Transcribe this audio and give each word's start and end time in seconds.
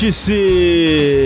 Vértice! 0.00 1.19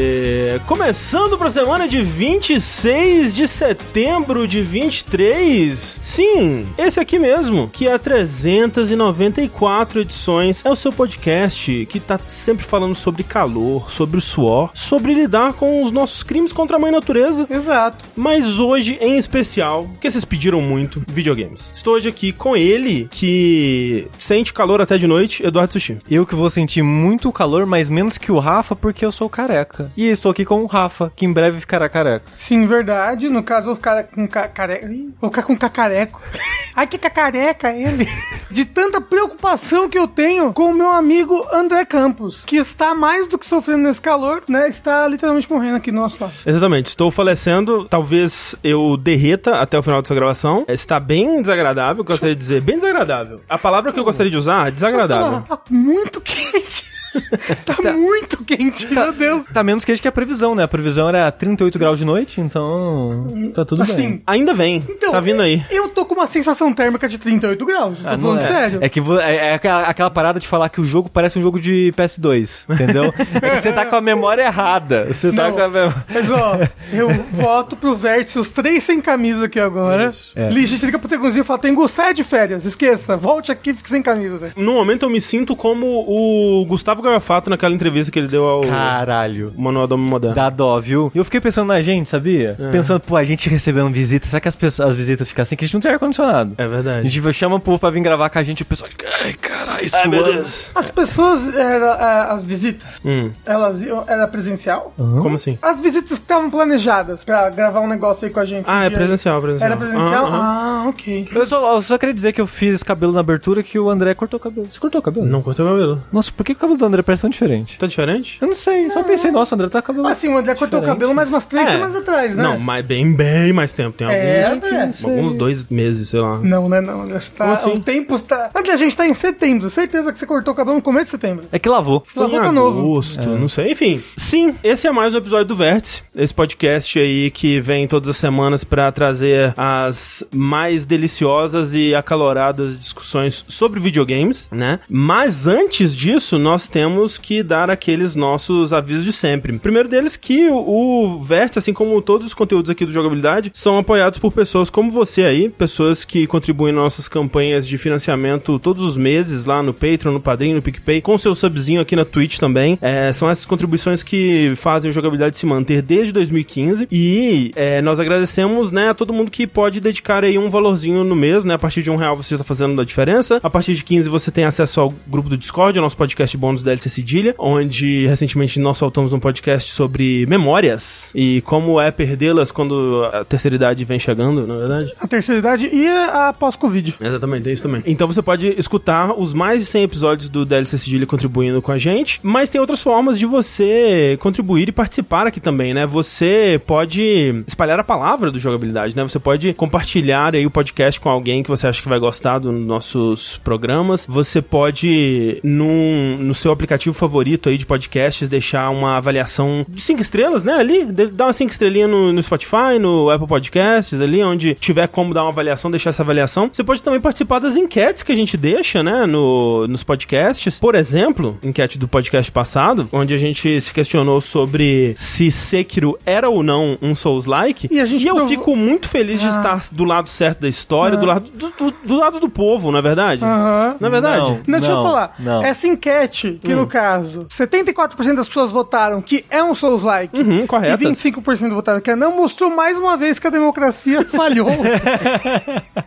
Começando 0.61 1.37
para 1.37 1.49
a 1.49 1.51
semana 1.51 1.89
de 1.89 2.01
26 2.01 3.35
de 3.35 3.49
setembro 3.49 4.47
de 4.47 4.63
23. 4.63 5.99
Sim, 6.01 6.67
esse 6.79 7.01
aqui 7.01 7.19
mesmo, 7.19 7.69
que 7.69 7.89
há 7.89 7.99
394 7.99 10.01
edições 10.01 10.65
é 10.65 10.71
o 10.71 10.77
seu 10.77 10.93
podcast 10.93 11.87
que 11.87 11.99
tá 11.99 12.19
sempre 12.29 12.65
falando 12.65 12.95
sobre 12.95 13.23
calor, 13.23 13.91
sobre 13.91 14.19
o 14.19 14.21
suor, 14.21 14.71
sobre 14.75 15.13
lidar 15.13 15.55
com 15.55 15.83
os 15.83 15.91
nossos 15.91 16.23
crimes 16.23 16.53
contra 16.53 16.77
a 16.77 16.81
mãe 16.81 16.93
natureza. 16.93 17.47
Exato. 17.51 18.05
Mas 18.17 18.61
hoje, 18.61 18.97
em 19.01 19.17
especial, 19.17 19.85
porque 19.85 20.11
vocês 20.11 20.25
pediram 20.25 20.61
muito, 20.61 21.03
videogames. 21.09 21.73
Estou 21.75 21.95
hoje 21.95 22.09
aqui 22.09 22.33
com 22.33 22.57
ele, 22.57 23.09
que 23.11 24.07
sente 24.19 24.53
calor 24.53 24.81
até 24.81 24.97
de 24.97 25.07
noite, 25.07 25.45
Eduardo 25.45 25.73
Sushi. 25.73 25.99
Eu 26.11 26.25
que 26.25 26.35
vou 26.35 26.51
sentir 26.51 26.83
muito 26.83 27.33
calor, 27.33 27.67
mas 27.67 27.91
menos 27.91 28.19
que 28.19 28.31
o 28.31 28.39
Rafa, 28.39 28.77
porque 28.77 29.05
eu 29.05 29.13
sou 29.13 29.29
careca. 29.29 29.91
E 29.97 30.07
estou 30.07 30.31
aqui 30.31 30.44
com 30.45 30.63
o 30.63 30.67
Rafa, 30.67 31.13
que 31.15 31.25
em 31.25 31.33
breve 31.33 31.61
ficará 31.61 31.89
careca. 31.89 32.25
Sim, 32.37 32.67
verdade. 32.67 33.29
No 33.29 33.43
caso, 33.43 33.67
eu 33.71 33.75
vou 33.75 33.77
ficar 33.77 34.05
com 34.05 34.27
ca 34.27 34.49
careca. 34.49 34.89
Vou 35.21 35.31
ficar 35.31 35.43
com 35.43 35.57
cacareco. 35.57 36.21
Ai, 36.77 36.87
que 36.87 36.99
cacareca 36.99 37.73
ele. 37.73 38.09
De 38.51 38.65
tanta 38.65 39.01
preocupação 39.01 39.89
que 39.89 39.99
eu 39.99 40.09
tenho 40.09 40.53
com 40.53 40.71
o 40.71 40.75
meu 40.75 40.91
amigo 40.91 41.47
André 41.53 41.85
Campos, 41.85 42.43
que 42.45 42.57
está 42.57 42.95
mais 42.95 43.29
do 43.29 43.39
que 43.39 43.47
sofrendo 43.47 43.85
nesse 43.85 44.01
calor, 44.01 44.43
né? 44.49 44.69
Está 44.69 45.07
literalmente 45.07 45.51
morrendo 45.51 45.77
aqui 45.77 45.93
no 45.93 46.01
nosso 46.01 46.23
lado. 46.23 46.35
Exatamente, 46.45 46.87
estou 46.89 47.11
falecendo. 47.11 47.85
Talvez 47.85 48.57
eu 48.65 48.97
derreta 48.97 49.57
até 49.61 49.79
o 49.79 49.83
final 49.83 50.03
dessa 50.03 50.15
gravação. 50.15 50.65
Está 50.69 50.99
bem 50.99 51.41
desagradável, 51.41 52.01
eu 52.01 52.05
gostaria 52.05 52.35
de 52.35 52.41
dizer. 52.41 52.61
Bem 52.61 52.77
desagradável. 52.77 53.41
A 53.49 53.57
palavra 53.59 53.93
que 53.93 54.01
eu 54.01 54.05
gostaria 54.05 54.31
de 54.31 54.37
usar 54.37 54.69
é 54.69 54.71
desagradável. 54.71 55.43
Tá 55.43 55.59
muito 55.71 56.21
quente. 56.23 56.94
tá, 57.65 57.93
muito 57.93 58.43
quente, 58.45 58.93
meu 58.93 59.13
Deus. 59.13 59.47
Tá 59.47 59.63
menos 59.63 59.85
quente 59.85 60.01
que 60.01 60.09
a 60.09 60.13
previsão, 60.13 60.55
né? 60.55 60.63
A 60.65 60.69
previsão 60.69 61.09
era 61.09 61.31
38 61.31 61.79
graus 61.79 61.99
de 61.99 62.05
noite, 62.05 62.41
então 62.41 63.27
tá 63.55 63.65
tudo 63.65 63.85
bem. 63.85 63.93
Assim, 63.95 64.23
Ainda 64.27 64.55
vem, 64.55 64.85
então, 64.89 65.11
tá 65.13 65.21
vindo 65.21 65.43
aí. 65.43 65.65
Eu 65.71 65.89
tô 65.89 66.05
com 66.05 66.15
uma 66.15 66.27
sensação 66.27 66.73
térmica 66.73 67.09
de 67.09 67.19
38 67.19 67.65
graus. 67.65 68.01
Tô 68.03 68.09
Ah, 68.09 68.17
não 68.17 68.23
falando 68.23 68.41
é. 68.41 68.47
sério. 68.47 68.79
É 68.83 68.89
que 68.89 69.01
é, 69.01 69.37
é 69.49 69.55
aquela, 69.55 70.11
parada 70.11 70.39
de 70.39 70.47
falar 70.47 70.69
que 70.69 70.81
o 70.81 70.85
jogo 70.85 71.09
parece 71.09 71.39
um 71.39 71.43
jogo 71.43 71.59
de 71.61 71.93
PS2, 71.97 72.65
entendeu? 72.69 73.13
é 73.43 73.51
que 73.51 73.61
você 73.61 73.73
tá 73.73 73.85
com 73.87 73.97
a 73.97 74.01
memória 74.01 74.43
errada. 74.43 75.05
Você 75.05 75.33
tá 75.33 75.49
Não. 75.49 75.53
com 75.53 75.63
a 75.63 75.69
memória. 75.69 76.05
Mas 76.09 76.31
ó, 76.31 76.59
eu 76.93 77.09
voto 77.33 77.77
pro 77.77 77.97
Vértice, 77.97 78.39
os 78.39 78.51
três 78.51 78.85
sem 78.85 79.01
camisa 79.01 79.47
aqui 79.47 79.59
agora. 79.61 80.11
É. 80.37 80.51
Ligia 80.51 80.79
liga 80.85 80.99
pro 80.99 81.09
Tegunzinho 81.09 81.43
e 81.43 81.45
fala: 81.45 81.59
Tengu, 81.59 81.89
sai 81.89 82.13
de 82.15 82.25
férias, 82.25 82.65
esqueça, 82.65 83.17
volte 83.17 83.51
aqui 83.51 83.71
e 83.71 83.75
fique 83.75 83.89
sem 83.89 84.03
camisa. 84.03 84.39
Zé." 84.39 84.53
No 84.57 84.75
momento 84.75 85.05
eu 85.05 85.11
me 85.11 85.21
sinto 85.21 85.57
como 85.57 85.87
o 86.07 86.65
Gustavo 86.67 87.03
Gafato 87.05 87.49
naquela 87.51 87.75
entrevista 87.75 88.11
que 88.11 88.19
ele 88.19 88.29
deu 88.29 88.45
ao 88.47 88.61
Caralho. 88.63 89.53
Manual 89.57 89.87
do 89.87 89.95
Homem 89.95 90.09
Moderno. 90.09 90.35
Dá 90.35 90.51
dó, 90.51 90.79
viu? 90.81 91.11
E 91.15 91.19
eu 91.19 91.25
fiquei 91.25 91.41
pensando 91.41 91.69
na 91.69 91.81
gente, 91.81 92.09
sabia? 92.09 92.57
Pensando, 92.73 93.01
pô, 93.01 93.17
a 93.17 93.25
gente 93.25 93.49
recebendo 93.49 93.89
visita, 93.91 94.29
será 94.29 94.41
que 94.41 94.49
as, 94.49 94.55
pessoas, 94.55 94.89
as 94.89 94.95
visitas 94.97 95.29
ficam 95.29 95.43
assim? 95.43 95.57
Que 95.57 95.65
a 95.65 95.67
gente 95.69 95.75
não 95.75 95.81
tem 95.81 95.93
ar-condicionado. 95.93 96.55
É 96.59 96.65
A 96.65 96.69
verdade. 96.69 97.09
gente 97.09 97.33
chama 97.33 97.57
o 97.57 97.61
povo 97.61 97.79
pra 97.79 97.91
vir 97.91 98.01
gravar 98.01 98.29
com 98.31 98.39
a 98.39 98.43
gente 98.43 98.61
e 98.61 98.63
o 98.63 98.67
pessoal 98.67 98.91
fica, 98.91 99.07
ai, 99.23 99.33
caralho, 99.35 99.87
Ai, 99.93 100.09
meu 100.09 100.21
suando." 100.21 100.33
Deus. 100.39 100.71
As 100.75 100.91
pessoas, 100.91 101.57
era, 101.57 101.87
é, 102.29 102.33
as 102.33 102.45
visitas, 102.45 103.01
Hum, 103.05 103.31
elas 103.47 103.83
iam, 103.83 104.05
era 104.07 104.27
presencial? 104.27 104.93
como 104.97 105.37
assim? 105.37 105.59
As 105.63 105.81
visitas 105.81 106.09
que 106.19 106.25
estavam 106.25 106.51
planejadas 106.51 107.25
pra 107.25 107.49
gravar 107.51 107.81
um 107.81 107.89
negócio 107.89 108.27
aí 108.27 108.33
com 108.33 108.41
a 108.41 108.45
gente. 108.45 108.65
Ah, 108.69 108.81
um 108.81 108.83
é 108.83 108.89
dia- 108.89 108.99
presencial, 108.99 109.41
presencial. 109.41 109.71
Era 109.71 109.77
presencial? 109.77 110.27
Ah, 110.27 110.85
ok. 110.89 111.29
Eu 111.33 111.47
só, 111.47 111.75
eu 111.77 111.83
só 111.83 111.99
queria 111.99 112.15
dizer 112.15 112.33
que 112.33 112.41
eu 112.41 112.47
fiz 112.47 112.83
cabelo 112.83 113.13
na 113.13 113.21
abertura 113.21 113.63
que 113.63 113.79
o 113.79 113.91
André 113.91 114.15
cortou 114.15 114.39
o 114.39 114.43
cabelo. 114.43 114.67
Você 114.71 114.79
cortou 114.79 115.01
o 115.01 115.03
cabelo? 115.03 115.27
Não 115.27 115.43
cortei 115.43 115.65
o 115.65 115.69
cabelo. 115.69 116.03
Nossa, 116.13 116.31
por 116.33 116.45
que 116.45 116.53
o 116.53 116.57
cabelo 116.57 116.79
do 116.79 116.85
André 116.85 116.94
parece 117.03 117.23
tão 117.23 117.31
diferente? 117.31 117.79
Tá 117.79 117.87
diferente? 117.87 118.39
Eu 118.41 118.49
não 118.49 118.55
sei, 118.55 118.91
só 118.91 119.03
pensei, 119.03 119.31
nossa, 119.31 119.55
o 119.55 119.57
André 119.57 119.69
tá 119.69 119.81
com 119.83 119.87
cabelo. 119.89 120.07
Assim, 120.07 120.29
o 120.29 120.39
André 120.39 120.55
cortou 120.55 120.79
o 120.79 120.83
Diferente. 120.83 120.99
cabelo 120.99 121.15
mais 121.15 121.29
umas 121.29 121.45
três 121.45 121.69
É. 121.69 121.73
semanas 121.73 121.97
atrás, 121.97 122.35
né? 122.37 122.43
Não, 122.43 122.59
mas 122.59 122.85
bem, 122.85 123.13
bem 123.13 123.53
mais 123.53 123.73
tempo. 123.73 123.97
Tem 123.97 124.07
É, 124.09 124.47
alguns, 124.47 124.65
André. 124.65 124.91
alguns 125.05 125.33
dois 125.35 125.67
meses, 125.69 126.09
sei 126.11 126.21
lá. 126.21 126.39
Não, 126.39 126.69
né? 126.69 126.81
Não, 126.81 127.03
André, 127.03 127.19
você 127.19 127.31
tá, 127.35 127.45
Como 127.45 127.57
assim? 127.57 127.71
O 127.71 127.81
tempo 127.81 128.15
está. 128.15 128.51
André, 128.55 128.73
a 128.73 128.77
gente 128.77 128.97
tá 128.97 129.07
em 129.07 129.15
setembro. 129.15 129.71
Certeza 129.71 130.13
que 130.13 130.19
você 130.19 130.27
cortou 130.27 130.53
o 130.53 130.57
cabelo 130.57 130.77
no 130.77 130.83
começo 130.83 131.07
de 131.07 131.11
setembro. 131.13 131.45
É 131.53 131.59
que 131.59 131.69
lavou. 131.69 132.03
Foi 132.07 132.25
Lavou 132.25 132.41
tá 132.41 132.53
novo. 132.53 132.79
agosto, 132.81 133.29
não 133.31 133.49
sei. 133.49 133.73
Enfim, 133.73 134.01
sim, 134.17 134.55
esse 134.63 134.87
é 134.87 134.93
mais 134.93 135.15
um 135.15 135.19
episódio 135.19 135.47
do 135.47 135.57
Vértice. 135.57 136.03
Esse 136.17 136.33
podcast 136.35 136.99
aí 136.99 137.31
que 137.31 137.61
vem 137.61 137.87
todas 137.89 138.09
as 138.09 138.17
semanas 138.17 138.65
pra 138.65 138.91
trazer 138.93 139.53
as 139.57 140.25
mais 140.33 140.85
deliciosas 140.85 141.75
e 141.75 141.95
acaloradas 141.95 142.79
discussões 142.79 143.45
sobre 143.49 143.81
videogames, 143.81 144.49
né? 144.53 144.81
Mas 144.89 145.47
antes 145.47 145.95
disso, 145.97 146.39
nós 146.39 146.69
temos 146.69 146.84
que 147.21 147.43
dar 147.43 147.71
aqueles 147.71 148.15
nossos 148.15 148.73
avisos 148.73 149.05
de 149.05 149.13
sempre. 149.13 149.55
O 149.55 149.61
primeiro 149.61 149.89
deles 149.89 150.17
que 150.17 150.49
o, 150.51 151.21
Vértice, 151.23 151.59
assim 151.59 151.73
como 151.73 152.01
todos 152.03 152.29
os 152.29 152.35
conteúdos 152.35 152.71
aqui 152.71 152.85
do 152.85 152.93
Jogabilidade, 152.93 153.51
são 153.55 153.79
apoiados 153.79 154.19
por 154.19 154.33
pessoas 154.33 154.71
como 154.71 154.91
você 154.91 155.25
aí, 155.25 155.49
pessoas 155.49 156.05
que 156.05 156.27
contribuem 156.27 156.73
nas 156.73 156.85
nossas 156.85 157.09
campanhas 157.09 157.67
de 157.67 157.79
financiamento 157.79 158.59
todos 158.59 158.83
os 158.83 158.97
meses 158.97 159.45
lá 159.45 159.63
no 159.63 159.73
Patreon, 159.73 160.13
no 160.13 160.21
Padrinho, 160.21 160.57
no 160.57 160.63
PicPay, 160.63 161.01
com 161.01 161.17
seu 161.17 161.35
subzinho 161.35 161.81
aqui 161.81 161.97
na 161.97 162.05
Twitch 162.05 162.39
também. 162.39 162.79
É, 162.81 163.13
são 163.13 163.29
essas 163.31 163.45
contribuições 163.45 164.03
que 164.03 164.53
fazem 164.57 164.91
o 164.91 164.95
Jogabilidade 164.95 165.37
se 165.37 165.47
manter 165.47 165.83
desde 165.83 166.13
2015 166.13 166.89
e 166.91 167.53
é, 167.57 167.81
nós 167.83 168.01
agradecemos, 168.01 168.71
né, 168.71 168.91
a 168.91 168.95
todo 168.95 169.13
mundo 169.13 169.31
que 169.31 169.47
pode 169.47 169.81
dedicar 169.81 170.25
aí 170.25 170.39
um 170.39 170.51
valorzinho 170.51 171.05
no 171.05 171.17
mês, 171.17 171.45
né, 171.45 171.55
a 171.55 171.59
partir 171.59 171.83
de 171.83 171.91
um 171.91 171.97
real 171.97 172.17
você 172.17 172.35
está 172.35 172.45
fazendo 172.45 172.81
a 172.81 172.85
diferença, 172.85 173.41
a 173.43 173.51
partir 173.51 173.75
de 173.75 173.85
15 173.85 174.09
você 174.09 174.31
tem 174.31 174.45
acesso 174.45 174.81
ao 174.81 174.95
grupo 175.07 175.29
do 175.29 175.37
Discord, 175.37 175.79
ao 175.79 175.83
nosso 175.83 175.97
podcast 175.97 176.37
bônus 176.37 176.63
da 176.65 176.73
LC 176.73 176.89
Cedilha, 176.89 177.35
onde 177.39 178.07
recentemente 178.07 178.59
nós 178.59 178.79
soltamos 178.79 179.13
um 179.13 179.21
podcast 179.21 179.71
sobre 179.71 180.27
memórias 180.27 181.11
e 181.15 181.41
como 181.43 181.81
é 181.81 181.91
perdê-las 181.91 182.51
quando 182.51 183.05
a 183.13 183.25
terceira 183.25 183.57
idade 183.57 183.85
vem 183.85 183.99
chegando, 183.99 184.47
na 184.47 184.57
verdade. 184.57 184.93
A 185.01 185.07
terceira 185.07 185.39
idade 185.39 185.69
e 185.73 185.87
a 185.87 186.35
pós-Covid. 186.39 186.97
Exatamente, 187.01 187.45
tem 187.45 187.53
isso 187.53 187.63
também. 187.63 187.83
Então 187.87 188.07
você 188.07 188.23
pode 188.23 188.49
escutar 188.59 189.13
os 189.19 189.33
mais 189.33 189.61
de 189.61 189.67
100 189.67 189.83
episódios 189.83 190.29
do 190.29 190.45
DLC 190.45 190.79
Sigilha 190.79 191.07
contribuindo 191.07 191.61
com 191.61 191.73
a 191.73 191.79
gente, 191.79 192.21
mas 192.23 192.51
tem 192.51 192.61
outras 192.61 192.83
formas 192.83 193.19
de 193.19 193.27
você 193.27 194.17
contribuir 194.21 194.69
e 194.69 194.73
participar 194.73 195.27
aqui 195.27 195.41
também, 195.41 195.75
né? 195.75 195.87
Você 195.87 196.61
pode 196.67 197.45
espalhar 197.47 197.79
a 197.79 197.85
palavra 197.85 198.31
do 198.31 198.39
jogabilidade, 198.39 198.97
né? 198.97 199.03
Você 199.03 199.19
pode 199.19 199.53
compartilhar 199.55 200.35
aí 200.35 200.47
o 200.47 200.51
podcast 200.51 201.01
com 201.01 201.09
alguém 201.09 201.43
que 201.43 201.51
você 201.51 201.67
acha 201.67 201.83
que 201.83 201.89
vai 201.89 201.99
gostar 201.99 202.39
dos 202.39 202.65
nossos 202.65 203.39
programas. 203.39 204.07
Você 204.09 204.41
pode, 204.41 205.39
num, 205.43 206.17
no 206.19 206.35
seu 206.35 206.53
aplicativo 206.55 206.95
favorito 206.95 207.49
aí 207.49 207.59
de 207.59 207.67
podcasts, 207.67 208.29
deixar 208.29 208.71
uma 208.71 208.97
avaliação 208.97 209.65
de 209.69 209.81
5 209.81 210.01
estrelas, 210.01 210.45
né? 210.45 210.55
Ali, 210.55 210.85
dá 210.85 211.27
uma 211.27 211.33
5 211.33 211.51
estrelinhas 211.53 211.91
no, 211.91 212.13
no 212.13 212.23
Spotify, 212.23 212.79
no 212.81 213.11
Apple 213.11 213.27
Podcasts, 213.27 214.01
ali, 214.01 214.23
onde 214.23 214.55
tiver 214.55 214.87
como 214.89 215.13
dar 215.13 215.23
uma 215.23 215.31
avaliação, 215.31 215.71
deixar 215.71 215.91
essa 215.91 216.03
avaliação. 216.03 216.49
Você 216.53 216.65
pode 216.65 216.83
também 216.83 217.01
participar 217.01 217.39
das 217.39 217.57
enquetes 217.57 218.03
que 218.03 218.13
a 218.13 218.17
gente 218.17 218.37
deixa, 218.37 218.83
né, 218.83 219.05
no, 219.07 219.67
nos 219.67 219.83
podcasts. 219.83 220.59
Por 220.59 220.75
exemplo, 220.75 221.39
enquete 221.43 221.79
do 221.79 221.87
podcast 221.89 222.31
passado, 222.33 222.89
onde 222.93 223.13
a 223.15 223.19
gente 223.19 223.61
se 223.61 223.73
questionou 223.73 224.21
sobre 224.21 224.95
se 224.97 225.31
Sekiro 225.31 225.99
era 226.07 226.29
ou 226.29 226.43
não 226.43 226.79
um 226.81 226.95
Souls-like. 226.95 227.69
E 227.71 227.81
a 227.81 227.85
gente 227.85 228.07
eu 228.07 228.15
provou- 228.15 228.31
fico 228.31 228.57
muito 228.57 228.89
feliz 228.89 229.21
de 229.21 229.27
Ah. 229.27 229.31
estar 229.31 229.61
do 229.73 229.85
lado 229.85 230.09
certo 230.09 230.41
da 230.41 230.49
história, 230.49 230.97
do, 230.97 231.07
lado, 231.07 231.31
do, 231.31 231.51
do- 231.51 231.75
do 231.85 231.97
lado 231.99 232.21
do 232.21 232.29
povo, 232.29 232.71
não 232.71 232.79
é 232.79 232.83
verdade? 232.83 233.25
Aham. 233.25 233.77
Não 233.81 233.89
é 233.89 233.91
verdade? 233.91 234.21
Não. 234.31 234.41
Não, 234.47 234.61
deixa 234.61 234.73
eu 234.73 234.83
falar. 234.83 235.15
não. 235.19 235.43
Essa 235.45 235.67
enquete, 235.67 236.41
que 236.45 236.55
no 236.55 236.67
caso, 236.67 237.27
74% 237.27 238.15
das 238.15 238.29
pessoas 238.29 238.51
votaram 238.53 239.01
que 239.03 239.25
é 239.31 239.43
um 239.43 239.55
Souls-like. 239.55 240.19
Uhum, 240.21 240.47
corretas. 240.47 241.05
E 241.05 241.11
25% 241.11 241.51
votaram 241.51 241.81
que 241.81 241.91
é 241.91 241.97
não, 241.97 242.17
mostrou 242.17 242.51
mais 242.51 242.79
uma 242.79 242.97
vez 242.97 243.19
que 243.19 243.27
a 243.27 243.31
democracia 243.31 244.05
falhou. 244.09 244.49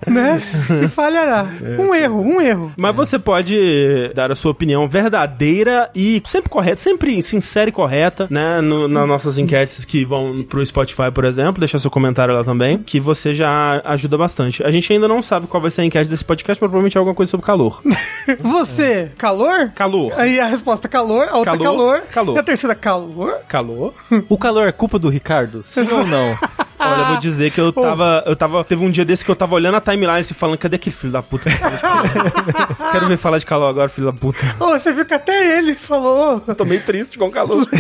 né? 0.07 0.39
E 0.83 0.87
falhará. 0.87 1.47
Um 1.79 1.93
erro, 1.93 2.21
um 2.21 2.41
erro. 2.41 2.73
Mas 2.77 2.95
você 2.95 3.17
pode 3.19 4.11
dar 4.15 4.31
a 4.31 4.35
sua 4.35 4.51
opinião 4.51 4.87
verdadeira 4.87 5.89
e 5.95 6.21
sempre 6.25 6.49
correta, 6.49 6.77
sempre 6.81 7.21
sincera 7.21 7.69
e 7.69 7.73
correta, 7.73 8.27
né? 8.29 8.61
no- 8.61 8.87
nas 8.87 9.07
nossas 9.07 9.37
enquetes 9.37 9.85
que 9.85 10.05
vão 10.05 10.43
pro 10.43 10.65
Spotify, 10.65 11.11
por 11.13 11.25
exemplo. 11.25 11.59
Deixa 11.59 11.79
seu 11.79 11.91
comentário 11.91 12.33
lá 12.33 12.43
também, 12.43 12.77
que 12.79 12.99
você 12.99 13.33
já 13.33 13.81
ajuda 13.85 14.17
bastante. 14.17 14.63
A 14.63 14.71
gente 14.71 14.91
ainda 14.91 15.07
não 15.07 15.21
sabe 15.21 15.47
qual 15.47 15.61
vai 15.61 15.71
ser 15.71 15.81
a 15.81 15.85
enquete 15.85 16.09
desse 16.09 16.25
podcast, 16.25 16.61
mas 16.61 16.69
provavelmente 16.69 16.97
é 16.97 16.99
alguma 16.99 17.15
coisa 17.15 17.29
sobre 17.29 17.45
calor. 17.45 17.81
Você, 18.41 19.11
calor? 19.17 19.71
Calor. 19.73 20.13
Aí 20.17 20.39
a 20.47 20.49
resposta 20.49 20.87
calor, 20.87 21.27
a 21.29 21.37
outra 21.37 21.57
Calor, 21.57 21.65
calor, 21.65 22.01
calor. 22.11 22.35
E 22.35 22.39
a 22.39 22.43
terceira 22.43 22.73
calor. 22.73 23.39
Calor? 23.47 23.93
O 24.29 24.37
calor 24.37 24.67
é 24.67 24.71
culpa 24.71 24.97
do 24.97 25.09
Ricardo? 25.09 25.63
Sim 25.67 25.81
ou 25.91 26.05
não? 26.07 26.37
Olha, 26.79 27.01
eu 27.01 27.07
vou 27.07 27.17
dizer 27.17 27.51
que 27.51 27.59
eu 27.59 27.73
tava, 27.73 28.23
eu 28.25 28.35
tava. 28.35 28.63
Teve 28.63 28.85
um 28.85 28.91
dia 28.91 29.03
desse 29.03 29.25
que 29.25 29.31
eu 29.31 29.35
tava 29.35 29.55
olhando 29.55 29.75
a 29.75 29.81
timeline 29.81 30.21
e 30.21 30.23
se 30.23 30.33
falando, 30.35 30.57
cadê 30.59 30.75
aquele 30.75 30.95
filho 30.95 31.11
da 31.11 31.21
puta? 31.23 31.49
Quero 32.91 33.07
ver 33.07 33.17
falar 33.17 33.39
de 33.39 33.45
calor 33.47 33.67
agora, 33.67 33.89
filho 33.89 34.11
da 34.11 34.13
puta. 34.13 34.39
Ô, 34.59 34.67
você 34.69 34.93
viu 34.93 35.03
que 35.05 35.13
até 35.13 35.57
ele 35.57 35.73
falou. 35.73 36.41
Eu 36.47 36.55
tô 36.55 36.63
meio 36.65 36.81
triste 36.83 37.17
com 37.17 37.25
o 37.25 37.31
calor. 37.31 37.65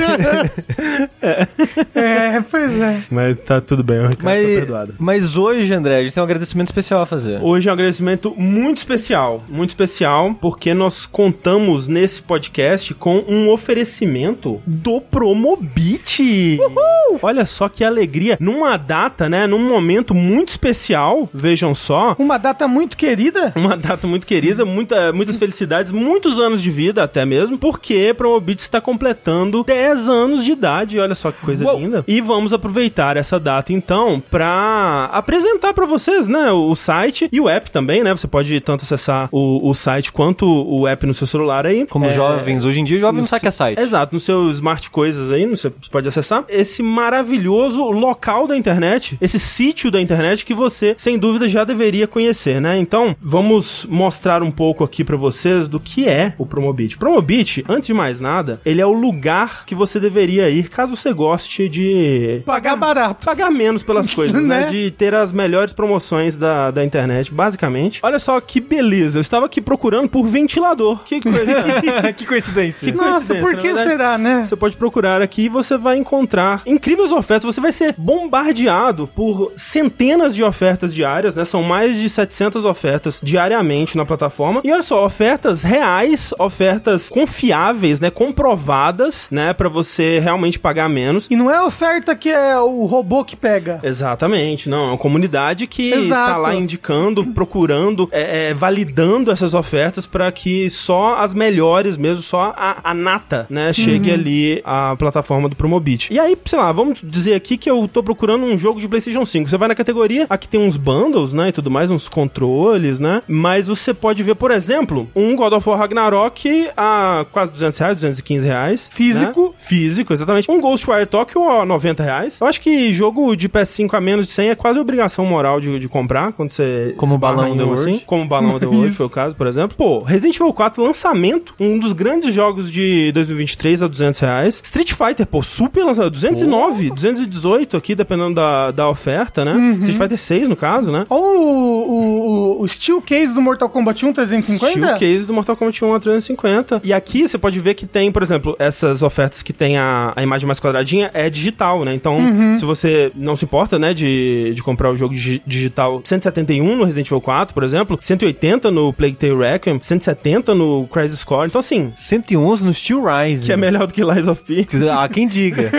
é, 1.93 2.41
pois 2.49 2.79
é. 2.81 3.01
Mas 3.11 3.37
tá 3.37 3.61
tudo 3.61 3.83
bem, 3.83 3.99
o 3.99 4.07
Ricardo 4.07 4.17
tá 4.17 4.25
Mas, 4.25 4.43
perdoado. 4.43 4.95
mas 4.97 5.35
hoje, 5.37 5.71
André, 5.73 5.97
a 5.99 6.03
gente 6.03 6.13
tem 6.13 6.21
um 6.21 6.25
agradecimento 6.25 6.67
especial 6.67 7.01
a 7.01 7.05
fazer. 7.05 7.39
Hoje 7.41 7.69
é 7.69 7.71
um 7.71 7.73
agradecimento 7.75 8.33
muito 8.35 8.77
especial, 8.77 9.43
muito 9.47 9.69
especial, 9.69 10.33
porque 10.41 10.73
nós 10.73 11.05
contamos 11.05 11.87
nesse 11.87 12.21
podcast 12.21 12.56
com 12.93 13.23
um 13.27 13.49
oferecimento 13.49 14.61
do 14.65 14.99
Promobit. 14.99 16.59
Uhul! 16.59 17.19
Olha 17.21 17.45
só 17.45 17.69
que 17.69 17.83
alegria, 17.83 18.37
numa 18.39 18.77
data, 18.77 19.29
né, 19.29 19.45
num 19.47 19.59
momento 19.59 20.13
muito 20.13 20.49
especial, 20.49 21.29
vejam 21.33 21.73
só, 21.75 22.15
Uma 22.17 22.37
data 22.37 22.67
muito 22.67 22.97
querida. 22.97 23.53
uma 23.55 23.75
data 23.77 24.07
muito 24.07 24.25
querida, 24.25 24.65
muita, 24.65 25.11
muitas 25.13 25.37
felicidades, 25.37 25.91
muitos 25.91 26.39
anos 26.39 26.61
de 26.61 26.71
vida 26.71 27.03
até 27.03 27.25
mesmo, 27.25 27.57
porque 27.57 28.13
Promobit 28.15 28.61
está 28.61 28.81
completando 28.81 29.63
10 29.63 30.09
anos 30.09 30.43
de 30.43 30.51
idade, 30.51 30.99
olha 30.99 31.15
só 31.15 31.31
que 31.31 31.39
coisa 31.43 31.65
Uou. 31.65 31.79
linda. 31.79 32.03
E 32.07 32.21
vamos 32.21 32.53
aproveitar 32.53 33.17
essa 33.17 33.39
data 33.39 33.71
então 33.73 34.21
pra 34.29 35.09
apresentar 35.11 35.73
pra 35.73 35.85
vocês, 35.85 36.27
né, 36.27 36.51
o, 36.51 36.75
site 36.75 37.27
e 37.31 37.39
o 37.39 37.49
app 37.49 37.69
também, 37.71 38.03
né? 38.03 38.15
Você 38.15 38.27
pode 38.27 38.59
tanto 38.61 38.83
acessar 38.83 39.27
o, 39.31 39.69
o 39.69 39.73
site 39.73 40.11
quanto 40.11 40.45
o 40.45 40.87
app 40.87 41.05
no 41.05 41.13
seu 41.13 41.27
celular 41.27 41.65
aí. 41.65 41.85
Como 41.87 42.05
É, 42.05 42.09
jovens, 42.47 42.65
hoje 42.65 42.79
em 42.79 42.83
dia, 42.83 42.99
jovem 42.99 43.17
não 43.17 43.21
no 43.21 43.27
sabe 43.27 43.41
que 43.41 43.47
é 43.47 43.51
site. 43.51 43.79
Exato, 43.79 44.13
no 44.13 44.19
seu 44.19 44.49
smart 44.51 44.89
coisas 44.89 45.31
aí, 45.31 45.45
você 45.45 45.69
pode 45.91 46.07
acessar 46.07 46.45
esse 46.49 46.81
maravilhoso 46.81 47.83
local 47.91 48.47
da 48.47 48.55
internet, 48.55 49.17
esse 49.21 49.39
sítio 49.39 49.91
da 49.91 49.99
internet 49.99 50.45
que 50.45 50.53
você, 50.53 50.95
sem 50.97 51.17
dúvida, 51.17 51.49
já 51.49 51.63
deveria 51.63 52.07
conhecer, 52.07 52.61
né? 52.61 52.77
Então, 52.77 53.15
vamos 53.21 53.85
mostrar 53.89 54.41
um 54.41 54.51
pouco 54.51 54.83
aqui 54.83 55.03
pra 55.03 55.17
vocês 55.17 55.67
do 55.67 55.79
que 55.79 56.07
é 56.07 56.33
o 56.37 56.45
Promobit. 56.45 56.97
Promobit, 56.97 57.65
antes 57.67 57.87
de 57.87 57.93
mais 57.93 58.19
nada, 58.19 58.61
ele 58.65 58.81
é 58.81 58.85
o 58.85 58.93
lugar 58.93 59.65
que 59.65 59.75
você 59.75 59.99
deveria 59.99 60.49
ir 60.49 60.69
caso 60.69 60.95
você 60.95 61.11
goste 61.13 61.67
de 61.69 62.41
Pagar 62.45 62.75
barato. 62.75 63.25
pagar 63.25 63.51
menos 63.51 63.83
pelas 63.83 64.13
coisas, 64.13 64.41
né? 64.43 64.61
Né? 64.61 64.69
De 64.69 64.91
ter 64.91 65.13
as 65.13 65.31
melhores 65.31 65.73
promoções 65.73 66.35
da, 66.35 66.71
da 66.71 66.83
internet, 66.83 67.31
basicamente. 67.31 67.99
Olha 68.03 68.19
só 68.19 68.39
que 68.39 68.59
beleza, 68.59 69.17
eu 69.17 69.21
estava 69.21 69.45
aqui 69.45 69.61
procurando 69.61 70.09
por 70.09 70.25
ventilador. 70.25 71.03
Que 71.03 71.21
coisa. 71.21 71.63
que 72.15 72.25
coincidência. 72.37 72.91
Que 72.91 72.97
Nossa, 72.97 73.33
coincidência, 73.33 73.41
por 73.41 73.57
que 73.57 73.67
verdade. 73.67 73.89
será, 73.89 74.17
né? 74.17 74.45
Você 74.45 74.55
pode 74.55 74.77
procurar 74.77 75.21
aqui 75.21 75.43
e 75.43 75.49
você 75.49 75.77
vai 75.77 75.97
encontrar 75.97 76.61
incríveis 76.65 77.11
ofertas. 77.11 77.55
Você 77.55 77.61
vai 77.61 77.71
ser 77.71 77.95
bombardeado 77.97 79.07
por 79.07 79.51
centenas 79.55 80.35
de 80.35 80.43
ofertas 80.43 80.93
diárias, 80.93 81.35
né? 81.35 81.45
São 81.45 81.63
mais 81.63 81.97
de 81.97 82.09
700 82.09 82.65
ofertas 82.65 83.19
diariamente 83.21 83.97
na 83.97 84.05
plataforma. 84.05 84.61
E 84.63 84.71
olha 84.71 84.81
só, 84.81 85.05
ofertas 85.05 85.63
reais, 85.63 86.33
ofertas 86.39 87.09
confiáveis, 87.09 87.99
né? 87.99 88.09
Comprovadas, 88.09 89.27
né? 89.31 89.53
Pra 89.53 89.69
você 89.69 90.19
realmente 90.19 90.59
pagar 90.59 90.89
menos. 90.89 91.27
E 91.29 91.35
não 91.35 91.49
é 91.49 91.61
oferta 91.61 92.15
que 92.15 92.29
é 92.29 92.57
o 92.59 92.85
robô 92.85 93.23
que 93.23 93.35
pega. 93.35 93.79
Exatamente, 93.83 94.69
não. 94.69 94.85
É 94.85 94.87
uma 94.89 94.97
comunidade 94.97 95.67
que 95.67 95.93
Exato. 95.93 96.31
tá 96.31 96.37
lá 96.37 96.55
indicando, 96.55 97.25
procurando, 97.25 98.07
é, 98.11 98.49
é, 98.49 98.53
validando 98.53 99.31
essas 99.31 99.53
ofertas 99.53 100.05
para 100.05 100.31
que 100.31 100.69
só 100.69 101.15
as 101.15 101.33
melhores 101.33 101.97
mesmo, 101.97 102.23
só 102.27 102.53
a, 102.55 102.77
a 102.83 102.93
nata, 102.93 103.45
né, 103.49 103.73
chegue 103.73 104.11
ali 104.11 104.61
à 104.65 104.95
plataforma 104.97 105.49
do 105.49 105.55
Promobit. 105.55 106.13
E 106.13 106.19
aí, 106.19 106.37
sei 106.45 106.59
lá, 106.59 106.71
vamos 106.71 106.99
dizer 107.03 107.33
aqui 107.35 107.57
que 107.57 107.69
eu 107.69 107.87
tô 107.91 108.03
procurando 108.03 108.45
um 108.45 108.57
jogo 108.57 108.79
de 108.79 108.87
PlayStation 108.87 109.25
5. 109.25 109.49
Você 109.49 109.57
vai 109.57 109.67
na 109.67 109.75
categoria, 109.75 110.25
aqui 110.29 110.47
tem 110.47 110.59
uns 110.59 110.77
bundles, 110.77 111.33
né, 111.33 111.49
e 111.49 111.51
tudo 111.51 111.71
mais, 111.71 111.89
uns 111.89 112.07
controles, 112.07 112.99
né, 112.99 113.21
mas 113.27 113.67
você 113.67 113.93
pode 113.93 114.21
ver, 114.23 114.35
por 114.35 114.51
exemplo, 114.51 115.09
um 115.15 115.35
God 115.35 115.53
of 115.53 115.67
War 115.69 115.79
Ragnarok 115.79 116.69
a 116.75 117.25
quase 117.31 117.51
200 117.51 117.79
reais, 117.79 117.95
215 117.97 118.47
reais. 118.47 118.89
Físico. 118.91 119.41
né? 119.49 119.49
Físico, 119.59 120.13
exatamente. 120.13 120.49
Um 120.49 120.59
Ghostwire 120.59 121.05
Tokyo 121.05 121.49
a 121.49 121.65
90 121.65 122.03
reais. 122.03 122.37
Eu 122.39 122.47
acho 122.47 122.59
que 122.61 122.91
jogo 122.93 123.35
de 123.35 123.47
PS5 123.49 123.93
a 123.93 124.01
menos 124.01 124.27
de 124.27 124.31
100 124.31 124.49
é 124.49 124.55
quase 124.55 124.79
obrigação 124.79 125.25
moral 125.25 125.59
de, 125.59 125.79
de 125.79 125.87
comprar 125.87 126.31
quando 126.33 126.51
você. 126.51 126.93
Como 126.97 127.13
esbarra 127.15 127.35
Balão 127.35 127.57
The 127.57 127.63
um 127.63 127.67
World. 127.67 128.03
Como 128.05 128.27
Balão 128.27 128.59
The 128.59 128.65
World 128.65 128.89
Isso. 128.89 128.97
foi 128.97 129.05
o 129.05 129.09
caso, 129.11 129.35
por 129.35 129.47
exemplo. 129.47 129.77
Pô, 129.77 129.99
Resident 129.99 130.35
Evil 130.35 130.53
4 130.53 130.83
lançamento, 130.83 131.53
um 131.59 131.77
dos 131.77 131.93
grandes 131.93 132.06
jogos 132.31 132.71
de 132.71 133.11
2023 133.13 133.83
a 133.83 133.87
200 133.87 134.19
reais. 134.19 134.61
Street 134.63 134.93
Fighter, 134.93 135.25
pô, 135.25 135.41
super 135.41 135.83
lançamento, 135.83 136.13
209, 136.13 136.89
218 136.91 137.77
aqui, 137.77 137.95
dependendo 137.95 138.35
da, 138.35 138.71
da 138.71 138.89
oferta, 138.89 139.43
né? 139.45 139.53
Uhum. 139.53 139.71
Street 139.79 139.97
Fighter 139.97 140.17
6, 140.17 140.47
no 140.49 140.55
caso, 140.55 140.91
né? 140.91 141.05
Ou 141.09 141.21
o, 141.37 142.57
o, 142.59 142.61
o 142.61 142.67
Steel 142.67 143.01
Case 143.01 143.33
do 143.33 143.41
Mortal 143.41 143.69
Kombat 143.69 144.05
1 144.05 144.13
350? 144.13 144.69
Steel 144.71 144.97
Case 144.97 145.25
do 145.25 145.33
Mortal 145.33 145.55
Kombat 145.55 145.83
1 145.83 145.93
a 145.93 145.99
350. 145.99 146.81
E 146.83 146.93
aqui 146.93 147.27
você 147.27 147.37
pode 147.37 147.59
ver 147.59 147.73
que 147.73 147.85
tem, 147.85 148.11
por 148.11 148.21
exemplo, 148.23 148.55
essas 148.59 149.01
ofertas 149.01 149.41
que 149.41 149.53
tem 149.53 149.77
a, 149.77 150.13
a 150.15 150.23
imagem 150.23 150.47
mais 150.47 150.59
quadradinha 150.59 151.09
é 151.13 151.29
digital, 151.29 151.83
né? 151.83 151.93
Então, 151.93 152.17
se 152.57 152.65
você 152.65 153.11
não 153.15 153.35
se 153.35 153.45
importa, 153.45 153.77
né, 153.79 153.93
de, 153.93 154.51
de 154.53 154.63
comprar 154.63 154.91
o 154.91 154.97
jogo 154.97 155.13
digi- 155.13 155.41
digital 155.45 156.01
171 156.03 156.75
no 156.75 156.83
Resident 156.83 157.07
Evil 157.07 157.21
4, 157.21 157.53
por 157.53 157.63
exemplo, 157.63 157.97
180 158.01 158.71
no 158.71 158.91
Plague 158.93 159.15
Tale 159.15 159.35
Requiem, 159.35 159.79
170 159.81 160.53
no 160.55 160.87
Crisis 160.91 161.23
Core. 161.23 161.47
Então, 161.47 161.59
assim, 161.59 161.91
111 161.97 162.63
no 162.65 162.73
Steel 162.73 163.03
Rise. 163.03 163.45
que 163.47 163.51
é 163.51 163.57
melhor 163.57 163.87
do 163.87 163.93
que 163.93 164.03
Lies 164.03 164.27
of 164.27 164.43
P. 164.43 164.67
Ah, 164.91 165.09
quem 165.09 165.27
diga. 165.27 165.71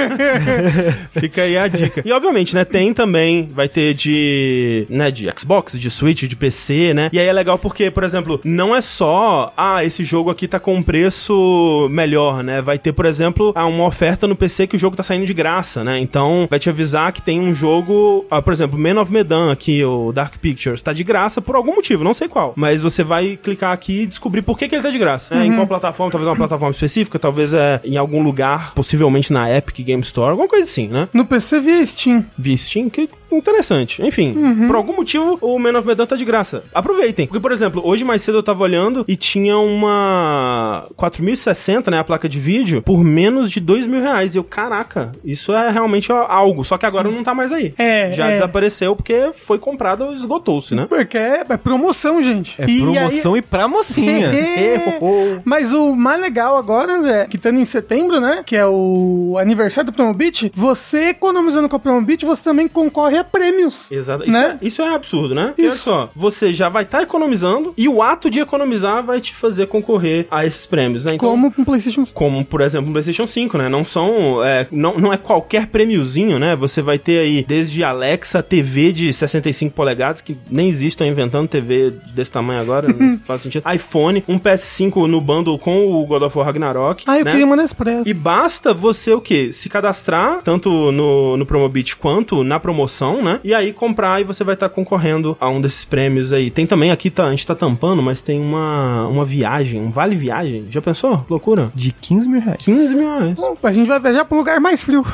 Fica 1.18 1.42
aí 1.42 1.56
a 1.56 1.68
dica. 1.68 2.02
E 2.04 2.10
obviamente, 2.12 2.54
né, 2.54 2.64
tem 2.64 2.92
também, 2.92 3.48
vai 3.52 3.68
ter 3.68 3.94
de, 3.94 4.84
né, 4.90 5.10
de 5.12 5.30
Xbox, 5.38 5.78
de 5.78 5.88
Switch, 5.90 6.24
de 6.24 6.34
PC, 6.34 6.92
né? 6.92 7.08
E 7.12 7.20
aí 7.20 7.26
é 7.26 7.32
legal 7.32 7.56
porque, 7.56 7.88
por 7.90 8.02
exemplo, 8.02 8.40
não 8.44 8.74
é 8.74 8.80
só, 8.80 9.52
ah, 9.56 9.84
esse 9.84 10.04
jogo 10.04 10.28
aqui 10.30 10.48
tá 10.48 10.58
com 10.58 10.74
um 10.74 10.82
preço 10.82 11.88
melhor, 11.90 12.42
né? 12.42 12.60
Vai 12.60 12.78
ter, 12.78 12.92
por 12.92 13.06
exemplo, 13.06 13.52
ah, 13.54 13.66
uma 13.66 13.84
oferta 13.84 14.26
no 14.26 14.34
PC 14.34 14.66
que 14.66 14.74
o 14.76 14.78
jogo 14.78 14.96
tá 14.96 15.04
saindo 15.04 15.24
de 15.24 15.32
graça, 15.34 15.84
né? 15.84 15.98
Então, 16.00 16.48
vai 16.50 16.58
te 16.58 16.68
avisar 16.68 17.12
que 17.12 17.22
tem 17.22 17.38
um 17.40 17.54
jogo, 17.54 18.26
ah, 18.28 18.42
por 18.42 18.52
exemplo, 18.52 18.76
Man 18.76 19.00
of 19.00 19.12
Medan 19.12 19.52
aqui, 19.52 19.84
o 19.84 20.10
Dark 20.12 20.36
Pictures, 20.38 20.82
tá 20.82 20.92
de 20.92 21.04
graça 21.04 21.40
por 21.40 21.54
algum 21.54 21.76
motivo, 21.76 22.02
não 22.02 22.14
sei 22.14 22.26
qual. 22.28 22.52
Mas 22.56 22.82
você 22.82 23.04
vai 23.04 23.38
clicar 23.40 23.72
aqui 23.72 24.02
e 24.02 24.06
descobrir 24.06 24.42
por 24.42 24.58
que, 24.58 24.66
que 24.68 24.74
ele 24.74 24.82
tá 24.82 24.90
de 24.90 24.98
graça. 24.98 25.34
né? 25.34 25.46
Em 25.46 25.54
qual 25.54 25.66
plataforma, 25.66 26.07
talvez 26.10 26.28
uma 26.28 26.36
plataforma 26.36 26.70
específica, 26.72 27.18
talvez 27.18 27.54
é 27.54 27.80
em 27.84 27.96
algum 27.96 28.22
lugar, 28.22 28.72
possivelmente 28.74 29.32
na 29.32 29.54
Epic 29.54 29.84
Game 29.84 30.02
Store, 30.02 30.30
alguma 30.30 30.48
coisa 30.48 30.64
assim, 30.64 30.88
né? 30.88 31.08
No 31.12 31.24
PC 31.24 31.60
via 31.60 31.84
Steam. 31.86 32.24
via 32.36 32.56
Steam, 32.56 32.88
que 32.90 33.08
interessante. 33.30 34.02
Enfim, 34.02 34.34
por 34.66 34.76
algum 34.76 34.96
motivo 34.96 35.38
o 35.40 35.58
Man 35.58 35.78
of 35.78 35.86
Medan 35.86 36.06
tá 36.06 36.16
de 36.16 36.24
graça. 36.24 36.62
Aproveitem. 36.74 37.26
Porque, 37.26 37.40
por 37.40 37.52
exemplo, 37.52 37.82
hoje 37.84 38.04
mais 38.04 38.22
cedo 38.22 38.38
eu 38.38 38.42
tava 38.42 38.62
olhando 38.62 39.04
e 39.06 39.16
tinha 39.16 39.56
uma 39.58 40.86
4060, 40.96 41.90
né, 41.90 41.98
a 41.98 42.04
placa 42.04 42.28
de 42.28 42.40
vídeo, 42.40 42.82
por 42.82 43.02
menos 43.04 43.50
de 43.50 43.60
dois 43.60 43.86
mil 43.86 44.00
reais. 44.00 44.34
E 44.34 44.38
eu, 44.38 44.44
caraca, 44.44 45.12
isso 45.24 45.52
é 45.52 45.70
realmente 45.70 46.10
algo. 46.10 46.64
Só 46.64 46.78
que 46.78 46.86
agora 46.86 47.10
não 47.10 47.22
tá 47.22 47.34
mais 47.34 47.52
aí. 47.52 47.74
É, 47.78 48.12
Já 48.12 48.28
é. 48.28 48.32
desapareceu 48.34 48.96
porque 48.96 49.30
foi 49.34 49.58
comprado 49.58 50.04
ou 50.06 50.12
esgotou-se, 50.12 50.74
né? 50.74 50.86
Porque 50.88 51.18
é, 51.18 51.44
é 51.48 51.56
promoção, 51.56 52.22
gente. 52.22 52.60
É 52.60 52.66
promoção 52.66 53.36
e 53.36 53.42
pra 53.42 53.68
mocinha. 53.68 54.28
É. 54.58 55.00
Mas 55.44 55.72
o 55.72 55.94
mais 55.98 56.20
legal 56.20 56.56
agora, 56.56 56.92
André, 56.96 57.26
que 57.28 57.36
tá 57.38 57.50
em 57.50 57.64
setembro, 57.64 58.20
né? 58.20 58.42
Que 58.46 58.56
é 58.56 58.66
o 58.66 59.36
aniversário 59.40 59.90
do 59.90 59.94
Promobit, 59.94 60.50
você 60.54 61.08
economizando 61.10 61.68
com 61.68 61.76
a 61.76 61.78
Promobit, 61.78 62.24
você 62.24 62.42
também 62.42 62.68
concorre 62.68 63.18
a 63.18 63.24
prêmios. 63.24 63.86
Exato. 63.90 64.22
Isso, 64.24 64.32
Né? 64.32 64.58
é, 64.62 64.66
isso 64.66 64.82
é 64.82 64.94
absurdo, 64.94 65.34
né? 65.34 65.54
E 65.58 65.62
Olha 65.62 65.68
Isso. 65.74 65.82
só, 65.84 66.10
você 66.14 66.52
já 66.52 66.68
vai 66.68 66.84
estar 66.84 67.02
economizando 67.02 67.74
e 67.76 67.88
o 67.88 68.02
ato 68.02 68.30
de 68.30 68.40
economizar 68.40 69.02
vai 69.02 69.20
te 69.20 69.34
fazer 69.34 69.66
concorrer 69.66 70.26
a 70.30 70.44
esses 70.46 70.66
prêmios, 70.66 71.04
né? 71.04 71.14
Então, 71.14 71.28
Como 71.28 71.50
com 71.52 71.64
PlayStation 71.64 72.04
5. 72.04 72.14
como, 72.18 72.44
por 72.44 72.60
exemplo, 72.60 72.88
um 72.88 72.92
PlayStation 72.92 73.26
5, 73.26 73.58
né? 73.58 73.68
Não 73.68 73.84
são. 73.84 74.44
é, 74.44 74.66
não, 74.70 74.94
não 74.98 75.12
é 75.12 75.16
qualquer 75.16 75.66
prêmiozinho, 75.66 76.38
né? 76.38 76.54
Você 76.56 76.80
vai 76.82 76.98
ter 76.98 77.18
aí 77.20 77.44
desde 77.46 77.82
Alexa, 77.84 78.42
TV 78.42 78.92
de 78.92 79.12
65 79.12 79.74
polegadas, 79.74 80.20
que 80.20 80.36
nem 80.50 80.68
existe, 80.68 80.88
estão 80.88 81.06
inventando 81.06 81.48
TV 81.48 81.92
desse 82.14 82.30
tamanho 82.32 82.60
agora, 82.60 82.88
não 82.88 83.18
faz 83.26 83.42
sentido. 83.42 83.64
iPhone, 83.72 84.22
um 84.28 84.38
PS5 84.38 85.06
no 85.06 85.20
bundle 85.20 85.58
com 85.58 85.87
o 85.88 86.06
God 86.06 86.22
of 86.22 86.36
War 86.36 86.46
Ragnarok. 86.46 87.04
Ah, 87.06 87.18
eu 87.18 87.24
né? 87.24 87.30
queria 87.30 87.46
uma 87.46 87.56
Nespresso. 87.56 88.08
E 88.08 88.14
basta 88.14 88.72
você 88.72 89.12
o 89.12 89.20
quê? 89.20 89.52
Se 89.52 89.68
cadastrar, 89.68 90.40
tanto 90.42 90.92
no, 90.92 91.36
no 91.36 91.46
Promobit 91.46 91.96
quanto 91.96 92.44
na 92.44 92.60
promoção, 92.60 93.22
né? 93.22 93.40
E 93.42 93.52
aí 93.52 93.72
comprar 93.72 94.20
e 94.20 94.24
você 94.24 94.44
vai 94.44 94.54
estar 94.54 94.68
concorrendo 94.68 95.36
a 95.40 95.48
um 95.48 95.60
desses 95.60 95.84
prêmios 95.84 96.32
aí. 96.32 96.50
Tem 96.50 96.66
também 96.66 96.90
aqui, 96.90 97.10
tá, 97.10 97.26
a 97.26 97.30
gente 97.30 97.46
tá 97.46 97.54
tampando, 97.54 98.02
mas 98.02 98.22
tem 98.22 98.40
uma, 98.40 99.06
uma 99.08 99.24
viagem, 99.24 99.80
um 99.80 99.90
vale 99.90 100.14
viagem. 100.14 100.66
Já 100.70 100.80
pensou? 100.80 101.24
Loucura. 101.28 101.70
De 101.74 101.92
15 101.92 102.28
mil 102.28 102.40
reais. 102.40 102.64
15 102.64 102.94
mil 102.94 103.08
reais. 103.08 103.38
A 103.62 103.72
gente 103.72 103.88
vai 103.88 104.00
viajar 104.00 104.24
pro 104.24 104.38
lugar 104.38 104.60
mais 104.60 104.84
frio. 104.84 105.04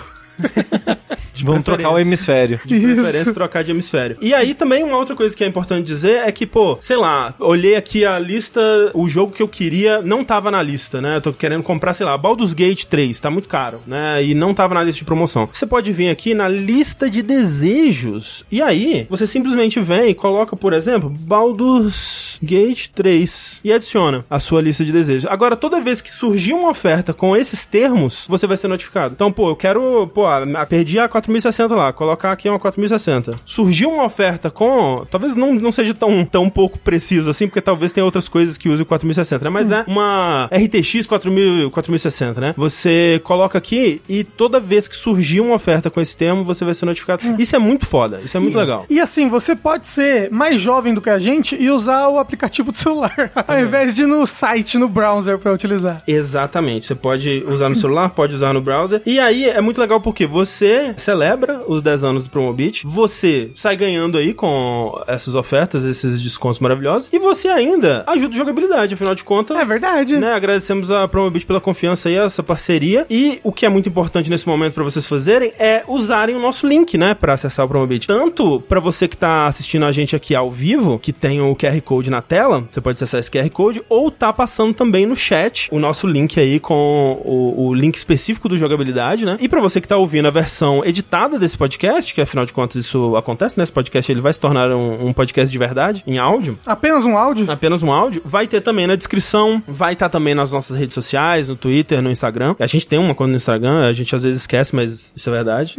De 1.34 1.44
Vamos 1.44 1.64
trocar 1.64 1.90
o 1.90 1.98
hemisfério. 1.98 2.60
De 2.64 2.78
preferência, 2.78 3.34
trocar 3.34 3.64
de 3.64 3.72
hemisfério. 3.72 4.16
E 4.20 4.32
aí 4.32 4.54
também 4.54 4.84
uma 4.84 4.96
outra 4.96 5.16
coisa 5.16 5.36
que 5.36 5.42
é 5.42 5.46
importante 5.46 5.84
dizer 5.84 6.22
é 6.24 6.30
que, 6.30 6.46
pô, 6.46 6.78
sei 6.80 6.96
lá, 6.96 7.34
olhei 7.40 7.74
aqui 7.74 8.04
a 8.04 8.18
lista, 8.18 8.60
o 8.94 9.08
jogo 9.08 9.32
que 9.32 9.42
eu 9.42 9.48
queria 9.48 10.00
não 10.00 10.24
tava 10.24 10.50
na 10.50 10.62
lista, 10.62 11.00
né? 11.00 11.16
Eu 11.16 11.20
tô 11.20 11.32
querendo 11.32 11.64
comprar, 11.64 11.92
sei 11.92 12.06
lá, 12.06 12.16
Baldur's 12.16 12.54
Gate 12.54 12.84
3, 12.84 13.18
tá 13.18 13.30
muito 13.30 13.48
caro, 13.48 13.80
né? 13.84 14.24
E 14.24 14.32
não 14.32 14.54
tava 14.54 14.74
na 14.74 14.82
lista 14.84 15.00
de 15.00 15.04
promoção. 15.04 15.48
Você 15.52 15.66
pode 15.66 15.92
vir 15.92 16.08
aqui 16.08 16.34
na 16.34 16.46
lista 16.46 17.10
de 17.10 17.20
desejos. 17.20 18.44
E 18.50 18.62
aí, 18.62 19.06
você 19.10 19.26
simplesmente 19.26 19.80
vem 19.80 20.10
e 20.10 20.14
coloca, 20.14 20.54
por 20.54 20.72
exemplo, 20.72 21.10
Baldur's 21.10 22.38
Gate 22.40 22.88
3 22.94 23.60
e 23.64 23.72
adiciona 23.72 24.24
a 24.30 24.38
sua 24.38 24.62
lista 24.62 24.84
de 24.84 24.92
desejos. 24.92 25.28
Agora, 25.28 25.56
toda 25.56 25.80
vez 25.80 26.00
que 26.00 26.12
surgir 26.12 26.52
uma 26.52 26.70
oferta 26.70 27.12
com 27.12 27.36
esses 27.36 27.66
termos, 27.66 28.24
você 28.28 28.46
vai 28.46 28.56
ser 28.56 28.68
notificado. 28.68 29.14
Então, 29.14 29.32
pô, 29.32 29.48
eu 29.48 29.56
quero, 29.56 30.06
pô, 30.08 30.23
a- 30.26 30.66
perdi 30.66 30.98
a 30.98 31.08
4060 31.08 31.74
lá, 31.74 31.92
colocar 31.92 32.32
aqui 32.32 32.48
uma 32.48 32.58
4060. 32.58 33.32
Surgiu 33.44 33.90
uma 33.90 34.04
oferta 34.04 34.50
com, 34.50 35.04
talvez 35.10 35.34
não, 35.34 35.54
não 35.54 35.72
seja 35.72 35.94
tão, 35.94 36.24
tão 36.24 36.48
pouco 36.50 36.78
preciso 36.78 37.30
assim, 37.30 37.46
porque 37.46 37.60
talvez 37.60 37.92
tenha 37.92 38.04
outras 38.04 38.28
coisas 38.28 38.56
que 38.56 38.68
usem 38.68 38.82
o 38.82 38.86
4060, 38.86 39.44
né? 39.44 39.50
Mas 39.50 39.70
é 39.70 39.84
uma 39.86 40.48
RTX 40.52 41.06
4000, 41.06 41.70
4060, 41.70 42.40
né? 42.40 42.54
Você 42.56 43.20
coloca 43.24 43.58
aqui 43.58 44.00
e 44.08 44.24
toda 44.24 44.60
vez 44.60 44.86
que 44.88 44.96
surgir 44.96 45.40
uma 45.40 45.54
oferta 45.54 45.90
com 45.90 46.00
esse 46.00 46.16
termo, 46.16 46.44
você 46.44 46.64
vai 46.64 46.74
ser 46.74 46.86
notificado. 46.86 47.22
Isso 47.38 47.56
é 47.56 47.58
muito 47.58 47.86
foda, 47.86 48.20
isso 48.24 48.36
é 48.36 48.40
muito 48.40 48.56
legal. 48.56 48.86
E 48.88 49.00
assim, 49.00 49.28
você 49.28 49.56
pode 49.56 49.86
ser 49.86 50.30
mais 50.30 50.60
jovem 50.60 50.94
do 50.94 51.00
que 51.00 51.10
a 51.10 51.18
gente 51.18 51.56
e 51.60 51.70
usar 51.70 52.08
o 52.08 52.18
aplicativo 52.18 52.70
do 52.70 52.76
celular, 52.76 53.30
ao 53.46 53.58
invés 53.60 53.94
de 53.94 54.02
ir 54.02 54.06
no 54.06 54.26
site, 54.26 54.78
no 54.78 54.88
browser 54.88 55.38
pra 55.38 55.52
utilizar. 55.52 56.02
Exatamente. 56.06 56.86
Você 56.86 56.94
pode 56.94 57.42
usar 57.48 57.68
no 57.68 57.74
celular, 57.74 58.10
pode 58.10 58.34
usar 58.34 58.52
no 58.52 58.60
browser. 58.60 59.00
E 59.06 59.18
aí 59.18 59.44
é 59.48 59.60
muito 59.60 59.80
legal 59.80 60.00
porque 60.00 60.13
você 60.26 60.94
celebra 60.96 61.62
os 61.66 61.82
10 61.82 62.04
anos 62.04 62.22
do 62.24 62.30
Promobit, 62.30 62.86
você 62.86 63.50
sai 63.54 63.76
ganhando 63.76 64.16
aí 64.16 64.32
com 64.32 65.02
essas 65.06 65.34
ofertas, 65.34 65.84
esses 65.84 66.20
descontos 66.22 66.60
maravilhosos, 66.60 67.10
e 67.12 67.18
você 67.18 67.48
ainda 67.48 68.04
ajuda 68.06 68.34
a 68.34 68.38
jogabilidade, 68.38 68.94
afinal 68.94 69.14
de 69.14 69.24
contas. 69.24 69.56
É 69.56 69.64
verdade. 69.64 70.16
Né, 70.16 70.32
agradecemos 70.32 70.90
a 70.90 71.08
Promobit 71.08 71.46
pela 71.46 71.60
confiança 71.60 72.08
aí, 72.08 72.16
essa 72.16 72.42
parceria. 72.42 73.06
E 73.10 73.40
o 73.42 73.52
que 73.52 73.66
é 73.66 73.68
muito 73.68 73.88
importante 73.88 74.30
nesse 74.30 74.46
momento 74.46 74.74
pra 74.74 74.84
vocês 74.84 75.06
fazerem 75.06 75.52
é 75.58 75.82
usarem 75.88 76.36
o 76.36 76.38
nosso 76.38 76.66
link, 76.66 76.96
né, 76.96 77.14
Pra 77.14 77.34
acessar 77.34 77.66
o 77.66 77.68
Promobit. 77.68 78.06
Tanto 78.06 78.60
pra 78.62 78.80
você 78.80 79.08
que 79.08 79.16
tá 79.16 79.46
assistindo 79.46 79.84
a 79.84 79.92
gente 79.92 80.14
aqui 80.14 80.34
ao 80.34 80.50
vivo, 80.50 80.98
que 80.98 81.12
tem 81.12 81.40
o 81.40 81.54
QR 81.56 81.80
Code 81.82 82.10
na 82.10 82.22
tela, 82.22 82.64
você 82.70 82.80
pode 82.80 82.96
acessar 82.96 83.20
esse 83.20 83.30
QR 83.30 83.48
Code, 83.50 83.82
ou 83.88 84.10
tá 84.10 84.32
passando 84.32 84.74
também 84.74 85.06
no 85.06 85.16
chat 85.16 85.68
o 85.70 85.78
nosso 85.78 86.06
link 86.06 86.38
aí 86.38 86.60
com 86.60 87.20
o, 87.24 87.68
o 87.68 87.74
link 87.74 87.96
específico 87.96 88.48
do 88.48 88.58
jogabilidade, 88.58 89.24
né? 89.24 89.36
E 89.40 89.48
pra 89.48 89.60
você 89.60 89.80
que 89.80 89.88
tá 89.88 89.96
ouvindo 90.04 90.28
a 90.28 90.30
versão 90.30 90.84
editada 90.84 91.38
desse 91.38 91.56
podcast, 91.56 92.14
que 92.14 92.20
afinal 92.20 92.44
de 92.44 92.52
contas 92.52 92.76
isso 92.76 93.16
acontece, 93.16 93.58
né? 93.58 93.64
Esse 93.64 93.72
podcast 93.72 94.10
ele 94.12 94.20
vai 94.20 94.32
se 94.32 94.40
tornar 94.40 94.70
um, 94.70 95.06
um 95.08 95.12
podcast 95.12 95.50
de 95.50 95.58
verdade, 95.58 96.02
em 96.06 96.18
áudio 96.18 96.58
Apenas 96.66 97.04
um 97.04 97.16
áudio? 97.16 97.50
apenas 97.50 97.82
um 97.82 97.90
áudio, 97.90 98.22
vai 98.24 98.46
ter 98.46 98.60
também 98.60 98.86
na 98.86 98.94
descrição, 98.96 99.62
vai 99.66 99.94
estar 99.94 100.08
também 100.08 100.34
nas 100.34 100.52
nossas 100.52 100.76
redes 100.76 100.94
sociais, 100.94 101.48
no 101.48 101.56
Twitter, 101.56 102.02
no 102.02 102.10
Instagram. 102.10 102.54
A 102.58 102.66
gente 102.66 102.86
tem 102.86 102.98
uma 102.98 103.14
conta 103.14 103.30
no 103.30 103.36
Instagram, 103.36 103.86
a 103.88 103.92
gente 103.92 104.14
às 104.14 104.22
vezes 104.22 104.42
esquece, 104.42 104.74
mas 104.74 105.12
isso 105.16 105.28
é 105.28 105.32
verdade, 105.32 105.74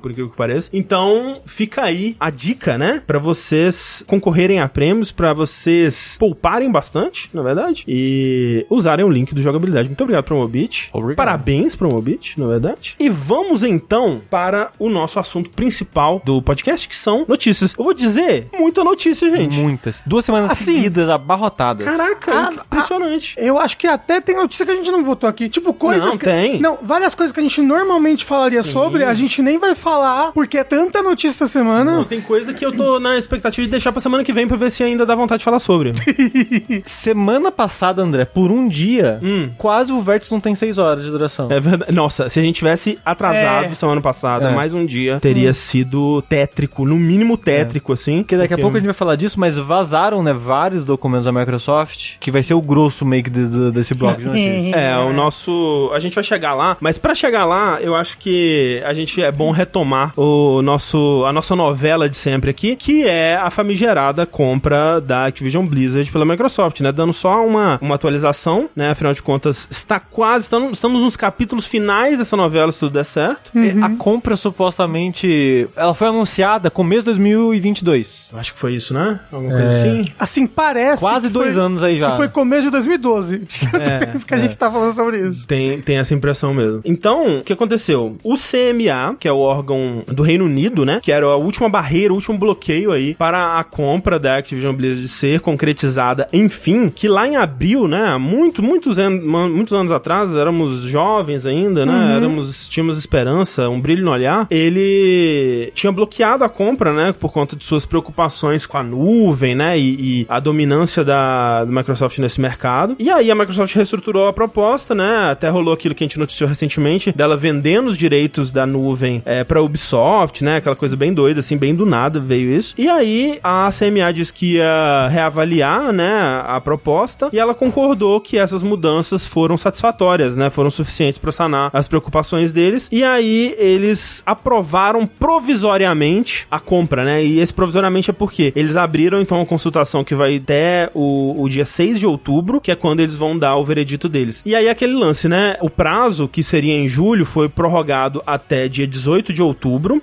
por 0.00 0.10
incrível 0.10 0.30
que 0.30 0.36
pareça. 0.36 0.70
Então, 0.72 1.40
fica 1.44 1.82
aí 1.82 2.16
a 2.18 2.30
dica, 2.30 2.78
né, 2.78 3.02
Pra 3.06 3.18
vocês 3.18 4.02
concorrerem 4.06 4.60
a 4.60 4.68
prêmios, 4.68 5.12
pra 5.12 5.32
vocês 5.32 6.16
pouparem 6.18 6.70
bastante, 6.70 7.28
na 7.32 7.42
verdade, 7.42 7.84
e 7.86 8.64
usarem 8.70 9.04
o 9.04 9.08
link 9.10 9.34
do 9.34 9.42
jogabilidade. 9.42 9.88
Muito 9.88 10.00
obrigado, 10.00 10.24
Promobit. 10.24 10.88
Obrigado. 10.92 11.16
Parabéns, 11.16 11.76
Promobit, 11.76 12.38
na 12.40 12.46
verdade. 12.46 12.94
E 12.98 13.08
vamos 13.08 13.62
então 13.68 14.20
para 14.30 14.70
o 14.78 14.88
nosso 14.88 15.18
assunto 15.18 15.50
principal 15.50 16.20
do 16.24 16.40
podcast, 16.42 16.88
que 16.88 16.96
são 16.96 17.24
notícias. 17.28 17.74
Eu 17.76 17.84
vou 17.84 17.94
dizer, 17.94 18.48
muita 18.58 18.82
notícia, 18.84 19.30
gente. 19.30 19.56
Muitas. 19.58 20.02
Duas 20.06 20.24
semanas 20.24 20.50
Assim, 20.52 20.64
seguidas, 20.76 21.08
abarrotadas. 21.10 21.84
Caraca, 21.86 22.32
Ah, 22.32 22.50
impressionante. 22.64 23.34
Eu 23.38 23.58
acho 23.58 23.76
que 23.76 23.86
até 23.86 24.20
tem 24.20 24.36
notícia 24.36 24.64
que 24.66 24.72
a 24.72 24.76
gente 24.76 24.90
não 24.90 25.02
botou 25.02 25.28
aqui. 25.28 25.48
Tipo, 25.48 25.72
coisas. 25.72 26.04
Não, 26.04 26.16
que... 26.18 26.24
tem. 26.24 26.60
Não, 26.60 26.78
várias 26.82 27.14
coisas 27.14 27.32
que 27.32 27.40
a 27.40 27.42
gente 27.42 27.60
normalmente 27.62 28.24
falaria 28.24 28.62
sobre, 28.62 29.04
a 29.04 29.14
gente 29.14 29.42
nem 29.42 29.58
vai 29.58 29.74
falar, 29.74 30.32
porque 30.32 30.58
é 30.58 30.64
tanta 30.64 31.02
notícia 31.02 31.44
essa 31.44 31.46
semana. 31.46 31.90
Não, 31.96 32.04
tem 32.04 32.20
coisa 32.20 32.52
que 32.54 32.64
eu 32.64 32.72
tô 32.72 32.98
na 33.00 33.16
expectativa 33.16 33.64
de 33.64 33.70
deixar 33.70 33.92
pra 33.92 34.00
semana 34.00 34.22
que 34.24 34.32
vem 34.32 34.46
pra 34.46 34.56
ver 34.56 34.70
se 34.70 34.82
ainda 34.82 35.04
dá 35.06 35.14
vontade 35.14 35.38
de 35.40 35.44
falar 35.44 35.58
sobre. 35.58 35.92
Semana 36.84 37.50
passada, 37.50 38.02
André, 38.02 38.24
por 38.24 38.50
um 38.50 38.68
dia, 38.68 39.18
Hum. 39.22 39.50
quase 39.56 39.92
o 39.92 40.00
vértice 40.00 40.30
não 40.32 40.40
tem 40.40 40.54
seis 40.54 40.78
horas 40.78 41.04
de 41.04 41.10
duração. 41.10 41.50
É 41.50 41.60
verdade. 41.60 41.92
Nossa, 41.92 42.28
se 42.28 42.38
a 42.38 42.42
gente 42.42 42.56
tivesse 42.56 42.98
atrasado 43.04 43.55
É. 43.55 43.55
semana 43.74 44.00
passada, 44.00 44.50
É. 44.50 44.54
mais 44.54 44.74
um 44.74 44.84
dia, 44.84 45.18
teria 45.20 45.52
sido 45.52 46.22
tétrico, 46.28 46.84
no 46.84 46.96
mínimo 46.96 47.36
tétrico, 47.36 47.92
assim. 47.92 48.18
Porque 48.18 48.36
daqui 48.36 48.54
a 48.54 48.58
pouco 48.58 48.76
a 48.76 48.80
gente 48.80 48.86
vai 48.86 48.94
falar 48.94 49.16
disso, 49.16 49.38
mas 49.40 49.56
vazaram, 49.56 50.22
né, 50.22 50.32
vários 50.32 50.84
documentos 50.84 51.24
da 51.26 51.32
Microsoft, 51.32 52.14
que 52.20 52.30
vai 52.30 52.42
ser 52.42 52.54
o 52.54 52.60
grosso 52.60 53.04
meio 53.04 53.22
que 53.24 53.30
de- 53.30 53.46
de- 53.48 53.70
desse 53.72 53.94
bloco 53.94 54.18
de 54.20 54.26
notícias. 54.26 54.74
É, 54.74 54.96
o 54.98 55.12
nosso. 55.12 55.90
A 55.94 55.98
gente 56.00 56.14
vai 56.14 56.24
chegar 56.24 56.54
lá, 56.54 56.76
mas 56.80 56.98
pra 56.98 57.14
chegar 57.14 57.44
lá, 57.44 57.78
eu 57.80 57.94
acho 57.94 58.18
que 58.18 58.82
a 58.84 58.92
gente 58.92 59.22
é 59.22 59.30
bom 59.32 59.50
retomar 59.50 60.12
o 60.18 60.60
nosso, 60.62 61.24
a 61.26 61.32
nossa 61.32 61.54
novela 61.56 62.08
de 62.08 62.16
sempre 62.16 62.50
aqui, 62.50 62.76
que 62.76 63.04
é 63.06 63.36
a 63.36 63.50
famigerada 63.50 64.26
compra 64.26 65.00
da 65.00 65.26
Activision 65.26 65.64
Blizzard 65.66 66.10
pela 66.10 66.24
Microsoft, 66.24 66.80
né? 66.80 66.92
Dando 66.92 67.12
só 67.12 67.44
uma, 67.46 67.78
uma 67.80 67.94
atualização, 67.94 68.68
né? 68.74 68.90
Afinal 68.90 69.12
de 69.12 69.22
contas, 69.22 69.66
está 69.70 69.98
quase. 70.00 70.44
Estamos, 70.44 70.72
estamos 70.72 71.00
nos 71.02 71.16
capítulos 71.16 71.66
finais 71.66 72.18
dessa 72.18 72.36
novela, 72.36 72.70
se 72.72 72.80
tudo 72.80 72.92
der 72.92 73.04
certo. 73.04 73.45
É, 73.54 73.84
A 73.84 73.90
compra, 73.96 74.36
supostamente, 74.36 75.68
ela 75.76 75.94
foi 75.94 76.08
anunciada 76.08 76.70
começo 76.70 77.00
de 77.02 77.06
2022. 77.06 78.28
Eu 78.32 78.38
acho 78.38 78.52
que 78.54 78.58
foi 78.58 78.74
isso, 78.74 78.92
né? 78.94 79.20
Alguma 79.30 79.52
coisa 79.52 79.68
assim. 79.68 80.04
Assim, 80.18 80.46
parece. 80.46 81.00
Quase 81.00 81.28
que 81.28 81.32
dois 81.32 81.54
foi- 81.54 81.62
anos 81.62 81.82
aí 81.82 81.98
já. 81.98 82.10
Que 82.12 82.16
foi 82.16 82.28
começo 82.28 82.64
de 82.64 82.70
2012. 82.70 83.38
De 83.38 83.46
tanto 83.70 83.88
É, 83.88 83.98
tempo 83.98 84.26
que 84.26 84.34
a 84.34 84.38
gente 84.38 84.56
tá 84.56 84.70
falando 84.70 84.94
sobre 84.94 85.18
isso. 85.28 85.46
Tem, 85.46 85.80
tem 85.80 85.98
essa 85.98 86.14
impressão 86.14 86.52
mesmo. 86.54 86.80
Então, 86.84 87.38
o 87.38 87.42
que 87.42 87.52
aconteceu? 87.52 88.16
O 88.22 88.34
CMA, 88.36 89.16
que 89.18 89.28
é 89.28 89.32
o 89.32 89.38
órgão 89.38 90.02
do 90.06 90.22
Reino 90.22 90.44
Unido, 90.44 90.84
né? 90.84 91.00
Que 91.02 91.12
era 91.12 91.26
a 91.26 91.36
última 91.36 91.68
barreira, 91.68 92.12
o 92.12 92.16
último 92.16 92.38
bloqueio 92.38 92.92
aí 92.92 93.14
para 93.14 93.58
a 93.58 93.64
compra 93.64 94.18
da 94.18 94.36
Activision 94.38 94.74
Blizzard 94.74 95.08
ser 95.08 95.40
concretizada, 95.40 96.28
enfim, 96.32 96.88
que 96.88 97.08
lá 97.08 97.26
em 97.26 97.36
abril, 97.36 97.86
né? 97.88 98.04
há 98.08 98.18
Muito, 98.18 98.62
muitos, 98.62 98.98
an 98.98 99.10
muitos 99.10 99.72
anos 99.72 99.92
atrás, 99.92 100.34
éramos 100.34 100.82
jovens 100.82 101.46
ainda, 101.46 101.84
né? 101.86 102.16
Éramos, 102.16 102.68
tínhamos 102.68 102.96
esperança, 102.98 103.35
um 103.68 103.80
brilho 103.80 104.04
no 104.04 104.10
olhar. 104.10 104.46
Ele 104.50 105.70
tinha 105.74 105.92
bloqueado 105.92 106.44
a 106.44 106.48
compra, 106.48 106.92
né? 106.92 107.12
Por 107.12 107.32
conta 107.32 107.56
de 107.56 107.64
suas 107.64 107.84
preocupações 107.84 108.66
com 108.66 108.78
a 108.78 108.82
nuvem, 108.82 109.54
né? 109.54 109.78
E, 109.78 110.22
e 110.22 110.26
a 110.28 110.40
dominância 110.40 111.04
da, 111.04 111.64
da 111.64 111.70
Microsoft 111.72 112.18
nesse 112.18 112.40
mercado. 112.40 112.96
E 112.98 113.10
aí 113.10 113.30
a 113.30 113.34
Microsoft 113.34 113.74
reestruturou 113.74 114.26
a 114.26 114.32
proposta, 114.32 114.94
né? 114.94 115.30
Até 115.30 115.48
rolou 115.48 115.74
aquilo 115.74 115.94
que 115.94 116.04
a 116.04 116.06
gente 116.06 116.18
noticiou 116.18 116.48
recentemente, 116.48 117.12
dela 117.12 117.36
vendendo 117.36 117.88
os 117.88 117.96
direitos 117.96 118.50
da 118.50 118.66
nuvem 118.66 119.22
é, 119.24 119.44
pra 119.44 119.62
Ubisoft, 119.62 120.42
né? 120.42 120.56
Aquela 120.56 120.76
coisa 120.76 120.96
bem 120.96 121.12
doida, 121.12 121.40
assim, 121.40 121.56
bem 121.56 121.74
do 121.74 121.86
nada 121.86 122.20
veio 122.20 122.52
isso. 122.52 122.74
E 122.78 122.88
aí 122.88 123.38
a 123.42 123.70
CMA 123.70 124.12
disse 124.12 124.32
que 124.32 124.54
ia 124.54 125.08
reavaliar, 125.10 125.92
né? 125.92 126.42
A 126.46 126.60
proposta 126.60 127.28
e 127.32 127.38
ela 127.38 127.54
concordou 127.54 128.20
que 128.20 128.38
essas 128.38 128.62
mudanças 128.62 129.26
foram 129.26 129.56
satisfatórias, 129.56 130.36
né? 130.36 130.50
Foram 130.50 130.70
suficientes 130.70 131.18
pra 131.18 131.32
sanar 131.32 131.70
as 131.72 131.88
preocupações 131.88 132.52
deles. 132.52 132.88
E 132.90 133.02
aí 133.04 133.25
eles 133.58 134.22
aprovaram 134.26 135.06
provisoriamente 135.06 136.46
a 136.50 136.58
compra, 136.58 137.04
né? 137.04 137.24
E 137.24 137.40
esse 137.40 137.52
provisoriamente 137.52 138.10
é 138.10 138.12
porque 138.12 138.52
eles 138.56 138.76
abriram 138.76 139.20
então 139.20 139.40
a 139.40 139.46
consultação 139.46 140.04
que 140.04 140.14
vai 140.14 140.36
até 140.36 140.90
o, 140.94 141.42
o 141.42 141.48
dia 141.48 141.64
6 141.64 142.00
de 142.00 142.06
outubro, 142.06 142.60
que 142.60 142.70
é 142.70 142.76
quando 142.76 143.00
eles 143.00 143.14
vão 143.14 143.38
dar 143.38 143.56
o 143.56 143.64
veredito 143.64 144.08
deles. 144.08 144.42
E 144.44 144.54
aí 144.54 144.68
aquele 144.68 144.94
lance, 144.94 145.28
né? 145.28 145.56
O 145.60 145.70
prazo, 145.70 146.28
que 146.28 146.42
seria 146.42 146.74
em 146.74 146.88
julho, 146.88 147.24
foi 147.24 147.48
prorrogado 147.48 148.22
até 148.26 148.68
dia 148.68 148.86
18 148.86 149.32
de 149.32 149.42
outubro. 149.42 150.00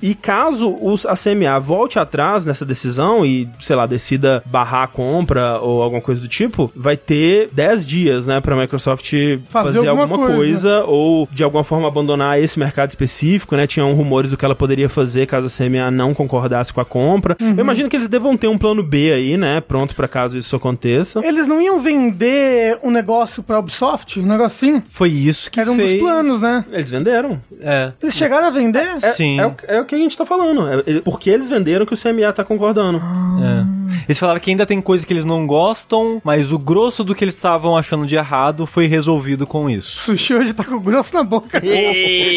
E 0.00 0.14
caso 0.14 0.76
os, 0.80 1.04
a 1.06 1.14
CMA 1.14 1.58
volte 1.60 1.98
atrás 1.98 2.44
nessa 2.44 2.64
decisão 2.64 3.24
e, 3.24 3.48
sei 3.60 3.76
lá, 3.76 3.86
decida 3.86 4.42
barrar 4.46 4.84
a 4.84 4.86
compra 4.86 5.58
ou 5.60 5.82
alguma 5.82 6.00
coisa 6.00 6.20
do 6.20 6.28
tipo, 6.28 6.70
vai 6.74 6.96
ter 6.96 7.48
10 7.52 7.86
dias, 7.86 8.26
né, 8.26 8.40
pra 8.40 8.56
Microsoft 8.56 9.12
fazer, 9.48 9.86
alguma 9.88 10.04
alguma 10.04 10.26
coisa. 10.26 10.36
coisa. 10.36 10.84
ou 10.84 11.28
de 11.30 11.42
alguma 11.42 11.64
forma 11.64 11.88
abandonar 11.88 12.40
esse 12.40 12.47
mercado 12.56 12.90
específico, 12.90 13.56
né? 13.56 13.66
Tinham 13.66 13.92
rumores 13.94 14.30
do 14.30 14.36
que 14.36 14.44
ela 14.44 14.54
poderia 14.54 14.88
fazer 14.88 15.26
caso 15.26 15.48
a 15.48 15.50
CMA 15.50 15.90
não 15.90 16.14
concordasse 16.14 16.72
com 16.72 16.80
a 16.80 16.84
compra. 16.84 17.36
Eu 17.40 17.58
imagino 17.64 17.88
que 17.88 17.96
eles 17.96 18.08
devam 18.08 18.36
ter 18.36 18.46
um 18.46 18.56
plano 18.56 18.80
B 18.84 19.10
aí, 19.12 19.36
né, 19.36 19.60
pronto 19.60 19.94
pra 19.96 20.06
caso 20.06 20.38
isso 20.38 20.54
aconteça. 20.54 21.20
Eles 21.24 21.48
não 21.48 21.60
iam 21.60 21.80
vender 21.80 22.78
um 22.82 22.90
negócio 22.90 23.42
pra 23.42 23.58
Ubisoft? 23.58 24.20
Um 24.20 24.26
negocinho? 24.26 24.82
Foi 24.86 25.08
isso 25.10 25.50
que 25.50 25.58
Era 25.58 25.72
um 25.72 25.76
fez... 25.76 25.90
dos 25.92 26.00
planos, 26.00 26.40
né? 26.40 26.64
Eles 26.70 26.90
venderam. 26.90 27.40
É. 27.60 27.92
Eles 28.02 28.14
chegaram 28.14 28.46
a 28.46 28.50
vender? 28.50 28.86
É, 29.02 29.12
Sim. 29.14 29.40
É, 29.40 29.46
o, 29.46 29.54
é 29.66 29.80
o 29.80 29.84
que 29.84 29.94
a 29.94 29.98
gente 29.98 30.16
tá 30.16 30.24
falando. 30.24 30.68
É, 30.68 30.82
ele- 30.86 31.00
porque 31.00 31.30
eles 31.30 31.48
venderam 31.48 31.84
que 31.86 31.94
o 31.94 31.96
CMA 31.96 32.32
tá 32.32 32.44
concordando. 32.44 32.98
É. 32.98 33.78
Eles 34.06 34.18
falaram 34.18 34.38
que 34.38 34.50
ainda 34.50 34.66
tem 34.66 34.80
coisa 34.80 35.06
que 35.06 35.12
eles 35.12 35.24
não 35.24 35.46
gostam, 35.46 36.20
mas 36.22 36.52
o 36.52 36.58
grosso 36.58 37.02
do 37.02 37.14
que 37.14 37.24
eles 37.24 37.34
estavam 37.34 37.76
achando 37.76 38.06
de 38.06 38.14
errado 38.16 38.66
foi 38.66 38.86
resolvido 38.86 39.46
com 39.46 39.68
isso. 39.68 39.98
Sushi 39.98 40.34
hoje 40.34 40.52
tá 40.52 40.62
com 40.64 40.74
o 40.76 40.80
grosso 40.80 41.14
na 41.14 41.22
boca. 41.22 41.60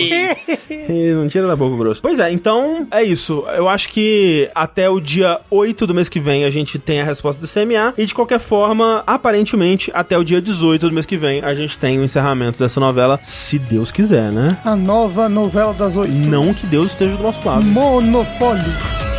não 1.15 1.27
tira 1.27 1.47
da 1.47 1.55
boca 1.55 1.77
grosso. 1.77 2.01
Pois 2.01 2.19
é, 2.19 2.31
então 2.31 2.87
é 2.91 3.03
isso. 3.03 3.45
Eu 3.55 3.67
acho 3.69 3.89
que 3.89 4.49
até 4.55 4.89
o 4.89 4.99
dia 4.99 5.39
8 5.49 5.87
do 5.87 5.93
mês 5.93 6.09
que 6.09 6.19
vem 6.19 6.43
a 6.45 6.49
gente 6.49 6.79
tem 6.79 7.01
a 7.01 7.03
resposta 7.03 7.41
do 7.41 7.47
CMA. 7.47 7.93
E 7.97 8.05
de 8.05 8.13
qualquer 8.13 8.39
forma, 8.39 9.03
aparentemente, 9.05 9.91
até 9.93 10.17
o 10.17 10.23
dia 10.23 10.41
18 10.41 10.89
do 10.89 10.93
mês 10.93 11.05
que 11.05 11.17
vem 11.17 11.41
a 11.43 11.53
gente 11.53 11.77
tem 11.77 11.99
o 11.99 12.03
encerramento 12.03 12.59
dessa 12.59 12.79
novela, 12.79 13.19
se 13.21 13.57
Deus 13.59 13.91
quiser, 13.91 14.31
né? 14.31 14.57
A 14.63 14.75
nova 14.75 15.27
novela 15.29 15.73
das 15.73 15.95
oito. 15.95 16.13
Não 16.13 16.53
que 16.53 16.65
Deus 16.65 16.91
esteja 16.91 17.15
do 17.15 17.23
nosso 17.23 17.45
lado. 17.45 17.63
Monopólio. 17.65 19.10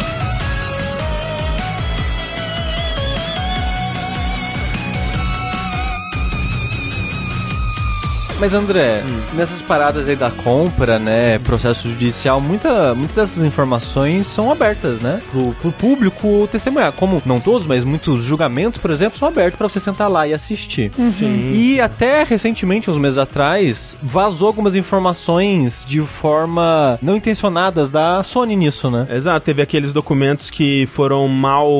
Mas 8.42 8.54
André, 8.54 9.04
nessas 9.34 9.62
paradas 9.62 10.08
aí 10.08 10.16
da 10.16 10.28
compra, 10.28 10.98
né, 10.98 11.38
processo 11.38 11.88
judicial, 11.88 12.40
muita, 12.40 12.92
muitas 12.92 13.14
dessas 13.14 13.44
informações 13.44 14.26
são 14.26 14.50
abertas, 14.50 15.00
né, 15.00 15.22
pro, 15.30 15.52
pro 15.52 15.70
público 15.70 16.48
testemunhar. 16.50 16.90
Como 16.90 17.22
não 17.24 17.38
todos, 17.38 17.68
mas 17.68 17.84
muitos 17.84 18.24
julgamentos, 18.24 18.80
por 18.80 18.90
exemplo, 18.90 19.16
são 19.16 19.28
abertos 19.28 19.56
pra 19.56 19.68
você 19.68 19.78
sentar 19.78 20.10
lá 20.10 20.26
e 20.26 20.34
assistir. 20.34 20.90
Sim. 21.16 21.52
E 21.52 21.80
até 21.80 22.24
recentemente, 22.24 22.90
uns 22.90 22.98
meses 22.98 23.16
atrás, 23.16 23.96
vazou 24.02 24.48
algumas 24.48 24.74
informações 24.74 25.84
de 25.88 26.00
forma 26.00 26.98
não 27.00 27.14
intencionadas 27.14 27.90
da 27.90 28.24
Sony 28.24 28.56
nisso, 28.56 28.90
né? 28.90 29.06
Exato, 29.08 29.46
teve 29.46 29.62
aqueles 29.62 29.92
documentos 29.92 30.50
que 30.50 30.88
foram 30.90 31.28
mal 31.28 31.70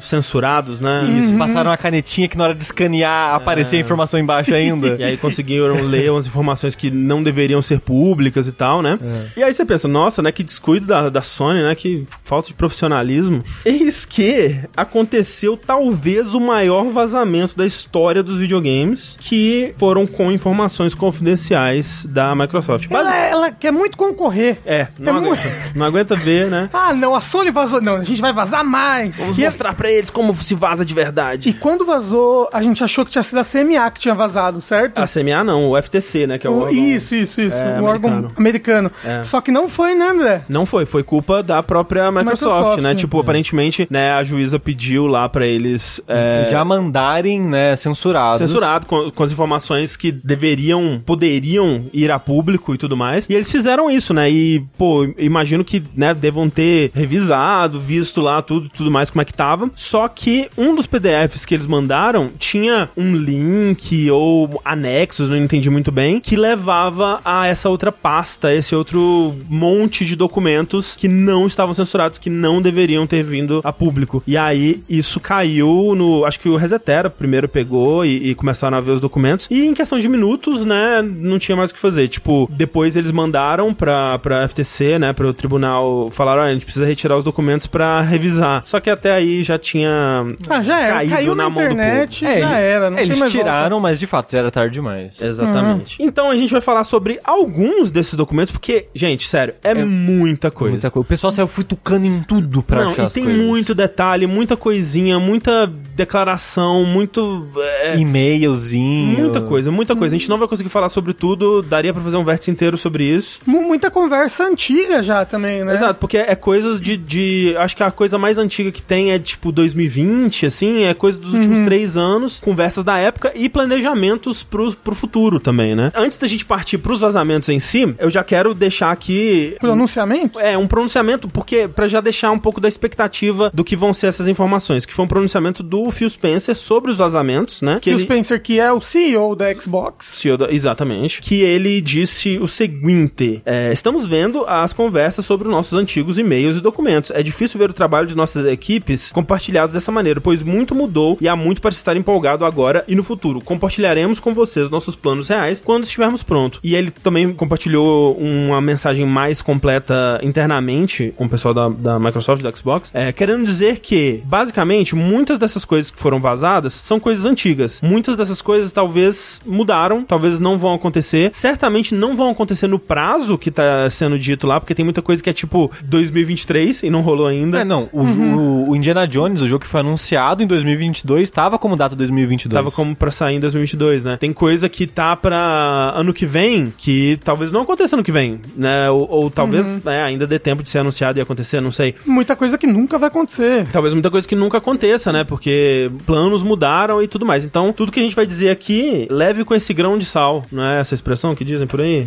censurados, 0.00 0.80
né? 0.80 1.20
Isso, 1.20 1.36
passaram 1.36 1.70
a 1.70 1.76
canetinha 1.76 2.26
que 2.26 2.38
na 2.38 2.44
hora 2.44 2.54
de 2.54 2.64
escanear 2.64 3.34
aparecia 3.34 3.78
a 3.78 3.82
informação 3.82 4.18
embaixo 4.18 4.54
ainda. 4.54 4.96
E 4.96 5.04
aí 5.04 5.16
conseguiram 5.18 5.82
ler 5.82 6.05
umas 6.10 6.26
informações 6.26 6.74
que 6.74 6.90
não 6.90 7.22
deveriam 7.22 7.60
ser 7.62 7.80
públicas 7.80 8.46
e 8.46 8.52
tal, 8.52 8.82
né? 8.82 8.98
E 9.36 9.42
aí 9.42 9.52
você 9.52 9.64
pensa, 9.64 9.86
nossa, 9.88 10.22
né? 10.22 10.30
Que 10.32 10.42
descuido 10.42 10.86
da, 10.86 11.08
da 11.08 11.22
Sony, 11.22 11.62
né? 11.62 11.74
Que 11.74 12.06
falta 12.24 12.48
de 12.48 12.54
profissionalismo. 12.54 13.42
Eis 13.64 14.04
que 14.04 14.56
aconteceu 14.76 15.56
talvez 15.56 16.34
o 16.34 16.40
maior 16.40 16.90
vazamento 16.90 17.56
da 17.56 17.66
história 17.66 18.22
dos 18.22 18.38
videogames, 18.38 19.16
que 19.20 19.74
foram 19.78 20.06
com 20.06 20.30
informações 20.30 20.94
confidenciais 20.94 22.06
da 22.08 22.34
Microsoft. 22.34 22.86
Mas, 22.90 23.06
Ela, 23.06 23.16
ela 23.26 23.50
quer 23.52 23.72
muito 23.72 23.96
concorrer. 23.96 24.58
é, 24.64 24.88
não, 24.98 25.14
É 25.14 25.18
aguenta, 25.18 25.42
não 25.74 25.86
aguenta 25.86 26.16
ver, 26.16 26.46
né? 26.48 26.70
Ah, 26.76 26.92
não, 26.94 27.14
a 27.14 27.20
Sony 27.20 27.50
vazou. 27.50 27.80
Não, 27.80 27.96
a 27.96 28.04
gente 28.04 28.20
vai 28.20 28.32
vazar 28.32 28.64
mais. 28.64 29.14
Vamos 29.16 29.36
E, 29.38 29.40
mostrar 29.42 29.74
pra 29.74 29.90
eles 29.90 30.10
como 30.10 30.36
se 30.40 30.54
vaza 30.54 30.84
de 30.84 30.94
verdade. 30.94 31.48
e 31.48 31.52
quando 31.52 31.84
vazou, 31.84 32.48
a 32.52 32.62
gente 32.62 32.82
achou 32.84 33.04
que 33.04 33.10
tinha 33.10 33.24
sido 33.24 33.38
a 33.38 33.44
CMA 33.44 33.90
que 33.90 34.00
tinha 34.00 34.14
vazado, 34.14 34.60
certo? 34.60 34.98
A 34.98 35.06
CMA 35.06 35.42
não, 35.42 35.70
o 35.70 35.76
FTC, 36.00 36.26
né? 36.26 36.38
Que 36.38 36.46
é 36.46 36.50
o 36.50 36.54
O- 36.54 36.60
órgão- 36.62 36.72
isso, 36.74 37.14
isso, 37.14 37.40
isso. 37.40 37.56
é, 37.56 37.80
o 37.80 37.84
órgão 37.84 38.10
americano. 38.10 38.32
americano. 38.36 38.92
É. 39.04 39.22
Só 39.24 39.40
que 39.40 39.50
não 39.50 39.68
foi, 39.68 39.94
né, 39.94 40.06
André? 40.08 40.42
Não 40.48 40.64
foi, 40.66 40.84
foi 40.86 41.02
culpa 41.02 41.42
da 41.42 41.62
própria 41.62 42.10
Microsoft, 42.10 42.52
Microsoft, 42.54 42.82
né? 42.82 42.88
né? 42.90 42.94
Tipo, 42.94 43.20
aparentemente, 43.20 43.86
né, 43.90 44.12
a 44.12 44.22
juíza 44.24 44.58
pediu 44.58 45.06
lá 45.06 45.28
pra 45.28 45.46
eles 45.46 46.00
é, 46.08 46.48
Já 46.50 46.64
mandarem, 46.64 47.40
né, 47.40 47.74
censurados. 47.76 48.38
censurado 48.38 48.86
com, 48.86 49.10
com 49.10 49.22
as 49.22 49.32
informações 49.32 49.96
que 49.96 50.10
deveriam, 50.12 51.00
poderiam 51.04 51.84
ir 51.92 52.10
a 52.10 52.18
público 52.18 52.74
e 52.74 52.78
tudo 52.78 52.96
mais. 52.96 53.26
E 53.28 53.34
eles 53.34 53.50
fizeram 53.50 53.90
isso, 53.90 54.12
né? 54.14 54.30
E, 54.30 54.62
pô, 54.78 55.04
imagino 55.18 55.64
que, 55.64 55.82
né, 55.94 56.14
devam 56.14 56.48
ter 56.48 56.90
revisado, 56.94 57.80
visto 57.80 58.20
lá 58.20 58.40
tudo, 58.42 58.68
tudo 58.68 58.90
mais 58.90 59.10
como 59.10 59.22
é 59.22 59.24
que 59.24 59.34
tava. 59.34 59.70
Só 59.74 60.06
que 60.08 60.48
um 60.56 60.74
dos 60.74 60.86
PDFs 60.86 61.44
que 61.44 61.54
eles 61.54 61.66
mandaram 61.66 62.30
tinha 62.38 62.88
um 62.96 63.14
link 63.16 64.10
ou 64.10 64.60
anexos, 64.64 65.28
não 65.28 65.36
entendi 65.36 65.68
muito 65.76 65.92
bem, 65.92 66.18
que 66.20 66.36
levava 66.36 67.20
a 67.22 67.46
essa 67.46 67.68
outra 67.68 67.92
pasta, 67.92 68.52
esse 68.54 68.74
outro 68.74 69.34
monte 69.46 70.06
de 70.06 70.16
documentos 70.16 70.96
que 70.96 71.06
não 71.06 71.46
estavam 71.46 71.74
censurados, 71.74 72.18
que 72.18 72.30
não 72.30 72.62
deveriam 72.62 73.06
ter 73.06 73.22
vindo 73.22 73.60
a 73.62 73.70
público. 73.74 74.22
E 74.26 74.38
aí 74.38 74.82
isso 74.88 75.20
caiu 75.20 75.94
no. 75.94 76.24
Acho 76.24 76.40
que 76.40 76.48
o 76.48 76.56
Resetera 76.56 77.10
primeiro 77.10 77.46
pegou 77.46 78.06
e, 78.06 78.30
e 78.30 78.34
começaram 78.34 78.78
a 78.78 78.80
ver 78.80 78.92
os 78.92 79.00
documentos. 79.00 79.46
E 79.50 79.66
em 79.66 79.74
questão 79.74 79.98
de 79.98 80.08
minutos, 80.08 80.64
né, 80.64 81.02
não 81.02 81.38
tinha 81.38 81.54
mais 81.54 81.70
o 81.70 81.74
que 81.74 81.80
fazer. 81.80 82.08
Tipo, 82.08 82.48
depois 82.50 82.96
eles 82.96 83.12
mandaram 83.12 83.74
pra, 83.74 84.18
pra 84.18 84.48
FTC, 84.48 84.98
né, 84.98 85.12
pro 85.12 85.34
tribunal, 85.34 86.10
falaram: 86.10 86.40
olha, 86.40 86.52
a 86.52 86.54
gente 86.54 86.64
precisa 86.64 86.86
retirar 86.86 87.18
os 87.18 87.24
documentos 87.24 87.66
pra 87.66 88.00
revisar. 88.00 88.62
Só 88.64 88.80
que 88.80 88.88
até 88.88 89.12
aí 89.12 89.42
já 89.42 89.58
tinha. 89.58 90.24
Ah, 90.48 90.62
já 90.62 90.80
era. 90.80 90.94
caído 90.94 91.12
Caiu 91.12 91.34
na, 91.34 91.42
na 91.44 91.50
mão 91.50 91.62
do 91.62 91.72
internet, 91.72 92.24
É, 92.24 92.40
já 92.40 92.56
era. 92.58 92.90
Não 92.90 92.98
eles 92.98 93.10
tem 93.10 93.20
mais 93.20 93.32
tiraram, 93.32 93.78
mas 93.78 93.98
de 94.00 94.06
fato 94.06 94.32
já 94.32 94.38
era 94.38 94.50
tarde 94.50 94.72
demais. 94.72 95.20
Exatamente. 95.20 95.65
Então 95.98 96.30
a 96.30 96.36
gente 96.36 96.50
vai 96.52 96.60
falar 96.60 96.84
sobre 96.84 97.18
alguns 97.24 97.90
desses 97.90 98.14
documentos, 98.14 98.50
porque, 98.52 98.86
gente, 98.94 99.28
sério, 99.28 99.54
é, 99.62 99.74
muita 99.84 100.50
coisa. 100.50 100.72
Muita 100.72 100.90
coisa. 100.90 101.04
O 101.04 101.08
pessoal 101.08 101.30
saiu 101.30 101.46
futucando 101.48 102.06
em 102.06 102.22
tudo 102.22 102.62
pra 102.62 102.84
Não, 102.84 102.90
achar 102.92 103.02
e 103.04 103.06
as 103.06 103.12
tem 103.12 103.24
coisas. 103.24 103.42
muito 103.44 103.74
detalhe, 103.74 104.26
muita 104.26 104.56
coisinha, 104.56 105.18
muita 105.18 105.70
declaração, 105.94 106.84
muito. 106.84 107.46
é, 107.82 107.96
E-mailzinho. 107.98 109.18
muita 109.18 109.40
coisa, 109.40 109.70
muita 109.70 109.96
coisa. 109.96 110.14
A 110.14 110.18
gente 110.18 110.28
não 110.28 110.38
vai 110.38 110.48
conseguir 110.48 110.68
falar 110.68 110.88
sobre 110.88 111.12
tudo, 111.12 111.62
daria 111.62 111.92
pra 111.92 112.02
fazer 112.02 112.16
um 112.16 112.24
vértice 112.24 112.50
inteiro 112.50 112.76
sobre 112.76 113.04
isso. 113.04 113.38
Mu- 113.46 113.66
Muita 113.66 113.90
conversa 113.90 114.44
antiga 114.44 115.02
já 115.02 115.24
também, 115.24 115.64
né? 115.64 115.74
Exato, 115.74 115.98
porque 116.00 116.16
é 116.16 116.34
coisas 116.34 116.80
de, 116.80 116.96
de. 116.96 117.54
Acho 117.58 117.76
que 117.76 117.82
a 117.82 117.90
coisa 117.90 118.16
mais 118.16 118.38
antiga 118.38 118.70
que 118.70 118.80
tem 118.80 119.10
é 119.10 119.18
tipo 119.18 119.50
2020, 119.52 120.46
assim, 120.46 120.84
é 120.84 120.94
coisa 120.94 121.18
dos 121.18 121.34
últimos 121.34 121.62
três 121.62 121.96
anos, 121.96 122.38
conversas 122.40 122.84
da 122.84 122.96
época 122.96 123.32
e 123.34 123.48
planejamentos 123.48 124.42
pro, 124.42 124.72
pro 124.76 124.94
futuro 124.94 125.40
também, 125.40 125.55
né? 125.74 125.92
Antes 125.94 126.16
da 126.16 126.26
gente 126.26 126.44
partir 126.44 126.78
pros 126.78 127.00
vazamentos 127.00 127.48
em 127.48 127.58
si, 127.58 127.94
eu 127.98 128.10
já 128.10 128.22
quero 128.24 128.54
deixar 128.54 128.90
aqui 128.90 129.56
Pronunciamento? 129.60 130.38
É, 130.40 130.56
um 130.56 130.66
pronunciamento, 130.66 131.28
porque 131.28 131.68
pra 131.68 131.88
já 131.88 132.00
deixar 132.00 132.30
um 132.30 132.38
pouco 132.38 132.60
da 132.60 132.68
expectativa 132.68 133.50
do 133.52 133.64
que 133.64 133.76
vão 133.76 133.92
ser 133.92 134.08
essas 134.08 134.28
informações, 134.28 134.84
que 134.84 134.92
foi 134.94 135.04
um 135.04 135.08
pronunciamento 135.08 135.62
do 135.62 135.90
Phil 135.90 136.08
Spencer 136.10 136.54
sobre 136.54 136.90
os 136.90 136.96
vazamentos, 136.98 137.62
né? 137.62 137.78
Que 137.80 137.90
o 137.90 137.94
ele... 137.94 138.02
Spencer, 138.04 138.40
que 138.42 138.60
é 138.60 138.72
o 138.72 138.80
CEO 138.80 139.34
da 139.34 139.52
Xbox. 139.54 140.06
CEO 140.14 140.36
da- 140.36 140.50
Exatamente. 140.50 141.20
Que 141.20 141.42
ele 141.42 141.80
disse 141.80 142.38
o 142.38 142.46
seguinte: 142.46 143.42
é, 143.44 143.72
estamos 143.72 144.06
vendo 144.06 144.44
as 144.46 144.72
conversas 144.72 145.24
sobre 145.24 145.48
os 145.48 145.54
nossos 145.54 145.78
antigos 145.78 146.18
e-mails 146.18 146.56
e 146.56 146.60
documentos. 146.60 147.10
É 147.10 147.22
difícil 147.22 147.58
ver 147.58 147.70
o 147.70 147.74
trabalho 147.74 148.06
de 148.06 148.16
nossas 148.16 148.46
equipes 148.46 149.10
compartilhados 149.12 149.72
dessa 149.72 149.92
maneira, 149.92 150.20
pois 150.20 150.42
muito 150.42 150.74
mudou 150.74 151.16
e 151.20 151.28
há 151.28 151.36
muito 151.36 151.60
para 151.60 151.72
se 151.72 151.78
estar 151.78 151.96
empolgado 151.96 152.44
agora 152.44 152.84
e 152.88 152.94
no 152.94 153.02
futuro. 153.02 153.40
Compartilharemos 153.40 154.20
com 154.20 154.34
vocês 154.34 154.70
nossos 154.70 154.94
planos 154.96 155.28
reais 155.28 155.45
quando 155.64 155.84
estivermos 155.84 156.22
pronto. 156.22 156.58
E 156.62 156.74
ele 156.74 156.90
também 156.90 157.32
compartilhou 157.32 158.16
uma 158.16 158.60
mensagem 158.60 159.04
mais 159.06 159.40
completa 159.42 160.20
internamente 160.22 161.12
com 161.16 161.24
o 161.24 161.28
pessoal 161.28 161.52
da, 161.54 161.68
da 161.68 161.98
Microsoft, 161.98 162.42
da 162.42 162.52
Xbox, 162.52 162.90
é, 162.94 163.12
querendo 163.12 163.44
dizer 163.44 163.80
que, 163.80 164.22
basicamente, 164.24 164.94
muitas 164.94 165.38
dessas 165.38 165.64
coisas 165.64 165.90
que 165.90 165.98
foram 165.98 166.20
vazadas 166.20 166.80
são 166.84 166.98
coisas 167.00 167.24
antigas. 167.24 167.80
Muitas 167.82 168.16
dessas 168.16 168.40
coisas 168.42 168.72
talvez 168.72 169.40
mudaram, 169.46 170.04
talvez 170.04 170.38
não 170.38 170.58
vão 170.58 170.74
acontecer. 170.74 171.30
Certamente 171.32 171.94
não 171.94 172.16
vão 172.16 172.30
acontecer 172.30 172.66
no 172.66 172.78
prazo 172.78 173.38
que 173.38 173.50
tá 173.50 173.88
sendo 173.90 174.18
dito 174.18 174.46
lá, 174.46 174.60
porque 174.60 174.74
tem 174.74 174.84
muita 174.84 175.02
coisa 175.02 175.22
que 175.22 175.30
é 175.30 175.32
tipo 175.32 175.70
2023 175.84 176.82
e 176.84 176.90
não 176.90 177.00
rolou 177.02 177.26
ainda. 177.26 177.60
É, 177.60 177.64
não. 177.64 177.88
O, 177.92 178.02
o- 178.02 178.70
o 178.70 178.76
Indiana 178.76 179.06
Jones, 179.06 179.40
o 179.42 179.46
jogo 179.48 179.64
que 179.64 179.70
foi 179.70 179.80
anunciado 179.80 180.42
em 180.42 180.46
2022, 180.46 181.30
tava 181.30 181.58
como 181.58 181.76
data 181.76 181.94
2022. 181.94 182.52
Tava 182.54 182.70
como 182.70 182.94
pra 182.96 183.10
sair 183.10 183.36
em 183.36 183.40
2022, 183.40 184.04
né? 184.04 184.16
Tem 184.18 184.32
coisa 184.32 184.68
que 184.68 184.86
tá 184.86 185.14
pra 185.16 185.35
ano 185.36 186.12
que 186.12 186.26
vem 186.26 186.72
que 186.76 187.18
talvez 187.24 187.52
não 187.52 187.62
aconteça 187.62 187.96
ano 187.96 188.02
que 188.02 188.12
vem, 188.12 188.40
né? 188.56 188.90
Ou, 188.90 189.08
ou 189.10 189.30
talvez 189.30 189.82
né, 189.84 190.02
ainda 190.02 190.26
dê 190.26 190.38
tempo 190.38 190.62
de 190.62 190.70
ser 190.70 190.78
anunciado 190.78 191.18
e 191.18 191.22
acontecer, 191.22 191.60
não 191.60 191.72
sei. 191.72 191.94
Muita 192.04 192.36
coisa 192.36 192.56
que 192.58 192.66
nunca 192.66 192.98
vai 192.98 193.08
acontecer. 193.08 193.66
Talvez 193.68 193.94
muita 193.94 194.10
coisa 194.10 194.26
que 194.26 194.34
nunca 194.34 194.58
aconteça, 194.58 195.12
né? 195.12 195.24
Porque 195.24 195.90
planos 196.04 196.42
mudaram 196.42 197.02
e 197.02 197.08
tudo 197.08 197.24
mais. 197.26 197.44
Então, 197.44 197.72
tudo 197.72 197.92
que 197.92 198.00
a 198.00 198.02
gente 198.02 198.16
vai 198.16 198.26
dizer 198.26 198.50
aqui, 198.50 199.06
leve 199.10 199.44
com 199.44 199.54
esse 199.54 199.72
grão 199.72 199.98
de 199.98 200.04
sal, 200.04 200.44
não 200.50 200.62
é 200.62 200.80
essa 200.80 200.94
expressão 200.94 201.34
que 201.34 201.44
dizem 201.44 201.66
por 201.66 201.80
aí? 201.80 202.06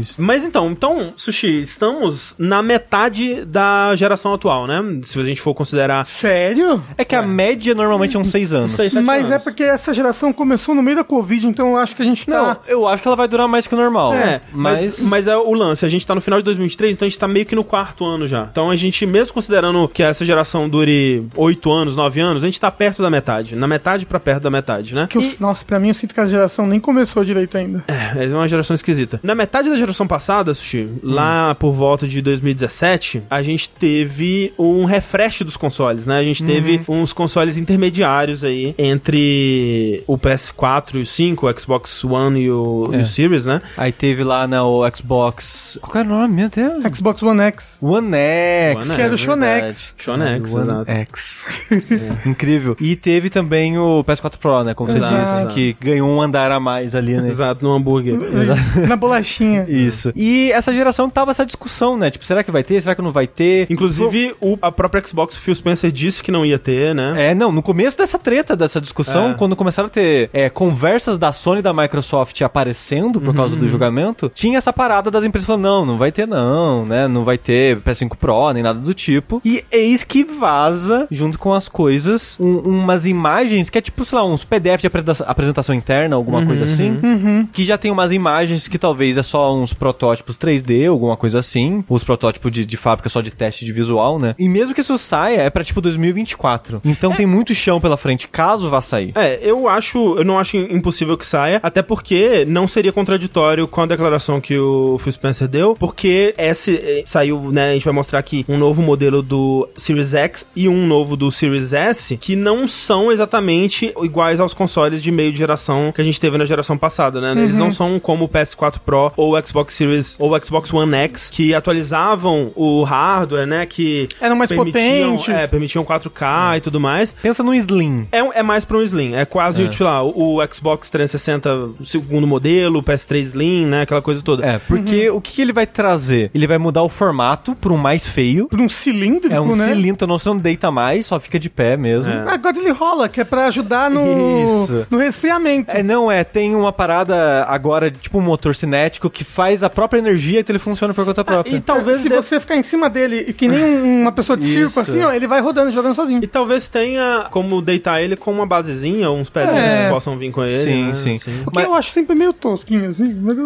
Isso. 0.00 0.14
Mas 0.20 0.44
então, 0.44 0.70
então, 0.70 1.12
Sushi, 1.16 1.60
estamos 1.62 2.34
na 2.38 2.62
metade 2.62 3.44
da 3.44 3.94
geração 3.96 4.34
atual, 4.34 4.66
né? 4.66 4.82
Se 5.04 5.18
a 5.18 5.24
gente 5.24 5.40
for 5.40 5.54
considerar. 5.54 6.06
Sério? 6.06 6.82
É 6.96 7.04
que 7.04 7.14
a 7.14 7.22
média 7.22 7.74
normalmente 7.74 8.16
é 8.16 8.18
uns 8.18 8.28
6 8.30 8.54
anos. 8.54 8.72
Seis, 8.72 8.92
Mas 8.94 9.30
é 9.30 9.34
anos. 9.34 9.44
porque 9.44 9.62
essa 9.62 9.92
geração 9.92 10.32
começou 10.32 10.74
no 10.74 10.82
meio 10.82 10.96
da 10.96 11.04
Covid, 11.04 11.46
então 11.46 11.70
eu 11.70 11.76
acho 11.76 11.94
que 11.96 12.02
a 12.02 12.04
gente 12.04 12.28
Não, 12.28 12.54
tá. 12.54 12.57
Eu 12.66 12.86
acho 12.88 13.02
que 13.02 13.08
ela 13.08 13.16
vai 13.16 13.28
durar 13.28 13.46
mais 13.48 13.66
que 13.66 13.74
o 13.74 13.78
normal. 13.78 14.14
É, 14.14 14.40
mas, 14.52 14.80
mas... 14.80 15.00
mas 15.00 15.26
é 15.26 15.36
o 15.36 15.52
lance. 15.52 15.84
A 15.84 15.88
gente 15.88 16.06
tá 16.06 16.14
no 16.14 16.20
final 16.20 16.38
de 16.40 16.44
2023, 16.44 16.94
então 16.94 17.06
a 17.06 17.08
gente 17.08 17.18
tá 17.18 17.28
meio 17.28 17.46
que 17.46 17.54
no 17.54 17.64
quarto 17.64 18.04
ano 18.04 18.26
já. 18.26 18.48
Então 18.50 18.70
a 18.70 18.76
gente, 18.76 19.04
mesmo 19.06 19.32
considerando 19.34 19.88
que 19.88 20.02
essa 20.02 20.24
geração 20.24 20.68
dure 20.68 21.24
8 21.36 21.70
anos, 21.72 21.96
9 21.96 22.20
anos, 22.20 22.42
a 22.42 22.46
gente 22.46 22.60
tá 22.60 22.70
perto 22.70 23.02
da 23.02 23.10
metade. 23.10 23.54
Na 23.56 23.66
metade 23.66 24.06
pra 24.06 24.18
perto 24.20 24.42
da 24.42 24.50
metade, 24.50 24.94
né? 24.94 25.06
Que 25.08 25.18
eu- 25.18 25.22
Nossa, 25.40 25.64
pra 25.64 25.78
mim 25.78 25.88
eu 25.88 25.94
sinto 25.94 26.14
que 26.14 26.20
a 26.20 26.26
geração 26.26 26.66
nem 26.66 26.80
começou 26.80 27.24
direito 27.24 27.56
ainda. 27.56 27.84
É, 27.88 28.24
é 28.24 28.28
uma 28.28 28.48
geração 28.48 28.74
esquisita. 28.74 29.20
Na 29.22 29.34
metade 29.34 29.68
da 29.68 29.76
geração 29.76 30.06
passada, 30.06 30.52
Sushi, 30.54 30.88
lá 31.02 31.54
por 31.54 31.72
volta 31.72 32.06
de 32.06 32.20
2017, 32.22 33.22
a 33.30 33.42
gente 33.42 33.68
teve 33.70 34.52
um 34.58 34.84
refresh 34.84 35.42
dos 35.42 35.56
consoles, 35.56 36.06
né? 36.06 36.18
A 36.18 36.22
gente 36.22 36.42
teve 36.44 36.80
uns 36.88 37.12
consoles 37.12 37.56
intermediários 37.58 38.44
aí 38.44 38.74
entre 38.78 40.02
o 40.06 40.16
PS4 40.18 40.96
e 40.96 40.98
o 41.02 41.06
5, 41.06 41.48
o 41.48 41.58
Xbox 41.58 42.04
One 42.04 42.40
e 42.40 42.47
e 42.48 42.50
o, 42.50 42.88
e 42.92 42.96
É. 42.96 43.00
o 43.02 43.06
Series, 43.06 43.46
né? 43.46 43.60
Aí 43.76 43.92
teve 43.92 44.24
lá 44.24 44.46
na 44.46 44.64
o 44.64 44.82
Xbox. 44.94 45.78
Qual 45.80 45.96
era 45.96 46.08
o 46.08 46.18
nome? 46.18 46.34
Meu 46.34 46.48
Deus. 46.48 46.84
Xbox 46.96 47.22
One 47.22 47.40
X. 47.42 47.78
One 47.82 48.14
X. 48.14 48.76
One 48.76 48.84
Que 48.84 48.90
do 48.90 48.96
verdade. 48.96 49.18
Shonex. 49.18 49.94
Shonex, 49.98 50.54
One 50.54 50.64
exato. 50.66 50.90
X. 50.90 51.46
É, 51.98 52.28
Incrível. 52.28 52.76
E 52.80 52.96
teve 52.96 53.30
também 53.30 53.78
o 53.78 54.02
PS4 54.04 54.36
Pro, 54.38 54.62
né? 54.64 54.74
Como 54.74 54.90
você 54.90 54.98
Exato. 54.98 55.46
disse, 55.48 55.54
que 55.54 55.76
ganhou 55.84 56.08
um 56.08 56.20
andar 56.20 56.50
a 56.50 56.60
mais 56.60 56.94
ali, 56.94 57.16
né? 57.16 57.28
Exato, 57.28 57.64
no 57.64 57.72
hambúrguer. 57.72 58.16
Na 58.88 58.96
bolachinha. 58.96 59.64
Isso. 59.68 60.12
E 60.14 60.50
essa 60.52 60.72
geração 60.72 61.08
tava 61.10 61.30
essa 61.30 61.44
discussão, 61.44 61.96
né? 61.96 62.10
Tipo, 62.10 62.24
será 62.24 62.42
que 62.42 62.50
vai 62.50 62.62
ter? 62.62 62.80
Será 62.80 62.94
que 62.94 63.02
não 63.02 63.10
vai 63.10 63.26
ter? 63.26 63.66
Inclusive, 63.70 64.34
o, 64.40 64.58
a 64.62 64.70
própria 64.72 65.02
Xbox, 65.04 65.36
o 65.36 65.40
Phil 65.40 65.54
Spencer 65.54 65.90
disse 65.90 66.22
que 66.22 66.30
não 66.30 66.44
ia 66.44 66.58
ter, 66.58 66.94
né? 66.94 67.30
É, 67.30 67.34
não, 67.34 67.50
no 67.52 67.62
começo 67.62 67.96
dessa 67.98 68.18
treta, 68.18 68.56
dessa 68.56 68.80
discussão, 68.80 69.30
É. 69.32 69.34
quando 69.34 69.56
começaram 69.56 69.86
a 69.86 69.90
ter 69.90 70.30
é, 70.32 70.48
conversas 70.50 71.18
da 71.18 71.32
Sony 71.32 71.58
e 71.60 71.62
da 71.62 71.72
Microsoft 71.72 72.37
aparecendo 72.44 73.20
por 73.20 73.34
causa 73.34 73.56
do 73.56 73.68
julgamento, 73.68 74.30
tinha 74.34 74.58
essa 74.58 74.72
parada 74.72 75.10
das 75.10 75.24
empresas 75.24 75.46
falando, 75.46 75.62
não, 75.62 75.86
não 75.86 75.98
vai 75.98 76.12
ter 76.12 76.26
não, 76.26 76.84
né, 76.84 77.06
não 77.08 77.24
vai 77.24 77.38
ter 77.38 77.78
PS5 77.78 78.16
Pro, 78.16 78.52
nem 78.52 78.62
nada 78.62 78.78
do 78.78 78.92
tipo. 78.94 79.40
E 79.44 79.64
eis 79.70 80.04
que 80.04 80.24
vaza, 80.24 81.06
junto 81.10 81.38
com 81.38 81.52
as 81.52 81.68
coisas, 81.68 82.36
um- 82.40 82.58
umas 82.58 83.06
imagens 83.06 83.70
que 83.70 83.78
é 83.78 83.80
tipo, 83.80 84.04
sei 84.04 84.18
lá, 84.18 84.24
uns 84.26 84.44
PDF 84.44 84.80
de 84.80 84.86
apresentação 85.26 85.74
interna, 85.74 86.16
alguma 86.16 86.44
coisa 86.46 86.64
assim, 86.64 87.48
que 87.52 87.64
já 87.64 87.76
tem 87.78 87.90
umas 87.90 88.12
imagens 88.12 88.68
que 88.68 88.78
talvez 88.78 89.16
é 89.18 89.22
só 89.22 89.54
uns 89.54 89.72
protótipos 89.72 90.36
3D, 90.36 90.88
alguma 90.88 91.16
coisa 91.16 91.38
assim, 91.38 91.84
os 91.88 92.04
protótipos 92.04 92.50
de, 92.52 92.64
de 92.64 92.76
fábrica 92.76 93.08
só 93.08 93.20
de 93.20 93.30
teste 93.30 93.64
de 93.64 93.72
visual, 93.72 94.18
né? 94.18 94.34
E 94.38 94.48
mesmo 94.48 94.74
que 94.74 94.80
isso 94.80 94.96
saia, 94.98 95.40
é 95.42 95.50
pra 95.50 95.64
tipo 95.64 95.80
2024. 95.80 96.80
Então 96.84 97.12
tem 97.14 97.26
muito 97.26 97.54
chão 97.54 97.80
pela 97.80 97.96
frente, 97.96 98.28
caso 98.28 98.68
vá 98.68 98.80
sair. 98.80 99.12
É, 99.14 99.38
eu 99.42 99.68
acho, 99.68 100.16
eu 100.18 100.24
não 100.24 100.38
acho 100.38 100.56
impossível 100.56 101.16
que 101.16 101.26
saia, 101.26 101.60
até 101.62 101.82
porque 101.82 102.17
não 102.46 102.66
seria 102.68 102.92
contraditório 102.92 103.66
com 103.68 103.80
a 103.82 103.86
declaração 103.86 104.40
que 104.40 104.58
o 104.58 104.98
Phil 104.98 105.12
Spencer 105.12 105.48
deu, 105.48 105.74
porque 105.78 106.34
esse 106.38 106.74
eh, 106.76 107.02
saiu, 107.06 107.50
né, 107.52 107.70
a 107.70 107.72
gente 107.74 107.84
vai 107.84 107.94
mostrar 107.94 108.18
aqui 108.18 108.44
um 108.48 108.56
novo 108.58 108.82
modelo 108.82 109.22
do 109.22 109.68
Series 109.76 110.14
X 110.14 110.46
e 110.54 110.68
um 110.68 110.86
novo 110.86 111.16
do 111.16 111.30
Series 111.30 111.72
S, 111.72 112.16
que 112.16 112.34
não 112.36 112.66
são 112.68 113.10
exatamente 113.12 113.92
iguais 114.02 114.40
aos 114.40 114.54
consoles 114.54 115.02
de 115.02 115.10
meio 115.10 115.32
de 115.32 115.38
geração 115.38 115.92
que 115.92 116.00
a 116.00 116.04
gente 116.04 116.20
teve 116.20 116.36
na 116.38 116.44
geração 116.44 116.76
passada, 116.78 117.20
né? 117.20 117.32
Eles 117.42 117.58
não 117.58 117.70
são 117.70 117.98
como 118.00 118.24
o 118.24 118.28
PS4 118.28 118.78
Pro 118.84 119.12
ou 119.16 119.36
o 119.36 119.46
Xbox 119.46 119.74
Series 119.74 120.16
ou 120.18 120.34
o 120.34 120.44
Xbox 120.44 120.72
One 120.72 120.94
X, 120.94 121.30
que 121.30 121.54
atualizavam 121.54 122.52
o 122.54 122.82
hardware, 122.82 123.46
né, 123.46 123.66
que 123.66 124.08
Eram 124.20 124.36
mais 124.36 124.50
potentes. 124.52 125.28
é, 125.28 125.46
permitiam 125.46 125.84
4K 125.84 126.58
e 126.58 126.60
tudo 126.60 126.80
mais. 126.80 127.14
Pensa 127.22 127.42
no 127.42 127.54
Slim. 127.54 128.06
É, 128.12 128.18
é 128.40 128.42
mais 128.42 128.64
pra 128.64 128.76
um 128.76 128.82
Slim. 128.82 129.14
É 129.14 129.24
quase, 129.24 129.62
É. 129.62 129.68
tipo 129.68 129.84
lá, 129.84 130.02
o, 130.02 130.36
o 130.42 130.46
Xbox 130.54 130.90
360, 130.90 131.54
o 131.54 131.76
segundo 132.08 132.26
modelo, 132.26 132.78
o 132.78 132.82
PS3 132.82 133.20
Slim, 133.20 133.66
né? 133.66 133.82
Aquela 133.82 134.00
coisa 134.00 134.22
toda. 134.22 134.44
É, 134.46 134.58
porque 134.58 135.10
o 135.10 135.20
que 135.20 135.32
que 135.34 135.42
ele 135.42 135.52
vai 135.52 135.66
trazer? 135.66 136.30
Ele 136.34 136.46
vai 136.46 136.56
mudar 136.56 136.82
o 136.82 136.88
formato 136.88 137.54
para 137.54 137.70
um 137.72 137.76
mais 137.76 138.06
feio. 138.06 138.46
Por 138.48 138.58
um 138.60 138.68
cilíndrico, 138.68 139.34
É 139.34 139.40
um 139.40 139.54
né? 139.54 139.66
cilindro, 139.66 140.06
não, 140.06 140.18
você 140.18 140.28
não 140.30 140.38
deita 140.38 140.70
mais, 140.70 141.04
só 141.06 141.20
fica 141.20 141.38
de 141.38 141.50
pé 141.50 141.76
mesmo. 141.76 142.10
É. 142.10 142.24
Agora 142.32 142.58
ele 142.58 142.70
rola, 142.72 143.08
que 143.08 143.20
é 143.20 143.24
pra 143.24 143.46
ajudar 143.46 143.90
no, 143.90 144.62
Isso. 144.64 144.86
no 144.90 144.96
resfriamento. 144.98 145.76
É, 145.76 145.82
não, 145.82 146.10
é, 146.10 146.24
tem 146.24 146.54
uma 146.54 146.72
parada 146.72 147.44
agora, 147.46 147.90
tipo 147.90 148.18
um 148.18 148.22
motor 148.22 148.54
cinético, 148.54 149.10
que 149.10 149.22
faz 149.22 149.62
a 149.62 149.68
própria 149.68 149.98
energia 149.98 150.38
e 150.38 150.40
então 150.40 150.52
ele 150.54 150.58
funciona 150.58 150.94
por 150.94 151.04
conta 151.04 151.22
própria. 151.22 151.54
E 151.54 151.60
talvez 151.60 151.98
Se 151.98 152.08
dê- 152.08 152.16
você 152.16 152.40
ficar 152.40 152.56
em 152.56 152.62
cima 152.62 152.88
dele 152.88 153.26
e 153.28 153.32
que 153.34 153.46
nem 153.48 153.62
um- 153.62 154.00
uma 154.02 154.12
pessoa 154.12 154.36
de 154.36 154.44
Isso. 154.46 154.54
circo 154.74 154.80
assim, 154.80 155.02
ó, 155.02 155.12
ele 155.12 155.26
vai 155.26 155.40
rodando, 155.42 155.70
jogando 155.70 155.94
sozinho. 155.94 156.20
E 156.24 156.26
talvez 156.26 156.68
tenha 156.68 157.26
como 157.30 157.60
deitar 157.60 158.00
ele 158.00 158.16
com 158.16 158.30
uma 158.32 158.46
basezinha, 158.46 159.10
uns 159.10 159.28
pezinhos 159.28 159.58
É. 159.58 159.84
que 159.84 159.92
possam 159.92 160.16
vir 160.16 160.30
com 160.32 160.42
ele. 160.42 160.64
Sim, 160.64 160.84
né? 160.86 160.94
sim. 160.94 161.20
O 161.46 161.50
que 161.50 161.58
eu 161.60 161.74
acho 161.74 161.90
sempre 161.98 162.14
meio 162.14 162.32
tosquinho, 162.32 162.88
assim. 162.88 163.14
Mas. 163.14 163.38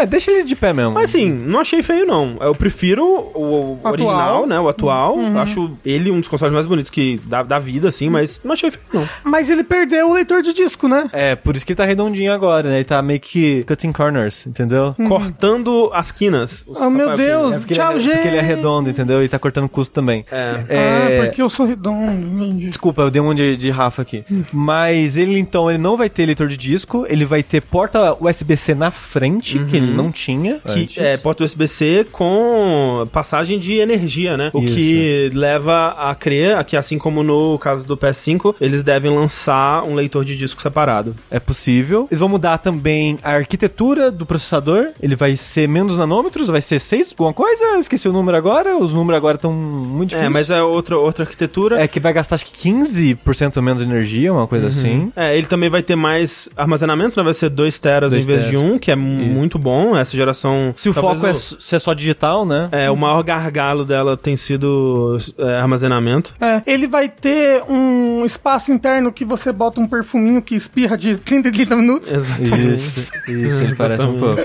É, 0.00 0.06
deixa 0.06 0.30
ele 0.30 0.44
de 0.44 0.56
pé 0.56 0.72
mesmo. 0.72 0.92
Mas 0.92 1.10
assim, 1.10 1.30
não 1.30 1.60
achei 1.60 1.82
feio, 1.82 2.06
não. 2.06 2.36
Eu 2.40 2.54
prefiro 2.54 3.04
o, 3.04 3.74
o 3.74 3.78
Atual. 3.84 3.92
original, 3.92 4.46
né? 4.46 4.60
O 4.60 4.68
atual. 4.68 5.18
Acho 5.38 5.70
ele 5.84 6.10
um 6.10 6.20
dos 6.20 6.28
consoles 6.28 6.52
mais 6.54 6.66
bonitos 6.66 6.90
que 6.90 7.20
da, 7.24 7.42
da 7.42 7.58
vida, 7.58 7.88
assim, 7.88 8.08
mas 8.08 8.40
não 8.44 8.52
achei 8.52 8.70
feio, 8.70 8.84
não. 8.92 9.08
Mas 9.24 9.48
ele 9.50 9.64
perdeu 9.64 10.10
o 10.10 10.12
leitor 10.12 10.42
de 10.42 10.52
disco, 10.52 10.88
né? 10.88 11.08
É, 11.12 11.34
por 11.36 11.56
isso 11.56 11.64
que 11.64 11.72
ele 11.72 11.76
tá 11.76 11.84
redondinho 11.84 12.32
agora, 12.32 12.68
né? 12.68 12.76
Ele 12.76 12.84
tá 12.84 13.00
meio 13.02 13.20
que 13.20 13.64
cutting 13.64 13.92
corners, 13.92 14.46
entendeu? 14.46 14.94
Cortando 15.08 15.90
as 15.92 16.10
quinas. 16.10 16.64
Oh, 16.66 16.90
meu 16.90 17.08
Rafael, 17.10 17.50
Deus. 17.50 17.70
É 17.70 17.74
Tchau, 17.74 17.90
ele 17.92 17.98
é, 17.98 18.02
gente. 18.02 18.12
porque 18.14 18.28
ele 18.28 18.36
é 18.36 18.40
redondo, 18.40 18.90
entendeu? 18.90 19.22
E 19.22 19.28
tá 19.28 19.38
cortando 19.38 19.68
custo 19.68 19.92
também. 19.92 20.24
É. 20.30 20.64
É, 20.68 21.18
Ah, 21.20 21.24
porque 21.26 21.42
eu 21.42 21.48
sou 21.50 21.66
redondo, 21.66 22.10
entendi. 22.44 22.68
Desculpa, 22.68 23.02
eu 23.02 23.10
dei 23.10 23.20
um 23.20 23.34
de, 23.34 23.56
de 23.56 23.70
Rafa 23.70 24.02
aqui. 24.02 24.24
Mas 24.52 25.16
ele, 25.16 25.38
então, 25.38 25.70
ele 25.70 25.78
não 25.78 25.96
vai 25.96 26.08
ter 26.08 26.26
leitor 26.26 26.48
de 26.48 26.56
disco, 26.56 27.04
ele 27.08 27.24
vai 27.24 27.42
ter 27.42 27.60
porta 27.60 27.99
USB-C 28.20 28.74
na 28.74 28.90
frente, 28.90 29.58
que 29.66 29.76
ele 29.76 29.92
não 29.92 30.10
tinha. 30.10 30.60
Que 30.60 30.88
é 30.98 31.16
porta 31.16 31.44
USB-C 31.44 32.06
com 32.10 33.08
passagem 33.12 33.58
de 33.58 33.74
energia, 33.74 34.36
né? 34.36 34.50
O 34.52 34.60
Isso. 34.60 34.74
que 34.74 35.30
leva 35.32 35.88
a 35.98 36.14
crer 36.14 36.62
que, 36.64 36.76
assim 36.76 36.98
como 36.98 37.22
no 37.22 37.58
caso 37.58 37.86
do 37.86 37.96
PS5, 37.96 38.56
eles 38.60 38.82
devem 38.82 39.14
lançar 39.14 39.84
um 39.84 39.94
leitor 39.94 40.24
de 40.24 40.36
disco 40.36 40.60
separado. 40.60 41.14
É 41.30 41.38
possível. 41.38 42.06
Eles 42.10 42.18
vão 42.18 42.28
mudar 42.28 42.58
também 42.58 43.18
a 43.22 43.32
arquitetura 43.32 44.10
do 44.10 44.26
processador. 44.26 44.88
Ele 45.00 45.16
vai 45.16 45.36
ser 45.36 45.68
menos 45.68 45.96
nanômetros, 45.96 46.48
vai 46.48 46.62
ser 46.62 46.78
6, 46.78 47.10
alguma 47.12 47.32
coisa? 47.32 47.64
Eu 47.64 47.80
esqueci 47.80 48.08
o 48.08 48.12
número 48.12 48.36
agora. 48.36 48.76
Os 48.76 48.92
números 48.92 49.16
agora 49.16 49.36
estão 49.36 49.52
muito 49.52 50.10
difíceis. 50.10 50.30
É, 50.30 50.32
mas 50.32 50.50
é 50.50 50.62
outra, 50.62 50.98
outra 50.98 51.24
arquitetura. 51.24 51.80
É 51.80 51.86
que 51.86 52.00
vai 52.00 52.12
gastar 52.12 52.40
acho 52.40 52.46
que 52.46 52.70
15% 52.70 53.60
menos 53.60 53.84
de 53.84 53.90
energia, 53.90 54.32
uma 54.32 54.46
coisa 54.46 54.68
assim. 54.68 55.12
É, 55.14 55.36
ele 55.36 55.46
também 55.46 55.68
vai 55.68 55.82
ter 55.82 55.96
mais 55.96 56.48
armazenamento, 56.56 57.16
né? 57.18 57.24
Vai 57.24 57.34
ser 57.34 57.50
2 57.50 57.78
teras 57.90 58.12
Dois 58.12 58.24
em 58.24 58.26
vez 58.26 58.38
teras. 58.46 58.50
de 58.50 58.56
1, 58.56 58.74
um, 58.74 58.78
que 58.78 58.90
é 58.90 58.96
muito 58.96 59.58
bom. 59.58 59.96
Essa 59.96 60.16
geração. 60.16 60.72
Se 60.76 60.88
o 60.88 60.94
talvez 60.94 61.16
foco 61.16 61.26
é 61.26 61.30
s- 61.30 61.56
ser 61.60 61.80
só 61.80 61.92
digital, 61.92 62.44
né? 62.46 62.68
É, 62.72 62.90
o 62.90 62.96
maior 62.96 63.22
gargalo 63.22 63.84
dela 63.84 64.16
tem 64.16 64.36
sido 64.36 65.16
é, 65.38 65.56
armazenamento. 65.56 66.34
É, 66.40 66.62
ele 66.66 66.86
vai 66.86 67.08
ter 67.08 67.62
um 67.68 68.24
espaço 68.24 68.72
interno 68.72 69.12
que 69.12 69.24
você 69.24 69.52
bota 69.52 69.80
um 69.80 69.86
perfuminho 69.86 70.40
que 70.42 70.54
espirra 70.54 70.96
de 70.96 71.16
30 71.16 71.48
em 71.48 71.52
30 71.52 71.76
minutos. 71.76 72.12
Exatamente. 72.12 72.72
Isso, 72.72 73.10
isso, 73.30 73.62
ele 73.62 73.74
parece 73.74 74.02
um 74.02 74.18
pouco. 74.18 74.42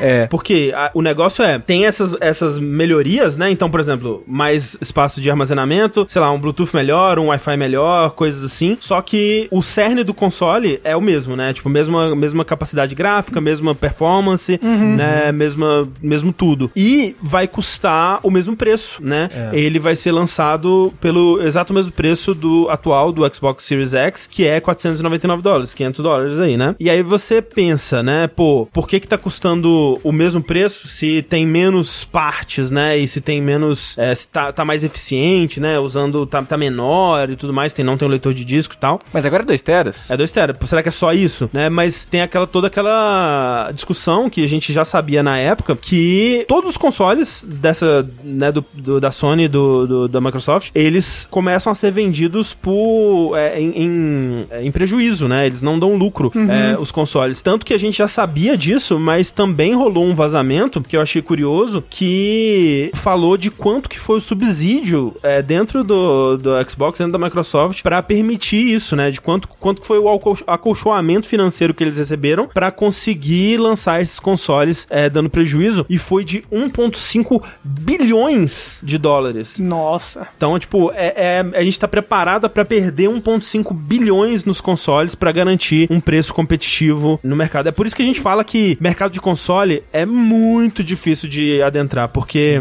É, 0.00 0.26
Porque 0.26 0.72
a- 0.74 0.90
o 0.94 1.02
negócio 1.02 1.42
é, 1.44 1.58
tem 1.58 1.86
essas, 1.86 2.16
essas 2.20 2.58
melhorias, 2.58 3.36
né? 3.36 3.50
Então, 3.50 3.70
por 3.70 3.80
exemplo, 3.80 4.22
mais 4.26 4.76
espaço 4.80 5.20
de 5.20 5.30
armazenamento, 5.30 6.04
sei 6.08 6.20
lá, 6.20 6.30
um 6.30 6.38
Bluetooth 6.38 6.74
melhor, 6.74 7.18
um 7.18 7.26
Wi-Fi 7.26 7.56
melhor, 7.56 8.10
coisas 8.12 8.44
assim. 8.44 8.76
Só 8.80 9.00
que 9.00 9.48
o 9.50 9.62
cerne 9.62 10.04
do 10.04 10.12
console 10.14 10.80
é 10.84 10.96
o 10.96 11.00
mesmo, 11.00 11.36
né? 11.36 11.52
Tipo, 11.52 11.68
mesma, 11.68 12.14
mesma 12.14 12.44
capacidade 12.44 12.57
gráfica, 12.94 13.40
mesma 13.40 13.74
performance, 13.74 14.58
né? 14.62 15.32
Mesma, 15.32 15.88
mesmo 16.02 16.32
tudo. 16.32 16.70
E 16.74 17.14
vai 17.22 17.46
custar 17.46 18.20
o 18.22 18.30
mesmo 18.30 18.56
preço, 18.56 19.02
né? 19.02 19.30
É. 19.32 19.50
Ele 19.58 19.78
vai 19.78 19.96
ser 19.96 20.12
lançado 20.12 20.92
pelo 21.00 21.42
exato 21.42 21.72
mesmo 21.72 21.92
preço 21.92 22.34
do 22.34 22.68
atual 22.70 23.12
do 23.12 23.34
Xbox 23.34 23.64
Series 23.64 23.94
X, 23.94 24.26
que 24.26 24.46
é 24.46 24.60
499 24.60 25.42
dólares, 25.42 25.74
500 25.74 26.02
dólares 26.02 26.38
aí, 26.40 26.56
né? 26.56 26.74
E 26.78 26.88
aí 26.90 27.02
você 27.02 27.40
pensa, 27.40 28.02
né? 28.02 28.26
Pô, 28.28 28.68
por 28.72 28.86
que 28.88 29.00
que 29.00 29.08
tá 29.08 29.18
custando 29.18 29.98
o 30.02 30.12
mesmo 30.12 30.42
preço 30.42 30.88
se 30.88 31.22
tem 31.22 31.46
menos 31.46 32.04
partes, 32.04 32.70
né? 32.70 32.96
E 32.96 33.06
se 33.06 33.20
tem 33.20 33.40
menos, 33.40 33.96
é, 33.98 34.14
se 34.14 34.28
tá, 34.28 34.52
tá 34.52 34.64
mais 34.64 34.84
eficiente, 34.84 35.60
né? 35.60 35.78
Usando, 35.78 36.26
tá, 36.26 36.42
tá 36.42 36.56
menor 36.56 37.30
e 37.30 37.36
tudo 37.36 37.52
mais, 37.52 37.72
tem, 37.72 37.84
não 37.84 37.96
tem 37.96 38.06
um 38.06 38.10
leitor 38.10 38.34
de 38.34 38.44
disco 38.44 38.74
e 38.74 38.78
tal. 38.78 39.00
mas 39.12 39.24
agora 39.26 39.42
é 39.42 39.46
2 39.46 39.62
teras. 39.62 40.10
É 40.10 40.16
2 40.16 40.32
tera. 40.32 40.56
Será 40.64 40.82
que 40.82 40.88
é 40.88 40.92
só 40.92 41.12
isso? 41.12 41.48
Né? 41.52 41.68
Mas 41.68 42.04
tem 42.04 42.20
aquela 42.22 42.46
toda 42.48 42.66
aquela 42.66 43.70
discussão 43.72 44.28
que 44.28 44.42
a 44.42 44.48
gente 44.48 44.72
já 44.72 44.84
sabia 44.84 45.22
na 45.22 45.38
época 45.38 45.76
que 45.76 46.44
todos 46.48 46.70
os 46.70 46.76
consoles 46.76 47.46
dessa, 47.48 48.08
né, 48.24 48.50
do, 48.50 48.64
do- 48.74 49.00
da 49.00 49.10
Sony 49.12 49.44
e 49.44 49.48
do, 49.48 49.86
do- 49.86 50.08
da 50.08 50.20
Microsoft, 50.20 50.70
eles 50.74 51.26
começam 51.30 51.70
a 51.70 51.74
ser 51.74 51.90
vendidos 51.92 52.54
por 52.54 53.32
é, 53.36 53.60
em, 53.60 53.70
em, 53.82 54.46
é, 54.50 54.62
em 54.64 54.70
prejuízo, 54.70 55.28
né? 55.28 55.46
Eles 55.46 55.62
não 55.62 55.78
dão 55.78 55.96
lucro 55.96 56.32
é, 56.34 56.78
os 56.78 56.90
consoles. 56.90 57.40
Tanto 57.40 57.64
que 57.66 57.74
a 57.74 57.78
gente 57.78 57.98
já 57.98 58.08
sabia 58.08 58.56
disso, 58.56 58.98
mas 58.98 59.30
também 59.30 59.74
rolou 59.74 60.04
um 60.04 60.14
vazamento 60.14 60.80
que 60.80 60.96
eu 60.96 61.00
achei 61.00 61.20
curioso 61.22 61.82
que 61.88 62.90
falou 62.94 63.36
de 63.36 63.50
quanto 63.50 63.88
que 63.88 63.98
foi 63.98 64.18
o 64.18 64.20
subsídio 64.20 65.14
é, 65.22 65.42
dentro 65.42 65.82
do, 65.84 66.36
do 66.36 66.50
Xbox, 66.68 66.98
dentro 66.98 67.12
da 67.12 67.18
Microsoft, 67.18 67.82
para 67.82 68.02
permitir 68.02 68.68
isso, 68.68 68.94
né? 68.96 69.10
De 69.10 69.20
quanto, 69.20 69.48
quanto 69.48 69.82
foi 69.84 69.98
o 69.98 70.08
acolchoamento 70.46 71.26
financeiro 71.26 71.74
que 71.74 71.82
eles 71.84 71.98
receberam 71.98 72.37
para 72.46 72.70
conseguir 72.70 73.56
lançar 73.58 74.00
esses 74.00 74.20
consoles 74.20 74.86
é, 74.90 75.08
dando 75.10 75.28
prejuízo. 75.30 75.84
E 75.88 75.98
foi 75.98 76.24
de 76.24 76.42
1,5 76.52 77.42
bilhões 77.64 78.78
de 78.82 78.98
dólares. 78.98 79.58
Nossa. 79.58 80.28
Então, 80.36 80.58
tipo, 80.58 80.92
é, 80.92 81.42
é- 81.52 81.58
a 81.58 81.62
gente 81.64 81.78
tá 81.78 81.88
preparada 81.88 82.48
para 82.48 82.64
perder 82.64 83.08
1,5 83.08 83.72
bilhões 83.74 84.44
nos 84.44 84.60
consoles 84.60 85.14
para 85.14 85.32
garantir 85.32 85.86
um 85.90 86.00
preço 86.00 86.32
competitivo 86.32 87.18
no 87.24 87.34
mercado. 87.34 87.68
É 87.68 87.72
por 87.72 87.86
isso 87.86 87.96
que 87.96 88.02
a 88.02 88.04
gente 88.04 88.20
fala 88.20 88.44
que 88.44 88.76
mercado 88.80 89.12
de 89.12 89.20
console 89.20 89.82
é 89.92 90.04
muito 90.06 90.84
difícil 90.84 91.28
de 91.28 91.60
adentrar, 91.62 92.08
porque 92.08 92.60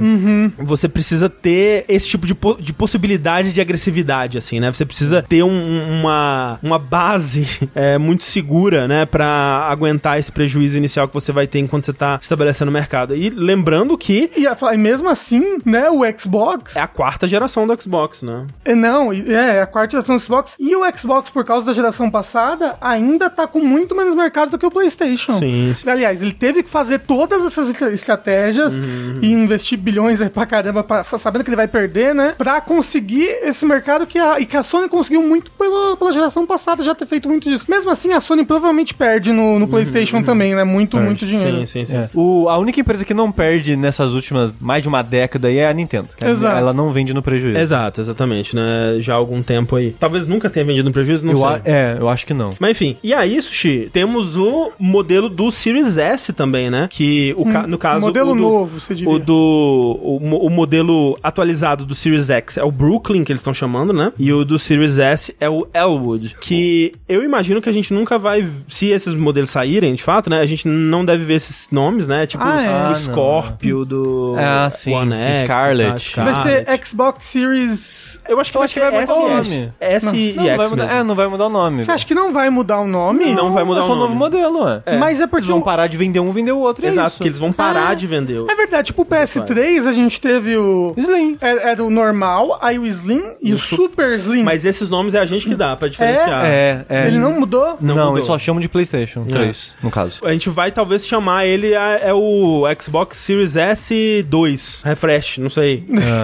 você 0.58 0.88
precisa 0.88 1.30
ter 1.30 1.86
esse 1.88 2.08
tipo 2.08 2.26
de, 2.26 2.34
po- 2.34 2.58
de 2.60 2.74
possibilidade 2.74 3.54
de 3.54 3.62
agressividade, 3.62 4.38
assim, 4.38 4.60
né? 4.60 4.72
Você 4.72 4.86
precisa 4.86 5.22
ter 5.28 5.44
um- 5.44 6.00
uma, 6.00 6.60
uma 6.63 6.80
base 6.80 7.46
é, 7.76 7.98
muito 7.98 8.24
segura, 8.24 8.88
né? 8.88 9.06
Pra 9.06 9.66
aguentar 9.71 10.19
esse 10.19 10.32
prejuízo 10.32 10.77
inicial 10.77 11.08
que 11.08 11.13
você 11.13 11.32
vai 11.32 11.47
ter 11.47 11.60
enquanto 11.60 11.86
você 11.86 11.93
tá 11.93 12.19
estabelecendo 12.21 12.69
o 12.69 12.73
mercado. 12.73 13.15
E 13.15 13.30
lembrando 13.30 13.97
que 13.97 14.30
E, 14.36 14.45
e 14.45 14.77
mesmo 14.77 15.10
assim, 15.10 15.60
né, 15.65 15.89
o 15.89 16.01
Xbox... 16.17 16.75
é 16.75 16.82
a 16.82 16.88
quarta 16.88 17.27
geração 17.27 17.65
do 17.67 17.82
Xbox, 17.82 18.21
né? 18.23 18.45
É, 18.65 18.75
Não, 18.75 19.13
e- 19.13 19.32
é, 19.34 19.62
a 19.62 19.67
quarta 19.67 19.91
geração 19.91 20.15
do 20.17 20.21
Xbox. 20.21 20.56
E 20.60 20.75
o 20.75 20.82
Xbox, 20.97 21.30
por 21.30 21.43
causa 21.45 21.65
da 21.65 21.73
geração 21.73 22.10
passada, 22.10 22.75
ainda 22.82 23.30
tá 23.30 23.47
com 23.47 23.60
muito 23.60 23.95
menos 23.95 24.15
mercado 24.15 24.51
do 24.51 24.58
que 24.58 24.65
o 24.65 24.71
PlayStation. 24.71 25.38
Sim, 25.39 25.73
sim. 25.75 25.89
Aliás, 25.89 26.21
ele 26.21 26.34
teve 26.34 26.63
que 26.63 26.69
fazer 26.69 26.99
todas 26.99 27.43
essas 27.45 27.69
estra- 27.69 27.91
estratégias 27.91 28.75
Uhum. 28.75 29.19
e 29.21 29.32
investir 29.34 29.77
bilhões 29.77 30.21
aí 30.21 30.30
pra 30.30 30.45
caramba, 30.45 30.84
pra- 30.84 31.03
sabendo 31.03 31.43
que 31.43 31.49
ele 31.49 31.56
vai 31.56 31.67
perder, 31.67 32.13
né? 32.15 32.34
Pra 32.38 32.60
conseguir 32.62 33.25
esse 33.43 33.65
mercado 33.65 34.06
que 34.06 34.17
a, 34.19 34.39
e 34.39 34.45
que 34.45 34.56
a 34.58 34.63
Sony 34.63 34.88
conseguiu 34.89 35.21
muito 35.21 35.51
pela, 35.51 35.95
pela 35.97 36.12
geração 36.13 36.45
passada 36.45 36.84
já 36.84 36.93
ter 36.95 37.06
feito 37.06 37.27
muito 37.30 37.49
disso. 37.49 37.65
Mesmo 37.69 37.89
assim, 37.91 38.13
a 38.13 38.19
Sony 38.19 38.45
provavelmente 38.45 38.93
perde 38.93 39.32
no, 39.32 39.46
no 39.60 39.67
PlayStation 39.67 40.21
também, 40.23 40.53
né? 40.55 40.63
Muito, 40.63 40.97
muito 40.97 41.25
dinheiro. 41.25 41.57
Uhum. 41.60 41.65
Sim, 41.65 41.86
sim, 41.86 41.86
sim. 41.86 41.95
É. 41.97 42.10
O, 42.13 42.49
a 42.49 42.57
única 42.57 42.79
empresa 42.79 43.03
que 43.05 43.13
não 43.13 43.31
perde 43.31 43.75
nessas 43.75 44.13
últimas 44.13 44.53
mais 44.60 44.81
de 44.83 44.89
uma 44.89 45.01
década 45.01 45.47
aí 45.47 45.57
é 45.57 45.67
a 45.69 45.73
Nintendo. 45.73 46.10
que 46.17 46.25
Exato. 46.25 46.57
Ela 46.57 46.73
não 46.73 46.91
vende 46.91 47.13
no 47.13 47.21
prejuízo. 47.21 47.57
Exato, 47.57 48.01
exatamente, 48.01 48.55
né? 48.55 48.97
Já 48.99 49.13
há 49.13 49.17
algum 49.17 49.41
tempo 49.41 49.75
aí. 49.75 49.95
Talvez 49.99 50.27
nunca 50.27 50.49
tenha 50.49 50.65
vendido 50.65 50.88
no 50.89 50.93
prejuízo, 50.93 51.25
não 51.25 51.33
Eu 51.33 51.38
sei. 51.39 51.47
a- 51.47 51.62
é, 51.65 51.97
eu 51.99 52.10
acho 52.10 52.25
que 52.25 52.33
não. 52.33 52.55
Mas 52.60 52.71
enfim, 52.71 52.97
e 53.03 53.13
aí, 53.13 53.41
Sushi, 53.41 53.89
temos 53.91 54.38
o 54.38 54.71
modelo 54.79 55.29
do 55.29 55.49
Series 55.51 55.97
S 55.97 56.33
também, 56.33 56.69
né? 56.69 56.88
Que 56.89 57.33
o 57.38 57.45
ca- 57.45 57.65
no 57.67 57.77
caso. 57.77 58.01
Modelo 58.01 58.31
o 58.31 58.36
do, 58.36 58.41
novo, 58.41 58.79
você 58.79 58.93
diria. 58.95 59.12
O 59.13 59.19
do. 59.19 59.33
O, 60.01 60.47
o 60.47 60.49
modelo 60.49 61.17
atualizado 61.21 61.86
do 61.86 61.95
Series 61.95 62.29
X 62.29 62.57
é 62.57 62.63
o 62.63 62.71
Brooklyn, 62.71 63.23
que 63.23 63.31
eles 63.31 63.41
estão 63.41 63.53
chamando, 63.53 63.93
né? 63.93 64.12
E 64.17 64.31
o 64.31 64.43
do 64.43 64.57
Series 64.60 64.97
S 64.99 65.36
é 65.39 65.49
o 65.49 65.67
Elwood. 65.73 66.36
Que 66.39 66.93
eu 67.07 67.23
imagino 67.23 67.62
que 67.62 67.69
a 67.69 67.71
gente 67.71 67.93
nunca 67.93 68.17
vai. 68.17 68.47
Se 68.67 68.89
esses 68.89 69.13
modelos 69.15 69.37
saírem, 69.45 69.93
de 69.93 70.02
fato, 70.04 70.30
né? 70.30 70.39
A 70.39 70.45
gente 70.45 70.67
não 70.67 71.06
deve 71.06 71.23
ver 71.23 71.36
esses 71.36 71.67
nomes, 71.71 72.08
né? 72.08 72.26
Tipo 72.26 72.43
Ah, 72.43 72.62
é. 72.63 72.67
o 72.67 72.71
Ah, 72.71 72.84
não. 72.88 72.95
Scorpio 72.95 73.86
do. 73.86 74.36
Ah, 74.38 74.69
sim, 74.69 74.93
One 74.93 75.17
sim, 75.17 75.23
X, 75.23 75.38
Scarlet. 75.39 76.15
tá, 76.15 76.23
Vai 76.23 76.34
ser 76.34 76.62
Scarlet. 76.63 76.88
Xbox 76.88 77.26
Series. 77.26 78.19
Eu 78.28 78.39
acho 78.39 78.52
que 78.52 78.58
Eu 78.58 78.60
vai 78.60 78.65
acho 78.65 78.73
que 78.73 78.80
ser 78.80 78.91
vai 78.91 79.04
S, 79.04 79.12
mudar 79.12 79.21
o 79.23 79.38
S, 79.39 79.50
nome. 79.56 79.73
S 79.80 80.15
e 80.15 80.34
Não, 80.34 80.43
não 80.43 80.56
vai 80.58 80.65
X 80.65 80.69
mudar, 80.71 80.84
mesmo. 80.86 80.97
é, 81.00 81.04
não 81.04 81.15
vai 81.15 81.28
mudar 81.28 81.45
o 81.45 81.50
nome. 81.50 81.84
Você 81.84 81.91
acha 81.91 82.06
que 82.06 82.13
não 82.15 82.34
vai 82.34 82.50
mudar 82.50 82.80
o 82.80 82.88
nome? 82.88 83.34
Não 83.34 83.52
vai 83.52 83.63
mudar 83.63 83.82
é 83.82 83.84
o 83.84 83.86
só 83.88 83.93
um 83.93 83.95
nome. 83.95 84.08
novo 84.10 84.15
modelo, 84.15 84.63
ué. 84.63 84.82
Mas 85.00 85.19
é 85.19 85.23
Eles 85.23 85.30
porque 85.30 85.45
vão 85.47 85.60
o- 85.60 85.63
parar 85.63 85.88
de 85.88 85.97
vender 85.97 86.19
um, 86.19 86.32
vender 86.32 86.52
o 86.52 86.60
outro. 86.60 86.84
e 86.84 86.88
é 86.88 86.89
Exato, 86.89 87.08
isso. 87.10 87.17
porque 87.17 87.30
eles 87.30 87.39
vão 87.39 87.52
parar 87.52 87.95
de 87.95 88.06
vender. 88.08 88.39
o- 88.39 88.50
É 88.52 88.56
verdade, 88.56 88.88
tipo 88.88 89.02
o 89.02 89.06
PS3, 89.06 89.88
a 89.88 89.91
gente 89.93 90.19
teve 90.19 90.56
o. 90.58 90.93
Slim. 90.97 91.38
Era, 91.39 91.62
era 91.71 91.84
o 91.84 91.89
normal, 91.89 92.58
aí 92.62 92.78
o 92.80 92.86
Slim 92.86 93.23
e 93.41 93.54
o 93.54 93.58
Super 93.58 94.15
Slim. 94.15 94.43
Mas 94.43 94.65
esses 94.65 94.89
nomes 94.89 95.13
é 95.13 95.19
a 95.19 95.26
gente 95.26 95.47
que 95.47 95.56
dá 95.56 95.76
pra 95.76 95.88
diferenciar. 95.88 96.45
É, 96.45 96.86
é. 96.89 97.08
Ele 97.08 97.17
não 97.17 97.39
mudou? 97.39 97.78
Não 97.80 97.95
Não, 97.95 97.95
mudou. 98.06 98.17
eles 98.17 98.28
só 98.28 98.38
chamam 98.38 98.60
de 98.60 98.67
PlayStation 98.69 99.23
3, 99.34 99.74
no 99.84 99.92
caso. 99.92 100.20
A 100.26 100.32
gente 100.32 100.50
vai 100.50 100.72
talvez 100.72 101.06
chamar 101.08 101.46
ele 101.46 101.76
a- 101.76 102.00
é 102.02 102.13
o 102.13 102.63
Xbox 102.80 103.18
Series 103.18 103.56
S2 103.56 104.82
Refresh, 104.84 105.38
não 105.40 105.50
sei. 105.50 105.84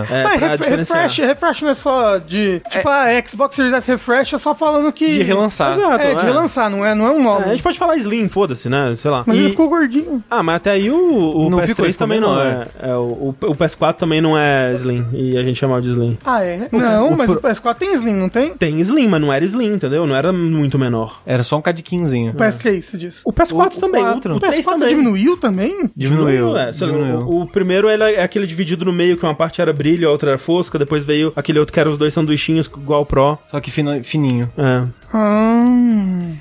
É, 0.10 0.24
Mas 0.24 0.40
pra 0.40 0.48
ref- 0.48 0.78
refresh, 0.78 1.18
refresh 1.20 1.62
não 1.62 1.70
é 1.70 1.74
só 1.74 2.18
de. 2.18 2.62
Tipo, 2.70 2.90
a 2.90 3.06
Xbox 3.26 3.56
Series 3.56 3.74
S 3.74 3.92
Refresh 3.92 4.34
é 4.34 4.38
só 4.38 4.54
falando 4.56 4.92
que. 4.92 5.14
De 5.14 5.24
relançar. 5.24 5.78
Exato, 5.78 6.04
É, 6.04 6.16
de 6.16 6.22
é. 6.26 6.26
relançar, 6.30 6.70
não 6.70 6.86
é, 6.86 6.94
não 6.96 7.06
é 7.08 7.12
um 7.12 7.20
É, 7.20 7.24
nome. 7.24 7.46
a 7.46 7.50
gente 7.50 7.64
pode 7.64 7.78
falar 7.78 7.96
Slim, 7.98 8.28
foda-se, 8.30 8.70
né? 8.70 8.94
Sei 8.96 9.10
lá. 9.12 9.24
Mas 9.26 9.38
E- 9.38 9.40
ele 9.42 9.50
ficou 9.50 9.70
gordinho. 9.70 10.24
Ah, 10.30 10.44
mas 10.44 10.56
até 10.58 10.72
aí 10.72 10.90
o, 10.90 10.96
o 10.98 11.50
Não 11.50 11.58
PS3 11.60 11.68
ficou, 11.68 11.86
ele 11.86 11.94
ficou 11.94 12.08
também 12.08 12.20
não 12.20 12.40
é. 12.42 12.68
é, 12.82 12.96
o, 12.96 13.36
o 13.42 13.56
PS4 13.56 13.94
também 13.96 14.22
não 14.22 14.38
é 14.38 14.72
Slim. 14.74 15.06
E 15.14 15.38
a 15.38 15.44
gente 15.44 15.58
chamava 15.60 15.82
de 15.82 15.90
Slim. 15.90 16.18
Ah, 16.26 16.44
é? 16.44 16.68
Não, 16.72 17.10
o 17.14 17.18
mas 17.18 17.30
pro- 17.30 17.40
o 17.40 17.42
PS4 17.42 17.76
tem 17.76 17.94
Slim, 17.94 18.16
não 18.16 18.30
tem? 18.30 18.54
Tem 18.56 18.80
Slim, 18.80 19.08
mas 19.08 19.22
não 19.22 19.32
era 19.32 19.44
Slim, 19.46 19.74
entendeu? 19.74 20.06
Não 20.06 20.16
era 20.16 20.32
muito 20.34 20.78
menor. 20.80 21.22
Era 21.26 21.44
só 21.44 21.58
um 21.58 21.62
cadiquinzinho. 21.62 22.32
O 22.32 22.36
PS3, 22.36 22.82
você 22.94 22.98
disse. 23.06 23.22
O 23.26 23.32
PS4 23.34 23.78
O- 23.78 23.80
também. 23.80 24.04
O, 24.04 24.14
O 24.14 24.18
o 24.18 24.40
3 24.40 24.56
PS4 24.56 24.64
também. 24.66 24.90
diminuiu 24.90 25.38
também? 25.38 25.90
Diminuiu. 25.96 26.58
é. 26.58 26.72
Diminuiu. 26.72 27.18
O, 27.20 27.42
o 27.44 27.48
primeiro 27.48 27.90
ele 27.90 28.04
é 28.04 28.24
aquele 28.24 28.48
dividido 28.48 28.86
no 28.86 28.94
meio, 28.94 29.18
que 29.18 29.24
uma 29.26 29.36
parte 29.36 29.62
era 29.62 29.72
brilho, 29.74 30.08
a 30.08 30.12
outra 30.12 30.32
era 30.32 30.38
fosca. 30.38 30.80
Depois 30.80 31.04
veio 31.04 31.32
aquele 31.36 31.60
outro 31.60 31.74
que 31.74 31.80
era 31.80 31.90
os 31.90 31.98
dois 31.98 32.14
sanduichinhos 32.14 32.68
igual 32.68 33.02
o 33.02 33.06
Pro. 33.06 33.38
Só 33.52 33.60
que 33.60 33.70
fino- 33.72 34.04
fininho. 34.04 34.52
É. 34.58 34.84
Ah, 35.14 35.66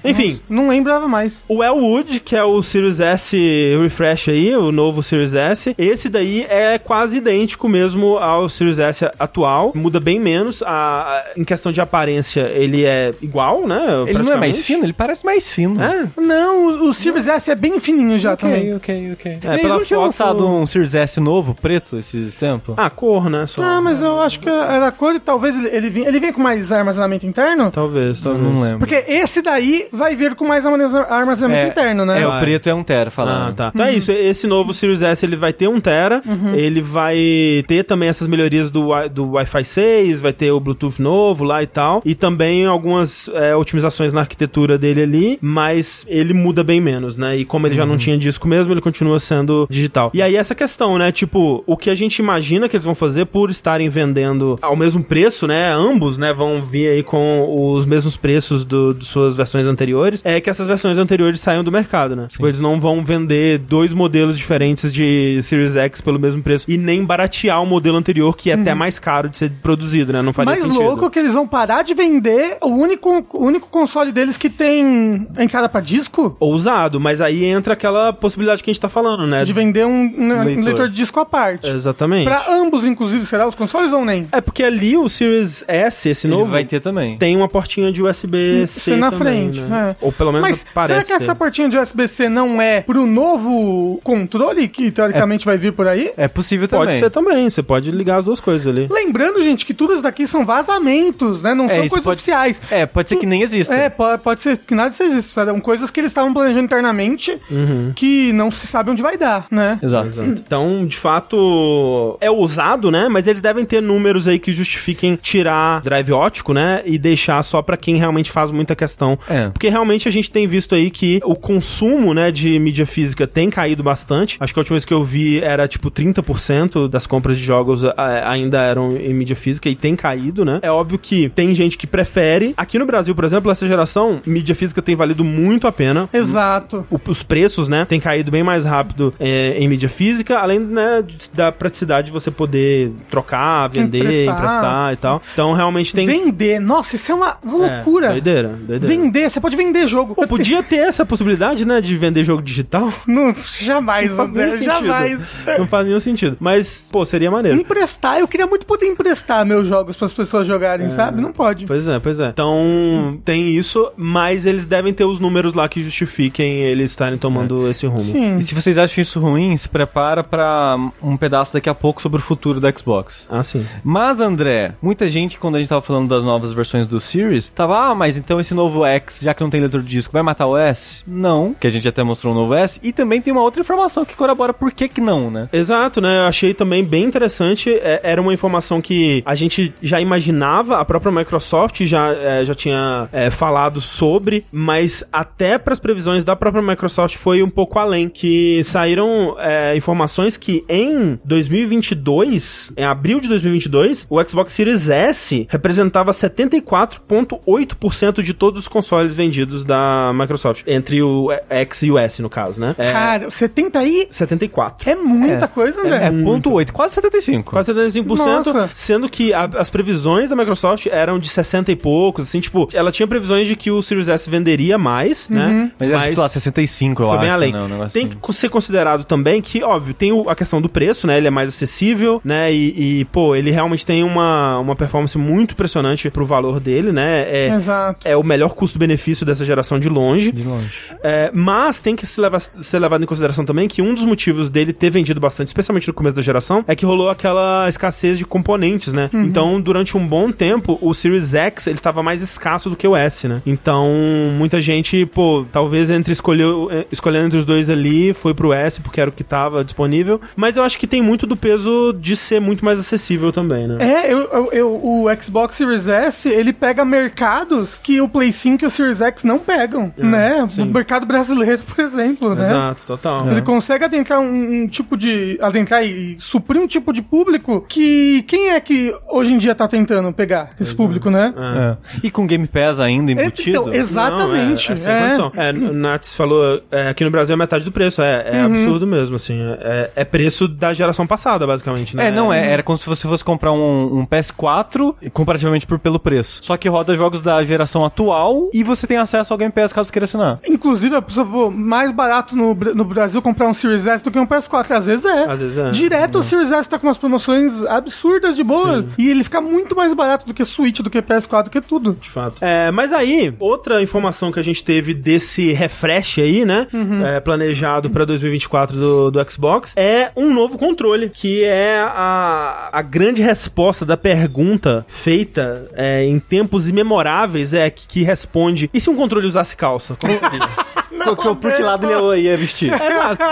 Enfim, 0.04 0.40
não 0.48 0.68
lembrava 0.68 1.06
mais. 1.06 1.44
o 1.48 1.62
Elwood, 1.62 2.20
que 2.20 2.35
é 2.35 2.42
o 2.42 2.62
Series 2.62 3.00
S 3.00 3.37
Refresh 3.80 4.28
aí, 4.30 4.56
o 4.56 4.72
novo 4.72 5.02
Series 5.02 5.35
S, 5.35 5.74
esse 5.78 6.08
daí 6.08 6.46
é 6.48 6.78
quase 6.78 7.18
idêntico 7.18 7.68
mesmo 7.68 8.16
ao 8.18 8.48
Series 8.48 8.78
S 8.78 9.04
atual. 9.18 9.72
Muda 9.74 10.00
bem 10.00 10.18
menos. 10.18 10.62
A, 10.62 10.68
a- 10.68 11.24
em 11.37 11.44
questão 11.44 11.70
de 11.72 11.80
aparência, 11.80 12.50
ele 12.54 12.85
é 12.85 13.12
igual, 13.22 13.66
né? 13.66 13.80
Ele 14.06 14.22
não 14.22 14.32
é 14.32 14.37
mais 14.37 14.58
fino? 14.62 14.85
Ele 14.85 14.92
parece 14.92 15.24
mais 15.24 15.50
fino. 15.50 15.80
É. 15.82 16.08
Não, 16.16 16.66
o, 16.66 16.88
o 16.88 16.94
Series 16.94 17.26
S 17.28 17.50
é 17.50 17.54
bem 17.54 17.78
fininho 17.78 18.18
já 18.18 18.37
também. 18.37 18.74
ok, 18.74 19.12
ok. 19.12 19.38
É, 19.44 19.54
Eles 19.54 19.62
não 19.70 19.82
tinham 19.85 20.00
foto- 20.00 20.04
lançado 20.04 20.46
um 20.48 20.66
Series 20.66 20.94
S 20.94 21.20
novo, 21.20 21.54
preto, 21.61 21.98
esses 21.98 22.35
tempos? 22.35 22.74
Ah, 22.76 22.90
cor, 22.90 23.28
né? 23.28 23.46
Só. 23.46 23.62
Ah, 23.62 23.80
mas 23.80 24.00
eu 24.02 24.20
acho 24.20 24.40
que 24.40 24.48
era 24.48 24.87
a 24.88 24.92
cor 24.92 25.14
e 25.14 25.20
talvez 25.20 25.56
ele, 25.56 25.68
ele, 25.76 25.90
vem, 25.90 26.06
ele 26.06 26.20
vem 26.20 26.32
com 26.32 26.40
mais 26.42 26.72
armazenamento 26.72 27.26
interno? 27.26 27.70
Talvez, 27.70 28.20
talvez. 28.20 28.42
não 28.42 28.62
lembro. 28.62 28.79
Porque 28.79 29.05
esse 29.09 29.42
daí 29.42 29.87
vai 29.92 30.14
vir 30.16 30.35
com 30.35 30.46
mais 30.46 30.64
armazena- 30.64 31.07
armazenamento 31.11 31.68
interno, 31.68 32.05
né? 32.05 32.22
É, 32.22 32.27
o 32.27 32.38
preto 32.40 32.68
é 32.68 32.75
um 32.75 32.83
tera, 32.83 33.09
Ah, 33.09 33.11
falando. 33.11 33.55
tá. 33.55 33.70
Então 33.75 33.87
é 33.87 33.94
isso. 33.94 34.11
Esse 34.12 34.46
novo 34.46 34.72
Series 34.72 35.03
S 35.03 35.25
ele 35.25 35.37
vai 35.37 35.53
ter 35.53 35.68
1 35.68 35.81
tera. 35.81 36.22
Ele 36.55 36.81
vai 36.81 37.64
ter 37.66 37.85
também 37.85 38.09
essas 38.09 38.29
melhorias 38.29 38.70
do, 38.70 38.88
do 39.09 39.33
Wi-Fi 39.33 39.64
6, 39.64 40.20
vai 40.20 40.33
ter 40.33 40.51
o 40.53 40.61
Bluetooth 40.61 41.01
novo 41.03 41.44
lá 41.44 41.62
e 41.62 41.66
tal. 41.66 42.03
E 42.05 42.14
também 42.14 42.64
algumas 42.66 43.29
é, 43.35 43.55
otimizações 43.57 44.12
na 44.12 44.20
arquitetura 44.20 44.79
dele 44.79 45.03
ali, 45.03 45.38
mas 45.40 46.05
ele 46.09 46.33
muda 46.33 46.62
bem 46.62 46.81
menos, 46.81 47.16
né? 47.16 47.37
E 47.37 47.44
como 47.44 47.66
ele 47.66 47.75
já 47.75 47.87
não 47.87 47.96
tinha 47.96 48.16
disco 48.18 48.46
mesmo, 48.46 48.72
ele 48.72 48.81
continua 48.81 49.18
sendo 49.18 49.66
digital. 49.70 50.11
E 50.14 50.22
aí 50.22 50.37
essa 50.37 50.55
questão, 50.55 50.98
né? 50.98 51.11
Tipo, 51.11 51.62
o 51.66 51.77
que 51.77 51.90
a 51.90 51.94
gente 51.94 52.18
imagina 52.18 52.68
que 52.68 52.77
eles 52.77 52.85
vão 52.85 52.94
fazer 52.94 53.27
por 53.27 53.51
estarem 53.51 53.88
vendendo 53.88 54.59
ao 54.61 54.77
mesmo 54.77 55.03
preço, 55.03 55.46
né? 55.46 55.72
Ambos, 55.72 56.18
né? 56.18 56.33
Vão 56.33 56.62
vir 56.62 56.88
aí 56.88 57.03
com 57.03 57.72
os 57.75 57.87
mesmos 57.87 58.16
preços 58.16 58.51
do, 58.64 58.92
de 58.94 59.04
suas 59.04 59.36
versões 59.36 59.66
anteriores. 59.66 60.20
É 60.24 60.40
que 60.40 60.50
essas 60.50 60.66
versões 60.68 60.98
anteriores 60.98 61.40
saiam 61.40 61.64
do 61.64 61.72
mercado, 61.72 62.14
né? 62.14 62.26
Tipo, 62.28 62.46
eles 62.46 62.60
não 62.60 62.80
vão 62.80 63.04
vender 63.04 63.58
dois 63.58 63.92
modelos 63.92 64.36
diferentes 64.38 64.92
de 64.92 65.40
Series 65.42 65.76
X 65.76 66.00
pelo 66.00 66.18
mesmo 66.18 66.42
preço 66.42 66.64
e 66.68 66.76
nem 66.76 67.04
baratear 67.04 67.62
o 67.62 67.66
modelo 67.66 67.96
anterior, 67.96 68.36
que 68.36 68.50
é 68.50 68.54
até 68.54 68.74
mais 68.74 68.98
caro 68.98 69.28
de 69.28 69.36
ser 69.38 69.50
produzido, 69.62 70.12
né? 70.12 70.22
Não 70.22 70.32
faria 70.32 70.52
Mais 70.52 70.62
sentido. 70.62 70.80
louco 70.82 71.10
que 71.10 71.18
eles 71.18 71.34
vão 71.34 71.46
parar 71.46 71.82
de 71.82 71.94
vender 71.94 72.58
o 72.62 72.68
único, 72.68 73.24
o 73.32 73.44
único 73.44 73.68
console 73.68 74.12
deles 74.12 74.36
que 74.36 74.50
tem 74.50 75.26
entrada 75.38 75.68
pra 75.68 75.80
disco? 75.80 76.36
Ousado, 76.40 77.00
mas 77.00 77.20
aí 77.20 77.44
entra 77.44 77.72
aquela 77.74 78.12
possibilidade 78.12 78.62
que 78.62 78.70
a 78.70 78.72
gente 78.72 78.80
tá 78.80 78.88
falando, 78.88 79.26
né? 79.26 79.44
De 79.44 79.52
vender 79.52 79.86
um, 79.86 80.12
um 80.16 80.42
Leitor. 80.44 80.64
leitor 80.64 80.88
de 80.88 80.94
disco 80.94 81.20
à 81.20 81.24
parte. 81.24 81.66
Exatamente. 81.68 82.24
Pra 82.24 82.44
ambos, 82.50 82.84
inclusive, 82.86 83.24
será 83.24 83.46
os 83.46 83.54
consoles 83.54 83.92
ou 83.92 84.04
nem? 84.04 84.26
É 84.32 84.40
porque 84.40 84.62
ali 84.62 84.96
o 84.96 85.08
Series 85.08 85.64
S, 85.68 86.08
esse 86.08 86.26
Ele 86.26 86.34
novo, 86.34 86.50
vai 86.50 86.64
ter 86.64 86.80
também. 86.80 87.16
tem 87.16 87.36
uma 87.36 87.48
portinha 87.48 87.92
de 87.92 88.02
USB-C 88.42 88.81
Ser 88.81 88.96
na 88.96 89.11
também, 89.11 89.52
frente, 89.52 89.61
né? 89.62 89.96
é. 90.00 90.05
Ou 90.05 90.12
pelo 90.12 90.33
menos 90.33 90.48
Mas 90.48 90.64
parece 90.74 90.92
será 90.92 91.05
que 91.05 91.12
essa 91.12 91.35
portinha 91.35 91.68
de 91.68 91.78
USB-C 91.78 92.28
não 92.28 92.61
é 92.61 92.83
pro 92.83 93.07
novo 93.07 94.00
controle 94.02 94.68
que 94.68 94.90
teoricamente 94.90 95.44
vai 95.44 95.57
vir 95.57 95.72
por 95.72 95.87
aí? 95.87 96.11
É 96.16 96.28
possível 96.28 96.68
Pode 96.68 96.85
também. 96.87 96.98
ser 97.00 97.11
também, 97.11 97.50
você 97.50 97.62
pode 97.62 97.90
ligar 97.90 98.18
as 98.18 98.24
duas 98.24 98.40
coisas 98.40 98.66
ali. 98.66 98.87
Lembrando, 98.90 99.42
gente, 99.42 99.64
que 99.66 99.74
tudo 99.74 99.92
isso 99.94 100.02
daqui 100.02 100.26
são 100.26 100.44
vazamentos, 100.44 101.42
né? 101.42 101.55
Não 101.55 101.66
É, 101.66 101.68
são 101.68 101.76
coisas 101.88 102.00
pode- 102.05 102.14
oficiais. 102.16 102.61
É, 102.70 102.87
pode 102.87 103.09
ser 103.09 103.16
que 103.16 103.26
nem 103.26 103.42
exista. 103.42 103.74
É, 103.74 103.88
pode, 103.90 104.22
pode 104.22 104.40
ser 104.40 104.59
que 104.59 104.74
nada 104.74 104.90
disso 104.90 105.02
exista. 105.02 105.44
São 105.44 105.61
coisas 105.61 105.90
que 105.90 106.00
eles 106.00 106.11
estavam 106.11 106.33
planejando 106.33 106.64
internamente 106.64 107.38
Uhum. 107.50 107.92
que 107.94 108.33
não 108.33 108.50
se 108.50 108.66
sabe 108.66 108.90
onde 108.90 109.02
vai 109.02 109.16
dar, 109.16 109.46
né? 109.50 109.78
Exato. 109.83 110.09
Então, 110.22 110.87
de 110.87 110.96
fato, 110.96 112.16
é 112.20 112.31
ousado, 112.31 112.90
né? 112.90 113.09
Mas 113.11 113.26
eles 113.26 113.40
devem 113.40 113.64
ter 113.64 113.81
números 113.83 114.26
aí 114.28 114.38
que 114.38 114.52
justifiquem 114.52 115.16
tirar 115.16 115.81
drive 115.83 116.12
ótico, 116.12 116.52
né? 116.52 116.83
E 116.85 116.98
deixar 116.98 117.42
só 117.42 117.62
pra 117.62 117.76
quem 117.76 117.96
realmente 117.96 118.21
faz 118.30 118.50
muita 118.50 118.76
questão. 118.76 119.18
É. 119.28 119.48
Porque 119.48 119.68
realmente 119.68 120.06
a 120.08 120.12
gente 120.12 120.30
tem 120.30 120.46
visto 120.46 120.74
aí 120.74 120.90
que 120.90 121.20
o 121.24 121.35
consumo, 121.35 122.12
né, 122.14 122.30
de 122.30 122.58
mídia 122.58 122.87
física 122.87 123.26
tem 123.26 123.50
caído 123.50 123.82
bastante. 123.82 124.37
Acho 124.38 124.52
que 124.52 124.58
a 124.58 124.62
última 124.62 124.74
vez 124.74 124.85
que 124.85 124.94
eu 124.94 125.02
vi 125.02 125.40
era 125.40 125.66
tipo 125.66 125.90
30% 125.90 126.88
das 126.88 127.06
compras 127.06 127.37
de 127.37 127.42
jogos 127.44 127.82
ainda 128.24 128.61
eram 128.62 128.96
em 128.96 129.14
mídia 129.14 129.37
física 129.37 129.68
e 129.68 129.74
tem 129.74 129.96
caído, 129.96 130.44
né? 130.44 130.61
É 130.62 130.70
óbvio 130.70 130.98
que 130.98 131.28
tem 131.30 131.54
gente 131.54 131.76
que 131.76 131.87
prefere. 131.87 132.54
Aqui 132.56 132.78
no 132.78 132.87
Brasil, 132.87 133.14
por 133.14 133.24
exemplo, 133.24 133.50
essa 133.50 133.66
geração, 133.66 134.20
mídia 134.26 134.54
física 134.54 134.80
tem 134.82 134.94
valido 134.94 135.24
muito 135.24 135.66
a 135.66 135.72
pena. 135.72 136.08
Exato. 136.12 136.87
O- 136.90 137.00
os 137.08 137.22
preços, 137.22 137.68
né, 137.68 137.85
tem 137.85 138.00
caído 138.00 138.30
bem 138.30 138.42
mais 138.42 138.64
rápido 138.64 139.12
é, 139.18 139.56
em 139.58 139.68
mídia 139.68 139.88
física, 139.88 140.38
além 140.38 140.58
né, 140.61 141.04
da 141.35 141.50
praticidade 141.52 142.06
de 142.06 142.12
você 142.12 142.30
poder 142.30 142.92
trocar, 143.11 143.68
vender, 143.68 143.98
Emprestar. 144.00 144.35
emprestar, 144.35 144.92
e 144.92 144.96
tal. 144.96 145.22
Então, 145.32 145.52
realmente 145.52 145.94
tem... 145.94 146.06
Vender. 146.06 146.58
Nossa, 146.61 146.96
isso 146.96 147.12
é 147.12 147.14
uma 147.14 147.37
loucura. 147.44 148.12
Doideira, 148.12 148.48
doideira. 148.48 148.87
Vender, 148.87 149.31
você 149.31 149.40
pode 149.40 149.57
vender 149.57 149.87
jogo. 149.87 150.14
Pô, 150.14 150.27
podia 150.27 150.62
ter 150.62 150.77
essa 150.77 151.05
possibilidade, 151.05 151.64
né, 151.64 151.81
de 151.81 151.96
vender 151.96 152.25
jogo 152.25 152.42
digital. 152.42 152.92
Não, 153.07 153.33
jamais, 153.61 154.11
Não 154.11 154.16
faz 154.16 154.29
André, 154.31 154.44
nenhum 154.46 154.59
sentido. 154.59 154.72
jamais. 154.87 155.35
Não 155.59 155.66
faz 155.66 155.87
nenhum 155.87 156.01
sentido. 156.01 156.37
Mas, 156.40 156.88
pô, 156.90 157.05
seria 157.05 157.31
maneiro. 157.31 157.59
Emprestar, 157.59 158.18
eu 158.18 158.29
queria 158.29 158.46
muito 158.46 158.66
poder 158.66 158.87
emprestar 158.87 159.44
meus 159.44 159.66
jogos 159.68 159.96
para 159.96 160.07
as 160.07 160.12
pessoas 160.12 160.46
jogarem, 160.46 160.88
sabe? 160.88 161.20
Não 161.20 161.33
pode. 161.33 161.66
Pois 161.66 161.87
é, 161.88 161.98
pois 161.98 162.20
é. 162.20 162.29
Então, 162.29 163.18
tem 163.25 163.51
isso, 163.57 163.90
mas 163.96 164.46
eles 164.46 164.66
devem 164.66 164.92
ter 164.92 165.05
os 165.05 165.18
números 165.18 165.55
lá 165.55 165.68
que 165.68 165.83
justifiquem 165.83 166.61
eles 166.62 166.90
estarem 166.90 167.18
tomando 167.18 167.68
esse 167.68 167.87
rumo. 167.87 168.05
Sim. 168.05 168.37
E 168.38 168.42
se 168.42 168.55
vocês 168.55 168.79
acham 168.79 169.03
isso 169.03 169.20
ruim, 169.20 169.57
se 169.57 169.68
prepara 169.68 170.22
pra 170.25 170.77
um 171.03 171.16
pedaço 171.16 171.53
daqui 171.53 171.68
a 171.68 171.75
pouco 171.75 172.01
sobre 172.03 172.18
o 172.20 172.22
futuro 172.22 172.61
do 172.61 172.79
Xbox. 172.79 173.27
Ah, 173.31 173.42
sim. 173.42 173.64
Mas, 173.85 174.20
André, 174.20 174.75
muita 174.81 175.09
gente, 175.09 175.38
quando 175.38 175.57
a 175.57 175.59
gente 175.59 175.68
tava 175.68 175.83
falando 175.83 176.09
das 176.09 176.22
novas 176.22 176.53
versões 176.53 176.87
do 176.87 177.01
Series, 177.01 177.48
tava, 177.48 177.79
ah, 177.90 177.94
mas 178.02 178.16
então 178.16 178.40
esse 178.40 178.52
novo 178.52 178.84
X, 178.84 179.20
já 179.22 179.32
que 179.32 179.44
não 179.44 179.48
tem 179.48 179.60
leitor 179.60 179.80
de 179.80 179.88
disco, 179.88 180.12
vai 180.12 180.24
matar 180.24 180.48
o 180.48 180.56
S? 180.56 181.04
Não, 181.06 181.54
que 181.54 181.68
a 181.68 181.70
gente 181.70 181.86
até 181.86 182.02
mostrou 182.02 182.34
um 182.34 182.36
novo 182.36 182.52
S. 182.52 182.80
E 182.82 182.92
também 182.92 183.20
tem 183.20 183.32
uma 183.32 183.44
outra 183.44 183.60
informação 183.60 184.04
que 184.04 184.16
corrobora 184.16 184.52
por 184.52 184.72
que 184.72 184.88
que 184.88 185.00
não, 185.00 185.30
né? 185.30 185.48
Exato, 185.52 186.00
né? 186.00 186.18
Eu 186.18 186.22
achei 186.22 186.52
também 186.52 186.84
bem 186.84 187.04
interessante. 187.04 187.70
É, 187.70 188.00
era 188.02 188.20
uma 188.20 188.34
informação 188.34 188.80
que 188.80 189.22
a 189.24 189.36
gente 189.36 189.72
já 189.80 190.00
imaginava, 190.00 190.80
a 190.80 190.84
própria 190.84 191.12
Microsoft 191.12 191.80
já, 191.84 192.12
é, 192.12 192.44
já 192.44 192.56
tinha 192.56 193.08
é, 193.12 193.30
falado 193.30 193.80
sobre, 193.80 194.44
mas 194.50 195.04
até 195.12 195.56
para 195.56 195.72
as 195.72 195.78
previsões 195.78 196.24
da 196.24 196.34
própria 196.34 196.60
Microsoft 196.60 197.14
foi 197.14 197.40
um 197.40 197.50
pouco 197.50 197.78
além. 197.78 198.08
Que 198.08 198.64
saíram 198.64 199.36
é, 199.38 199.76
informações 199.76 200.36
que 200.36 200.64
em 200.68 201.20
2022, 201.24 202.72
em 202.76 202.84
abril 202.84 203.20
de 203.20 203.28
2022, 203.28 204.08
o 204.10 204.20
Xbox 204.24 204.52
Series 204.54 204.90
S 204.90 205.46
representava 205.48 206.10
74,8% 206.10 207.91
de 208.22 208.33
todos 208.35 208.61
os 208.61 208.68
consoles 208.68 209.14
vendidos 209.14 209.64
da 209.64 210.12
Microsoft, 210.14 210.62
entre 210.66 211.02
o 211.02 211.28
X 211.48 211.83
e 211.83 211.90
o 211.90 211.98
S, 211.98 212.20
no 212.22 212.28
caso, 212.31 212.61
né? 212.61 212.74
É, 212.78 212.92
Cara, 212.92 213.31
70 213.31 213.78
aí 213.78 214.07
74. 214.11 214.90
é 214.90 214.94
muita 214.96 215.46
coisa, 215.48 215.81
É, 215.87 216.09
André. 216.09 216.22
ponto 216.24 216.52
8, 216.52 216.72
quase 216.72 216.94
75. 216.94 217.50
Quase 217.52 217.72
75%, 217.72 218.52
Nossa. 218.52 218.70
sendo 218.74 219.09
que 219.09 219.33
a- 219.33 219.48
as 219.59 219.70
previsões 219.70 220.28
da 220.31 220.37
Microsoft 220.37 220.87
eram 220.87 221.18
de 221.18 221.28
60 221.28 221.70
e 221.72 221.76
poucos, 221.76 222.28
assim, 222.28 222.40
tipo, 222.40 222.68
ela 222.72 222.90
tinha 222.90 223.07
previsões 223.07 223.46
de 223.46 223.57
que 223.57 223.70
o 223.70 223.83
Series 223.83 224.09
S 224.09 224.28
venderia 224.28 224.78
mais, 224.78 225.28
né? 225.28 225.70
Mas 225.78 225.90
era, 225.90 226.09
tipo, 226.09 226.20
lá, 226.20 226.28
65, 226.28 227.02
eu 227.02 227.07
foi 227.09 227.16
acho. 227.16 227.22
bem 227.24 227.31
além. 227.31 227.52
Né, 227.52 227.61
tem 227.92 228.07
assim. 228.07 228.09
que 228.20 228.33
ser 228.33 228.48
considerado 228.48 229.05
também 229.05 229.40
que, 229.42 229.62
óbvio, 229.62 229.92
tem 229.94 230.12
o- 230.12 230.28
a 230.28 230.35
questão 230.35 230.61
do 230.61 230.68
preço, 230.68 231.07
né? 231.07 231.16
Ele 231.18 231.26
é 231.26 231.31
mais 231.31 231.48
acessível, 231.48 232.20
né? 232.24 232.52
E, 232.52 233.00
e, 233.00 233.05
pô, 233.07 233.35
ele 233.37 233.50
realmente 233.50 233.85
tem 233.85 234.02
uma, 234.02 234.59
uma 234.59 234.74
performance 234.74 235.16
muito 235.18 235.52
impressionante 235.52 236.09
pro 236.11 236.24
valor 236.26 236.59
dele, 236.59 236.90
né? 236.92 237.26
É, 237.28 237.48
Exato. 237.55 237.81
É 238.04 238.16
o 238.16 238.22
melhor 238.22 238.54
custo-benefício 238.54 239.24
dessa 239.26 239.44
geração 239.44 239.78
de 239.78 239.88
longe. 239.88 240.32
De 240.32 240.42
longe. 240.42 240.70
É, 241.02 241.30
mas 241.32 241.80
tem 241.80 241.94
que 241.96 242.06
se 242.06 242.20
levar- 242.20 242.40
ser 242.40 242.78
levado 242.78 243.02
em 243.02 243.06
consideração 243.06 243.44
também 243.44 243.68
que 243.68 243.80
um 243.82 243.94
dos 243.94 244.04
motivos 244.04 244.50
dele 244.50 244.72
ter 244.72 244.90
vendido 244.90 245.20
bastante, 245.20 245.48
especialmente 245.48 245.88
no 245.88 245.94
começo 245.94 246.16
da 246.16 246.22
geração, 246.22 246.64
é 246.66 246.74
que 246.76 246.84
rolou 246.84 247.08
aquela 247.10 247.68
escassez 247.68 248.18
de 248.18 248.24
componentes, 248.24 248.92
né? 248.92 249.08
Então, 249.12 249.60
durante 249.60 249.96
um 249.96 250.06
bom 250.06 250.30
tempo, 250.32 250.78
o 250.80 250.92
Series 250.94 251.34
X 251.34 251.66
ele 251.66 251.78
tava 251.78 252.02
mais 252.02 252.22
escasso 252.22 252.68
do 252.70 252.76
que 252.76 252.86
o 252.86 252.96
S, 252.96 253.26
né? 253.28 253.40
Então, 253.46 253.88
muita 254.36 254.60
gente, 254.60 255.04
pô, 255.06 255.44
talvez 255.50 255.90
entre 255.90 256.12
escolher, 256.12 256.46
eh, 256.70 256.86
escolhendo 256.90 257.26
entre 257.26 257.38
os 257.38 257.44
dois 257.44 257.68
ali, 257.70 258.12
foi 258.12 258.34
pro 258.34 258.52
S 258.52 258.80
porque 258.80 259.00
era 259.00 259.10
o 259.10 259.12
que 259.12 259.24
tava 259.24 259.64
disponível. 259.64 260.20
Mas 260.36 260.56
eu 260.56 260.62
acho 260.62 260.78
que 260.78 260.86
tem 260.86 261.02
muito 261.02 261.26
do 261.26 261.36
peso 261.36 261.92
de 261.98 262.16
ser 262.16 262.40
muito 262.40 262.64
mais 262.64 262.78
acessível 262.78 263.32
também, 263.32 263.66
né? 263.66 263.78
É, 263.80 264.12
eu, 264.12 264.18
eu- 264.32 264.52
eu- 264.52 264.74
o 264.84 265.06
Xbox 265.20 265.56
Series 265.56 265.86
S, 265.88 266.28
ele 266.28 266.52
pega 266.52 266.84
mercados 266.84 267.71
que 267.78 268.00
o 268.00 268.08
Play 268.08 268.32
5 268.32 268.64
e 268.64 268.66
o 268.66 268.70
Series 268.70 269.00
X 269.00 269.24
não 269.24 269.38
pegam, 269.38 269.92
né? 269.96 270.46
sim. 270.48 270.62
O 270.62 270.66
mercado 270.66 271.06
brasileiro, 271.06 271.62
por 271.66 271.82
exemplo, 271.85 272.35
né? 272.35 272.44
Exato, 272.44 272.87
total. 272.87 273.28
Ele 273.28 273.42
consegue 273.42 273.85
adentrar 273.85 274.20
um, 274.20 274.62
um 274.62 274.68
tipo 274.68 274.96
de. 274.96 275.38
adentrar 275.40 275.85
e 275.85 276.16
suprir 276.18 276.61
um 276.61 276.66
tipo 276.66 276.92
de 276.92 277.02
público 277.02 277.64
que. 277.68 278.22
Quem 278.22 278.50
é 278.50 278.61
que 278.61 278.94
hoje 279.08 279.32
em 279.32 279.38
dia 279.38 279.54
tá 279.54 279.66
tentando 279.66 280.12
pegar 280.12 280.50
esse 280.61 280.74
público, 280.74 281.11
né? 281.11 281.32
É. 281.37 281.76
E 282.02 282.11
com 282.11 282.26
Game 282.26 282.46
Pass 282.46 282.80
ainda 282.80 283.12
embutido. 283.12 283.50
Então, 283.50 283.72
exatamente. 283.72 284.68
Não, 284.68 284.76
é, 284.76 284.78
é 284.78 284.78
sem 284.78 284.92
é. 284.92 285.00
condição. 285.00 285.32
É, 285.37 285.50
o 285.50 285.72
Nats 285.72 286.14
falou, 286.14 286.62
é, 286.70 286.88
aqui 286.88 287.04
no 287.04 287.11
Brasil 287.11 287.35
é 287.35 287.37
metade 287.37 287.64
do 287.64 287.72
preço. 287.72 288.02
É, 288.02 288.24
é 288.26 288.42
Uhum. 288.42 288.46
absurdo 288.46 288.87
mesmo, 288.87 289.16
assim. 289.16 289.38
É, 289.61 289.90
é 289.96 290.04
preço 290.04 290.48
da 290.48 290.72
geração 290.72 291.06
passada, 291.06 291.46
basicamente, 291.46 291.96
né? 291.96 292.08
É, 292.08 292.11
não, 292.11 292.32
é, 292.32 292.52
era 292.52 292.62
como 292.62 292.76
se 292.76 292.87
você 292.87 293.06
fosse 293.06 293.24
comprar 293.24 293.52
um, 293.52 294.00
um 294.00 294.06
PS4 294.06 294.94
comparativamente 295.12 295.66
por, 295.66 295.78
pelo 295.78 295.98
preço. 295.98 296.40
Só 296.42 296.56
que 296.56 296.68
roda 296.68 296.94
jogos 296.94 297.22
da 297.22 297.42
geração 297.42 297.62
atual 297.85 298.51
e 298.53 298.62
você 298.62 298.87
tem 298.87 298.96
acesso 298.96 299.33
ao 299.33 299.38
Game 299.38 299.53
Pass 299.53 299.72
caso 299.72 299.92
queira 299.92 300.05
assinar. 300.05 300.40
Inclusive, 300.48 300.96
a 300.96 301.03
pessoa, 301.03 301.27
pô, 301.27 301.51
mais 301.51 301.90
barato 301.92 302.37
no, 302.37 302.55
no 302.55 302.85
Brasil 302.85 303.20
comprar 303.22 303.48
um 303.48 303.55
Series 303.55 303.87
S 303.87 304.03
do 304.03 304.11
que 304.11 304.18
um 304.18 304.27
PS4. 304.27 304.70
Às 304.70 304.87
vezes 304.87 305.05
é. 305.05 305.31
Às 305.31 305.40
vezes 305.40 305.59
é. 305.59 305.70
Direto 305.70 306.18
o 306.18 306.22
Series 306.22 306.53
S 306.53 306.68
tá 306.68 306.79
com 306.79 306.87
umas 306.87 306.98
promoções 306.98 307.64
absurdas 307.66 308.37
de 308.37 308.44
boa. 308.44 308.87
E 308.98 309.11
ele 309.11 309.25
fica 309.25 309.40
muito 309.40 309.77
mais 309.77 309.94
barato 309.94 310.27
do 310.27 310.35
que 310.35 310.44
Switch, 310.44 310.81
do 310.81 310.90
que 310.90 311.01
PS4, 311.01 311.44
do 311.44 311.51
que 311.51 311.61
tudo. 311.61 311.96
De 312.01 312.09
fato. 312.09 312.42
É, 312.44 312.70
mas 312.70 312.92
aí, 312.92 313.35
outra 313.38 313.83
informação 313.83 314.33
que 314.33 314.40
a 314.40 314.42
gente 314.42 314.64
teve 314.64 314.94
desse 314.94 315.53
refresh 315.53 316.18
aí, 316.18 316.44
né? 316.44 316.66
Uhum. 316.72 317.07
é, 317.07 317.20
planejado 317.20 317.90
pra 317.90 318.05
2024 318.05 318.77
do, 318.77 319.11
do 319.11 319.31
Xbox, 319.31 319.72
é 319.77 320.11
um 320.16 320.33
novo 320.33 320.59
controle, 320.59 321.09
que 321.09 321.44
é 321.44 321.79
a, 321.79 322.70
a 322.72 322.83
grande 322.83 323.22
resposta 323.22 323.85
da 323.85 323.96
pergunta 323.96 324.85
feita 324.88 325.68
é, 325.75 326.05
em 326.05 326.18
tempos 326.18 326.68
imemoráveis, 326.68 327.51
que, 327.70 327.86
que 327.86 328.02
responde: 328.02 328.70
e 328.72 328.80
se 328.80 328.90
um 328.90 328.96
controle 328.96 329.26
usasse 329.26 329.56
calça? 329.56 329.96
Como 330.00 330.12
seria? 330.18 330.48
Por, 331.05 331.16
que- 331.16 331.35
por 331.37 331.52
que 331.52 331.62
lado 331.62 331.90
ele 331.90 332.22
ia 332.22 332.37
vestir? 332.37 332.72
Exato. 332.72 333.22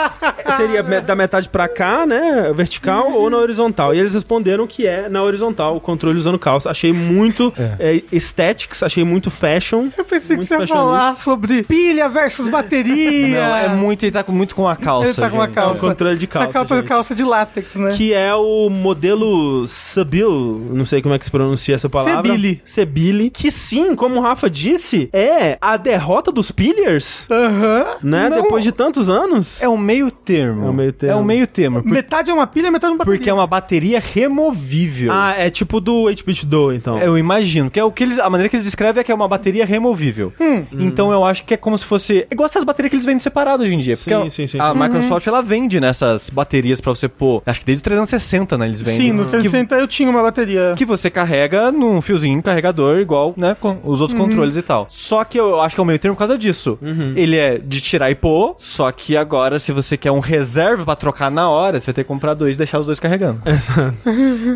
Seria 0.56 0.82
da 0.82 1.14
metade 1.14 1.48
pra 1.48 1.68
cá, 1.68 2.06
né? 2.06 2.52
Vertical 2.54 3.12
ou 3.12 3.30
na 3.30 3.36
horizontal. 3.36 3.94
E 3.94 3.98
eles 3.98 4.14
responderam 4.14 4.66
que 4.66 4.86
é 4.86 5.08
na 5.08 5.22
horizontal, 5.22 5.76
o 5.76 5.80
controle 5.80 6.18
usando 6.18 6.38
calça. 6.38 6.70
Achei 6.70 6.92
muito 6.92 7.52
é, 7.78 8.02
aesthetics, 8.12 8.82
achei 8.82 9.04
muito 9.04 9.30
fashion. 9.30 9.88
Eu 9.96 10.04
pensei 10.04 10.36
que 10.36 10.44
você 10.44 10.58
ia 10.58 10.66
falar 10.66 11.14
sobre 11.16 11.62
pilha 11.62 12.08
versus 12.08 12.48
bateria. 12.48 13.40
Não, 13.48 13.56
é 13.56 13.68
muito, 13.68 14.02
ele 14.04 14.12
tá 14.12 14.22
com, 14.22 14.32
muito 14.32 14.54
com 14.54 14.66
a 14.68 14.76
calça. 14.76 15.10
Ele 15.10 15.14
tá 15.16 15.30
com 15.30 15.40
gente. 15.40 15.52
calça. 15.54 15.70
É 15.70 15.86
um 15.86 15.90
controle 15.90 16.18
de 16.18 16.26
calça, 16.26 16.48
A 16.48 16.52
calça, 16.52 16.74
gente. 16.76 16.86
calça 16.88 17.14
de 17.14 17.24
látex, 17.24 17.74
né? 17.76 17.92
Que 17.96 18.12
é 18.12 18.34
o 18.34 18.68
modelo 18.70 19.66
Sabil, 19.66 20.30
não 20.72 20.84
sei 20.84 21.02
como 21.02 21.14
é 21.14 21.18
que 21.18 21.24
se 21.24 21.30
pronuncia 21.30 21.74
essa 21.74 21.88
palavra. 21.88 22.22
Sebile. 22.30 22.60
Sebile. 22.64 23.30
Que 23.30 23.50
sim, 23.50 23.94
como 23.94 24.16
o 24.16 24.20
Rafa 24.22 24.48
disse, 24.50 25.08
é 25.12 25.56
a 25.60 25.76
derrota 25.76 26.30
dos 26.32 26.50
Pillars, 26.50 27.24
Aham. 27.50 27.84
né? 28.02 28.28
Não. 28.28 28.42
Depois 28.42 28.62
de 28.64 28.72
tantos 28.72 29.08
anos. 29.08 29.60
É 29.62 29.68
o 29.68 29.76
meio 29.76 30.10
termo. 30.10 30.66
É 30.66 30.70
o 30.70 30.72
meio 30.72 30.92
termo. 30.92 31.12
É 31.14 31.20
o 31.20 31.24
meio 31.24 31.46
termo. 31.46 31.82
por- 31.82 31.90
Metade 31.92 32.30
é 32.30 32.34
uma 32.34 32.46
pilha, 32.46 32.70
metade 32.70 32.92
é 32.92 32.94
uma 32.94 32.98
bateria. 32.98 33.18
porque 33.18 33.30
é 33.30 33.34
uma 33.34 33.46
bateria 33.46 34.00
removível. 34.00 35.12
Ah, 35.12 35.34
é 35.36 35.50
tipo 35.50 35.80
do 35.80 35.92
8-bit 36.04 36.46
do, 36.46 36.72
então. 36.72 36.98
Eu 36.98 37.16
imagino, 37.18 37.70
que 37.70 37.78
é 37.78 37.84
o 37.84 37.90
que 37.92 38.02
eles. 38.02 38.18
A 38.18 38.28
maneira 38.30 38.48
que 38.48 38.56
eles 38.56 38.64
descrevem 38.66 39.00
é 39.00 39.04
que 39.04 39.12
é 39.12 39.14
uma 39.14 39.28
bateria 39.28 39.64
removível. 39.64 40.32
Hum. 40.40 40.64
Então 40.72 41.12
eu 41.12 41.24
acho 41.24 41.44
que 41.44 41.54
é 41.54 41.56
como 41.56 41.76
se 41.76 41.84
fosse. 41.84 42.20
É 42.20 42.26
igual 42.32 42.46
essas 42.46 42.64
baterias 42.64 42.90
que 42.90 42.96
eles 42.96 43.04
vendem 43.06 43.20
separado 43.20 43.62
hoje 43.62 43.74
em 43.74 43.78
dia. 43.80 43.96
Porque 43.96 44.10
Sim, 44.10 44.22
a- 44.26 44.30
sim, 44.30 44.46
sim, 44.46 44.60
a 44.60 44.72
sim. 44.72 44.78
Microsoft 44.78 45.26
ela 45.26 45.42
vende 45.42 45.80
nessas 45.80 46.30
baterias 46.30 46.80
pra 46.80 46.92
você 46.94 47.08
pôr. 47.08 47.42
Acho 47.46 47.60
que 47.60 47.66
desde 47.66 47.80
o 47.80 47.84
360, 47.84 48.56
né? 48.58 48.66
Eles 48.66 48.80
vendem. 48.82 48.96
Sim, 48.96 49.12
no 49.12 49.24
360 49.24 49.76
eu 49.76 49.86
tinha 49.88 50.08
uma 50.10 50.22
bateria. 50.22 50.74
Que 50.76 50.84
você 50.84 51.10
carrega 51.10 51.70
num 51.72 52.00
fiozinho 52.00 52.42
carregador, 52.42 52.98
igual, 52.98 53.34
né, 53.36 53.56
com 53.58 53.78
os 53.84 54.00
outros 54.00 54.18
controles 54.18 54.56
e 54.56 54.62
tal. 54.62 54.86
Só 54.88 55.24
que 55.24 55.38
eu 55.38 55.60
acho 55.60 55.74
que 55.74 55.80
é 55.80 55.82
o 55.82 55.86
meio 55.86 55.98
termo 55.98 56.14
por 56.14 56.20
causa 56.20 56.36
disso. 56.38 56.78
Ele 57.16 57.36
é 57.36 57.39
de 57.58 57.80
tirar 57.80 58.10
e 58.10 58.14
pôr, 58.14 58.54
só 58.58 58.90
que 58.92 59.16
agora, 59.16 59.58
se 59.58 59.72
você 59.72 59.96
quer 59.96 60.10
um 60.10 60.20
reserva 60.20 60.84
pra 60.84 60.96
trocar 60.96 61.30
na 61.30 61.48
hora, 61.48 61.80
você 61.80 61.86
vai 61.86 61.94
ter 61.94 62.04
que 62.04 62.08
comprar 62.08 62.34
dois 62.34 62.56
e 62.56 62.58
deixar 62.58 62.78
os 62.78 62.86
dois 62.86 63.00
carregando. 63.00 63.40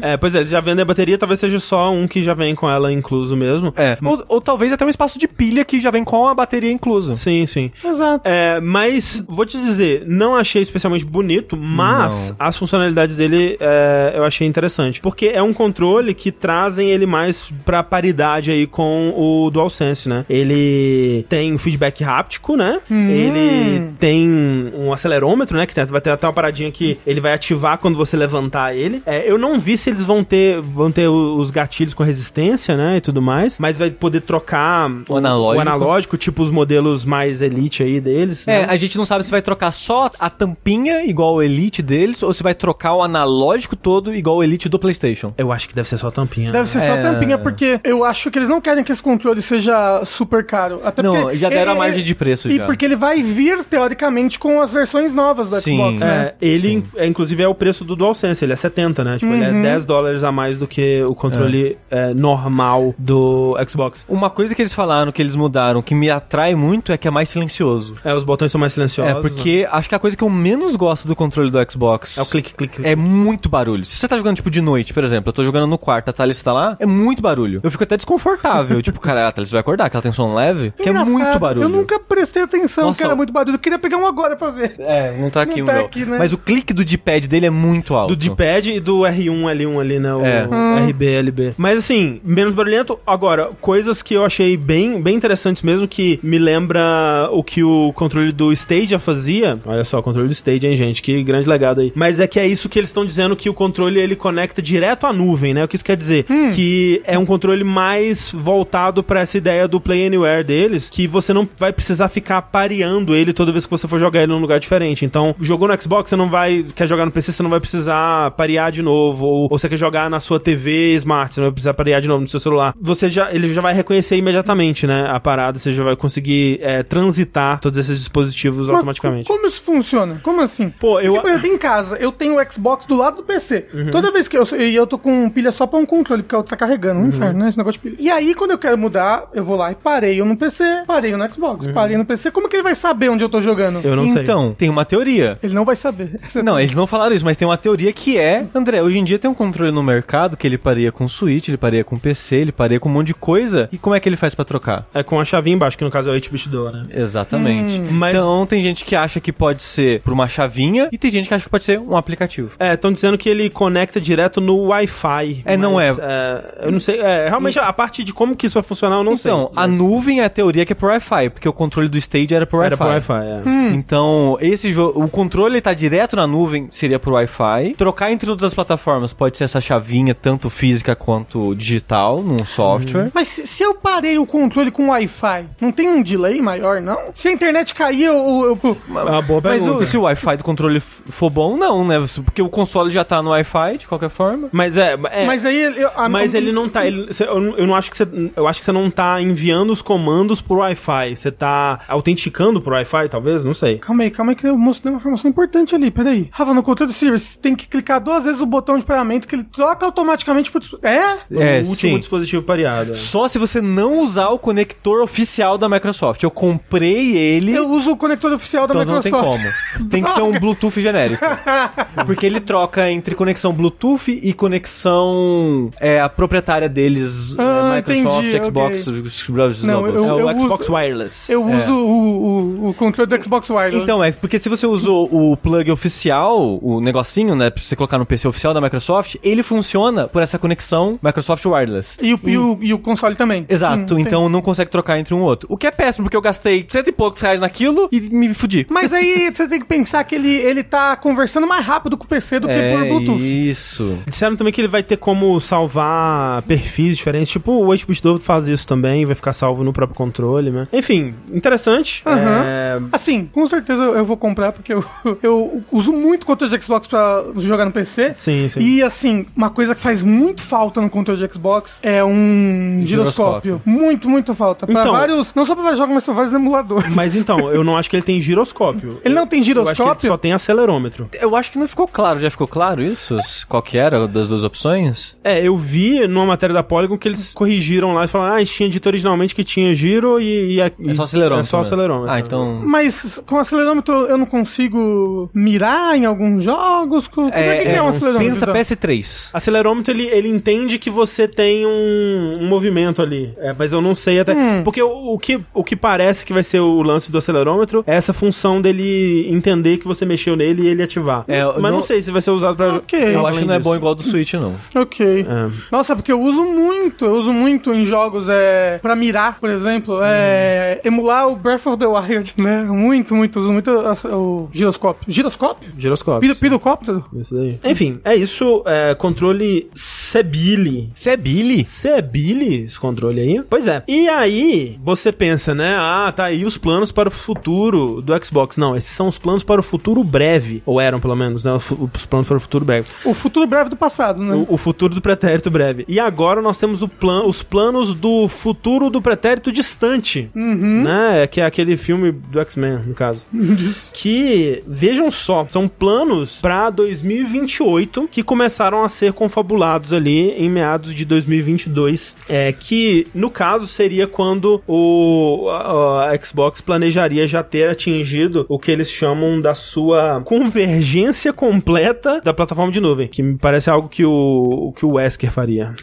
É, 0.03 0.16
pois 0.16 0.35
é, 0.35 0.38
eles 0.38 0.51
já 0.51 0.61
vendem 0.61 0.83
a 0.83 0.85
bateria, 0.85 1.16
talvez 1.16 1.40
seja 1.40 1.59
só 1.59 1.90
um 1.90 2.07
que 2.07 2.23
já 2.23 2.35
vem 2.35 2.55
com 2.55 2.68
ela 2.68 2.92
incluso 2.92 3.37
mesmo. 3.37 3.73
É. 3.77 3.97
Ou, 4.03 4.25
ou 4.29 4.40
talvez 4.40 4.73
até 4.73 4.85
um 4.85 4.88
espaço 4.88 5.18
de 5.18 5.27
pilha 5.27 5.64
que 5.64 5.81
já 5.81 5.90
vem 5.90 6.05
com 6.05 6.27
a 6.27 6.35
bateria 6.35 6.70
inclusa. 6.70 7.14
Sim, 7.14 7.47
sim. 7.47 7.70
Exato. 7.83 8.27
É, 8.27 8.61
mas 8.61 9.25
vou 9.29 9.47
te 9.47 9.59
dizer, 9.59 10.05
não 10.07 10.37
achei 10.37 10.62
especialmente 10.62 11.05
bonito, 11.05 11.57
mas 11.57 12.35
as 12.38 12.57
funcionalidades 12.57 13.16
dele 13.16 13.57
é, 13.61 14.12
eu 14.16 14.25
achei 14.25 14.47
interessante. 14.47 15.01
Porque 15.01 15.27
é 15.27 15.42
um 15.42 15.53
controle 15.53 16.14
que 16.14 16.31
trazem 16.31 16.90
ele 16.90 17.07
mais 17.07 17.51
pra 17.64 17.83
paridade 17.83 18.51
aí 18.51 18.66
com 18.66 19.12
o 19.16 19.51
DualSense, 19.51 20.09
né? 20.09 20.25
Ele 20.29 21.25
tem 21.29 21.57
feedback 21.59 22.05
háptico, 22.05 22.57
né? 22.57 22.74
Né? 22.75 22.81
Ele 22.91 23.93
tem 23.99 24.29
um 24.75 24.93
acelerômetro, 24.93 25.57
né? 25.57 25.67
Que 25.67 25.75
tem- 25.75 25.85
vai 25.87 26.01
ter 26.01 26.11
até 26.11 26.27
uma 26.27 26.33
paradinha 26.33 26.71
que 26.71 26.99
ele 27.07 27.21
vai 27.21 27.33
ativar 27.33 27.79
quando 27.79 27.97
você 27.97 28.17
levantar 28.17 28.75
ele. 28.75 29.03
É, 29.07 29.29
eu 29.31 29.39
não 29.39 29.59
vi 29.59 29.77
se 29.77 29.91
eles 29.91 30.05
vão 30.07 30.23
ter, 30.25 30.61
vão 30.61 30.91
ter 30.91 31.09
os 31.09 31.51
gatilhos 31.51 31.95
com 31.95 32.03
resistência, 32.03 32.77
né? 32.77 32.97
E 32.97 33.01
tudo 33.01 33.21
mais. 33.23 33.59
Mas 33.59 33.79
vai 33.79 33.91
poder 33.91 34.21
trocar 34.21 34.91
O 35.09 35.17
analógico. 35.17 35.59
o 35.59 35.61
analógico, 35.69 36.17
tipo 36.17 36.43
os 36.43 36.51
modelos 36.51 37.05
mais 37.05 37.41
elite 37.43 37.83
aí 37.83 38.01
deles. 38.01 38.47
É, 38.47 38.61
né? 38.63 38.67
a 38.69 38.77
gente 38.77 38.97
não 38.97 39.05
sabe 39.05 39.25
se 39.25 39.31
vai 39.31 39.43
trocar 39.43 39.71
só 39.71 40.11
a 40.19 40.31
tampinha 40.31 41.05
igual 41.05 41.35
o 41.35 41.43
Elite 41.43 41.83
deles 41.83 42.23
ou 42.23 42.33
se 42.33 42.43
vai 42.43 42.55
trocar 42.55 42.95
o 42.95 43.03
analógico 43.03 43.77
todo 43.77 44.15
igual 44.15 44.37
o 44.37 44.45
Elite 44.45 44.69
do 44.69 44.79
PlayStation. 44.79 45.33
Eu 45.37 45.53
acho 45.53 45.69
que 45.69 45.75
deve 45.75 45.89
ser 45.89 45.99
só 45.99 46.11
tampinha. 46.11 46.51
Deve 46.53 46.69
ser 46.69 46.81
só 46.81 46.93
É. 46.93 47.03
tampinha, 47.03 47.39
porque 47.39 47.81
eu 47.85 48.05
acho 48.05 48.31
que 48.31 48.39
eles 48.39 48.49
não 48.49 48.61
querem 48.61 48.83
que 48.85 48.93
esse 48.93 49.03
controle 49.03 49.41
seja 49.43 50.03
super 50.05 50.45
caro. 50.45 50.81
Até 50.85 51.03
Não, 51.03 51.14
porque 51.22 51.37
já 51.39 51.49
deram 51.49 51.72
é- 51.72 51.75
a 51.75 51.79
margem 51.79 52.03
de 52.05 52.14
preço 52.14 52.49
E 52.57 52.66
porque 52.66 52.84
ele 52.84 52.96
vai 52.96 53.22
vir, 53.22 53.64
teoricamente, 53.64 54.38
com 54.38 54.61
as 54.61 54.72
versões 54.72 55.14
novas 55.14 55.50
do 55.50 55.61
Sim. 55.61 55.76
Xbox, 55.76 56.00
né? 56.02 56.26
É, 56.26 56.34
ele, 56.40 56.68
Sim. 56.68 56.84
é, 56.96 57.07
inclusive, 57.07 57.42
é 57.42 57.48
o 57.48 57.55
preço 57.55 57.84
do 57.84 57.96
DualSense. 57.96 58.44
Ele 58.44 58.52
é 58.52 58.57
70, 58.57 59.05
né? 59.05 59.18
Tipo, 59.18 59.32
ele 59.32 59.44
é 59.44 59.52
10 59.52 59.84
dólares 59.84 60.24
a 60.24 60.32
mais 60.32 60.59
do 60.59 60.66
que 60.66 61.02
o 61.02 61.14
controle 61.14 61.76
é, 61.90 62.12
normal 62.14 62.94
do 62.98 63.57
Xbox. 63.68 64.05
Uma 64.09 64.30
coisa 64.30 64.55
que 64.55 64.62
eles 64.62 64.72
falaram 64.72 65.11
que 65.12 65.20
eles 65.22 65.36
mudaram 65.36 65.82
que 65.82 65.94
me 65.94 66.11
atrai 66.11 66.55
muito 66.55 66.92
é 66.92 66.96
que 66.96 67.09
é 67.09 67.11
mais 67.11 67.28
silencioso. 67.28 67.94
É, 68.05 68.14
os 68.14 68.24
botões 68.24 68.50
são 68.52 68.61
mais 68.61 68.72
silenciosos. 68.72 69.16
É, 69.16 69.20
porque 69.20 69.66
acho 69.70 69.88
que 69.88 69.94
a 69.94 69.98
coisa 69.98 70.16
que 70.16 70.22
eu 70.24 70.30
menos 70.30 70.76
gosto 70.76 71.07
do 71.07 71.14
controle 71.16 71.50
do 71.50 71.59
Xbox 71.70 72.18
É 72.18 72.22
o 72.22 72.26
clique, 72.26 72.55
clique, 72.55 72.76
clique. 72.76 72.88
é 72.88 72.96
muito 72.96 73.48
barulho. 73.48 73.84
Se 73.84 73.96
você 73.96 74.09
tá 74.09 74.16
jogando, 74.16 74.36
tipo, 74.36 74.50
de 74.50 74.61
noite, 74.61 74.92
por 74.92 75.05
exemplo, 75.05 75.28
eu 75.28 75.32
tô 75.32 75.44
jogando 75.44 75.66
no 75.66 75.78
quarto, 75.78 76.09
a 76.09 76.12
Thalys 76.12 76.40
tá 76.40 76.52
lá, 76.52 76.76
é 76.78 76.86
muito 76.86 77.22
barulho. 77.22 77.61
Eu 77.62 77.70
fico 77.70 77.84
até 77.84 77.96
desconfortável. 77.96 78.80
tipo, 78.82 79.00
cara, 79.00 79.28
a 79.28 79.32
Thalys 79.32 79.50
vai 79.50 79.61
acordar, 79.61 79.90
que 79.90 79.96
ela 79.96 80.02
tem 80.02 80.12
som 80.12 80.34
leve, 80.34 80.72
que 80.76 80.88
é 80.88 80.92
muito 80.92 81.38
barulho. 81.38 81.64
Eu 81.64 81.68
nunca 81.68 81.98
prestei 81.98 82.42
atenção 82.45 82.86
Nossa, 82.86 82.99
que 82.99 83.05
era 83.05 83.12
ó. 83.12 83.16
muito 83.16 83.32
barulho. 83.32 83.55
Eu 83.55 83.59
queria 83.59 83.78
pegar 83.78 83.97
um 83.97 84.07
agora 84.07 84.36
pra 84.36 84.51
ver. 84.51 84.74
É, 84.78 85.16
não 85.18 85.30
tá 85.30 85.42
aqui 85.42 85.57
Não 85.59 85.64
o 85.64 85.66
tá 85.66 85.72
meu. 85.74 85.84
aqui, 85.86 86.05
né? 86.05 86.18
Mas 86.18 86.32
o 86.32 86.38
clique 86.38 86.72
do 86.72 86.84
D-pad 86.84 87.26
dele 87.28 87.47
é 87.47 87.51
muito 87.51 87.95
alto. 87.95 88.14
Do 88.14 88.16
D-pad 88.16 88.70
e 88.72 88.80
do 88.80 89.01
R1, 89.01 89.42
L1 89.45 89.80
ali, 89.80 89.99
né? 89.99 90.14
O 90.14 90.24
É. 90.24 90.47
RB, 90.88 91.07
LB. 91.07 91.55
Mas 91.57 91.78
assim, 91.78 92.20
menos 92.24 92.55
barulhento. 92.55 92.99
Agora, 93.07 93.51
coisas 93.61 94.03
que 94.03 94.14
eu 94.14 94.24
achei 94.24 94.57
bem, 94.57 95.01
bem 95.01 95.14
interessantes 95.16 95.62
mesmo, 95.62 95.86
que 95.88 96.18
me 96.22 96.38
lembra 96.38 97.28
o 97.32 97.42
que 97.42 97.62
o 97.62 97.92
controle 97.95 98.32
do 98.32 98.53
Stadia 98.53 98.99
fazia. 98.99 99.59
Olha 99.66 99.84
só, 99.84 99.99
o 99.99 100.03
controle 100.03 100.28
do 100.28 100.32
Stadia, 100.34 100.68
hein, 100.70 100.76
gente? 100.76 101.03
Que 101.03 101.22
grande 101.22 101.49
legado 101.49 101.80
aí. 101.80 101.92
Mas 101.95 102.20
é 102.20 102.26
que 102.26 102.38
é 102.40 102.47
isso 102.47 102.68
que 102.68 102.78
eles 102.78 102.88
estão 102.90 103.05
dizendo 103.05 103.36
que 103.36 103.49
o 103.49 103.55
controle 103.55 103.99
ele 104.01 104.16
conecta 104.16 104.61
direto 104.62 105.07
à 105.07 105.12
nuvem, 105.12 105.55
né? 105.55 105.64
O 105.64 105.68
que 105.68 105.76
isso 105.76 105.84
quer 105.84 105.97
dizer? 105.97 106.24
Que 106.55 107.01
é 107.05 107.18
um 107.18 107.26
controle 107.26 107.64
mais 107.64 108.32
voltado 108.32 109.03
pra 109.03 109.20
essa 109.20 109.36
ideia 109.38 109.66
do 109.68 109.80
Play 109.80 110.07
Anywhere 110.07 110.45
deles, 110.45 110.88
que 110.90 111.07
você 111.07 111.32
não 111.32 111.49
vai 111.59 111.72
precisar 111.72 112.09
ficar 112.09 112.34
pareando 112.43 113.14
ele 113.14 113.32
toda 113.32 113.53
vez 113.53 113.64
que 113.64 113.70
você 113.70 113.87
for 113.89 113.99
jogar 113.99 114.22
ele 114.22 114.32
num 114.32 114.39
lugar 114.41 114.59
diferente. 114.61 115.05
Então, 115.05 115.35
jogou 115.41 115.68
no 115.68 115.80
Xbox, 115.80 116.09
você 116.11 116.16
não 116.16 116.28
vai. 116.28 116.64
Quer 116.74 116.87
jogar 116.89 117.05
no 117.07 117.12
PC, 117.12 117.32
você 117.32 117.43
não 117.43 117.51
vai 117.51 117.61
precisar 117.61 118.30
parear 118.32 118.70
de 118.72 118.82
novo. 118.82 119.24
Ou, 119.26 119.43
ou 119.51 119.59
você 119.59 119.68
quer 119.68 119.76
jogar 119.76 120.09
na 120.11 120.20
sua 120.20 120.39
TV 120.41 120.95
Smart, 120.97 121.35
você 121.35 121.41
não 121.41 121.47
vai 121.49 121.53
precisar 121.53 121.74
parear 121.74 122.01
de 122.01 122.09
novo 122.09 122.20
no 122.22 122.28
seu 122.28 122.41
celular. 122.41 122.74
Você 122.80 123.09
já. 123.09 123.32
Ele 123.32 123.53
já 123.53 123.61
vai 123.61 123.74
reconhecer 123.74 124.16
imediatamente, 124.16 124.87
né? 124.87 125.07
A 125.11 125.18
parada, 125.20 125.59
você 125.59 125.72
já 125.72 125.82
vai 125.85 125.97
conseguir 125.97 126.59
é, 126.62 126.82
transitar 126.82 127.61
todos 127.61 127.78
esses 127.78 127.99
dispositivos 127.99 128.66
Mas 128.68 128.76
automaticamente. 128.76 129.26
Como 129.26 129.47
isso 129.47 129.62
funciona? 129.62 130.20
Como 130.22 130.41
assim? 130.41 130.70
Pô, 130.70 131.01
eu- 131.01 131.14
Uhum. 131.14 131.20
Porque, 131.20 131.28
por 131.28 131.39
exemplo, 131.39 131.55
em 131.55 131.59
casa, 131.59 131.97
eu 131.97 132.11
tenho 132.12 132.39
o 132.41 132.53
Xbox 132.53 132.87
do 132.87 132.97
lado 132.97 133.16
do 133.18 133.22
PC. 133.22 133.66
Toda 133.93 134.11
vez 134.11 134.26
que 134.28 134.37
eu. 134.37 134.45
E 134.59 134.74
eu 134.74 134.87
tô 134.87 134.99
com 134.99 135.28
pilha 135.30 135.53
só 135.53 135.66
pra 135.66 135.78
um 135.78 135.87
controle, 135.87 136.22
porque 136.22 136.35
outro 136.37 136.51
tá 136.51 136.57
carregando. 136.57 136.99
Uhum. 137.01 137.07
Um 137.07 137.09
inferno, 137.09 137.39
né? 137.41 137.49
Esse 137.49 137.59
negócio 137.59 137.80
de 137.80 137.91
pilha. 137.91 137.97
E 138.01 138.11
aí, 138.11 138.35
quando 138.35 138.51
eu 138.53 138.59
quero 138.59 138.76
mudar, 138.78 139.28
eu 139.32 139.45
vou 139.45 139.57
lá 139.57 139.70
e 139.70 139.74
pareio 139.74 140.24
no 140.24 140.37
PC, 140.37 140.85
pareio 140.87 141.16
no 141.16 141.32
Xbox, 141.32 141.66
parei 141.68 141.97
no 141.97 142.05
PC. 142.05 142.24
Como 142.31 142.49
que 142.49 142.57
ele 142.57 142.62
vai 142.62 142.75
saber 142.75 143.09
onde 143.11 143.22
eu 143.25 143.29
tô 143.29 143.41
jogando? 143.41 143.81
Eu 143.85 143.97
não 143.97 144.09
sei. 144.09 144.22
então, 144.22 144.55
tem 144.57 144.68
uma 144.70 144.85
teoria. 144.85 145.39
Ele 145.43 145.55
não 145.55 145.64
vai 145.64 145.77
saber. 145.77 146.18
Não, 146.45 146.59
eles 146.59 146.75
não 146.75 146.87
falaram 146.87 147.14
isso, 147.14 147.25
mas 147.25 147.37
tem 147.37 147.47
uma 147.47 147.57
teoria 147.57 147.93
que 147.93 148.18
é, 148.18 148.45
André, 148.55 148.83
hoje 148.83 148.99
em 148.99 149.05
dia 149.05 149.18
tem 149.18 149.31
um 149.31 149.35
controle 149.35 149.70
no 149.72 149.83
mercado 149.83 150.37
que 150.37 150.47
ele 150.47 150.59
pareia 150.59 150.91
com 150.93 151.07
Switch, 151.09 151.49
ele 151.49 151.57
pareia 151.57 151.83
com 151.85 151.99
PC, 151.99 152.37
ele 152.37 152.53
pareia 152.53 152.79
com 152.81 152.89
um 152.89 152.93
monte 152.93 153.09
de 153.09 153.14
coisa. 153.14 153.68
E 153.72 153.79
como 153.79 153.95
é 153.95 154.01
que 154.01 154.09
ele 154.09 154.16
faz 154.16 154.35
pra 154.35 154.45
trocar? 154.45 154.87
É 154.93 155.03
com 155.03 155.18
a 155.18 155.25
chavinha 155.25 155.55
embaixo, 155.55 155.79
que 155.79 155.85
no 155.85 155.91
caso 155.91 156.11
é 156.11 156.12
o 156.12 156.16
8-bit 156.16 156.49
do, 156.49 156.70
né? 156.70 156.85
Exatamente. 156.93 157.81
Mas- 157.91 158.14
Então 158.14 158.45
tem 158.47 158.62
gente 158.62 158.85
que 158.85 158.95
acha 158.97 159.20
que 159.20 159.33
pode 159.33 159.62
ser 159.62 160.01
por 160.01 160.12
uma 160.12 160.29
chavinha 160.29 160.89
e 160.93 160.99
tem 160.99 161.11
gente 161.11 161.29
que 161.29 161.35
acha 161.35 161.45
que 161.45 161.51
pode 161.51 161.64
ser 161.64 161.79
um 161.79 161.97
aplicativo. 161.97 162.51
É, 162.59 162.75
estão 162.75 162.93
dizendo 162.93 163.16
que 163.16 163.29
ele 163.29 163.49
conecta 163.49 164.01
direto 164.01 164.41
no 164.41 164.57
Wi-Fi. 164.66 165.43
É, 165.45 165.57
não 165.57 165.75
mas, 165.75 165.99
é. 165.99 166.57
Eu 166.64 166.72
não 166.72 166.81
sei. 166.81 167.01
É, 167.01 167.29
realmente, 167.29 167.59
a 167.59 167.72
parte 167.72 168.03
de 168.05 168.12
como 168.12 168.37
que 168.37 168.47
isso 168.47 168.55
vai 168.55 168.62
funcionar, 168.62 168.97
eu 168.97 169.05
não 169.05 169.16
sei. 169.16 169.31
então, 169.31 169.51
a 169.57 169.66
mas 169.66 169.77
nuvem 169.79 170.20
é 170.20 170.25
a 170.25 170.29
teoria 170.29 170.64
que 170.66 170.72
é 170.72 170.77
por 170.77 170.91
Wi-Fi, 170.91 171.31
porque 171.31 171.49
o 171.49 171.53
controle 171.53 171.89
do 171.89 171.97
stage 172.15 172.35
era 172.35 172.47
por 172.47 172.59
Wi-Fi. 172.59 172.67
Era 172.67 172.77
pro 172.77 172.87
Wi-Fi, 172.87 173.27
é. 173.27 173.75
Então, 173.75 174.39
esse 174.41 174.71
jogo, 174.71 175.03
o 175.05 175.09
controle 175.09 175.61
tá 175.61 175.75
direto 175.75 176.15
na 176.17 176.27
nuvem, 176.27 176.69
seria 176.71 176.99
por 176.99 177.12
Wi-Fi. 177.15 177.75
Trocar 177.77 178.12
entre 178.12 178.27
todas 178.29 178.45
as 178.45 178.55
plataformas 178.55 179.12
pode 179.12 179.37
ser 179.37 179.45
essa 179.45 179.61
chavinha, 179.61 180.15
tanto 180.15 180.49
física 180.49 180.95
quanto 180.95 181.55
digital, 181.55 182.23
num 182.23 182.39
software. 182.45 183.11
Mas 183.15 183.29
se, 183.29 183.47
se 183.47 183.62
eu 183.62 183.75
parei 183.75 184.19
o 184.19 184.27
controle 184.27 184.71
com 184.71 184.89
Wi-Fi, 184.89 185.45
não 185.61 185.73
tem 185.73 185.89
um 185.89 186.03
delay 186.03 186.41
maior, 186.41 186.81
não? 186.81 186.99
Se 187.15 187.29
a 187.29 187.33
internet 187.33 187.75
cair, 187.75 188.05
eu. 188.05 188.15
eu, 188.15 188.59
eu- 188.62 188.77
É 188.99 189.11
uma 189.11 189.23
boa 189.23 189.41
Mas 189.43 189.62
pergunta. 189.62 189.83
o- 189.83 189.87
se 189.87 189.97
o 189.99 190.03
Wi-Fi 190.03 190.37
do 190.37 190.45
controle 190.45 190.81
for 190.81 191.31
bom, 191.31 191.57
não, 191.57 191.85
né? 191.87 191.97
Porque 192.25 192.43
o 192.43 192.49
console 192.49 192.91
já 192.91 193.05
tá 193.05 193.23
no 193.23 193.31
Wi-Fi, 193.31 193.79
de 193.79 193.87
qualquer 193.89 194.09
forma. 194.11 194.49
Mas 194.53 194.77
é. 194.77 194.97
é 195.11 195.27
Mas 195.27 195.45
aí. 195.45 195.62
Eu, 195.77 195.91
a- 195.97 196.09
mas 196.09 196.35
ele 196.35 196.53
não 196.53 196.69
tá. 196.69 196.87
ele- 196.87 197.12
cê- 197.12 197.25
eu, 197.25 197.41
não- 197.41 197.57
eu 197.57 197.67
não 197.67 197.75
acho 197.75 197.91
que 197.91 197.97
você. 197.97 198.07
Eu 198.37 198.47
acho 198.47 198.61
que 198.61 198.65
você 198.67 198.73
não 198.73 198.91
tá 198.91 199.21
enviando 199.21 199.71
os 199.73 199.83
comandos 199.83 200.41
pro 200.41 200.57
Wi-Fi. 200.57 201.17
Você 201.17 201.31
tá 201.31 201.81
autenticando 202.09 202.61
pro 202.61 202.74
Wi-Fi, 202.74 203.09
talvez? 203.09 203.42
Não 203.44 203.55
sei. 203.55 203.78
Calma 203.78 204.02
aí, 204.02 204.11
calma 204.11 204.32
aí, 204.32 204.36
que 204.36 204.46
o 204.46 204.59
moço 204.59 204.82
deu 204.82 204.92
uma 204.92 204.98
informação 204.98 205.30
importante 205.30 205.74
ali, 205.74 205.90
peraí. 205.90 206.28
Rafa, 206.30 206.52
no 206.52 206.62
controle 206.62 206.92
do 206.92 206.94
Sirius, 206.94 207.22
você 207.22 207.38
tem 207.38 207.55
que 207.57 207.66
clicar 207.66 208.00
duas 208.00 208.24
vezes 208.24 208.40
o 208.40 208.46
botão 208.46 208.76
de 208.76 208.84
pareamento 208.84 209.26
que 209.26 209.34
ele 209.34 209.44
troca 209.44 209.86
automaticamente 209.86 210.50
pro... 210.50 210.61
É? 210.82 211.16
É, 211.30 211.62
o 211.62 211.68
último 211.68 211.74
sim. 211.94 211.98
dispositivo 211.98 212.42
pareado. 212.42 212.90
é. 212.90 212.94
Só 212.94 213.26
se 213.26 213.38
você 213.38 213.61
não 213.62 214.00
usar 214.00 214.28
o 214.28 214.38
conector 214.38 215.02
oficial 215.02 215.57
da 215.57 215.68
Microsoft. 215.68 216.22
Eu 216.22 216.30
comprei 216.30 217.16
ele. 217.16 217.52
Eu 217.57 217.68
uso 217.70 217.92
o 217.92 217.96
conector 217.96 218.32
oficial 218.32 218.66
da 218.66 218.74
Então 218.74 218.94
não 218.94 219.00
tem 219.00 219.11
Microsoft. 219.12 219.42
como. 219.74 219.88
Tem 219.88 220.02
que 220.02 220.11
ser 220.11 220.22
um 220.22 220.32
Bluetooth 220.38 220.80
genérico. 220.80 221.24
Porque 222.07 222.26
ele 222.26 222.40
troca 222.40 222.90
entre 222.90 223.14
conexão 223.14 223.52
Bluetooth 223.52 224.11
e 224.22 224.32
conexão 224.32 225.70
é, 225.80 226.00
a 226.00 226.09
proprietária 226.09 226.68
deles, 226.68 227.34
Ah, 227.38 227.74
é, 227.74 227.76
Microsoft, 227.76 228.26
entendi, 228.26 228.44
Xbox, 228.44 228.78
Xbox, 229.11 229.62
Não, 229.62 229.86
eu- 229.86 230.05
É 230.05 230.12
o 230.24 230.30
eu 230.30 230.40
Xbox 230.40 230.61
uso- 230.61 230.74
Wireless. 230.74 231.32
Eu 231.32 231.48
É. 231.48 231.57
uso 231.57 231.74
o, 231.95 232.68
o, 232.68 232.74
controle 232.74 233.09
do 233.09 233.22
Xbox 233.22 233.51
Wireless. 233.51 233.82
Então, 233.82 234.03
é 234.03 234.12
porque 234.12 234.38
se 234.38 234.49
você 234.49 234.66
usou 234.66 235.09
o 235.11 235.36
plug 235.36 235.70
oficial, 235.70 236.59
o 236.62 236.80
negocinho, 236.80 237.34
né, 237.34 237.51
pra 237.51 237.62
você 237.62 237.76
colocar 237.76 237.99
no 237.99 238.07
PC 238.07 238.28
oficial 238.28 238.53
da 238.53 238.61
Microsoft, 238.61 239.16
ele 239.22 239.42
funciona 239.42 240.09
por 240.09 240.22
essa 240.22 240.38
conexão 240.38 240.99
Microsoft 241.03 241.45
Wireless. 241.45 241.97
E 242.01 242.14
o, 242.14 242.20
e, 242.24 242.38
o, 242.38 242.59
e 242.61 242.74
o 242.74 242.78
console 242.78 243.14
também. 243.14 243.47
Exato, 243.49 243.95
Hum, 243.95 243.99
então 243.99 244.28
não 244.28 244.42
consegue 244.42 244.70
trocar 244.70 244.99
entre 244.99 245.14
um 245.14 245.22
outro. 245.22 245.47
O 245.51 245.57
que 245.57 245.66
é 245.66 245.70
péssimo, 245.70 246.05
porque 246.05 246.16
eu 246.16 246.20
gastei 246.20 246.64
cento 246.68 246.88
e 246.88 246.92
poucos 246.92 247.20
reais 247.20 247.40
naquilo 247.40 247.88
e 247.90 248.01
me 248.01 248.32
fudi. 248.34 248.66
Mas 248.68 248.92
aí 248.92 249.30
você 249.34 249.49
tem 249.49 249.61
que 249.61 249.66
pensar 249.66 250.03
que 250.05 250.14
ele, 250.14 250.30
ele 250.30 250.62
tá 250.62 250.97
conversando 250.97 251.47
mais 251.47 251.64
rápido 251.64 251.97
com 251.97 252.05
o 252.05 252.09
PC 252.09 252.40
do 252.40 252.49
que 252.49 252.55
é 252.55 252.72
por 252.72 252.86
Bluetooth. 252.86 253.49
isso. 253.49 253.99
Disseram 254.07 254.36
também 254.36 254.53
que 254.53 254.61
ele 254.61 254.68
vai 254.68 254.82
ter 254.82 254.97
como 254.97 255.40
salvar 255.40 256.42
perfis 256.42 256.97
diferentes, 256.97 257.30
tipo 257.30 257.53
o 257.53 257.66
8-bit 257.68 258.03
Dove 258.03 258.22
faz 258.22 258.49
isso 258.49 258.66
também, 258.66 259.05
vai 259.05 259.14
ficar 259.14 259.32
salvo 259.32 259.64
no 259.64 259.72
próprio 259.72 259.97
controle, 259.97 260.51
né? 260.51 260.68
Enfim, 260.72 261.14
interessante. 261.32 261.84
Aham. 262.07 262.43
É, 262.45 262.80
Assim, 262.93 263.26
com 263.26 263.47
certeza 263.47 263.82
eu 263.82 264.05
vou 264.05 264.16
comprar, 264.16 264.53
porque 264.53 264.72
eu, 264.72 264.85
eu 265.22 265.62
uso 265.70 265.93
muito 265.93 266.26
controle 266.26 266.57
de 266.57 266.62
Xbox 266.64 266.87
pra 266.87 267.24
jogar 267.39 267.64
no 267.64 267.72
PC. 267.72 268.14
Sim, 268.16 268.49
sim. 268.49 268.61
E 268.61 268.82
assim, 268.82 269.26
uma 269.37 269.51
coisa 269.51 269.74
que 269.74 269.80
faz 269.80 270.03
muito 270.03 270.43
falta 270.43 270.80
no 270.80 270.91
controle 270.91 271.18
de 271.26 271.32
Xbox 271.32 271.80
é 271.82 272.03
um 272.05 272.82
giroscópio. 272.85 273.59
Giroscópio. 273.59 273.62
Muito, 273.64 274.09
muito 274.09 274.35
falta. 274.35 274.66
Pra 274.66 274.80
Então- 274.80 274.93
vários. 274.93 275.35
Não 275.35 275.45
só 275.45 275.55
pra 275.55 275.62
vários 275.62 275.78
jogos, 275.78 275.95
mas 275.95 276.05
pra 276.05 276.14
vários 276.14 276.32
emuladores. 276.35 276.95
Mas 276.95 277.14
então, 277.16 277.51
eu 277.53 277.62
não 277.64 277.76
acho 277.76 277.89
que 277.91 277.97
ele 277.97 278.03
tem 278.03 278.20
giroscópio. 278.20 279.01
Ele 279.05 279.14
não 279.14 279.26
tem 279.26 279.39
Eu 279.39 279.43
acho 279.43 279.51
que 279.53 279.59
ele 279.61 279.64
giroscópio? 279.64 280.09
só 280.09 280.16
tem 280.16 280.32
acelerômetro. 280.32 281.09
Eu 281.20 281.37
acho 281.37 281.51
que 281.53 281.59
não 281.59 281.68
ficou 281.68 281.87
claro, 281.89 282.20
já 282.20 282.30
ficou 282.30 282.47
claro 282.49 282.82
isso? 282.82 283.16
Qual 283.49 283.62
que 283.62 283.76
era 283.78 284.07
das 284.09 284.28
duas 284.28 284.43
opções? 284.45 285.16
É, 285.22 285.47
eu 285.47 285.57
vi 285.57 286.07
numa 286.07 286.26
matéria 286.26 286.53
da 286.55 286.62
Polygon 286.62 286.97
que 286.99 287.09
eles 287.09 287.32
corrigiram 287.32 287.93
lá 287.93 288.05
e 288.05 288.09
falaram, 288.09 288.37
ah, 288.37 288.45
tinha 288.45 288.68
dito 288.68 288.87
originalmente 288.87 289.35
que 289.35 289.45
tinha 289.45 289.74
giro 289.74 290.20
e... 290.20 290.55
e 290.57 290.61
É 290.61 290.70
só 290.95 291.05
acelerômetro. 291.05 291.41
É 291.47 291.51
só? 291.51 291.61
Acelerômetro. 291.67 292.11
Ah, 292.11 292.21
então... 292.21 292.61
Mas 292.65 293.23
com 293.27 293.39
acelerômetro 293.39 294.07
eu 294.07 294.17
não 294.19 294.27
consigo 294.27 295.31
mirar 295.35 295.97
em 295.97 296.05
alguns 296.05 296.43
jogos? 296.43 297.09
Como 297.09 297.29
é, 297.33 297.59
que, 297.59 297.71
que 297.71 297.77
é 297.77 297.83
um 297.83 297.89
acelerômetro? 297.89 298.53
Pensa 298.53 298.75
então? 298.75 298.91
PS3. 298.91 299.29
Acelerômetro, 299.33 299.93
ele, 299.93 300.07
ele 300.07 300.29
entende 300.29 300.79
que 300.79 300.91
você 300.91 301.27
tem 301.27 301.67
um, 301.67 302.39
um 302.43 302.49
movimento 302.49 303.03
ali. 303.03 303.33
É, 303.39 303.55
mas 303.57 303.73
eu 303.73 303.81
não 303.81 303.95
sei 303.95 304.21
até. 304.21 304.35
Hum. 304.35 304.62
Porque 304.65 304.83
o, 304.83 305.15
o 305.15 305.19
que, 305.19 305.41
o 305.53 305.65
que 305.65 305.77
parece 305.77 306.25
que 306.25 306.33
vai 306.33 306.43
ser 306.43 306.61
o 306.61 306.83
lance 306.83 307.11
do 307.11 307.19
acelerômetro 307.19 307.85
é 307.87 307.95
essa 307.95 308.12
função 308.12 308.61
dele 308.61 309.27
entender 309.31 309.79
que 309.79 309.87
você 309.87 310.05
mexeu 310.05 310.37
nele 310.37 310.62
e 310.62 310.69
ele 310.69 310.83
ativar. 310.83 311.25
É, 311.29 311.45
mas 311.45 311.57
não, 311.57 311.71
não- 311.71 311.83
sei 311.83 312.01
se 312.01 312.11
vai 312.11 312.23
ser 312.23 312.31
usado 312.31 312.57
pra. 312.57 312.75
Ok. 312.75 312.99
além 313.01 313.15
Eu 313.15 313.27
acho 313.27 313.39
que 313.39 313.45
não 313.45 313.55
é 313.55 313.59
bom 313.59 313.75
igual 313.75 313.95
do 313.95 314.03
Switch, 314.03 314.35
não. 314.35 314.55
Ok. 314.75 315.27
É. 315.29 315.51
Nossa, 315.71 315.95
porque 315.95 316.11
eu 316.12 316.21
uso 316.21 316.43
muito, 316.43 317.05
eu 317.05 317.15
uso 317.15 317.33
muito 317.33 317.73
em 317.73 317.85
jogos 317.85 318.29
é, 318.29 318.79
pra 318.79 318.97
mirar, 318.97 319.39
por 319.39 319.51
exemplo, 319.51 320.01
é, 320.03 320.81
emular 320.85 321.29
o 321.29 321.37
Breath 321.37 321.53
Breath 321.55 321.66
of 321.66 321.78
the 321.78 321.86
Wild, 321.86 322.34
né? 322.36 322.64
Muito, 322.64 323.14
muito, 323.14 323.38
uso 323.38 323.52
muito 323.52 323.70
o 323.70 324.48
giroscópio. 324.52 325.05
Giroscópio? 325.07 325.72
Giroscópio. 325.78 326.20
Piro, 326.20 326.36
pirocóptero? 326.36 327.05
Isso 327.14 327.34
daí. 327.34 327.59
Enfim, 327.64 328.00
é 328.05 328.16
isso. 328.16 328.62
É, 328.66 328.94
controle 328.94 329.70
Sebile. 329.74 330.90
Billy? 331.18 331.64
Sebile, 331.64 332.64
esse 332.64 332.78
controle 332.78 333.20
aí. 333.20 333.42
Pois 333.48 333.68
é. 333.68 333.82
E 333.86 334.09
aí, 334.09 334.78
você 334.82 335.12
pensa, 335.12 335.55
né? 335.55 335.76
Ah, 335.78 336.12
tá 336.14 336.24
aí 336.24 336.44
os 336.44 336.59
planos 336.59 336.90
para 336.90 337.09
o 337.09 337.12
futuro 337.12 338.00
do 338.00 338.24
Xbox. 338.24 338.57
Não, 338.57 338.76
esses 338.76 338.90
são 338.90 339.09
os 339.09 339.18
planos 339.18 339.44
para 339.44 339.61
o 339.61 339.64
futuro 339.64 340.02
breve. 340.02 340.62
Ou 340.66 340.80
eram, 340.80 341.00
pelo 341.00 341.14
menos, 341.14 341.44
né? 341.44 341.52
Os 341.52 342.07
planos 342.07 342.26
para 342.26 342.36
o 342.36 342.40
futuro 342.40 342.64
breve. 342.64 342.88
O 343.05 343.14
futuro 343.14 343.46
breve 343.46 343.70
do 343.70 343.76
passado, 343.76 344.22
né? 344.22 344.34
O, 344.34 344.55
o 344.55 344.57
futuro 344.57 344.94
do 344.94 345.00
pretérito 345.00 345.50
breve. 345.50 345.84
E 345.86 346.00
agora 346.00 346.40
nós 346.40 346.59
temos 346.59 346.82
o 346.82 346.88
plan, 346.88 347.24
os 347.24 347.42
planos 347.42 347.94
do 347.94 348.26
futuro 348.28 348.90
do 348.90 349.00
pretérito 349.00 349.52
distante. 349.52 350.30
Né? 350.34 351.26
Que 351.26 351.40
é 351.40 351.43
aquele 351.45 351.76
filme 351.76 352.12
do 352.12 352.40
X-Men, 352.40 352.80
no 352.86 352.95
caso. 352.95 353.26
que, 353.92 354.62
vejam 354.66 355.11
só, 355.11 355.47
são 355.49 355.68
planos 355.68 356.38
pra 356.40 356.70
2028 356.70 358.09
que 358.11 358.22
começaram 358.22 358.82
a 358.82 358.88
ser 358.88 359.12
confabulados 359.12 359.92
ali 359.92 360.30
em 360.30 360.49
meados 360.49 360.95
de 360.95 361.05
2022. 361.05 362.16
É, 362.28 362.53
que, 362.53 363.07
no 363.14 363.30
caso, 363.30 363.66
seria 363.66 364.07
quando 364.07 364.62
o 364.66 365.49
a, 365.51 366.11
a 366.11 366.24
Xbox 366.24 366.61
planejaria 366.61 367.26
já 367.26 367.42
ter 367.42 367.68
atingido 367.68 368.47
o 368.49 368.59
que 368.59 368.70
eles 368.70 368.90
chamam 368.90 369.40
da 369.40 369.55
sua 369.55 370.22
convergência 370.24 371.32
completa 371.32 372.20
da 372.22 372.32
plataforma 372.32 372.72
de 372.72 372.80
nuvem, 372.80 373.09
que 373.09 373.22
me 373.22 373.36
parece 373.36 373.70
algo 373.70 373.88
que 373.88 374.05
o, 374.05 374.72
que 374.76 374.86
o 374.86 374.95
Wesker 374.95 375.30
faria. 375.30 375.74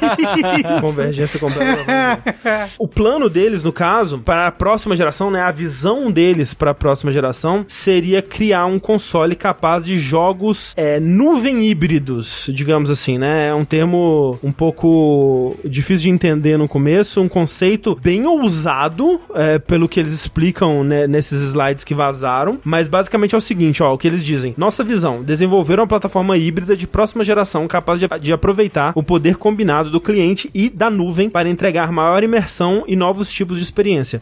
Convergência 0.80 1.38
completa. 1.38 1.82
O 2.78 2.86
plano 2.88 3.28
deles, 3.28 3.64
no 3.64 3.72
caso, 3.72 4.18
para 4.18 4.46
a 4.46 4.52
próxima 4.52 4.91
geração, 4.96 5.30
né, 5.30 5.40
a 5.40 5.52
visão 5.52 6.10
deles 6.10 6.54
para 6.54 6.72
a 6.72 6.74
próxima 6.74 7.10
geração 7.10 7.64
seria 7.68 8.22
criar 8.22 8.66
um 8.66 8.78
console 8.78 9.34
capaz 9.34 9.84
de 9.84 9.96
jogos 9.98 10.72
é, 10.76 10.98
nuvem 11.00 11.64
híbridos, 11.64 12.50
digamos 12.52 12.90
assim, 12.90 13.18
né? 13.18 13.48
É 13.48 13.54
um 13.54 13.64
termo 13.64 14.38
um 14.42 14.52
pouco 14.52 15.56
difícil 15.64 16.04
de 16.04 16.10
entender 16.10 16.56
no 16.56 16.68
começo, 16.68 17.20
um 17.20 17.28
conceito 17.28 17.98
bem 18.00 18.26
ousado, 18.26 19.20
é, 19.34 19.58
pelo 19.58 19.88
que 19.88 20.00
eles 20.00 20.12
explicam 20.12 20.84
né, 20.84 21.06
nesses 21.06 21.42
slides 21.42 21.84
que 21.84 21.94
vazaram, 21.94 22.58
mas 22.64 22.88
basicamente 22.88 23.34
é 23.34 23.38
o 23.38 23.40
seguinte, 23.40 23.82
ó, 23.82 23.92
o 23.92 23.98
que 23.98 24.06
eles 24.06 24.24
dizem. 24.24 24.54
Nossa 24.56 24.84
visão, 24.84 25.22
desenvolver 25.22 25.78
uma 25.78 25.86
plataforma 25.86 26.36
híbrida 26.36 26.76
de 26.76 26.86
próxima 26.86 27.24
geração 27.24 27.66
capaz 27.68 27.98
de, 27.98 28.08
de 28.20 28.32
aproveitar 28.32 28.92
o 28.94 29.02
poder 29.02 29.36
combinado 29.36 29.90
do 29.90 30.00
cliente 30.00 30.50
e 30.54 30.68
da 30.68 30.90
nuvem 30.90 31.28
para 31.28 31.48
entregar 31.48 31.92
maior 31.92 32.22
imersão 32.22 32.84
e 32.86 32.96
novos 32.96 33.32
tipos 33.32 33.58
de 33.58 33.64
experiência, 33.64 34.20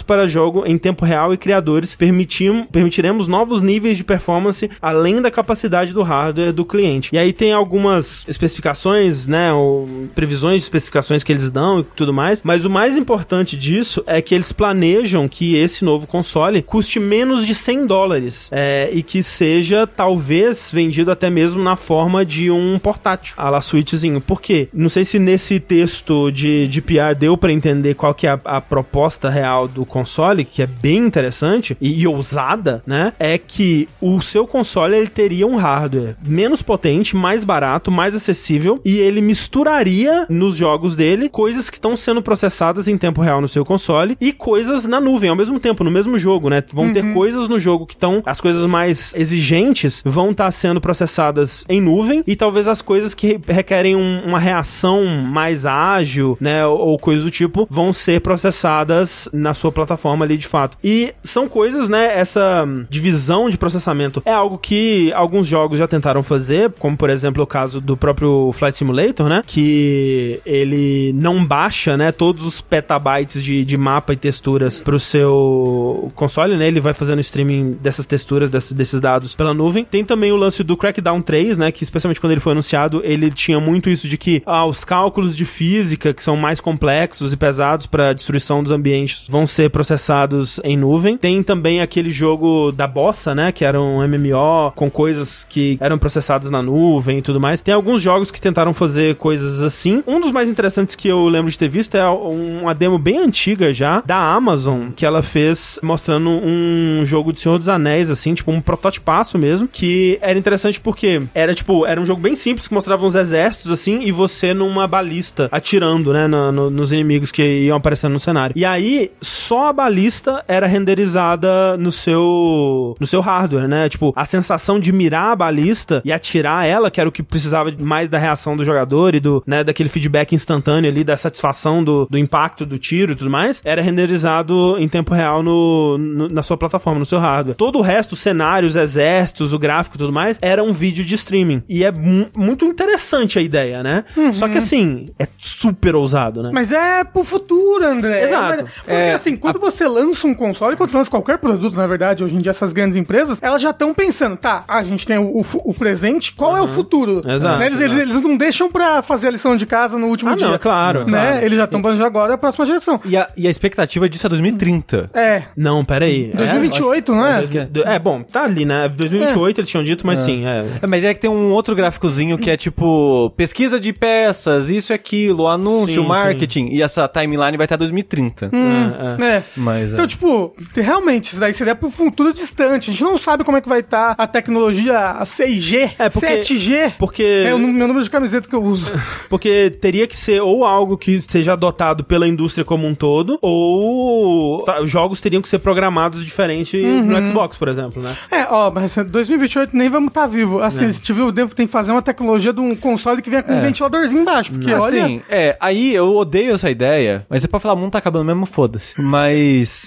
otimizados 0.00 0.02
para 0.02 0.26
jogo 0.26 0.64
em 0.66 0.78
tempo 0.78 1.04
real 1.04 1.32
e 1.32 1.36
criadores, 1.36 1.94
permitim, 1.94 2.64
permitiremos 2.64 3.28
novos 3.28 3.62
níveis 3.62 3.96
de 3.96 4.04
performance 4.04 4.70
além 4.80 5.20
da 5.20 5.30
capacidade 5.30 5.92
do 5.92 6.02
hardware 6.02 6.52
do 6.52 6.64
cliente. 6.64 7.10
E 7.12 7.18
aí 7.18 7.32
tem 7.32 7.52
algumas 7.52 8.24
especificações, 8.26 9.26
né, 9.26 9.52
ou 9.52 9.88
previsões 10.14 10.62
de 10.62 10.62
especificações 10.64 11.22
que 11.22 11.32
eles 11.32 11.50
dão 11.50 11.80
e 11.80 11.82
tudo 11.82 12.12
mais, 12.12 12.42
mas 12.42 12.64
o 12.64 12.70
mais 12.70 12.96
importante 12.96 13.56
disso 13.56 14.02
é 14.06 14.20
que 14.20 14.34
eles 14.34 14.52
planejam 14.52 15.28
que 15.28 15.56
esse 15.56 15.84
novo 15.84 16.06
console 16.06 16.62
custe 16.62 16.98
menos 16.98 17.46
de 17.46 17.54
100 17.54 17.86
dólares 17.86 18.48
é, 18.52 18.90
e 18.92 19.02
que 19.02 19.22
seja 19.22 19.86
talvez 19.86 20.70
vendido 20.72 21.10
até 21.10 21.30
mesmo 21.30 21.62
na 21.62 21.76
forma 21.76 22.24
de 22.24 22.50
um 22.50 22.78
portátil, 22.78 23.34
a 23.36 23.50
la 23.50 23.60
Switchzinho. 23.60 24.20
Por 24.20 24.40
quê? 24.40 24.68
Não 24.72 24.88
sei 24.88 25.04
se 25.04 25.18
nesse 25.18 25.60
texto 25.60 26.30
de, 26.30 26.66
de 26.68 26.80
PR 26.80 27.14
deu 27.18 27.36
pra 27.36 27.52
entender 27.52 27.94
qual 27.94 28.14
que 28.14 28.26
é 28.26 28.30
a, 28.30 28.40
a 28.44 28.60
proposta 28.60 29.28
real 29.28 29.68
do 29.68 29.84
console, 29.90 30.44
que 30.44 30.62
é 30.62 30.66
bem 30.66 30.98
interessante 30.98 31.76
e, 31.80 32.00
e 32.00 32.06
ousada, 32.06 32.82
né? 32.86 33.12
É 33.18 33.36
que 33.36 33.88
o 34.00 34.20
seu 34.20 34.46
console 34.46 34.96
ele 34.96 35.08
teria 35.08 35.46
um 35.46 35.56
hardware 35.56 36.16
menos 36.24 36.62
potente, 36.62 37.14
mais 37.16 37.44
barato, 37.44 37.90
mais 37.90 38.14
acessível 38.14 38.80
e 38.84 38.98
ele 38.98 39.20
misturaria 39.20 40.26
nos 40.30 40.56
jogos 40.56 40.96
dele 40.96 41.28
coisas 41.28 41.68
que 41.68 41.76
estão 41.76 41.96
sendo 41.96 42.22
processadas 42.22 42.88
em 42.88 42.96
tempo 42.96 43.20
real 43.20 43.40
no 43.40 43.48
seu 43.48 43.64
console 43.64 44.16
e 44.20 44.32
coisas 44.32 44.86
na 44.86 45.00
nuvem 45.00 45.28
ao 45.30 45.36
mesmo 45.36 45.58
tempo, 45.60 45.84
no 45.84 45.90
mesmo 45.90 46.16
jogo, 46.16 46.48
né? 46.48 46.62
Vão 46.72 46.92
ter 46.92 47.12
coisas 47.12 47.48
no 47.48 47.58
jogo 47.58 47.86
que 47.86 47.94
estão 47.94 48.22
as 48.24 48.40
coisas 48.40 48.64
mais 48.66 49.12
exigentes 49.14 50.02
vão 50.04 50.30
estar 50.30 50.50
sendo 50.50 50.80
processadas 50.80 51.64
em 51.68 51.80
nuvem 51.80 52.22
e 52.26 52.36
talvez 52.36 52.68
as 52.68 52.80
coisas 52.80 53.14
que 53.14 53.26
re- 53.26 53.40
requerem 53.48 53.96
um- 53.96 54.22
uma 54.24 54.38
reação 54.38 55.04
mais 55.06 55.66
ágil, 55.66 56.36
né, 56.40 56.64
ou, 56.66 56.78
ou 56.78 56.98
coisa 56.98 57.22
do 57.22 57.30
tipo, 57.30 57.66
vão 57.70 57.92
ser 57.92 58.20
processadas 58.20 59.28
na 59.32 59.52
sua 59.54 59.70
plataforma 59.72 59.79
ali 60.22 60.36
de 60.36 60.46
fato. 60.46 60.76
E 60.82 61.14
são 61.22 61.48
coisas, 61.48 61.88
né, 61.88 62.18
essa 62.18 62.66
divisão 62.88 63.48
de 63.48 63.56
processamento 63.56 64.22
é 64.24 64.32
algo 64.32 64.58
que 64.58 65.12
alguns 65.12 65.46
jogos 65.46 65.78
já 65.78 65.86
tentaram 65.86 66.22
fazer, 66.22 66.72
como 66.78 66.96
por 66.96 67.10
exemplo 67.10 67.42
o 67.42 67.46
caso 67.46 67.80
do 67.80 67.96
próprio 67.96 68.52
Flight 68.52 68.76
Simulator, 68.76 69.28
né, 69.28 69.42
que 69.46 70.40
ele 70.44 71.12
não 71.14 71.44
baixa, 71.44 71.96
né, 71.96 72.12
todos 72.12 72.44
os 72.44 72.60
petabytes 72.60 73.42
de, 73.42 73.64
de 73.64 73.76
mapa 73.76 74.12
e 74.12 74.16
texturas 74.16 74.80
pro 74.80 74.98
seu 74.98 76.10
console, 76.14 76.56
né, 76.56 76.68
ele 76.68 76.80
vai 76.80 76.94
fazendo 76.94 77.20
streaming 77.20 77.78
dessas 77.80 78.06
texturas, 78.06 78.50
desses, 78.50 78.72
desses 78.72 79.00
dados 79.00 79.34
pela 79.34 79.54
nuvem. 79.54 79.84
Tem 79.84 80.04
também 80.04 80.32
o 80.32 80.36
lance 80.36 80.62
do 80.62 80.76
Crackdown 80.76 81.22
3, 81.22 81.58
né, 81.58 81.72
que 81.72 81.82
especialmente 81.82 82.20
quando 82.20 82.32
ele 82.32 82.40
foi 82.40 82.52
anunciado, 82.52 83.00
ele 83.04 83.30
tinha 83.30 83.60
muito 83.60 83.88
isso 83.88 84.08
de 84.08 84.16
que 84.16 84.42
ah, 84.44 84.64
os 84.64 84.84
cálculos 84.84 85.36
de 85.36 85.44
física, 85.44 86.12
que 86.12 86.22
são 86.22 86.36
mais 86.36 86.60
complexos 86.60 87.32
e 87.32 87.36
pesados 87.36 87.86
para 87.86 88.12
destruição 88.12 88.62
dos 88.62 88.72
ambientes, 88.72 89.26
vão 89.28 89.46
ser 89.46 89.69
processados 89.70 90.60
em 90.64 90.76
nuvem. 90.76 91.16
Tem 91.16 91.42
também 91.42 91.80
aquele 91.80 92.10
jogo 92.10 92.72
da 92.72 92.86
Bossa, 92.86 93.34
né, 93.34 93.52
que 93.52 93.64
era 93.64 93.80
um 93.80 94.02
MMO 94.06 94.72
com 94.74 94.90
coisas 94.90 95.46
que 95.48 95.76
eram 95.80 95.98
processadas 95.98 96.50
na 96.50 96.62
nuvem 96.62 97.18
e 97.18 97.22
tudo 97.22 97.40
mais. 97.40 97.60
Tem 97.60 97.74
alguns 97.74 98.02
jogos 98.02 98.30
que 98.30 98.40
tentaram 98.40 98.72
fazer 98.74 99.16
coisas 99.16 99.62
assim. 99.62 100.02
Um 100.06 100.20
dos 100.20 100.30
mais 100.32 100.50
interessantes 100.50 100.94
que 100.94 101.08
eu 101.08 101.28
lembro 101.28 101.50
de 101.50 101.58
ter 101.58 101.68
visto 101.68 101.94
é 101.96 102.08
uma 102.08 102.74
demo 102.74 102.98
bem 102.98 103.18
antiga 103.18 103.72
já 103.72 104.02
da 104.04 104.16
Amazon 104.16 104.90
que 104.94 105.06
ela 105.06 105.22
fez 105.22 105.78
mostrando 105.82 106.28
um 106.30 107.02
jogo 107.04 107.32
de 107.32 107.40
Senhor 107.40 107.58
dos 107.58 107.68
Anéis 107.68 108.10
assim, 108.10 108.34
tipo 108.34 108.50
um 108.50 108.60
prototipaço 108.60 109.38
mesmo, 109.38 109.68
que 109.68 110.18
era 110.20 110.38
interessante 110.38 110.80
porque 110.80 111.22
era 111.34 111.54
tipo, 111.54 111.86
era 111.86 112.00
um 112.00 112.06
jogo 112.06 112.20
bem 112.20 112.34
simples 112.36 112.66
que 112.68 112.74
mostrava 112.74 113.04
uns 113.06 113.14
exércitos 113.14 113.70
assim 113.70 114.02
e 114.02 114.12
você 114.12 114.52
numa 114.54 114.86
balista 114.86 115.48
atirando, 115.52 116.12
né, 116.12 116.26
na- 116.26 116.50
no- 116.52 116.70
nos 116.70 116.92
inimigos 116.92 117.30
que 117.30 117.42
iam 117.64 117.76
aparecendo 117.76 118.12
no 118.12 118.18
cenário. 118.18 118.54
E 118.56 118.64
aí 118.64 119.10
só 119.50 119.68
a 119.68 119.72
balista 119.72 120.44
era 120.46 120.64
renderizada 120.68 121.76
no 121.76 121.90
seu 121.90 122.94
no 123.00 123.06
seu 123.06 123.20
hardware, 123.20 123.66
né? 123.66 123.88
Tipo, 123.88 124.12
a 124.14 124.24
sensação 124.24 124.78
de 124.78 124.92
mirar 124.92 125.32
a 125.32 125.36
balista 125.36 126.00
e 126.04 126.12
atirar 126.12 126.66
ela, 126.66 126.88
que 126.88 127.00
era 127.00 127.08
o 127.08 127.12
que 127.12 127.20
precisava 127.22 127.72
mais 127.80 128.08
da 128.08 128.16
reação 128.16 128.56
do 128.56 128.64
jogador 128.64 129.14
e 129.14 129.18
do, 129.20 129.42
né, 129.44 129.64
daquele 129.64 129.88
feedback 129.88 130.34
instantâneo 130.34 130.88
ali, 130.88 131.02
da 131.02 131.16
satisfação 131.16 131.82
do, 131.82 132.06
do 132.08 132.16
impacto 132.16 132.64
do 132.64 132.78
tiro 132.78 133.10
e 133.12 133.14
tudo 133.16 133.28
mais, 133.30 133.60
era 133.64 133.82
renderizado 133.82 134.76
em 134.78 134.88
tempo 134.88 135.12
real 135.14 135.42
no, 135.42 135.98
no- 135.98 136.28
na 136.28 136.42
sua 136.44 136.56
plataforma, 136.56 137.00
no 137.00 137.06
seu 137.06 137.18
hardware. 137.18 137.56
Todo 137.56 137.78
o 137.78 137.82
resto, 137.82 138.12
os 138.12 138.20
cenários, 138.20 138.76
exércitos, 138.76 139.52
o 139.52 139.58
gráfico 139.58 139.96
e 139.96 139.98
tudo 139.98 140.12
mais, 140.12 140.38
era 140.40 140.62
um 140.62 140.72
vídeo 140.72 141.04
de 141.04 141.16
streaming. 141.16 141.62
E 141.68 141.82
é 141.84 141.90
mu- 141.90 142.28
muito 142.36 142.64
interessante 142.64 143.36
a 143.38 143.42
ideia, 143.42 143.82
né? 143.82 144.04
Só 144.32 144.48
que 144.48 144.58
assim, 144.58 145.08
é 145.18 145.26
super 145.38 145.96
ousado, 145.96 146.40
né? 146.42 146.50
Mas 146.52 146.70
é 146.70 147.02
pro 147.02 147.24
futuro, 147.24 147.84
André. 147.84 148.22
Exato. 148.24 148.64
Porque 148.64 148.90
É, 148.92 149.14
assim, 149.14 149.36
quando 149.40 149.58
você 149.60 149.86
lança 149.88 150.26
um 150.26 150.34
console, 150.34 150.76
quando 150.76 150.90
você 150.90 150.96
lança 150.96 151.10
qualquer 151.10 151.38
produto, 151.38 151.74
na 151.76 151.86
verdade, 151.86 152.22
hoje 152.24 152.34
em 152.36 152.38
dia 152.40 152.50
essas 152.50 152.72
grandes 152.72 152.96
empresas, 152.96 153.38
elas 153.42 153.60
já 153.62 153.70
estão 153.70 153.92
pensando, 153.94 154.36
tá, 154.36 154.64
a 154.68 154.82
gente 154.84 155.06
tem 155.06 155.18
o, 155.18 155.24
o 155.40 155.44
o 155.64 155.74
presente, 155.74 156.32
qual 156.34 156.56
é 156.56 156.60
o 156.62 156.66
futuro? 156.68 157.22
Exato, 157.26 157.58
Né? 157.58 157.66
Eles, 157.66 157.80
eles- 157.80 157.96
eles 157.98 158.20
não 158.20 158.36
deixam 158.36 158.70
pra 158.70 159.02
fazer 159.02 159.28
a 159.28 159.30
lição 159.30 159.56
de 159.56 159.66
casa 159.66 159.98
no 159.98 160.06
último 160.08 160.30
Ah, 160.30 160.34
dia. 160.36 160.46
não, 160.46 160.54
é 160.54 160.58
claro, 160.58 161.04
Né? 161.06 161.30
claro. 161.32 161.44
Eles 161.44 161.56
já 161.58 161.64
estão 161.64 161.80
planejando 161.82 162.06
agora 162.06 162.34
a 162.34 162.38
próxima 162.38 162.64
geração. 162.66 163.00
E 163.04 163.16
a, 163.16 163.28
e 163.36 163.46
a 163.46 163.50
expectativa 163.50 164.08
disso 164.08 164.26
é 164.26 164.30
2030. 164.30 165.10
É. 165.14 165.42
Não, 165.56 165.84
peraí. 165.84 166.30
2028, 166.34 167.12
não 167.14 167.26
é? 167.26 167.44
É, 167.84 167.94
é, 167.94 167.98
bom, 167.98 168.22
tá 168.22 168.44
ali, 168.44 168.64
né? 168.64 168.88
2028 168.88 169.60
eles 169.60 169.70
tinham 169.70 169.84
dito, 169.84 170.06
mas 170.06 170.18
sim, 170.20 170.46
é. 170.46 170.78
É, 170.82 170.86
mas 170.86 171.04
é 171.04 171.14
que 171.14 171.20
tem 171.20 171.30
um 171.30 171.50
outro 171.50 171.74
gráficozinho 171.74 172.36
que 172.38 172.50
é 172.50 172.56
tipo 172.56 173.30
pesquisa 173.36 173.78
de 173.80 173.92
peças, 173.92 174.70
isso 174.70 174.92
e 174.92 174.94
aquilo, 174.94 175.46
anúncio, 175.46 176.02
Sim, 176.02 176.08
marketing. 176.08 176.66
E 176.70 176.82
essa 176.82 177.06
timeline 177.08 177.56
vai 177.56 177.64
estar 177.66 177.76
2030. 177.76 178.50
é, 178.52 179.24
é. 179.24 179.29
É. 179.30 179.42
Mas 179.56 179.92
Então, 179.92 180.04
é. 180.04 180.08
tipo, 180.08 180.54
realmente, 180.74 181.30
isso 181.32 181.40
daí 181.40 181.52
seria 181.54 181.74
pro 181.74 181.90
futuro 181.90 182.32
distante. 182.32 182.90
A 182.90 182.92
gente 182.92 183.02
não 183.02 183.16
sabe 183.18 183.44
como 183.44 183.56
é 183.56 183.60
que 183.60 183.68
vai 183.68 183.80
estar 183.80 184.14
a 184.18 184.26
tecnologia 184.26 185.18
6G, 185.24 185.92
É, 185.98 186.08
porque- 186.08 186.26
7G. 186.26 186.92
Porque. 186.98 187.22
É 187.46 187.54
o 187.54 187.58
meu 187.58 187.86
número 187.86 188.02
de 188.04 188.10
camiseta 188.10 188.48
que 188.48 188.54
eu 188.54 188.62
uso. 188.62 188.90
Porque 189.28 189.70
teria 189.80 190.06
que 190.06 190.16
ser 190.16 190.40
ou 190.40 190.64
algo 190.64 190.96
que 190.98 191.20
seja 191.20 191.52
adotado 191.52 192.02
pela 192.04 192.26
indústria 192.26 192.64
como 192.64 192.86
um 192.86 192.94
todo, 192.94 193.38
ou 193.40 194.62
tá, 194.64 194.80
os 194.80 194.90
jogos 194.90 195.20
teriam 195.20 195.40
que 195.42 195.48
ser 195.48 195.58
programados 195.58 196.24
diferente 196.24 196.76
Uhum. 196.76 197.04
no 197.04 197.26
Xbox, 197.26 197.56
por 197.56 197.68
exemplo, 197.68 198.02
né? 198.02 198.16
É, 198.30 198.46
ó, 198.50 198.70
mas 198.70 198.94
2028 198.96 199.76
nem 199.76 199.88
vamos 199.88 200.08
estar 200.08 200.26
vivo. 200.26 200.60
Assim, 200.62 200.90
se 200.92 201.00
tiver, 201.02 201.22
eu 201.22 201.32
devo 201.32 201.54
ter 201.54 201.66
que 201.66 201.72
fazer 201.72 201.92
uma 201.92 202.02
tecnologia 202.02 202.52
de 202.52 202.60
um 202.60 202.74
console 202.74 203.22
que 203.22 203.30
venha 203.30 203.42
com 203.42 203.52
um 203.52 203.60
ventiladorzinho 203.60 204.22
embaixo. 204.22 204.52
Porque, 204.52 204.72
olha. 204.72 205.04
Assim, 205.04 205.20
é, 205.28 205.56
aí 205.60 205.94
eu 205.94 206.14
odeio 206.16 206.54
essa 206.54 206.70
ideia, 206.70 207.24
mas 207.28 207.42
você 207.42 207.48
pode 207.48 207.62
falar, 207.62 207.74
o 207.74 207.76
mundo 207.76 207.92
tá 207.92 207.98
acabando 207.98 208.24
mesmo, 208.24 208.46
foda-se. 208.46 209.00
Mas 209.00 209.19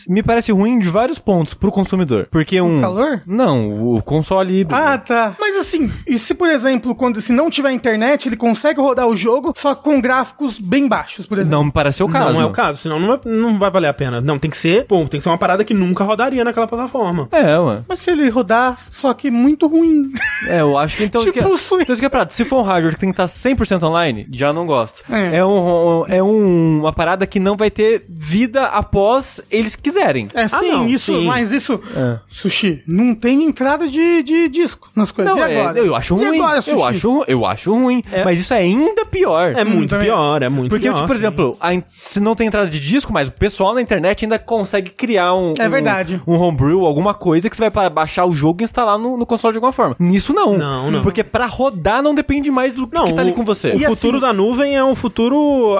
me 0.07 0.21
parece 0.23 0.51
ruim 0.51 0.79
de 0.79 0.89
vários 0.89 1.19
pontos 1.19 1.53
pro 1.53 1.71
consumidor. 1.71 2.27
Porque 2.31 2.59
um. 2.61 2.81
calor? 2.81 3.21
Não, 3.25 3.95
o 3.95 4.01
console 4.01 4.59
híbrido. 4.61 4.81
Ah, 4.81 4.97
tá. 4.97 5.35
Mas 5.39 5.57
assim, 5.57 5.91
e 6.07 6.17
se 6.17 6.33
por 6.33 6.49
exemplo, 6.49 6.93
quando 6.95 7.21
se 7.21 7.31
não 7.33 7.49
tiver 7.49 7.71
internet, 7.71 8.27
ele 8.27 8.35
consegue 8.37 8.79
rodar 8.79 9.07
o 9.07 9.15
jogo 9.15 9.53
só 9.55 9.75
com 9.75 9.99
gráficos 10.01 10.59
bem 10.59 10.87
baixos, 10.87 11.25
por 11.25 11.37
exemplo? 11.37 11.57
Não 11.57 11.65
me 11.65 11.71
parece 11.71 11.97
ser 11.97 12.03
o 12.03 12.09
caso. 12.09 12.33
Não 12.33 12.41
é 12.41 12.45
o 12.45 12.51
caso, 12.51 12.79
senão 12.81 12.99
não 12.99 13.07
vai, 13.07 13.19
não 13.25 13.59
vai 13.59 13.71
valer 13.71 13.87
a 13.87 13.93
pena. 13.93 14.21
Não, 14.21 14.37
tem 14.39 14.49
que 14.49 14.57
ser, 14.57 14.85
pô, 14.85 14.97
tem 15.05 15.19
que 15.19 15.21
ser 15.21 15.29
uma 15.29 15.37
parada 15.37 15.63
que 15.63 15.73
nunca 15.73 16.03
rodaria 16.03 16.43
naquela 16.43 16.67
plataforma. 16.67 17.27
É, 17.31 17.57
ué. 17.57 17.79
Mas 17.87 17.99
se 17.99 18.11
ele 18.11 18.29
rodar, 18.29 18.77
só 18.91 19.13
que 19.13 19.29
muito 19.31 19.67
ruim. 19.67 20.11
É, 20.47 20.61
eu 20.61 20.77
acho 20.77 20.97
que 20.97 21.03
então. 21.05 21.21
Tipo 21.23 21.39
isso 21.39 21.47
que, 21.47 21.53
o 21.53 21.57
Switch. 21.57 21.81
então 21.83 21.93
isso 21.93 22.01
que 22.01 22.05
é 22.05 22.09
prato. 22.09 22.33
Se 22.33 22.43
for 22.45 22.59
um 22.59 22.63
hardware 22.63 22.93
que 22.95 22.99
tem 22.99 23.11
que 23.11 23.21
estar 23.21 23.25
100% 23.25 23.83
online, 23.83 24.27
já 24.31 24.51
não 24.51 24.65
gosto. 24.65 25.03
É. 25.09 25.37
É, 25.37 25.45
um, 25.45 26.05
é 26.07 26.21
um- 26.23 26.79
uma 26.81 26.93
parada 26.93 27.25
que 27.25 27.39
não 27.39 27.55
vai 27.55 27.69
ter 27.71 28.05
vida 28.09 28.65
após 28.65 29.22
eles 29.51 29.75
quiserem. 29.75 30.27
É 30.33 30.47
sim, 30.47 30.71
não, 30.71 30.87
isso, 30.87 31.13
sim. 31.13 31.25
mas 31.25 31.51
isso, 31.51 31.79
É. 31.95 32.19
Sushi, 32.29 32.83
não 32.87 33.13
tem 33.15 33.43
entrada 33.43 33.87
de, 33.87 34.23
de 34.23 34.49
disco 34.49 34.89
nas 34.95 35.11
coisas. 35.11 35.33
Não, 35.35 35.39
e 35.47 35.51
é, 35.51 35.61
agora? 35.61 35.79
eu 35.79 35.95
acho 35.95 36.15
E 36.15 36.25
ruim. 36.25 36.39
agora, 36.39 36.63
eu, 36.67 36.83
acho, 36.83 37.23
eu 37.27 37.45
acho 37.45 37.73
ruim. 37.73 38.03
Mas 38.25 38.39
isso 38.39 38.53
é 38.53 38.57
ainda 38.57 39.05
pior. 39.05 39.53
É 39.55 39.63
muito 39.63 39.89
também. 39.91 40.07
pior, 40.07 40.41
é 40.41 40.49
muito 40.49 40.69
Porque, 40.69 40.83
pior. 40.87 40.95
tipo, 40.95 41.07
por 41.07 41.15
exemplo, 41.15 41.57
a 41.59 41.71
se 41.99 42.19
não 42.19 42.35
tem 42.35 42.47
entrada 42.47 42.69
de 42.69 42.79
disco, 42.79 43.11
mas 43.13 43.27
o 43.27 43.31
pessoal 43.31 43.73
na 43.73 43.81
internet 43.81 44.25
ainda 44.25 44.37
consegue 44.39 44.91
criar 44.91 45.33
um. 45.33 45.53
É 45.57 45.67
um- 45.67 45.71
verdade. 45.71 46.21
Um, 46.27 46.35
homebrew, 46.35 46.85
alguma 46.85 47.13
coisa 47.13 47.49
que 47.49 47.55
você 47.55 47.63
vai 47.63 47.71
para 47.71 47.89
baixar 47.89 48.25
o 48.25 48.33
jogo 48.33 48.61
e 48.61 48.63
instalar 48.63 48.97
no, 48.97 49.17
no 49.17 49.25
console 49.25 49.53
de 49.53 49.57
alguma 49.57 49.71
forma. 49.71 49.95
Nisso 49.99 50.33
não. 50.33 50.57
Não, 50.57 50.91
não. 50.91 51.01
Porque 51.01 51.23
pra 51.23 51.45
rodar 51.45 52.01
não 52.01 52.13
depende 52.15 52.49
mais 52.51 52.73
do 52.73 52.87
Não, 52.91 53.05
que 53.05 53.13
tá 53.13 53.21
ali 53.21 53.31
o- 53.31 53.33
com 53.33 53.43
você. 53.43 53.69
O 53.71 53.75
E 53.75 53.85
futuro 53.85 54.17
assim- 54.17 54.25
da 54.27 54.33
nuvem 54.33 54.75
é 54.75 54.83
um 54.83 54.95
futuro 54.95 55.77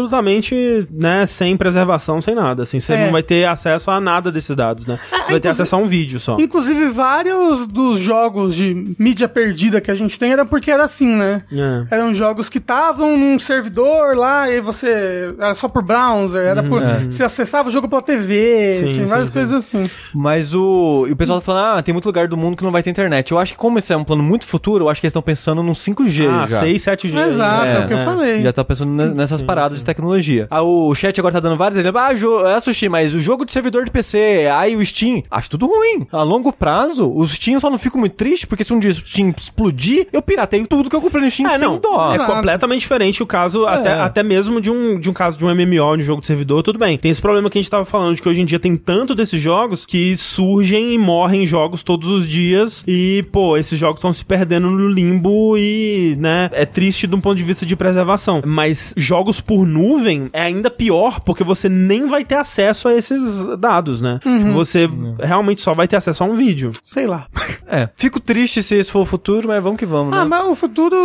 absolutamente, 0.00 0.86
né, 0.90 1.26
sem 1.26 1.56
preservação, 1.56 2.20
sem 2.20 2.34
nada. 2.34 2.62
Assim, 2.64 2.75
você 2.80 2.94
É. 2.94 3.04
não 3.04 3.12
vai 3.12 3.22
ter 3.22 3.46
acesso 3.46 3.90
a 3.90 4.00
nada 4.00 4.30
desses 4.32 4.54
dados, 4.54 4.86
né? 4.86 4.98
Você 5.24 5.32
vai 5.32 5.40
ter 5.40 5.48
acesso 5.48 5.74
a 5.76 5.78
um 5.78 5.86
vídeo 5.86 6.18
só. 6.20 6.36
Inclusive, 6.38 6.88
vários 6.90 7.66
dos 7.66 7.98
jogos 7.98 8.54
de 8.54 8.94
mídia 8.98 9.28
perdida 9.28 9.80
que 9.80 9.90
a 9.90 9.94
gente 9.94 10.18
tem 10.18 10.32
era 10.32 10.44
porque 10.44 10.70
era 10.70 10.84
assim, 10.84 11.08
né? 11.14 11.42
É. 11.52 11.96
Eram 11.96 12.12
jogos 12.14 12.48
que 12.48 12.58
estavam 12.58 13.16
num 13.16 13.38
servidor 13.38 14.16
lá, 14.16 14.50
e 14.50 14.60
você. 14.60 15.34
Era 15.38 15.54
só 15.54 15.68
por 15.68 15.82
browser, 15.82 16.42
era 16.46 16.62
por. 16.62 16.82
Você 17.10 17.24
acessava 17.24 17.68
o 17.68 17.72
jogo 17.72 17.88
pela 17.88 18.02
TV, 18.02 18.76
Sim, 18.78 18.92
tinha 18.92 19.06
sim, 19.06 19.10
várias 19.10 19.28
sim. 19.28 19.32
coisas 19.34 19.52
assim. 19.58 19.90
Mas 20.14 20.54
o, 20.54 21.06
e 21.08 21.12
o 21.12 21.16
pessoal 21.16 21.40
tá 21.40 21.44
falando, 21.46 21.78
ah, 21.78 21.82
tem 21.82 21.92
muito 21.92 22.06
lugar 22.06 22.28
do 22.28 22.36
mundo 22.36 22.56
que 22.56 22.64
não 22.64 22.72
vai 22.72 22.82
ter 22.82 22.90
internet. 22.90 23.32
Eu 23.32 23.38
acho 23.38 23.52
que 23.52 23.58
como 23.58 23.78
esse 23.78 23.92
é 23.92 23.96
um 23.96 24.04
plano 24.04 24.22
muito 24.22 24.44
futuro, 24.46 24.84
eu 24.84 24.88
acho 24.88 25.00
que 25.00 25.06
eles 25.06 25.10
estão 25.12 25.22
pensando 25.22 25.62
num 25.62 25.72
5G 25.74 26.26
Ah, 26.28 26.46
já. 26.48 26.60
6, 26.60 26.82
7G. 26.82 27.16
aí, 27.18 27.30
Exato, 27.30 27.64
né? 27.64 27.76
é 27.76 27.84
o 27.84 27.86
que 27.88 27.94
eu 27.94 27.98
falei. 27.98 28.42
Já 28.42 28.52
tá 28.52 28.64
pensando 28.64 28.90
ne- 28.92 29.14
nessas 29.14 29.42
paradas 29.42 29.78
de 29.78 29.84
tecnologia. 29.84 30.46
Ah, 30.50 30.62
o 30.62 30.94
chat 30.94 31.18
agora 31.18 31.34
tá 31.34 31.40
dando 31.40 31.56
vários 31.56 31.78
exemplos. 31.78 32.02
Ah, 32.02 32.14
jo 32.14 32.46
é 32.46 32.60
sushi, 32.66 32.88
mas 32.88 33.14
o 33.14 33.20
jogo 33.20 33.44
de 33.44 33.52
servidor 33.52 33.84
de 33.84 33.90
PC, 33.90 34.48
aí 34.52 34.76
o 34.76 34.84
Steam, 34.84 35.22
acho 35.30 35.50
tudo 35.50 35.66
ruim. 35.66 36.06
A 36.12 36.22
longo 36.22 36.52
prazo, 36.52 37.10
o 37.10 37.26
Steam 37.26 37.58
só 37.60 37.70
não 37.70 37.78
fico 37.78 37.98
muito 37.98 38.14
triste, 38.14 38.46
porque 38.46 38.64
se 38.64 38.72
um 38.72 38.78
dia 38.78 38.90
o 38.90 38.94
Steam 38.94 39.32
explodir, 39.36 40.08
eu 40.12 40.20
pirateio 40.22 40.66
tudo 40.66 40.90
que 40.90 40.96
eu 40.96 41.00
comprei 41.00 41.22
no 41.24 41.30
Steam 41.30 41.48
É, 41.48 41.58
sem 41.58 41.68
não, 41.68 41.78
dó. 41.78 42.12
é 42.12 42.18
completamente 42.18 42.80
diferente 42.80 43.22
o 43.22 43.26
caso, 43.26 43.66
até, 43.66 43.92
até 43.92 44.22
mesmo 44.22 44.60
de 44.60 44.70
um, 44.70 44.98
de 44.98 45.08
um 45.08 45.12
caso 45.12 45.36
de 45.36 45.44
um 45.44 45.48
MMO, 45.54 45.96
de 45.96 46.02
um 46.02 46.06
jogo 46.06 46.20
de 46.20 46.26
servidor, 46.26 46.62
tudo 46.62 46.78
bem. 46.78 46.98
Tem 46.98 47.10
esse 47.10 47.20
problema 47.20 47.48
que 47.48 47.58
a 47.58 47.62
gente 47.62 47.70
tava 47.70 47.84
falando, 47.84 48.14
de 48.14 48.22
que 48.22 48.28
hoje 48.28 48.40
em 48.40 48.44
dia 48.44 48.58
tem 48.58 48.76
tanto 48.76 49.14
desses 49.14 49.40
jogos 49.40 49.84
que 49.86 50.16
surgem 50.16 50.92
e 50.92 50.98
morrem 50.98 51.46
jogos 51.46 51.82
todos 51.82 52.08
os 52.08 52.28
dias 52.28 52.82
e, 52.86 53.24
pô, 53.32 53.56
esses 53.56 53.78
jogos 53.78 53.98
estão 53.98 54.12
se 54.12 54.24
perdendo 54.24 54.70
no 54.70 54.88
limbo 54.88 55.56
e, 55.56 56.16
né, 56.18 56.50
é 56.52 56.66
triste 56.66 57.06
de 57.06 57.14
um 57.14 57.20
ponto 57.20 57.36
de 57.36 57.44
vista 57.44 57.64
de 57.64 57.76
preservação. 57.76 58.42
Mas 58.44 58.92
jogos 58.96 59.40
por 59.40 59.66
nuvem 59.66 60.28
é 60.32 60.42
ainda 60.42 60.70
pior, 60.70 61.20
porque 61.20 61.44
você 61.44 61.68
nem 61.68 62.06
vai 62.06 62.24
ter 62.24 62.34
acesso 62.36 62.55
a 62.62 62.94
esses 62.94 63.46
dados, 63.58 64.00
né? 64.00 64.18
Tipo, 64.22 64.52
você 64.52 64.88
realmente 65.18 65.60
só 65.62 65.74
vai 65.74 65.86
ter 65.88 65.96
acesso 65.96 66.22
a 66.24 66.26
um 66.26 66.34
vídeo. 66.34 66.72
Sei 66.82 67.06
lá. 67.06 67.26
É, 67.68 67.88
fico 67.96 68.20
triste 68.20 68.62
se 68.62 68.76
esse 68.76 68.90
for 68.90 69.00
o 69.00 69.06
futuro, 69.06 69.48
mas 69.48 69.62
vamos 69.62 69.78
que 69.78 69.86
vamos, 69.86 70.12
né? 70.12 70.18
Ah, 70.20 70.24
mas 70.24 70.46
o 70.46 70.54
futuro. 70.54 70.96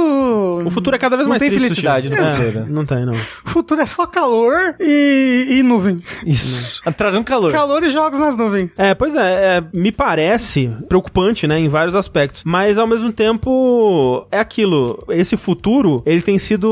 O 0.65 0.69
futuro 0.69 0.95
é 0.95 0.99
cada 0.99 1.15
vez 1.15 1.25
Não 1.27 1.31
mais 1.31 1.39
tem 1.39 1.49
triste, 1.49 1.63
felicidade 1.65 2.09
no 2.09 2.15
É, 2.15 2.35
futuro. 2.35 2.65
Não 2.69 2.85
tem, 2.85 3.05
não. 3.05 3.13
O 3.45 3.49
futuro 3.49 3.81
é 3.81 3.85
só 3.85 4.05
calor 4.05 4.75
e, 4.79 5.47
e 5.49 5.63
nuvem. 5.63 6.01
Isso. 6.25 6.81
Trazendo 6.95 7.23
calor. 7.23 7.51
Calor 7.51 7.83
e 7.83 7.89
jogos 7.91 8.19
nas 8.19 8.37
nuvens. 8.37 8.69
É, 8.77 8.93
pois 8.93 9.15
é, 9.15 9.57
é, 9.57 9.63
me 9.73 9.91
parece 9.91 10.69
preocupante, 10.87 11.47
né, 11.47 11.59
em 11.59 11.67
vários 11.67 11.95
aspectos. 11.95 12.43
Mas 12.45 12.77
ao 12.77 12.87
mesmo 12.87 13.11
tempo, 13.11 14.25
é 14.31 14.39
aquilo. 14.39 15.03
Esse 15.09 15.35
futuro, 15.37 16.01
ele 16.05 16.21
tem 16.21 16.37
sido 16.37 16.69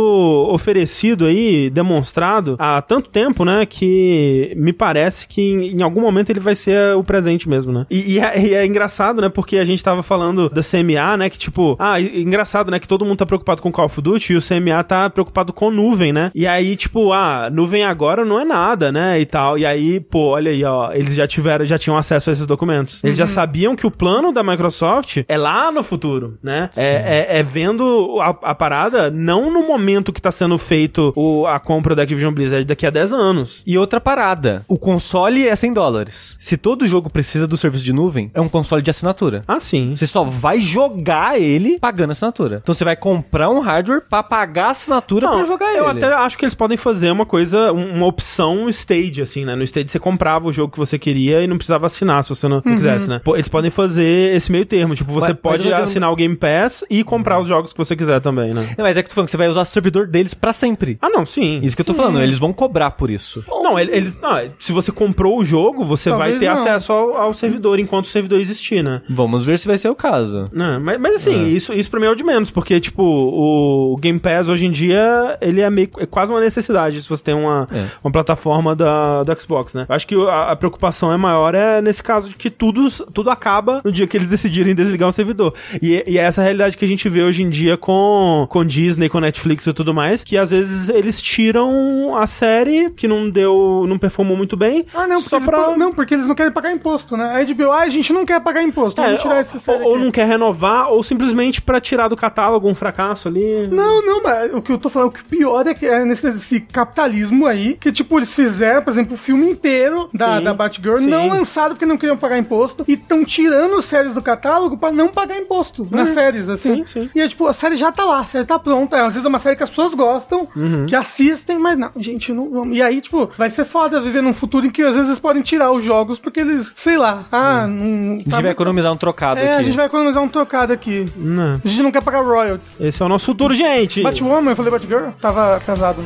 oferecido 0.51 1.25
aí, 1.25 1.69
demonstrado 1.69 2.55
há 2.59 2.81
tanto 2.81 3.09
tempo, 3.09 3.43
né, 3.43 3.65
que 3.65 4.53
me 4.69 4.73
parece 4.73 5.27
que 5.27 5.41
em, 5.41 5.77
em 5.77 5.81
algum 5.81 6.01
momento 6.01 6.29
ele 6.29 6.39
vai 6.39 6.53
ser 6.53 6.95
o 6.95 7.03
presente 7.03 7.49
mesmo, 7.49 7.71
né? 7.71 7.85
E, 7.89 8.13
e 8.13 8.19
é, 8.19 8.39
e 8.39 8.53
é 8.53 8.65
engraçado, 8.65 9.21
né, 9.21 9.29
porque 9.29 9.57
a 9.57 9.65
gente 9.65 9.83
tava 9.83 10.03
falando 10.03 10.49
da 10.49 10.61
CMA, 10.61 11.17
né, 11.17 11.29
que 11.29 11.37
tipo, 11.37 11.75
ah, 11.79 11.99
e- 11.99 12.21
engraçado, 12.21 12.69
né, 12.69 12.79
que 12.79 12.87
todo 12.87 13.03
mundo 13.05 13.17
tá 13.17 13.25
preocupado 13.25 13.61
com 13.61 13.71
Call 13.71 13.85
of 13.85 14.01
Duty 14.01 14.33
e 14.33 14.35
o 14.37 14.41
CMA 14.41 14.83
tá 14.83 15.09
preocupado 15.09 15.51
com 15.51 15.71
nuvem, 15.71 16.13
né? 16.13 16.31
E 16.35 16.45
aí, 16.45 16.75
tipo, 16.75 17.11
ah, 17.11 17.49
nuvem 17.51 17.83
agora 17.83 18.23
não 18.23 18.39
é 18.39 18.45
nada, 18.45 18.91
né, 18.91 19.19
e 19.19 19.25
tal. 19.25 19.57
E 19.57 19.65
aí, 19.65 19.99
pô, 19.99 20.29
olha 20.29 20.51
aí, 20.51 20.63
ó, 20.63 20.91
eles 20.93 21.15
já 21.15 21.27
tiveram, 21.27 21.65
já 21.65 21.77
tinham 21.79 21.97
acesso 21.97 22.29
a 22.29 22.33
esses 22.33 22.45
documentos. 22.45 23.03
Eles 23.03 23.17
já 23.17 23.25
sabiam 23.27 23.75
que 23.75 23.87
o 23.87 23.91
plano 23.91 24.31
da 24.31 24.43
Microsoft 24.43 25.23
é 25.27 25.37
lá 25.37 25.71
no 25.71 25.83
futuro, 25.83 26.37
né? 26.43 26.69
É, 26.77 27.27
é, 27.31 27.39
é 27.39 27.43
vendo 27.43 28.17
a, 28.21 28.29
a 28.51 28.55
parada 28.55 29.09
não 29.09 29.51
no 29.51 29.65
momento 29.65 30.13
que 30.13 30.21
tá 30.21 30.31
sendo 30.31 30.57
feito 30.57 31.11
o, 31.15 31.47
a 31.47 31.59
compra 31.59 31.95
da 31.95 32.03
Activision 32.03 32.33
Blizzard 32.33 32.65
daqui 32.65 32.85
a 32.85 32.89
10 32.89 33.11
anos. 33.13 33.63
E 33.65 33.77
outra 33.77 33.99
parada, 33.99 34.48
o 34.67 34.77
console 34.77 35.47
é 35.47 35.55
100 35.55 35.73
dólares. 35.73 36.35
Se 36.39 36.57
todo 36.57 36.85
jogo 36.85 37.09
precisa 37.09 37.47
do 37.47 37.57
serviço 37.57 37.83
de 37.83 37.93
nuvem, 37.93 38.31
é 38.33 38.41
um 38.41 38.49
console 38.49 38.81
de 38.81 38.89
assinatura. 38.89 39.43
Ah, 39.47 39.59
sim. 39.59 39.93
Você 39.95 40.07
só 40.07 40.23
vai 40.23 40.59
jogar 40.59 41.39
ele 41.39 41.77
pagando 41.79 42.11
assinatura. 42.11 42.59
Então 42.63 42.73
você 42.73 42.83
vai 42.83 42.95
comprar 42.95 43.49
um 43.49 43.59
hardware 43.59 44.01
pra 44.09 44.23
pagar 44.23 44.67
a 44.67 44.71
assinatura 44.71 45.27
pra 45.27 45.43
jogar 45.43 45.73
eu 45.75 45.89
ele. 45.89 46.03
até 46.03 46.13
acho 46.13 46.37
que 46.37 46.45
eles 46.45 46.55
podem 46.55 46.77
fazer 46.77 47.11
uma 47.11 47.25
coisa, 47.25 47.71
um- 47.73 47.93
uma 47.95 48.05
opção 48.05 48.67
stage, 48.69 49.21
assim, 49.21 49.45
né? 49.45 49.55
No 49.55 49.63
stage 49.63 49.89
você 49.89 49.99
comprava 49.99 50.47
o 50.47 50.53
jogo 50.53 50.71
que 50.73 50.77
você 50.79 50.97
queria 50.99 51.41
e 51.43 51.47
não 51.47 51.57
precisava 51.57 51.85
assinar 51.85 52.23
se 52.23 52.29
você 52.29 52.47
não, 52.47 52.61
não 52.63 52.73
quisesse, 52.75 53.09
né? 53.09 53.21
Eles 53.33 53.47
podem 53.47 53.69
fazer 53.71 54.35
esse 54.35 54.51
meio 54.51 54.65
termo. 54.65 54.95
Tipo, 54.95 55.11
você 55.13 55.27
Mas- 55.27 55.35
mas 55.35 55.41
pode 55.41 55.59
eu 55.59 55.63
dizendo- 55.71 55.83
assinar 55.83 56.11
o 56.11 56.15
Game 56.15 56.35
Pass 56.35 56.83
e 56.89 57.03
comprar 57.03 57.39
os 57.39 57.47
jogos 57.47 57.71
que 57.73 57.77
você 57.77 57.95
quiser 57.95 58.19
também, 58.21 58.53
né? 58.53 58.75
Não, 58.77 58.85
mas 58.85 58.97
é 58.97 59.03
que 59.03 59.09
tu 59.09 59.15
falando 59.15 59.27
que 59.27 59.31
você 59.31 59.37
vai 59.37 59.47
usar 59.47 59.61
o 59.61 59.65
servidor 59.65 60.07
deles 60.07 60.33
pra 60.33 60.53
sempre. 60.53 60.97
Ah, 61.01 61.09
não, 61.09 61.25
sim. 61.25 61.59
Isso 61.63 61.75
que 61.75 61.81
eu 61.81 61.85
tô 61.85 61.93
falando, 61.93 62.21
eles 62.21 62.37
vão 62.39 62.51
cobrar 62.53 62.91
por 62.91 63.09
isso. 63.09 63.43
Não, 63.47 63.77
ele- 63.79 63.95
eles. 63.95 64.19
Não, 64.19 64.37
se 64.59 64.71
você 64.71 64.91
comprou 64.91 65.39
o 65.39 65.43
jogo, 65.43 65.83
você 65.83 66.09
Talvez 66.09 66.31
vai 66.31 66.39
ter 66.39 66.45
não. 66.47 66.53
acesso 66.53 66.91
ao, 66.91 67.15
ao 67.17 67.33
servidor 67.33 67.79
enquanto 67.79 68.05
o 68.05 68.09
servidor 68.09 68.39
existir, 68.39 68.83
né? 68.83 69.01
Vamos 69.09 69.45
ver 69.45 69.57
se 69.59 69.67
vai 69.67 69.77
ser 69.77 69.89
o 69.89 69.95
caso. 69.95 70.45
Não, 70.51 70.79
mas, 70.79 70.99
mas 70.99 71.15
assim, 71.15 71.47
isso, 71.47 71.73
isso 71.73 71.89
pra 71.89 71.99
mim 71.99 72.05
é 72.07 72.09
o 72.09 72.15
de 72.15 72.23
menos, 72.23 72.49
porque, 72.49 72.79
tipo, 72.79 73.03
o 73.03 73.95
Game 73.99 74.19
Pass 74.19 74.49
hoje 74.49 74.65
em 74.65 74.71
dia, 74.71 75.37
ele 75.41 75.61
é 75.61 75.69
meio 75.69 75.89
é 75.97 76.05
quase 76.05 76.31
uma 76.31 76.39
necessidade 76.41 77.01
se 77.01 77.09
você 77.09 77.23
tem 77.23 77.33
uma, 77.33 77.67
É. 77.71 77.85
uma 78.03 78.11
plataforma 78.11 78.75
da, 78.75 79.23
do 79.23 79.41
Xbox, 79.41 79.73
né? 79.73 79.85
Eu 79.89 79.95
Acho 79.95 80.07
que 80.07 80.15
a, 80.15 80.51
a 80.51 80.55
preocupação 80.55 81.11
é 81.11 81.17
maior 81.17 81.53
é 81.55 81.81
nesse 81.81 82.01
caso 82.03 82.29
de 82.29 82.35
que 82.35 82.49
tudo, 82.49 82.89
tudo 83.13 83.29
acaba 83.29 83.81
no 83.83 83.91
dia 83.91 84.07
que 84.07 84.15
eles 84.17 84.29
decidirem 84.29 84.73
desligar 84.75 85.09
o 85.09 85.11
servidor. 85.11 85.53
E, 85.81 86.03
e 86.07 86.17
é 86.17 86.21
essa 86.21 86.41
realidade 86.41 86.77
que 86.77 86.85
a 86.85 86.87
gente 86.87 87.07
vê 87.09 87.23
hoje 87.23 87.43
em 87.43 87.49
dia 87.49 87.77
com, 87.77 88.45
com 88.49 88.63
Disney, 88.65 89.09
com 89.09 89.19
Netflix 89.19 89.65
e 89.67 89.73
tudo 89.73 89.93
mais, 89.93 90.23
que 90.23 90.37
às 90.37 90.51
vezes 90.51 90.89
eles 90.89 91.21
tiram 91.21 92.15
a 92.17 92.25
série 92.27 92.89
que 92.91 93.07
não 93.07 93.29
deu, 93.29 93.85
não 93.87 93.97
performou 93.97 94.28
muito 94.35 94.55
bem, 94.57 94.85
Ah, 94.93 95.07
não, 95.07 95.15
porque, 95.17 95.29
só 95.29 95.35
eles, 95.37 95.45
pra... 95.47 95.77
não, 95.77 95.93
porque 95.93 96.13
eles 96.13 96.25
não 96.27 96.35
querem 96.35 96.51
pagar 96.51 96.71
imposto, 96.71 97.15
né? 97.17 97.31
A 97.35 97.53
HBO, 97.53 97.71
ah, 97.71 97.79
a 97.81 97.89
gente 97.89 98.11
não 98.13 98.25
quer 98.25 98.39
pagar 98.41 98.61
imposto, 98.63 99.01
É, 99.01 99.05
vamos 99.07 99.21
tirar 99.21 99.35
ou, 99.35 99.39
essa 99.41 99.59
série 99.59 99.83
ou 99.83 99.95
aqui. 99.95 100.03
não 100.03 100.11
quer 100.11 100.27
renovar, 100.27 100.89
ou 100.91 101.01
simplesmente 101.03 101.61
pra 101.61 101.79
tirar 101.79 102.07
do 102.07 102.15
catálogo 102.15 102.67
um 102.69 102.75
fracasso 102.75 103.27
ali. 103.27 103.67
Não, 103.67 104.05
não, 104.05 104.23
mas 104.23 104.53
o 104.53 104.61
que 104.61 104.71
eu 104.71 104.77
tô 104.77 104.89
falando, 104.89 105.09
o 105.09 105.11
que 105.11 105.23
pior 105.23 105.65
é 105.67 105.73
que 105.73 105.85
é 105.85 106.03
nesse 106.05 106.27
esse 106.27 106.59
capitalismo 106.59 107.45
aí, 107.45 107.75
que 107.75 107.91
tipo, 107.91 108.17
eles 108.19 108.33
fizeram, 108.35 108.81
por 108.81 108.91
exemplo, 108.91 109.13
o 109.15 109.17
filme 109.17 109.49
inteiro 109.49 110.09
da, 110.13 110.37
Sim, 110.37 110.43
da 110.43 110.53
Batgirl, 110.53 110.97
sim. 110.99 111.07
não 111.07 111.27
lançado 111.29 111.71
porque 111.71 111.85
não 111.85 111.97
queriam 111.97 112.17
pagar 112.17 112.37
imposto, 112.37 112.83
e 112.87 112.93
estão 112.93 113.23
tirando 113.23 113.81
séries 113.81 114.13
do 114.13 114.21
catálogo 114.21 114.77
pra 114.77 114.91
não 114.91 115.07
pagar 115.09 115.37
imposto 115.37 115.87
nas 115.91 116.09
séries, 116.09 116.49
assim. 116.49 116.85
Sim, 116.85 117.01
sim. 117.01 117.09
E 117.15 117.21
é 117.21 117.27
tipo, 117.27 117.47
a 117.47 117.53
série 117.53 117.75
já 117.75 117.91
tá 117.91 118.03
lá, 118.03 118.19
a 118.21 118.25
série 118.25 118.45
tá 118.45 118.57
pronta, 118.59 118.97
às 119.05 119.13
vezes 119.13 119.25
é 119.25 119.29
uma 119.29 119.39
série 119.39 119.55
que 119.55 119.63
as 119.63 119.69
pessoas 119.69 119.93
gostam, 119.93 120.47
Uhum. 120.55 120.85
que 120.85 120.95
assistem, 120.95 121.57
mas 121.59 121.77
não, 121.77 121.89
gente, 121.97 122.31
não 122.33 122.47
vamos. 122.47 122.75
E 122.77 122.81
aí, 122.81 123.01
tipo, 123.01 123.29
vai 123.37 123.49
ser 123.49 123.65
foda 123.65 123.99
viver 124.01 124.18
num 124.21 124.33
futuro 124.33 124.65
em 124.65 124.69
que 124.69 124.81
às 124.81 124.93
vezes 124.93 125.07
eles 125.09 125.19
podem 125.19 125.41
tirar 125.41 125.71
os 125.71 125.83
jogos 125.83 126.19
porque 126.19 126.39
eles, 126.39 126.73
sei 126.75 126.97
lá, 126.97 127.23
ah, 127.31 127.65
não. 127.67 128.15
A 128.15 128.19
gente 128.19 128.29
vai 128.41 128.51
economizar 128.51 128.91
um 128.91 128.97
trocado 128.97 129.39
É, 129.39 129.43
aqui. 129.53 129.59
a 129.59 129.63
gente 129.63 129.75
vai 129.75 129.85
economizar 129.85 130.21
um 130.23 130.27
trocado 130.27 130.71
aqui. 130.73 131.05
Não. 131.15 131.59
A 131.63 131.67
gente 131.67 131.81
não 131.81 131.91
quer 131.91 132.01
pagar 132.03 132.23
royalties. 132.23 132.73
Esse 132.79 133.01
é 133.01 133.05
o 133.05 133.09
nosso 133.09 133.25
futuro, 133.25 133.53
gente. 133.53 134.01
Batwoman, 134.03 134.51
eu 134.51 134.55
falei 134.55 134.71
Batgirl? 134.71 135.09
Tava 135.19 135.59
casado. 135.65 136.01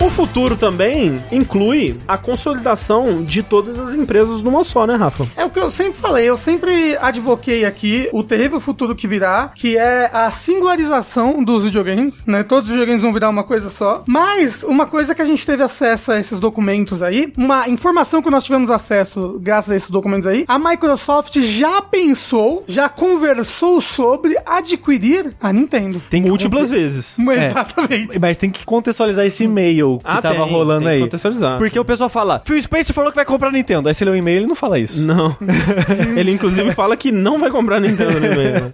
O 0.00 0.08
futuro 0.08 0.56
também 0.56 1.20
inclui 1.30 2.00
a 2.08 2.16
consolidação 2.16 3.22
de 3.22 3.42
todas 3.42 3.78
as 3.78 3.92
empresas 3.92 4.40
numa 4.40 4.64
só, 4.64 4.86
né, 4.86 4.94
Rafa? 4.94 5.26
É 5.36 5.44
o 5.44 5.50
que 5.50 5.60
eu 5.60 5.70
sempre 5.70 6.00
falei, 6.00 6.28
eu 6.28 6.38
sempre 6.38 6.96
advoquei 6.96 7.66
aqui 7.66 8.08
o 8.10 8.22
terrível 8.22 8.58
futuro 8.58 8.94
que 8.94 9.06
virá, 9.06 9.52
que 9.54 9.76
é 9.76 10.10
a 10.10 10.30
singularização 10.30 11.44
dos 11.44 11.64
videogames, 11.64 12.24
né? 12.26 12.42
Todos 12.42 12.68
os 12.68 12.70
videogames 12.70 13.02
vão 13.02 13.12
virar 13.12 13.28
uma 13.28 13.44
coisa 13.44 13.68
só. 13.68 14.02
Mas 14.06 14.62
uma 14.62 14.86
coisa 14.86 15.14
que 15.14 15.20
a 15.20 15.24
gente 15.26 15.44
teve 15.44 15.62
acesso 15.62 16.12
a 16.12 16.18
esses 16.18 16.40
documentos 16.40 17.02
aí, 17.02 17.30
uma 17.36 17.68
informação 17.68 18.22
que 18.22 18.30
nós 18.30 18.44
tivemos 18.44 18.70
acesso 18.70 19.38
graças 19.40 19.70
a 19.70 19.76
esses 19.76 19.90
documentos 19.90 20.26
aí, 20.26 20.46
a 20.48 20.58
Microsoft 20.58 21.38
já 21.40 21.82
pensou, 21.82 22.64
já 22.66 22.88
conversou 22.88 23.82
sobre 23.82 24.36
adquirir 24.46 25.34
a 25.40 25.52
Nintendo. 25.52 26.00
Tem 26.08 26.22
Múltiplas 26.22 26.70
vezes. 26.70 27.16
É. 27.30 27.46
Exatamente. 27.46 28.18
Mas 28.18 28.36
tem 28.36 28.50
que 28.50 28.64
contextualizar 28.64 29.24
esse 29.24 29.44
e-mail 29.44 29.89
que 29.98 30.04
Ah, 30.06 30.20
tava 30.22 30.44
tem, 30.44 30.52
rolando 30.52 30.84
tem 30.84 30.94
aí. 30.94 31.00
contextualizar. 31.00 31.58
Porque 31.58 31.78
o 31.78 31.84
pessoal 31.84 32.08
fala, 32.08 32.40
Phil 32.44 32.62
Spencer 32.62 32.94
falou 32.94 33.10
que 33.10 33.16
vai 33.16 33.24
comprar 33.24 33.48
a 33.48 33.52
Nintendo. 33.52 33.88
Aí 33.88 33.94
você 33.94 34.04
lê 34.04 34.10
o 34.10 34.16
e-mail 34.16 34.38
ele 34.38 34.46
não 34.46 34.54
fala 34.54 34.78
isso. 34.78 35.00
Não. 35.04 35.36
Ele, 36.16 36.30
inclusive, 36.32 36.72
fala 36.72 36.96
que 36.96 37.10
não 37.12 37.38
vai 37.38 37.50
comprar 37.50 37.80
Nintendo 37.80 38.18
no 38.20 38.26
e-mail. 38.26 38.52
né? 38.64 38.72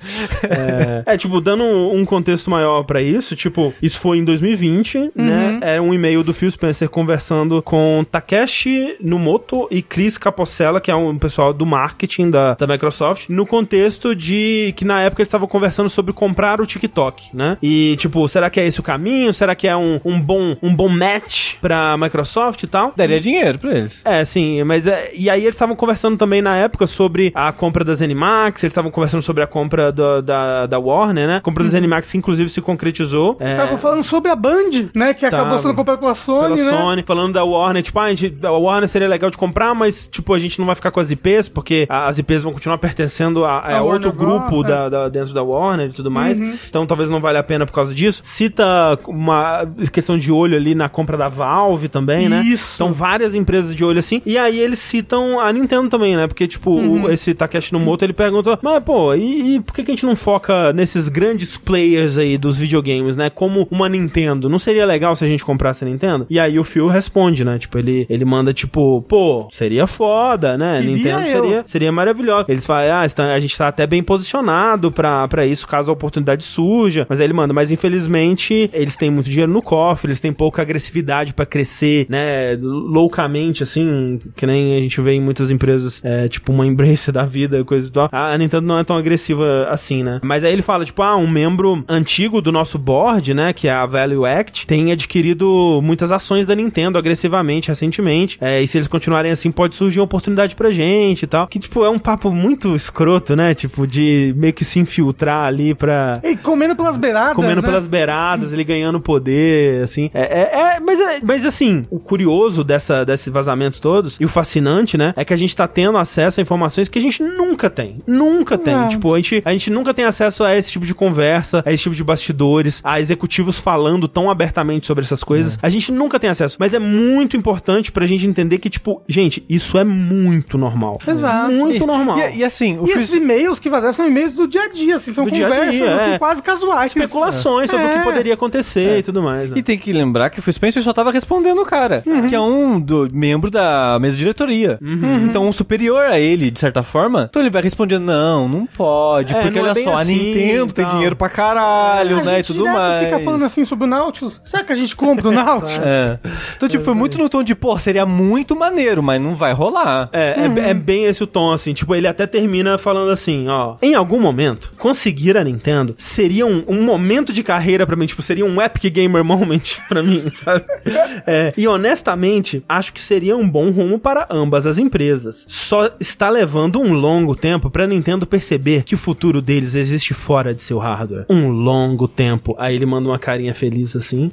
É, 1.07 1.15
é, 1.15 1.17
tipo, 1.17 1.41
dando 1.41 1.65
um 1.65 2.05
contexto 2.05 2.51
maior 2.51 2.83
pra 2.85 3.01
isso, 3.03 3.35
tipo, 3.37 3.73
isso 3.83 3.99
foi 4.01 4.19
em 4.19 4.25
2020, 4.25 5.13
né? 5.15 5.59
É 5.63 5.81
um 5.81 5.93
e-mail 5.93 6.23
do 6.23 6.33
Phil 6.35 6.51
Spencer 6.51 6.89
conversando 6.89 7.63
com 7.63 8.05
Takeshi 8.11 8.97
Numoto 9.01 9.67
e 9.71 9.83
Chris 9.83 10.19
Capocella, 10.19 10.81
que 10.81 10.91
é 10.91 10.95
um 10.97 11.17
pessoal 11.19 11.53
do 11.53 11.65
marketing 11.67 12.31
da, 12.31 12.55
da 12.55 12.67
Microsoft, 12.67 13.29
no 13.29 13.47
contexto 13.47 14.15
de 14.15 14.73
que 14.77 14.85
na 14.85 15.01
época 15.03 15.23
eles 15.23 15.29
estavam 15.29 15.49
conversando 15.49 15.89
sobre 15.89 16.13
comprar 16.13 16.61
o 16.61 16.67
TikTok, 16.67 17.29
né? 17.35 17.57
E, 17.63 17.97
tipo, 17.99 18.27
será 18.29 18.51
que 18.51 18.61
é 18.61 18.67
esse 18.67 18.81
o 18.81 18.83
caminho? 18.83 19.33
Será 19.33 19.55
que 19.55 19.67
é 19.69 19.77
um, 19.77 20.01
um, 20.05 20.21
bom, 20.21 20.57
um 20.63 20.75
bom 20.75 20.89
match 21.13 21.55
pra 21.61 21.97
Microsoft 21.97 22.63
e 22.63 22.67
tal? 22.67 22.93
Daria 22.97 23.21
dinheiro 23.21 23.59
pra 23.59 23.71
eles. 23.75 24.01
É, 24.05 24.25
sim, 24.25 24.63
mas 24.65 24.87
é, 24.87 25.11
e 25.15 25.29
aí 25.31 25.43
eles 25.43 25.55
estavam 25.55 25.77
conversando 25.77 26.17
também 26.17 26.43
na 26.43 26.57
época 26.57 26.87
sobre 26.87 27.33
a 27.35 27.53
compra 27.53 27.85
das 27.85 28.03
Animax, 28.03 28.63
eles 28.65 28.73
estavam 28.73 28.91
conversando 28.91 29.23
sobre 29.23 29.43
a 29.43 29.47
compra 29.47 29.93
do- 29.93 30.23
da, 30.23 30.67
da 30.67 30.79
Warner, 30.79 31.27
né? 31.29 31.37
A 31.37 31.41
compra 31.41 31.65
das 31.65 31.75
Animax 31.75 32.11
que 32.11 32.19
inclusive 32.19 32.49
se 32.51 32.61
concretizou. 32.61 33.37
É, 33.41 33.57
Tava 33.57 33.77
falando 33.79 34.03
sobre 34.05 34.31
a 34.31 34.37
Band, 34.37 34.91
né? 34.95 35.15
Que 35.15 35.27
acabou 35.27 35.47
Tava. 35.49 35.59
sendo 35.61 35.75
comprada 35.75 35.99
pela 36.01 36.15
Sony, 36.15 36.57
pela 36.57 36.71
né? 36.71 36.77
Sony, 36.79 37.03
falando 37.03 37.33
da 37.35 37.45
Warner, 37.45 37.83
tipo, 37.83 37.99
ah, 37.99 38.05
a, 38.05 38.15
gente, 38.15 38.45
a 38.45 38.51
Warner 38.53 38.89
seria 38.89 39.09
legal 39.09 39.31
de 39.31 39.37
comprar, 39.39 39.75
mas, 39.75 40.07
tipo, 40.11 40.33
a 40.35 40.39
gente 40.39 40.59
não 40.59 40.67
vai 40.67 40.75
ficar 40.75 40.91
com 40.91 41.01
as 41.01 41.11
IPs, 41.11 41.49
porque 41.49 41.87
as 41.89 42.19
IPs 42.19 42.43
vão 42.43 42.53
continuar 42.53 42.79
pertencendo 42.79 43.45
a, 43.45 43.59
a 43.59 43.77
A 43.79 43.83
outro 43.83 44.09
Warner 44.09 44.13
grupo 44.13 44.51
Bros, 44.63 44.67
da, 44.67 44.89
da- 44.89 45.09
dentro 45.09 45.33
da 45.35 45.43
Warner 45.43 45.89
e 45.89 45.93
tudo 45.93 46.11
mais. 46.11 46.39
Uhum. 46.41 46.57
Então 46.69 46.87
talvez 46.87 47.11
não 47.11 47.21
valha 47.21 47.41
a 47.41 47.43
pena 47.43 47.67
por 47.67 47.73
causa 47.73 47.95
disso. 47.95 48.21
Cita 48.25 48.99
uma 49.07 49.67
questão 49.93 50.17
de 50.19 50.31
olho 50.33 50.57
ali 50.57 50.75
na 50.75 50.89
compra 50.97 51.17
da 51.17 51.29
Valve 51.29 51.89
também, 51.89 52.27
né? 52.29 52.43
Isso. 52.43 52.73
Então 52.77 52.91
várias 52.93 53.35
empresas 53.35 53.75
de 53.75 53.85
olho 53.85 53.99
assim. 53.99 54.23
E 54.25 54.39
aí 54.39 54.59
eles 54.59 54.79
citam 54.79 55.39
a 55.39 55.53
Nintendo 55.53 55.91
também, 55.91 56.17
né? 56.17 56.27
Porque, 56.27 56.47
tipo, 56.49 56.71
Uhum. 56.71 57.05
o- 57.05 57.11
esse 57.11 57.35
Takeshi 57.35 57.73
Numoto, 57.73 58.03
ele 58.05 58.13
pergunta, 58.15 58.59
mas, 58.63 58.83
pô, 58.83 59.15
e, 59.15 59.57
e 59.57 59.61
por 59.61 59.75
que, 59.75 59.83
que 59.85 59.91
a 59.91 59.95
gente 59.95 60.07
não 60.07 60.17
foca 60.17 60.73
nesses 60.73 61.09
grandes 61.11 61.57
players 61.59 62.17
aí 62.17 62.39
dos 62.39 62.57
videogames, 62.57 63.15
né? 63.15 63.29
Como 63.29 63.69
uma 63.71 63.89
Nintendo. 63.89 64.49
Não 64.49 64.59
seria 64.59 64.87
legal 64.87 65.15
se 65.15 65.23
a 65.25 65.29
gente 65.29 65.45
comprasse 65.45 65.85
a 65.85 65.89
Nintendo? 65.89 66.27
E 66.31 66.41
aí 66.41 66.59
o 66.59 66.65
Phil 66.65 66.87
responde, 66.87 67.45
né? 67.45 67.59
Tipo, 67.59 67.79
ele, 67.79 68.07
ele 68.09 68.25
manda, 68.25 68.55
tipo, 68.55 69.03
pô, 69.03 69.49
seria 69.51 69.87
foda, 69.87 70.57
né? 70.57 70.81
Queria 70.81 70.97
Nintendo 70.97 71.21
eu. 71.21 71.43
seria, 71.43 71.63
seria 71.67 71.93
maravilhoso. 71.93 72.47
Eles 72.49 72.65
falam, 72.65 73.01
ah, 73.01 73.05
está- 73.07 73.35
a 73.35 73.39
gente 73.41 73.57
tá 73.57 73.69
até 73.69 73.87
bem 73.87 74.03
posicionado 74.03 74.91
pra, 74.91 75.29
pra 75.29 75.45
isso, 75.45 75.67
caso 75.67 75.91
a 75.91 75.95
oportunidade 75.95 76.43
surja. 76.43 77.07
Mas 77.09 77.21
aí 77.21 77.27
ele 77.27 77.33
manda, 77.35 77.53
mas 77.53 77.71
infelizmente 77.71 78.71
eles 78.73 78.97
têm 78.97 79.11
muito 79.11 79.29
dinheiro 79.29 79.53
no 79.53 79.61
cofre, 79.63 80.09
eles 80.09 80.21
têm 80.21 80.33
pouca 80.33 80.63
agressividade 80.63 80.86
pra 81.35 81.47
crescer, 81.47 82.07
né? 82.09 82.57
Loucamente, 82.61 83.63
assim, 83.63 84.21
que 84.35 84.47
nem 84.47 84.77
a 84.77 84.81
gente 84.81 85.01
vê 85.01 85.13
em 85.13 85.21
muitas 85.21 85.51
empresas, 85.51 86.01
é, 86.05 86.29
tipo 86.29 86.53
uma 86.53 86.67
Embracer 86.67 87.13
da 87.15 87.25
vida, 87.25 87.65
coisa 87.65 87.89
e 87.89 87.91
tal. 87.91 88.09
A 88.13 88.37
Nintendo 88.37 88.67
não 88.67 88.79
é 88.79 88.85
tão 88.85 88.97
agressiva 88.97 89.69
assim, 89.71 90.03
né? 90.03 90.21
Mas 90.23 90.45
aí 90.45 90.53
ele 90.53 90.63
fala, 90.63 90.85
tipo, 90.85 91.03
ah, 91.03 91.17
um 91.17 91.29
membro 91.29 91.85
antigo 91.89 92.41
do 92.41 92.51
nosso 92.51 92.79
board, 92.79 93.35
né, 93.35 93.53
que 93.53 93.69
é 93.69 93.73
a 93.73 93.87
Value 93.87 94.25
Act, 94.25 94.67
tem 94.67 94.93
adquirido 94.93 95.81
muitas 95.83 96.11
ações 96.11 96.47
da 96.47 96.55
Nintendo 96.55 96.99
agressivamente 96.99 97.69
recentemente. 97.69 98.39
É, 98.41 98.63
e 98.63 98.67
se 98.67 98.79
eles 98.79 98.89
continuarem 98.89 99.31
assim, 99.31 99.51
pode 99.51 99.75
surgir 99.75 100.01
uma 100.01 100.05
oportunidade 100.05 100.55
pra 100.55 100.71
gente 100.71 101.23
e 101.23 101.27
tal. 101.27 101.47
Que, 101.47 101.59
tipo, 101.59 101.85
é 101.85 101.91
um 101.91 101.99
papo 101.99 102.31
muito 102.31 102.75
escroto, 102.75 103.37
né? 103.37 103.55
Tipo, 103.55 103.87
de 103.87 104.35
meio 104.37 104.53
que 104.53 104.65
se 104.65 104.79
infiltrar 104.79 105.45
ali 105.45 105.75
pra. 105.75 106.21
E 106.23 106.37
comendo 106.37 106.75
pelas 106.75 106.97
beiradas. 106.97 107.35
Comendo 107.35 107.63
né? 107.63 107.67
pelas 107.67 107.87
beiradas, 107.87 108.53
ele 108.53 108.65
ganhando 108.65 109.01
poder, 109.01 109.83
assim. 109.83 110.11
É, 110.13 110.23
é, 110.23 110.76
é- 110.76 110.76
é- 111.01 111.19
mas 111.23 111.45
assim, 111.45 111.85
o 111.91 111.99
curioso 111.99 112.63
dessa, 112.65 113.05
desses 113.05 113.29
vazamentos 113.33 113.81
todos, 113.81 114.17
e 114.21 114.25
o 114.25 114.29
fascinante, 114.29 114.97
né, 114.97 115.13
é 115.17 115.25
que 115.25 115.33
a 115.33 115.37
gente 115.37 115.55
tá 115.57 115.67
tendo 115.67 115.99
acesso 115.99 116.41
a 116.41 116.43
informações 116.43 116.89
que 116.89 116.99
a 116.99 117.03
gente 117.03 117.23
nunca 117.23 117.69
tem. 117.71 117.99
Nunca 118.07 118.57
tem. 118.59 118.75
Não. 118.75 118.89
Tipo, 118.89 119.15
a 119.15 119.17
gente, 119.19 119.43
a 119.45 119.53
gente 119.53 119.71
nunca 119.71 119.93
tem 119.95 120.05
acesso 120.05 120.45
a 120.45 120.57
esse 120.57 120.71
tipo 120.73 120.85
de 120.87 120.95
conversa, 120.95 121.63
a 121.65 121.73
esse 121.73 121.83
tipo 121.85 121.95
de 121.95 122.05
bastidores, 122.05 122.81
a 122.85 123.01
executivos 123.01 123.59
falando 123.59 124.07
tão 124.09 124.31
abertamente 124.31 124.87
sobre 124.87 125.05
essas 125.05 125.23
coisas. 125.25 125.59
A 125.63 125.69
gente 125.69 125.91
nunca 125.93 126.19
tem 126.19 126.31
acesso. 126.31 126.57
Mas 126.59 126.75
é 126.75 126.79
muito 126.79 127.37
importante 127.37 127.91
pra 127.93 128.07
gente 128.07 128.27
entender 128.27 128.59
que, 128.59 128.69
tipo, 128.71 129.03
gente, 129.09 129.45
isso 129.49 129.79
é 129.79 129.85
muito 129.85 130.57
normal. 130.59 130.99
Exato. 131.07 131.53
Muito 131.53 131.83
E- 131.83 131.87
normal. 131.87 132.19
E, 132.19 132.39
e 132.39 132.45
assim, 132.45 132.79
o 132.79 132.87
E 132.87 132.91
esses 132.93 133.13
e-mails 133.13 133.59
que 133.59 133.69
vazaram 133.69 133.93
são 133.95 134.07
e-mails 134.07 134.35
do 134.35 134.47
dia 134.47 134.63
a 134.63 134.69
dia, 134.69 134.97
assim, 134.97 135.13
são 135.13 135.25
Do 135.25 135.31
dia 135.31 135.47
conversas 135.49 135.75
dia, 135.75 135.95
assim, 135.95 136.11
é. 136.13 136.19
quase 136.19 136.43
casuais. 136.43 136.93
Especulações 136.95 137.71
sobre 137.71 137.87
o 137.87 137.89
que 137.91 137.99
É. 137.99 138.03
poderia 138.03 138.35
acontecer 138.35 138.99
e 138.99 139.03
tudo 139.03 139.23
mais. 139.23 139.51
né? 139.51 139.59
E 139.59 139.63
tem 139.63 139.79
que 139.79 139.93
lembrar 139.93 140.31
que 140.31 140.39
o 140.39 140.43
Phil 140.43 140.51
Spencer 140.67 140.83
só 140.83 140.93
tava 140.93 141.11
respondendo 141.13 141.61
o 141.61 141.65
cara, 141.65 142.03
que 142.29 142.35
é 142.35 142.41
um 142.41 142.79
do, 142.81 143.09
membro 143.13 143.51
da 143.51 143.99
mesa 144.01 144.15
de 144.15 144.21
diretoria. 144.21 144.79
Então, 145.25 145.47
um 145.47 145.53
superior 145.53 146.03
a 146.07 146.19
ele, 146.19 146.51
de 146.51 146.59
certa 146.59 146.83
forma, 146.83 147.27
então 147.31 147.41
ele 147.43 147.51
vai 147.51 147.63
respondendo, 147.63 148.05
não, 148.05 148.49
não 148.49 148.67
pode, 148.67 149.35
É, 149.35 149.43
porque 149.43 149.59
não 149.59 149.67
é 149.67 149.71
olha 149.71 149.75
bem 149.75 149.85
só, 149.85 149.97
a 149.97 150.01
assim 150.01 150.13
Nintendo 150.19 150.71
e 150.71 150.75
tem 150.75 150.87
dinheiro 150.87 151.17
pra 151.17 151.29
caralho, 151.29 152.19
a 152.19 152.25
né, 152.25 152.41
e 152.41 152.43
tudo 152.43 152.65
mais. 152.65 153.05
fica 153.05 153.21
falando 153.21 153.45
assim 153.45 153.65
sobre 153.65 153.85
o 153.85 153.87
Nautilus. 153.89 154.41
Será 154.45 154.65
que 154.65 154.73
a 154.73 154.77
gente 154.77 154.95
compra 154.97 155.29
o 155.29 155.33
Nautilus? 155.33 155.79
É. 155.79 156.19
Então, 156.57 156.69
tipo, 156.69 156.85
foi 156.85 156.95
muito 156.95 157.19
no 157.19 157.29
tom 157.29 157.43
de, 157.43 157.55
pô, 157.55 157.79
seria 157.79 158.05
muito 158.07 158.57
maneiro, 158.57 159.03
mas 159.03 159.21
não 159.21 159.35
vai 159.35 159.53
rolar. 159.53 160.09
É, 160.13 160.35
é- 160.41 160.71
é, 160.71 160.75
bem 160.75 161.05
esse 161.05 161.23
o 161.23 161.27
tom, 161.27 161.53
assim. 161.53 161.73
Tipo, 161.75 161.95
ele 161.95 162.07
até 162.07 162.27
termina 162.27 162.79
falando 162.79 163.11
assim, 163.11 163.49
ó. 163.49 163.77
Em 163.83 163.95
algum 163.95 164.21
momento, 164.21 164.73
conseguir 164.79 165.37
a 165.37 165.45
Nintendo 165.45 165.95
seria 165.99 166.47
um, 166.47 166.65
um 166.69 166.83
momento 166.83 167.33
de 167.33 167.43
carreira 167.43 167.87
pra 167.87 167.97
mim. 167.97 168.07
Tipo, 168.07 168.23
seria 168.23 168.45
um 168.45 168.61
epic 168.61 168.93
gamer 168.93 169.23
moment 169.25 169.61
pra 169.89 170.03
mim, 170.03 170.23
sabe? 170.33 170.56
É, 171.29 171.53
e 171.57 171.67
honestamente, 171.67 172.63
acho 172.69 172.93
que 172.93 173.01
seria 173.01 173.37
um 173.37 173.49
bom 173.49 173.71
rumo 173.71 173.99
para 173.99 174.29
ambas 174.31 174.65
as 174.65 174.79
empresas. 174.79 175.45
Só 175.49 175.91
está 175.99 176.31
levando 176.31 176.79
um 176.79 176.93
longo 176.93 177.35
tempo 177.35 177.69
pra 177.69 177.87
Nintendo 177.87 178.27
perceber 178.27 178.85
que 178.85 178.95
o 178.95 178.99
futuro 178.99 179.43
deles 179.43 179.75
existe 179.75 180.15
fora 180.15 180.55
de 180.55 180.63
seu 180.63 180.79
hardware. 180.79 181.27
Um 181.29 181.49
longo 181.51 182.07
tempo. 182.07 182.55
Aí 182.59 182.77
ele 182.77 182.87
manda 182.87 183.09
uma 183.09 183.19
carinha 183.19 183.55
feliz 183.55 183.97
assim. 183.97 184.31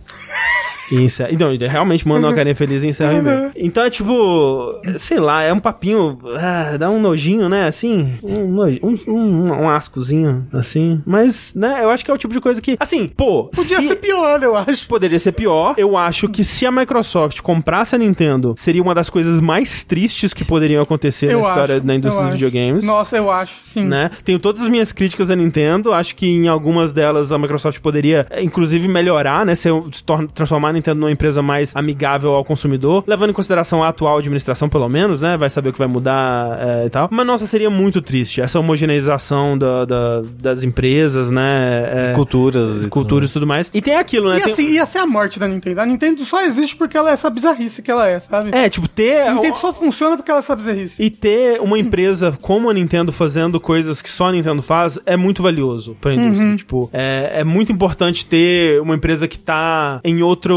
E 0.94 1.04
encerra. 1.04 1.30
Então, 1.32 1.50
realmente 1.60 2.08
manda 2.08 2.28
uma 2.28 2.34
carinha 2.36 2.56
feliz 2.56 2.84
e 2.84 2.88
encerra 2.88 3.14
o 3.14 3.18
e-mail. 3.20 3.52
Então 3.56 3.84
é 3.84 3.90
tipo, 3.90 4.80
sei 4.98 5.20
lá, 5.20 5.44
é 5.44 5.52
um 5.54 5.60
papinho, 5.60 6.18
ah, 6.38 6.78
dá 6.78 6.90
um 6.90 7.00
nojinho, 7.00 7.48
né? 7.50 7.68
Assim, 7.68 8.14
um, 8.24 8.48
nojo- 8.48 8.80
um, 8.84 8.98
um, 9.12 9.52
um 9.64 9.70
ascozinho, 9.70 10.46
assim. 10.54 11.02
Mas, 11.06 11.54
né, 11.56 11.80
eu 11.82 11.90
acho 11.90 12.04
que 12.04 12.12
é 12.12 12.14
o 12.14 12.18
tipo 12.18 12.34
de 12.34 12.40
coisa 12.42 12.62
que, 12.62 12.76
assim, 12.80 13.08
pô, 13.08 13.46
Podia 13.46 13.80
se- 13.82 13.88
ser 13.88 13.96
pior, 13.98 14.42
eu 14.44 14.56
acho. 14.56 14.88
Poderia 14.88 15.20
ser 15.20 15.32
pior. 15.32 15.74
Eu 15.78 15.98
acho 15.98 16.28
que 16.30 16.44
se 16.44 16.66
a 16.66 16.72
Microsoft 16.72 17.42
comprasse 17.42 17.96
a 17.96 17.98
Nintendo, 17.98 18.54
seria 18.58 18.82
uma 18.82 18.94
das 18.96 19.10
coisas 19.10 19.40
mais 19.42 19.84
tristes 19.84 20.34
que 20.34 20.44
poderiam 20.44 20.82
acontecer 20.82 21.32
Eu 21.32 21.42
na 21.42 21.48
história 21.50 21.76
acho, 21.78 21.86
da 21.86 21.96
indústria 21.96 22.26
dos 22.26 22.34
videogames. 22.34 22.84
Nossa, 22.84 23.18
eu 23.18 23.32
acho, 23.32 23.54
sim. 23.64 23.86
Né? 23.86 24.12
Tenho 24.24 24.40
todas 24.40 24.62
as 24.62 24.68
minhas 24.68 24.92
críticas 24.92 25.30
à 25.30 25.36
Nintendo. 25.36 25.94
Acho 25.94 26.16
que 26.16 26.28
em 26.28 26.48
algumas 26.48 26.92
delas 26.94 27.32
a 27.32 27.38
Microsoft 27.40 27.80
poderia, 27.80 28.28
inclusive, 28.42 28.88
melhorar, 28.88 29.46
né? 29.46 29.56
Se 29.56 29.70
tor- 30.06 30.28
transformar 30.34 30.70
a 30.70 30.74
Nintendo 30.74 30.83
numa 30.94 31.12
empresa 31.12 31.42
mais 31.42 31.76
amigável 31.76 32.32
ao 32.34 32.44
consumidor, 32.44 33.04
levando 33.08 33.30
em 33.30 33.34
consideração 33.34 33.84
a 33.84 33.90
atual 33.90 34.18
administração, 34.18 34.68
pelo 34.70 34.90
menos, 34.90 35.22
né? 35.22 35.38
Vai 35.38 35.50
saber 35.50 35.70
o 35.70 35.74
que 35.74 35.80
vai 35.80 35.88
mudar 35.88 36.58
eh, 36.60 36.84
e 36.88 36.90
tal. 36.90 37.08
Mas, 37.12 37.26
nossa, 37.28 37.46
seria 37.46 37.70
muito 37.70 38.02
triste 38.02 38.42
essa 38.42 38.60
homogeneização 38.60 39.58
da- 39.58 39.86
da- 39.86 40.22
das 40.40 40.64
empresas, 40.64 41.32
né? 41.32 42.12
eh, 42.12 42.14
Culturas. 42.16 42.84
e 42.84 42.88
culturas 42.88 43.30
e 43.30 43.34
tudo 43.34 43.46
mais. 43.48 43.70
E 43.74 43.82
tem 43.82 43.96
aquilo, 43.96 44.30
né? 44.30 44.38
E 44.40 44.42
Tem- 44.44 44.54
assim, 44.54 44.72
ia 44.74 44.86
ser 44.86 45.00
a 45.00 45.06
morte 45.06 45.40
da 45.40 45.48
Nintendo. 45.48 45.82
A 45.82 45.86
Nintendo 45.86 46.24
só 46.26 46.42
existe 46.44 46.76
porque 46.76 46.98
ela 46.98 47.10
é 47.10 47.14
essa 47.14 47.30
bizarrice 47.30 47.82
que 47.82 47.92
ela 47.92 48.08
é, 48.08 48.20
sabe? 48.20 48.50
É, 48.54 48.70
tipo, 48.70 48.88
ter. 48.88 49.22
A 49.28 49.34
Nintendo 49.36 49.58
só 49.58 49.74
funciona 49.74 50.16
porque 50.18 50.32
ela 50.32 50.40
é 50.40 50.42
essa 50.42 50.56
bizarrice. 50.56 51.02
E 51.04 51.10
ter 51.10 51.60
uma 51.62 51.78
empresa 51.78 52.38
como 52.42 52.70
a 52.70 52.74
Nintendo 52.74 53.12
fazendo 53.12 53.60
coisas 53.60 54.02
que 54.02 54.10
só 54.12 54.28
a 54.28 54.32
Nintendo 54.32 54.62
faz 54.62 55.00
é 55.06 55.16
muito 55.18 55.42
valioso 55.44 55.96
pra 56.02 56.14
indústria. 56.14 56.56
Tipo, 56.58 56.90
é, 56.94 57.32
é 57.38 57.44
muito 57.44 57.72
importante 57.72 58.26
ter 58.26 58.82
uma 58.82 58.96
empresa 58.96 59.28
que 59.28 59.38
tá 59.40 60.00
em 60.04 60.22
outro 60.24 60.54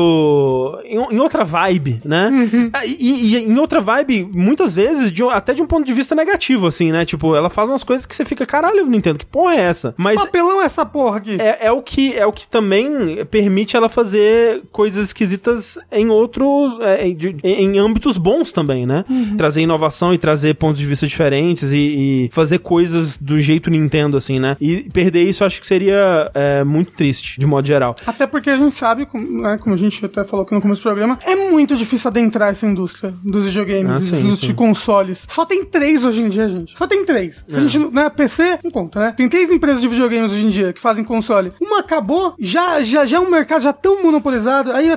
em, 0.85 1.15
em 1.17 1.19
outra 1.21 1.45
vibe, 1.45 2.01
né? 2.05 2.71
Ah, 2.73 2.85
E, 2.87 3.35
e 3.35 3.37
em 3.37 3.59
outra 3.59 3.81
vibe, 3.81 4.29
muitas 4.33 4.75
vezes, 4.75 5.11
de 5.13 5.23
até 5.25 5.53
de 5.55 5.63
um 5.63 5.67
ponto 5.67 5.87
de 5.87 5.93
vista 5.93 6.15
negativo, 6.15 6.67
assim, 6.67 6.93
né? 6.93 7.05
Tipo, 7.05 7.35
ela 7.35 7.51
faz 7.51 7.69
umas 7.69 7.83
coisas 7.85 8.07
que 8.07 8.15
você 8.15 8.25
fica, 8.25 8.45
caralho, 8.47 8.87
Nintendo, 8.87 9.19
que 9.19 9.27
porra 9.27 9.55
é 9.55 9.61
essa? 9.61 9.95
Mas 9.97 10.21
Papelão 10.21 10.63
é 10.63 10.65
essa 10.67 10.85
porra 10.85 11.19
aqui. 11.19 11.37
é, 11.41 11.67
é 11.67 11.73
o 11.73 11.83
que 11.83 12.15
é 12.15 12.27
o 12.27 12.33
que 12.33 12.49
também 12.49 13.25
permite 13.31 13.77
ela 13.77 13.89
fazer 13.89 14.63
coisas 14.73 15.05
esquisitas 15.05 15.79
em 15.91 16.09
outros 16.09 16.79
é, 16.81 17.07
em, 17.09 17.15
de- 17.17 17.37
em 17.43 17.79
âmbitos 17.79 18.17
bons 18.19 18.53
também, 18.53 18.87
né? 18.87 19.05
Trazer 19.37 19.63
inovação 19.63 20.13
e 20.15 20.19
trazer 20.19 20.55
pontos 20.55 20.79
de 20.79 20.87
vista 20.87 21.07
diferentes 21.07 21.73
e, 21.73 21.77
e 21.77 22.29
fazer 22.33 22.59
coisas 22.59 23.17
do 23.17 23.41
jeito 23.41 23.71
Nintendo 23.71 24.17
assim, 24.17 24.39
né? 24.39 24.57
E 24.61 24.89
perder 24.93 25.23
isso 25.29 25.43
eu 25.43 25.47
acho 25.47 25.61
que 25.61 25.67
seria 25.67 26.31
é, 26.35 26.65
muito 26.65 26.93
triste 26.93 27.39
de 27.39 27.47
modo 27.47 27.67
geral. 27.67 27.95
Até 28.07 28.27
porque 28.27 28.51
a 28.51 28.57
gente 28.57 28.75
sabe, 28.75 29.07
como, 29.07 29.43
né, 29.43 29.59
como 29.59 29.75
a 29.75 29.79
gente 29.79 29.96
até 30.05 30.23
falou 30.25 30.45
aqui 30.45 30.55
no 30.55 30.61
começo 30.61 30.81
do 30.81 30.85
programa, 30.85 31.19
é 31.25 31.35
muito 31.51 31.77
difícil 31.77 32.09
adentrar 32.09 32.51
essa 32.51 32.67
indústria 32.67 33.15
dos 33.25 33.45
videogames, 33.45 33.97
Ah, 33.97 34.01
sim, 34.01 34.35
sim. 34.37 34.47
de 34.47 34.55
consoles. 34.55 35.27
Só 35.29 35.45
tem 35.47 35.65
três 35.65 36.05
hoje 36.05 36.21
em 36.21 36.29
dia, 36.29 36.49
gente. 36.49 36.77
Só 36.77 36.87
tem 36.87 37.05
três. 37.05 37.45
Se 37.49 37.57
a 37.57 37.61
gente, 37.61 37.79
não- 37.79 37.91
né, 37.91 38.11
PC, 38.11 38.59
não 38.63 38.71
conta, 38.71 39.01
né? 39.01 39.15
Tem 39.17 39.29
três 39.29 39.51
empresas 39.51 39.81
de 39.81 39.89
videogames 39.89 40.31
hoje 40.33 40.47
em 40.47 40.51
dia 40.51 40.73
que 40.73 40.81
fazem 40.81 41.05
console. 41.05 41.53
Uma 41.61 41.81
acabou, 41.81 42.35
já, 42.39 42.83
já, 42.83 43.05
já 43.07 43.17
é 43.17 43.21
um 43.21 43.31
mercado 43.31 43.63
já 43.63 43.73
tão 43.73 44.03
monopolizado, 44.03 44.73
aí 44.73 44.91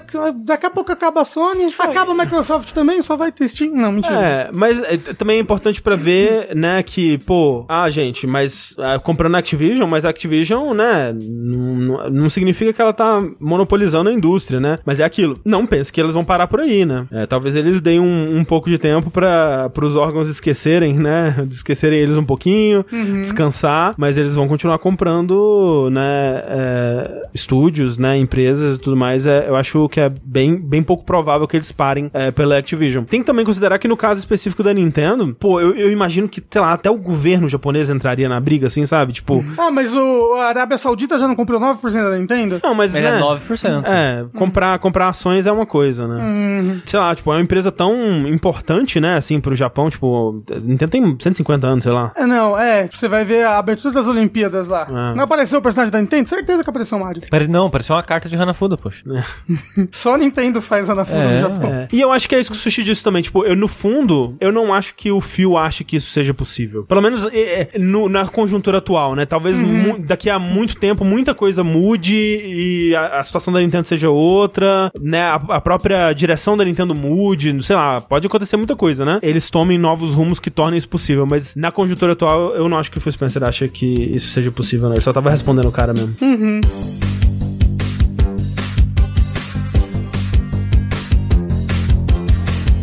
daqui 0.43 0.66
a 0.66 0.70
pouco 0.70 0.91
acaba 0.91 1.22
a 1.22 1.26
Sony, 1.26 1.74
acaba 1.80 2.12
a 2.12 2.16
Microsoft 2.16 2.72
também, 2.74 3.02
só 3.02 3.16
vai 3.16 3.32
ter 3.32 3.47
Steam. 3.47 3.74
Não, 3.76 3.91
mentira. 3.91 4.16
É, 4.16 4.50
mas 4.54 4.82
é, 4.82 4.97
também 4.97 5.38
é 5.38 5.39
importante 5.39 5.82
pra 5.82 5.95
ver, 5.95 6.56
né, 6.56 6.82
que, 6.84 7.18
pô, 7.20 7.66
ah, 7.70 7.89
gente, 7.89 8.26
mas 8.28 8.76
ah, 8.80 9.00
comprando 9.00 9.36
a 9.36 9.39
Activision, 9.39 9.88
mas 9.89 10.06
a 10.06 10.10
Activision, 10.10 10.74
né, 10.74 11.14
não, 11.20 11.76
não- 11.76 12.10
não 12.10 12.30
significa 12.30 12.74
que 12.74 12.82
ela 12.82 12.93
tá 12.93 13.24
monopolizando 13.39 14.10
a 14.10 14.14
indústria, 14.14 14.60
né? 14.60 14.80
Mas 14.89 14.99
é 14.99 15.03
aquilo. 15.03 15.39
Não 15.45 15.67
pense 15.67 15.93
que 15.93 16.01
eles 16.01 16.15
vão 16.15 16.25
parar 16.25 16.47
por 16.47 16.59
aí, 16.59 16.83
né? 16.83 17.05
É, 17.11 17.27
talvez 17.27 17.53
eles 17.55 17.79
deem 17.79 17.99
um, 17.99 18.39
um 18.39 18.43
pouco 18.43 18.67
de 18.71 18.79
tempo 18.79 19.11
para 19.11 19.71
os 19.83 19.95
órgãos 19.95 20.27
esquecerem, 20.27 20.95
né? 20.97 21.35
Esquecerem 21.51 21.99
eles 21.99 22.17
um 22.17 22.23
pouquinho, 22.23 22.83
descansar, 23.21 23.93
mas 23.97 24.17
eles 24.17 24.33
vão 24.33 24.47
continuar 24.47 24.79
comprando, 24.79 25.89
né, 25.91 26.43
é, 26.47 27.27
estúdios, 27.35 27.99
né, 27.99 28.17
empresas 28.17 28.77
e 28.77 28.79
tudo 28.79 28.97
mais. 28.97 29.27
É, 29.27 29.47
eu 29.47 29.55
acho 29.55 29.87
que 29.89 29.99
é 29.99 30.09
bem, 30.23 30.55
bem 30.55 30.81
pouco 30.81 31.03
provável 31.03 31.47
que 31.47 31.55
eles 31.55 31.71
parem 31.71 32.09
é, 32.11 32.31
pela 32.31 32.57
Activision. 32.57 33.03
Tem 33.03 33.19
que 33.19 33.27
também 33.27 33.45
considerar 33.45 33.77
que 33.77 33.87
no 33.87 33.95
caso 33.95 34.19
específico 34.19 34.63
da 34.63 34.73
Nintendo, 34.73 35.35
pô, 35.39 35.61
eu, 35.61 35.75
eu 35.75 35.91
imagino 35.91 36.27
que, 36.27 36.41
sei 36.49 36.61
lá, 36.61 36.73
até 36.73 36.89
o 36.89 36.97
governo 36.97 37.47
japonês 37.47 37.91
entraria 37.91 38.27
na 38.27 38.39
briga, 38.39 38.65
assim, 38.65 38.87
sabe? 38.87 39.13
Tipo, 39.13 39.45
Ah, 39.55 39.69
mas 39.69 39.93
o, 39.93 40.33
a 40.35 40.45
Arábia 40.45 40.79
Saudita 40.79 41.19
já 41.19 41.27
não 41.27 41.35
comprou 41.35 41.59
9% 41.59 42.09
da 42.09 42.17
Nintendo? 42.17 42.59
não, 42.63 42.73
mas, 42.73 42.93
Mas 42.93 43.03
né, 43.03 43.17
é 43.17 43.21
9%. 43.21 43.83
É, 43.85 44.25
comprar, 44.37 44.78
comprar 44.80 45.09
ações 45.09 45.45
é 45.45 45.51
uma 45.51 45.65
coisa, 45.65 46.07
né? 46.07 46.82
Sei 46.86 46.99
lá, 46.99 47.13
tipo, 47.13 47.32
é 47.32 47.36
uma 47.36 47.41
empresa 47.41 47.71
tão 47.71 47.95
importante, 48.27 48.99
né, 48.99 49.15
assim, 49.15 49.39
pro 49.39 49.55
Japão, 49.55 49.89
tipo, 49.89 50.43
Nintendo 50.63 50.91
tem 50.91 51.17
150 51.19 51.67
anos, 51.67 51.84
sei 51.84 51.93
lá. 51.93 52.11
É, 52.15 52.25
não, 52.25 52.57
é. 52.57 52.88
Você 52.88 53.07
vai 53.07 53.23
ver 53.25 53.45
a 53.45 53.57
abertura 53.57 53.93
das 53.93 54.07
Olimpíadas 54.07 54.67
lá. 54.67 54.88
É. 54.89 55.15
Não 55.15 55.23
apareceu 55.23 55.59
o 55.59 55.61
personagem 55.61 55.91
da 55.91 55.99
Nintendo? 56.01 56.27
Certeza 56.30 56.63
que 56.63 56.69
apareceu 56.69 56.97
o 56.97 57.01
Mario. 57.01 57.21
Pare- 57.30 57.47
Não, 57.47 57.69
pareceu 57.69 57.95
uma 57.95 58.03
carta 58.03 58.27
de 58.30 58.36
Hanafuda, 58.36 58.77
poxa. 58.77 59.03
Só 59.91 60.15
a 60.15 60.17
Nintendo 60.17 60.61
faz 60.61 60.89
a 60.89 60.95
na 60.95 61.05
fundo 61.05 61.19
É, 61.19 61.41
no 61.41 61.49
Japão. 61.49 61.69
É. 61.73 61.88
E 61.91 61.99
eu 62.01 62.11
acho 62.11 62.27
que 62.27 62.36
é 62.36 62.39
isso 62.39 62.51
que 62.51 62.57
o 62.57 62.59
Sushi 62.59 62.84
disse 62.84 63.03
também. 63.03 63.21
Tipo, 63.21 63.43
eu, 63.45 63.55
no 63.55 63.67
fundo, 63.67 64.36
eu 64.39 64.51
não 64.51 64.73
acho 64.73 64.95
que 64.95 65.11
o 65.11 65.21
Phil 65.21 65.57
ache 65.57 65.84
que 65.84 65.97
isso 65.97 66.11
seja 66.11 66.34
possível. 66.34 66.84
Pelo 66.84 67.01
menos 67.01 67.25
é, 67.32 67.69
é, 67.73 67.80
no- 67.80 68.09
na 68.09 68.27
conjuntura 68.27 68.77
atual, 68.80 69.15
né? 69.15 69.25
Talvez 69.25 69.59
mu- 69.59 69.99
daqui 69.99 70.30
a 70.30 70.38
muito 70.39 70.75
tempo 70.77 71.03
muita 71.03 71.34
coisa 71.34 71.63
mude 71.63 72.15
e 72.15 72.95
a, 72.95 73.19
a 73.19 73.23
situação 73.23 73.53
da 73.53 73.59
Nintendo 73.59 73.88
seja 73.88 74.09
outra, 74.09 74.68
né? 75.01 75.24
A, 75.49 75.61
própria 75.61 76.13
direção 76.13 76.57
da 76.57 76.65
Nintendo 76.65 76.95
mude, 76.95 77.61
sei 77.63 77.76
lá, 77.76 78.01
pode 78.01 78.28
acontecer 78.28 78.57
muita 78.57 78.76
coisa, 78.76 79.05
né? 79.05 79.20
Eles 79.22 79.49
tomem 79.49 79.78
novos 79.78 80.13
rumos 80.13 80.39
que 80.39 80.49
tornem 80.49 80.78
isso 80.78 80.89
possível, 80.89 81.26
mas 81.26 81.55
na 81.55 81.72
conjuntura 81.72 82.13
atual 82.13 82.55
eu 82.55 82.67
não 82.70 82.78
acho 82.78 82.91
que 82.91 82.97
o 82.97 83.01
Phil 83.01 83.11
Spencer 83.11 83.43
acha 83.43 83.67
que 83.67 83.86
isso 83.86 84.30
seja 84.30 84.51
possível, 84.51 84.89
né? 84.89 84.95
Ele 84.95 85.03
só 85.03 85.13
tava 85.13 85.30
respondendo 85.30 85.67
o 85.67 85.72
cara 85.72 85.93
mesmo. 85.93 86.15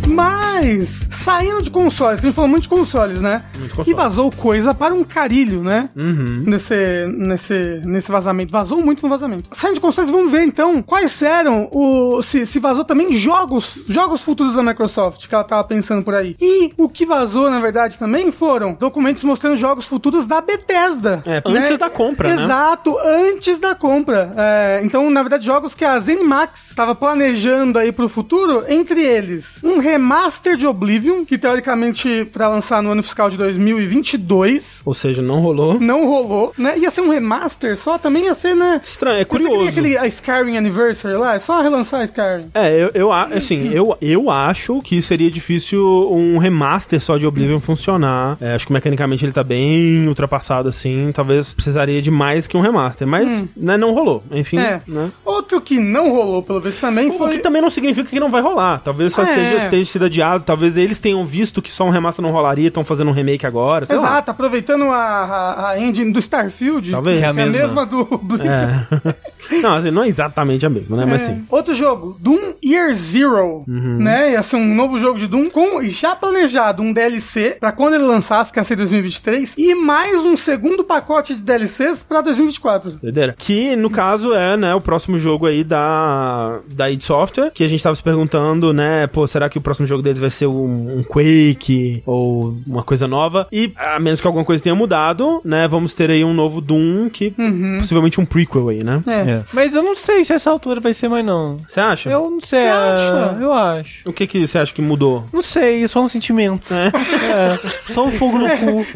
Mas, 0.08 1.06
saindo 1.10 1.62
de 1.62 1.70
consoles, 1.70 2.18
que 2.18 2.26
a 2.26 2.28
gente 2.30 2.34
falou 2.34 2.48
muito 2.48 2.62
de 2.62 2.68
consoles, 2.68 3.20
né? 3.20 3.42
Console. 3.76 3.90
E 3.90 3.94
vazou 3.94 4.32
coisa 4.32 4.74
para 4.74 4.94
um 4.94 5.04
carilho, 5.04 5.62
né? 5.62 5.90
Uhum. 5.94 6.44
Nesse, 6.46 7.06
nesse, 7.06 7.82
nesse 7.84 8.10
vazamento. 8.10 8.50
Vazou 8.50 8.82
muito 8.82 9.02
no 9.02 9.08
vazamento. 9.08 9.50
Saindo 9.52 9.74
de 9.74 9.80
consoles, 9.80 10.10
vamos 10.10 10.30
ver 10.30 10.44
então 10.44 10.82
quais 10.82 11.20
eram 11.20 11.68
o. 11.70 12.22
Se, 12.22 12.46
se 12.46 12.58
vazou 12.58 12.84
também 12.84 13.12
jogos, 13.14 13.78
jogos 13.88 14.22
futuros 14.22 14.54
da 14.54 14.62
Microsoft, 14.62 15.28
que 15.28 15.34
ela 15.34 15.44
tava 15.44 15.64
pensando 15.64 16.02
por 16.02 16.14
aí. 16.14 16.36
E 16.40 16.72
o 16.76 16.88
que 16.88 17.04
vazou, 17.04 17.50
na 17.50 17.60
verdade, 17.60 17.98
também 17.98 18.32
foram 18.32 18.74
documentos 18.74 19.22
mostrando 19.24 19.56
jogos 19.56 19.86
futuros 19.86 20.26
da 20.26 20.40
Bethesda. 20.40 21.22
É, 21.26 21.42
antes 21.44 21.78
da 21.78 21.90
compra, 21.90 22.34
né? 22.34 22.44
Exato, 22.44 22.96
antes 22.98 23.60
da 23.60 23.74
compra. 23.74 24.32
É, 24.36 24.80
então, 24.84 25.10
na 25.10 25.22
verdade, 25.22 25.44
jogos 25.44 25.74
que 25.74 25.84
a 25.84 25.98
ZeniMax 25.98 26.70
estava 26.70 26.94
planejando 26.94 27.78
aí 27.78 27.92
pro 27.92 28.08
futuro, 28.08 28.64
entre 28.68 29.00
eles, 29.02 29.60
um 29.62 29.78
remaster 29.78 30.56
de 30.56 30.66
Oblivion, 30.66 31.24
que 31.24 31.36
teoricamente 31.36 32.28
para 32.32 32.48
lançar 32.48 32.82
no 32.82 32.90
ano 32.90 33.02
fiscal 33.02 33.28
de 33.28 33.36
2022. 33.74 34.82
Ou 34.84 34.94
seja, 34.94 35.22
não 35.22 35.40
rolou. 35.40 35.78
Não 35.80 36.06
rolou, 36.06 36.52
né? 36.56 36.78
Ia 36.78 36.90
ser 36.90 37.00
um 37.00 37.10
remaster 37.10 37.76
só, 37.76 37.98
também 37.98 38.24
ia 38.24 38.34
ser, 38.34 38.54
né? 38.54 38.80
Estranho, 38.82 39.20
é 39.20 39.24
curioso. 39.24 39.68
aquele 39.68 39.96
a 39.96 40.06
Skyrim 40.06 40.56
Anniversary 40.56 41.16
lá, 41.16 41.34
é 41.34 41.38
só 41.38 41.60
relançar 41.60 42.00
a 42.00 42.04
Skyrim. 42.04 42.46
É, 42.54 42.82
eu, 42.82 42.90
eu 42.94 43.12
assim, 43.12 43.70
eu, 43.72 43.96
eu 44.00 44.30
acho 44.30 44.80
que 44.80 45.00
seria 45.02 45.30
difícil 45.30 45.84
um 46.10 46.38
remaster 46.38 47.00
só 47.00 47.16
de 47.16 47.26
Oblivion 47.26 47.60
funcionar. 47.60 48.36
É, 48.40 48.54
acho 48.54 48.66
que 48.66 48.72
mecanicamente 48.72 49.24
ele 49.24 49.32
tá 49.32 49.42
bem 49.44 50.06
ultrapassado, 50.08 50.68
assim. 50.68 51.10
Talvez 51.14 51.52
precisaria 51.54 52.00
de 52.02 52.10
mais 52.10 52.46
que 52.46 52.56
um 52.56 52.60
remaster. 52.60 53.06
Mas, 53.06 53.44
né, 53.56 53.76
não 53.76 53.92
rolou. 53.94 54.22
Enfim, 54.32 54.58
É. 54.58 54.80
né? 54.86 55.10
Outro 55.24 55.60
que 55.60 55.78
não 55.80 56.10
rolou, 56.10 56.42
pelo 56.42 56.60
visto, 56.60 56.80
também 56.80 57.10
O 57.10 57.14
foi. 57.18 57.30
que 57.32 57.38
também 57.38 57.62
não 57.62 57.70
significa 57.70 58.08
que 58.08 58.20
não 58.20 58.30
vai 58.30 58.42
rolar. 58.42 58.80
Talvez 58.80 59.12
só 59.12 59.22
É. 59.22 59.24
esteja, 59.24 59.64
esteja 59.64 59.90
sido 59.92 60.04
adiado. 60.06 60.44
Talvez 60.44 60.76
eles 60.76 60.98
tenham 60.98 61.24
visto 61.26 61.60
que 61.62 61.70
só 61.70 61.84
um 61.84 61.90
remaster 61.90 62.22
não 62.22 62.30
rolaria 62.32 62.64
e 62.64 62.68
estão 62.68 62.84
fazendo 62.84 63.08
um 63.08 63.12
remake 63.12 63.46
agora. 63.46 63.55
Lá. 63.56 63.80
Exato, 63.96 64.30
aproveitando 64.30 64.84
a, 64.84 65.70
a, 65.70 65.80
engine 65.80 66.12
do 66.12 66.18
Starfield. 66.18 66.90
Talvez. 66.92 67.18
Que 67.18 67.24
é 67.24 67.28
a 67.28 67.32
Que 67.34 67.40
é 67.40 67.42
a 67.42 67.46
mesma, 67.46 67.66
mesma. 67.66 67.86
do 67.86 68.00
Oblivion. 68.14 68.46
É. 68.50 68.86
não, 69.62 69.74
assim, 69.74 69.90
não 69.90 70.02
é 70.02 70.08
exatamente 70.08 70.64
a 70.66 70.70
mesma, 70.70 70.96
né? 70.96 71.04
Mas 71.06 71.22
É. 71.22 71.26
sim. 71.26 71.44
Outro 71.50 71.74
jogo, 71.74 72.16
Doom 72.20 72.54
Year 72.64 72.92
Zero, 72.94 73.64
Uhum. 73.66 73.98
né? 73.98 74.32
Ia 74.32 74.42
ser 74.42 74.56
um 74.56 74.74
novo 74.74 74.98
jogo 74.98 75.18
de 75.18 75.26
Doom 75.26 75.48
com 75.50 75.82
já 75.84 76.14
planejado 76.16 76.82
um 76.82 76.92
DLC 76.92 77.56
pra 77.60 77.72
quando 77.72 77.94
ele 77.94 78.04
lançasse, 78.04 78.52
que 78.52 78.58
ia 78.58 78.64
ser 78.64 78.76
2023, 78.76 79.54
e 79.56 79.74
mais 79.74 80.16
um 80.24 80.36
segundo 80.36 80.84
pacote 80.84 81.34
de 81.34 81.42
DLCs 81.42 82.02
pra 82.02 82.20
2024. 82.20 82.92
Doideira. 83.02 83.34
Que, 83.38 83.76
no 83.76 83.88
caso, 83.90 84.32
é, 84.32 84.56
né, 84.56 84.74
o 84.74 84.80
próximo 84.80 85.18
jogo 85.18 85.46
aí 85.46 85.62
da, 85.64 86.58
da 86.72 86.90
id 86.90 87.02
Software, 87.02 87.50
que 87.52 87.62
a 87.64 87.68
gente 87.68 87.82
tava 87.82 87.94
se 87.94 88.02
perguntando, 88.02 88.72
né, 88.72 89.06
pô, 89.06 89.26
será 89.26 89.48
que 89.48 89.58
o 89.58 89.60
próximo 89.60 89.86
jogo 89.86 90.02
deles 90.02 90.18
vai 90.20 90.30
ser 90.30 90.46
um, 90.46 90.98
um 90.98 91.02
Quake 91.04 92.02
ou 92.06 92.56
uma 92.66 92.82
coisa 92.82 93.06
nova? 93.06 93.45
E, 93.52 93.72
a 93.76 93.98
menos 93.98 94.20
que 94.20 94.26
alguma 94.26 94.44
coisa 94.44 94.62
tenha 94.62 94.74
mudado, 94.74 95.40
né, 95.44 95.66
vamos 95.68 95.94
ter 95.94 96.10
aí 96.10 96.24
um 96.24 96.34
novo 96.34 96.60
Doom, 96.60 97.08
que 97.08 97.32
possivelmente 97.78 98.20
um 98.20 98.24
prequel 98.24 98.68
aí, 98.68 98.82
né? 98.84 99.00
É. 99.06 99.30
É. 99.30 99.42
Mas 99.52 99.74
eu 99.74 99.82
não 99.82 99.94
sei 99.94 100.24
se 100.24 100.32
essa 100.32 100.50
altura 100.50 100.80
vai 100.80 100.92
ser 100.94 101.08
mais, 101.08 101.24
não. 101.24 101.56
Você 101.68 101.80
acha? 101.80 102.10
Eu 102.10 102.30
não 102.30 102.40
sei. 102.40 102.60
Você 102.60 102.64
é, 102.64 102.70
acha? 102.70 103.36
Eu 103.40 103.52
acho. 103.52 104.08
O 104.08 104.12
que 104.12 104.26
que 104.26 104.46
você 104.46 104.58
acha 104.58 104.72
que 104.72 104.80
mudou? 104.82 105.24
Não 105.32 105.42
sei, 105.42 105.82
é 105.84 105.88
só 105.88 106.00
um 106.02 106.08
sentimento. 106.08 106.72
É. 106.72 106.86
É, 106.86 107.58
só 107.84 108.06
um 108.06 108.10
fogo 108.10 108.38
no 108.38 108.48
cu. 108.48 108.86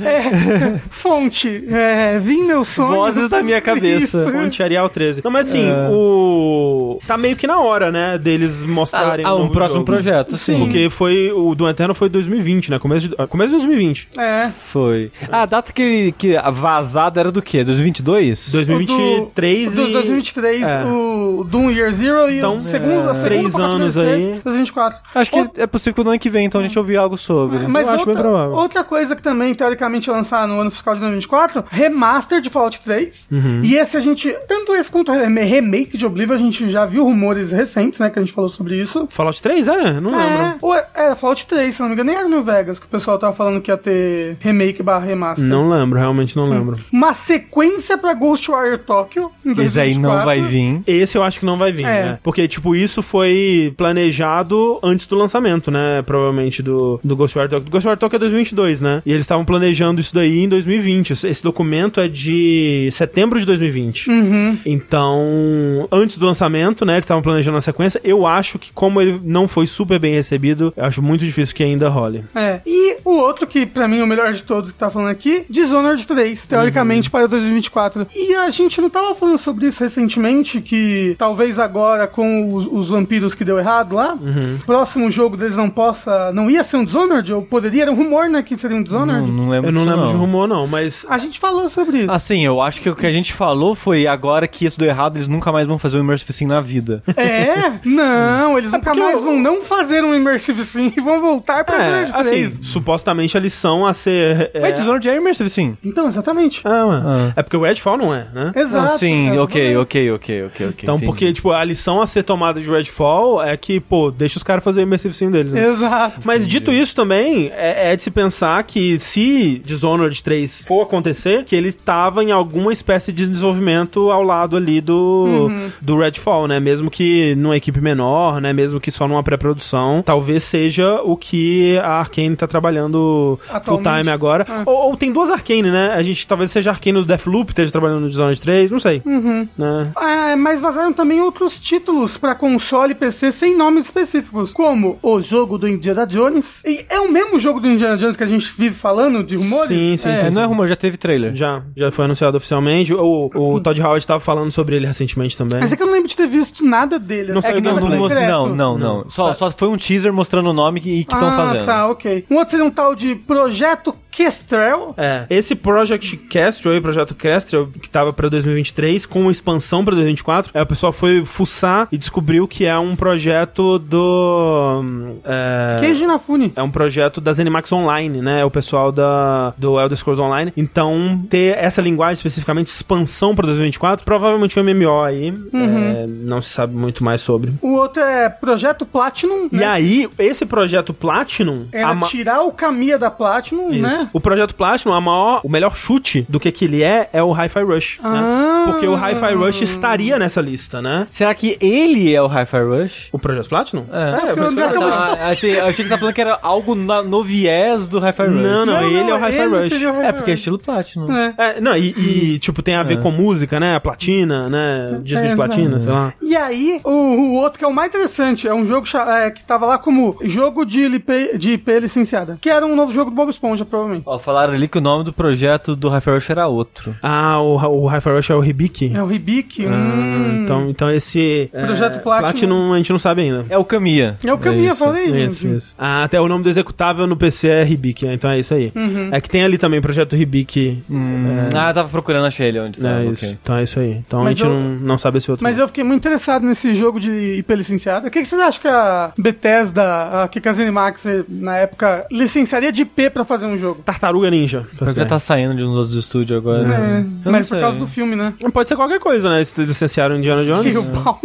Fonte, 0.91 1.65
é, 1.69 2.19
vim 2.19 2.45
meus 2.45 2.69
sonhos. 2.69 2.95
Vozes 2.95 3.31
da 3.31 3.43
minha 3.43 3.61
cabeça. 3.61 4.19
Isso. 4.23 4.33
Fonte 4.33 4.63
Arial 4.63 4.89
13. 4.89 5.23
Não, 5.25 5.31
mas 5.31 5.49
assim, 5.49 5.65
É. 5.69 5.89
o... 5.91 6.99
Tá 7.07 7.17
meio 7.17 7.37
que 7.37 7.47
na 7.47 7.61
hora, 7.61 7.91
né, 7.91 8.19
deles 8.19 8.65
mostrarem 8.65 9.25
Ah, 9.25 9.35
um 9.35 9.37
um 9.37 9.41
novo 9.43 9.53
próximo 9.53 9.81
jogo. 9.81 9.87
projeto, 9.87 10.37
sim. 10.37 10.59
Porque 10.59 10.89
foi... 10.91 11.31
O 11.33 11.55
do 11.55 11.69
Eterno 11.69 11.95
foi 11.95 12.09
2020, 12.09 12.71
né? 12.71 12.79
Começo 12.79 13.09
de, 13.09 13.17
começo 13.29 13.51
de 13.51 13.57
2020. 13.59 14.09
É. 14.19 14.40
Foi. 14.49 15.11
A 15.31 15.45
data 15.47 15.73
que, 15.73 15.83
ele- 15.83 16.13
que 16.13 16.37
a 16.37 16.51
vazada 16.51 17.21
era 17.21 17.31
do 17.31 17.43
quê? 17.43 17.63
2022? 17.65 18.51
2023 18.53 19.69
o 19.69 19.75
do, 19.77 19.83
e... 19.83 19.87
do 19.87 19.93
2023, 19.93 20.63
É. 20.69 20.85
o 20.85 21.45
Doom 21.49 21.71
Year 21.71 21.93
Zero 21.93 22.31
e 22.31 22.39
Então, 22.39 22.57
o 22.57 22.61
segundo, 22.61 23.09
é, 23.09 23.11
a 23.11 23.15
segunda 23.15 23.25
três 23.25 23.57
anos 23.57 23.97
aí. 23.99 24.41
2024. 24.45 25.01
Acho 25.15 25.31
que 25.31 25.39
é 25.61 25.67
possível 25.67 25.95
que 25.95 26.05
no 26.05 26.11
ano 26.11 26.19
que 26.19 26.31
vem, 26.31 26.47
então 26.47 26.61
a 26.61 26.65
gente 26.65 26.79
ouvir 26.79 26.97
algo 26.97 27.17
sobre. 27.19 27.67
Mas 27.67 27.87
Eu 27.87 27.95
acho 27.95 28.05
bem 28.07 28.15
outra, 28.15 28.23
provável. 28.29 28.53
outra 28.57 28.85
coisa 28.85 29.17
que 29.17 29.23
também, 29.23 29.55
teoricamente, 29.55 30.09
ia 30.09 30.15
lançar 30.15 30.47
no 30.47 30.61
ano 30.61 30.71
fiscal 30.71 30.95
de 30.95 31.01
2024, 31.01 31.65
remaster 31.71 32.41
de 32.41 32.51
Fallout 32.51 32.81
3. 32.81 33.27
Uhum. 33.31 33.61
E 33.63 33.75
esse 33.75 33.97
a 33.97 34.01
gente, 34.01 34.31
tanto 34.49 34.75
esse 34.75 34.91
quanto 34.91 35.11
o 35.13 35.15
rem- 35.15 35.45
remake 35.45 35.97
de 35.99 36.07
Oblivion, 36.07 36.35
a 36.35 36.39
gente 36.39 36.69
já 36.69 36.87
viu 36.87 37.05
rumores 37.05 37.53
recentes, 37.53 38.01
né, 38.01 38.11
que 38.11 38.19
a 38.19 38.23
gente 38.23 38.33
falou 38.35 38.49
sobre 38.51 38.77
isso. 38.81 39.07
Fallout 39.11 39.41
3? 39.43 39.69
É, 39.69 40.01
não 40.01 40.19
É, 40.21 40.25
lembro. 40.45 40.59
ou 40.63 40.75
é- 40.75 40.87
era 40.95 41.17
Fallout 41.17 41.47
3, 41.47 41.75
se 41.75 41.81
não 41.81 41.89
me 41.89 41.95
engano, 41.95 42.11
nem 42.11 42.19
era 42.19 42.29
New 42.29 42.43
Vegas, 42.43 42.79
que 42.79 42.87
o 42.87 42.89
pessoal 42.89 43.19
tava 43.19 43.33
falando 43.33 43.61
que 43.61 43.71
ia 43.71 43.77
ter 43.77 44.30
remake 44.41 44.83
barra 44.83 45.07
remaster. 45.07 45.47
Não 45.49 45.69
lembro, 45.69 45.99
realmente 45.99 46.37
não 46.37 46.49
lembro. 46.49 46.77
Uma 46.93 47.15
sequência 47.15 47.97
pra 47.99 48.15
Ghostwire 48.15 48.79
Tokyo, 48.79 49.31
em 49.45 49.51
Esse 49.53 49.81
aí 49.81 49.95
2024. 49.95 50.01
não 50.19 50.25
vai 50.25 50.41
vir. 50.43 50.83
Esse 50.87 51.17
eu 51.19 51.23
acho 51.23 51.41
que 51.41 51.47
não 51.47 51.57
vai 51.59 51.73
vir, 51.73 51.85
É. 51.85 52.03
né? 52.05 52.19
Porque, 52.23 52.47
tipo, 52.49 52.75
isso 52.77 53.03
foi 53.03 53.73
planejado 53.77 54.79
antes 54.83 55.07
do 55.07 55.17
lançamento, 55.17 55.71
né? 55.71 56.03
Provavelmente 56.03 56.63
do, 56.63 57.01
do 57.03 57.17
Ghostwire 57.17 57.49
Tokyo. 57.49 57.65
Do 57.65 57.71
Ghostwire 57.71 57.99
Tokyo 57.99 58.17
é 58.17 58.19
2022, 58.21 58.81
né? 58.81 59.03
E 59.05 59.13
eles 59.13 59.25
estavam 59.25 59.45
planejando 59.45 60.01
isso 60.01 60.15
daí 60.15 60.41
em 60.41 60.49
2020. 60.49 61.11
Esse- 61.13 61.41
documento 61.43 62.01
é 62.01 62.07
de 62.09 62.89
setembro 62.93 63.39
de 63.41 63.47
2020. 63.47 64.11
Uhum. 64.11 64.59
Então, 64.65 65.89
antes 65.91 66.19
do 66.19 66.27
lançamento, 66.27 66.85
né? 66.85 66.95
Eles 66.95 67.05
estavam 67.05 67.23
planejando 67.23 67.57
a 67.57 67.61
sequência. 67.61 68.01
Eu 68.05 68.27
acho 68.27 68.59
que, 68.59 68.71
como 68.73 69.01
ele 69.01 69.21
não 69.25 69.49
foi 69.49 69.67
super 69.67 69.99
bem 69.99 70.13
recebido, 70.15 70.73
eu 70.77 70.85
acho 70.85 71.03
muito 71.03 71.25
difícil 71.25 71.55
que 71.55 71.63
ainda 71.63 71.89
role. 71.89 72.25
É. 72.35 72.61
E 72.67 72.99
o 73.05 73.11
outro 73.11 73.47
que, 73.47 73.65
pra 73.67 73.89
mim, 73.89 74.01
o 74.01 74.07
melhor 74.11 74.33
de 74.33 74.43
todos 74.45 74.73
que 74.73 74.79
tá 74.79 74.91
falando 74.91 75.09
aqui, 75.09 75.45
Dishonored 75.49 76.07
3, 76.07 76.47
teoricamente 76.47 77.09
Uhum. 77.09 77.13
para 77.13 77.27
2024. 77.29 78.07
E 78.15 78.35
a 78.35 78.51
gente 78.51 78.81
não 78.81 78.91
tava 78.91 79.15
falando 79.15 79.39
sobre 79.39 79.67
isso 79.67 79.83
recentemente, 79.83 80.61
que 80.61 81.15
talvez 81.19 81.59
agora 81.59 82.07
com 82.07 82.53
os, 82.55 82.67
os 82.71 82.89
vampiros 82.91 83.35
que 83.35 83.45
deu 83.45 83.59
errado 83.59 83.95
lá, 83.97 84.15
Uhum. 84.15 84.57
o 84.61 84.67
próximo 84.67 85.11
jogo 85.11 85.37
deles 85.37 85.57
não 85.57 85.71
possa. 85.71 86.33
Não 86.33 86.51
ia 86.51 86.63
ser 86.65 86.77
um 86.77 86.85
Dishonored? 86.85 87.33
Ou 87.33 87.43
poderia? 87.43 87.83
Era 87.83 87.93
um 87.93 87.95
rumor, 87.95 88.29
né? 88.29 88.43
Que 88.43 88.57
seria 88.57 88.77
um 88.77 88.81
Não, 88.81 88.85
Dishonored? 88.85 89.31
não 89.33 89.49
lembro 89.49 89.71
Eu 89.71 89.73
não 89.73 89.85
lembro 89.85 90.09
de 90.09 90.15
rumor, 90.15 90.47
não, 90.49 90.67
mas. 90.67 91.07
A 91.09 91.17
gente 91.19 91.39
falou 91.39 91.69
sobre 91.69 91.99
isso. 91.99 92.11
Assim, 92.13 92.45
eu 92.45 92.61
acho 92.61 92.81
que 92.81 92.91
o 92.91 92.97
que 92.97 93.07
a 93.07 93.13
gente 93.13 93.33
falou 93.33 93.75
foi 93.75 94.07
agora 94.07 94.47
que 94.49 94.65
isso 94.67 94.79
deu 94.79 94.89
errado, 94.89 95.17
eles 95.17 95.29
nunca 95.29 95.51
mais 95.53 95.67
vão 95.67 95.79
fazer 95.79 95.99
o 95.99 96.01
Immersive 96.03 96.33
Sim 96.33 96.47
na 96.47 96.61
vida. 96.61 97.03
É? 97.17 97.71
Não, 97.85 98.59
eles 98.59 98.71
nunca 98.73 98.85
porque 98.91 99.01
mais 99.01 99.15
eu- 99.15 99.23
vão 99.25 99.39
não 99.39 99.63
fazer 99.63 100.03
um 100.05 100.15
Immersive 100.15 100.65
Sim 100.65 100.93
e 100.97 101.01
vão 101.01 101.21
voltar 101.21 101.65
pra 101.65 101.77
É, 101.77 102.05
Dishonored 102.05 102.29
3. 102.29 102.53
assim, 102.53 102.63
supostamente 102.63 103.37
a 103.37 103.41
lição 103.41 103.87
a 103.87 103.93
ser. 104.01 104.51
É... 104.55 104.61
Mas 104.61 104.75
Dishonored 104.75 105.09
é 105.09 105.17
Immersive 105.17 105.51
Sim. 105.51 105.77
Então, 105.85 106.09
exatamente. 106.09 106.61
Ah, 106.65 106.87
ué. 106.87 107.03
Ah. 107.05 107.33
É 107.37 107.43
porque 107.43 107.57
o 107.57 107.63
Redfall 107.63 107.97
não 107.97 108.15
é, 108.15 108.27
né? 108.33 108.53
Exato. 108.55 108.95
Ah, 108.95 108.99
sim, 108.99 109.29
é, 109.29 109.41
ok, 109.41 109.77
ok, 109.77 110.11
ok, 110.13 110.45
ok, 110.45 110.67
ok. 110.69 110.79
Então, 110.83 110.95
entendi. 110.97 111.07
porque, 111.07 111.33
tipo, 111.33 111.51
a 111.51 111.65
lição 111.65 112.01
a 112.01 112.07
ser 112.07 112.23
tomada 112.23 112.61
de 112.61 112.69
Redfall 112.69 113.43
é 113.43 113.57
que, 113.57 113.81
pô, 113.81 114.11
deixa 114.11 114.37
os 114.39 114.43
caras 114.43 114.63
fazer 114.63 114.81
o 114.81 114.83
Immersive 114.83 115.15
Sim 115.15 115.31
deles, 115.31 115.53
né? 115.53 115.69
Exato. 115.69 116.21
Mas 116.25 116.47
dito 116.47 116.73
isso 116.73 116.95
também, 116.95 117.51
é, 117.55 117.93
é 117.93 117.97
de 117.97 118.03
se 118.03 118.11
pensar 118.11 118.63
que 118.65 118.99
se 118.99 119.61
Dishonored 119.65 120.23
3 120.23 120.65
for 120.67 120.83
acontecer, 120.83 121.45
que 121.45 121.55
ele 121.55 121.73
tava 121.73 122.23
em 122.23 122.33
alguma 122.33 122.73
espécie 122.73 123.13
de 123.13 123.27
desenvolvimento 123.29 124.11
ao 124.11 124.23
lado 124.23 124.57
ali 124.57 124.81
do, 124.81 125.51
do 125.81 125.99
Redfall, 125.99 126.47
né? 126.47 126.61
Mesmo 126.61 126.91
que 126.91 127.35
numa 127.37 127.57
equipe 127.57 127.81
menor, 127.81 128.41
né? 128.41 128.53
Mesmo 128.53 128.81
que 128.81 128.91
só 128.91 129.07
numa 129.07 129.23
pré-produção, 129.23 130.03
talvez 130.05 130.43
seja 130.43 131.01
o 131.03 131.17
que 131.17 131.79
a 131.79 132.01
Arkane 132.01 132.37
tá 132.37 132.47
trabalhando 132.47 133.39
full 133.41 133.57
Atualmente. 133.57 133.85
Time 133.99 134.11
agora. 134.11 134.47
Ah. 134.49 134.63
Ou, 134.67 134.91
ou 134.91 134.97
tem 134.97 135.13
duas 135.13 135.31
Arkane, 135.31 135.71
né? 135.71 135.93
A 135.95 136.03
gente 136.03 136.27
talvez 136.27 136.51
seja 136.51 136.71
a 136.71 136.73
Arkane 136.73 136.99
do 136.99 137.05
Deathloop, 137.05 137.51
esteja 137.51 137.71
trabalhando 137.71 138.01
no 138.01 138.09
Dishonored 138.09 138.41
3, 138.41 138.71
não 138.71 138.79
sei. 138.81 139.03
Né? 139.05 139.83
É, 140.01 140.37
mas 140.37 140.61
vazaram 140.61 140.93
também 140.93 141.21
outros 141.21 141.59
títulos 141.59 142.17
pra 142.17 142.35
console 142.35 142.93
e 142.93 142.95
PC 142.95 143.33
sem 143.33 143.57
nomes 143.57 143.85
específicos, 143.87 144.53
como 144.53 144.99
o 145.03 145.21
jogo 145.21 145.59
do 145.59 145.69
Indiana 145.69 146.07
Jones. 146.07 146.63
E 146.65 146.85
é 146.89 147.01
o 147.01 147.11
mesmo 147.11 147.39
jogo 147.39 147.61
do 147.61 147.69
Indiana 147.69 147.97
Jones 147.97 148.17
que 148.17 148.25
a 148.25 148.27
gente 148.27 148.53
vive 148.57 148.75
falando 148.75 149.23
de 149.23 149.37
rumores? 149.37 149.69
Sim, 149.69 149.97
sim, 149.97 150.09
É. 150.09 150.21
É, 150.21 150.31
não 150.31 150.43
é 150.43 150.45
rumor, 150.45 150.69
já 150.69 150.77
teve 150.77 150.97
trailer. 150.97 151.35
Já, 151.35 151.63
já 151.77 151.91
foi 151.91 152.05
anunciado 152.05 152.37
oficialmente. 152.37 152.93
O, 152.95 153.31
o 153.35 153.61
Todd 153.61 153.81
Howard 153.81 154.07
tava 154.07 154.21
falando 154.21 154.51
sobre 154.53 154.77
ele 154.77 154.87
recentemente 154.87 155.37
também. 155.37 155.61
Mas 155.61 155.73
é 155.73 155.77
que 155.77 155.83
eu 155.83 155.87
não 155.87 155.95
lembro 155.95 156.09
de 156.09 156.17
ter 156.17 156.27
visto 156.27 156.65
nada 156.65 156.99
dele. 156.99 157.33
Não 157.33 157.39
É 157.39 157.43
saiu 157.43 157.57
que 157.57 157.63
não, 157.63 157.75
Não, 157.81 157.89
não, 157.89 158.09
não, 158.09 158.55
não, 158.57 158.79
não. 158.79 159.11
Só, 159.11 159.35
só 159.35 159.51
foi 159.51 159.69
um 159.69 159.77
teaser 159.77 160.13
mostrando 160.13 160.51
o 160.51 160.53
nome 160.53 160.81
que 160.81 160.91
estão 161.01 161.29
ah, 161.29 161.33
fazendo. 161.37 161.67
tá, 161.67 161.89
ok. 161.89 162.25
Um 162.31 162.37
outro 162.37 162.51
seria 162.51 162.65
um 162.65 162.71
tal 162.71 162.95
de 162.95 163.15
Projeto 163.15 163.80
gato 163.81 164.10
Kestrel. 164.11 164.95
É, 164.97 165.25
esse 165.31 165.55
Project 165.55 166.17
Kestrel 166.17 166.75
aí, 166.75 166.81
Projeto 166.81 167.15
Kestrel, 167.15 167.67
que 167.81 167.89
tava 167.89 168.13
pra 168.13 168.29
2023, 168.29 169.07
com 169.07 169.31
expansão 169.31 169.85
pra 169.85 169.95
2024, 169.95 170.51
é, 170.55 170.63
o 170.63 170.67
pessoal 170.67 170.93
foi 170.93 171.25
fuçar 171.25 171.89
e 171.93 171.99
descobriu 171.99 172.47
que 172.49 172.65
é 172.67 172.79
um 172.79 172.95
projeto 172.97 173.79
do... 173.79 174.81
hum, 174.85 175.17
É, 175.25 175.77
Keiji 175.81 176.05
Inafune. 176.05 176.53
é 176.57 176.63
um 176.63 176.71
projeto 176.71 177.21
das 177.21 177.39
Animax 177.39 177.71
Online, 177.73 178.21
né? 178.21 178.41
É 178.41 178.45
o 178.45 178.51
pessoal 178.51 178.91
da, 178.93 179.55
do 179.57 179.79
Elder 179.81 179.97
Scrolls 179.97 180.21
Online. 180.23 180.53
Então, 180.57 181.23
ter 181.29 181.57
essa 181.59 181.81
linguagem 181.81 182.15
especificamente, 182.15 182.69
expansão 182.69 183.35
pra 183.35 183.47
2024, 183.47 184.05
provavelmente 184.05 184.59
um 184.59 184.63
MMO 184.65 185.03
aí. 185.03 185.33
é, 185.53 186.07
não 186.07 186.43
se 186.43 186.51
sabe 186.51 186.75
muito 186.75 187.03
mais 187.05 187.21
sobre. 187.21 187.53
O 187.63 187.75
outro 187.75 188.03
é 188.03 188.29
Projeto 188.29 188.85
Platinum, 188.87 189.49
E 189.53 189.57
né? 189.57 189.67
aí, 189.67 190.09
esse 190.19 190.45
projeto 190.47 190.93
Platinum... 190.93 191.67
Era 191.73 191.89
a 191.89 191.95
ma- 191.95 192.07
tirar 192.07 192.43
o 192.43 192.53
Kamiya 192.53 192.99
da 192.99 193.11
Platinum, 193.11 193.71
Isso. 193.71 193.83
né? 193.83 194.00
O 194.13 194.21
projeto 194.21 194.55
Platinum, 194.55 194.93
a 194.95 195.01
maior, 195.01 195.41
o 195.45 195.49
melhor 195.49 195.77
chute 195.77 196.27
do 196.29 196.39
que 196.41 196.51
que 196.53 196.65
ele 196.65 196.83
é, 196.83 197.09
é 197.13 197.23
o 197.23 197.33
Hi-Fi 197.33 197.63
Rush. 197.63 197.99
Ah. 198.03 198.11
Né? 198.13 198.73
Porque 198.73 198.87
o 198.87 198.95
Hi-Fi 198.95 199.35
Rush 199.35 199.63
estaria 199.63 200.19
nessa 200.19 200.41
lista, 200.41 200.81
né? 200.83 201.07
Será 201.11 201.35
que 201.35 201.57
ele 201.61 202.15
é 202.15 202.21
o 202.23 202.27
Hi-Fi 202.27 202.59
Rush? 202.63 203.09
O 203.13 203.19
projeto 203.19 203.49
Platinum? 203.49 203.85
É. 203.93 204.33
isso 204.33 204.55
que 204.55 204.61
eu- 204.61 204.71
eu 204.71 204.91
Ah, 204.91 205.17
eu 205.21 205.27
achei 205.67 205.85
que 205.85 205.85
você 205.85 205.89
tá 205.89 205.99
falando 205.99 206.15
que 206.15 206.21
era 206.21 206.39
algo 206.43 206.75
na- 206.75 207.03
no 207.03 207.23
viés 207.23 207.87
do 207.87 207.99
Hi-Fi 207.99 208.23
Rush. 208.27 208.35
Não, 208.43 208.67
não, 208.67 208.75
Não, 208.75 208.83
ele 208.83 209.03
não, 209.03 209.11
é 209.11 209.15
o 209.15 209.19
Hi-Fi 209.25 209.47
Rush. 209.47 209.73
Hi-Fi 209.73 209.87
É, 210.07 210.13
porque 210.13 210.31
é 210.31 210.35
estilo 210.35 210.59
Platinum. 210.59 211.17
É. 211.17 211.35
É, 211.39 211.61
não, 211.61 211.77
e, 211.77 211.89
e, 212.35 212.39
tipo, 212.39 212.63
tem 212.63 212.75
a 212.75 212.83
ver 212.83 213.01
com 213.01 213.11
música, 213.11 213.59
né? 213.61 213.75
A 213.77 213.81
platina, 213.81 214.49
né? 214.49 215.01
Disco 215.03 215.25
É, 215.25 215.29
de 215.29 215.37
platina, 215.37 215.77
exato. 215.77 215.83
sei 215.83 215.93
lá. 215.93 216.13
E 216.23 216.37
aí, 216.37 216.81
o, 216.85 216.91
o 216.91 217.35
outro 217.37 217.59
que 217.59 217.65
é 217.65 217.69
o 217.69 217.73
mais 217.73 217.89
interessante, 217.89 218.47
é 218.47 218.55
um 218.55 218.65
jogo 218.67 218.87
é, 219.17 219.31
que 219.31 219.45
tava 219.45 219.67
lá 219.67 219.79
como 219.79 220.17
jogo 220.23 220.65
de 220.65 220.83
IP, 220.85 221.39
de 221.39 221.53
IP 221.53 221.79
licenciada. 221.81 222.39
Que 222.41 222.51
era 222.51 222.65
um 222.67 222.75
novo 222.77 222.93
jogo 222.93 223.11
do 223.11 223.15
Bob 223.17 223.31
Esponja, 223.31 223.65
provavelmente. 223.65 223.90
Ó, 224.05 224.19
falaram 224.19 224.55
ali 224.55 224.69
que 224.69 224.79
o 224.79 224.81
nome 224.81 225.05
do 225.05 225.13
projeto 225.13 225.75
do 225.77 225.89
Hi-Fi 225.89 226.11
Rush 226.11 226.31
era 226.31 226.47
outro. 226.47 226.95
Ah, 227.03 227.41
o, 227.41 227.57
o 227.57 227.87
Hi-Fi 227.89 228.11
Rush 228.11 228.31
é 228.31 228.35
o 228.35 228.45
Hibiki? 228.45 228.93
É 228.95 229.03
o 229.03 229.11
Hibiki. 229.13 229.67
Ah, 229.67 229.71
hum. 229.71 230.43
então, 230.45 230.71
então 230.71 230.91
esse... 230.91 231.49
Projeto 231.53 231.97
é, 231.97 231.99
Platinum. 232.01 232.31
Platinum 232.31 232.73
a 232.73 232.77
gente 232.79 232.91
não 232.93 232.99
sabe 232.99 233.23
ainda. 233.23 233.45
É 233.49 233.59
o 233.59 233.65
Kamiya. 233.65 234.17
É 234.25 234.33
o 234.33 234.39
Kamiya, 234.39 234.71
isso. 234.73 234.77
falei, 234.85 235.07
gente. 235.13 235.31
Isso, 235.31 235.49
isso. 235.49 235.75
Ah, 235.79 236.05
até 236.05 236.21
o 236.21 236.29
nome 236.29 236.45
do 236.45 236.51
executável 236.51 237.07
no 237.07 237.17
PC 237.17 237.49
é 237.49 237.67
Hibiki, 237.69 238.07
né? 238.07 238.15
então 238.15 238.31
é 238.31 238.39
isso 238.39 238.55
aí. 238.55 238.71
Uhum. 238.75 239.09
É 239.13 239.21
que 239.21 239.29
tem 239.31 239.43
ali 239.45 239.59
também 239.59 239.79
o 239.79 239.83
projeto 239.83 240.17
Hibiki. 240.17 240.83
Hum, 240.91 241.49
Ah, 241.55 241.71
eu 241.71 241.75
tava 241.75 241.89
procurando, 241.89 242.27
achei 242.27 242.49
ele 242.49 242.61
onde 242.61 242.81
É, 242.81 242.83
tava. 242.83 243.05
isso. 243.05 243.39
Então 243.43 243.57
é 243.57 243.63
isso 243.63 243.81
aí. 243.81 243.93
Então 244.07 244.21
a 244.21 244.25
Mas 244.25 244.37
gente 244.39 244.45
eu- 244.47 244.53
não, 244.53 244.61
não 244.77 244.99
sabe 244.99 245.19
esse 245.19 245.31
outro. 245.31 245.43
Mas 245.45 245.59
eu 245.59 245.67
fiquei 245.67 245.85
muito 245.85 246.01
interessado 246.01 246.45
nesse 246.47 246.75
jogo 246.75 246.99
de 247.01 247.11
IP 247.39 247.55
licenciada. 247.55 248.09
O 248.09 248.11
que, 248.11 248.21
que 248.21 248.29
vocês 248.29 248.41
acham 248.41 248.61
que 248.61 248.69
a 248.69 249.13
Bethesda, 249.19 250.23
a 250.25 250.29
que 250.29 250.47
a 250.49 250.53
Zenimax, 250.53 251.05
na 251.29 251.57
época, 251.57 252.07
licenciaria 252.11 252.73
de 252.73 252.83
IP 252.83 253.11
pra 253.11 253.25
fazer 253.25 253.47
um 253.47 253.57
jogo? 253.59 253.80
Tartaruga 253.85 254.31
Ninja. 254.31 254.67
Pior 254.79 254.93
que 254.93 254.99
já 255.01 255.07
tá 255.07 255.19
saindo 255.19 255.55
de 255.55 255.63
uns 255.63 255.75
outros 255.75 255.97
estúdios 255.97 256.39
agora. 256.39 256.67
É, 256.69 257.05
Eu 257.25 257.33
mas 257.33 257.49
por 257.49 257.59
causa 257.59 257.79
do 257.79 257.87
filme, 257.87 258.15
né? 258.17 258.33
Pode 258.53 258.69
ser 258.69 258.77
qualquer 258.77 258.99
coisa, 259.01 259.29
né? 259.31 259.45
Se 259.45 259.63
licenciaram 259.65 260.17
Indiana 260.17 260.45
Jones. 260.45 260.77
O 260.77 260.83
Bound. 260.83 261.21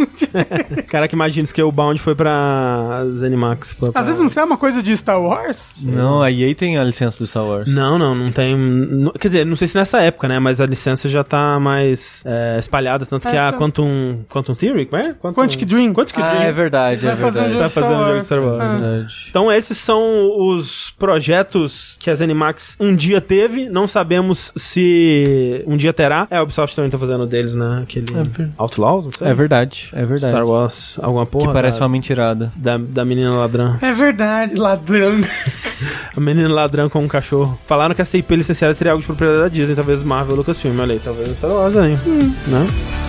Cara 0.88 1.08
que 1.08 1.14
imagina 1.14 1.46
que 1.46 1.62
o 1.62 1.70
Bound 1.72 2.00
foi 2.00 2.14
pra 2.14 3.04
Zenimax. 3.14 3.74
Pra, 3.74 3.92
pra... 3.92 4.00
Às 4.00 4.06
vezes 4.06 4.20
não 4.20 4.28
sei, 4.28 4.42
é 4.42 4.44
uma 4.46 4.56
coisa 4.56 4.82
de 4.82 4.96
Star 4.96 5.20
Wars? 5.20 5.72
Não, 5.82 6.22
a 6.22 6.30
EA 6.30 6.54
tem 6.54 6.78
a 6.78 6.84
licença 6.84 7.18
do 7.18 7.26
Star 7.26 7.44
Wars. 7.44 7.72
Não, 7.72 7.98
não, 7.98 8.14
não 8.14 8.26
tem. 8.28 8.56
não- 8.56 9.12
quer 9.12 9.28
dizer, 9.28 9.46
não 9.46 9.56
sei 9.56 9.68
se 9.68 9.76
nessa 9.76 10.00
época, 10.00 10.28
né? 10.28 10.38
Mas 10.38 10.60
a 10.60 10.66
licença 10.66 11.08
já 11.08 11.22
tá 11.22 11.58
mais 11.60 12.22
é, 12.24 12.56
espalhada. 12.58 13.04
Tanto 13.06 13.28
que 13.28 13.36
É, 13.36 13.38
a 13.38 13.52
tá. 13.52 13.58
Quantum. 13.58 14.20
Quantum 14.30 14.54
Theory? 14.54 14.86
Como 14.86 15.00
é? 15.02 15.14
Quantum, 15.14 15.40
Quantic 15.40 15.64
Dream. 15.64 15.92
Quantic 15.92 16.18
Ah, 16.18 16.28
Dream. 16.30 16.42
é 16.42 16.52
verdade, 16.52 17.06
é 17.06 17.16
fazer 17.16 17.40
um 17.40 17.42
verdade. 17.48 17.58
Tá 17.62 17.68
fazendo 17.68 18.04
jogo 18.04 18.18
de. 18.18 18.24
Star 18.24 18.40
Wars. 18.42 18.62
Ah. 18.62 19.06
Então 19.30 19.52
esses 19.52 19.76
são 19.78 20.02
os 20.48 20.90
projetos 20.98 21.96
que 21.98 22.10
a 22.10 22.14
Zenimax 22.14 22.45
um 22.80 22.94
dia 22.94 23.20
teve, 23.20 23.68
não 23.68 23.86
sabemos 23.86 24.52
se 24.56 25.62
um 25.66 25.76
dia 25.76 25.92
terá. 25.92 26.26
É, 26.30 26.36
a 26.36 26.42
Ubisoft 26.42 26.74
também 26.76 26.90
tá 26.90 26.98
fazendo 26.98 27.26
deles, 27.26 27.54
né? 27.54 27.80
Aquele 27.82 28.06
ver- 28.24 28.50
Outlaws, 28.58 29.04
não 29.06 29.12
sei. 29.12 29.28
É 29.28 29.34
verdade, 29.34 29.88
é 29.92 30.04
verdade. 30.04 30.32
Star 30.32 30.46
Wars, 30.46 30.98
alguma 31.02 31.26
porra. 31.26 31.48
que 31.48 31.52
parece 31.52 31.78
da, 31.78 31.84
uma 31.84 31.90
mentirada. 31.92 32.52
da, 32.56 32.76
da 32.78 33.04
menina 33.04 33.32
ladrã. 33.34 33.78
É 33.80 33.92
verdade, 33.92 34.54
ladrão. 34.54 35.20
A 36.16 36.20
menina 36.20 36.48
ladrã 36.48 36.88
com 36.88 37.00
um 37.04 37.08
cachorro. 37.08 37.58
Falaram 37.66 37.94
que 37.94 38.00
essa 38.00 38.16
IP 38.16 38.34
licenciada 38.34 38.72
seria 38.74 38.92
algo 38.92 39.00
de 39.02 39.06
propriedade 39.06 39.40
da 39.42 39.48
Disney, 39.48 39.74
talvez 39.74 40.02
Marvel 40.02 40.32
ou 40.32 40.38
Lucasfilm. 40.38 40.78
Olha 40.80 40.94
aí, 40.94 40.98
talvez 40.98 41.28
o 41.30 41.34
Star 41.34 41.50
Wars 41.50 41.76
aí. 41.76 41.92
Né? 41.92 43.05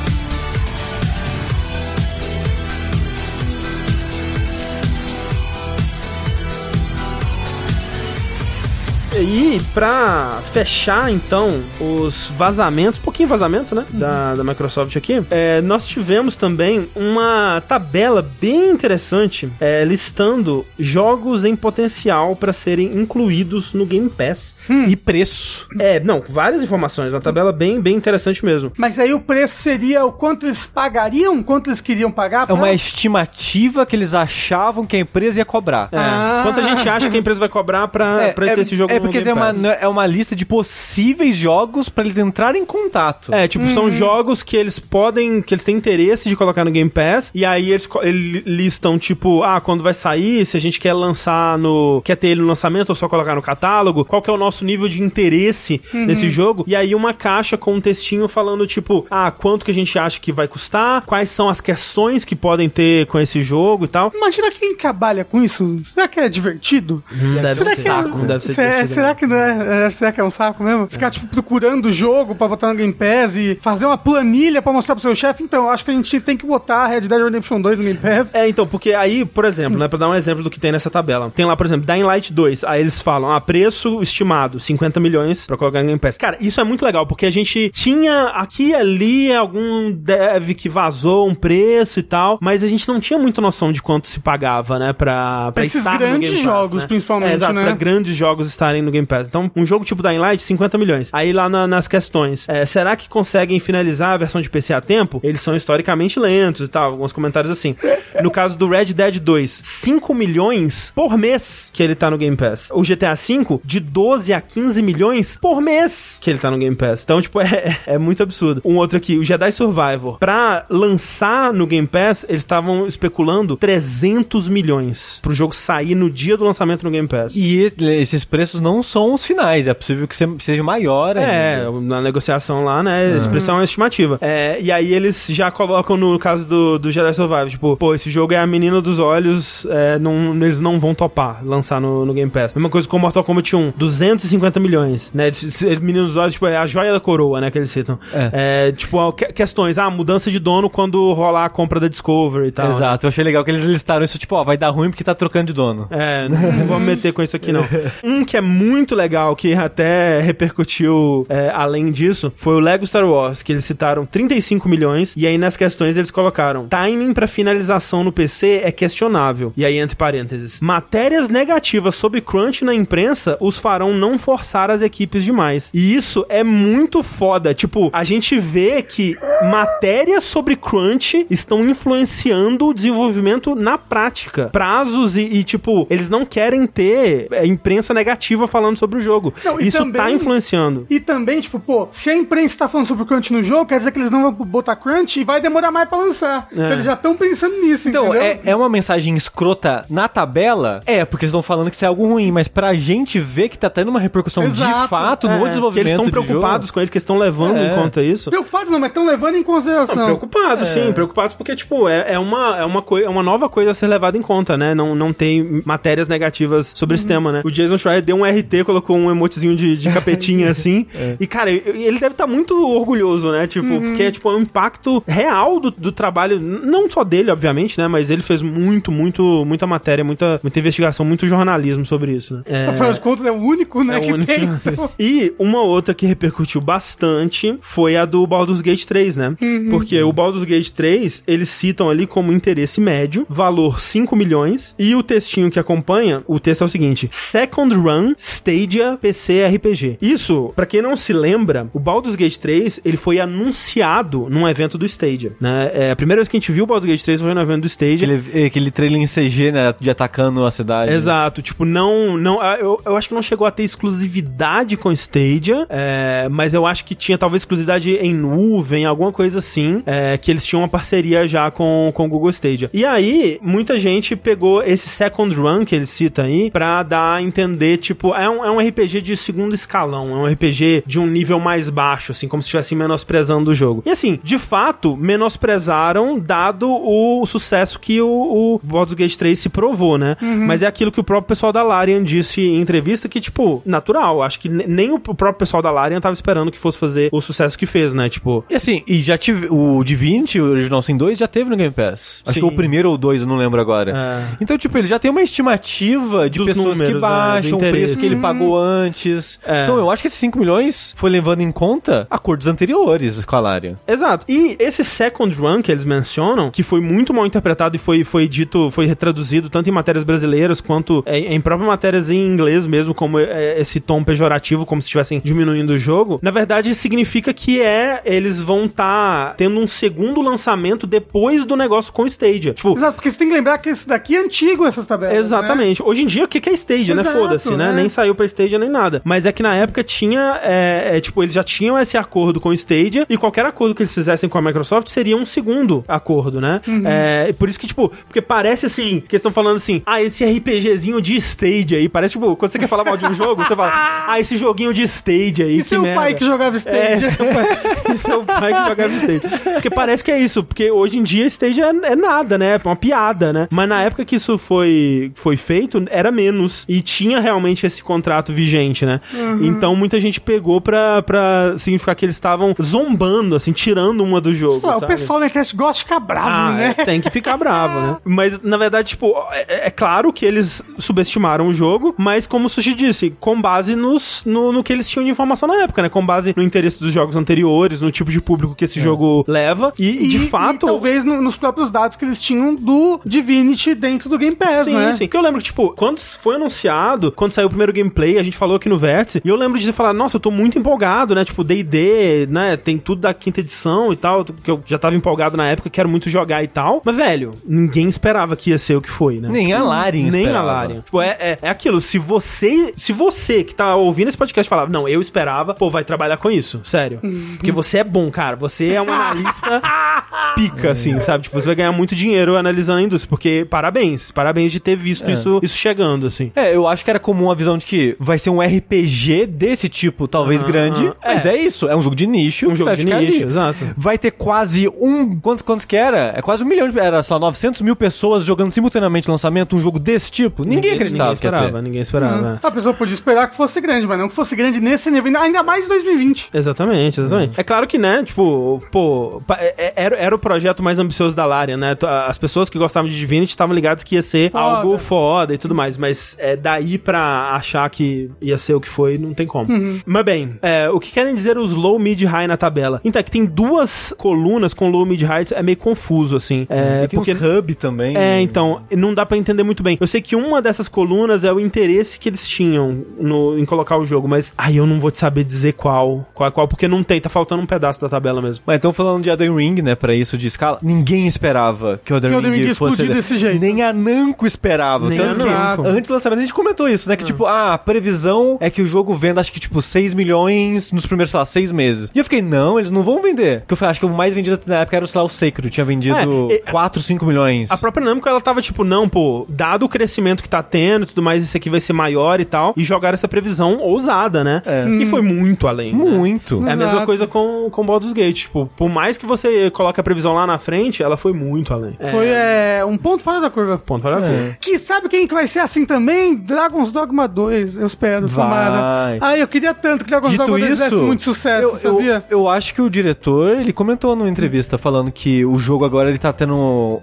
E 9.30 9.60
pra 9.74 10.40
fechar, 10.54 11.12
então, 11.12 11.50
os 11.82 12.32
vazamentos, 12.38 12.98
um 12.98 13.04
pouquinho 13.04 13.28
vazamento, 13.28 13.76
né? 13.76 13.84
Da, 13.90 14.36
da 14.36 14.44
Microsoft 14.44 14.96
aqui, 14.96 15.22
é, 15.30 15.60
nós 15.60 15.86
tivemos 15.86 16.38
também 16.38 16.88
uma 16.96 17.62
tabela 17.68 18.26
bem 18.40 18.70
interessante 18.72 19.50
é, 19.60 19.84
listando 19.84 20.66
jogos 20.80 21.44
em 21.44 21.58
potencial 21.58 22.38
para 22.38 22.54
serem 22.54 22.88
incluídos 22.98 23.74
no 23.74 23.86
Game 23.86 24.10
Pass. 24.10 24.56
E 24.70 24.96
preço. 24.96 25.68
É, 25.78 26.00
não, 26.00 26.24
várias 26.28 26.62
informações, 26.62 27.12
uma 27.12 27.20
tabela 27.20 27.52
bem, 27.52 27.82
bem 27.82 27.98
interessante 27.98 28.46
mesmo. 28.46 28.72
Mas 28.78 28.98
aí 28.98 29.14
o 29.14 29.20
preço 29.20 29.56
seria 29.62 30.06
o 30.06 30.12
quanto 30.12 30.46
eles 30.46 30.66
pagariam, 30.66 31.44
quanto 31.44 31.70
eles 31.70 31.82
queriam 31.82 32.10
pagar? 32.12 32.44
É 32.44 32.46
pra- 32.46 32.56
uma 32.56 32.72
estimativa 32.72 33.86
que 33.86 33.94
eles 33.96 34.14
achavam 34.14 34.86
que 34.86 34.96
a 34.96 35.00
empresa 35.00 35.40
ia 35.42 35.46
cobrar. 35.46 35.90
É, 35.92 35.98
Ah. 35.98 36.40
Quanto 36.44 36.62
a 36.62 36.64
gente 36.64 36.88
acha 36.88 37.10
que 37.10 37.16
a 37.18 37.20
empresa 37.20 37.40
vai 37.42 37.50
cobrar 37.50 37.90
pra, 37.90 38.22
É, 38.22 38.32
pra 38.32 38.48
é- 38.48 38.56
ter 38.56 38.62
esse 38.62 38.76
jogo 38.76 38.94
é 38.94 39.00
no 39.00 39.17
porque 39.24 39.34
Game 39.34 39.40
é 39.40 39.68
uma, 39.68 39.74
é 39.74 39.88
uma 39.88 40.06
lista 40.06 40.36
de 40.36 40.46
possíveis 40.46 41.36
jogos 41.36 41.90
pra 41.90 42.04
eles 42.04 42.18
entrarem 42.18 42.62
em 42.62 42.66
contato. 42.66 43.34
É, 43.34 43.48
tipo, 43.48 43.68
são 43.70 43.92
jogos 43.92 44.44
que 44.44 44.56
eles 44.56 44.80
podem, 44.80 45.42
que 45.42 45.54
eles 45.54 45.64
têm 45.64 45.76
interesse 45.76 46.30
de 46.30 46.36
colocar 46.36 46.64
no 46.64 46.72
Game 46.72 46.90
Pass, 46.90 47.32
e 47.34 47.46
aí 47.46 47.72
eles, 47.72 47.88
eles 48.02 48.44
listam, 48.46 48.98
tipo, 48.98 49.44
ah, 49.44 49.60
quando 49.62 49.84
vai 49.84 49.94
sair, 49.94 50.46
se 50.46 50.58
a 50.58 50.60
gente 50.60 50.80
quer 50.80 50.94
lançar 50.94 51.58
no. 51.58 52.02
quer 52.04 52.16
ter 52.16 52.28
ele 52.30 52.42
no 52.42 52.48
lançamento 52.48 52.90
ou 52.90 52.96
só 52.96 53.08
colocar 53.08 53.36
no 53.36 53.42
catálogo, 53.42 54.06
qual 54.06 54.22
que 54.22 54.30
é 54.30 54.34
o 54.34 54.38
nosso 54.38 54.64
nível 54.66 54.88
de 54.88 55.02
interesse 55.02 55.82
nesse 55.94 56.30
jogo, 56.30 56.64
e 56.68 56.76
aí 56.76 56.94
uma 56.96 57.14
caixa 57.14 57.58
com 57.58 57.74
um 57.74 57.82
textinho 57.82 58.28
falando, 58.28 58.66
tipo, 58.68 59.06
ah, 59.10 59.32
quanto 59.32 59.66
que 59.66 59.72
a 59.72 59.74
gente 59.74 59.98
acha 59.98 60.20
que 60.20 60.32
vai 60.32 60.48
custar, 60.48 61.04
quais 61.06 61.30
são 61.30 61.50
as 61.50 61.62
questões 61.62 62.24
que 62.26 62.36
podem 62.36 62.70
ter 62.70 63.06
com 63.08 63.20
esse 63.20 63.42
jogo 63.42 63.86
e 63.86 63.88
tal. 63.88 64.12
Imagina 64.16 64.52
quem 64.52 64.76
trabalha 64.76 65.24
com 65.24 65.44
isso. 65.44 65.80
Será 65.84 66.08
que 66.08 66.20
é 66.20 66.30
divertido? 66.30 67.04
deve 67.42 67.56
será 67.56 67.70
ser 67.72 67.76
que 67.76 67.82
saco, 67.82 68.10
não 68.18 68.26
deve 68.28 68.44
ser 68.46 68.54
Será- 68.54 68.68
divertido, 68.70 68.94
Será 68.94 69.07
não. 69.10 69.16
que 69.16 69.26
não 69.26 69.36
é, 69.36 69.86
é, 69.86 69.90
Será 69.90 70.12
que 70.12 70.22
é 70.22 70.24
um 70.24 70.32
saco 70.32 70.64
mesmo? 70.64 70.88
Ficar, 70.88 71.10
tipo, 71.10 71.28
procurando 71.28 71.88
o 71.88 71.92
jogo 71.92 72.36
pra 72.36 72.48
botar 72.48 72.68
no 72.68 72.76
Game 72.76 72.94
Pass 72.94 73.36
e 73.36 73.58
fazer 73.62 73.86
uma 73.86 73.98
planilha 73.98 74.62
pra 74.62 74.72
mostrar 74.72 74.96
pro 74.96 75.02
seu 75.02 75.16
chefe. 75.16 75.44
Então, 75.44 75.70
acho 75.70 75.84
que 75.84 75.92
a 75.92 75.94
gente 75.94 76.20
tem 76.20 76.38
que 76.38 76.46
botar 76.46 76.88
Red 76.88 77.02
Dead 77.02 77.22
Redemption 77.24 77.62
2 77.62 77.78
no 77.80 77.84
Game 77.84 77.98
Pass. 78.00 78.34
É, 78.34 78.48
então, 78.48 78.68
porque 78.68 78.94
aí, 78.94 79.26
por 79.26 79.46
exemplo, 79.46 79.80
né, 79.80 79.88
pra 79.88 79.98
dar 79.98 80.10
um 80.10 80.16
exemplo 80.16 80.44
do 80.44 80.50
que 80.50 80.60
tem 80.60 80.72
nessa 80.72 80.90
tabela, 80.90 81.32
tem 81.36 81.46
lá, 81.46 81.56
por 81.56 81.66
exemplo, 81.66 81.86
Dying 81.86 82.04
Light 82.04 82.34
2, 82.34 82.64
aí 82.64 82.82
eles 82.82 83.02
falam, 83.02 83.32
ah, 83.32 83.40
preço 83.42 84.02
estimado, 84.02 84.60
50 84.60 85.00
milhões 85.00 85.46
pra 85.46 85.58
colocar 85.58 85.80
no 85.80 85.88
Game 85.88 86.00
Pass. 86.00 86.18
Cara, 86.18 86.38
isso 86.40 86.60
é 86.60 86.64
muito 86.64 86.86
legal, 86.86 87.06
porque 87.06 87.26
a 87.26 87.32
gente 87.32 87.70
tinha 87.70 88.28
aqui 88.36 88.68
e 88.68 88.76
ali 88.76 89.34
algum 89.34 89.92
dev 89.92 90.52
que 90.52 90.68
vazou 90.68 91.28
um 91.28 91.36
preço 91.36 92.00
e 92.00 92.04
tal, 92.04 92.38
mas 92.42 92.64
a 92.64 92.68
gente 92.68 92.88
não 92.88 93.00
tinha 93.00 93.18
muita 93.20 93.40
noção 93.40 93.72
de 93.72 93.82
quanto 93.82 94.08
se 94.08 94.20
pagava, 94.20 94.80
né, 94.80 94.92
pra, 94.94 95.52
pra 95.54 95.64
Esses 95.64 95.76
estar 95.76 95.94
no 95.94 96.00
grandes 96.00 96.30
Game 96.30 96.44
Pass, 96.44 96.54
jogos, 96.54 96.82
né? 96.82 96.88
principalmente, 96.88 97.32
é, 97.32 97.36
exato, 97.36 97.54
né? 97.54 97.64
pra 97.64 97.76
grandes 97.76 98.16
jogos 98.16 98.48
estarem 98.48 98.82
no 98.82 98.92
Game 98.92 98.97
Pass. 99.06 99.28
Então, 99.28 99.50
um 99.56 99.66
jogo 99.66 99.86
tipo 99.86 100.02
Dying 100.04 100.18
Light, 100.20 100.42
50 100.42 100.78
milhões. 100.78 101.10
Aí 101.14 101.32
lá 101.34 101.48
na- 101.50 101.68
nas 101.68 101.88
questões, 101.88 102.48
é, 102.48 102.66
será 102.66 102.96
que 102.96 103.08
conseguem 103.10 103.60
finalizar 103.60 104.12
a 104.12 104.18
versão 104.18 104.42
de 104.42 104.50
PC 104.50 104.74
a 104.74 104.82
tempo? 104.82 105.20
Eles 105.24 105.42
são 105.42 105.56
historicamente 105.56 106.20
lentos 106.20 106.68
e 106.68 106.70
tal, 106.70 106.92
alguns 106.92 107.12
comentários 107.12 107.52
assim. 107.52 107.76
No 108.22 108.32
caso 108.32 108.58
do 108.58 108.68
Red 108.68 108.86
Dead 108.94 109.20
2, 109.20 109.62
5 109.64 110.14
milhões 110.14 110.92
por 110.96 111.18
mês 111.18 111.70
que 111.74 111.84
ele 111.84 111.96
tá 111.96 112.10
no 112.10 112.18
Game 112.18 112.36
Pass. 112.36 112.70
O 112.74 112.82
GTA 112.84 113.14
V, 113.16 113.60
de 113.64 113.80
12 113.80 114.34
a 114.34 114.42
15 114.42 114.82
milhões 114.82 115.38
por 115.40 115.62
mês 115.62 116.18
que 116.20 116.30
ele 116.30 116.40
tá 116.40 116.50
no 116.50 116.58
Game 116.58 116.76
Pass. 116.76 117.04
Então, 117.04 117.22
tipo, 117.22 117.40
é, 117.42 117.78
é 117.86 117.98
muito 117.98 118.24
absurdo. 118.24 118.62
Um 118.66 118.76
outro 118.78 118.98
aqui, 118.98 119.18
o 119.18 119.24
Jedi 119.24 119.52
Survivor. 119.52 120.18
Pra 120.20 120.66
lançar 120.70 121.54
no 121.54 121.68
Game 121.68 121.88
Pass, 121.88 122.26
eles 122.28 122.42
estavam 122.42 122.88
especulando 122.88 123.56
300 123.58 124.48
milhões 124.50 125.20
pro 125.22 125.34
jogo 125.34 125.54
sair 125.56 125.96
no 125.96 126.10
dia 126.10 126.36
do 126.38 126.44
lançamento 126.44 126.84
no 126.84 126.92
Game 126.92 127.08
Pass. 127.08 127.36
E- 127.36 127.72
esses 127.80 128.24
preços 128.26 128.60
não 128.60 128.77
são 128.84 129.14
os 129.14 129.26
finais, 129.26 129.68
é 129.68 129.74
possível 129.74 130.08
que 130.08 130.16
se- 130.16 130.28
seja 130.40 130.64
maior 130.64 131.16
É, 131.18 131.64
na 131.82 132.02
negociação 132.02 132.64
lá, 132.64 132.82
né? 132.84 133.14
A 133.14 133.18
expressão 133.18 133.56
é 133.56 133.58
uma 133.60 133.64
estimativa. 133.64 134.18
É, 134.22 134.58
e 134.62 134.72
aí 134.72 134.94
eles 134.94 135.26
já 135.30 135.50
colocam 135.52 135.98
no 135.98 136.18
caso 136.20 136.46
do, 136.48 136.78
do 136.80 136.92
Jedi 136.92 137.14
Survival, 137.14 137.48
tipo, 137.50 137.78
pô, 137.78 137.94
esse 137.96 138.10
jogo 138.10 138.34
é 138.34 138.38
a 138.38 138.48
menina 138.48 138.82
dos 138.82 139.00
olhos, 139.00 139.66
é, 139.70 139.98
não, 140.00 140.34
eles 140.44 140.60
não 140.62 140.80
vão 140.80 140.94
topar 140.94 141.40
lançar 141.44 141.80
no, 141.82 142.06
no 142.06 142.14
Game 142.14 142.30
Pass. 142.32 142.54
Mesma 142.54 142.70
coisa 142.70 142.88
com 142.88 142.98
Mortal 143.00 143.24
Kombat 143.24 143.56
1, 143.56 143.74
250 143.78 144.60
milhões, 144.60 145.12
né? 145.14 145.28
Eles- 145.28 145.62
eles- 145.62 145.80
Menina 145.82 146.06
dos 146.06 146.18
olhos, 146.18 146.34
tipo, 146.34 146.48
é 146.48 146.58
a 146.58 146.66
joia 146.68 146.92
da 146.92 147.00
coroa, 147.00 147.40
né? 147.42 147.50
Que 147.52 147.58
eles 147.58 147.70
citam. 147.72 147.98
É. 148.14 148.72
tipo, 148.72 148.98
ó, 148.98 149.12
que- 149.12 149.32
questões, 149.32 149.78
ah, 149.78 149.90
mudança 149.90 150.30
de 150.32 150.40
dono 150.40 150.70
quando 150.70 151.12
rolar 151.14 151.46
a 151.46 151.50
compra 151.50 151.80
da 151.80 151.88
Discovery 151.88 152.48
e 152.48 152.52
tal. 152.52 152.66
né? 152.68 152.72
Exato, 152.72 153.06
eu 153.06 153.10
achei 153.10 153.24
legal 153.24 153.44
que 153.44 153.52
eles 153.52 153.64
listaram 153.64 154.04
isso, 154.04 154.18
tipo, 154.18 154.36
ó, 154.36 154.44
vai 154.44 154.58
dar 154.58 154.70
ruim 154.70 154.90
porque 154.90 155.04
tá 155.04 155.14
trocando 155.16 155.48
de 155.48 155.54
dono. 155.54 155.88
É, 155.90 156.28
não, 156.30 156.52
não 156.52 156.66
vamos 156.68 156.84
meter 156.88 157.14
com 157.14 157.22
isso 157.22 157.36
aqui, 157.36 157.52
não. 157.52 157.66
Um 158.04 158.24
que 158.26 158.36
é 158.38 158.42
muito 158.42 158.67
legal, 158.96 159.36
que 159.36 159.54
até 159.54 160.20
repercutiu 160.20 161.26
é, 161.30 161.52
além 161.54 161.92
disso, 161.92 162.32
foi 162.36 162.56
o 162.56 162.60
Lego 162.60 162.86
Star 162.86 163.08
Wars, 163.08 163.42
que 163.42 163.52
eles 163.52 163.66
citaram 163.66 164.06
35 164.06 164.68
milhões, 164.68 165.14
e 165.16 165.26
aí 165.28 165.38
nas 165.38 165.58
questões 165.58 165.98
eles 165.98 166.12
colocaram 166.12 166.68
timing 166.68 167.14
pra 167.14 167.28
finalização 167.28 168.04
no 168.04 168.12
PC 168.12 168.62
é 168.64 168.72
questionável. 168.72 169.54
E 169.56 169.66
aí, 169.66 169.78
entre 169.78 169.96
parênteses, 169.96 170.60
matérias 170.60 171.30
negativas 171.30 171.96
sobre 171.96 172.22
crunch 172.22 172.64
na 172.64 172.74
imprensa 172.74 173.38
os 173.40 173.58
farão 173.58 173.94
não 173.94 174.18
forçar 174.18 174.70
as 174.70 174.82
equipes 174.82 175.24
demais. 175.24 175.70
E 175.74 175.96
isso 175.96 176.26
é 176.30 176.44
muito 176.44 177.04
foda. 177.04 177.54
Tipo, 177.54 177.90
a 177.94 178.04
gente 178.04 178.38
vê 178.40 178.82
que 178.82 179.18
matérias 179.50 180.24
sobre 180.24 180.56
crunch 180.56 181.26
estão 181.30 181.68
influenciando 181.68 182.68
o 182.68 182.74
desenvolvimento 182.74 183.56
na 183.56 183.78
prática. 183.78 184.50
Prazos 184.52 185.16
e, 185.16 185.22
e, 185.22 185.44
tipo, 185.44 185.88
eles 185.90 186.10
não 186.10 186.26
querem 186.26 186.66
ter 186.66 187.28
é, 187.32 187.46
imprensa 187.46 187.94
negativa 187.94 188.48
falando 188.48 188.57
sobre 188.76 188.98
o 188.98 189.02
jogo. 189.02 189.34
Não, 189.44 189.60
isso 189.60 189.78
também- 189.78 190.02
tá 190.02 190.12
influenciando. 190.12 190.86
E 190.90 191.00
também, 191.00 191.40
tipo, 191.40 191.60
pô, 191.60 191.88
se 191.92 192.10
a 192.10 192.16
imprensa 192.16 192.58
tá 192.60 192.68
falando 192.68 192.88
sobre 192.88 193.04
o 193.04 193.06
crunch 193.06 193.32
no 193.34 193.42
jogo, 193.44 193.66
quer 193.66 193.78
dizer 193.78 193.92
que 193.92 194.00
eles 194.00 194.12
não 194.12 194.22
vão 194.24 194.32
botar 194.32 194.76
crunch 194.76 195.20
e 195.20 195.24
vai 195.24 195.42
demorar 195.42 195.72
mais 195.72 195.88
pra 195.90 195.98
lançar. 195.98 196.48
Então 196.52 196.72
eles 196.72 196.86
já 196.86 196.94
estão 196.94 197.16
pensando 197.16 197.56
nisso, 197.62 197.90
Então, 197.90 198.08
entendeu? 198.08 198.22
é, 198.22 198.40
é 198.46 198.56
uma 198.56 198.70
mensagem 198.70 199.16
escrota 199.16 199.86
na 199.90 200.08
tabela? 200.08 200.82
É, 200.86 201.06
porque 201.06 201.26
eles 201.26 201.30
estão 201.32 201.42
falando 201.44 201.70
que 201.70 201.76
isso 201.76 201.86
é 201.86 201.88
algo 201.88 202.06
ruim, 202.08 202.32
mas 202.32 202.48
pra 202.48 202.74
gente 202.74 203.20
ver 203.20 203.50
que 203.50 203.58
tá 203.58 203.70
tendo 203.70 203.90
uma 203.90 204.00
repercussão 204.00 204.44
de 204.48 204.62
Exato. 204.62 204.88
fato 204.90 205.28
É, 205.28 205.32
no 205.38 205.44
que 205.44 205.50
desenvolvimento 205.50 205.88
eles 205.88 205.92
estão 205.94 206.06
do 206.06 206.12
preocupados 206.12 206.68
jogo. 206.68 206.74
com 206.74 206.82
isso, 206.82 206.92
que 206.92 206.98
eles 206.98 207.04
estão 207.04 207.18
levando 207.18 207.58
É. 207.58 207.72
em 207.72 207.76
conta 207.76 208.02
isso. 208.02 208.30
Preocupados 208.30 208.70
não, 208.72 208.80
mas 208.80 208.90
estão 208.90 209.06
levando 209.06 209.36
em 209.36 209.44
consideração. 209.44 209.96
Não, 209.96 210.06
preocupados, 210.06 210.70
sim, 210.70 210.92
preocupados 210.94 211.36
porque, 211.36 211.56
tipo, 211.56 211.88
é, 211.88 212.14
é 212.14 212.20
uma, 212.20 212.58
é, 212.58 212.66
uma 212.66 212.84
é 213.04 213.10
uma 213.10 213.24
nova 213.24 213.50
coisa 213.50 213.72
a 213.72 213.74
ser 213.74 213.88
levada 213.88 214.18
em 214.18 214.22
conta, 214.22 214.58
né? 214.58 214.74
Não, 214.74 214.96
não 214.96 215.12
tem 215.14 215.62
matérias 215.66 216.08
negativas 216.08 216.72
sobre 216.76 216.96
esse 216.96 217.06
tema, 217.06 217.32
né? 217.32 217.42
O 217.46 217.52
Jason 217.52 217.78
Schreier 217.78 218.02
deu 218.02 218.16
um 218.18 218.26
RT, 218.26 218.47
colocou 218.64 218.98
um 218.98 219.10
emotezinho 219.12 219.56
de, 219.56 219.76
de 219.78 219.90
capetinha 219.90 220.50
assim. 220.52 220.86
E, 221.20 221.28
cara, 221.28 221.52
ele 221.52 222.00
deve 222.00 222.14
estar 222.14 222.28
muito 222.28 222.56
orgulhoso, 222.56 223.32
né? 223.32 223.48
Tipo, 223.48 223.82
porque 223.82 224.04
é 224.04 224.12
tipo, 224.12 224.30
é 224.30 224.36
um 224.36 224.42
impacto 224.42 225.04
real 225.08 225.60
do, 225.60 225.72
do 225.72 225.92
trabalho, 225.92 226.40
não 226.40 226.90
só 226.90 227.04
dele, 227.04 227.32
obviamente, 227.32 227.78
né? 227.78 227.88
Mas 227.88 228.10
ele 228.10 228.22
fez 228.22 228.42
muito, 228.42 228.92
muito, 228.92 229.44
muita 229.46 229.68
matéria, 229.68 230.04
muita, 230.04 230.40
muita 230.44 230.60
investigação, 230.60 231.06
muito 231.06 231.28
jornalismo 231.28 231.86
sobre 231.86 232.14
isso, 232.14 232.36
né? 232.36 232.44
É, 232.46 232.66
Afinal 232.68 232.94
de 232.94 233.00
contas, 233.00 233.26
é 233.26 233.32
o 233.32 233.36
único, 233.36 233.84
né, 233.84 233.96
é 233.96 233.98
o 233.98 234.02
que 234.02 234.14
único. 234.14 234.34
tem. 234.34 234.44
Então, 234.44 234.90
E 235.00 235.34
uma 235.38 235.62
outra 235.62 235.94
que 235.94 236.06
repercutiu 236.06 236.62
bastante 236.62 237.58
foi 237.62 237.96
a 237.96 238.06
do 238.06 238.26
Baldur's 238.26 238.62
Gate 238.62 238.86
3, 238.86 239.18
né? 239.18 239.36
Porque 239.70 240.02
o 240.02 240.12
Baldur's 240.12 240.44
Gate 240.44 240.70
3, 240.70 241.24
eles 241.28 241.50
citam 241.50 241.90
ali 241.90 242.08
como 242.08 242.32
interesse 242.32 242.80
médio, 242.82 243.26
valor 243.30 243.80
5 243.82 244.16
milhões, 244.16 244.76
e 244.78 244.96
o 244.96 245.04
textinho 245.04 245.50
que 245.52 245.60
acompanha, 245.60 246.24
o 246.28 246.40
texto 246.40 246.62
é 246.62 246.66
o 246.66 246.70
seguinte: 246.70 247.10
Second 247.12 247.76
Run 247.76 248.14
Stadia 248.38 248.98
PC 249.00 249.46
RPG. 249.46 249.98
Isso, 250.02 250.52
pra 250.56 250.66
quem 250.66 250.82
não 250.82 250.96
se 250.96 251.14
lembra, 251.14 251.68
o 251.74 251.80
Baldur's 251.80 252.16
Gate 252.16 252.38
3, 252.38 252.82
ele 252.86 252.98
foi 252.98 253.20
anunciado 253.20 254.28
num 254.30 254.48
evento 254.48 254.78
do 254.78 254.86
Stadia, 254.86 255.34
né? 255.40 255.72
É, 255.74 255.92
a 255.92 255.96
primeira 255.96 256.20
vez 256.20 256.28
que 256.28 256.38
a 256.38 256.40
gente 256.40 256.52
viu 256.52 256.64
o 256.64 256.68
Baldur's 256.68 256.90
Gate 256.90 257.04
3 257.04 257.22
foi 257.22 257.34
no 257.34 257.42
evento 257.42 257.62
do 257.62 257.68
Stadia. 257.68 257.96
Aquele, 257.96 258.46
aquele 258.46 258.72
trailer 258.72 259.00
em 259.00 259.06
CG, 259.06 259.52
né, 259.52 259.74
de 259.80 259.90
atacando 259.90 260.46
a 260.46 260.52
cidade. 260.52 260.92
Exato, 260.92 261.42
tipo, 261.42 261.66
não. 261.66 262.18
não 262.18 262.44
eu, 262.56 262.80
eu 262.86 262.96
acho 262.96 263.08
que 263.10 263.14
não 263.14 263.22
chegou 263.22 263.48
a 263.48 263.52
ter 263.52 263.64
exclusividade 263.64 264.78
com 264.78 264.92
Stadia, 264.92 265.66
é, 265.70 266.28
mas 266.30 266.54
eu 266.54 266.66
acho 266.66 266.86
que 266.86 266.96
tinha 266.96 267.18
talvez 267.18 267.42
exclusividade 267.42 267.92
em 267.96 268.14
nuvem, 268.14 268.86
alguma 268.86 269.12
coisa 269.12 269.40
assim, 269.40 269.82
é, 269.86 270.18
que 270.18 270.32
eles 270.32 270.46
tinham 270.46 270.62
uma 270.62 270.68
parceria 270.68 271.28
já 271.28 271.50
com, 271.50 271.92
com 271.94 272.06
o 272.06 272.10
Google 272.10 272.30
Stadia. 272.30 272.70
E 272.74 272.86
aí, 272.86 273.40
muita 273.42 273.80
gente 273.80 274.16
pegou 274.16 274.64
esse 274.64 274.88
Second 274.90 275.34
Run 275.36 275.66
que 275.66 275.76
ele 275.76 275.86
cita 275.86 276.24
aí 276.24 276.52
pra 276.52 276.84
dar 276.84 277.16
a 277.16 277.22
entender, 277.22 277.78
tipo, 277.78 278.14
é 278.28 278.30
um, 278.30 278.46
é 278.46 278.52
um 278.52 278.60
RPG 278.68 279.02
de 279.02 279.18
segundo 279.18 279.54
escalão, 279.56 280.10
é 280.12 280.16
um 280.16 280.26
RPG 280.34 280.84
de 280.86 281.00
um 281.00 281.08
nível 281.08 281.40
mais 281.40 281.70
baixo, 281.70 282.12
assim, 282.12 282.28
como 282.28 282.42
se 282.42 282.48
estivessem 282.48 282.78
menosprezando 282.78 283.52
o 283.52 283.54
jogo. 283.54 283.84
E 283.86 283.90
assim, 283.90 284.20
de 284.24 284.38
fato, 284.38 284.96
menosprezaram 284.98 286.20
dado 286.20 286.70
o 286.70 287.26
sucesso 287.26 287.80
que 287.80 288.02
o, 288.02 288.08
o 288.08 288.60
Baldur's 288.64 288.96
Gate 288.96 289.16
3 289.16 289.38
se 289.38 289.50
provou, 289.50 289.98
né? 289.98 290.18
Mas 290.22 290.64
é 290.64 290.68
aquilo 290.68 290.92
que 290.92 291.00
o 291.00 291.04
próprio 291.04 291.28
pessoal 291.28 291.52
da 291.54 291.64
Larian 291.64 292.04
disse 292.04 292.42
em 292.42 292.60
entrevista 292.60 293.08
que, 293.08 293.20
tipo, 293.20 293.62
natural. 293.66 294.22
Acho 294.22 294.40
que 294.40 294.50
ne- 294.50 294.66
nem 294.68 294.92
o 294.92 295.00
próprio 295.00 295.34
pessoal 295.36 295.62
da 295.62 295.72
Larian 295.72 296.00
tava 296.02 296.14
esperando 296.14 296.52
que 296.52 296.58
fosse 296.60 296.78
fazer 296.78 297.10
o 297.12 297.22
sucesso 297.22 297.58
que 297.58 297.66
fez, 297.66 297.94
né? 297.94 298.10
Tipo, 298.10 298.44
E 298.50 298.56
assim, 298.56 298.84
e 298.88 299.00
já 299.00 299.18
tive. 299.18 299.48
O 299.50 299.84
Divinity, 299.84 300.40
o 300.42 300.46
Original 300.52 300.82
Sin 300.82 300.98
2, 300.98 301.18
já 301.18 301.28
teve 301.28 301.50
no 301.50 301.56
Game 301.56 301.72
Pass. 301.74 302.22
Acho 302.26 302.34
Sim. 302.36 302.40
que 302.42 302.46
o 302.46 302.52
primeiro 302.56 302.90
ou 302.90 302.98
dois, 302.98 303.22
eu 303.22 303.28
não 303.28 303.38
lembro 303.38 303.60
agora. 303.62 303.92
É. 303.96 304.38
Então, 304.42 304.58
tipo, 304.58 304.78
ele 304.78 304.88
já 304.88 305.00
tem 305.00 305.10
uma 305.12 305.22
estimativa 305.22 306.30
de 306.30 306.40
Dos 306.40 306.48
pessoas 306.48 306.80
números, 306.80 306.88
que 306.88 306.94
né, 306.96 307.00
baixam, 307.00 307.58
o 307.58 307.60
preço 307.62 307.98
que 307.98 308.06
ele 308.06 308.16
pagou 308.18 308.58
antes. 308.58 309.40
É. 309.46 309.64
Então, 309.64 309.78
eu 309.78 309.90
acho 309.90 310.02
que 310.02 310.08
esses 310.08 310.20
5 310.20 310.38
milhões 310.40 310.94
foi 310.96 311.10
levando 311.10 311.42
em 311.42 311.52
conta 311.52 312.08
acordos 312.10 312.48
anteriores 312.48 313.24
com 313.26 313.36
a 313.36 313.40
Larian. 313.40 313.76
Exato. 313.88 314.26
E 314.28 314.56
esse 314.60 314.84
second 314.84 315.34
run 315.36 315.62
que 315.62 315.72
eles 315.72 315.86
mencionam, 315.86 316.52
que 316.52 316.64
foi 316.64 316.82
muito 316.82 317.14
mal 317.14 317.26
interpretado 317.26 317.76
e 317.76 317.80
foi, 317.80 318.04
foi 318.04 318.28
dito, 318.28 318.70
foi 318.72 318.86
retraduzido 318.86 319.50
tanto 319.50 319.70
em 319.70 319.74
matérias 319.74 320.04
brasileiras 320.04 320.62
quanto 320.62 321.04
em, 321.08 321.34
em 321.34 321.42
próprias 321.42 321.68
matérias 321.68 322.10
em 322.10 322.26
inglês 322.26 322.68
mesmo, 322.68 322.94
como 322.94 323.20
é, 323.20 323.60
esse 323.60 323.80
tom 323.80 324.04
pejorativo, 324.04 324.66
como 324.66 324.82
se 324.82 324.88
estivessem 324.88 325.22
diminuindo 325.24 325.72
o 325.72 325.78
jogo, 325.78 326.20
na 326.22 326.32
verdade 326.32 326.74
significa 326.76 327.34
que 327.34 327.62
é, 327.62 328.02
eles 328.06 328.42
vão 328.42 328.66
estar 328.66 329.36
tendo 329.36 329.60
um 329.60 329.68
segundo 329.68 330.22
lançamento 330.22 330.88
depois 330.88 331.46
do 331.46 331.56
negócio 331.56 331.92
com 331.92 332.04
o 332.04 332.08
Stadia. 332.08 332.54
Tipo, 332.54 332.74
Exato, 332.78 332.94
porque 332.94 333.12
você 333.12 333.20
tem 333.20 333.30
que 333.30 333.34
lembrar 333.34 333.58
que 333.58 333.70
esse 333.70 333.88
daqui 333.88 334.16
é 334.16 334.20
antigo, 334.20 334.66
essas 334.66 334.86
tabelas. 334.86 335.14
né? 335.14 335.20
Exatamente. 335.20 335.84
Hoje 335.84 336.02
em 336.04 336.08
dia, 336.08 336.26
o 336.26 336.28
que 336.28 336.50
é 336.50 336.54
Stadia, 336.54 336.96
né? 336.96 337.02
Exato, 337.02 337.18
Foda-se, 337.18 337.52
né? 337.52 337.70
né? 337.70 337.74
Nem 337.74 337.90
saiu 337.90 338.07
pra 338.16 338.26
Stadia 338.26 338.58
nem 338.60 338.70
nada. 338.70 339.02
Mas 339.04 339.26
é 339.26 339.32
que 339.32 339.42
na 339.44 339.56
época 339.56 339.84
tinha, 339.84 340.40
é, 340.44 340.92
é, 340.98 341.00
tipo, 341.02 341.22
eles 341.24 341.34
já 341.34 341.44
tinham 341.44 341.78
esse 341.80 341.98
acordo 341.98 342.40
com 342.40 342.50
o 342.50 342.54
Stadia 342.54 343.06
e 343.10 343.18
qualquer 343.18 343.46
acordo 343.46 343.74
que 343.76 343.82
eles 343.84 343.94
fizessem 343.94 344.30
com 344.30 344.38
a 344.38 344.42
Microsoft 344.42 344.90
seria 344.90 345.16
um 345.18 345.26
segundo 345.26 345.84
acordo, 345.88 346.40
né? 346.42 346.62
É, 346.86 347.34
por 347.34 347.50
isso 347.50 347.60
que, 347.60 347.68
tipo, 347.68 347.90
porque 348.06 348.22
parece 348.22 348.66
assim, 348.66 349.00
que 349.00 349.16
eles 349.16 349.20
estão 349.20 349.32
falando 349.32 349.58
assim, 349.58 349.82
ah, 349.86 350.02
esse 350.02 350.24
RPGzinho 350.26 351.02
de 351.02 351.16
Stadia 351.16 351.78
aí, 351.78 351.90
parece, 351.90 352.14
tipo, 352.14 352.36
quando 352.36 352.52
você 352.52 352.60
quer 352.60 352.68
falar 352.68 352.84
mal 352.84 352.98
de 352.98 353.06
um 353.06 353.14
jogo, 353.14 353.44
você 353.44 353.56
fala, 353.56 354.06
ah, 354.08 354.20
esse 354.20 354.38
joguinho 354.38 354.74
de 354.74 354.84
Stadia 354.84 355.46
aí, 355.46 355.60
E 355.60 355.64
seu 355.64 355.82
merda. 355.82 356.02
pai 356.02 356.14
que 356.14 356.26
jogava 356.26 356.56
É, 356.58 356.60
Stadia? 356.60 357.12
seu 357.12 357.26
pai, 357.26 357.48
seu 357.96 358.24
pai 358.24 358.54
que 358.54 358.70
jogava 358.70 358.94
Stadia. 358.94 359.22
Porque 359.54 359.70
parece 359.70 360.04
que 360.04 360.12
é 360.12 360.20
isso, 360.20 360.44
porque 360.44 360.72
hoje 360.72 360.98
em 361.00 361.04
dia 361.04 361.26
Stadia 361.28 361.66
é, 361.66 361.92
é 361.92 361.96
nada, 361.96 362.38
né? 362.38 362.56
É 362.56 362.62
uma 362.68 362.76
piada, 362.76 363.32
né? 363.34 363.48
Mas 363.52 363.68
na 363.70 363.82
época 363.82 364.06
que 364.06 364.16
isso 364.16 364.38
foi, 364.38 365.12
foi 365.16 365.36
feito, 365.38 365.84
era 365.90 366.12
menos. 366.12 366.66
E 366.68 366.82
tinha 366.82 367.20
realmente 367.20 367.66
esse 367.66 367.84
contrato 367.98 368.32
vigente, 368.34 368.86
né? 368.86 369.02
Então 369.42 369.76
muita 369.76 370.00
gente 370.00 370.20
pegou 370.22 370.62
pra, 370.62 371.02
pra 371.02 371.56
significar 371.58 371.96
que 371.96 372.06
eles 372.06 372.16
estavam 372.16 372.54
zombando, 372.62 373.36
assim, 373.36 373.52
tirando 373.52 374.04
uma 374.04 374.22
do 374.22 374.34
jogo. 374.34 374.62
Pô, 374.62 374.78
o 374.78 374.82
pessoal 374.88 375.20
na 375.20 375.26
internet 375.28 375.56
gosta 375.56 375.74
de 375.74 375.80
ficar 375.84 376.00
bravo, 376.00 376.30
Ah, 376.30 376.52
né? 376.52 376.76
é, 376.78 376.86
tem 376.86 377.02
que 377.02 377.10
ficar 377.10 377.38
bravo, 377.38 377.80
né? 377.80 377.98
Mas, 378.06 378.42
na 378.42 378.58
verdade, 378.58 378.90
tipo, 378.90 379.14
é, 379.32 379.68
é 379.68 379.70
claro 379.70 380.14
que 380.14 380.26
eles 380.26 380.62
subestimaram 380.78 381.48
o 381.48 381.54
jogo, 381.54 381.94
mas 381.98 382.26
como 382.28 382.46
o 382.48 382.50
Sushi 382.50 382.74
disse, 382.74 383.14
com 383.20 383.40
base 383.42 383.76
nos, 383.76 384.22
no, 384.26 384.52
no 384.52 384.64
que 384.64 384.72
eles 384.74 384.90
tinham 384.90 385.04
de 385.04 385.12
informação 385.12 385.48
na 385.50 385.64
época, 385.64 385.82
né? 385.82 385.90
Com 385.90 386.06
base 386.06 386.34
no 386.36 386.44
interesse 386.44 386.80
dos 386.80 386.94
jogos 386.94 387.16
anteriores, 387.16 387.82
no 387.82 387.92
tipo 387.92 388.12
de 388.12 388.22
público 388.22 388.56
que 388.56 388.66
esse 388.66 388.80
jogo 388.80 389.24
leva. 389.28 389.74
E, 389.80 390.08
de 390.08 390.18
É. 390.18 390.20
E- 390.22 390.28
fato... 390.28 390.66
e 390.66 390.70
talvez 390.70 391.04
no- 391.04 391.22
nos 391.22 391.36
próprios 391.36 391.70
dados 391.72 391.98
que 391.98 392.06
eles 392.06 392.22
tinham 392.22 392.54
do 392.56 393.00
Divinity 393.06 393.74
dentro 393.76 394.10
do 394.10 394.18
Game 394.18 394.36
Pass, 394.36 394.66
Sim, 394.66 394.74
né? 394.76 394.94
sim. 394.94 395.06
Porque 395.06 395.18
eu 395.18 395.22
lembro 395.22 395.40
que, 395.40 395.46
tipo, 395.46 395.74
quando 395.76 396.00
foi 396.00 396.36
anunciado, 396.36 397.12
quando 397.12 397.32
saiu 397.32 397.48
o 397.48 397.50
primeiro 397.50 397.72
gameplay, 397.78 398.18
a 398.18 398.24
gente 398.24 398.38
falou 398.38 398.58
aqui 398.58 398.70
no 398.70 398.78
Vértice, 398.78 399.22
e 399.24 399.28
eu 399.30 399.36
lembro 399.36 399.60
de 399.60 399.72
falar, 399.72 399.94
nossa, 399.94 400.18
eu 400.18 400.22
tô 400.22 400.32
muito 400.32 400.58
empolgado, 400.58 401.16
né? 401.16 401.24
Tipo, 401.24 401.44
D&D, 401.44 402.28
né? 402.30 402.58
Tem 402.58 402.78
tudo 402.78 403.02
da 403.02 403.14
quinta 403.14 403.40
edição 403.40 403.92
e 403.92 403.96
tal, 403.96 404.26
que 404.26 404.50
eu 404.50 404.62
já 404.66 404.78
tava 404.78 404.96
empolgado 404.96 405.38
na 405.38 405.48
época, 405.48 405.70
quero 405.70 405.90
muito 405.90 406.10
jogar 406.10 406.44
e 406.44 406.48
tal. 406.48 406.82
Mas, 406.84 406.96
velho, 406.96 407.34
ninguém 407.46 407.88
esperava 407.88 408.36
que 408.36 408.50
ia 408.52 408.58
ser 408.58 408.76
o 408.76 408.82
que 408.82 408.90
foi, 408.90 409.20
né? 409.20 409.30
Nem 409.30 409.54
a 409.54 409.64
Larian 409.64 410.10
Nem 410.12 410.22
a 410.22 410.28
esperava. 410.28 410.46
Larian. 410.48 410.82
Tipo, 410.82 411.02
é, 411.02 411.10
é, 411.20 411.40
é 411.42 411.50
aquilo, 411.50 411.80
se 411.82 411.98
você 411.98 412.74
se 412.76 412.94
você 412.94 413.44
que 413.44 413.54
tá 413.56 413.76
ouvindo 413.76 414.08
esse 414.08 414.18
podcast 414.18 414.50
falar, 414.50 414.70
não, 414.70 414.88
eu 414.88 415.00
esperava, 415.02 415.54
pô, 415.54 415.70
vai 415.70 415.84
trabalhar 415.84 416.18
com 416.18 416.30
isso, 416.30 416.62
sério. 416.64 417.00
Porque 417.38 417.52
você 417.52 417.80
é 417.80 417.84
bom, 417.84 418.10
cara, 418.12 418.36
você 418.36 418.74
é 418.74 418.82
um 418.82 418.92
analista 418.92 419.62
pica, 420.36 420.72
assim, 420.72 421.00
sabe? 421.00 421.24
Tipo, 421.24 421.40
você 421.40 421.48
vai 421.48 421.56
ganhar 421.56 421.72
muito 421.72 421.96
dinheiro 421.96 422.36
analisando 422.36 422.80
a 422.80 422.82
indústria, 422.82 423.10
porque 423.10 423.46
parabéns, 423.50 424.12
parabéns 424.12 424.52
de 424.52 424.60
ter 424.60 424.76
visto 424.76 425.10
isso, 425.10 425.40
isso 425.42 425.56
chegando, 425.58 426.08
assim. 426.08 426.32
É, 426.36 426.56
eu 426.56 426.68
acho 426.68 426.84
que 426.84 426.90
era 426.90 427.00
comum 427.00 427.32
a 427.32 427.36
visão 427.36 427.58
de 427.58 427.66
que 427.68 427.96
vai 428.00 428.18
ser 428.18 428.30
um 428.30 428.40
RPG 428.42 429.26
desse 429.28 429.68
tipo, 429.70 430.08
talvez 430.08 430.42
Aham, 430.42 430.52
grande. 430.52 430.84
aham. 430.86 430.96
Mas 431.04 431.26
é. 431.26 431.36
isso, 431.38 431.68
é 431.68 431.76
um 431.76 431.82
jogo 431.82 431.96
de 431.96 432.08
nicho. 432.08 432.48
Um 432.48 432.56
jogo 432.56 432.70
vai 432.70 432.76
de 432.78 432.86
nicho, 432.86 432.96
ali. 432.96 433.24
exato. 433.24 433.58
Vai 433.76 433.98
ter 433.98 434.12
quase 434.12 434.68
um. 434.70 435.20
Quantos, 435.20 435.42
quantos 435.42 435.66
que 435.66 435.76
era? 435.76 436.14
É 436.16 436.22
quase 436.22 436.44
um 436.44 436.48
milhão 436.48 436.70
de. 436.70 436.80
Era 436.80 437.04
só 437.04 437.20
900 437.20 437.62
mil 437.62 437.76
pessoas 437.76 438.24
jogando 438.24 438.52
simultaneamente 438.52 439.10
lançamento, 439.10 439.56
um 439.56 439.60
jogo 439.62 439.80
desse 439.80 440.12
tipo. 440.12 440.44
Ninguém, 440.44 440.72
acreditava 440.74 441.10
Ninguém 441.12 441.20
que 441.20 441.26
ia 441.26 441.32
ter. 441.32 441.36
esperava, 441.38 441.62
ninguém 441.62 441.82
esperava. 441.82 442.40
é. 442.44 442.48
A 442.48 442.52
pessoa 442.52 442.74
podia 442.74 442.94
esperar 442.94 443.30
que 443.30 443.36
fosse 443.36 443.60
grande, 443.60 443.86
mas 443.86 444.00
não 444.00 444.08
que 444.08 444.16
fosse 444.16 444.36
grande 444.36 444.60
nesse 444.60 444.90
nível, 444.90 445.20
ainda 445.20 445.44
mais 445.44 445.66
em 445.66 445.68
2020. 445.68 446.30
Exatamente, 446.34 447.02
exatamente. 447.02 447.40
É 447.40 447.44
claro 447.44 447.68
que, 447.68 447.78
né, 447.78 448.04
tipo, 448.04 448.62
pô, 448.72 449.22
é- 449.38 449.54
é- 449.58 449.74
era, 449.76 449.96
era 449.98 450.16
o 450.16 450.20
projeto 450.20 450.64
mais 450.64 450.80
ambicioso 450.80 451.16
da 451.16 451.26
Larian, 451.26 451.58
né? 451.58 451.76
As 452.08 452.18
pessoas 452.18 452.50
que 452.50 452.58
gostavam 452.58 452.90
de 452.90 452.98
Divinity 452.98 453.32
estavam 453.32 453.54
ligadas 453.54 453.84
que 453.84 453.96
ia 453.96 454.02
ser 454.02 454.32
Foda. 454.32 454.44
algo 454.44 454.78
foda 454.78 455.34
e 455.34 455.38
tudo 455.38 455.54
mais, 455.54 455.78
mas 455.78 456.16
é 456.20 456.36
daí 456.36 456.78
pra 456.78 457.32
achar 457.34 457.57
que 457.70 458.10
ia 458.22 458.38
ser 458.38 458.54
o 458.54 458.62
que 458.62 458.70
foi, 458.70 458.98
não 458.98 459.14
tem 459.14 459.26
como. 459.26 459.48
Mas 459.86 460.04
bem, 460.06 460.36
é, 460.42 460.70
o 460.70 460.80
que 460.80 460.92
querem 460.92 461.16
dizer 461.16 461.38
os 461.38 461.54
low, 461.54 461.80
mid, 461.80 462.02
high 462.04 462.28
na 462.28 462.38
tabela? 462.38 462.80
Então, 462.84 463.00
é 463.00 463.04
que 463.04 463.12
tem 463.12 463.26
duas 463.26 463.94
colunas 463.98 464.54
com 464.54 464.70
low, 464.70 464.86
mid, 464.86 465.02
high, 465.02 465.26
é 465.32 465.42
meio 465.42 465.58
confuso, 465.58 466.16
assim. 466.16 466.46
É, 466.50 466.84
E 466.84 466.88
tem 466.88 466.98
porque 466.98 467.14
uns 467.14 467.22
hub 467.22 467.56
também. 467.56 467.96
é, 467.98 468.22
então, 468.22 468.62
não 468.72 468.94
dá 468.94 469.06
pra 469.06 469.18
entender 469.18 469.44
muito 469.44 469.64
bem. 469.64 469.78
Eu 469.80 469.88
sei 469.88 470.02
que 470.02 470.16
uma 470.16 470.42
dessas 470.42 470.68
colunas 470.68 471.24
é 471.24 471.32
o 471.32 471.40
interesse 471.40 471.98
que 472.00 472.10
eles 472.10 472.28
tinham 472.28 472.86
no, 473.00 473.38
em 473.40 473.46
colocar 473.46 473.78
o 473.78 473.86
jogo, 473.86 474.08
mas 474.08 474.34
aí 474.38 474.58
eu 474.58 474.66
não 474.66 474.80
vou 474.80 474.92
te 474.92 475.00
saber 475.00 475.24
dizer 475.24 475.54
qual, 475.54 476.06
qual 476.14 476.28
é 476.28 476.32
qual, 476.32 476.48
porque 476.48 476.68
não 476.68 476.84
tem, 476.84 477.00
tá 477.00 477.10
faltando 477.10 477.42
um 477.42 477.46
pedaço 477.46 477.80
da 477.82 477.88
tabela 477.90 478.22
mesmo. 478.22 478.44
Mas 478.46 478.58
então 478.58 478.74
falando 478.74 479.04
de 479.04 479.10
Elden 479.10 479.36
Ring, 479.36 479.62
né, 479.62 479.76
pra 479.76 479.94
isso 479.94 480.18
de 480.18 480.28
escala, 480.28 480.60
ninguém 480.62 481.08
esperava 481.08 481.80
que 481.84 481.94
o 481.94 481.96
Elden 481.96 482.10
Que 482.12 482.16
o 482.16 482.20
Elden 482.20 482.32
Ring 482.32 482.46
Ring 482.48 482.54
fosse... 482.54 482.74
explodir 482.74 482.96
desse 482.96 483.18
jeito. 483.18 483.40
Nem 483.40 483.62
a 483.62 483.72
Namco 483.74 484.26
esperava. 484.26 484.90
Nem 484.90 484.98
Tanto 484.98 485.22
a 485.24 485.26
Namco. 485.26 485.68
Antes 485.68 485.88
do 485.88 485.94
lançamento 485.94 486.20
a 486.20 486.22
gente 486.22 486.34
comentou 486.34 486.68
isso, 486.68 486.90
né, 486.90 486.96
que 486.96 487.04
tipo, 487.04 487.26
ah, 487.26 487.47
a 487.54 487.58
previsão 487.58 488.38
é 488.40 488.50
que 488.50 488.62
o 488.62 488.68
jogo 488.68 488.94
venda 488.96 489.22
acho 489.22 489.32
que 489.32 489.40
tipo 489.40 489.62
6 489.62 489.94
milhões 489.94 490.72
nos 490.72 490.86
primeiros, 490.86 491.12
sei 491.12 491.20
lá, 491.20 491.26
6 491.26 491.52
meses. 491.52 491.90
E 491.94 491.98
eu 492.00 492.04
fiquei, 492.04 492.22
não, 492.22 492.58
eles 492.60 492.72
não 492.72 492.84
vão 492.84 493.02
vender. 493.02 493.42
Porque 493.42 493.54
eu 493.54 493.58
falei, 493.58 493.72
acho 493.72 493.80
que 493.80 493.86
o 493.86 493.94
mais 493.94 494.14
vendido 494.14 494.40
na 494.46 494.62
época 494.62 494.78
era, 494.78 494.88
sei 494.88 495.00
lá, 495.00 495.06
o 495.06 495.10
Sekiro, 495.10 495.50
tinha 495.50 495.64
vendido 495.66 495.96
É, 496.32 496.36
e- 496.36 496.40
4, 496.52 496.82
5 496.82 497.06
milhões. 497.06 497.50
A 497.52 497.58
própria 497.58 497.84
Namco, 497.86 498.08
ela 498.08 498.22
tava 498.22 498.42
tipo, 498.42 498.64
não, 498.64 498.88
pô, 498.90 499.26
dado 499.30 499.64
o 499.66 499.70
crescimento 499.70 500.22
que 500.24 500.30
tá 500.30 500.42
tendo 500.44 500.84
e 500.84 500.86
tudo 500.88 501.02
mais, 501.02 501.24
esse 501.24 501.36
aqui 501.38 501.50
vai 501.50 501.60
ser 501.60 501.74
maior 501.74 502.20
e 502.20 502.26
tal, 502.26 502.54
e 502.58 502.64
jogaram 502.64 502.94
essa 502.94 503.08
previsão 503.08 503.58
ousada, 503.60 504.24
né? 504.24 504.42
E 504.82 504.86
foi 504.86 505.02
muito 505.02 505.48
além. 505.48 505.74
né? 505.74 505.84
Muito. 505.84 506.46
É 506.48 506.52
a 506.54 506.56
mesma 506.56 506.86
coisa 506.86 507.06
com, 507.08 507.50
com 507.52 507.66
Baldur's 507.66 507.94
Gate. 507.94 508.18
Tipo, 508.24 508.50
por 508.56 508.70
mais 508.70 508.98
que 508.98 509.06
você 509.06 509.50
coloque 509.52 509.80
a 509.80 509.84
previsão 509.84 510.14
lá 510.14 510.26
na 510.26 510.38
frente, 510.38 510.82
ela 510.82 510.98
foi 510.98 511.14
muito 511.14 511.54
além. 511.54 511.76
É, 511.80 511.88
Foi 511.88 512.08
é, 512.08 512.66
um 512.66 512.78
ponto 512.78 513.04
fora 513.04 513.20
da 513.22 513.30
curva. 513.30 513.58
ponto 513.58 513.82
para 513.82 514.00
é. 514.06 514.36
Que 514.42 514.58
sabe 514.58 514.90
quem 514.90 515.08
que 515.08 515.14
vai 515.14 515.28
ser 515.28 515.40
assim 515.40 515.66
também? 515.66 516.16
Dragon's 516.16 516.72
Dogma 516.72 517.08
2, 517.08 517.37
eu 517.40 517.66
espero, 517.68 518.08
tomara. 518.10 518.98
Ai, 519.02 519.22
eu 519.22 519.28
queria 519.28 519.54
tanto 519.54 519.84
que 519.84 519.90
Dragon's 519.90 520.18
Dogma 520.18 520.38
2 520.38 520.46
fizesse 520.50 520.76
isso, 520.76 520.84
muito 520.84 521.04
sucesso, 521.04 521.44
eu, 521.44 521.50
eu, 521.52 521.58
sabia? 521.58 522.04
eu 522.10 522.28
acho 522.30 522.54
que 522.54 522.62
o 522.62 522.70
diretor, 522.70 523.38
ele 523.40 523.52
comentou 523.54 523.96
numa 523.96 524.10
entrevista 524.10 524.58
falando 524.58 524.92
que 524.92 525.26
o 525.26 525.38
jogo 525.38 525.66
agora 525.66 525.90
ele 525.90 525.98
tá 525.98 526.12
tendo 526.14 526.36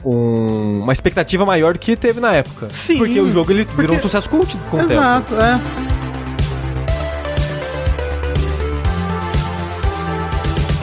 um- 0.04 0.80
uma 0.82 0.92
expectativa 0.92 1.44
maior 1.44 1.72
do 1.74 1.78
que 1.78 1.96
teve 1.96 2.20
na 2.20 2.32
época. 2.32 2.68
Sim, 2.70 2.98
Porque 2.98 3.20
o 3.20 3.30
jogo 3.30 3.50
ele 3.52 3.62
virou 3.64 3.76
porque- 3.76 3.96
um 3.96 4.00
sucesso 4.00 4.28
cult 4.30 4.56
com 4.70 4.76
o 4.76 4.80
tempo. 4.80 4.92
Exato, 4.92 5.34
é. 5.36 5.60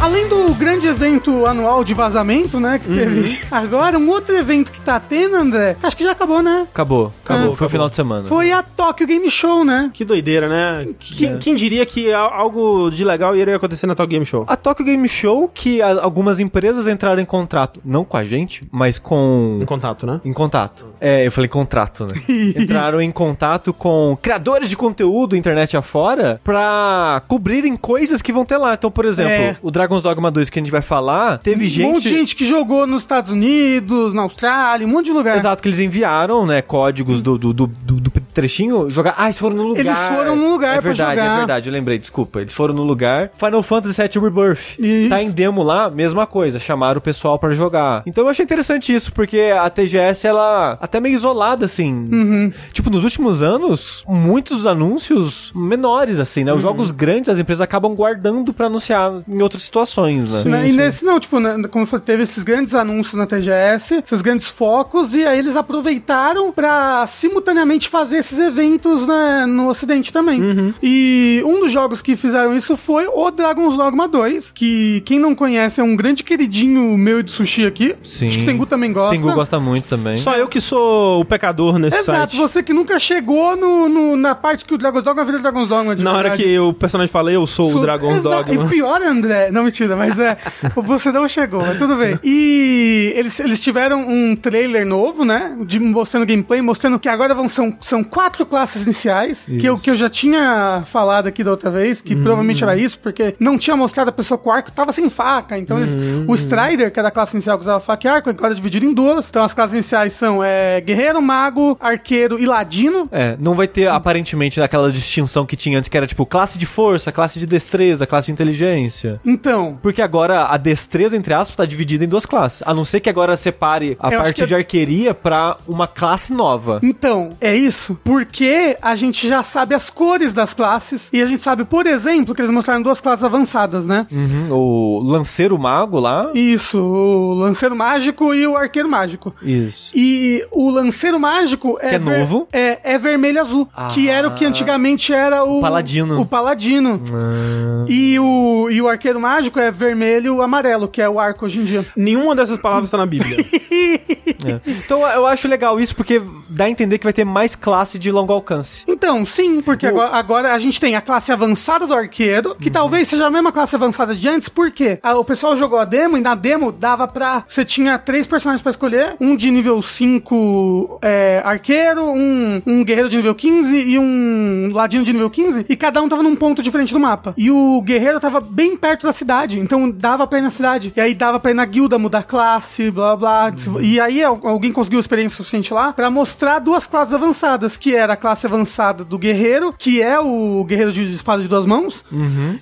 Além 0.02 0.28
do 0.28 0.41
grande 0.56 0.88
evento 0.88 1.46
anual 1.46 1.84
de 1.84 1.94
vazamento, 1.94 2.60
né, 2.60 2.80
que 2.80 2.92
teve 2.94 3.40
agora, 3.52 3.98
um 3.98 4.10
outro 4.10 4.36
evento 4.36 4.72
que 4.72 4.80
tá 4.82 5.00
tendo, 5.00 5.36
André, 5.36 5.76
acho 5.82 5.96
que 5.98 6.04
já 6.04 6.12
acabou, 6.12 6.42
né? 6.42 6.68
Acabou, 6.72 7.12
acabou. 7.24 7.42
É. 7.42 7.46
Foi 7.46 7.54
Acabou. 7.54 7.68
o 7.68 7.70
final 7.70 7.90
de 7.90 7.96
semana. 7.96 8.28
Foi 8.28 8.52
a 8.52 8.62
Tokyo 8.64 9.08
Game 9.08 9.30
Show, 9.30 9.64
né? 9.64 9.90
Que 9.94 10.04
doideira, 10.06 10.48
né? 10.48 10.88
Quem, 11.00 11.38
quem 11.38 11.56
diria 11.56 11.86
que 11.86 12.12
algo 12.14 12.90
de 12.90 13.04
legal 13.04 13.36
iria 13.36 13.56
acontecer 13.56 13.88
na 13.88 13.96
Talk 13.96 14.10
Game 14.12 14.26
Show? 14.26 14.46
A 14.48 14.56
Tokyo 14.56 14.86
Game 14.86 15.08
Show, 15.08 15.50
que 15.54 15.82
algumas 15.82 16.40
empresas 16.40 16.88
entraram 16.88 17.22
em 17.22 17.26
contrato, 17.26 17.80
não 17.86 18.04
com 18.04 18.18
a 18.18 18.24
gente, 18.24 18.68
mas 18.72 18.98
com 19.00 19.60
Em 19.62 19.66
contato, 19.66 20.06
né? 20.06 20.22
Em 20.26 20.34
contato. 20.34 20.86
É, 21.00 21.26
eu 21.26 21.32
falei 21.32 21.48
contrato, 21.48 22.06
né? 22.08 22.14
Entraram 22.58 23.02
em 23.02 23.12
contato 23.12 23.74
com 23.74 24.18
criadores 24.22 24.70
de 24.70 24.78
conteúdo 24.78 25.36
internet 25.36 25.76
afora 25.78 26.40
pra 26.44 27.22
cobrirem 27.28 27.76
coisas 27.76 28.22
que 28.22 28.32
vão 28.32 28.46
ter 28.46 28.58
lá. 28.58 28.74
Então, 28.74 28.92
por 28.92 29.06
exemplo, 29.06 29.32
É. 29.32 29.56
o 29.62 29.72
Dragon's 29.72 30.04
Dogma 30.04 30.30
2 30.32 30.41
que 30.50 30.60
a 30.60 30.62
gente 30.62 30.72
vai 30.72 30.82
falar, 30.82 31.38
teve 31.40 31.66
Um 31.66 31.70
gente... 31.70 31.92
monte 31.92 32.04
de 32.04 32.10
gente 32.10 32.36
que 32.36 32.46
jogou 32.46 32.88
nos 32.88 33.02
Estados 33.04 33.32
Unidos, 33.32 34.14
na 34.14 34.22
Austrália, 34.24 34.86
um 34.88 34.90
monte 34.90 35.06
de 35.06 35.12
lugar. 35.12 35.38
Exato, 35.38 35.62
que 35.62 35.68
eles 35.68 35.80
enviaram, 35.80 36.46
né, 36.46 36.62
códigos 36.62 37.22
do, 37.22 37.38
do, 37.38 37.54
do, 37.54 37.68
do- 37.68 38.00
do 38.02 38.12
trechinho, 38.34 38.90
jogar... 38.90 39.16
Ah, 39.18 39.26
eles 39.26 39.38
foram 39.40 39.56
no 39.56 39.64
lugar. 39.64 39.80
Eles 39.86 39.98
foram 40.00 40.36
no 40.36 40.50
lugar 40.50 40.72
É 40.78 40.82
pra 40.82 40.90
verdade, 40.92 41.20
jogar. 41.20 41.34
é 41.34 41.38
verdade, 41.38 41.70
eu 41.70 41.74
lembrei, 41.74 41.98
desculpa. 42.00 42.42
Eles 42.42 42.54
foram 42.54 42.74
no 42.74 42.84
lugar. 42.84 43.30
Final 43.34 43.64
Fantasy 43.64 44.02
VII 44.02 44.22
Rebirth. 44.24 44.80
Isso. 44.80 45.10
Tá 45.10 45.22
em 45.22 45.30
demo 45.32 45.64
lá, 45.64 45.90
mesma 45.90 46.26
coisa, 46.28 46.60
chamaram 46.60 47.00
o 47.00 47.02
pessoal 47.02 47.38
pra 47.40 47.52
jogar. 47.54 48.04
Então 48.06 48.24
eu 48.24 48.30
achei 48.30 48.44
interessante 48.44 48.94
isso, 48.94 49.12
porque 49.14 49.52
a 49.60 49.70
TGS, 49.70 50.26
ela 50.28 50.78
até 50.82 51.00
meio 51.00 51.16
isolada, 51.16 51.66
assim. 51.66 51.92
Uhum. 52.12 52.52
Tipo, 52.74 52.90
nos 52.90 53.04
últimos 53.04 53.42
anos, 53.42 54.04
muitos 54.08 54.66
anúncios 54.66 55.52
menores, 55.56 56.20
assim, 56.20 56.44
né? 56.44 56.54
Os 56.54 56.62
jogos 56.62 56.92
grandes 56.92 57.30
as 57.30 57.40
empresas 57.40 57.62
acabam 57.62 57.94
guardando 57.96 58.54
pra 58.54 58.68
anunciar 58.68 59.22
em 59.28 59.42
outras 59.42 59.64
situações, 59.64 60.32
né? 60.32 60.42
Sim, 60.44 60.50
Né? 60.50 60.64
sim. 60.64 60.70
E 60.70 60.78
nesse, 60.78 61.06
não, 61.06 61.20
tipo, 61.20 61.40
né, 61.40 61.62
como 61.70 61.84
eu 61.84 61.88
falei, 61.88 62.06
teve 62.06 62.24
esses 62.24 62.44
grandes 62.44 62.74
anúncios 62.74 63.16
na 63.16 63.26
TGS, 63.26 64.02
esses 64.04 64.22
grandes 64.22 64.48
focos, 64.48 65.14
e 65.14 65.26
aí 65.26 65.40
eles 65.40 65.56
aproveitaram 65.56 66.52
pra 66.52 67.06
simultaneamente 67.08 67.90
fazer 67.90 68.21
esses 68.22 68.40
eventos 68.40 69.06
né, 69.06 69.46
no 69.46 69.68
ocidente 69.70 70.12
também. 70.14 70.42
Uhum. 70.42 70.74
E 70.82 71.42
um 71.46 71.60
dos 71.60 71.72
jogos 71.72 72.02
que 72.02 72.16
fizeram 72.16 72.56
isso 72.56 72.76
foi 72.78 73.08
o 73.08 73.30
Dragon's 73.32 73.76
Dogma 73.76 74.08
2, 74.08 74.52
que 74.52 75.02
quem 75.06 75.20
não 75.20 75.36
conhece 75.36 75.82
é 75.82 75.84
um 75.84 75.96
grande 75.96 76.24
queridinho 76.24 76.98
meu 76.98 77.20
e 77.20 77.24
de 77.24 77.32
sushi 77.32 77.66
aqui. 77.66 77.96
Sim. 78.04 78.28
Acho 78.30 78.38
que 78.38 78.44
o 78.44 78.46
Tengu 78.46 78.66
também 78.66 78.92
gosta. 78.94 79.16
Tengu 79.16 79.32
gosta 79.34 79.60
muito 79.60 79.88
também. 79.90 80.16
Só 80.16 80.36
eu 80.36 80.48
que 80.48 80.62
sou 80.62 81.22
o 81.22 81.26
pecador 81.26 81.78
nesse 81.78 81.98
Exato, 81.98 82.32
site. 82.34 82.38
você 82.38 82.64
que 82.64 82.74
nunca 82.74 83.00
chegou 83.00 83.56
no, 83.58 83.90
no- 83.90 84.16
na 84.16 84.34
parte 84.36 84.64
que 84.66 84.74
o 84.74 84.78
Dragon's 84.78 85.04
Dogma 85.04 85.26
vira 85.26 85.40
Dragon's 85.40 85.68
Dogma. 85.68 85.96
de 85.96 86.04
Na 86.04 86.14
hora 86.14 86.32
que 86.32 86.58
o 86.60 86.74
personagem 86.74 87.12
fala, 87.12 87.32
eu 87.32 87.46
sou, 87.48 87.76
o 87.76 87.82
Dragon's 87.82 88.20
Exa- 88.20 88.30
Dogma. 88.30 88.66
E 88.66 88.70
pior, 88.70 89.02
André. 89.02 89.50
Não, 89.52 89.64
mentira, 89.64 89.96
mas 89.96 90.18
é. 90.20 90.38
você 90.76 91.12
não 91.12 91.28
chegou, 91.28 91.62
mas 91.62 91.78
tudo 91.78 91.96
bem. 91.96 92.20
E 92.24 93.14
eles, 93.16 93.40
eles 93.40 93.62
tiveram 93.62 94.02
um 94.08 94.36
trailer 94.36 94.86
novo, 94.86 95.26
né? 95.26 95.56
De, 95.66 95.80
mostrando 95.80 96.26
gameplay, 96.26 96.62
mostrando 96.62 97.00
que 97.00 97.10
agora 97.10 97.34
vão, 97.34 97.48
são, 97.50 97.76
são 97.82 98.04
quatro 98.12 98.46
classes 98.46 98.84
iniciais, 98.84 99.48
que 99.60 99.66
eu, 99.66 99.78
que 99.78 99.90
eu 99.90 99.96
já 99.96 100.10
tinha 100.10 100.84
falado 100.86 101.28
aqui 101.28 101.44
da 101.44 101.52
outra 101.52 101.70
vez, 101.72 102.02
que 102.02 102.16
provavelmente 102.16 102.64
era 102.64 102.76
isso, 102.78 103.00
porque 103.00 103.36
não 103.40 103.58
tinha 103.58 103.76
mostrado 103.76 104.10
a 104.10 104.14
pessoa 104.14 104.38
com 104.38 104.50
o 104.50 104.52
arco, 104.54 104.72
tava 104.72 104.92
sem 104.92 105.10
faca. 105.10 105.58
Então 105.58 105.78
eles, 105.78 105.96
o 106.28 106.36
Strider, 106.36 106.92
que 106.92 107.00
era 107.00 107.08
a 107.08 107.12
classe 107.12 107.34
inicial 107.36 107.58
que 107.58 107.64
usava 107.64 107.80
faca 107.80 108.08
e 108.08 108.10
arco, 108.12 108.30
agora 108.30 108.54
é 108.54 108.56
dividido 108.56 108.86
em 108.86 108.94
duas. 108.94 109.30
Então 109.30 109.44
as 109.44 109.54
classes 109.54 109.74
iniciais 109.74 110.14
são 110.14 110.44
é, 110.44 110.80
guerreiro, 110.82 111.22
mago, 111.22 111.78
arqueiro 111.80 112.38
e 112.40 112.46
ladino. 112.46 113.08
É, 113.12 113.36
não 113.40 113.56
vai 113.56 113.68
ter 113.68 113.88
aparentemente 113.88 114.60
aquela 114.62 114.92
distinção 114.92 115.46
que 115.46 115.56
tinha 115.56 115.78
antes, 115.78 115.90
que 115.90 115.98
era 115.98 116.06
tipo 116.06 116.26
classe 116.26 116.58
de 116.60 116.66
força, 116.66 117.12
classe 117.12 117.40
de 117.40 117.48
destreza, 117.48 118.06
classe 118.06 118.28
de 118.28 118.34
inteligência. 118.34 119.20
Então, 119.26 119.80
Porque 119.82 120.02
agora 120.02 120.46
a 120.46 120.58
destreza, 120.58 121.16
entre 121.16 121.34
aspas, 121.34 121.56
tá 121.56 121.66
dividida 121.66 122.04
em 122.04 122.08
duas 122.08 122.26
classes. 122.26 122.62
A 122.66 122.74
não 122.74 122.84
ser 122.84 123.00
que 123.00 123.10
agora 123.10 123.36
separe 123.38 123.96
a 124.00 124.10
parte 124.12 124.34
que- 124.42 124.46
de 124.46 124.56
arqueria 124.56 125.14
pra 125.14 125.58
uma 125.68 125.88
classe 125.88 126.34
nova. 126.34 126.80
Então, 126.84 127.32
é 127.40 127.56
isso. 127.56 127.98
Porque 128.04 128.78
a 128.82 128.96
gente 128.96 129.28
já 129.28 129.44
sabe 129.44 129.76
as 129.76 129.90
cores 129.90 130.34
das 130.34 130.54
classes. 130.54 131.10
E 131.14 131.22
a 131.22 131.26
gente 131.26 131.42
sabe, 131.42 131.64
por 131.66 131.86
exemplo, 131.86 132.34
que 132.34 132.42
eles 132.42 132.52
mostraram 132.52 132.82
duas 132.82 133.00
classes 133.00 133.24
avançadas, 133.24 133.86
né? 133.86 134.08
Uhum, 134.12 134.48
O 134.52 135.00
lanceiro 135.04 135.58
mago 135.58 136.00
lá. 136.00 136.32
Isso, 136.34 136.78
o 136.80 137.34
lanceiro 137.36 137.76
mágico 137.76 138.34
e 138.34 138.46
o 138.48 138.58
arqueiro 138.58 138.90
mágico. 138.90 139.34
Isso. 139.42 139.92
E 139.96 140.46
o 140.52 140.70
lanceiro 140.70 141.20
mágico 141.20 141.78
é, 141.82 141.90
Que 141.90 141.96
é 141.96 142.00
novo. 142.00 142.48
É, 142.52 142.80
é 142.84 142.98
vermelho 142.98 143.36
e 143.36 143.40
azul. 143.40 143.70
Ah. 143.76 143.88
que 143.88 144.10
era 144.10 144.28
o 144.28 144.34
que 144.34 144.46
antigamente 144.46 145.14
era 145.14 145.44
o. 145.44 145.62
paladino. 145.62 146.20
O 146.20 146.26
paladino. 146.26 147.02
Ah. 147.14 147.86
E, 147.88 148.18
o, 148.20 148.70
e 148.70 148.82
o 148.82 148.88
arqueiro 148.88 149.20
mágico 149.20 149.60
é 149.60 149.72
vermelho 149.72 150.40
e 150.40 150.44
amarelo, 150.44 150.88
que 150.88 151.02
é 151.02 151.10
o 151.10 151.20
arco 151.20 151.46
hoje 151.46 151.60
em 151.60 151.64
dia. 151.66 151.86
Nenhuma 151.96 152.36
dessas 152.36 152.58
palavras 152.58 152.90
tá 152.90 152.98
na 152.98 153.06
Bíblia. 153.06 153.38
É. 154.44 154.60
Então 154.66 155.06
eu 155.08 155.28
acho 155.28 155.48
legal 155.48 155.80
isso 155.80 155.96
porque 155.96 156.20
dá 156.50 156.64
a 156.66 156.70
entender 156.70 156.98
que 156.98 157.04
vai 157.04 157.14
ter 157.14 157.24
mais 157.24 157.54
classe 157.92 158.00
de 158.00 158.12
longo 158.12 158.32
alcance. 158.34 158.84
Então, 158.88 159.26
sim, 159.26 159.62
porque 159.62 159.86
agora, 159.88 160.16
agora 160.16 160.54
a 160.54 160.60
gente 160.60 160.80
tem 160.80 160.96
a 160.96 161.02
classe 161.02 161.32
avançada 161.32 161.86
do 161.86 161.94
arqueiro, 161.94 162.56
que 162.56 162.70
talvez 162.70 163.08
seja 163.08 163.26
a 163.28 163.30
mesma 163.30 163.52
classe 163.52 163.76
avançada 163.76 164.16
de 164.16 164.28
antes, 164.28 164.48
por 164.50 164.72
quê? 164.72 165.00
Ah, 165.04 165.18
O 165.18 165.26
pessoal 165.26 165.58
jogou 165.58 165.80
a 165.80 165.86
demo 165.86 166.18
e 166.18 166.22
na 166.22 166.36
demo 166.36 166.72
dava 166.72 167.08
pra. 167.08 167.44
Você 167.48 167.66
tinha 167.66 167.98
três 167.98 168.26
personagens 168.28 168.62
pra 168.62 168.70
escolher: 168.72 169.16
um 169.20 169.36
de 169.36 169.52
nível 169.52 169.82
5 169.82 171.00
é, 171.02 171.42
arqueiro, 171.44 172.04
um, 172.06 172.62
um 172.66 172.84
guerreiro 172.84 173.10
de 173.10 173.18
nível 173.18 173.36
15 173.36 173.76
e 173.84 174.00
um 174.00 174.70
ladino 174.74 175.04
de 175.04 175.12
nível 175.14 175.30
15, 175.30 175.66
e 175.68 175.76
cada 175.76 176.02
um 176.02 176.08
tava 176.10 176.24
num 176.24 176.36
ponto 176.36 176.62
diferente 176.62 176.94
do 176.94 177.00
mapa. 177.00 177.34
E 177.38 177.52
o 177.52 177.82
guerreiro 177.82 178.20
tava 178.20 178.40
bem 178.40 178.78
perto 178.78 179.06
da 179.06 179.14
cidade, 179.14 179.60
então 179.60 179.90
dava 179.90 180.26
pra 180.28 180.40
ir 180.40 180.44
na 180.44 180.52
cidade. 180.52 180.94
E 180.96 181.02
aí 181.02 181.14
dava 181.14 181.40
pra 181.40 181.52
ir 181.52 181.56
na 181.56 181.66
guilda 181.66 181.98
mudar 182.00 182.24
classe, 182.24 182.90
blá 182.92 183.16
blá. 183.16 183.52
blá. 183.52 183.82
E 183.82 184.00
aí 184.00 184.24
al- 184.24 184.40
alguém 184.44 184.72
conseguiu 184.72 185.00
experiência 185.00 185.38
suficiente 185.38 185.74
lá 185.74 185.94
pra 185.94 186.10
mostrar 186.10 186.60
duas 186.60 186.86
classes 186.86 187.14
avançadas, 187.14 187.78
que 187.82 187.96
era 187.96 188.14
a 188.14 188.16
classe 188.16 188.46
avançada 188.46 189.04
do 189.04 189.18
guerreiro, 189.18 189.74
que 189.76 190.02
é 190.04 190.20
o 190.20 190.64
guerreiro 190.64 190.92
de 190.92 191.02
espada 191.12 191.42
de 191.42 191.48
duas 191.48 191.66
mãos, 191.66 192.06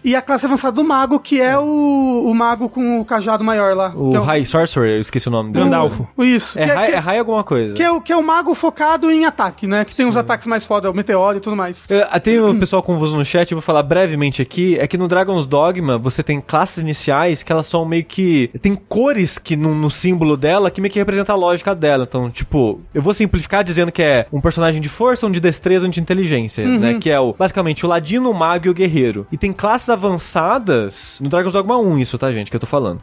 e 0.01 0.15
a 0.15 0.21
classe 0.21 0.45
avançada 0.45 0.71
do 0.75 0.83
mago, 0.83 1.19
que 1.19 1.41
é 1.41 1.57
o, 1.59 2.23
o 2.25 2.33
mago 2.33 2.69
com 2.69 3.01
o 3.01 3.05
cajado 3.05 3.43
maior 3.43 3.75
lá. 3.75 3.91
O 3.93 4.15
é 4.15 4.19
High 4.19 4.45
Sorcerer, 4.45 4.95
eu 4.95 5.01
esqueci 5.01 5.27
o 5.27 5.31
nome 5.31 5.51
dele. 5.51 5.65
Gandalfo. 5.65 6.07
o- 6.15 6.23
Isso. 6.23 6.57
É, 6.57 6.65
que, 6.67 6.71
High, 6.73 6.87
que- 6.91 6.95
é 6.95 6.99
High 6.99 7.19
alguma 7.19 7.43
coisa. 7.43 7.73
que 7.75 7.83
é 7.83 7.91
o, 7.91 7.99
que 7.99 8.13
é 8.13 8.15
o 8.15 8.23
mago 8.23 8.55
focado 8.55 9.11
em 9.11 9.25
ataque, 9.25 9.67
né? 9.67 9.83
Que 9.83 9.93
tem 9.93 10.07
os 10.07 10.15
ataques 10.15 10.47
mais 10.47 10.65
foda, 10.65 10.89
o 10.89 10.93
meteoro 10.93 11.37
e 11.37 11.41
tudo 11.41 11.55
mais. 11.55 11.85
É, 11.89 12.17
Tem 12.19 12.39
um 12.41 12.55
pessoal 12.59 12.81
confuso 12.81 13.17
no 13.17 13.25
chat, 13.25 13.51
eu 13.51 13.57
vou 13.57 13.61
falar 13.61 13.83
brevemente 13.83 14.41
aqui. 14.41 14.77
É 14.79 14.87
que 14.87 14.97
no 14.97 15.07
Dragon's 15.09 15.45
Dogma 15.45 15.97
você 15.97 16.23
tem 16.23 16.39
classes 16.39 16.77
iniciais 16.77 17.43
que 17.43 17.51
elas 17.51 17.65
são 17.67 17.83
meio 17.85 18.05
que. 18.05 18.49
Tem 18.61 18.73
cores 18.75 19.37
que 19.37 19.57
no, 19.57 19.75
no 19.75 19.91
símbolo 19.91 20.37
dela 20.37 20.71
que 20.71 20.79
meio 20.79 20.93
que 20.93 20.99
representa 20.99 21.33
a 21.33 21.35
lógica 21.35 21.75
dela. 21.75 22.05
Então, 22.07 22.29
tipo, 22.29 22.79
eu 22.93 23.01
vou 23.01 23.13
simplificar 23.13 23.63
dizendo 23.65 23.91
que 23.91 24.01
é 24.01 24.25
um 24.31 24.39
personagem 24.39 24.79
de 24.81 24.87
força, 24.87 25.08
um 25.25 25.31
de 25.31 25.39
destreza, 25.39 25.87
um 25.87 25.89
de 25.89 25.99
inteligência, 25.99 26.65
né? 26.67 26.97
Que 26.99 27.09
é 27.09 27.19
o 27.19 27.33
basicamente 27.33 27.85
o 27.85 27.89
ladino, 27.89 28.29
o 28.29 28.33
mago 28.33 28.67
e 28.67 28.69
o 28.69 28.73
guerreiro. 28.73 29.25
E 29.31 29.37
tem 29.37 29.51
classes 29.53 29.89
avançadas 29.89 31.19
no 31.21 31.29
Dragon's 31.29 31.53
Dogma 31.53 31.77
1, 31.77 31.99
isso, 31.99 32.17
tá, 32.17 32.31
gente? 32.31 32.49
Que 32.49 32.55
eu 32.55 32.59
tô 32.59 32.67
falando. 32.67 33.01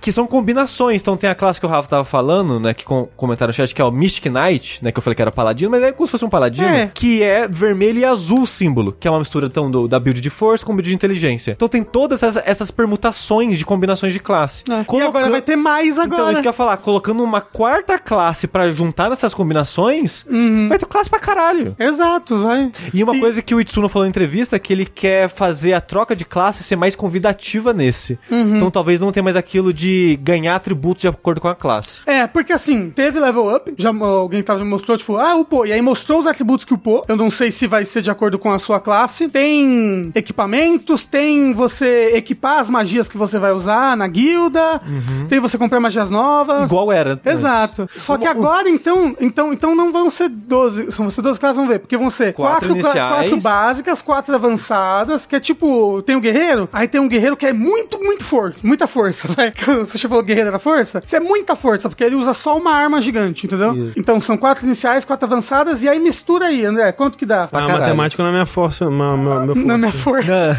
Que 0.00 0.10
são 0.12 0.26
combinações. 0.26 1.00
Então 1.02 1.16
tem 1.16 1.28
a 1.30 1.34
classe 1.34 1.60
que 1.60 1.66
o 1.66 1.68
Rafa 1.68 1.88
tava 1.88 2.04
falando, 2.04 2.58
né? 2.58 2.74
Que 2.74 2.84
com, 2.84 3.08
comentaram 3.16 3.50
no 3.50 3.54
chat, 3.54 3.74
que 3.74 3.80
é 3.80 3.84
o 3.84 3.90
Mystic 3.90 4.26
Knight, 4.26 4.82
né? 4.82 4.90
Que 4.92 4.98
eu 4.98 5.02
falei 5.02 5.14
que 5.14 5.22
era 5.22 5.30
paladino, 5.32 5.70
mas 5.70 5.82
é 5.82 5.92
como 5.92 6.06
se 6.06 6.10
fosse 6.10 6.24
um 6.24 6.28
paladino. 6.30 6.66
É. 6.66 6.90
Que 6.92 7.22
é 7.22 7.46
vermelho 7.48 7.98
e 7.98 8.04
azul 8.04 8.42
o 8.42 8.46
símbolo. 8.46 8.96
Que 8.98 9.06
é 9.06 9.10
uma 9.10 9.18
mistura 9.18 9.46
então, 9.46 9.70
do, 9.70 9.86
da 9.88 9.98
build 9.98 10.20
de 10.20 10.30
força 10.30 10.64
com 10.64 10.72
build 10.74 10.88
de 10.88 10.94
inteligência. 10.94 11.52
Então 11.52 11.68
tem 11.68 11.82
todas 11.82 12.22
essas, 12.22 12.42
essas 12.46 12.70
permutações 12.70 13.58
de 13.58 13.64
combinações 13.64 14.12
de 14.12 14.18
classe. 14.20 14.64
É. 14.70 14.80
E 14.80 14.84
Coloca- 14.84 15.08
agora 15.08 15.30
vai 15.30 15.42
ter 15.42 15.56
mais 15.56 15.98
agora. 15.98 16.22
Então, 16.22 16.30
isso 16.32 16.42
que 16.42 16.48
eu 16.48 16.50
ia 16.50 16.54
falar, 16.54 16.76
colocando 16.78 17.22
uma 17.22 17.40
quarta 17.40 17.98
classe 17.98 18.46
pra 18.46 18.70
juntar 18.70 19.10
nessas 19.10 19.34
combinações, 19.34 20.24
vai 20.68 20.78
ter 20.78 20.86
classe 20.86 21.08
pra 21.10 21.18
caralho. 21.18 21.41
Exato, 21.78 22.38
vai. 22.38 22.70
E 22.92 23.02
uma 23.02 23.18
coisa 23.18 23.42
que 23.42 23.54
o 23.54 23.60
Itsuno 23.60 23.88
falou 23.88 24.04
na 24.04 24.10
entrevista 24.10 24.56
é 24.56 24.58
que 24.58 24.72
ele 24.72 24.86
quer 24.86 25.28
fazer 25.28 25.72
a 25.72 25.80
troca 25.80 26.14
de 26.14 26.24
classe 26.24 26.62
ser 26.62 26.76
mais 26.76 26.94
convidativa 26.94 27.72
nesse. 27.72 28.18
Uhum. 28.30 28.56
Então 28.56 28.70
talvez 28.70 29.00
não 29.00 29.10
tenha 29.12 29.22
mais 29.24 29.36
aquilo 29.36 29.72
de 29.72 30.18
ganhar 30.22 30.54
atributos 30.56 31.02
de 31.02 31.08
acordo 31.08 31.40
com 31.40 31.48
a 31.48 31.54
classe. 31.54 32.00
É, 32.06 32.26
porque 32.26 32.52
assim, 32.52 32.90
teve 32.90 33.18
level 33.18 33.54
up, 33.54 33.72
já 33.78 33.90
alguém 33.90 34.42
tava, 34.42 34.58
já 34.60 34.64
mostrou, 34.64 34.96
tipo, 34.96 35.16
ah, 35.16 35.34
upou, 35.36 35.66
e 35.66 35.72
aí 35.72 35.82
mostrou 35.82 36.18
os 36.20 36.26
atributos 36.26 36.64
que 36.64 36.74
upou. 36.74 37.04
Eu 37.08 37.16
não 37.16 37.30
sei 37.30 37.50
se 37.50 37.66
vai 37.66 37.84
ser 37.84 38.02
de 38.02 38.10
acordo 38.10 38.38
com 38.38 38.50
a 38.52 38.58
sua 38.58 38.80
classe. 38.80 39.28
Tem 39.28 40.10
equipamentos, 40.14 41.04
tem 41.04 41.52
você 41.52 42.12
equipar 42.14 42.58
as 42.58 42.68
magias 42.70 43.08
que 43.08 43.16
você 43.16 43.38
vai 43.38 43.52
usar 43.52 43.96
na 43.96 44.06
guilda, 44.06 44.80
tem 45.28 45.38
você 45.40 45.56
comprar 45.58 45.80
magias 45.80 46.10
novas. 46.10 46.70
Igual 46.70 46.90
era. 46.92 47.20
Exato. 47.24 47.88
Só 47.96 48.16
que 48.16 48.24
O- 48.24 48.28
o- 48.28 48.30
agora, 48.30 48.68
então, 48.68 49.16
então, 49.20 49.52
então 49.52 49.74
não 49.74 49.92
vão 49.92 50.10
ser 50.10 50.28
12. 50.28 50.90
São 50.92 51.08
ser 51.10 51.22
12 51.22 51.31
classes, 51.38 51.56
vamos 51.56 51.70
ver. 51.70 51.78
Porque 51.78 51.96
vão 51.96 52.10
ser 52.10 52.32
Quatro 52.32 52.52
quatro, 52.68 52.72
iniciais. 52.72 53.16
quatro 53.30 53.36
básicas, 53.40 54.02
quatro 54.02 54.34
avançadas, 54.34 55.26
que 55.26 55.36
é 55.36 55.40
tipo, 55.40 56.02
tem 56.02 56.16
o 56.16 56.20
guerreiro, 56.20 56.68
aí 56.72 56.86
tem 56.88 57.00
um 57.00 57.08
guerreiro 57.08 57.36
que 57.36 57.46
é 57.46 57.52
muito, 57.52 57.98
muito 58.02 58.24
forte. 58.24 58.64
Muita 58.66 58.86
força, 58.86 59.28
né? 59.36 59.52
Você 59.84 60.08
falou 60.08 60.22
guerreiro 60.22 60.48
era 60.48 60.58
força? 60.58 61.02
Isso 61.04 61.16
é 61.16 61.20
muita 61.20 61.54
força, 61.56 61.88
porque 61.88 62.04
ele 62.04 62.14
usa 62.16 62.34
só 62.34 62.56
uma 62.56 62.72
arma 62.72 63.00
gigante, 63.00 63.46
entendeu? 63.46 63.74
Isso. 63.74 63.92
Então 63.98 64.20
são 64.20 64.36
quatro 64.36 64.64
iniciais, 64.66 65.04
quatro 65.04 65.26
avançadas, 65.26 65.82
e 65.82 65.88
aí 65.88 65.98
mistura 65.98 66.46
aí, 66.46 66.64
André. 66.64 66.92
Quanto 66.92 67.16
que 67.18 67.26
dá? 67.26 67.44
A 67.44 67.48
caralho. 67.48 67.78
matemática 67.78 68.22
não 68.22 68.30
é 68.30 68.32
minha 68.32 68.46
força. 68.46 68.88
Meu, 68.90 69.16
meu, 69.16 69.46
meu 69.46 69.54
Na 69.54 69.78
minha 69.78 69.92
força. 69.92 70.56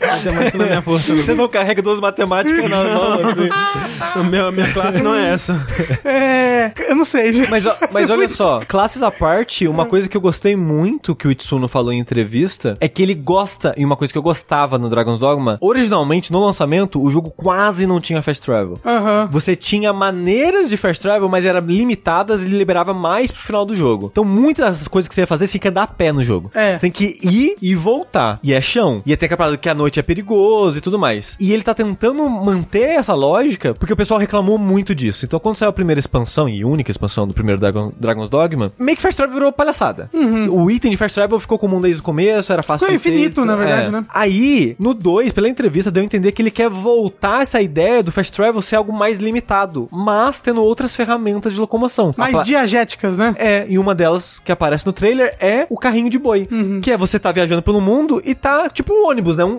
Matemática 0.00 0.58
não 0.58 0.64
é 0.64 0.68
minha 0.68 0.82
força. 0.82 1.14
Você 1.14 1.34
não 1.34 1.48
carrega 1.48 1.82
duas 1.82 2.00
matemáticas 2.00 2.70
na 2.70 2.84
mão, 2.84 3.28
assim. 3.28 3.48
A 4.14 4.22
minha, 4.22 4.50
minha 4.52 4.72
classe 4.72 5.02
não 5.02 5.14
é 5.14 5.30
essa. 5.32 5.66
É. 6.04 6.72
Eu 6.88 6.96
não 6.96 7.04
sei. 7.04 7.46
Mas, 7.48 7.66
ó, 7.66 7.76
mas 7.92 8.10
olha 8.10 8.28
só, 8.28 8.60
classes 8.84 9.02
à 9.02 9.10
parte, 9.10 9.66
uma 9.66 9.86
coisa 9.86 10.10
que 10.10 10.14
eu 10.14 10.20
gostei 10.20 10.54
muito 10.54 11.16
que 11.16 11.26
o 11.26 11.30
Itsuno 11.30 11.66
falou 11.68 11.90
em 11.90 11.98
entrevista 11.98 12.76
é 12.78 12.86
que 12.86 13.02
ele 13.02 13.14
gosta, 13.14 13.74
e 13.78 13.84
uma 13.84 13.96
coisa 13.96 14.12
que 14.12 14.18
eu 14.18 14.22
gostava 14.22 14.76
no 14.76 14.90
Dragon's 14.90 15.18
Dogma, 15.18 15.56
originalmente 15.58 16.30
no 16.30 16.38
lançamento, 16.38 17.02
o 17.02 17.10
jogo 17.10 17.30
quase 17.30 17.86
não 17.86 17.98
tinha 17.98 18.20
fast 18.20 18.44
travel. 18.44 18.78
Aham. 18.84 19.26
Você 19.32 19.56
tinha 19.56 19.90
maneiras 19.90 20.68
de 20.68 20.76
fast 20.76 21.00
travel, 21.00 21.30
mas 21.30 21.46
eram 21.46 21.60
limitadas 21.60 22.44
e 22.44 22.48
liberava 22.48 22.92
mais 22.92 23.32
pro 23.32 23.40
final 23.40 23.64
do 23.64 23.74
jogo. 23.74 24.10
Então, 24.12 24.22
muitas 24.22 24.80
das 24.80 24.88
coisas 24.88 25.08
que 25.08 25.14
você 25.14 25.22
ia 25.22 25.26
fazer, 25.26 25.46
você 25.46 25.52
tinha 25.52 25.62
que 25.62 25.68
andar 25.68 25.84
a 25.84 25.86
pé 25.86 26.12
no 26.12 26.22
jogo. 26.22 26.50
É. 26.54 26.76
Você 26.76 26.82
tem 26.82 26.90
que 26.90 27.18
ir 27.22 27.56
e 27.62 27.74
voltar. 27.74 28.38
E 28.42 28.52
é 28.52 28.60
chão. 28.60 29.02
E 29.06 29.16
tem 29.16 29.26
aquela 29.26 29.38
parada 29.38 29.56
que 29.56 29.68
a 29.70 29.74
noite 29.74 29.98
é 29.98 30.02
perigoso 30.02 30.76
e 30.76 30.82
tudo 30.82 30.98
mais. 30.98 31.36
E 31.40 31.54
ele 31.54 31.62
tá 31.62 31.72
tentando 31.72 32.28
manter 32.28 32.90
essa 32.90 33.14
lógica, 33.14 33.72
porque 33.72 33.94
o 33.94 33.96
pessoal 33.96 34.20
reclamou 34.20 34.58
muito 34.58 34.94
disso. 34.94 35.24
Então, 35.24 35.40
quando 35.40 35.56
saiu 35.56 35.70
a 35.70 35.72
primeira 35.72 35.98
expansão, 35.98 36.50
e 36.50 36.66
única 36.66 36.90
expansão 36.90 37.26
do 37.26 37.32
primeiro 37.32 37.58
Dragon, 37.58 37.90
Dragon's 37.98 38.28
Dogma, 38.28 38.73
meio 38.78 38.96
que 38.96 39.02
fast 39.02 39.16
travel 39.16 39.34
virou 39.34 39.52
palhaçada. 39.52 40.10
O 40.50 40.70
item 40.70 40.90
de 40.90 40.96
fast 40.96 41.14
travel 41.14 41.38
ficou 41.40 41.58
comum 41.58 41.80
desde 41.80 42.00
o 42.00 42.04
começo, 42.04 42.52
era 42.52 42.62
fácil 42.62 42.86
ser 42.86 42.94
infinito, 42.94 43.40
feito. 43.40 43.44
na 43.44 43.56
verdade, 43.56 43.88
É. 43.88 43.90
né? 43.90 44.04
Aí, 44.12 44.76
no 44.78 44.94
2, 44.94 45.32
pela 45.32 45.48
entrevista, 45.48 45.90
deu 45.90 46.02
a 46.02 46.04
entender 46.06 46.32
que 46.32 46.42
ele 46.42 46.50
quer 46.50 46.68
voltar 46.68 47.42
essa 47.42 47.60
ideia 47.60 48.02
do 48.02 48.12
fast 48.12 48.32
travel 48.32 48.60
ser 48.62 48.76
algo 48.76 48.92
mais 48.92 49.18
limitado, 49.18 49.88
mas 49.90 50.40
tendo 50.40 50.62
outras 50.62 50.94
ferramentas 50.94 51.52
de 51.54 51.60
locomoção. 51.60 52.12
Mais 52.16 52.32
pla- 52.32 52.42
diagéticas, 52.42 53.16
né? 53.16 53.34
É, 53.38 53.66
e 53.68 53.78
uma 53.78 53.94
delas 53.94 54.38
que 54.38 54.52
aparece 54.52 54.86
no 54.86 54.92
trailer 54.92 55.34
é 55.40 55.66
o 55.70 55.78
carrinho 55.78 56.10
de 56.10 56.18
boi. 56.18 56.48
Que 56.82 56.90
é 56.92 56.96
você 56.96 57.18
tá 57.18 57.32
viajando 57.32 57.62
pelo 57.62 57.80
mundo 57.80 58.20
e 58.24 58.34
tá 58.34 58.68
tipo 58.68 58.92
um 58.92 59.08
ônibus, 59.08 59.36
né? 59.36 59.44
Um, 59.44 59.50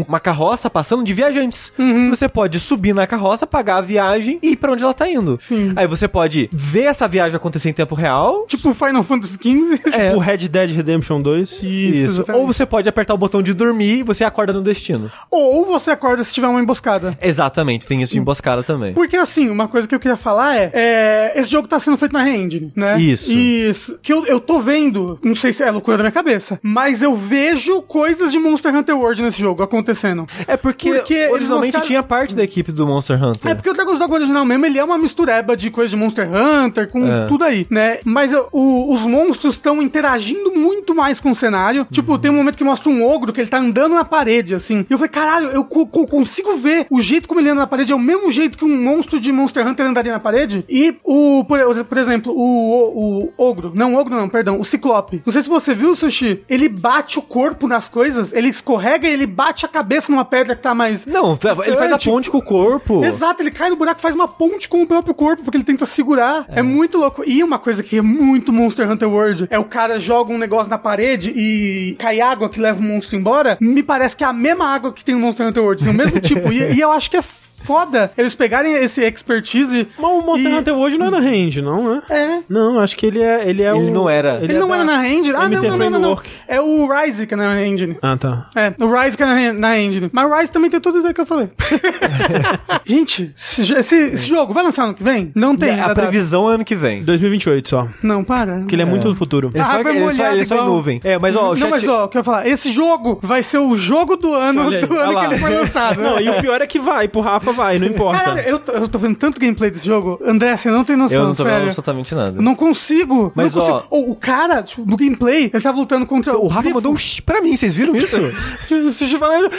um- 0.00 0.04
uma 0.08 0.20
carroça 0.20 0.68
passando 0.70 1.02
de 1.04 1.12
viajantes. 1.14 1.72
Você 2.10 2.28
pode 2.28 2.58
subir 2.60 2.94
na 2.94 3.06
carroça, 3.06 3.46
pagar 3.46 3.76
a 3.78 3.80
viagem 3.80 4.38
e 4.42 4.50
ir 4.52 4.56
pra 4.56 4.72
onde 4.72 4.82
ela 4.84 4.94
tá 4.94 5.08
indo. 5.08 5.38
Sim. 5.40 5.72
Aí 5.76 5.86
você 5.86 6.06
pode 6.08 6.48
ver 6.52 6.84
essa 6.84 7.06
viagem 7.08 7.36
acontecer 7.36 7.70
em 7.70 7.72
tempo 7.72 7.94
real. 7.94 8.39
Tipo 8.46 8.74
Final 8.74 9.02
Fantasy 9.02 9.34
XV. 9.34 9.80
É. 10.00 10.14
O 10.14 10.18
Red 10.18 10.48
Dead 10.48 10.70
Redemption 10.70 11.20
2. 11.20 11.50
Isso, 11.50 11.64
Isso. 11.64 12.24
Ou 12.32 12.46
você 12.46 12.64
pode 12.64 12.88
apertar 12.88 13.12
o 13.14 13.18
botão 13.18 13.42
de 13.42 13.52
dormir 13.52 13.98
e 13.98 14.02
você 14.02 14.24
acorda 14.24 14.52
no 14.52 14.62
destino. 14.62 15.10
Ou 15.30 15.66
você 15.66 15.90
acorda 15.90 16.22
se 16.24 16.32
tiver 16.32 16.46
uma 16.46 16.60
emboscada. 16.60 17.16
Exatamente, 17.20 17.86
tem 17.86 18.00
isso 18.02 18.12
de 18.12 18.18
emboscada 18.18 18.62
também. 18.62 18.92
Porque 18.94 19.16
assim, 19.16 19.48
uma 19.50 19.68
coisa 19.68 19.86
que 19.88 19.94
eu 19.94 20.00
queria 20.00 20.16
falar 20.16 20.56
é, 20.56 20.70
é, 20.72 21.32
esse 21.36 21.50
jogo 21.50 21.66
tá 21.68 21.78
sendo 21.80 21.96
feito 21.96 22.12
na 22.12 22.22
Re-Engine, 22.22 22.72
né? 22.76 23.00
Isso. 23.00 23.30
Isso. 23.32 23.98
Que 24.02 24.12
eu, 24.12 24.24
eu 24.26 24.38
tô 24.40 24.60
vendo, 24.60 25.18
não 25.22 25.34
sei 25.34 25.52
se 25.52 25.62
é 25.62 25.70
loucura 25.70 25.96
da 25.96 26.02
minha 26.04 26.12
cabeça, 26.12 26.58
mas 26.62 27.02
eu 27.02 27.14
vejo 27.14 27.82
coisas 27.82 28.30
de 28.32 28.38
Monster 28.38 28.74
Hunter 28.74 28.96
World 28.96 29.22
nesse 29.22 29.40
jogo 29.40 29.62
acontecendo. 29.62 30.26
É 30.46 30.56
porque, 30.56 30.92
Porque 30.94 31.28
originalmente 31.28 31.66
mostraram- 31.76 31.86
tinha 31.86 32.02
parte 32.02 32.34
da 32.34 32.42
equipe 32.42 32.72
do 32.72 32.86
Monster 32.86 33.22
Hunter. 33.22 33.50
É 33.50 33.54
porque 33.54 33.70
o 33.70 33.74
Dragon's 33.74 33.98
Dogma 33.98 34.16
original 34.16 34.44
mesmo, 34.44 34.66
ele 34.66 34.78
é 34.78 34.84
uma 34.84 34.98
mistureba 34.98 35.56
de 35.56 35.70
coisa 35.70 35.90
de 35.90 35.96
Monster 35.96 36.28
Hunter, 36.32 36.88
com 36.88 37.06
É. 37.06 37.26
tudo 37.26 37.44
aí, 37.44 37.66
né? 37.70 37.98
Mas 38.04 38.29
o- 38.52 38.92
os 38.92 39.02
monstros 39.02 39.54
estão 39.54 39.80
interagindo 39.82 40.52
muito 40.52 40.94
mais 40.94 41.20
com 41.20 41.30
o 41.30 41.34
cenário. 41.34 41.86
Tipo, 41.90 42.18
tem 42.18 42.30
um 42.30 42.34
momento 42.34 42.56
que 42.56 42.64
mostra 42.64 42.90
um 42.90 43.06
ogro 43.06 43.32
que 43.32 43.40
ele 43.40 43.50
tá 43.50 43.58
andando 43.58 43.94
na 43.94 44.04
parede, 44.04 44.54
assim. 44.54 44.84
E 44.88 44.92
eu 44.92 44.98
falei, 44.98 45.10
caralho, 45.10 45.46
eu 45.48 45.64
co- 45.64 45.86
co- 45.86 46.06
consigo 46.06 46.56
ver 46.56 46.86
o 46.90 47.00
jeito 47.00 47.28
como 47.28 47.40
ele 47.40 47.48
anda 47.50 47.60
na 47.60 47.66
parede 47.66 47.92
é 47.92 47.96
o 47.96 47.98
mesmo 47.98 48.30
jeito 48.32 48.56
que 48.58 48.64
um 48.64 48.82
monstro 48.82 49.18
de 49.20 49.32
Monster 49.32 49.66
Hunter 49.66 49.86
andaria 49.86 50.12
na 50.12 50.20
parede. 50.20 50.64
E 50.68 50.96
o, 51.04 51.44
por, 51.44 51.58
por 51.84 51.98
exemplo, 51.98 52.32
o, 52.32 52.40
o, 52.40 53.24
o 53.36 53.44
ogro, 53.50 53.72
não, 53.74 53.94
o 53.94 53.98
ogro 53.98 54.14
não, 54.14 54.28
perdão, 54.28 54.60
o 54.60 54.64
ciclope. 54.64 55.22
Não 55.24 55.32
sei 55.32 55.42
se 55.42 55.48
você 55.48 55.74
viu, 55.74 55.94
Sushi, 55.94 56.42
ele 56.48 56.68
bate 56.68 57.18
o 57.18 57.22
corpo 57.22 57.66
nas 57.66 57.88
coisas, 57.88 58.32
ele 58.32 58.48
escorrega 58.48 59.06
e 59.08 59.12
ele 59.12 59.26
bate 59.26 59.64
a 59.64 59.68
cabeça 59.68 60.10
numa 60.12 60.24
pedra 60.24 60.54
que 60.56 60.62
tá 60.62 60.74
mais... 60.74 61.06
Não, 61.06 61.32
ele 61.64 61.76
faz 61.76 61.92
a 61.92 61.96
distante. 61.96 62.10
ponte 62.10 62.30
com 62.30 62.38
o 62.38 62.42
corpo. 62.44 63.04
Exato, 63.04 63.42
ele 63.42 63.50
cai 63.50 63.70
no 63.70 63.76
buraco, 63.76 64.00
faz 64.00 64.14
uma 64.14 64.28
ponte 64.28 64.68
com 64.68 64.82
o 64.82 64.86
próprio 64.86 65.14
corpo, 65.14 65.42
porque 65.42 65.56
ele 65.56 65.64
tenta 65.64 65.86
segurar. 65.86 66.44
É. 66.48 66.62
muito 66.62 66.98
louco. 66.98 67.22
E 67.26 67.42
uma 67.42 67.58
coisa 67.58 67.82
que 67.82 67.98
é 67.98 68.02
muito 68.02 68.19
Monster 68.20 68.90
Hunter 68.90 69.08
World 69.08 69.46
é 69.50 69.58
o 69.58 69.64
cara 69.64 69.98
joga 69.98 70.32
um 70.32 70.38
negócio 70.38 70.70
na 70.70 70.78
parede 70.78 71.32
e 71.34 71.96
cai 71.98 72.20
água 72.20 72.48
que 72.48 72.60
leva 72.60 72.78
o 72.78 72.82
monstro 72.82 73.16
embora. 73.16 73.56
Me 73.60 73.82
parece 73.82 74.16
que 74.16 74.24
é 74.24 74.26
a 74.26 74.32
mesma 74.32 74.66
água 74.66 74.92
que 74.92 75.04
tem 75.04 75.14
no 75.14 75.20
Monster 75.20 75.46
Hunter 75.46 75.62
World, 75.62 75.82
assim, 75.82 75.90
o 75.90 75.94
mesmo 75.94 76.20
tipo. 76.20 76.52
E, 76.52 76.74
e 76.74 76.80
eu 76.80 76.90
acho 76.90 77.10
que 77.10 77.16
é 77.16 77.22
foda 77.62 78.12
eles 78.16 78.34
pegarem 78.34 78.72
esse 78.74 79.02
expertise. 79.04 79.88
Mas 79.98 80.10
o 80.10 80.20
Monster 80.20 80.50
e- 80.50 80.54
Hunter 80.56 80.74
hoje 80.74 80.98
não 80.98 81.06
é 81.06 81.10
na 81.10 81.20
range, 81.20 81.62
não, 81.62 81.94
né? 81.94 82.02
É. 82.10 82.38
Não, 82.48 82.78
acho 82.80 82.96
que 82.96 83.06
ele 83.06 83.20
é. 83.22 83.48
Ele, 83.48 83.62
é 83.62 83.70
Ele 83.76 83.90
o- 83.90 83.92
não 83.92 84.08
era. 84.08 84.40
Ele, 84.42 84.54
é 84.54 84.58
não 84.58 84.74
era 84.74 84.84
na 84.84 85.06
engine? 85.08 85.34
Ah, 85.36 85.48
não, 85.48 85.58
MT 85.62 85.68
não, 85.68 85.78
não, 85.78 85.90
não, 85.90 86.00
não. 86.00 86.18
É 86.48 86.60
o 86.60 86.86
Rise 86.92 87.26
que 87.26 87.34
é 87.34 87.36
na 87.36 87.64
engine. 87.64 87.96
Ah, 88.02 88.16
tá. 88.16 88.48
É, 88.54 88.72
o 88.82 88.92
Rise 88.92 89.16
que 89.16 89.22
é 89.22 89.26
na, 89.26 89.52
na 89.52 89.78
engine. 89.78 90.08
Mas 90.12 90.30
o 90.30 90.34
Rise 90.36 90.52
também 90.52 90.70
tem 90.70 90.80
tudo 90.80 90.98
isso 90.98 91.12
que 91.14 91.20
eu 91.20 91.26
falei. 91.26 91.48
Gente, 92.84 93.32
esse, 93.36 93.72
esse- 93.72 94.16
jogo 94.16 94.52
vai 94.52 94.62
lançar 94.64 94.84
ano 94.84 94.94
que 94.94 95.02
vem? 95.02 95.30
Não 95.34 95.56
tem. 95.56 95.72
a 95.80 95.88
data. 95.88 95.94
previsão 96.02 96.50
é 96.50 96.54
ano 96.54 96.64
que 96.64 96.74
vem. 96.74 97.02
2028 97.02 97.68
só. 97.68 97.88
Não, 98.02 98.22
para. 98.24 98.58
Porque 98.58 98.74
ele 98.74 98.82
é, 98.82 98.84
muito 98.84 99.08
do 99.08 99.14
futuro. 99.14 99.50
Ele 99.54 99.62
Ah, 99.62 99.72
só, 99.74 99.80
ele 99.80 100.12
só, 100.12 100.32
ele 100.32 100.44
só 100.44 100.54
em 100.54 100.58
igual. 100.58 100.74
nuvem. 100.74 101.00
É, 101.04 101.18
mas 101.18 101.34
ó, 101.36 101.46
o 101.46 101.48
Não, 101.48 101.56
chat... 101.56 101.70
mas 101.70 101.88
ó, 101.88 102.04
o 102.04 102.08
que 102.08 102.16
eu 102.16 102.20
ia 102.20 102.24
falar, 102.24 102.46
esse 102.46 102.70
jogo 102.72 103.18
vai 103.22 103.42
ser 103.42 103.58
o 103.58 103.76
jogo 103.76 104.16
do 104.16 104.34
ano, 104.34 104.66
Olha 104.66 104.86
do 104.86 104.98
ano 104.98 105.18
que 105.20 105.24
ele 105.26 105.38
foi 105.38 105.54
lançado. 105.54 106.00
Não, 106.00 106.20
e 106.20 106.28
o 106.28 106.40
pior 106.40 106.60
é 106.60 106.66
que 106.66 106.78
vai, 106.78 107.08
pro 107.08 107.20
Rafa 107.20 107.52
vai, 107.60 107.78
não 107.78 107.86
importa. 107.86 108.18
Caralho, 108.24 108.48
eu, 108.48 108.58
tô- 108.58 108.72
eu 108.72 108.88
tô 108.88 108.98
vendo 108.98 109.16
tanto 109.16 109.40
gameplay 109.40 109.70
desse 109.70 109.86
jogo. 109.86 110.18
André, 110.24 110.56
você 110.56 110.70
não 110.70 110.82
tem 110.84 110.96
noção, 110.96 111.18
eu 111.18 111.24
não 111.26 111.34
tô 111.34 111.44
vendo 111.44 111.52
sério. 111.52 111.66
absolutamente 111.68 112.14
nada. 112.14 112.36
Eu 112.38 112.42
não 112.42 112.54
consigo. 112.54 113.32
Mas, 113.34 113.54
não 113.54 113.62
ó- 113.62 113.66
consigo. 113.66 113.86
Oh, 113.90 114.10
o 114.12 114.16
cara, 114.16 114.62
tipo, 114.62 114.84
no 114.86 114.96
gameplay, 114.96 115.50
ele 115.52 115.62
tava 115.62 115.78
lutando 115.78 116.06
contra 116.06 116.36
O 116.38 116.46
Rafa 116.48 116.62
Grifo. 116.62 116.74
mandou 116.76 116.92
um 116.92 116.96
shh 116.96 117.20
pra 117.20 117.40
mim, 117.42 117.54
vocês 117.56 117.74
viram 117.74 117.94
isso? 117.94 118.16
Sushi 118.92 119.16
falando. 119.18 119.50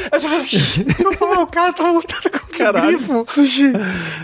O 1.41 1.47
cara 1.47 1.73
tava 1.73 1.91
lutando 1.91 2.21
contra 2.29 2.57
Caralho. 2.57 2.87
o 2.87 2.97
grifo. 2.97 3.25
Sushi. 3.27 3.71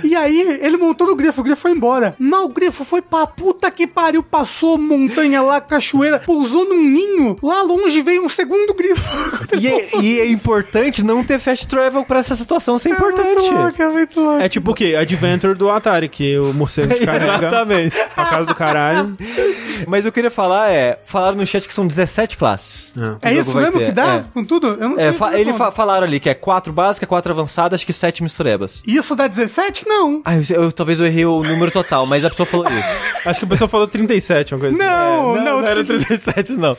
E 0.03 0.15
aí, 0.15 0.59
ele 0.61 0.77
montou 0.77 1.07
no 1.07 1.15
grifo, 1.15 1.41
o 1.41 1.43
grifo 1.43 1.61
foi 1.61 1.71
embora. 1.71 2.15
Mas 2.19 2.39
o 2.41 2.49
grifo 2.49 2.83
foi 2.85 3.01
pra 3.01 3.27
puta 3.27 3.69
que 3.71 3.85
pariu, 3.87 4.23
passou 4.23 4.77
montanha 4.77 5.41
lá, 5.41 5.59
cachoeira, 5.61 6.19
pousou 6.19 6.65
num 6.67 6.83
ninho. 6.83 7.37
Lá 7.41 7.61
longe 7.61 8.01
veio 8.01 8.23
um 8.23 8.29
segundo 8.29 8.73
grifo. 8.73 9.01
e, 9.59 9.67
é, 9.67 9.99
e 10.01 10.19
é 10.19 10.29
importante 10.29 11.03
não 11.03 11.23
ter 11.23 11.39
fast 11.39 11.67
travel 11.67 12.03
pra 12.05 12.19
essa 12.19 12.35
situação, 12.35 12.77
isso 12.77 12.87
é 12.87 12.91
É 12.91 12.99
muito 12.99 13.19
importante. 13.21 13.47
Louco, 13.63 13.81
é 13.81 13.87
muito 13.89 14.19
louco. 14.21 14.41
É 14.41 14.49
tipo 14.49 14.71
o 14.71 14.73
quê? 14.73 14.95
Adventure 14.99 15.53
do 15.55 15.69
Atari, 15.69 16.09
que 16.09 16.37
o 16.37 16.53
morcego 16.53 16.93
te 16.93 17.01
carrega 17.05 17.25
Exatamente. 17.47 17.95
pra 18.15 18.25
casa 18.25 18.45
do 18.45 18.55
caralho. 18.55 19.17
Mas 19.87 20.05
eu 20.05 20.11
queria 20.11 20.31
falar 20.31 20.71
é, 20.71 20.99
falaram 21.05 21.37
no 21.37 21.45
chat 21.45 21.67
que 21.67 21.73
são 21.73 21.85
17 21.85 22.35
classes. 22.37 22.91
É 23.21 23.31
o 23.31 23.35
jogo 23.35 23.41
isso 23.49 23.57
mesmo 23.57 23.79
ter, 23.79 23.85
que 23.85 23.91
dá? 23.91 24.05
é. 24.15 24.23
Com 24.33 24.43
tudo? 24.43 24.67
Eu 24.79 24.89
não 24.89 24.95
É, 24.97 25.09
sei. 25.09 25.13
fa- 25.13 25.25
como 25.27 25.37
ele 25.37 25.51
conta. 25.51 25.65
fa- 25.65 25.71
falaram 25.71 26.07
ali 26.07 26.19
que 26.19 26.29
é 26.29 26.33
4 26.33 26.73
básica, 26.73 27.05
4 27.05 27.31
avançada, 27.31 27.75
acho 27.75 27.85
que 27.85 27.93
7 27.93 28.23
misturebas. 28.23 28.81
Isso 28.87 29.15
dá 29.15 29.27
17? 29.27 29.87
Não. 29.87 30.21
Ah, 30.25 30.35
eu, 30.35 30.43
eu- 30.63 30.71
talvez 30.71 30.99
eu 30.99 31.05
errei 31.05 31.25
o 31.25 31.43
número 31.43 31.69
total, 31.71 32.07
mas 32.07 32.25
a 32.25 32.29
pessoa 32.29 32.45
falou 32.47 32.67
isso. 32.67 33.07
Acho 33.27 33.39
que 33.41 33.45
o 33.45 33.49
pessoal 33.49 33.67
falou 33.67 33.87
37, 33.87 34.53
uma 34.55 34.59
coisa 34.61 34.75
assim. 34.77 34.85
Não, 34.85 35.35
É, 35.37 35.43
não. 35.43 35.59
era 35.67 35.83
37 35.83 36.53
não. 36.53 36.77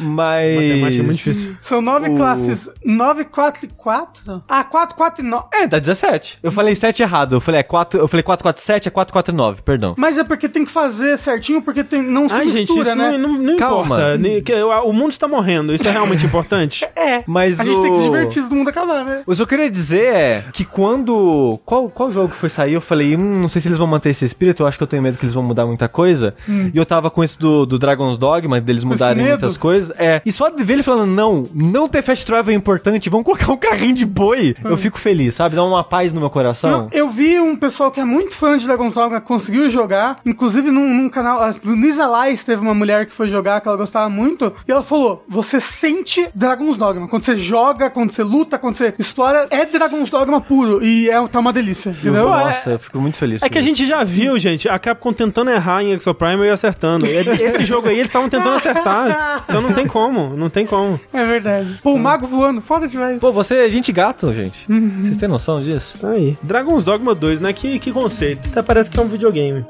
Mas... 0.00 0.54
Matemática 0.54 1.02
é 1.02 1.04
muito 1.04 1.16
difícil. 1.16 1.56
São 1.60 1.80
nove 1.82 2.08
O- 2.10 2.16
classes. 2.16 2.68
9, 2.84 3.24
4 3.24 3.66
e 3.66 3.68
4? 3.68 4.42
Ah, 4.48 4.64
4, 4.64 4.96
4 4.96 5.24
e 5.24 5.28
9. 5.28 5.46
É, 5.52 5.66
dá 5.66 5.78
17. 5.78 6.38
Eu 6.42 6.52
falei 6.52 6.74
7 6.74 7.02
errado. 7.02 7.36
Eu 7.36 7.40
falei, 7.40 7.60
é 7.60 7.62
4, 7.62 8.00
eu 8.00 8.08
falei 8.08 8.22
4, 8.22 8.42
4, 8.42 8.62
7, 8.62 8.88
é 8.88 8.90
4, 8.90 9.12
4, 9.12 9.34
9, 9.34 9.62
perdão. 9.62 9.94
Mas 9.96 10.18
é 10.18 10.24
porque 10.24 10.48
tem 10.48 10.64
que 10.64 10.70
fazer 10.70 11.16
certinho, 11.18 11.60
porque 11.62 11.82
tem, 11.82 12.02
não 12.02 12.28
se 12.28 12.34
Ai, 12.34 12.46
gente, 12.48 12.58
mistura, 12.72 12.80
isso 12.88 12.96
né? 12.96 13.18
não, 13.18 13.28
não, 13.28 13.38
não 13.38 13.56
Calma. 13.56 13.84
importa. 13.84 14.82
O 14.84 14.92
mundo 14.92 15.10
está 15.12 15.26
morrendo, 15.28 15.74
isso 15.74 15.86
é 15.86 15.90
realmente 15.90 16.24
importante. 16.24 16.86
É. 16.98 17.22
Mas 17.26 17.58
a 17.60 17.64
gente 17.64 17.76
o- 17.78 17.82
tem 17.82 17.92
que 17.92 17.98
se 17.98 18.04
divertir 18.04 18.42
se 18.42 18.52
o 18.52 18.54
mundo 18.54 18.68
acabar, 18.68 19.04
né? 19.04 19.22
O 19.24 19.34
que 19.34 19.40
eu 19.40 19.46
queria 19.46 19.70
dizer 19.70 20.12
é 20.14 20.44
que 20.52 20.64
quando. 20.64 21.58
Qual, 21.64 21.88
qual 21.88 22.10
jogo 22.10 22.28
que 22.30 22.36
foi 22.36 22.48
sair? 22.48 22.74
Eu 22.74 22.80
falei, 22.80 23.16
hum, 23.16 23.40
não 23.40 23.48
sei 23.48 23.62
se 23.62 23.68
eles 23.68 23.78
vão 23.78 23.86
manter 23.86 24.10
esse 24.10 24.24
espírito, 24.24 24.62
eu 24.62 24.66
acho 24.66 24.76
que 24.76 24.82
eu 24.82 24.86
tenho 24.86 25.02
medo 25.02 25.16
que 25.16 25.24
eles 25.24 25.34
vão 25.34 25.42
mudar 25.42 25.64
muita 25.64 25.88
coisa. 25.88 26.34
E 26.48 26.76
eu 26.76 26.84
tava 26.84 27.10
com 27.10 27.22
isso 27.22 27.38
do, 27.38 27.64
do 27.64 27.78
Dragon's 27.78 28.18
Dogma, 28.18 28.60
deles 28.60 28.84
mudarem 28.84 29.24
muitas 29.26 29.56
coisas. 29.56 29.94
É. 29.98 30.20
E 30.26 30.32
só 30.32 30.48
de 30.48 30.62
ver 30.64 30.74
ele 30.74 30.82
falando, 30.82 31.10
não, 31.10 31.46
não 31.54 31.88
ter 31.88 32.02
fast 32.02 32.26
travel 32.26 32.52
é 32.52 32.56
importante, 32.56 33.08
vamos 33.08 33.24
colocar 33.24 33.50
um 33.52 33.56
carrinho 33.56 33.94
de 33.94 34.04
boi. 34.06 34.54
Eu 34.64 34.76
fico 34.76 34.98
feliz, 34.98 35.36
sabe? 35.38 35.54
Dá 35.54 35.64
uma 35.64 35.84
paz 35.84 36.12
no 36.12 36.18
meu 36.20 36.28
coração. 36.28 36.70
Não, 36.70 36.88
eu 36.92 37.08
vi 37.08 37.38
um 37.38 37.54
pessoal 37.54 37.92
que 37.92 38.00
é 38.00 38.04
muito 38.04 38.34
fã 38.34 38.58
de 38.58 38.66
Dragon's 38.66 38.92
Dogma 38.92 39.20
conseguiu 39.20 39.70
jogar, 39.70 40.18
inclusive 40.26 40.70
num, 40.70 40.92
num 40.92 41.08
canal, 41.08 41.40
a 41.40 41.54
Luísa 41.64 42.06
Lais 42.06 42.42
teve 42.42 42.60
uma 42.60 42.74
mulher 42.74 43.06
que 43.06 43.14
foi 43.14 43.28
jogar 43.28 43.60
que 43.60 43.68
ela 43.68 43.76
gostava 43.76 44.10
muito, 44.10 44.52
e 44.66 44.72
ela 44.72 44.82
falou: 44.82 45.24
você 45.28 45.60
sente 45.60 46.28
Dragon's 46.34 46.76
Dogma. 46.76 47.06
Quando 47.06 47.22
você 47.22 47.36
joga, 47.36 47.88
quando 47.88 48.10
você 48.10 48.24
luta, 48.24 48.58
quando 48.58 48.74
você 48.74 48.92
explora, 48.98 49.46
é 49.50 49.64
Dragon's 49.64 50.10
Dogma 50.10 50.40
puro. 50.40 50.82
E 50.82 51.08
é, 51.08 51.28
tá 51.28 51.38
uma 51.38 51.52
delícia, 51.52 51.90
entendeu? 51.90 52.28
Nossa, 52.28 52.70
eu 52.70 52.78
fico 52.78 52.98
muito 52.98 53.16
feliz. 53.16 53.40
É 53.40 53.46
com 53.46 53.52
que 53.52 53.58
a 53.58 53.60
isso. 53.60 53.68
gente 53.68 53.86
já 53.86 54.02
viu, 54.02 54.36
gente, 54.40 54.68
a 54.68 54.78
Capcom 54.78 55.12
tentando 55.12 55.50
errar 55.50 55.84
em 55.84 55.92
Exo 55.92 56.12
Prime 56.14 56.44
e 56.46 56.50
acertando. 56.50 57.06
Esse 57.06 57.64
jogo 57.64 57.88
aí 57.88 57.94
eles 57.94 58.08
estavam 58.08 58.28
tentando 58.28 58.56
acertar. 58.56 59.44
Então 59.48 59.60
não 59.60 59.72
tem 59.72 59.86
como, 59.86 60.36
não 60.36 60.50
tem 60.50 60.66
como. 60.66 60.98
É 61.12 61.24
verdade. 61.24 61.78
Pô, 61.80 61.92
o 61.92 61.98
mago 61.98 62.26
voando, 62.26 62.60
foda 62.60 62.88
demais. 62.88 63.20
Pô, 63.20 63.30
você 63.30 63.66
é 63.66 63.70
gente 63.70 63.92
gato, 63.92 64.32
gente. 64.32 64.66
Vocês 64.66 65.16
têm 65.28 65.32
noção 65.32 65.62
disso? 65.62 65.92
Tá 66.00 66.10
aí. 66.10 66.36
Dragon's 66.42 66.82
Dogma 66.82 67.14
2, 67.14 67.40
né? 67.40 67.52
Que, 67.52 67.78
que 67.78 67.92
conceito. 67.92 68.48
Até 68.48 68.62
parece 68.62 68.90
que 68.90 68.98
é 68.98 69.02
um 69.02 69.08
videogame. 69.08 69.64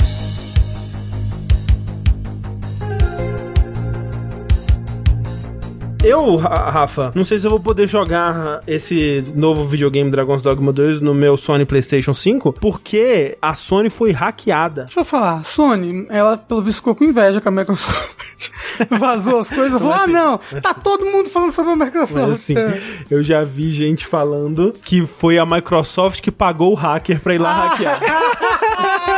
Eu, 6.09 6.37
Ra- 6.37 6.71
Rafa, 6.71 7.13
não 7.15 7.25
sei 7.25 7.39
se 7.39 7.47
eu 7.47 7.51
vou 7.51 7.61
poder 7.61 7.87
jogar 7.87 8.61
esse 8.67 9.23
novo 9.35 9.65
videogame 9.65 10.11
Dragon's 10.11 10.41
Dogma 10.43 10.73
2 10.73 11.01
no 11.01 11.13
meu 11.15 11.37
Sony 11.37 11.65
PlayStation 11.67 12.15
5, 12.15 12.53
porque 12.55 13.37
a 13.43 13.55
Sony 13.55 13.91
foi 13.91 14.11
hackeada. 14.13 14.85
Deixa 14.85 15.01
eu 15.01 15.05
falar, 15.05 15.35
a 15.37 15.45
Sony, 15.45 16.07
ela 16.09 16.37
pelo 16.37 16.63
visto 16.63 16.77
ficou 16.79 16.95
com 16.95 17.05
inveja 17.05 17.41
com 17.41 17.49
a 17.49 17.53
Microsoft. 17.53 18.49
Vazou 18.99 19.41
as 19.41 19.51
coisas, 19.51 19.79
falou: 19.79 19.93
ah, 19.95 20.07
não, 20.07 20.39
tá 20.63 20.73
todo 20.73 21.05
mundo 21.05 21.29
falando 21.29 21.51
sobre 21.53 21.73
a 21.73 21.77
Microsoft. 21.77 22.33
Assim, 22.35 22.55
eu 23.11 23.23
já 23.23 23.43
vi 23.43 23.71
gente 23.73 24.07
falando 24.07 24.73
que 24.85 25.05
foi 25.07 25.39
a 25.39 25.45
Microsoft 25.45 26.21
que 26.21 26.31
pagou 26.31 26.73
o 26.73 26.75
hacker 26.75 27.21
pra 27.21 27.35
ir 27.35 27.39
lá 27.39 27.53
hackear. 27.53 28.01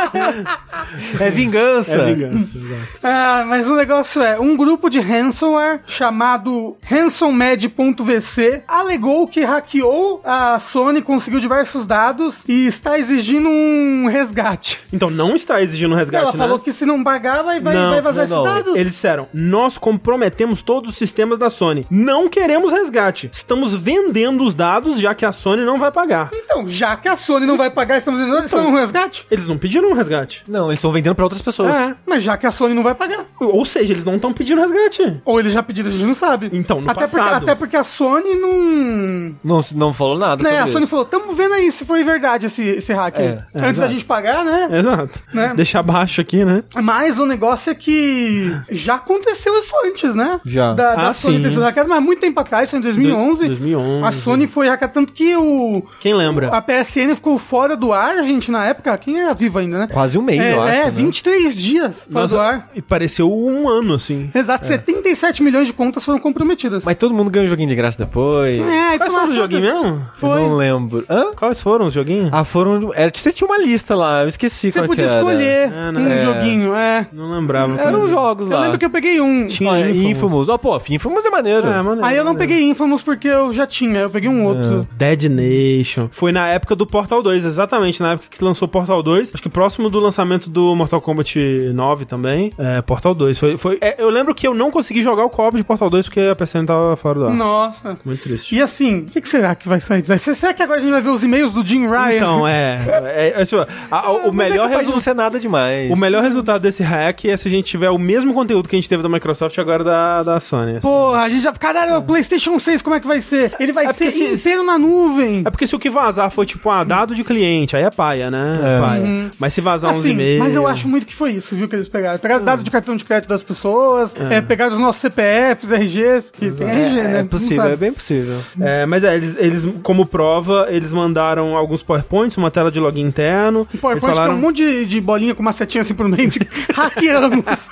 É 1.19 1.29
vingança. 1.29 1.93
É 2.01 2.13
vingança, 2.13 2.57
exato. 2.57 2.99
Ah, 3.03 3.43
mas 3.47 3.67
o 3.67 3.75
negócio 3.75 4.21
é, 4.21 4.39
um 4.39 4.55
grupo 4.57 4.89
de 4.89 4.99
ransomware 4.99 5.81
chamado 5.85 6.77
ransommed.vc 6.83 8.63
alegou 8.67 9.27
que 9.27 9.41
hackeou 9.41 10.21
a 10.23 10.59
Sony, 10.59 11.01
conseguiu 11.01 11.39
diversos 11.39 11.85
dados 11.85 12.43
e 12.47 12.65
está 12.67 12.97
exigindo 12.97 13.49
um 13.49 14.07
resgate. 14.07 14.79
Então 14.91 15.09
não 15.09 15.35
está 15.35 15.61
exigindo 15.61 15.93
um 15.93 15.97
resgate, 15.97 16.23
Ela 16.23 16.31
né? 16.33 16.37
falou 16.37 16.59
que 16.59 16.71
se 16.71 16.85
não 16.85 17.03
pagar, 17.03 17.43
vai, 17.43 17.59
vai, 17.59 17.73
Não, 17.73 17.91
vai 17.91 18.01
vazar 18.01 18.27
não, 18.27 18.37
não. 18.37 18.45
esses 18.45 18.55
dados. 18.55 18.75
Eles 18.75 18.91
disseram: 18.93 19.27
nós 19.33 19.77
comprometemos 19.77 20.61
todos 20.61 20.89
os 20.91 20.95
sistemas 20.97 21.37
da 21.37 21.49
Sony. 21.49 21.85
Não 21.89 22.27
queremos 22.27 22.71
resgate. 22.71 23.29
Estamos 23.33 23.73
vendendo 23.73 24.43
os 24.43 24.53
dados, 24.53 24.99
já 24.99 25.13
que 25.15 25.25
a 25.25 25.31
Sony 25.31 25.63
não 25.63 25.79
vai 25.79 25.91
pagar. 25.91 26.29
Então, 26.33 26.67
já 26.67 26.95
que 26.95 27.07
a 27.07 27.15
Sony 27.15 27.45
não 27.45 27.57
vai 27.57 27.69
pagar, 27.69 27.97
estamos 27.97 28.19
dizendo 28.19 28.45
isso 28.45 28.57
é 28.57 28.61
um 28.61 28.73
resgate? 28.73 29.25
Eles 29.31 29.47
não 29.47 29.57
pediram 29.57 29.89
um 29.89 29.93
resgate. 29.93 30.00
Não, 30.47 30.65
eles 30.67 30.77
estão 30.77 30.91
vendendo 30.91 31.15
pra 31.15 31.23
outras 31.25 31.41
pessoas. 31.41 31.75
É. 31.75 31.95
Mas 32.05 32.23
já 32.23 32.37
que 32.37 32.45
a 32.47 32.51
Sony 32.51 32.73
não 32.73 32.83
vai 32.83 32.95
pagar. 32.95 33.25
Ou 33.39 33.65
seja, 33.65 33.93
eles 33.93 34.05
não 34.05 34.15
estão 34.15 34.33
pedindo 34.33 34.61
resgate. 34.61 35.21
Ou 35.25 35.39
eles 35.39 35.53
já 35.53 35.61
pediram, 35.63 35.89
a 35.89 35.91
gente 35.91 36.03
não 36.05 36.15
sabe. 36.15 36.49
Então, 36.53 36.81
no 36.81 36.89
até 36.89 37.01
porque, 37.07 37.17
passado. 37.17 37.43
até 37.43 37.55
porque 37.55 37.75
a 37.77 37.83
Sony 37.83 38.35
não. 38.35 39.35
Não, 39.43 39.61
não 39.75 39.93
falou 39.93 40.17
nada 40.17 40.43
Né, 40.43 40.49
sobre 40.49 40.63
a 40.63 40.67
Sony 40.67 40.83
isso. 40.83 40.89
falou: 40.89 41.05
tamo 41.05 41.33
vendo 41.33 41.53
aí 41.53 41.71
se 41.71 41.85
foi 41.85 42.03
verdade 42.03 42.45
esse, 42.47 42.63
esse 42.63 42.93
hack. 42.93 43.17
É, 43.19 43.23
é, 43.23 43.43
Antes 43.55 43.61
da 43.61 43.69
exato. 43.69 43.91
gente 43.91 44.05
pagar, 44.05 44.43
né? 44.45 44.67
Exato. 44.79 45.19
Né? 45.33 45.53
Deixar 45.55 45.83
baixo 45.83 46.21
aqui, 46.21 46.43
né? 46.45 46.63
Mas 46.81 47.19
o 47.19 47.25
negócio 47.25 47.71
é 47.71 47.75
que 47.75 48.51
já 48.69 48.95
aconteceu 48.95 49.57
isso 49.57 49.73
antes, 49.85 50.15
né? 50.15 50.39
Já. 50.45 50.73
Da, 50.73 50.95
da 50.95 51.09
Ah, 51.09 51.13
Sony 51.13 51.37
sim. 51.37 51.43
ter 51.43 51.49
sido 51.51 51.61
hackeada, 51.63 51.89
mas 51.89 52.01
muito 52.03 52.19
tempo 52.19 52.39
atrás, 52.39 52.69
foi 52.69 52.79
em 52.79 52.81
2011. 52.81 53.47
2011. 53.47 54.05
A 54.05 54.11
Sony 54.11 54.47
foi 54.47 54.67
hackeada, 54.67 54.93
tanto 54.93 55.13
que 55.13 55.35
o... 55.35 55.83
Quem 55.99 56.13
lembra? 56.13 56.49
A 56.55 56.61
PSN 56.61 57.15
ficou 57.15 57.37
fora 57.37 57.75
do 57.75 57.93
ar, 57.93 58.23
gente, 58.23 58.51
na 58.51 58.65
época. 58.65 58.97
Quem 58.97 59.19
era 59.19 59.33
vivo 59.33 59.59
ainda, 59.59 59.79
né? 59.79 59.87
Quase 59.93 60.17
um 60.17 60.21
mês, 60.21 60.39
É, 60.39 60.53
eu 60.53 60.61
acho. 60.61 60.73
é, 60.73 60.85
né? 60.85 60.91
23 60.91 61.55
dias 61.55 62.07
fora 62.11 62.21
Nossa, 62.23 62.35
do 62.35 62.41
ar. 62.41 62.69
E 62.75 62.81
pareceu 62.81 63.31
um 63.31 63.67
ano, 63.69 63.95
assim. 63.95 64.29
Exato, 64.33 64.65
77 64.65 65.43
milhões 65.43 65.67
de 65.67 65.73
contas 65.73 66.03
foram 66.05 66.19
comprometidas. 66.19 66.83
Mas 66.85 66.97
todo 66.97 67.13
mundo 67.13 67.29
ganha 67.29 67.45
um 67.45 67.49
joguinho 67.49 67.69
de 67.69 67.75
graça 67.75 67.97
depois. 67.97 68.57
é, 68.57 68.97
Quais 68.97 69.11
foram 69.13 69.29
os 69.29 69.35
joguinhos 69.35 69.63
mesmo? 69.63 70.01
Foi. 70.13 70.29
Eu 70.39 70.49
não 70.49 70.55
lembro. 70.55 71.05
Hã? 71.09 71.31
Quais 71.35 71.61
foram 71.61 71.85
os 71.87 71.93
joguinhos? 71.93 72.29
Ah, 72.31 72.43
foram. 72.43 72.91
Era, 72.93 73.11
você 73.13 73.31
tinha 73.31 73.47
uma 73.47 73.57
lista 73.57 73.95
lá, 73.95 74.23
eu 74.23 74.29
esqueci 74.29 74.71
Você 74.71 74.81
podia 74.83 74.95
que 75.05 75.09
era. 75.11 75.19
escolher 75.19 75.71
É, 75.71 75.91
um 75.99 76.07
É. 76.07 76.23
joguinho, 76.25 76.75
é. 76.75 77.07
Não 77.11 77.31
lembrava. 77.31 77.79
Eram 77.79 78.07
jogos 78.07 78.47
Eu 78.49 78.53
lá. 78.57 78.61
lembro 78.63 78.77
que 78.79 78.85
eu 78.85 78.89
peguei 78.89 79.19
um. 79.21 79.47
Tinha 79.47 79.69
Olha, 79.71 79.89
Infamous. 79.89 80.11
Infamous. 80.11 80.49
Ó, 80.49 80.57
pô, 80.57 80.81
Infamous 80.89 81.25
é 81.25 81.29
maneiro. 81.29 81.67
É, 81.67 81.81
maneiro, 81.81 82.05
Aí 82.05 82.15
eu 82.17 82.23
não 82.23 82.33
maneiro. 82.33 82.37
peguei 82.53 82.69
Infamous 82.69 83.01
porque 83.01 83.27
eu 83.27 83.51
já 83.53 83.65
tinha, 83.67 83.99
eu 84.01 84.09
peguei 84.09 84.29
um 84.29 84.45
outro. 84.45 84.87
Dead 84.93 85.23
Nation. 85.23 86.07
Foi 86.11 86.31
na 86.31 86.47
época 86.49 86.75
do 86.75 86.85
Portal 86.85 87.21
2, 87.23 87.45
exatamente 87.45 88.01
na 88.01 88.13
época 88.13 88.27
que 88.29 88.37
se 88.37 88.43
lançou 88.43 88.67
Portal 88.67 89.01
2. 89.03 89.31
Acho 89.33 89.43
que 89.43 89.49
próximo 89.49 89.80
do 89.89 89.99
lançamento 89.99 90.49
do 90.49 90.75
Mortal 90.75 91.01
Kombat 91.01 91.37
9 91.73 92.05
também. 92.05 92.51
É, 92.57 92.81
Portal 92.81 93.13
2. 93.13 93.37
Foi, 93.39 93.57
foi, 93.57 93.77
é, 93.81 93.95
eu 93.97 94.09
lembro 94.09 94.33
que 94.35 94.47
eu 94.47 94.53
não 94.53 94.71
consegui 94.71 95.01
jogar 95.01 95.25
o 95.25 95.29
co-op 95.29 95.55
de 95.57 95.63
Portal 95.63 95.89
2 95.89 96.05
porque 96.05 96.19
a 96.21 96.35
PC 96.35 96.57
não 96.59 96.65
tava 96.65 96.95
fora 96.95 97.19
do 97.19 97.27
ar. 97.27 97.33
Nossa. 97.33 97.97
Muito 98.05 98.21
triste. 98.23 98.55
E 98.55 98.61
assim, 98.61 98.99
o 99.01 99.05
que, 99.05 99.21
que 99.21 99.29
será 99.29 99.55
que 99.55 99.67
vai 99.67 99.79
sair? 99.79 100.03
Será 100.19 100.53
que 100.53 100.61
agora 100.63 100.79
a 100.79 100.81
gente 100.81 100.91
vai 100.91 101.01
ver 101.01 101.09
os 101.09 101.23
e-mails 101.23 101.53
do 101.53 101.65
Jim 101.65 101.87
Ryan? 101.87 102.15
Então, 102.15 102.47
é. 102.47 102.79
é, 103.15 103.33
é, 103.41 103.45
tipo, 103.45 103.61
a- 103.61 103.67
a- 103.99 104.11
o, 104.11 104.33
Mas 104.33 104.49
melhor 104.49 104.71
é 104.71 104.77
resu- 104.77 104.91
não 104.91 104.99
ser 104.99 105.13
nada 105.15 105.39
demais. 105.39 105.89
o 105.91 105.95
melhor 105.95 106.21
resultado 106.23 106.61
desse 106.61 106.83
hack 106.83 107.25
é 107.25 107.37
se 107.37 107.47
a 107.47 107.51
gente 107.51 107.65
tiver 107.65 107.89
o 107.89 107.97
mesmo 107.97 108.33
conteúdo 108.33 108.67
que 108.67 108.75
a 108.75 108.79
gente 108.79 108.89
teve 108.89 109.01
da 109.03 109.09
Microsoft 109.09 109.57
agora 109.57 109.83
da, 109.83 110.23
da 110.23 110.39
Sony. 110.39 110.71
assim. 110.77 110.81
Porra, 110.87 111.19
a 111.21 111.29
gente 111.29 111.41
já. 111.41 111.51
Caralho, 111.53 111.97
o 111.97 112.01
PlayStation 112.03 112.59
6, 112.59 112.81
como 112.81 112.95
é 112.95 112.99
que 112.99 113.07
vai 113.07 113.21
ser? 113.21 113.53
Ele 113.59 113.71
vai 113.71 113.85
É 113.85 113.93
ser 113.93 114.11
se- 114.11 114.23
inteiro 114.23 114.63
na 114.63 114.77
nuvem. 114.77 115.43
É 115.45 115.49
porque 115.49 115.67
se 115.67 115.75
o 115.75 115.79
que 115.79 115.89
vazar 115.89 116.29
for 116.31 116.45
tipo, 116.45 116.69
ah, 116.69 116.83
dado 116.83 117.13
de 117.15 117.23
cliente, 117.23 117.75
aí 117.75 117.83
é 117.83 117.89
paia, 117.91 118.31
né? 118.31 118.53
É. 118.61 118.79
paia. 118.79 119.31
Mas 119.39 119.53
se 119.53 119.61
vazar 119.61 119.70
uns 119.75 119.83
Assim, 119.83 120.11
e-mails. 120.11 120.39
mas 120.39 120.55
eu 120.55 120.67
acho 120.67 120.87
muito 120.87 121.05
que 121.05 121.15
foi 121.15 121.31
isso, 121.31 121.55
viu, 121.55 121.67
que 121.67 121.75
eles 121.75 121.87
pegaram. 121.87 122.19
Pegaram 122.19 122.43
dados 122.43 122.63
de 122.63 122.69
cartão 122.71 122.95
de 122.95 123.03
crédito 123.03 123.29
das 123.29 123.41
pessoas, 123.43 124.13
é, 124.29 124.41
pegaram 124.41 124.73
os 124.73 124.79
nossos 124.79 125.01
CPFs, 125.01 125.71
RGs, 125.71 126.31
que 126.31 126.51
tem 126.51 126.67
RG, 126.67 126.99
É, 126.99 127.03
né? 127.07 127.19
é 127.19 127.23
possível, 127.23 127.63
é 127.63 127.75
bem 127.75 127.93
possível. 127.93 128.37
É, 128.59 128.85
mas 128.85 129.03
é, 129.03 129.15
eles, 129.15 129.35
eles, 129.37 129.65
como 129.83 130.05
prova, 130.05 130.67
eles 130.69 130.91
mandaram 130.91 131.55
alguns 131.55 131.81
PowerPoints, 131.83 132.37
uma 132.37 132.51
tela 132.51 132.71
de 132.71 132.79
login 132.79 133.01
interno. 133.01 133.67
Um 133.73 133.77
PowerPoint 133.77 134.15
falaram... 134.15 134.33
é 134.33 134.35
um 134.35 134.39
monte 134.39 134.57
de, 134.57 134.85
de 134.85 135.01
bolinha 135.01 135.33
com 135.35 135.41
uma 135.41 135.53
setinha 135.53 135.81
assim 135.81 135.93
por 135.95 136.07
meio 136.07 136.27
de 136.29 136.39
hackeamos. 136.73 137.69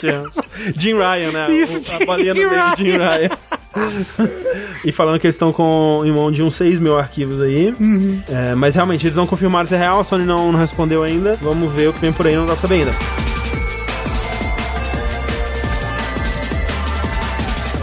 Jim 0.76 0.93
Ryan, 0.93 1.31
né? 1.31 1.51
Isso, 1.51 1.91
O- 1.93 2.03
a 2.03 2.05
bolinha 2.05 2.34
no 2.34 2.39
Jim 2.41 2.47
meio 2.47 2.76
de 2.76 2.84
Jim 2.84 2.97
Ryan. 2.97 3.30
e 4.84 4.91
falando 4.91 5.19
que 5.19 5.27
eles 5.27 5.35
estão 5.35 5.51
com 5.51 6.01
em 6.06 6.11
mão 6.11 6.31
de 6.31 6.43
uns 6.43 6.56
6 6.56 6.80
mil 6.80 6.97
arquivos 6.97 7.41
aí. 7.41 7.73
Uhum. 7.80 8.22
É, 8.27 8.56
mas 8.56 8.76
realmente, 8.76 9.06
eles 9.06 9.18
não 9.18 9.27
confirmaram 9.27 9.68
se 9.68 9.76
é 9.76 9.77
real, 9.77 9.99
a 9.99 10.03
Sony 10.03 10.26
não, 10.26 10.51
não 10.51 10.60
respondeu 10.60 11.03
ainda. 11.03 11.38
Vamos 11.41 11.72
ver 11.72 11.89
o 11.89 11.93
que 11.93 11.99
vem 11.99 12.14
por 12.14 12.27
aí, 12.27 12.35
não 12.35 12.45
dá 12.45 12.53
pra 12.53 12.61
saber 12.61 12.76
ainda. 12.76 13.39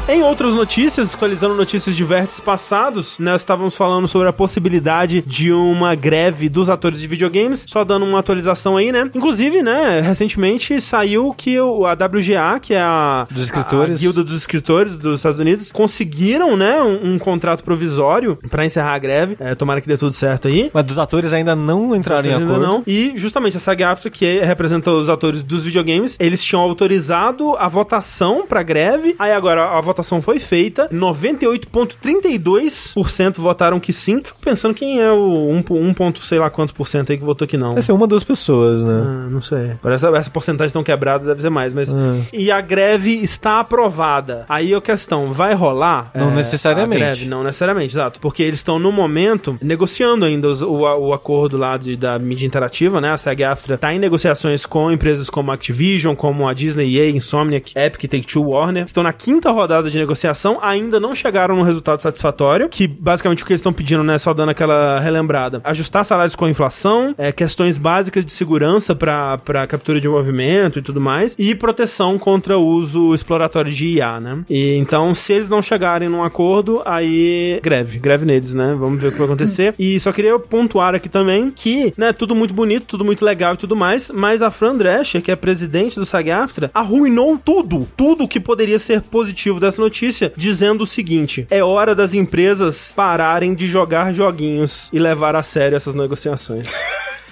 Em 0.08 0.22
outras 0.22 0.54
notícias, 0.54 1.12
atualizando 1.12 1.56
notícias 1.56 1.96
de 1.96 2.04
vértices 2.04 2.38
passados, 2.38 3.18
nós 3.18 3.40
estávamos 3.40 3.74
falando 3.76 4.06
sobre 4.06 4.28
a 4.28 4.32
possibilidade 4.32 5.20
de 5.26 5.52
uma 5.52 5.96
greve 5.96 6.48
dos 6.48 6.70
atores 6.70 7.00
de 7.00 7.08
videogames, 7.08 7.64
só 7.66 7.82
dando 7.84 8.06
uma 8.06 8.20
atualização 8.20 8.76
aí, 8.76 8.92
né? 8.92 9.10
Inclusive, 9.12 9.62
né, 9.62 10.00
recentemente 10.00 10.80
saiu 10.80 11.34
que 11.36 11.58
a 11.58 11.92
WGA, 12.06 12.60
que 12.62 12.72
é 12.72 12.80
a, 12.80 13.26
Dos 13.28 13.42
escritores. 13.42 13.96
a 13.96 14.00
guilda 14.00 14.22
dos 14.22 14.36
escritores 14.36 14.96
dos 14.96 15.18
Estados 15.18 15.40
Unidos, 15.40 15.72
conseguiram, 15.72 16.56
né, 16.56 16.80
um, 16.80 17.14
um 17.14 17.18
contrato 17.18 17.64
provisório 17.64 18.38
pra 18.48 18.64
encerrar 18.64 18.94
a 18.94 18.98
greve. 19.00 19.36
É, 19.40 19.56
tomara 19.56 19.80
que 19.80 19.88
dê 19.88 19.96
tudo 19.96 20.12
certo 20.12 20.46
aí. 20.46 20.70
Mas 20.72 20.84
dos 20.84 21.00
atores 21.00 21.32
ainda 21.34 21.56
não 21.56 21.96
entraram 21.96 22.30
em 22.30 22.34
acordo. 22.34 22.60
não. 22.60 22.82
E 22.86 23.12
justamente 23.16 23.56
a 23.56 23.60
SAG-AFTRA, 23.60 24.10
que 24.12 24.38
representa 24.38 24.92
os 24.92 25.08
atores 25.08 25.42
dos 25.42 25.64
videogames, 25.64 26.16
eles 26.20 26.44
tinham 26.44 26.62
autorizado 26.62 27.56
a 27.56 27.66
votação 27.66 28.46
pra 28.46 28.62
greve. 28.62 29.16
Aí 29.18 29.32
agora 29.32 29.76
a 29.76 29.80
votação 29.80 29.95
foi 30.22 30.38
feita, 30.38 30.88
98,32% 30.92 33.38
votaram 33.38 33.78
que 33.80 33.92
sim. 33.92 34.20
Fico 34.22 34.38
pensando 34.40 34.74
quem 34.74 35.00
é 35.00 35.10
o 35.10 35.48
1, 35.50 35.64
um 35.70 35.94
ponto 35.94 36.24
sei 36.24 36.38
lá 36.38 36.50
quantos 36.50 36.72
por 36.72 36.86
cento 36.88 37.12
aí 37.12 37.18
que 37.18 37.24
votou 37.24 37.46
que 37.46 37.56
não. 37.56 37.70
Deve 37.70 37.82
ser 37.82 37.92
uma, 37.92 38.06
duas 38.06 38.24
pessoas, 38.24 38.82
né? 38.82 39.02
Ah, 39.04 39.28
não 39.30 39.40
sei. 39.40 39.72
Parece 39.82 40.06
essa, 40.06 40.16
essa 40.16 40.30
porcentagem 40.30 40.72
tão 40.72 40.82
quebrada 40.82 41.26
deve 41.26 41.42
ser 41.42 41.50
mais, 41.50 41.72
mas. 41.72 41.92
Ah. 41.92 42.16
E 42.32 42.50
a 42.50 42.60
greve 42.60 43.14
está 43.22 43.60
aprovada. 43.60 44.44
Aí 44.48 44.74
a 44.74 44.80
questão, 44.80 45.32
vai 45.32 45.54
rolar? 45.54 46.10
Não 46.14 46.30
necessariamente. 46.30 47.02
A 47.02 47.06
greve, 47.06 47.26
não 47.26 47.42
necessariamente, 47.42 47.94
exato. 47.94 48.20
Porque 48.20 48.42
eles 48.42 48.58
estão, 48.60 48.78
no 48.78 48.92
momento, 48.92 49.56
negociando 49.62 50.24
ainda 50.24 50.48
os- 50.48 50.62
o, 50.62 50.70
o 50.78 51.12
acordo 51.12 51.56
lá 51.56 51.76
de, 51.76 51.96
da 51.96 52.18
mídia 52.18 52.46
interativa, 52.46 53.00
né? 53.00 53.10
A 53.12 53.18
SAG-AFTRA 53.18 53.78
tá 53.78 53.92
em 53.94 53.98
negociações 53.98 54.66
com 54.66 54.90
empresas 54.90 55.28
como 55.30 55.50
Activision, 55.52 56.14
como 56.14 56.48
a 56.48 56.54
Disney, 56.54 56.96
EA, 56.98 57.10
Insomniac, 57.10 57.72
Epic, 57.76 58.10
Take-Two, 58.10 58.50
Warner. 58.50 58.84
Estão 58.84 59.02
na 59.02 59.12
quinta 59.12 59.50
rodada 59.50 59.85
de 59.90 59.98
negociação, 59.98 60.58
ainda 60.62 61.00
não 61.00 61.14
chegaram 61.14 61.56
num 61.56 61.62
resultado 61.62 62.00
satisfatório, 62.00 62.68
que 62.68 62.86
basicamente 62.86 63.42
o 63.42 63.46
que 63.46 63.52
eles 63.52 63.60
estão 63.60 63.72
pedindo, 63.72 64.02
né? 64.02 64.18
Só 64.18 64.32
dando 64.32 64.50
aquela 64.50 65.00
relembrada. 65.00 65.60
Ajustar 65.64 66.04
salários 66.04 66.34
com 66.34 66.44
a 66.44 66.50
inflação, 66.50 67.14
é, 67.18 67.32
questões 67.32 67.78
básicas 67.78 68.24
de 68.24 68.32
segurança 68.32 68.94
para 68.94 69.66
captura 69.66 70.00
de 70.00 70.08
movimento 70.08 70.78
e 70.78 70.82
tudo 70.82 71.00
mais, 71.00 71.34
e 71.38 71.54
proteção 71.54 72.18
contra 72.18 72.58
o 72.58 72.66
uso 72.66 73.14
exploratório 73.14 73.72
de 73.72 73.86
IA, 73.88 74.20
né? 74.20 74.44
E 74.48 74.76
então, 74.76 75.14
se 75.14 75.32
eles 75.32 75.48
não 75.48 75.62
chegarem 75.62 76.08
num 76.08 76.22
acordo, 76.22 76.82
aí 76.84 77.60
greve, 77.62 77.98
greve 77.98 78.24
neles, 78.24 78.54
né? 78.54 78.76
Vamos 78.78 79.00
ver 79.00 79.08
o 79.08 79.12
que 79.12 79.18
vai 79.18 79.26
acontecer. 79.26 79.74
E 79.78 79.98
só 80.00 80.12
queria 80.12 80.38
pontuar 80.38 80.94
aqui 80.94 81.08
também 81.08 81.50
que, 81.50 81.92
né, 81.96 82.12
tudo 82.12 82.34
muito 82.34 82.54
bonito, 82.54 82.86
tudo 82.86 83.04
muito 83.04 83.24
legal 83.24 83.54
e 83.54 83.56
tudo 83.56 83.76
mais, 83.76 84.10
mas 84.10 84.42
a 84.42 84.50
Fran 84.50 84.76
Drescher, 84.76 85.22
que 85.22 85.30
é 85.30 85.36
presidente 85.36 85.98
do 85.98 86.06
SAG-AFTRA, 86.06 86.70
arruinou 86.72 87.38
tudo, 87.42 87.86
tudo 87.96 88.28
que 88.28 88.40
poderia 88.40 88.78
ser 88.78 89.00
positivo 89.02 89.60
dessa 89.60 89.75
notícia, 89.80 90.32
dizendo 90.36 90.84
o 90.84 90.86
seguinte: 90.86 91.46
é 91.50 91.62
hora 91.62 91.94
das 91.94 92.14
empresas 92.14 92.92
pararem 92.94 93.54
de 93.54 93.66
jogar 93.66 94.12
joguinhos 94.12 94.88
e 94.92 94.98
levar 94.98 95.34
a 95.36 95.42
sério 95.42 95.76
essas 95.76 95.94
negociações. 95.94 96.66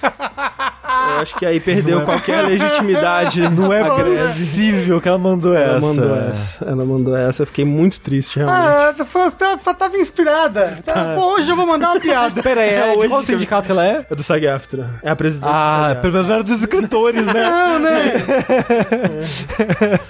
Eu 1.08 1.20
acho 1.20 1.34
que 1.36 1.46
aí 1.46 1.60
perdeu 1.60 2.02
qualquer 2.02 2.42
legitimidade. 2.44 3.40
Não 3.50 3.72
é 3.72 3.82
possível 3.84 5.00
que 5.00 5.08
ela 5.08 5.18
mandou 5.18 5.54
Ela 5.54 5.76
essa. 5.76 5.80
mandou 5.86 6.16
essa. 6.16 6.64
Ela 6.64 6.84
mandou 6.84 7.16
essa. 7.16 7.42
Eu 7.42 7.46
fiquei 7.46 7.64
muito 7.64 8.00
triste, 8.00 8.38
realmente. 8.38 9.00
Ah, 9.00 9.04
foi- 9.06 9.30
tava, 9.32 9.74
tava 9.74 9.96
inspirada. 9.96 10.78
Tá, 10.84 11.14
pô, 11.16 11.34
hoje 11.34 11.48
eu 11.50 11.56
vou 11.56 11.66
mandar 11.66 11.92
uma 11.92 12.00
piada. 12.00 12.42
Pera 12.44 12.60
aí, 12.62 12.68
É 12.70 12.74
é, 12.74 12.92
de 12.92 12.98
hoje 12.98 13.08
qual 13.08 13.20
que- 13.20 13.26
sindicato 13.26 13.66
que 13.66 13.72
ela 13.72 13.86
é? 13.86 14.04
É 14.10 14.14
do 14.14 14.22
SAG-AFTRA. 14.22 14.90
É 15.02 15.10
a 15.10 15.16
presidente 15.16 15.48
Ah, 15.52 15.96
pelo 16.00 16.12
menos 16.12 16.30
era 16.30 16.42
dos 16.42 16.60
escritores, 16.60 17.26
né? 17.26 17.32
Não, 17.32 17.78
né? 17.78 18.12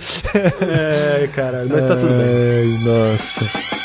É, 0.60 1.28
caralho. 1.34 1.68
Mas 1.72 1.82
tá 1.86 1.96
tudo 1.96 2.08
bem. 2.12 2.24
Ai, 2.24 2.84
nossa. 2.84 3.83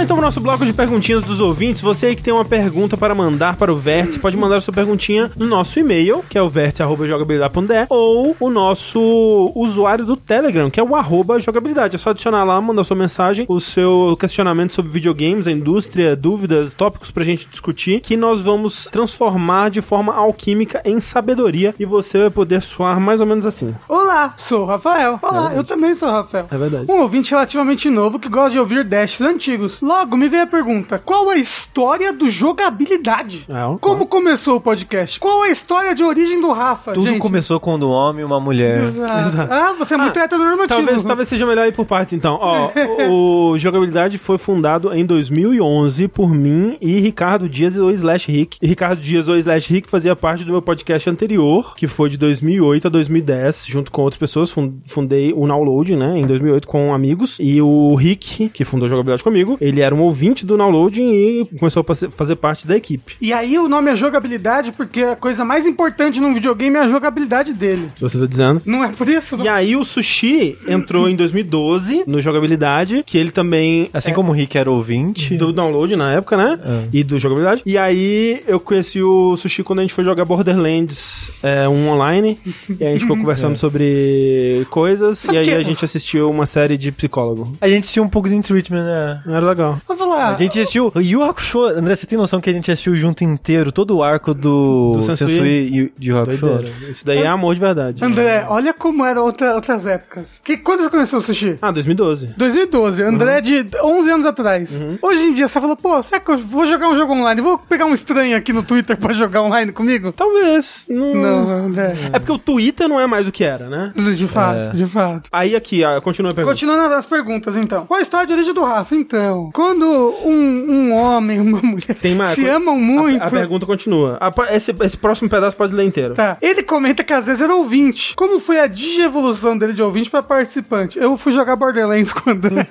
Vamos 0.00 0.08
então 0.08 0.16
pro 0.16 0.24
nosso 0.24 0.40
bloco 0.40 0.64
de 0.64 0.72
perguntinhas 0.72 1.22
dos 1.22 1.40
ouvintes. 1.40 1.82
Você 1.82 2.06
aí 2.06 2.16
que 2.16 2.22
tem 2.22 2.32
uma 2.32 2.44
pergunta 2.44 2.96
para 2.96 3.14
mandar 3.14 3.56
para 3.56 3.70
o 3.70 3.76
Vértice, 3.76 4.18
pode 4.18 4.34
mandar 4.34 4.58
sua 4.62 4.72
perguntinha 4.72 5.30
no 5.36 5.46
nosso 5.46 5.78
e-mail, 5.78 6.24
que 6.26 6.38
é 6.38 6.42
o 6.42 6.48
vértice.jogabilidade.de, 6.48 7.86
ou 7.90 8.34
o 8.40 8.48
nosso 8.48 9.52
usuário 9.54 10.06
do 10.06 10.16
Telegram, 10.16 10.70
que 10.70 10.80
é 10.80 10.82
o 10.82 10.96
arroba 10.96 11.38
jogabilidade. 11.38 11.96
É 11.96 11.98
só 11.98 12.10
adicionar 12.10 12.44
lá, 12.44 12.58
mandar 12.62 12.82
sua 12.84 12.96
mensagem, 12.96 13.44
o 13.46 13.60
seu 13.60 14.16
questionamento 14.18 14.72
sobre 14.72 14.90
videogames, 14.90 15.46
a 15.46 15.52
indústria, 15.52 16.16
dúvidas, 16.16 16.72
tópicos 16.72 17.10
pra 17.10 17.22
gente 17.22 17.46
discutir, 17.46 18.00
que 18.00 18.16
nós 18.16 18.40
vamos 18.40 18.88
transformar 18.90 19.68
de 19.68 19.82
forma 19.82 20.14
alquímica 20.14 20.80
em 20.82 20.98
sabedoria 20.98 21.74
e 21.78 21.84
você 21.84 22.20
vai 22.20 22.30
poder 22.30 22.62
soar 22.62 22.98
mais 22.98 23.20
ou 23.20 23.26
menos 23.26 23.44
assim. 23.44 23.74
Olá, 23.86 24.32
sou 24.38 24.62
o 24.62 24.66
Rafael. 24.66 25.18
Olá, 25.20 25.52
eu 25.54 25.62
também 25.62 25.94
sou 25.94 26.08
o 26.08 26.12
Rafael. 26.12 26.46
É 26.50 26.56
verdade. 26.56 26.90
Um 26.90 27.02
ouvinte 27.02 27.32
relativamente 27.32 27.90
novo 27.90 28.18
que 28.18 28.30
gosta 28.30 28.52
de 28.52 28.58
ouvir 28.58 28.82
dashes 28.82 29.20
antigos. 29.20 29.78
Logo, 29.90 30.16
me 30.16 30.28
veio 30.28 30.44
a 30.44 30.46
pergunta: 30.46 30.98
qual 31.04 31.28
a 31.30 31.36
história 31.36 32.12
do 32.12 32.28
jogabilidade? 32.30 33.44
Ah, 33.48 33.70
ó. 33.70 33.76
Como 33.78 34.06
começou 34.06 34.56
o 34.56 34.60
podcast? 34.60 35.18
Qual 35.18 35.42
a 35.42 35.48
história 35.50 35.94
de 35.94 36.04
origem 36.04 36.40
do 36.40 36.52
Rafa? 36.52 36.92
Tudo 36.92 37.06
gente? 37.10 37.18
começou 37.18 37.58
quando 37.58 37.88
um 37.88 37.90
homem 37.90 38.22
e 38.22 38.24
uma 38.24 38.38
mulher. 38.38 38.84
Exato. 38.84 39.52
Ah, 39.52 39.74
você 39.78 39.94
é 39.94 39.96
muito 39.96 40.16
heteronormativo. 40.18 40.68
Talvez, 40.80 41.04
talvez 41.04 41.28
seja 41.28 41.44
melhor 41.44 41.66
ir 41.66 41.72
por 41.72 41.84
partes, 41.84 42.12
então. 42.14 42.38
Ó, 42.40 42.70
o, 43.08 43.50
o 43.52 43.58
Jogabilidade 43.58 44.16
foi 44.16 44.38
fundado 44.38 44.92
em 44.94 45.04
2011 45.04 46.06
por 46.08 46.32
mim 46.32 46.76
e 46.80 47.00
Ricardo 47.00 47.48
Dias 47.48 47.76
ou 47.76 47.90
Slash 47.90 48.30
Rick. 48.30 48.58
E 48.62 48.66
Ricardo 48.68 49.00
Dias 49.00 49.26
ou 49.28 49.36
Slash 49.36 49.72
Rick 49.72 49.90
fazia 49.90 50.14
parte 50.14 50.44
do 50.44 50.52
meu 50.52 50.62
podcast 50.62 51.10
anterior, 51.10 51.74
que 51.74 51.86
foi 51.88 52.08
de 52.08 52.16
2008 52.16 52.86
a 52.86 52.90
2010, 52.90 53.64
junto 53.66 53.90
com 53.90 54.02
outras 54.02 54.18
pessoas. 54.20 54.50
Fun- 54.50 54.74
Fundei 54.86 55.32
o 55.32 55.46
Download, 55.46 55.96
né, 55.96 56.16
em 56.18 56.26
2008 56.26 56.68
com 56.68 56.94
amigos. 56.94 57.36
E 57.40 57.60
o 57.60 57.94
Rick, 57.96 58.48
que 58.50 58.64
fundou 58.64 58.86
o 58.86 58.88
Jogabilidade 58.88 59.24
comigo, 59.24 59.58
ele 59.60 59.79
ele 59.80 59.86
era 59.86 59.94
um 59.94 60.00
ouvinte 60.00 60.44
do 60.44 60.56
downloading 60.56 61.10
e 61.12 61.44
começou 61.58 61.80
a 61.86 61.94
fazer- 62.10 62.36
parte 62.36 62.66
da 62.66 62.76
equipe. 62.76 63.16
E 63.20 63.32
aí 63.32 63.58
o 63.58 63.68
nome 63.68 63.90
é 63.90 63.96
jogabilidade 63.96 64.72
porque 64.72 65.02
a 65.02 65.16
coisa 65.16 65.44
mais 65.44 65.66
importante 65.66 66.20
num 66.20 66.32
videogame 66.32 66.76
é 66.76 66.80
a 66.80 66.88
jogabilidade 66.88 67.52
dele. 67.52 67.90
Você 68.00 68.18
tá 68.18 68.26
dizendo. 68.26 68.62
Não 68.64 68.84
é 68.84 68.88
por 68.88 69.08
isso? 69.08 69.36
E 69.42 69.48
aí 69.48 69.74
o 69.76 69.84
Sushi 69.84 70.56
entrou 70.68 71.08
em 71.08 71.16
2012 71.16 72.04
no 72.06 72.20
jogabilidade, 72.20 73.02
que 73.04 73.18
ele 73.18 73.30
também 73.30 73.90
Assim 73.92 74.12
como 74.12 74.30
o 74.30 74.34
Rick 74.34 74.56
era 74.56 74.70
ouvinte. 74.70 75.36
do 75.36 75.52
download 75.52 75.94
na 75.96 76.12
época, 76.12 76.36
né? 76.36 76.58
É. 76.64 76.88
E 76.92 77.02
do 77.04 77.18
jogabilidade. 77.18 77.62
E 77.66 77.76
aí 77.76 78.42
eu 78.46 78.60
conheci 78.60 79.02
o 79.02 79.36
Sushi 79.36 79.62
quando 79.62 79.80
a 79.80 79.82
gente 79.82 79.94
foi 79.94 80.04
jogar 80.04 80.24
Borderlands 80.24 81.32
é, 81.42 81.68
um 81.68 81.88
online. 81.90 82.38
e 82.68 82.82
aí 82.84 82.88
a 82.88 82.92
gente 82.92 83.00
ficou 83.02 83.16
conversando 83.16 83.56
sobre 83.56 84.66
coisas. 84.70 85.18
Sabe 85.18 85.34
e 85.36 85.38
aí 85.38 85.44
que- 85.44 85.50
a 85.54 85.62
gente 85.62 85.84
assistiu 85.84 86.30
uma 86.30 86.46
série 86.46 86.76
de 86.76 86.92
psicólogo. 86.92 87.56
A 87.60 87.68
gente 87.68 87.80
assistiu 87.80 88.02
um 88.02 88.08
pouco 88.08 88.28
de 88.28 88.40
Treatment, 88.40 88.82
né? 88.84 89.20
Era 89.26 89.40
legal. 89.46 89.59
Vou 89.86 89.96
falar. 89.96 90.34
A 90.34 90.38
gente 90.38 90.60
assistiu 90.60 90.92
Yu 90.96 91.22
Hakusho. 91.22 91.64
André, 91.64 91.94
você 91.94 92.06
tem 92.06 92.18
noção 92.18 92.40
que 92.40 92.50
a 92.50 92.52
gente 92.52 92.70
assistiu 92.70 92.94
junto 92.94 93.24
inteiro 93.24 93.70
todo 93.72 93.96
o 93.96 94.02
arco 94.02 94.32
do, 94.34 94.94
Do 94.96 95.02
Sensui? 95.02 95.28
Sensui 95.28 95.48
e 95.48 95.92
de 95.98 96.10
Yu 96.10 96.18
Hakusho? 96.18 96.46
Doideira. 96.46 96.74
Isso 96.90 97.04
daí 97.06 97.18
é 97.18 97.26
amor 97.26 97.54
de 97.54 97.60
verdade. 97.60 98.04
André, 98.04 98.44
olha 98.48 98.72
como 98.72 99.04
eram 99.04 99.24
outra, 99.24 99.54
outras 99.54 99.86
épocas. 99.86 100.40
Que, 100.44 100.56
quando 100.56 100.82
você 100.82 100.90
começou 100.90 101.18
o 101.18 101.22
sushi? 101.22 101.58
Ah, 101.60 101.70
2012. 101.70 102.34
2012, 102.36 103.02
André 103.02 103.36
Uhum. 103.36 103.42
de 103.42 103.66
11 103.82 104.10
anos 104.10 104.26
atrás. 104.26 104.82
Hoje 105.02 105.20
em 105.22 105.32
dia 105.34 105.46
você 105.48 105.60
falou, 105.60 105.76
pô, 105.76 106.02
será 106.02 106.20
que 106.20 106.30
eu 106.30 106.38
vou 106.38 106.66
jogar 106.66 106.88
um 106.88 106.96
jogo 106.96 107.12
online? 107.12 107.40
Vou 107.40 107.58
pegar 107.58 107.86
um 107.86 107.94
estranho 107.94 108.36
aqui 108.36 108.52
no 108.52 108.62
Twitter 108.62 108.96
pra 108.96 109.12
jogar 109.12 109.42
online 109.42 109.72
comigo? 109.72 110.12
Talvez. 110.12 110.84
Não. 110.88 111.14
Não, 111.14 111.50
André. 111.66 111.94
É 112.12 112.18
porque 112.18 112.32
o 112.32 112.38
Twitter 112.38 112.88
não 112.88 113.00
é 113.00 113.06
mais 113.06 113.26
o 113.28 113.32
que 113.32 113.44
era, 113.44 113.68
né? 113.68 113.92
De 113.96 114.26
fato, 114.26 114.68
É. 114.70 114.72
de 114.72 114.86
fato. 114.86 115.28
Aí 115.32 115.54
aqui, 115.56 115.82
continua 116.02 116.32
a 116.32 116.34
pergunta. 116.34 116.54
Continuando 116.54 116.94
as 116.94 117.06
perguntas, 117.06 117.56
então. 117.56 117.86
Qual 117.86 117.98
a 117.98 118.02
história 118.02 118.26
de 118.26 118.32
origem 118.32 118.52
do 118.54 118.64
Rafa? 118.64 118.94
Então, 118.94 119.49
quando 119.52 119.84
um, 120.24 120.66
um 120.68 120.92
homem 120.94 121.36
e 121.38 121.40
uma 121.40 121.60
mulher 121.62 121.94
Tem 122.00 122.14
mais- 122.14 122.34
se 122.34 122.46
amam 122.48 122.74
A- 122.74 122.78
muito... 122.78 123.22
A, 123.22 123.30
pergunta 123.30 123.66
continua. 123.66 124.18
A 124.20 124.32
esse, 124.54 124.74
esse 124.82 124.96
próximo 124.96 125.28
pedaço 125.28 125.56
pode 125.56 125.74
ler 125.74 125.84
inteiro. 125.84 126.14
Tá. 126.14 126.36
Ele 126.40 126.62
comenta 126.62 127.02
que 127.04 127.12
às 127.12 127.26
vezes 127.26 127.40
era 127.40 127.54
ouvinte. 127.54 128.14
Como 128.16 128.40
foi 128.40 128.60
a 128.60 128.66
digievolução 128.66 129.56
dele 129.56 129.72
de 129.72 129.82
ouvinte 129.82 130.10
pra 130.10 130.22
participante? 130.22 130.98
Eu 130.98 131.16
fui 131.16 131.32
jogar 131.32 131.56
Borderlands 131.56 132.12
com 132.12 132.30
o 132.30 132.32
André. 132.32 132.66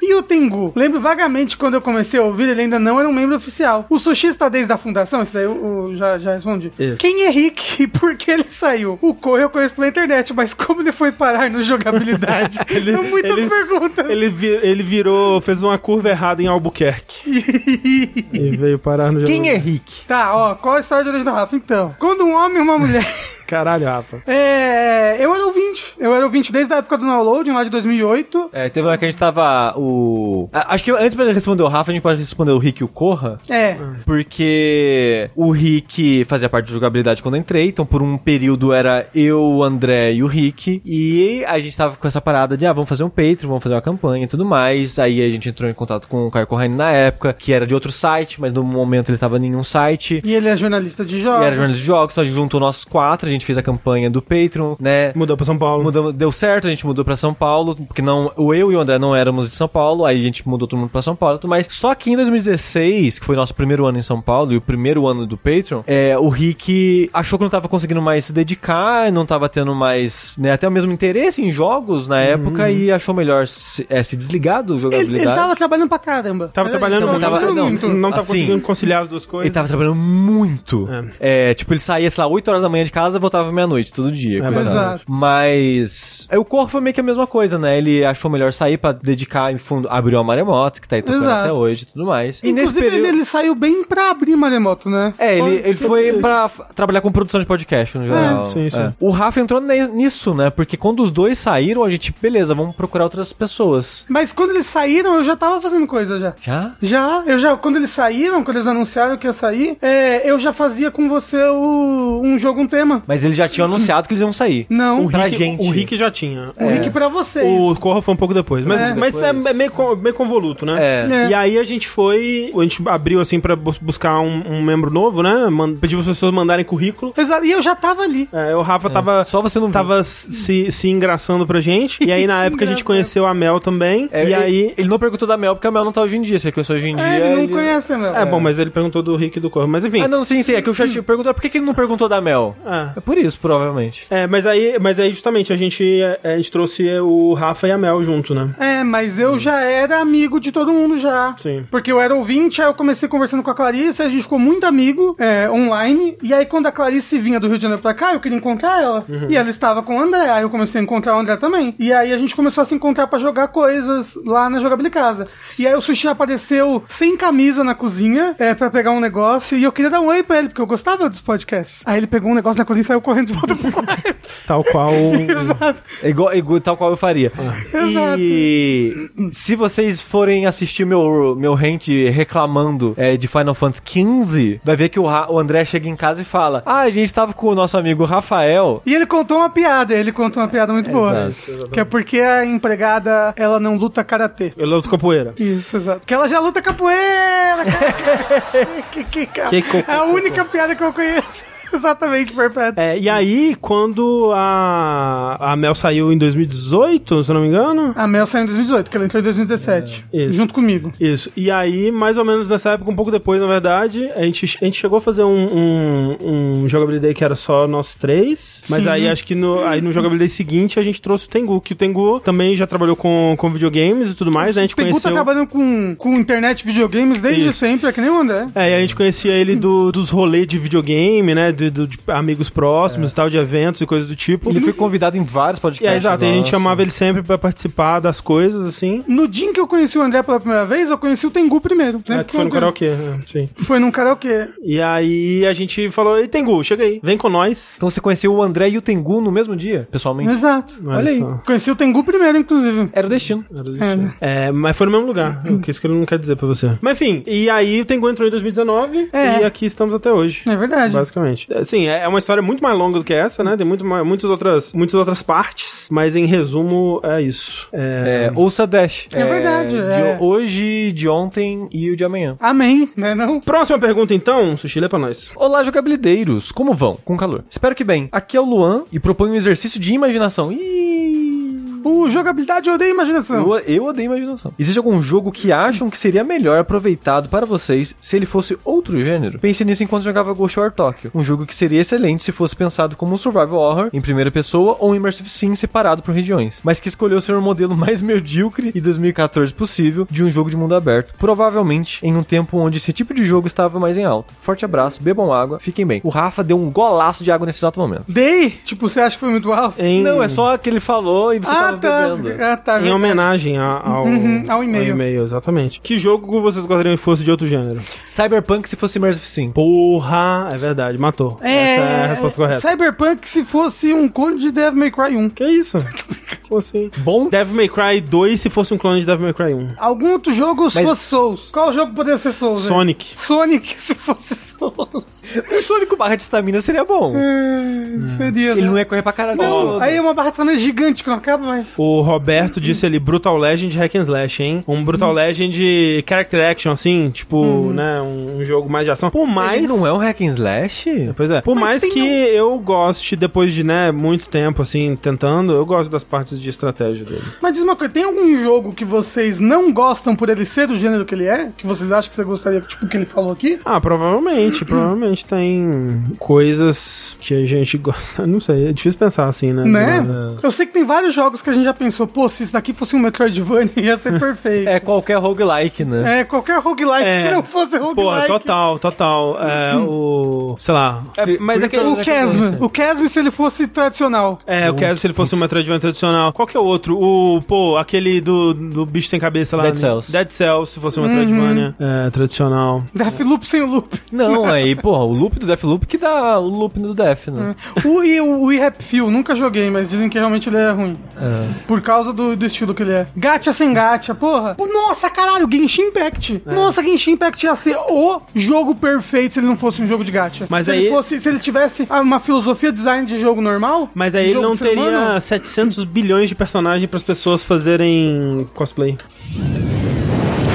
e 0.00 0.14
o 0.14 0.22
Tengu? 0.22 0.72
Lembro 0.76 1.00
vagamente 1.00 1.56
quando 1.56 1.74
eu 1.74 1.80
comecei 1.80 2.18
a 2.20 2.22
ouvir, 2.22 2.48
ele 2.48 2.62
ainda 2.62 2.78
não 2.78 2.98
era 2.98 3.08
um 3.08 3.12
membro 3.12 3.36
oficial. 3.36 3.86
O 3.88 3.98
Sushi 3.98 4.26
está 4.28 4.48
desde 4.48 4.72
a 4.72 4.76
fundação? 4.76 5.22
Isso 5.22 5.32
daí 5.32 5.44
eu, 5.44 5.88
eu 5.90 5.96
já, 5.96 6.18
já 6.18 6.32
respondi. 6.32 6.72
Isso. 6.78 6.96
Quem 6.98 7.24
é 7.24 7.30
Rick 7.30 7.82
e 7.82 7.86
por 7.86 8.14
que 8.16 8.30
ele 8.30 8.44
saiu? 8.48 8.98
O 9.00 9.14
Corre 9.14 9.44
eu 9.44 9.50
conheço 9.50 9.74
pela 9.74 9.88
internet, 9.88 10.32
mas 10.34 10.54
como 10.54 10.80
ele 10.82 10.92
foi 10.92 11.12
parar 11.12 11.50
no 11.50 11.62
jogabilidade? 11.62 12.58
Ele- 12.68 12.92
São 12.92 13.02
muitas 13.04 13.36
ele- 13.36 13.48
perguntas. 13.48 14.08
Ele, 14.10 14.26
ele 14.62 14.82
virou, 14.82 15.40
fez 15.40 15.62
uma 15.62 15.76
curva 15.78 15.91
errada 16.08 16.42
em 16.42 16.46
Albuquerque. 16.46 17.22
e 18.32 18.56
veio 18.56 18.78
parar 18.78 19.12
no 19.12 19.24
Quem 19.24 19.48
é 19.48 19.56
Rick? 19.56 20.04
Tá, 20.06 20.34
ó, 20.34 20.54
qual 20.54 20.76
a 20.76 20.80
história 20.80 21.04
de 21.04 21.10
origem 21.10 21.24
do 21.24 21.32
Rafa? 21.32 21.56
Então, 21.56 21.94
quando 21.98 22.24
um 22.24 22.34
homem 22.34 22.58
e 22.58 22.60
uma 22.60 22.78
mulher... 22.78 23.04
Caralho, 23.52 23.84
Rafa. 23.84 24.22
É, 24.26 25.22
eu 25.22 25.34
era 25.34 25.44
ouvinte. 25.44 25.94
Eu 25.98 26.14
era 26.14 26.24
ouvinte 26.24 26.50
desde 26.50 26.72
a 26.72 26.78
época 26.78 26.96
do 26.96 27.04
download, 27.04 27.50
lá 27.50 27.62
de 27.62 27.68
2008. 27.68 28.48
É, 28.50 28.70
teve 28.70 28.86
uma 28.86 28.96
que 28.96 29.04
a 29.04 29.10
gente 29.10 29.18
tava. 29.18 29.74
O. 29.76 30.48
Acho 30.50 30.82
que 30.82 30.90
antes 30.90 31.14
pra 31.14 31.24
ele 31.26 31.34
responder 31.34 31.62
o 31.62 31.68
Rafa, 31.68 31.90
a 31.90 31.94
gente 31.94 32.02
pode 32.02 32.18
responder 32.18 32.52
o 32.52 32.56
Rick 32.56 32.80
e 32.80 32.84
o 32.84 32.88
Corra. 32.88 33.38
É. 33.50 33.76
Porque 34.06 35.28
o 35.36 35.50
Rick 35.50 36.24
fazia 36.24 36.48
parte 36.48 36.68
da 36.68 36.72
jogabilidade 36.72 37.22
quando 37.22 37.34
eu 37.34 37.40
entrei, 37.40 37.68
então 37.68 37.84
por 37.84 38.02
um 38.02 38.16
período 38.16 38.72
era 38.72 39.06
eu, 39.14 39.38
o 39.38 39.62
André 39.62 40.14
e 40.14 40.22
o 40.22 40.26
Rick. 40.26 40.80
E 40.82 41.44
a 41.46 41.60
gente 41.60 41.76
tava 41.76 41.94
com 41.96 42.08
essa 42.08 42.22
parada 42.22 42.56
de, 42.56 42.64
ah, 42.64 42.72
vamos 42.72 42.88
fazer 42.88 43.04
um 43.04 43.10
Patreon, 43.10 43.48
vamos 43.48 43.62
fazer 43.62 43.74
uma 43.74 43.82
campanha 43.82 44.24
e 44.24 44.28
tudo 44.28 44.46
mais. 44.46 44.98
Aí 44.98 45.22
a 45.22 45.30
gente 45.30 45.50
entrou 45.50 45.68
em 45.68 45.74
contato 45.74 46.08
com 46.08 46.26
o 46.26 46.30
Caio 46.30 46.46
Corraine 46.46 46.74
na 46.74 46.90
época, 46.90 47.34
que 47.34 47.52
era 47.52 47.66
de 47.66 47.74
outro 47.74 47.92
site, 47.92 48.40
mas 48.40 48.50
no 48.50 48.64
momento 48.64 49.10
ele 49.10 49.18
tava 49.18 49.36
em 49.36 49.40
nenhum 49.40 49.62
site. 49.62 50.22
E 50.24 50.34
ele 50.34 50.48
é 50.48 50.56
jornalista 50.56 51.04
de 51.04 51.20
jogos. 51.20 51.42
E 51.42 51.44
era 51.44 51.54
jornalista 51.54 51.80
de 51.82 51.86
jogos, 51.86 52.14
então 52.14 52.22
a 52.22 52.24
gente 52.24 52.34
juntou 52.34 52.58
nós 52.58 52.82
quatro, 52.82 53.28
a 53.28 53.30
gente 53.30 53.41
fez 53.44 53.58
a 53.58 53.62
campanha 53.62 54.10
do 54.10 54.20
Patreon, 54.22 54.76
né? 54.78 55.12
Mudou 55.14 55.36
pra 55.36 55.44
São 55.46 55.56
Paulo. 55.58 55.82
Mudamos, 55.84 56.14
deu 56.14 56.30
certo, 56.32 56.66
a 56.66 56.70
gente 56.70 56.86
mudou 56.86 57.04
pra 57.04 57.16
São 57.16 57.32
Paulo, 57.34 57.74
porque 57.76 58.02
não, 58.02 58.30
o 58.36 58.52
eu 58.54 58.72
e 58.72 58.76
o 58.76 58.80
André 58.80 58.98
não 58.98 59.14
éramos 59.14 59.48
de 59.48 59.54
São 59.54 59.68
Paulo, 59.68 60.04
aí 60.04 60.18
a 60.18 60.22
gente 60.22 60.46
mudou 60.48 60.66
todo 60.68 60.78
mundo 60.78 60.90
pra 60.90 61.02
São 61.02 61.14
Paulo, 61.16 61.40
mais. 61.44 61.66
Só 61.70 61.94
que 61.94 62.10
em 62.10 62.16
2016, 62.16 63.18
que 63.18 63.24
foi 63.26 63.36
nosso 63.36 63.54
primeiro 63.54 63.86
ano 63.86 63.98
em 63.98 64.02
São 64.02 64.20
Paulo 64.20 64.52
e 64.52 64.56
o 64.56 64.60
primeiro 64.60 65.06
ano 65.06 65.26
do 65.26 65.36
Patreon, 65.36 65.82
é, 65.86 66.16
o 66.18 66.28
Rick 66.28 67.10
achou 67.12 67.38
que 67.38 67.44
não 67.44 67.50
tava 67.50 67.68
conseguindo 67.68 68.00
mais 68.02 68.24
se 68.26 68.32
dedicar, 68.32 69.10
não 69.12 69.24
tava 69.26 69.48
tendo 69.48 69.74
mais, 69.74 70.34
né, 70.38 70.52
até 70.52 70.68
o 70.68 70.70
mesmo 70.70 70.92
interesse 70.92 71.42
em 71.42 71.50
jogos 71.50 72.08
na 72.08 72.20
época 72.20 72.70
e 72.70 72.90
achou 72.90 73.14
melhor 73.14 73.46
se, 73.46 73.86
é, 73.88 74.02
se 74.02 74.16
desligar 74.16 74.62
do 74.62 74.74
Ele, 74.74 74.82
jogabilidade. 74.82 75.26
ele 75.26 75.34
tava 75.36 75.54
trabalhando 75.56 75.88
pra 75.88 75.98
caramba. 75.98 76.48
Tava 76.48 76.68
Era 76.68 76.78
trabalhando 76.78 77.02
isso, 77.04 77.12
Não, 77.12 77.20
tava- 77.20 77.38
trabalhando 77.38 77.56
não, 77.56 77.68
muito. 77.70 77.88
Não 77.88 78.10
tava 78.10 78.22
Assim, 78.22 78.32
conseguindo 78.32 78.60
conciliar 78.62 79.02
as 79.02 79.08
duas 79.08 79.26
coisas. 79.26 79.46
Ele 79.46 79.54
tava 79.54 79.68
trabalhando 79.68 79.96
muito. 79.96 80.88
É. 81.20 81.54
tipo, 81.54 81.72
ele 81.72 81.80
saía, 81.80 82.10
sei 82.10 82.22
lá, 82.24 82.28
8 82.30 82.48
horas 82.48 82.62
da 82.62 82.68
manhã 82.68 82.84
de 82.84 82.92
casa 82.92 83.18
voltava 83.22 83.50
meia-noite, 83.50 83.92
todo 83.92 84.12
dia. 84.12 84.46
Exato. 84.46 85.04
Mas. 85.08 86.26
Aí 86.30 86.38
o 86.38 86.44
Corvo 86.44 86.70
foi 86.70 86.80
meio 86.80 86.92
que 86.92 87.00
a 87.00 87.04
mesma 87.04 87.26
coisa, 87.26 87.58
né? 87.58 87.78
Ele 87.78 88.04
achou 88.04 88.30
melhor 88.30 88.52
sair 88.52 88.76
pra 88.76 88.92
dedicar 88.92 89.52
em 89.52 89.58
fundo. 89.58 89.88
Abriu 89.90 90.18
a 90.18 90.24
Maremoto, 90.24 90.80
que 90.80 90.88
tá 90.88 90.96
aí 90.96 91.02
tocando 91.02 91.24
Exato. 91.24 91.48
até 91.48 91.52
hoje 91.58 91.84
e 91.84 91.86
tudo 91.86 92.04
mais. 92.04 92.40
E 92.42 92.52
nesse 92.52 92.68
Inclusive, 92.68 92.80
período. 92.90 93.06
ele, 93.06 93.16
ele 93.16 93.24
saiu 93.24 93.54
bem 93.54 93.84
pra 93.84 94.10
abrir 94.10 94.36
Maremoto, 94.36 94.90
né? 94.90 95.14
É, 95.18 95.38
ele, 95.38 95.56
ele 95.64 95.76
foi 95.76 96.12
pra 96.20 96.50
trabalhar 96.74 97.00
com 97.00 97.10
produção 97.10 97.40
de 97.40 97.46
podcast 97.46 97.96
no 97.96 98.06
geral. 98.06 98.42
É, 98.42 98.46
sim, 98.46 98.68
sim. 98.68 98.78
É. 98.80 98.92
O 99.00 99.10
Rafa 99.10 99.40
entrou 99.40 99.60
nisso, 99.60 100.34
né? 100.34 100.50
Porque 100.50 100.76
quando 100.76 101.02
os 101.02 101.10
dois 101.10 101.38
saíram, 101.38 101.84
a 101.84 101.90
gente, 101.90 102.14
beleza, 102.20 102.54
vamos 102.54 102.74
procurar 102.74 103.04
outras 103.04 103.32
pessoas. 103.32 104.04
Mas 104.08 104.32
quando 104.32 104.50
eles 104.50 104.66
saíram, 104.66 105.16
eu 105.16 105.24
já 105.24 105.36
tava 105.36 105.60
fazendo 105.60 105.86
coisa 105.86 106.18
já. 106.18 106.34
Já? 106.40 106.72
Já, 106.82 107.22
eu 107.26 107.38
já, 107.38 107.56
quando 107.56 107.76
eles 107.76 107.90
saíram, 107.90 108.42
quando 108.42 108.56
eles 108.56 108.66
anunciaram 108.66 109.16
que 109.16 109.26
ia 109.26 109.32
sair, 109.32 109.76
é, 109.80 110.28
eu 110.28 110.38
já 110.38 110.52
fazia 110.52 110.90
com 110.90 111.08
você 111.08 111.42
o, 111.44 112.20
um 112.22 112.38
jogo, 112.38 112.60
um 112.60 112.66
tema. 112.66 113.02
Mas 113.06 113.11
eles 113.24 113.36
já 113.36 113.48
tinham 113.48 113.66
anunciado 113.66 114.06
que 114.06 114.12
eles 114.14 114.20
iam 114.20 114.32
sair. 114.32 114.66
Não, 114.68 115.06
O 115.06 115.10
pra 115.10 115.24
Rick, 115.24 115.38
gente. 115.38 115.66
o 115.66 115.70
Rick 115.70 115.96
já 115.96 116.10
tinha. 116.10 116.50
o 116.58 116.68
Rick 116.68 116.90
pra 116.90 117.08
vocês. 117.08 117.46
O 117.46 117.74
Corra 117.76 118.00
foi 118.02 118.14
um 118.14 118.16
pouco 118.16 118.34
depois. 118.34 118.64
Mas 118.64 118.80
É. 118.80 118.90
é, 118.90 118.94
mas 118.94 119.22
é, 119.22 119.32
Depois. 119.32 119.56
meio, 119.56 119.70
con- 119.70 119.96
meio 119.96 120.14
convoluto, 120.14 120.64
né? 120.66 120.76
É. 120.80 121.06
É. 121.12 121.28
E 121.30 121.34
aí 121.34 121.58
a 121.58 121.64
gente 121.64 121.88
foi. 121.88 122.50
A 122.56 122.62
gente 122.62 122.82
abriu 122.88 123.20
assim 123.20 123.38
pra 123.40 123.54
bus- 123.56 123.78
buscar 123.78 124.20
um, 124.20 124.42
um 124.58 124.62
membro 124.62 124.90
novo, 124.90 125.22
né? 125.22 125.32
Pediu 125.80 126.00
as 126.00 126.06
pessoas 126.06 126.32
mandarem 126.32 126.64
currículo. 126.64 127.12
Exato, 127.16 127.44
e 127.44 127.50
eu 127.52 127.60
já 127.62 127.74
tava 127.74 128.02
ali. 128.02 128.28
É, 128.32 128.54
o 128.56 128.62
Rafa 128.62 128.88
tava. 128.90 129.22
Só 129.24 129.40
você 129.42 129.58
não 129.58 129.66
viu. 129.66 129.72
Tava 129.72 130.02
se, 130.04 130.70
se 130.70 130.88
engraçando 130.88 131.46
pra 131.46 131.60
gente. 131.60 131.98
E 132.04 132.12
aí, 132.12 132.26
na 132.26 132.44
época, 132.44 132.64
a 132.64 132.68
gente 132.68 132.84
conheceu 132.84 133.26
a 133.26 133.34
Mel 133.34 133.60
também. 133.60 134.08
É, 134.12 134.20
e 134.20 134.26
ele, 134.26 134.34
aí. 134.34 134.74
Ele 134.76 134.88
não 134.88 134.98
perguntou 134.98 135.26
da 135.26 135.36
Mel, 135.36 135.54
porque 135.54 135.66
a 135.66 135.70
Mel 135.70 135.84
não 135.84 135.92
tá 135.92 136.00
hoje 136.02 136.16
em 136.16 136.22
dia. 136.22 136.38
Se 136.38 136.46
ele 136.46 136.52
conheceu 136.52 136.76
hoje 136.76 136.88
em 136.88 136.96
dia. 136.96 137.06
É, 137.06 137.32
ele 137.32 137.42
não 137.42 137.48
conhece, 137.48 137.96
meu. 137.96 138.14
É, 138.14 138.24
bom, 138.24 138.40
mas 138.40 138.58
ele 138.58 138.70
perguntou 138.70 139.02
do 139.02 139.16
Rick 139.16 139.38
e 139.38 139.40
do 139.40 139.50
Corra. 139.50 139.66
Mas 139.66 139.84
enfim. 139.84 140.02
Ah, 140.02 140.08
não, 140.08 140.24
sim, 140.24 140.42
sim. 140.42 140.54
É 140.54 140.62
que 140.62 140.70
o 140.70 140.74
chat 140.74 141.00
perguntou 141.02 141.32
por 141.34 141.40
que, 141.40 141.48
que 141.48 141.58
ele 141.58 141.64
não 141.66 141.74
perguntou 141.74 142.08
da 142.08 142.20
Mel. 142.20 142.54
É. 142.64 143.00
É 143.02 143.04
por 143.04 143.18
isso, 143.18 143.38
provavelmente. 143.40 144.06
É, 144.08 144.26
mas 144.28 144.46
aí, 144.46 144.78
mas 144.80 145.00
aí 145.00 145.12
justamente 145.12 145.52
a 145.52 145.56
gente, 145.56 145.84
é, 146.00 146.34
a 146.34 146.36
gente 146.36 146.52
trouxe 146.52 146.88
o 147.00 147.34
Rafa 147.34 147.66
e 147.66 147.72
a 147.72 147.78
Mel 147.78 148.02
junto, 148.04 148.32
né? 148.32 148.54
É, 148.58 148.84
mas 148.84 149.18
eu 149.18 149.38
já 149.38 149.60
era 149.60 149.98
amigo 149.98 150.38
de 150.38 150.52
todo 150.52 150.72
mundo 150.72 150.96
já. 150.98 151.34
Sim. 151.38 151.66
Porque 151.70 151.90
eu 151.90 152.00
era 152.00 152.14
ouvinte, 152.14 152.62
aí 152.62 152.68
eu 152.68 152.74
comecei 152.74 153.08
conversando 153.08 153.42
com 153.42 153.50
a 153.50 153.54
Clarice, 153.54 154.02
a 154.02 154.08
gente 154.08 154.22
ficou 154.22 154.38
muito 154.38 154.64
amigo 154.64 155.16
é, 155.18 155.50
online. 155.50 156.16
E 156.22 156.32
aí, 156.32 156.46
quando 156.46 156.66
a 156.66 156.72
Clarice 156.72 157.18
vinha 157.18 157.40
do 157.40 157.48
Rio 157.48 157.56
de 157.56 157.62
Janeiro 157.62 157.82
pra 157.82 157.92
cá, 157.92 158.14
eu 158.14 158.20
queria 158.20 158.38
encontrar 158.38 158.80
ela. 158.80 159.04
E 159.28 159.36
ela 159.36 159.50
estava 159.50 159.82
com 159.82 159.96
o 159.96 160.00
André, 160.00 160.30
aí 160.30 160.42
eu 160.42 160.50
comecei 160.50 160.80
a 160.80 160.84
encontrar 160.84 161.16
o 161.16 161.18
André 161.18 161.36
também. 161.36 161.74
E 161.78 161.92
aí 161.92 162.12
a 162.12 162.18
gente 162.18 162.36
começou 162.36 162.62
a 162.62 162.64
se 162.64 162.74
encontrar 162.74 163.08
pra 163.08 163.18
jogar 163.18 163.48
coisas 163.48 164.16
lá 164.24 164.48
na 164.48 164.60
Jogabilicasa. 164.60 165.26
E 165.58 165.66
aí 165.66 165.74
o 165.74 165.80
Sushi 165.80 166.06
apareceu 166.06 166.84
sem 166.88 167.16
camisa 167.16 167.64
na 167.64 167.74
cozinha, 167.74 168.36
é, 168.38 168.54
pra 168.54 168.70
pegar 168.70 168.92
um 168.92 169.00
negócio. 169.00 169.58
E 169.58 169.64
eu 169.64 169.72
queria 169.72 169.90
dar 169.90 170.00
um 170.00 170.06
oi 170.06 170.22
pra 170.22 170.38
ele, 170.38 170.48
porque 170.48 170.60
eu 170.60 170.66
gostava 170.66 171.08
dos 171.08 171.20
podcasts. 171.20 171.82
Aí 171.84 171.98
ele 171.98 172.06
pegou 172.06 172.30
um 172.30 172.34
negócio 172.34 172.58
na 172.58 172.64
cozinha 172.64 172.82
e 172.82 172.84
saiu 172.92 173.00
correndo 173.00 173.28
de 173.28 173.32
volta 173.32 173.54
pro 173.56 173.72
quarto. 173.72 174.28
Tal 174.46 174.62
qual. 174.64 174.92
Exato. 174.92 175.80
É 176.02 176.08
igual, 176.10 176.34
igual- 176.34 176.60
tal 176.60 176.76
qual 176.76 176.90
eu 176.90 176.96
faria. 176.96 177.30
Exato. 177.72 178.16
E 178.18 179.10
se 179.32 179.54
vocês 179.54 180.00
forem 180.02 180.46
assistir 180.46 180.84
meu, 180.84 181.36
meu 181.36 181.54
rant 181.54 181.86
reclamando 182.12 182.92
é, 182.96 183.16
de 183.16 183.28
Final 183.28 183.54
Fantasy 183.54 183.82
XV, 183.86 184.60
vai 184.64 184.74
ver 184.76 184.88
que 184.88 184.98
o, 184.98 185.06
Ra- 185.06 185.30
o 185.30 185.38
André 185.38 185.64
chega 185.64 185.88
em 185.88 185.94
casa 185.96 186.22
e 186.22 186.24
fala: 186.24 186.62
Ah, 186.66 186.80
a 186.80 186.90
gente 186.90 187.12
tava 187.12 187.32
com 187.32 187.46
o 187.48 187.54
nosso 187.54 187.76
amigo 187.78 188.04
Rafael. 188.04 188.82
E 188.84 188.94
ele 188.94 189.06
contou 189.06 189.38
uma 189.38 189.48
piada, 189.48 189.94
ele 189.94 190.10
contou 190.12 190.42
uma 190.42 190.48
piada 190.48 190.72
muito 190.72 190.90
boa. 190.90 191.28
Exato. 191.28 191.68
Que 191.70 191.80
é 191.80 191.84
porque 191.84 192.18
a 192.20 192.44
empregada, 192.44 193.32
ela 193.36 193.60
não 193.60 193.76
luta 193.76 194.02
karatê. 194.02 194.52
Eu 194.56 194.66
luto 194.66 194.90
capoeira. 194.90 195.34
Isso, 195.38 195.76
exato. 195.76 196.00
Porque 196.00 196.14
ela 196.14 196.28
já 196.28 196.40
luta 196.40 196.60
capoeira, 196.60 197.64
cara. 197.64 198.82
que, 198.90 199.04
que, 199.04 199.26
cara. 199.26 199.48
Que 199.50 199.62
co- 199.62 199.84
é 199.90 199.94
a 199.94 200.02
única 200.04 200.44
piada 200.44 200.74
que 200.74 200.82
eu 200.82 200.92
conheço. 200.92 201.51
Exatamente, 201.76 202.32
perpétuo. 202.32 202.82
É, 202.82 202.98
e 202.98 203.08
aí, 203.08 203.56
quando 203.60 204.30
a, 204.34 205.52
a 205.52 205.56
Mel 205.56 205.74
saiu 205.74 206.12
em 206.12 206.18
2018, 206.18 207.22
se 207.22 207.30
eu 207.30 207.34
não 207.34 207.42
me 207.42 207.48
engano. 207.48 207.92
A 207.96 208.06
Mel 208.06 208.26
saiu 208.26 208.44
em 208.44 208.46
2018, 208.46 208.90
que 208.90 208.96
ela 208.96 209.06
entrou 209.06 209.20
em 209.20 209.24
2017. 209.24 210.04
É, 210.12 210.30
junto 210.30 210.52
comigo. 210.54 210.92
Isso. 211.00 211.30
E 211.36 211.50
aí, 211.50 211.90
mais 211.90 212.16
ou 212.18 212.24
menos 212.24 212.48
nessa 212.48 212.70
época, 212.70 212.90
um 212.90 212.96
pouco 212.96 213.10
depois, 213.10 213.40
na 213.40 213.46
verdade, 213.46 214.08
a 214.14 214.22
gente, 214.22 214.58
a 214.60 214.64
gente 214.64 214.78
chegou 214.78 214.98
a 214.98 215.00
fazer 215.00 215.24
um, 215.24 215.30
um, 215.30 216.62
um 216.64 216.68
jogabilidade 216.68 217.14
que 217.14 217.24
era 217.24 217.34
só 217.34 217.66
nós 217.66 217.94
três. 217.94 218.62
Mas 218.68 218.84
Sim. 218.84 218.88
aí 218.90 219.08
acho 219.08 219.24
que 219.24 219.34
no, 219.34 219.62
aí 219.64 219.80
no 219.80 219.92
jogabilidade 219.92 220.30
seguinte 220.32 220.78
a 220.78 220.82
gente 220.82 221.00
trouxe 221.00 221.26
o 221.26 221.28
Tengu, 221.28 221.60
que 221.60 221.72
o 221.72 221.76
Tengu 221.76 222.20
também 222.20 222.54
já 222.56 222.66
trabalhou 222.66 222.96
com, 222.96 223.34
com 223.36 223.50
videogames 223.50 224.10
e 224.10 224.14
tudo 224.14 224.30
mais. 224.30 224.56
né? 224.56 224.62
A 224.62 224.64
gente 224.64 224.74
O 224.74 224.76
Tengu 224.76 224.90
conheceu. 224.90 225.10
tá 225.10 225.14
trabalhando 225.14 225.46
com, 225.48 225.94
com 225.96 226.14
internet 226.14 226.64
videogames 226.64 227.20
desde 227.20 227.48
Isso. 227.48 227.58
sempre, 227.58 227.88
é 227.88 227.92
que 227.92 228.00
nem 228.00 228.10
o 228.10 228.18
André. 228.20 228.46
É, 228.54 228.70
e 228.70 228.74
a 228.74 228.80
gente 228.80 228.94
conhecia 228.96 229.32
ele 229.32 229.56
do- 229.56 229.90
dos 229.92 230.10
rolês 230.10 230.46
de 230.46 230.58
videogame, 230.58 231.34
né? 231.34 231.52
De, 231.62 231.70
do- 231.70 231.86
de 231.86 231.98
amigos 232.08 232.50
próximos 232.50 233.10
e 233.10 233.14
tal, 233.14 233.30
de 233.30 233.36
eventos 233.36 233.80
e 233.80 233.86
coisas 233.86 234.08
do 234.08 234.16
tipo. 234.16 234.50
Ele 234.50 234.60
foi 234.60 234.72
convidado 234.72 235.16
em 235.16 235.22
vários 235.22 235.58
podcasts. 235.60 235.94
é, 235.94 235.96
exato, 235.96 236.24
e 236.24 236.28
a 236.28 236.32
gente 236.32 236.48
chamava 236.48 236.82
ele 236.82 236.90
sempre 236.90 237.22
pra 237.22 237.38
participar 237.38 238.00
das 238.00 238.20
coisas, 238.20 238.64
assim. 238.66 239.02
No 239.06 239.28
dia 239.28 239.46
em 239.48 239.52
que 239.52 239.60
eu 239.60 239.66
conheci 239.66 239.96
o 239.98 240.02
André 240.02 240.22
pela 240.22 240.40
primeira 240.40 240.64
vez, 240.66 240.90
eu 240.90 240.98
conheci 240.98 241.26
o 241.26 241.30
Tengu 241.30 241.60
primeiro. 241.60 242.02
É, 242.08 242.16
Né? 242.16 242.24
que 242.24 242.34
foi 242.34 242.44
no 242.44 242.50
karaokê, 242.50 242.86
é, 242.86 243.18
sim. 243.26 243.48
Foi 243.58 243.78
num 243.78 243.90
karaokê. 243.90 244.48
E 244.64 244.80
aí 244.80 245.46
a 245.46 245.52
gente 245.52 245.88
falou, 245.90 246.18
ei, 246.18 246.26
Tengu, 246.28 246.62
chega 246.64 246.82
aí, 246.82 247.00
vem 247.02 247.16
com 247.16 247.28
nós. 247.28 247.74
Então 247.76 247.88
você 247.90 248.00
conheceu 248.00 248.32
o 248.34 248.42
André 248.42 248.68
e 248.70 248.78
o 248.78 248.82
Tengu 248.82 249.20
no 249.20 249.30
mesmo 249.30 249.54
dia, 249.56 249.86
pessoalmente? 249.90 250.30
Exato. 250.30 250.74
Olha 250.86 251.10
aí. 251.10 251.18
só. 251.18 251.40
Conheci 251.44 251.70
o 251.70 251.76
Tengu 251.76 252.02
primeiro, 252.04 252.38
inclusive. 252.38 252.88
Era 252.92 253.06
o 253.06 253.10
destino. 253.10 253.44
Era 253.52 253.62
do 253.62 253.72
destino. 253.72 254.14
É, 254.20 254.50
mas 254.50 254.76
foi 254.76 254.86
no 254.86 254.92
mesmo 254.92 255.06
lugar. 255.06 255.42
O 255.48 255.60
que 255.60 255.70
isso 255.70 255.80
que 255.80 255.86
ele 255.86 255.94
não 255.98 256.06
quer 256.06 256.18
dizer 256.18 256.36
pra 256.36 256.46
você. 256.46 256.72
Mas 256.80 257.00
enfim, 257.00 257.22
e 257.26 257.48
aí 257.50 257.80
o 257.80 257.84
Tengu 257.84 258.08
entrou 258.08 258.26
em 258.26 258.30
2019 258.30 259.08
É. 259.12 259.40
e 259.40 259.44
aqui 259.44 259.66
estamos 259.66 259.94
até 259.94 260.12
hoje. 260.12 260.42
É 260.48 260.56
verdade. 260.56 260.92
Basicamente. 260.94 261.46
Assim, 261.58 261.86
é 261.86 262.00
é 262.02 262.08
uma 262.08 262.18
história 262.18 262.42
muito 262.42 262.62
mais 262.62 262.76
longa 262.76 262.98
do 262.98 263.04
que 263.04 263.12
essa, 263.14 263.44
né? 263.44 263.56
Tem 263.56 263.66
muito 263.66 263.84
mais, 263.84 264.04
muitas, 264.04 264.28
outras, 264.28 264.72
muitas 264.74 264.94
outras 264.94 265.22
partes, 265.22 265.88
mas 265.90 266.16
em 266.16 266.26
resumo 266.26 267.00
é 267.04 267.20
isso. 267.22 267.68
É, 267.72 268.28
É, 268.28 268.32
ouça 268.34 268.66
Dash. 268.66 269.06
É 269.14 269.24
verdade, 269.24 269.72
De 269.76 269.78
é. 269.78 270.18
hoje, 270.20 270.92
de 270.92 271.08
ontem 271.08 271.68
e 271.70 271.90
o 271.90 271.96
de 271.96 272.04
amanhã. 272.04 272.36
Amém, 272.40 272.88
né 272.96 273.14
não? 273.14 273.40
Próxima 273.40 273.78
pergunta 273.78 274.14
então, 274.14 274.56
Sushi, 274.56 274.80
lê 274.80 274.88
pra 274.88 274.98
nós. 274.98 275.30
Olá, 275.36 275.62
jogabilideiros! 275.64 276.50
Como 276.50 276.74
vão? 276.74 276.98
Com 277.04 277.16
calor. 277.16 277.44
Espero 277.48 277.74
que 277.74 277.84
bem. 277.84 278.08
Aqui 278.10 278.36
é 278.36 278.40
o 278.40 278.44
Luan 278.44 278.84
e 278.92 278.98
proponho 278.98 279.32
um 279.32 279.36
exercício 279.36 279.80
de 279.80 279.92
imaginação. 279.92 280.50
Ih! 280.52 281.41
O 281.84 282.08
jogabilidade 282.08 282.68
eu 282.68 282.74
odeio 282.74 282.92
imaginação. 282.92 283.36
Eu, 283.36 283.58
eu 283.60 283.84
odeio 283.86 284.06
imaginação. 284.06 284.52
Existe 284.58 284.78
algum 284.78 285.02
jogo 285.02 285.32
que 285.32 285.52
acham 285.52 285.90
que 285.90 285.98
seria 285.98 286.24
melhor 286.24 286.58
aproveitado 286.58 287.28
para 287.28 287.46
vocês 287.46 287.94
se 288.00 288.16
ele 288.16 288.26
fosse 288.26 288.58
outro 288.64 289.00
gênero? 289.02 289.38
Pense 289.38 289.64
nisso 289.64 289.82
enquanto 289.82 290.04
jogava 290.04 290.32
Ghost 290.32 290.58
War 290.58 290.70
Tokyo. 290.70 291.10
Um 291.14 291.22
jogo 291.22 291.46
que 291.46 291.54
seria 291.54 291.80
excelente 291.80 292.22
se 292.22 292.32
fosse 292.32 292.54
pensado 292.54 292.96
como 292.96 293.14
um 293.14 293.16
survival 293.16 293.60
horror 293.60 293.90
em 293.92 294.00
primeira 294.00 294.30
pessoa 294.30 294.76
ou 294.78 294.90
um 294.90 294.94
immersive 294.94 295.28
sim 295.28 295.54
separado 295.54 296.02
por 296.02 296.14
regiões, 296.14 296.60
mas 296.62 296.78
que 296.80 296.88
escolheu 296.88 297.20
ser 297.20 297.34
o 297.34 297.42
modelo 297.42 297.76
mais 297.76 298.00
medíocre 298.00 298.70
e 298.74 298.80
2014 298.80 299.52
possível 299.52 300.06
de 300.10 300.22
um 300.22 300.30
jogo 300.30 300.50
de 300.50 300.56
mundo 300.56 300.74
aberto, 300.74 301.14
provavelmente 301.18 301.98
em 302.02 302.16
um 302.16 302.22
tempo 302.22 302.58
onde 302.58 302.76
esse 302.76 302.92
tipo 302.92 303.12
de 303.14 303.24
jogo 303.24 303.46
estava 303.46 303.78
mais 303.80 303.98
em 303.98 304.04
alta. 304.04 304.32
Forte 304.40 304.64
abraço, 304.64 305.02
bebam 305.02 305.32
água, 305.32 305.58
fiquem 305.58 305.86
bem. 305.86 306.00
O 306.04 306.08
Rafa 306.08 306.44
deu 306.44 306.58
um 306.58 306.70
golaço 306.70 307.24
de 307.24 307.30
água 307.30 307.46
nesse 307.46 307.58
exato 307.58 307.80
momento. 307.80 308.04
Dei? 308.08 308.50
Tipo, 308.50 308.88
você 308.88 309.00
acha 309.00 309.16
que 309.16 309.20
foi 309.20 309.30
muito 309.30 309.52
alto? 309.52 309.80
Em, 309.80 310.02
Não, 310.02 310.22
é 310.22 310.28
só 310.28 310.56
que 310.56 310.68
ele 310.68 310.80
falou 310.80 311.34
e 311.34 311.38
você 311.38 311.50
ah, 311.50 311.71
tava 311.78 312.08
tá. 312.08 312.16
bebendo. 312.16 312.42
Ah, 312.44 312.56
tá. 312.56 312.72
Em 312.72 312.74
verdade. 312.82 312.90
homenagem 312.90 313.58
a- 313.58 313.80
ao, 313.84 314.04
Uhum, 314.04 314.44
ao 314.48 314.64
e-mail. 314.64 315.22
exatamente. 315.22 315.80
Que 315.80 315.98
jogo 315.98 316.40
vocês 316.40 316.64
gostariam 316.66 316.96
que 316.96 317.02
fosse 317.02 317.22
de 317.24 317.30
outro 317.30 317.46
gênero? 317.46 317.80
Cyberpunk 318.04 318.68
se 318.68 318.76
fosse 318.76 318.98
immersive 318.98 319.26
sim. 319.26 319.50
Porra, 319.52 320.48
é 320.52 320.56
verdade, 320.56 320.98
matou. 320.98 321.38
É, 321.42 321.74
Essa 321.74 321.82
é 321.84 322.02
a 322.02 322.06
resposta 322.08 322.36
correta. 322.42 322.60
Cyberpunk 322.68 323.28
se 323.28 323.44
fosse 323.44 323.92
um 323.92 324.08
clone 324.08 324.38
de 324.38 324.50
Devil 324.50 324.78
May 324.78 324.90
Cry 324.90 325.16
1. 325.16 325.28
Que 325.30 325.44
isso? 325.44 325.78
Como 326.48 326.58
assim? 326.58 326.90
Bom 326.98 327.28
Devil 327.30 327.54
May 327.56 327.68
Cry 327.68 328.00
2 328.00 328.38
se 328.40 328.50
fosse 328.50 328.74
um 328.74 328.78
clone 328.78 329.00
de 329.00 329.06
Devil 329.06 329.24
May 329.24 329.32
Cry 329.34 329.54
1. 329.54 329.68
Algum 329.78 330.10
outro 330.12 330.34
jogo 330.34 330.68
se 330.70 330.76
Mas- 330.78 330.88
fosse 330.88 331.02
Souls. 331.06 331.50
Qual 331.50 331.72
jogo 331.72 331.94
poderia 331.94 332.18
ser 332.18 332.32
Souls? 332.32 332.60
Sonic. 332.60 333.14
Sonic 333.16 333.74
se 333.80 333.94
fosse 333.94 334.34
Souls. 334.34 335.22
O 335.50 335.62
Sonic 335.62 335.96
barra 335.96 336.16
de 336.16 336.22
estamina 336.22 336.60
seria 336.60 336.84
bom. 336.84 337.14
É, 337.16 338.16
Seria, 338.16 338.50
Ele 338.52 338.62
né? 338.62 338.66
não 338.66 338.78
ia 338.78 338.84
correr 338.84 339.02
pra 339.02 339.12
caralho. 339.12 339.38
Não, 339.38 339.80
aí 339.80 339.96
é 339.96 340.00
uma 340.00 340.12
barra 340.14 340.30
de 340.30 340.36
sangue 340.36 340.58
gigante 340.58 341.02
que 341.04 341.08
não 341.10 341.16
acaba 341.16 341.46
mais. 341.46 341.61
O 341.76 342.00
Roberto 342.00 342.60
disse 342.60 342.84
ali 342.86 342.98
Brutal 342.98 343.36
Legend 343.36 343.76
Hack 343.78 343.94
and 343.96 344.00
Slash, 344.02 344.42
hein? 344.42 344.64
Um 344.66 344.84
Brutal 344.84 345.12
Legend 345.12 346.04
Character 346.08 346.50
Action, 346.50 346.72
assim, 346.72 347.10
tipo, 347.10 347.70
né? 347.72 348.00
Um, 348.00 348.38
um 348.38 348.44
jogo 348.44 348.68
mais 348.70 348.84
de 348.84 348.90
ação. 348.90 349.10
Por 349.10 349.26
mais. 349.26 349.58
Ele 349.58 349.68
não 349.68 349.86
é 349.86 349.92
um 349.92 349.98
hack 349.98 350.20
and 350.20 350.26
slash? 350.26 351.12
Pois 351.16 351.30
é. 351.30 351.40
Por 351.40 351.54
Mas 351.54 351.82
mais 351.82 351.92
que 351.92 352.00
um- 352.02 352.06
eu 352.06 352.58
goste, 352.58 353.16
depois 353.16 353.52
de, 353.54 353.62
né, 353.64 353.90
muito 353.92 354.28
tempo, 354.28 354.62
assim, 354.62 354.96
tentando, 355.00 355.52
eu 355.52 355.64
gosto 355.66 355.90
das 355.90 356.04
partes 356.04 356.40
de 356.40 356.48
estratégia 356.50 357.04
dele. 357.04 357.22
Mas 357.40 357.54
diz 357.54 357.62
uma 357.62 357.76
coisa, 357.76 357.92
tem 357.92 358.04
algum 358.04 358.38
jogo 358.42 358.72
que 358.72 358.84
vocês 358.84 359.38
não 359.40 359.72
gostam 359.72 360.14
por 360.16 360.28
ele 360.28 360.44
ser 360.46 360.66
do 360.66 360.76
gênero 360.76 361.04
que 361.04 361.14
ele 361.14 361.26
é? 361.26 361.50
Que 361.56 361.66
vocês 361.66 361.90
acham 361.92 362.08
que 362.10 362.16
você 362.16 362.24
gostaria, 362.24 362.60
tipo, 362.60 362.86
que 362.86 362.96
ele 362.96 363.06
falou 363.06 363.32
aqui? 363.32 363.58
Ah, 363.64 363.80
provavelmente. 363.80 364.64
provavelmente 364.66 365.24
tem 365.24 366.02
coisas 366.18 367.16
que 367.20 367.34
a 367.34 367.44
gente 367.44 367.76
gosta. 367.78 368.26
Não 368.26 368.40
sei, 368.40 368.68
é 368.68 368.72
difícil 368.72 368.98
pensar 368.98 369.26
assim, 369.28 369.52
né? 369.52 369.64
Né? 369.64 370.06
É. 370.42 370.46
Eu 370.46 370.50
sei 370.50 370.66
que 370.66 370.72
tem 370.72 370.84
vários 370.84 371.14
jogos 371.14 371.42
que 371.42 371.50
a 371.52 371.56
gente 371.56 371.64
já 371.64 371.74
pensou, 371.74 372.06
pô, 372.06 372.28
se 372.28 372.44
isso 372.44 372.52
daqui 372.52 372.72
fosse 372.72 372.96
um 372.96 372.98
Metroidvania 372.98 373.70
ia 373.76 373.98
ser 373.98 374.18
perfeito. 374.20 374.68
É 374.68 374.80
qualquer 374.80 375.18
roguelike, 375.18 375.84
né? 375.84 376.20
É, 376.20 376.24
qualquer 376.24 376.58
roguelike, 376.60 377.04
É. 377.08 377.22
se 377.22 377.30
não 377.30 377.42
fosse 377.42 377.76
roguelike. 377.78 378.02
Porra, 378.02 378.26
total, 378.26 378.78
total. 378.78 379.36
É, 379.42 379.76
o. 379.76 380.56
Sei 380.58 380.72
lá. 380.74 381.02
É, 381.16 381.38
mas 381.38 381.62
é 381.62 381.68
que. 381.68 381.76
O 381.78 382.02
Chasm. 382.02 382.56
O 382.60 382.70
Chasm, 382.74 383.06
se 383.06 383.18
ele 383.18 383.30
fosse 383.30 383.66
tradicional. 383.66 384.38
É, 384.46 384.68
eu 384.68 384.74
quero 384.74 384.96
se 384.98 385.06
ele 385.06 385.14
fosse 385.14 385.34
um 385.34 385.38
Metroidvania 385.38 385.80
tradicional. 385.80 386.32
Qual 386.32 386.46
que 386.46 386.56
é 386.56 386.60
o 386.60 386.64
outro? 386.64 386.96
O, 386.96 387.40
pô, 387.42 387.76
aquele 387.76 388.20
do, 388.20 388.54
do 388.54 388.86
bicho 388.86 389.08
sem 389.08 389.20
cabeça 389.20 389.56
lá. 389.56 389.64
Dead 389.64 389.74
né? 389.74 389.80
Cells. 389.80 390.12
Dead 390.12 390.30
Cells, 390.30 390.72
se 390.72 390.80
fosse 390.80 390.98
um 391.00 391.06
Metroidvania 391.06 391.74
é, 391.78 392.10
tradicional. 392.10 392.82
Deathloop 392.94 393.48
sem 393.48 393.62
o 393.62 393.66
loop. 393.66 394.00
Não, 394.10 394.44
aí, 394.46 394.74
porra, 394.74 395.04
o 395.04 395.12
loop 395.12 395.38
do 395.38 395.46
Deathloop 395.46 395.86
que 395.86 395.98
dá 395.98 396.38
o 396.38 396.48
loop 396.48 396.78
do 396.78 396.94
Death, 396.94 397.28
né? 397.28 397.54
o, 397.84 398.02
e 398.02 398.20
o, 398.20 398.42
o 398.44 398.50
Rap 398.50 398.82
Fuel, 398.82 399.10
nunca 399.10 399.34
joguei, 399.34 399.70
mas 399.70 399.90
dizem 399.90 400.08
que 400.08 400.18
realmente 400.18 400.48
ele 400.48 400.56
é 400.56 400.70
ruim. 400.70 400.96
É. 401.16 401.41
Por 401.66 401.80
causa 401.80 402.12
do, 402.12 402.34
do 402.36 402.46
estilo 402.46 402.74
que 402.74 402.82
ele 402.82 402.92
é. 402.92 403.06
Gacha 403.16 403.52
sem 403.52 403.72
gacha, 403.72 404.14
porra. 404.14 404.56
Nossa, 404.72 405.08
caralho, 405.10 405.48
Genshin 405.50 405.82
Impact. 405.88 406.42
É. 406.46 406.52
Nossa, 406.54 406.82
Genshin 406.82 407.12
Impact 407.12 407.44
ia 407.46 407.54
ser 407.54 407.76
o 407.76 408.20
jogo 408.34 408.74
perfeito 408.74 409.34
se 409.34 409.40
ele 409.40 409.46
não 409.46 409.56
fosse 409.56 409.82
um 409.82 409.86
jogo 409.86 410.04
de 410.04 410.12
gacha. 410.12 410.46
Mas 410.48 410.64
se 410.66 410.70
aí- 410.72 410.78
Ele 410.86 410.90
fosse, 410.90 411.20
se 411.20 411.28
ele 411.28 411.38
tivesse 411.38 411.86
uma 411.90 412.18
filosofia 412.20 412.72
design 412.72 413.06
de 413.06 413.20
jogo 413.20 413.40
normal. 413.40 413.90
Mas 413.94 414.14
aí 414.14 414.30
ele 414.30 414.40
não 414.40 414.56
teria 414.56 414.82
humano, 414.82 415.20
700 415.20 415.84
bilhões 415.84 416.28
de 416.28 416.34
personagens 416.34 416.88
para 416.88 416.96
as 416.96 417.02
pessoas 417.02 417.44
fazerem 417.44 418.48
cosplay. 418.54 418.96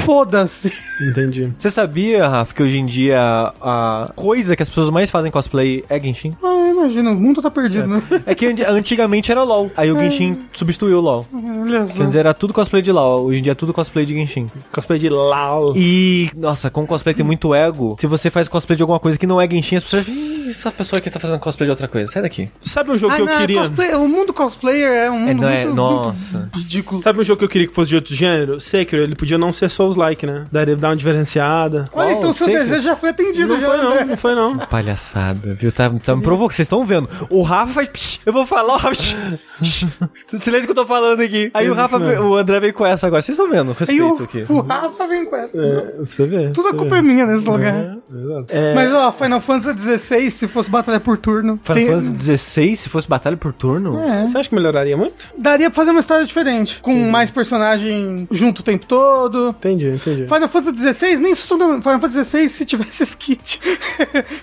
Foda-se. 0.04 0.72
Entendi. 1.10 1.52
Você 1.58 1.70
sabia, 1.70 2.26
Rafa, 2.26 2.54
que 2.54 2.62
hoje 2.62 2.78
em 2.78 2.86
dia 2.86 3.18
a 3.60 4.10
coisa 4.16 4.56
que 4.56 4.62
as 4.62 4.68
pessoas 4.68 4.88
mais 4.88 5.10
fazem 5.10 5.30
cosplay 5.30 5.84
é 5.88 6.00
Genshin? 6.00 6.34
Ah, 6.42 6.57
imagina, 6.80 7.10
o 7.10 7.14
mundo 7.14 7.40
tá 7.42 7.50
perdido, 7.50 7.86
né? 7.86 8.02
É 8.26 8.34
que 8.34 8.46
anti- 8.46 8.64
antigamente 8.64 9.30
era 9.30 9.42
LoL, 9.42 9.70
aí 9.76 9.90
o 9.90 9.96
Genshin 9.98 10.36
substituiu 10.54 10.98
o 10.98 11.00
LoL. 11.00 11.26
Olha 11.62 11.86
só. 11.86 12.02
Antes 12.02 12.14
era 12.16 12.32
tudo 12.34 12.52
cosplay 12.54 12.82
de 12.82 12.90
LoL, 12.92 13.24
hoje 13.26 13.38
em 13.40 13.42
dia 13.42 13.52
é 13.52 13.54
tudo 13.54 13.72
cosplay 13.72 14.04
de 14.06 14.14
Genshin. 14.14 14.46
Cosplay 14.72 14.98
de 14.98 15.08
LAL. 15.08 15.72
E, 15.76 16.30
nossa, 16.36 16.70
com 16.70 16.86
cosplay 16.86 17.14
tem 17.14 17.24
muito 17.24 17.54
ego. 17.54 17.96
Se 18.00 18.06
você 18.06 18.30
faz 18.30 18.48
cosplay 18.48 18.76
de 18.76 18.82
alguma 18.82 18.98
coisa 19.00 19.18
que 19.18 19.26
não 19.26 19.40
é 19.40 19.48
Genshin, 19.48 19.76
as 19.76 19.82
pessoas. 19.84 20.06
Ih, 20.08 20.48
essa 20.50 20.70
pessoa 20.70 20.98
aqui 20.98 21.10
tá 21.10 21.20
fazendo 21.20 21.38
cosplay 21.38 21.66
de 21.66 21.70
outra 21.70 21.88
coisa. 21.88 22.10
Sai 22.12 22.22
daqui. 22.22 22.48
Sabe 22.64 22.90
um 22.90 22.96
jogo 22.98 23.12
Ah, 23.12 23.16
que 23.16 23.22
eu 23.22 23.26
não, 23.26 23.32
é 23.32 23.38
queria. 23.38 23.60
cosplay- 23.60 23.94
o 23.94 24.08
mundo 24.08 24.32
cosplayer 24.32 24.90
é 24.92 25.10
um 25.10 25.18
mundo 25.20 25.30
É, 25.30 25.34
não 25.34 25.48
é. 25.48 25.64
muito, 25.64 25.74
Nossa. 25.76 26.38
muito 26.38 26.58
ridículo. 26.58 27.02
Sabe 27.02 27.20
um 27.20 27.24
jogo 27.24 27.38
que 27.38 27.44
eu 27.44 27.48
queria 27.48 27.66
que 27.68 27.74
fosse 27.74 27.90
de 27.90 27.96
outro 27.96 28.14
gênero? 28.14 28.60
Sekiro, 28.60 29.02
ele 29.02 29.14
podia 29.14 29.36
não 29.38 29.52
ser 29.52 29.68
Souls-like, 29.68 30.24
né? 30.26 30.44
Daria 30.50 30.76
dar 30.76 30.88
uma 30.90 30.96
diferenciada. 30.96 31.84
Olha, 31.92 32.12
então 32.12 32.32
seu 32.32 32.46
que- 32.46 32.52
desejo 32.58 32.82
já 32.82 32.96
foi 32.96 33.10
atendido. 33.10 33.48
Não 33.48 33.60
já, 33.60 33.66
foi 33.66 33.76
não, 33.76 34.06
não 34.06 34.16
foi 34.16 34.34
não. 34.34 34.58
Palhaçada, 34.58 35.54
viu? 35.54 35.70
Tá, 35.72 35.90
tá 36.04 36.16
me 36.16 36.22
provocando. 36.22 36.56
Vocês 36.56 36.67
estão 36.68 36.84
vendo? 36.86 37.08
O 37.30 37.42
Rafa 37.42 37.72
faz. 37.72 37.88
psh, 37.88 38.20
eu 38.26 38.32
vou 38.32 38.46
falar, 38.46 38.74
o 38.74 38.76
Rafa. 38.76 38.90
psh, 38.90 39.16
Silêncio 40.38 40.66
que 40.66 40.70
eu 40.70 40.74
tô 40.74 40.86
falando 40.86 41.20
aqui. 41.20 41.50
Aí 41.54 41.68
o 41.68 41.72
Isso 41.72 41.80
Rafa, 41.80 41.98
mesmo. 41.98 42.24
o 42.26 42.36
André 42.36 42.60
veio 42.60 42.72
com 42.74 42.86
essa 42.86 43.06
agora. 43.06 43.22
Vocês 43.22 43.38
estão 43.38 43.50
vendo? 43.50 43.72
Respeito 43.72 44.20
o, 44.20 44.24
aqui. 44.24 44.44
o 44.48 44.60
Rafa 44.60 45.06
vem 45.06 45.24
com 45.24 45.36
essa. 45.36 45.60
É, 45.60 45.80
pra 45.80 46.04
você 46.06 46.26
ver. 46.26 46.52
Tudo 46.52 46.68
a 46.68 46.74
culpa 46.74 46.96
é 46.98 47.02
minha 47.02 47.26
nesse 47.26 47.48
lugar. 47.48 47.72
ver. 47.72 47.98
Exato. 48.14 48.46
É, 48.48 48.74
Mas 48.74 48.92
ó, 48.92 49.10
Final 49.12 49.40
Fantasy 49.40 49.98
XVI, 49.98 50.30
se 50.30 50.46
fosse 50.48 50.70
batalha 50.70 51.00
por 51.00 51.18
turno, 51.18 51.58
Final 51.62 51.74
tem- 51.74 51.86
Fantasy 51.88 52.36
XVI, 52.36 52.76
se 52.76 52.88
fosse 52.88 53.08
batalha 53.08 53.36
por 53.36 53.52
turno? 53.52 53.98
É. 53.98 54.26
Você 54.26 54.38
acha 54.38 54.48
que 54.48 54.54
melhoraria 54.54 54.96
muito? 54.96 55.26
daria 55.36 55.70
pra 55.70 55.76
fazer 55.76 55.90
uma 55.90 56.00
história 56.00 56.24
diferente, 56.26 56.80
com 56.80 56.92
mais 57.10 57.30
personagem 57.30 58.26
junto 58.30 58.60
o 58.60 58.62
tempo 58.62 58.86
todo. 58.86 59.50
Entendi, 59.50 59.88
entendi. 59.90 60.26
Final 60.26 60.48
Fantasy 60.48 60.92
XVI, 60.94 61.16
nem 61.16 61.34
se 61.34 61.42
Final 61.46 61.80
Fantasy 61.82 62.24
XVI 62.24 62.48
se 62.48 62.64
tivesse 62.64 63.02
skit. 63.04 63.60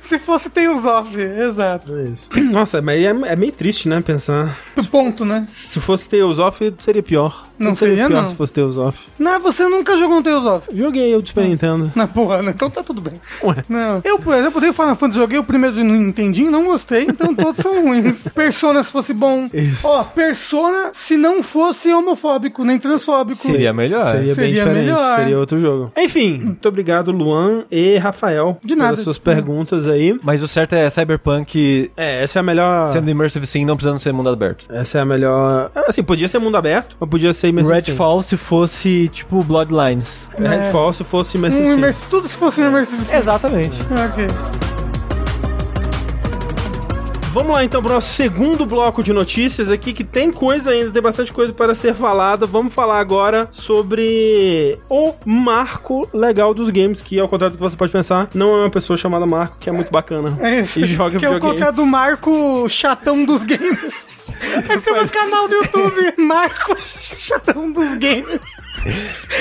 se 0.02 0.19
fosse 0.19 0.49
Tales 0.49 0.85
of, 0.85 1.18
exato. 1.22 1.95
É 1.97 2.03
isso. 2.16 2.30
Nossa, 2.52 2.82
mas 2.82 3.00
é, 3.04 3.08
é 3.32 3.36
meio 3.36 3.52
triste, 3.52 3.88
né? 3.88 4.02
Pensar. 4.02 4.58
Ponto, 4.92 5.24
né? 5.26 5.46
Se 5.50 5.80
fosse 5.80 6.10
Tales 6.10 6.40
of, 6.40 6.74
seria 6.80 7.04
pior. 7.04 7.48
Não 7.58 7.76
seria 7.76 7.96
seria, 7.96 8.08
pior 8.10 8.22
não. 8.22 8.28
se 8.28 8.36
fosse 8.36 8.54
Tales 8.54 8.78
of. 8.78 8.98
Não, 9.20 9.40
você 9.40 9.68
nunca 9.68 9.98
jogou 9.98 10.18
um 10.18 10.24
Tales 10.24 10.44
of. 10.46 10.68
Joguei 10.76 11.14
eu 11.14 11.22
de 11.22 11.30
Super 11.30 11.46
Nintendo. 11.48 11.92
Na 11.96 12.08
porra, 12.08 12.42
né? 12.42 12.52
Então 12.56 12.70
tá 12.70 12.84
tudo 12.84 13.02
bem. 13.02 13.14
Ué. 13.44 13.56
Não. 13.70 14.02
Eu, 14.04 14.20
por 14.20 14.36
exemplo, 14.36 14.60
dei 14.60 14.74
Final 14.74 14.96
Fantasy, 14.96 15.20
joguei 15.20 15.38
o 15.40 15.44
primeiro 15.44 15.76
de 15.76 15.84
Nintendinho, 15.84 16.52
não 16.52 16.66
gostei, 16.66 17.04
então 17.04 17.34
todos 17.36 17.62
são 17.62 17.84
ruins. 17.84 18.28
Persona, 18.34 18.84
se 18.84 18.92
fosse 18.92 19.14
bom. 19.14 19.50
Isso. 19.54 19.88
Ó, 19.88 20.04
Persona, 20.04 20.92
se 20.94 21.18
não 21.18 21.42
fosse 21.44 21.94
homofóbico, 21.94 22.64
nem 22.64 22.78
transfóbico. 22.80 23.48
Seria 23.48 23.74
melhor. 23.74 24.02
Seria, 24.02 24.22
bem 24.28 24.36
Seria 24.36 24.54
diferente, 24.54 24.78
melhor. 24.86 25.16
seria 25.16 25.40
outro 25.40 25.60
jogo. 25.60 25.92
Enfim, 25.98 26.40
muito 26.44 26.68
obrigado, 26.68 27.12
Luan 27.12 27.66
e 27.72 27.98
Rafael, 27.98 28.58
De 28.64 28.76
nada. 28.76 28.92
pelas 28.92 29.04
suas 29.04 29.18
perguntas 29.18 29.88
aí. 29.88 30.18
Mas 30.24 30.42
o 30.42 30.48
certo 30.48 30.74
é 30.74 30.90
Cyberpunk 30.90 31.92
É, 31.98 32.05
essa 32.23 32.40
é 32.40 32.41
a 32.41 32.44
melhor. 32.44 32.88
sendo 32.88 33.10
immersive 33.10 33.45
sim, 33.45 33.65
não 33.65 33.76
precisando 33.76 33.99
ser 33.99 34.11
mundo 34.11 34.30
aberto. 34.30 34.65
Essa 34.69 34.99
é 34.99 35.02
a 35.02 35.06
melhor. 35.06 35.72
Assim, 35.88 36.03
podia 36.03 36.27
ser 36.27 36.40
mundo 36.40 36.56
aberto, 36.57 36.95
ou 36.99 37.07
podia 37.07 37.34
ser 37.34 37.49
imersive 37.49 37.82
sim. 37.82 37.91
Redfall 37.91 38.22
se 38.22 38.38
fosse, 38.38 39.10
tipo, 39.10 39.44
Bloodlines. 39.44 40.27
Redfall 40.38 40.94
se 40.94 41.03
fosse 41.03 41.38
imersive 41.38 41.64
Um 41.64 41.68
sim. 41.68 41.77
immersive, 41.77 42.10
tudo 42.10 42.27
se 42.27 42.38
fosse 42.38 42.61
Immersive 42.61 43.03
Sim. 43.03 43.15
Exatamente. 43.15 43.80
Ok. 43.82 44.85
Vamos 47.36 47.52
lá 47.52 47.66
então 47.66 47.84
pro 47.84 47.91
nosso 47.91 48.14
segundo 48.14 48.66
bloco 48.66 49.03
de 49.03 49.12
notícias 49.12 49.70
aqui, 49.70 49.91
que 49.91 50.06
tem 50.06 50.32
coisa 50.32 50.72
ainda, 50.72 50.90
tem 50.90 51.02
bastante 51.02 51.34
coisa 51.34 51.52
para 51.52 51.76
ser 51.76 51.94
falada. 51.94 52.45
Vamos 52.45 52.74
falar 52.74 52.98
agora 52.98 53.49
sobre 53.52 54.80
o 54.90 55.14
marco 55.26 56.07
legal 56.14 56.53
dos 56.53 56.70
games, 56.70 57.02
que 57.02 57.20
ao 57.20 57.28
contrário 57.28 57.53
do 57.53 57.57
que 57.57 57.70
você 57.70 57.76
pode 57.76 57.91
pensar, 57.91 58.30
não 58.34 58.56
é 58.56 58.60
uma 58.62 58.70
pessoa 58.70 58.95
chamada 58.95 59.26
Marco, 59.26 59.57
que 59.60 59.68
é 59.70 59.74
muito 59.74 59.91
bacana. 59.91 60.38
É 60.40 60.62
isso. 60.62 60.80
E 60.80 60.88
joga 60.88 61.20
que 61.20 61.26
é 61.26 61.30
o 61.30 61.38
contrário 61.38 61.76
do 61.76 61.86
Marco 61.86 62.70
Chatão 62.70 63.26
dos 63.26 63.44
Games. 63.44 64.07
Esse 64.69 64.89
é 64.89 64.93
o 64.93 64.95
meu 64.95 65.10
canal 65.10 65.47
do 65.47 65.56
YouTube. 65.56 66.14
Marco 66.18 66.76
Chatão 66.80 67.72
dos 67.72 67.93
Games. 67.95 68.39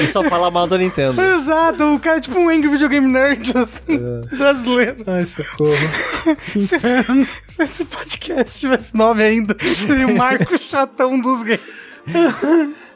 E 0.02 0.06
só 0.06 0.24
falar 0.24 0.50
mal 0.50 0.66
da 0.66 0.78
Nintendo. 0.78 1.20
Exato, 1.20 1.94
o 1.94 2.00
cara 2.00 2.16
é 2.16 2.20
tipo 2.20 2.38
um 2.38 2.48
Angry 2.48 2.68
Video 2.68 2.88
Game 2.88 3.10
Nerd, 3.10 3.52
assim, 3.56 3.98
brasileiro. 4.36 5.04
Ai, 5.06 5.26
socorro. 5.26 5.74
Se, 6.54 6.78
se 6.78 7.62
esse 7.62 7.84
podcast 7.84 8.58
tivesse 8.58 8.96
nome 8.96 9.22
ainda, 9.22 9.56
seria 9.60 10.06
o 10.06 10.16
Marco 10.16 10.58
Chatão 10.58 11.20
dos 11.20 11.42
Games. 11.42 11.60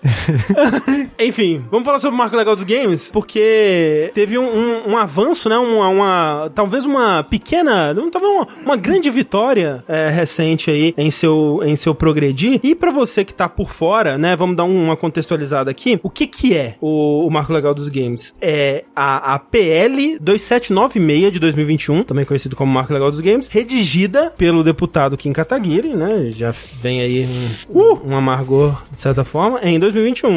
Enfim, 1.18 1.64
vamos 1.70 1.84
falar 1.84 1.98
sobre 1.98 2.14
o 2.14 2.18
marco 2.18 2.36
legal 2.36 2.54
dos 2.54 2.64
games, 2.64 3.10
porque 3.10 4.10
teve 4.14 4.38
um, 4.38 4.44
um- 4.44 4.90
um 4.92 4.96
avanço, 4.96 5.48
né? 5.48 5.56
Uma, 5.56 5.88
uma- 5.88 6.50
talvez 6.54 6.84
uma 6.84 7.22
pequena, 7.24 7.92
não, 7.94 8.10
talvez 8.10 8.32
uma, 8.32 8.46
uma 8.64 8.76
grande 8.76 9.10
vitória 9.10 9.82
é, 9.88 10.08
recente 10.08 10.70
aí 10.70 10.94
em 10.96 11.10
seu, 11.10 11.60
em 11.64 11.76
seu 11.76 11.94
progredir. 11.94 12.60
E 12.62 12.74
pra 12.74 12.90
você 12.90 13.24
que 13.24 13.34
tá 13.34 13.48
por 13.48 13.70
fora, 13.72 14.16
né? 14.18 14.36
Vamos 14.36 14.56
dar 14.56 14.64
um- 14.64 14.84
uma 14.84 14.96
contextualizada 14.96 15.70
aqui. 15.70 15.98
O 16.02 16.10
que 16.10 16.26
que 16.26 16.56
é 16.56 16.76
o, 16.80 17.26
o 17.26 17.30
marco 17.30 17.52
legal 17.52 17.74
dos 17.74 17.88
games? 17.88 18.34
É 18.40 18.84
a, 18.94 19.34
a 19.34 19.38
PL 19.38 20.18
2796 20.20 21.32
de 21.32 21.38
2021, 21.38 22.02
também 22.04 22.24
conhecido 22.24 22.54
como 22.56 22.72
marco 22.72 22.92
legal 22.92 23.10
dos 23.10 23.20
games, 23.20 23.48
redigida 23.48 24.32
pelo 24.36 24.62
deputado 24.62 25.16
Kim 25.16 25.32
Kataguiri, 25.32 25.88
né? 25.94 26.26
Já 26.30 26.54
vem 26.80 27.00
aí 27.00 27.28
um, 27.68 28.12
um 28.12 28.16
amargor, 28.16 28.82
de 28.94 29.02
certa 29.02 29.24
forma, 29.24 29.60
em 29.62 29.78
2021, 29.78 29.87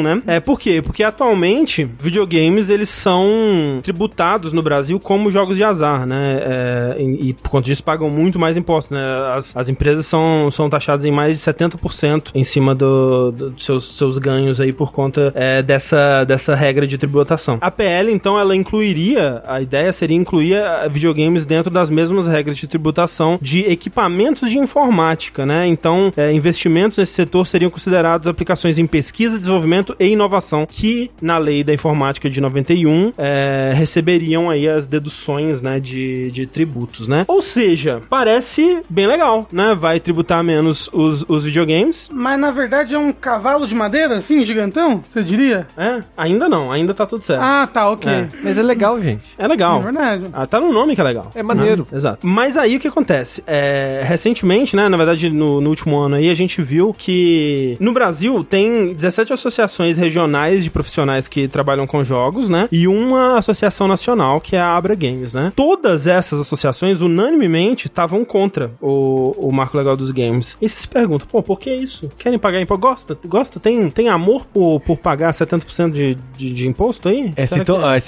né? 0.02 0.22
É, 0.26 0.40
por 0.40 0.58
quê? 0.60 0.80
Porque 0.82 1.02
atualmente, 1.02 1.88
videogames, 2.00 2.68
eles 2.68 2.88
são 2.88 3.80
tributados 3.82 4.52
no 4.52 4.62
Brasil 4.62 4.98
como 5.00 5.30
jogos 5.30 5.56
de 5.56 5.64
azar, 5.64 6.06
né? 6.06 6.38
É, 6.42 6.96
e, 7.02 7.28
e 7.30 7.32
por 7.34 7.50
conta 7.50 7.66
disso 7.66 7.82
pagam 7.84 8.08
muito 8.10 8.38
mais 8.38 8.56
impostos, 8.56 8.90
né? 8.96 9.02
As, 9.34 9.56
as 9.56 9.68
empresas 9.68 10.06
são, 10.06 10.50
são 10.50 10.68
taxadas 10.68 11.04
em 11.04 11.10
mais 11.10 11.36
de 11.36 11.42
70% 11.42 12.30
em 12.34 12.44
cima 12.44 12.74
do- 12.74 13.30
do- 13.32 13.50
dos 13.50 13.64
seus, 13.64 13.96
seus 13.96 14.18
ganhos 14.18 14.60
aí 14.60 14.72
por 14.72 14.92
conta 14.92 15.32
é, 15.34 15.62
dessa, 15.62 16.24
dessa 16.24 16.54
regra 16.54 16.86
de 16.86 16.96
tributação. 16.98 17.58
A 17.60 17.70
PL, 17.70 18.10
então, 18.12 18.38
ela 18.38 18.54
incluiria, 18.54 19.42
a 19.46 19.60
ideia 19.60 19.92
seria 19.92 20.16
incluir 20.16 20.56
ah, 20.56 20.88
videogames 20.88 21.46
dentro 21.46 21.70
das 21.70 21.90
mesmas 21.90 22.26
regras 22.26 22.56
de 22.56 22.66
tributação 22.66 23.38
de 23.40 23.60
equipamentos 23.60 24.50
de 24.50 24.58
informática, 24.58 25.44
né? 25.46 25.66
Então, 25.66 26.12
é, 26.16 26.32
investimentos 26.32 26.98
nesse 26.98 27.12
setor 27.12 27.46
seriam 27.46 27.70
considerados 27.70 28.26
aplicações 28.28 28.78
em 28.78 28.86
pesquisa, 28.86 29.38
desenvolvimento 29.42 29.94
e 29.98 30.06
inovação, 30.06 30.66
que 30.68 31.10
na 31.20 31.38
lei 31.38 31.62
da 31.62 31.74
informática 31.74 32.30
de 32.30 32.40
91 32.40 33.12
é, 33.18 33.72
receberiam 33.74 34.50
aí 34.50 34.68
as 34.68 34.86
deduções, 34.86 35.60
né, 35.60 35.78
de, 35.78 36.30
de 36.30 36.46
tributos, 36.46 37.08
né? 37.08 37.24
Ou 37.28 37.42
seja, 37.42 38.00
parece 38.08 38.82
bem 38.88 39.06
legal, 39.06 39.46
né? 39.52 39.74
Vai 39.78 40.00
tributar 40.00 40.42
menos 40.42 40.88
os, 40.92 41.24
os 41.28 41.44
videogames. 41.44 42.08
Mas 42.12 42.38
na 42.38 42.50
verdade 42.50 42.94
é 42.94 42.98
um 42.98 43.12
cavalo 43.12 43.66
de 43.66 43.74
madeira, 43.74 44.16
assim, 44.16 44.44
gigantão? 44.44 45.02
Você 45.08 45.22
diria? 45.22 45.66
É, 45.76 46.02
ainda 46.16 46.48
não, 46.48 46.70
ainda 46.70 46.94
tá 46.94 47.06
tudo 47.06 47.24
certo. 47.24 47.42
Ah, 47.42 47.66
tá, 47.66 47.88
ok. 47.90 48.10
É. 48.10 48.28
Mas 48.42 48.58
é 48.58 48.62
legal, 48.62 49.00
gente. 49.00 49.24
É 49.36 49.46
legal. 49.46 49.80
É 49.80 49.82
verdade. 49.82 50.24
Ah, 50.32 50.46
tá 50.46 50.60
no 50.60 50.72
nome 50.72 50.94
que 50.94 51.00
é 51.00 51.04
legal. 51.04 51.30
É 51.34 51.42
maneiro. 51.42 51.86
Né? 51.90 51.96
Exato. 51.96 52.26
Mas 52.26 52.56
aí 52.56 52.76
o 52.76 52.80
que 52.80 52.88
acontece? 52.88 53.42
É, 53.46 54.02
recentemente, 54.04 54.76
né? 54.76 54.88
Na 54.88 54.96
verdade, 54.96 55.30
no, 55.30 55.60
no 55.60 55.70
último 55.70 55.98
ano 55.98 56.16
aí, 56.16 56.30
a 56.30 56.34
gente 56.34 56.62
viu 56.62 56.94
que 56.96 57.76
no 57.80 57.92
Brasil 57.92 58.44
tem 58.44 58.94
17 58.94 59.31
associações 59.34 59.98
regionais 59.98 60.64
de 60.64 60.70
profissionais 60.70 61.28
que 61.28 61.48
trabalham 61.48 61.86
com 61.86 62.02
jogos, 62.04 62.48
né? 62.48 62.68
E 62.72 62.86
uma 62.88 63.38
associação 63.38 63.86
nacional, 63.88 64.40
que 64.40 64.56
é 64.56 64.60
a 64.60 64.74
Abra 64.76 64.94
Games, 64.94 65.32
né? 65.32 65.52
Todas 65.54 66.06
essas 66.06 66.40
associações, 66.40 67.00
unanimemente, 67.00 67.86
estavam 67.86 68.24
contra 68.24 68.72
o, 68.80 69.34
o 69.48 69.52
marco 69.52 69.76
legal 69.76 69.96
dos 69.96 70.10
games. 70.10 70.56
E 70.60 70.68
você 70.68 70.76
se 70.78 70.88
pergunta, 70.88 71.26
pô, 71.30 71.42
por 71.42 71.58
que 71.58 71.72
isso? 71.74 72.08
Querem 72.18 72.38
pagar 72.38 72.60
imposto? 72.60 72.82
Gosta? 72.82 73.18
Gosta? 73.26 73.60
Tem, 73.60 73.88
tem 73.90 74.08
amor 74.08 74.44
por, 74.46 74.80
por 74.80 74.96
pagar 74.96 75.32
70% 75.32 75.90
de, 75.92 76.16
de, 76.36 76.52
de 76.52 76.68
imposto 76.68 77.08
aí? 77.08 77.32
É, 77.36 77.46
Será 77.46 77.60
se 77.60 77.64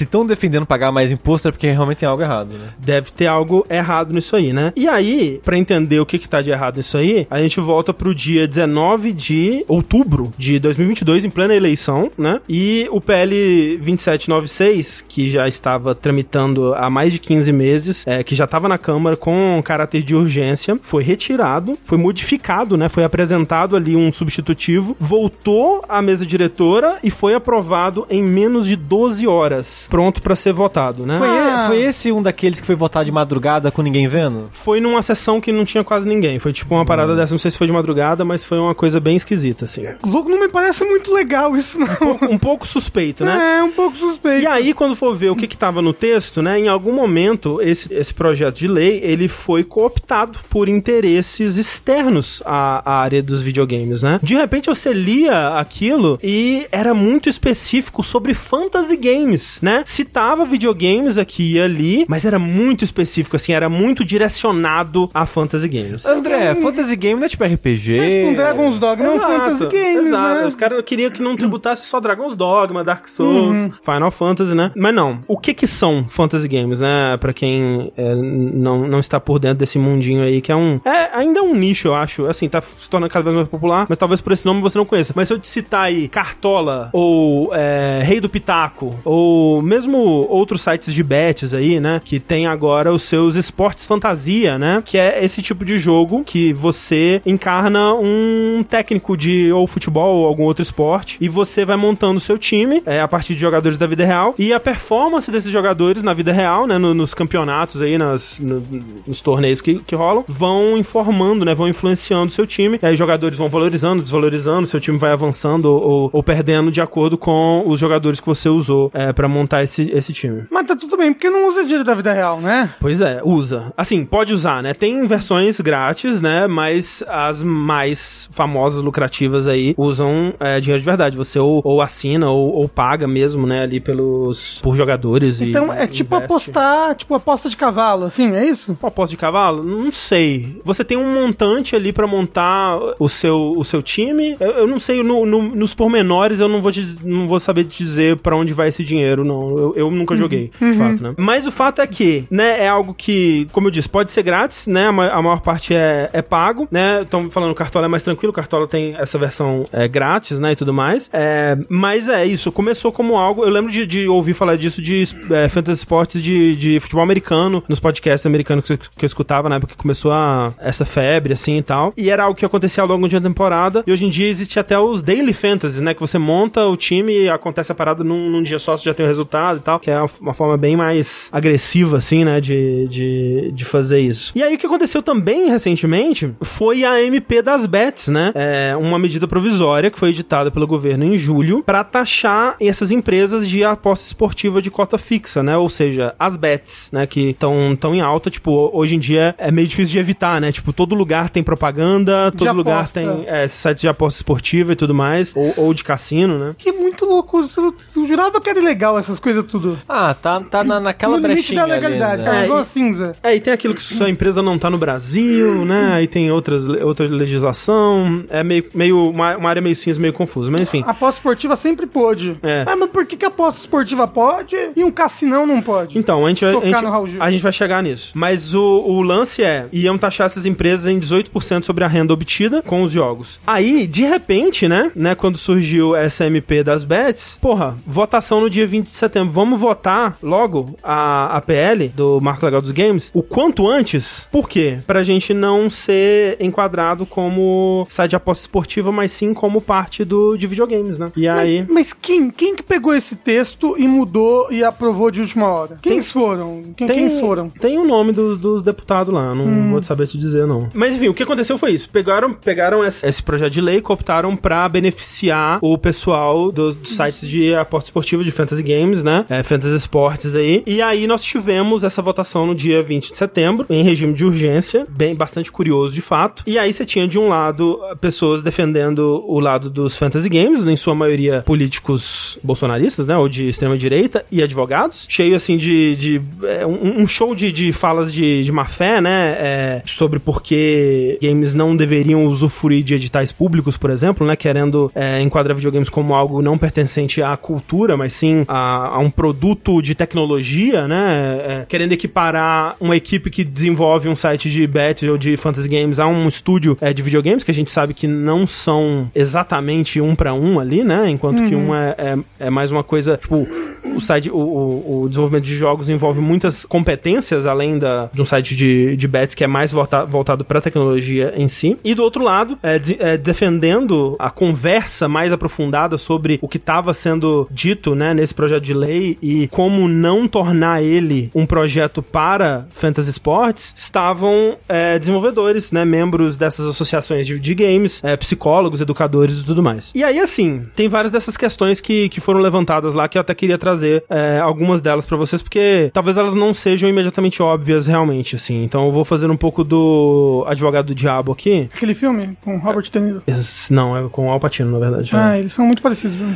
tão, 0.06 0.24
que- 0.24 0.32
ah, 0.32 0.34
defendendo 0.34 0.66
pagar 0.66 0.90
mais 0.90 1.12
imposto 1.12 1.48
é 1.48 1.50
porque 1.52 1.70
realmente 1.70 1.98
tem 1.98 2.08
algo 2.08 2.22
errado, 2.22 2.52
né? 2.54 2.70
deve 2.78 3.10
ter 3.12 3.26
algo 3.26 3.64
errado 3.70 4.12
nisso 4.12 4.34
aí, 4.36 4.52
né? 4.52 4.72
E 4.74 4.88
aí, 4.88 5.40
pra 5.44 5.56
entender 5.56 6.00
o 6.00 6.06
que 6.06 6.18
que 6.18 6.28
tá 6.28 6.42
de 6.42 6.50
errado 6.50 6.76
nisso 6.76 6.96
aí, 6.96 7.26
a 7.30 7.40
gente 7.40 7.60
volta 7.60 7.92
pro 7.94 8.14
dia 8.14 8.46
19 8.48 9.12
de 9.12 9.64
outubro 9.68 10.32
de 10.36 10.58
2022, 10.58 11.13
em 11.22 11.28
plena 11.30 11.54
eleição, 11.54 12.10
né? 12.16 12.40
E 12.48 12.88
o 12.90 12.98
PL 13.00 13.76
2796, 13.78 15.04
que 15.06 15.28
já 15.28 15.46
estava 15.46 15.94
tramitando 15.94 16.74
há 16.74 16.88
mais 16.88 17.12
de 17.12 17.18
15 17.18 17.52
meses, 17.52 18.06
é, 18.06 18.24
que 18.24 18.34
já 18.34 18.44
estava 18.44 18.68
na 18.68 18.78
Câmara 18.78 19.16
com 19.16 19.60
caráter 19.64 20.02
de 20.02 20.16
urgência, 20.16 20.78
foi 20.82 21.02
retirado, 21.02 21.76
foi 21.82 21.98
modificado, 21.98 22.76
né? 22.76 22.88
Foi 22.88 23.04
apresentado 23.04 23.76
ali 23.76 23.94
um 23.94 24.10
substitutivo, 24.10 24.96
voltou 24.98 25.84
à 25.88 26.00
mesa 26.00 26.24
diretora 26.24 26.98
e 27.02 27.10
foi 27.10 27.34
aprovado 27.34 28.06
em 28.08 28.22
menos 28.22 28.66
de 28.66 28.76
12 28.76 29.26
horas, 29.26 29.86
pronto 29.90 30.22
pra 30.22 30.34
ser 30.34 30.52
votado, 30.52 31.04
né? 31.06 31.18
Foi, 31.18 31.28
Ah. 31.28 31.64
foi 31.68 31.80
esse 31.82 32.10
um 32.12 32.22
daqueles 32.22 32.60
que 32.60 32.66
foi 32.66 32.74
votar 32.74 33.04
de 33.04 33.12
madrugada 33.12 33.70
com 33.70 33.82
ninguém 33.82 34.08
vendo? 34.08 34.44
Foi 34.52 34.80
numa 34.80 35.02
sessão 35.02 35.40
que 35.40 35.52
não 35.52 35.64
tinha 35.64 35.84
quase 35.84 36.08
ninguém. 36.08 36.38
Foi 36.38 36.52
tipo 36.52 36.74
uma 36.74 36.84
parada 36.84 37.14
dessa, 37.14 37.32
não 37.34 37.38
sei 37.38 37.50
se 37.50 37.58
foi 37.58 37.66
de 37.66 37.72
madrugada, 37.72 38.24
mas 38.24 38.44
foi 38.44 38.58
uma 38.58 38.74
coisa 38.74 38.98
bem 39.00 39.16
esquisita, 39.16 39.64
assim. 39.64 39.84
Louco, 40.04 40.28
não 40.28 40.40
me 40.40 40.48
parece 40.48 40.84
muito 40.84 41.03
legal 41.12 41.56
isso, 41.56 41.78
não. 41.78 41.88
Um 42.30 42.38
pouco 42.38 42.66
suspeito, 42.66 43.24
né? 43.24 43.58
É, 43.58 43.62
um 43.62 43.70
pouco 43.70 43.96
suspeito. 43.96 44.42
E 44.42 44.46
aí, 44.46 44.74
quando 44.74 44.94
for 44.94 45.14
ver 45.16 45.30
o 45.30 45.36
que 45.36 45.46
que 45.46 45.56
tava 45.56 45.80
no 45.82 45.92
texto, 45.92 46.42
né, 46.42 46.58
em 46.58 46.68
algum 46.68 46.92
momento, 46.92 47.60
esse, 47.60 47.92
esse 47.92 48.12
projeto 48.12 48.56
de 48.56 48.68
lei, 48.68 49.00
ele 49.02 49.28
foi 49.28 49.62
cooptado 49.62 50.38
por 50.48 50.68
interesses 50.68 51.56
externos 51.56 52.42
à, 52.44 52.82
à 52.84 53.00
área 53.02 53.22
dos 53.22 53.42
videogames, 53.42 54.02
né? 54.02 54.18
De 54.22 54.34
repente, 54.34 54.68
você 54.68 54.92
lia 54.92 55.58
aquilo 55.58 56.18
e 56.22 56.66
era 56.72 56.94
muito 56.94 57.28
específico 57.28 58.02
sobre 58.02 58.34
fantasy 58.34 58.96
games, 58.96 59.58
né? 59.60 59.82
Citava 59.86 60.44
videogames 60.44 61.18
aqui 61.18 61.54
e 61.54 61.60
ali, 61.60 62.04
mas 62.08 62.24
era 62.24 62.38
muito 62.38 62.84
específico, 62.84 63.36
assim, 63.36 63.52
era 63.52 63.68
muito 63.68 64.04
direcionado 64.04 65.10
a 65.12 65.26
fantasy 65.26 65.68
games. 65.68 66.04
André, 66.04 66.54
Fantasy 66.54 66.96
Game 66.96 67.18
não 67.18 67.26
é 67.26 67.28
tipo 67.28 67.44
RPG. 67.44 67.98
É 67.98 68.10
tipo 68.18 68.30
um 68.30 68.34
Dragon's 68.34 68.78
Dogma, 68.78 69.04
não 69.04 69.12
é 69.12 69.16
um 69.16 69.20
Fantasy 69.20 69.66
Games, 69.66 70.06
exato. 70.06 70.40
né? 70.40 70.46
Os 70.46 70.54
caras 70.54 70.78
queriam 70.94 71.10
que 71.10 71.20
não 71.20 71.36
tributasse 71.36 71.86
só 71.86 71.98
Dragon's 71.98 72.36
Dogma, 72.36 72.84
Dark 72.84 73.08
Souls, 73.08 73.56
Uhum. 73.58 73.72
Final 73.82 74.10
Fantasy, 74.12 74.54
né? 74.54 74.70
Mas 74.76 74.94
não. 74.94 75.18
O 75.26 75.36
que 75.36 75.52
que 75.52 75.66
são 75.66 76.04
Fantasy 76.08 76.46
Games, 76.46 76.80
né? 76.80 77.16
Pra 77.18 77.32
quem 77.32 77.92
é, 77.96 78.14
não, 78.14 78.86
não 78.86 79.00
está 79.00 79.18
por 79.18 79.38
dentro 79.40 79.58
desse 79.58 79.76
mundinho 79.78 80.22
aí, 80.22 80.40
que 80.40 80.52
é 80.52 80.56
um... 80.56 80.80
É, 80.84 81.10
ainda 81.16 81.40
é 81.40 81.42
um 81.42 81.54
nicho, 81.54 81.88
eu 81.88 81.94
acho. 81.96 82.26
Assim, 82.26 82.48
tá 82.48 82.60
se 82.62 82.88
tornando 82.88 83.12
cada 83.12 83.24
vez 83.24 83.34
mais 83.34 83.48
popular, 83.48 83.86
mas 83.88 83.98
talvez 83.98 84.20
por 84.20 84.32
esse 84.32 84.46
nome 84.46 84.60
você 84.60 84.78
não 84.78 84.84
conheça. 84.86 85.12
Mas 85.16 85.26
se 85.28 85.34
eu 85.34 85.38
te 85.38 85.48
citar 85.48 85.82
aí 85.86 86.06
Cartola, 86.06 86.90
ou 86.92 87.50
é, 87.52 88.02
Rei 88.04 88.20
do 88.20 88.28
Pitaco, 88.28 88.94
ou 89.04 89.60
mesmo 89.60 89.98
outros 89.98 90.60
sites 90.62 90.94
de 90.94 91.02
bets 91.02 91.52
aí, 91.54 91.80
né? 91.80 92.00
Que 92.04 92.20
tem 92.20 92.46
agora 92.46 92.92
os 92.92 93.02
seus 93.02 93.34
esportes 93.34 93.84
fantasia, 93.86 94.58
né? 94.58 94.80
Que 94.84 94.96
é 94.96 95.24
esse 95.24 95.42
tipo 95.42 95.64
de 95.64 95.76
jogo 95.78 96.22
que 96.24 96.52
você 96.52 97.20
encarna 97.26 97.94
um 97.94 98.64
técnico 98.68 99.16
de 99.16 99.50
ou 99.52 99.66
futebol 99.66 100.18
ou 100.18 100.26
algum 100.26 100.44
outro 100.44 100.62
esporte 100.62 100.83
esporte 100.84 101.16
e 101.20 101.28
você 101.28 101.64
vai 101.64 101.76
montando 101.76 102.18
o 102.18 102.20
seu 102.20 102.36
time 102.38 102.82
é, 102.84 103.00
a 103.00 103.08
partir 103.08 103.34
de 103.34 103.40
jogadores 103.40 103.78
da 103.78 103.86
vida 103.86 104.04
real 104.04 104.34
e 104.38 104.52
a 104.52 104.60
performance 104.60 105.30
desses 105.30 105.50
jogadores 105.50 106.02
na 106.02 106.12
vida 106.12 106.32
real, 106.32 106.66
né, 106.66 106.76
no- 106.78 106.92
nos 106.94 107.14
campeonatos 107.14 107.80
aí, 107.80 107.96
nas, 107.96 108.38
no- 108.40 108.62
nos 109.06 109.20
torneios 109.20 109.60
que, 109.60 109.76
que 109.80 109.94
rolam, 109.94 110.24
vão 110.28 110.76
informando, 110.76 111.44
né, 111.44 111.54
vão 111.54 111.68
influenciando 111.68 112.26
o 112.26 112.30
seu 112.30 112.46
time. 112.46 112.78
E 112.82 112.86
aí 112.86 112.92
os 112.92 112.98
jogadores 112.98 113.38
vão 113.38 113.48
valorizando, 113.48 114.02
desvalorizando, 114.02 114.66
seu 114.66 114.80
time 114.80 114.98
vai 114.98 115.12
avançando 115.12 115.66
ou, 115.66 116.10
ou 116.12 116.22
perdendo 116.22 116.70
de 116.70 116.80
acordo 116.80 117.16
com 117.16 117.64
os 117.66 117.78
jogadores 117.78 118.20
que 118.20 118.26
você 118.26 118.48
usou 118.48 118.90
é, 118.92 119.12
para 119.12 119.26
montar 119.28 119.62
esse, 119.62 119.90
esse 119.90 120.12
time. 120.12 120.44
Mas 120.50 120.66
tá 120.66 120.76
tudo 120.76 120.96
bem, 120.96 121.12
porque 121.12 121.30
não 121.30 121.48
usa 121.48 121.62
dinheiro 121.62 121.84
da 121.84 121.94
vida 121.94 122.12
real, 122.12 122.40
né? 122.40 122.70
Pois 122.80 123.00
é, 123.00 123.20
usa. 123.24 123.72
Assim, 123.76 124.04
pode 124.04 124.32
usar, 124.34 124.62
né? 124.62 124.74
Tem 124.74 125.06
versões 125.06 125.60
grátis, 125.60 126.20
né? 126.20 126.46
Mas 126.46 127.02
as 127.08 127.42
mais 127.42 128.28
famosas, 128.32 128.82
lucrativas 128.82 129.48
aí, 129.48 129.74
usam 129.76 130.34
é, 130.40 130.60
dinheiro 130.64 130.80
de 130.80 130.86
verdade. 130.86 131.16
Você 131.16 131.38
ou, 131.38 131.60
ou 131.64 131.80
assina 131.80 132.30
ou, 132.30 132.52
ou 132.52 132.68
paga 132.68 133.06
mesmo, 133.06 133.46
né? 133.46 133.62
Ali 133.62 133.80
pelos 133.80 134.60
por 134.62 134.74
jogadores. 134.76 135.40
e 135.40 135.48
Então 135.50 135.72
é 135.72 135.86
tipo 135.86 136.14
investe. 136.14 136.24
apostar, 136.32 136.94
tipo 136.94 137.14
aposta 137.14 137.48
de 137.48 137.56
cavalo, 137.56 138.04
assim, 138.04 138.34
é 138.34 138.44
isso? 138.44 138.76
Uma 138.80 138.88
aposta 138.88 139.10
de 139.10 139.16
cavalo? 139.16 139.62
Não 139.62 139.90
sei. 139.90 140.60
Você 140.64 140.84
tem 140.84 140.96
um 140.96 141.12
montante 141.14 141.76
ali 141.76 141.92
pra 141.92 142.06
montar 142.06 142.78
o 142.98 143.08
seu, 143.08 143.52
o 143.56 143.64
seu 143.64 143.82
time. 143.82 144.34
Eu, 144.40 144.50
eu 144.52 144.66
não 144.66 144.80
sei, 144.80 145.02
no, 145.02 145.24
no- 145.26 145.42
nos 145.54 145.74
pormenores 145.74 146.40
eu 146.40 146.48
não 146.48 146.60
vou, 146.62 146.72
te, 146.72 146.86
não 147.04 147.26
vou 147.28 147.38
saber 147.40 147.64
dizer 147.64 148.16
pra 148.18 148.36
onde 148.36 148.52
vai 148.52 148.68
esse 148.68 148.82
dinheiro, 148.82 149.24
não. 149.24 149.56
Eu, 149.56 149.72
eu 149.76 149.90
nunca 149.90 150.16
joguei, 150.16 150.50
de 150.60 150.72
fato, 150.74 151.02
né? 151.02 151.14
Mas 151.16 151.46
o 151.46 151.52
fato 151.52 151.80
é 151.80 151.86
que, 151.86 152.24
né, 152.30 152.62
é 152.64 152.68
algo 152.68 152.94
que, 152.94 153.46
como 153.52 153.66
eu 153.68 153.70
disse, 153.70 153.88
pode 153.88 154.10
ser 154.10 154.22
grátis, 154.22 154.66
né? 154.66 154.86
A, 154.86 154.92
ma- 154.92 155.08
a 155.08 155.22
maior 155.22 155.40
parte 155.40 155.74
é, 155.74 156.08
é 156.12 156.22
pago, 156.22 156.66
né? 156.70 157.02
Estão 157.02 157.28
falando 157.30 157.50
que 157.50 157.54
o 157.54 157.58
Cartola 157.58 157.86
é 157.86 157.88
mais 157.88 158.02
tranquilo, 158.02 158.30
o 158.30 158.34
Cartola 158.34 158.66
tem 158.66 158.94
essa 158.96 159.18
versão 159.18 159.64
é, 159.72 159.86
grátis, 159.88 160.38
né? 160.40 160.52
E 160.54 160.56
tudo 160.56 160.72
mais. 160.72 161.10
É, 161.12 161.58
mas 161.68 162.08
é 162.08 162.24
isso, 162.24 162.52
começou 162.52 162.92
como 162.92 163.16
algo. 163.16 163.42
Eu 163.42 163.50
lembro 163.50 163.72
de, 163.72 163.84
de 163.84 164.06
ouvir 164.06 164.34
falar 164.34 164.56
disso 164.56 164.80
de 164.80 165.02
é, 165.32 165.48
Fantasy 165.48 165.80
Sports 165.80 166.22
de, 166.22 166.54
de 166.54 166.78
futebol 166.78 167.02
americano, 167.02 167.62
nos 167.68 167.80
podcasts 167.80 168.24
americanos 168.24 168.64
que, 168.64 168.76
que 168.76 169.04
eu 169.04 169.06
escutava 169.06 169.48
na 169.48 169.56
época 169.56 169.72
que 169.74 169.82
começou 169.82 170.12
a, 170.12 170.54
essa 170.60 170.84
febre, 170.84 171.32
assim 171.32 171.58
e 171.58 171.62
tal. 171.62 171.92
E 171.96 172.08
era 172.08 172.22
algo 172.22 172.38
que 172.38 172.46
acontecia 172.46 172.84
ao 172.84 172.88
longo 172.88 173.08
de 173.08 173.16
uma 173.16 173.22
temporada. 173.22 173.82
E 173.84 173.90
hoje 173.90 174.04
em 174.04 174.08
dia 174.08 174.28
existe 174.28 174.60
até 174.60 174.78
os 174.78 175.02
Daily 175.02 175.34
Fantasy, 175.34 175.82
né? 175.82 175.92
Que 175.92 176.00
você 176.00 176.18
monta 176.18 176.64
o 176.66 176.76
time 176.76 177.24
e 177.24 177.28
acontece 177.28 177.72
a 177.72 177.74
parada 177.74 178.04
num, 178.04 178.30
num 178.30 178.42
dia 178.42 178.60
só, 178.60 178.76
você 178.76 178.84
já 178.84 178.94
tem 178.94 179.04
o 179.04 179.08
resultado 179.08 179.58
e 179.58 179.60
tal. 179.60 179.80
Que 179.80 179.90
é 179.90 179.98
uma, 179.98 180.10
uma 180.20 180.34
forma 180.34 180.56
bem 180.56 180.76
mais 180.76 181.28
agressiva, 181.32 181.96
assim, 181.96 182.24
né? 182.24 182.40
De, 182.40 182.86
de, 182.86 183.52
de 183.52 183.64
fazer 183.64 184.00
isso. 184.00 184.30
E 184.36 184.42
aí 184.42 184.54
o 184.54 184.58
que 184.58 184.66
aconteceu 184.66 185.02
também 185.02 185.50
recentemente 185.50 186.32
foi 186.42 186.84
a 186.84 187.02
MP 187.02 187.42
das 187.42 187.66
bets, 187.66 188.06
né? 188.06 188.32
É 188.36 188.76
uma 188.76 189.00
medida 189.00 189.26
provisória 189.26 189.90
que 189.90 189.98
foi 189.98 190.10
editada 190.10 190.43
pelo 190.50 190.66
governo 190.66 191.04
em 191.04 191.16
julho 191.18 191.62
para 191.64 191.82
taxar 191.84 192.56
essas 192.60 192.90
empresas 192.90 193.48
de 193.48 193.64
aposta 193.64 194.06
esportiva 194.06 194.60
de 194.60 194.70
cota 194.70 194.98
fixa, 194.98 195.42
né? 195.42 195.56
Ou 195.56 195.68
seja, 195.68 196.14
as 196.18 196.36
bets, 196.36 196.88
né? 196.92 197.06
Que 197.06 197.30
estão 197.30 197.76
tão 197.78 197.94
em 197.94 198.00
alta. 198.00 198.30
Tipo, 198.30 198.70
hoje 198.72 198.96
em 198.96 198.98
dia 198.98 199.34
é 199.38 199.50
meio 199.50 199.66
difícil 199.68 199.92
de 199.92 199.98
evitar, 199.98 200.40
né? 200.40 200.50
Tipo, 200.52 200.72
todo 200.72 200.94
lugar 200.94 201.30
tem 201.30 201.42
propaganda, 201.42 202.32
todo 202.32 202.52
lugar 202.52 202.78
aposta. 202.78 203.00
tem 203.00 203.24
é, 203.26 203.46
sites 203.48 203.80
de 203.82 203.88
aposta 203.88 204.18
esportiva 204.18 204.72
e 204.72 204.76
tudo 204.76 204.94
mais. 204.94 205.34
Ou, 205.36 205.54
ou 205.56 205.74
de 205.74 205.84
cassino, 205.84 206.38
né? 206.38 206.54
Que 206.56 206.72
muito 206.72 207.04
louco. 207.04 207.40
Eu, 207.56 208.06
jurava 208.06 208.40
que 208.40 208.50
era 208.50 208.60
legal 208.60 208.98
essas 208.98 209.18
coisas 209.18 209.44
tudo. 209.44 209.78
Ah, 209.88 210.14
tá, 210.14 210.40
tá 210.40 210.62
na, 210.64 210.80
naquela 210.80 211.16
no 211.16 211.22
limite 211.26 211.40
brechinha 211.54 211.60
da 211.62 211.66
legalidade, 211.74 212.22
ali, 212.22 212.24
tá 212.24 212.32
né? 212.32 212.46
na 212.48 212.58
É, 212.58 212.60
e- 212.60 212.64
cinza. 212.64 213.16
É, 213.22 213.36
e 213.36 213.40
tem 213.40 213.52
aquilo 213.52 213.74
que 213.74 213.82
sua 213.82 214.08
empresa 214.10 214.42
não 214.42 214.58
tá 214.58 214.68
no 214.70 214.78
Brasil, 214.78 215.64
né? 215.64 215.92
Aí 215.94 216.06
tem 216.06 216.30
outras, 216.30 216.66
outra 216.68 217.06
legislação. 217.06 218.22
É 218.28 218.42
meio, 218.42 218.64
meio 218.74 219.10
uma, 219.10 219.36
uma 219.36 219.48
área 219.48 219.62
meio 219.62 219.76
cinza, 219.76 220.00
meio 220.00 220.12
confusa. 220.12 220.33
Mas 220.42 220.62
enfim. 220.62 220.82
A 220.86 220.90
aposta 220.90 221.18
esportiva 221.18 221.56
sempre 221.56 221.86
pôde. 221.86 222.36
É. 222.42 222.64
mas 222.76 222.90
por 222.90 223.06
que, 223.06 223.16
que 223.16 223.24
a 223.24 223.28
aposta 223.28 223.60
esportiva 223.60 224.06
pode 224.06 224.56
e 224.76 224.84
um 224.84 224.90
cassinão 224.90 225.46
não 225.46 225.60
pode? 225.60 225.98
Então, 225.98 226.24
a 226.24 226.28
gente, 226.28 226.44
vai, 226.44 226.54
a, 226.54 227.06
gente, 227.06 227.20
a 227.20 227.30
gente 227.30 227.42
vai 227.42 227.52
chegar 227.52 227.82
nisso. 227.82 228.12
Mas 228.14 228.54
o, 228.54 228.62
o 228.62 229.02
lance 229.02 229.42
é, 229.42 229.66
iam 229.72 229.98
taxar 229.98 230.26
essas 230.26 230.46
empresas 230.46 230.86
em 230.86 230.98
18% 230.98 231.64
sobre 231.64 231.84
a 231.84 231.88
renda 231.88 232.12
obtida 232.12 232.62
com 232.62 232.82
os 232.82 232.92
jogos. 232.92 233.40
Aí, 233.46 233.86
de 233.86 234.04
repente, 234.04 234.68
né, 234.68 234.90
né, 234.94 235.14
quando 235.14 235.38
surgiu 235.38 235.94
essa 235.94 236.26
MP 236.26 236.62
das 236.62 236.84
bets, 236.84 237.38
porra, 237.40 237.76
votação 237.86 238.40
no 238.40 238.50
dia 238.50 238.66
20 238.66 238.84
de 238.84 238.90
setembro. 238.90 239.32
Vamos 239.32 239.60
votar 239.60 240.16
logo 240.22 240.76
a, 240.82 241.36
a 241.36 241.40
PL 241.40 241.88
do 241.88 242.20
Marco 242.20 242.44
Legal 242.44 242.60
dos 242.60 242.70
Games 242.70 243.10
o 243.12 243.22
quanto 243.22 243.68
antes. 243.68 244.28
Por 244.30 244.48
quê? 244.48 244.78
Pra 244.86 245.02
gente 245.02 245.34
não 245.34 245.68
ser 245.68 246.36
enquadrado 246.40 247.04
como 247.04 247.86
site 247.88 248.10
de 248.10 248.16
aposta 248.16 248.44
esportiva, 248.44 248.92
mas 248.92 249.12
sim 249.12 249.34
como 249.34 249.60
parte 249.60 250.04
do, 250.04 250.23
de 250.36 250.46
videogames, 250.46 250.98
né? 250.98 251.12
E 251.16 251.28
aí... 251.28 251.66
Mas 251.68 251.92
quem, 251.92 252.30
quem 252.30 252.56
que 252.56 252.62
pegou 252.62 252.94
esse 252.94 253.16
texto 253.16 253.76
e 253.78 253.86
mudou 253.86 254.50
e 254.50 254.64
aprovou 254.64 255.10
de 255.10 255.20
última 255.20 255.48
hora? 255.48 255.76
Quem 255.80 256.02
foram? 256.02 256.62
Quem, 256.76 256.86
quem 256.86 257.10
foram? 257.10 257.46
Hum. 257.46 257.50
Tem 257.60 257.78
o 257.78 257.84
nome 257.84 258.12
dos, 258.12 258.38
dos 258.38 258.62
deputados 258.62 259.12
lá, 259.12 259.34
não 259.34 259.70
vou 259.70 259.82
saber 259.82 260.06
te 260.06 260.18
dizer, 260.18 260.46
não. 260.46 260.68
Mas 260.72 260.94
enfim, 260.94 261.08
o 261.08 261.14
que 261.14 261.22
aconteceu 261.22 261.58
foi 261.58 261.72
isso. 261.72 261.88
Pegaram, 261.90 262.32
pegaram 262.32 262.84
esse, 262.84 263.06
esse 263.06 263.22
projeto 263.22 263.52
de 263.52 263.60
lei, 263.60 263.80
cooptaram 263.80 264.36
pra 264.36 264.68
beneficiar 264.68 265.58
o 265.60 265.76
pessoal 265.76 266.50
dos, 266.50 266.74
dos 266.74 266.96
sites 266.96 267.28
de 267.28 267.54
aposta 267.54 267.88
esportiva 267.88 268.22
de 268.24 268.30
Fantasy 268.30 268.62
Games, 268.62 269.02
né? 269.02 269.26
É, 269.28 269.42
Fantasy 269.42 269.76
Sports 269.76 270.34
aí. 270.34 270.62
E 270.66 270.80
aí 270.80 271.06
nós 271.06 271.22
tivemos 271.22 271.84
essa 271.84 272.00
votação 272.00 272.46
no 272.46 272.54
dia 272.54 272.82
20 272.82 273.12
de 273.12 273.18
setembro, 273.18 273.66
em 273.68 273.82
regime 273.82 274.12
de 274.12 274.24
urgência, 274.24 274.86
bem 274.88 275.14
bastante 275.14 275.50
curioso 275.50 275.94
de 275.94 276.00
fato. 276.00 276.42
E 276.46 276.58
aí 276.58 276.72
você 276.72 276.84
tinha 276.84 277.06
de 277.08 277.18
um 277.18 277.28
lado 277.28 277.80
pessoas 278.00 278.42
defendendo 278.42 279.24
o 279.26 279.40
lado 279.40 279.70
dos 279.70 279.96
Fantasy 279.96 280.13
Games, 280.22 280.64
em 280.64 280.76
sua 280.76 280.94
maioria 280.94 281.42
políticos 281.42 282.38
bolsonaristas, 282.42 283.06
né? 283.06 283.16
Ou 283.16 283.28
de 283.28 283.48
extrema 283.48 283.76
direita 283.76 284.24
e 284.30 284.42
advogados, 284.42 285.06
cheio 285.08 285.34
assim 285.34 285.56
de, 285.56 285.96
de 285.96 286.22
é, 286.44 286.66
um, 286.66 287.02
um 287.02 287.06
show 287.06 287.34
de, 287.34 287.50
de 287.50 287.72
falas 287.72 288.12
de, 288.12 288.42
de 288.42 288.52
má 288.52 288.64
fé, 288.64 289.00
né? 289.00 289.36
É, 289.38 289.82
sobre 289.84 290.18
por 290.18 290.42
que 290.42 291.18
games 291.22 291.54
não 291.54 291.76
deveriam 291.76 292.24
usufruir 292.26 292.82
de 292.84 292.94
editais 292.94 293.32
públicos, 293.32 293.76
por 293.76 293.90
exemplo, 293.90 294.26
né? 294.26 294.36
Querendo 294.36 294.90
é, 294.94 295.20
enquadrar 295.20 295.56
videogames 295.56 295.88
como 295.88 296.14
algo 296.14 296.40
não 296.40 296.56
pertencente 296.56 297.22
à 297.22 297.36
cultura, 297.36 297.96
mas 297.96 298.12
sim 298.12 298.44
a, 298.46 298.96
a 298.96 298.98
um 298.98 299.10
produto 299.10 299.82
de 299.82 299.94
tecnologia, 299.94 300.86
né? 300.86 301.40
É, 301.46 301.66
querendo 301.68 301.92
equiparar 301.92 302.76
uma 302.80 302.96
equipe 302.96 303.30
que 303.30 303.44
desenvolve 303.44 304.08
um 304.08 304.16
site 304.16 304.50
de 304.50 304.66
bet 304.66 305.08
ou 305.08 305.18
de 305.18 305.36
fantasy 305.36 305.68
games 305.68 305.98
a 305.98 306.06
um 306.06 306.28
estúdio 306.28 306.76
é, 306.80 306.92
de 306.92 307.02
videogames, 307.02 307.42
que 307.42 307.50
a 307.50 307.54
gente 307.54 307.70
sabe 307.70 307.94
que 307.94 308.06
não 308.06 308.46
são 308.46 309.10
exatamente 309.14 310.00
um 310.04 310.14
pra 310.14 310.32
um 310.34 310.60
ali, 310.60 310.84
né? 310.84 311.08
Enquanto 311.10 311.42
que 311.48 311.54
um 311.54 311.74
é, 311.74 311.94
é, 311.98 312.18
é 312.46 312.50
mais 312.50 312.70
uma 312.70 312.82
coisa, 312.84 313.16
tipo, 313.16 313.46
o 313.94 314.00
site, 314.00 314.30
o, 314.30 314.36
o, 314.36 315.02
o 315.02 315.08
desenvolvimento 315.08 315.44
de 315.44 315.54
jogos 315.56 315.88
envolve 315.88 316.20
muitas 316.20 316.64
competências, 316.64 317.46
além 317.46 317.78
da, 317.78 318.08
de 318.12 318.22
um 318.22 318.24
site 318.24 318.54
de, 318.56 318.96
de 318.96 319.08
bets 319.08 319.34
que 319.34 319.42
é 319.44 319.46
mais 319.46 319.72
volta, 319.72 320.04
voltado 320.04 320.44
pra 320.44 320.60
tecnologia 320.60 321.32
em 321.36 321.48
si. 321.48 321.76
E 321.84 321.94
do 321.94 322.02
outro 322.02 322.22
lado, 322.22 322.58
é, 322.62 322.78
de- 322.78 322.96
é, 323.00 323.16
defendendo 323.16 324.16
a 324.18 324.30
conversa 324.30 325.08
mais 325.08 325.32
aprofundada 325.32 325.96
sobre 325.98 326.38
o 326.42 326.48
que 326.48 326.56
estava 326.56 326.92
sendo 326.94 327.46
dito, 327.50 327.94
né, 327.94 328.14
nesse 328.14 328.34
projeto 328.34 328.62
de 328.62 328.74
lei 328.74 329.18
e 329.22 329.46
como 329.48 329.86
não 329.88 330.26
tornar 330.28 330.82
ele 330.82 331.30
um 331.34 331.46
projeto 331.46 332.02
para 332.02 332.66
Fantasy 332.72 333.10
Sports, 333.10 333.74
estavam 333.76 334.56
é, 334.68 334.98
desenvolvedores, 334.98 335.70
né, 335.72 335.84
membros 335.84 336.36
dessas 336.36 336.66
associações 336.66 337.26
de, 337.26 337.38
de 337.38 337.54
games, 337.54 338.00
é, 338.02 338.16
psicólogos, 338.16 338.80
educadores 338.80 339.36
e 339.36 339.44
tudo 339.44 339.62
mais. 339.62 339.90
E 339.94 340.02
aí, 340.02 340.18
assim, 340.18 340.66
tem 340.74 340.88
várias 340.88 341.10
dessas 341.12 341.36
questões 341.36 341.80
que, 341.80 342.08
que 342.08 342.20
foram 342.20 342.40
levantadas 342.40 342.94
lá 342.94 343.06
que 343.08 343.16
eu 343.16 343.20
até 343.20 343.34
queria 343.34 343.56
trazer 343.56 344.04
é, 344.10 344.38
algumas 344.40 344.80
delas 344.80 345.06
pra 345.06 345.16
vocês, 345.16 345.42
porque 345.42 345.90
talvez 345.92 346.16
elas 346.16 346.34
não 346.34 346.52
sejam 346.52 346.88
imediatamente 346.90 347.40
óbvias 347.42 347.86
realmente, 347.86 348.34
assim. 348.36 348.64
Então 348.64 348.86
eu 348.86 348.92
vou 348.92 349.04
fazer 349.04 349.30
um 349.30 349.36
pouco 349.36 349.62
do 349.62 350.44
advogado 350.48 350.86
do 350.86 350.94
diabo 350.94 351.32
aqui. 351.32 351.68
Aquele 351.74 351.94
filme 351.94 352.36
com 352.42 352.56
Robert 352.58 352.84
De 352.90 353.00
Niro. 353.00 353.22
Não, 353.70 353.96
é 353.96 354.08
com 354.08 354.26
o 354.28 354.30
Al 354.30 354.40
Pacino, 354.40 354.72
na 354.72 354.78
verdade. 354.78 355.10
Ah, 355.14 355.38
eles 355.38 355.52
são 355.52 355.64
muito 355.66 355.80
parecidos, 355.82 356.16
viu? 356.16 356.28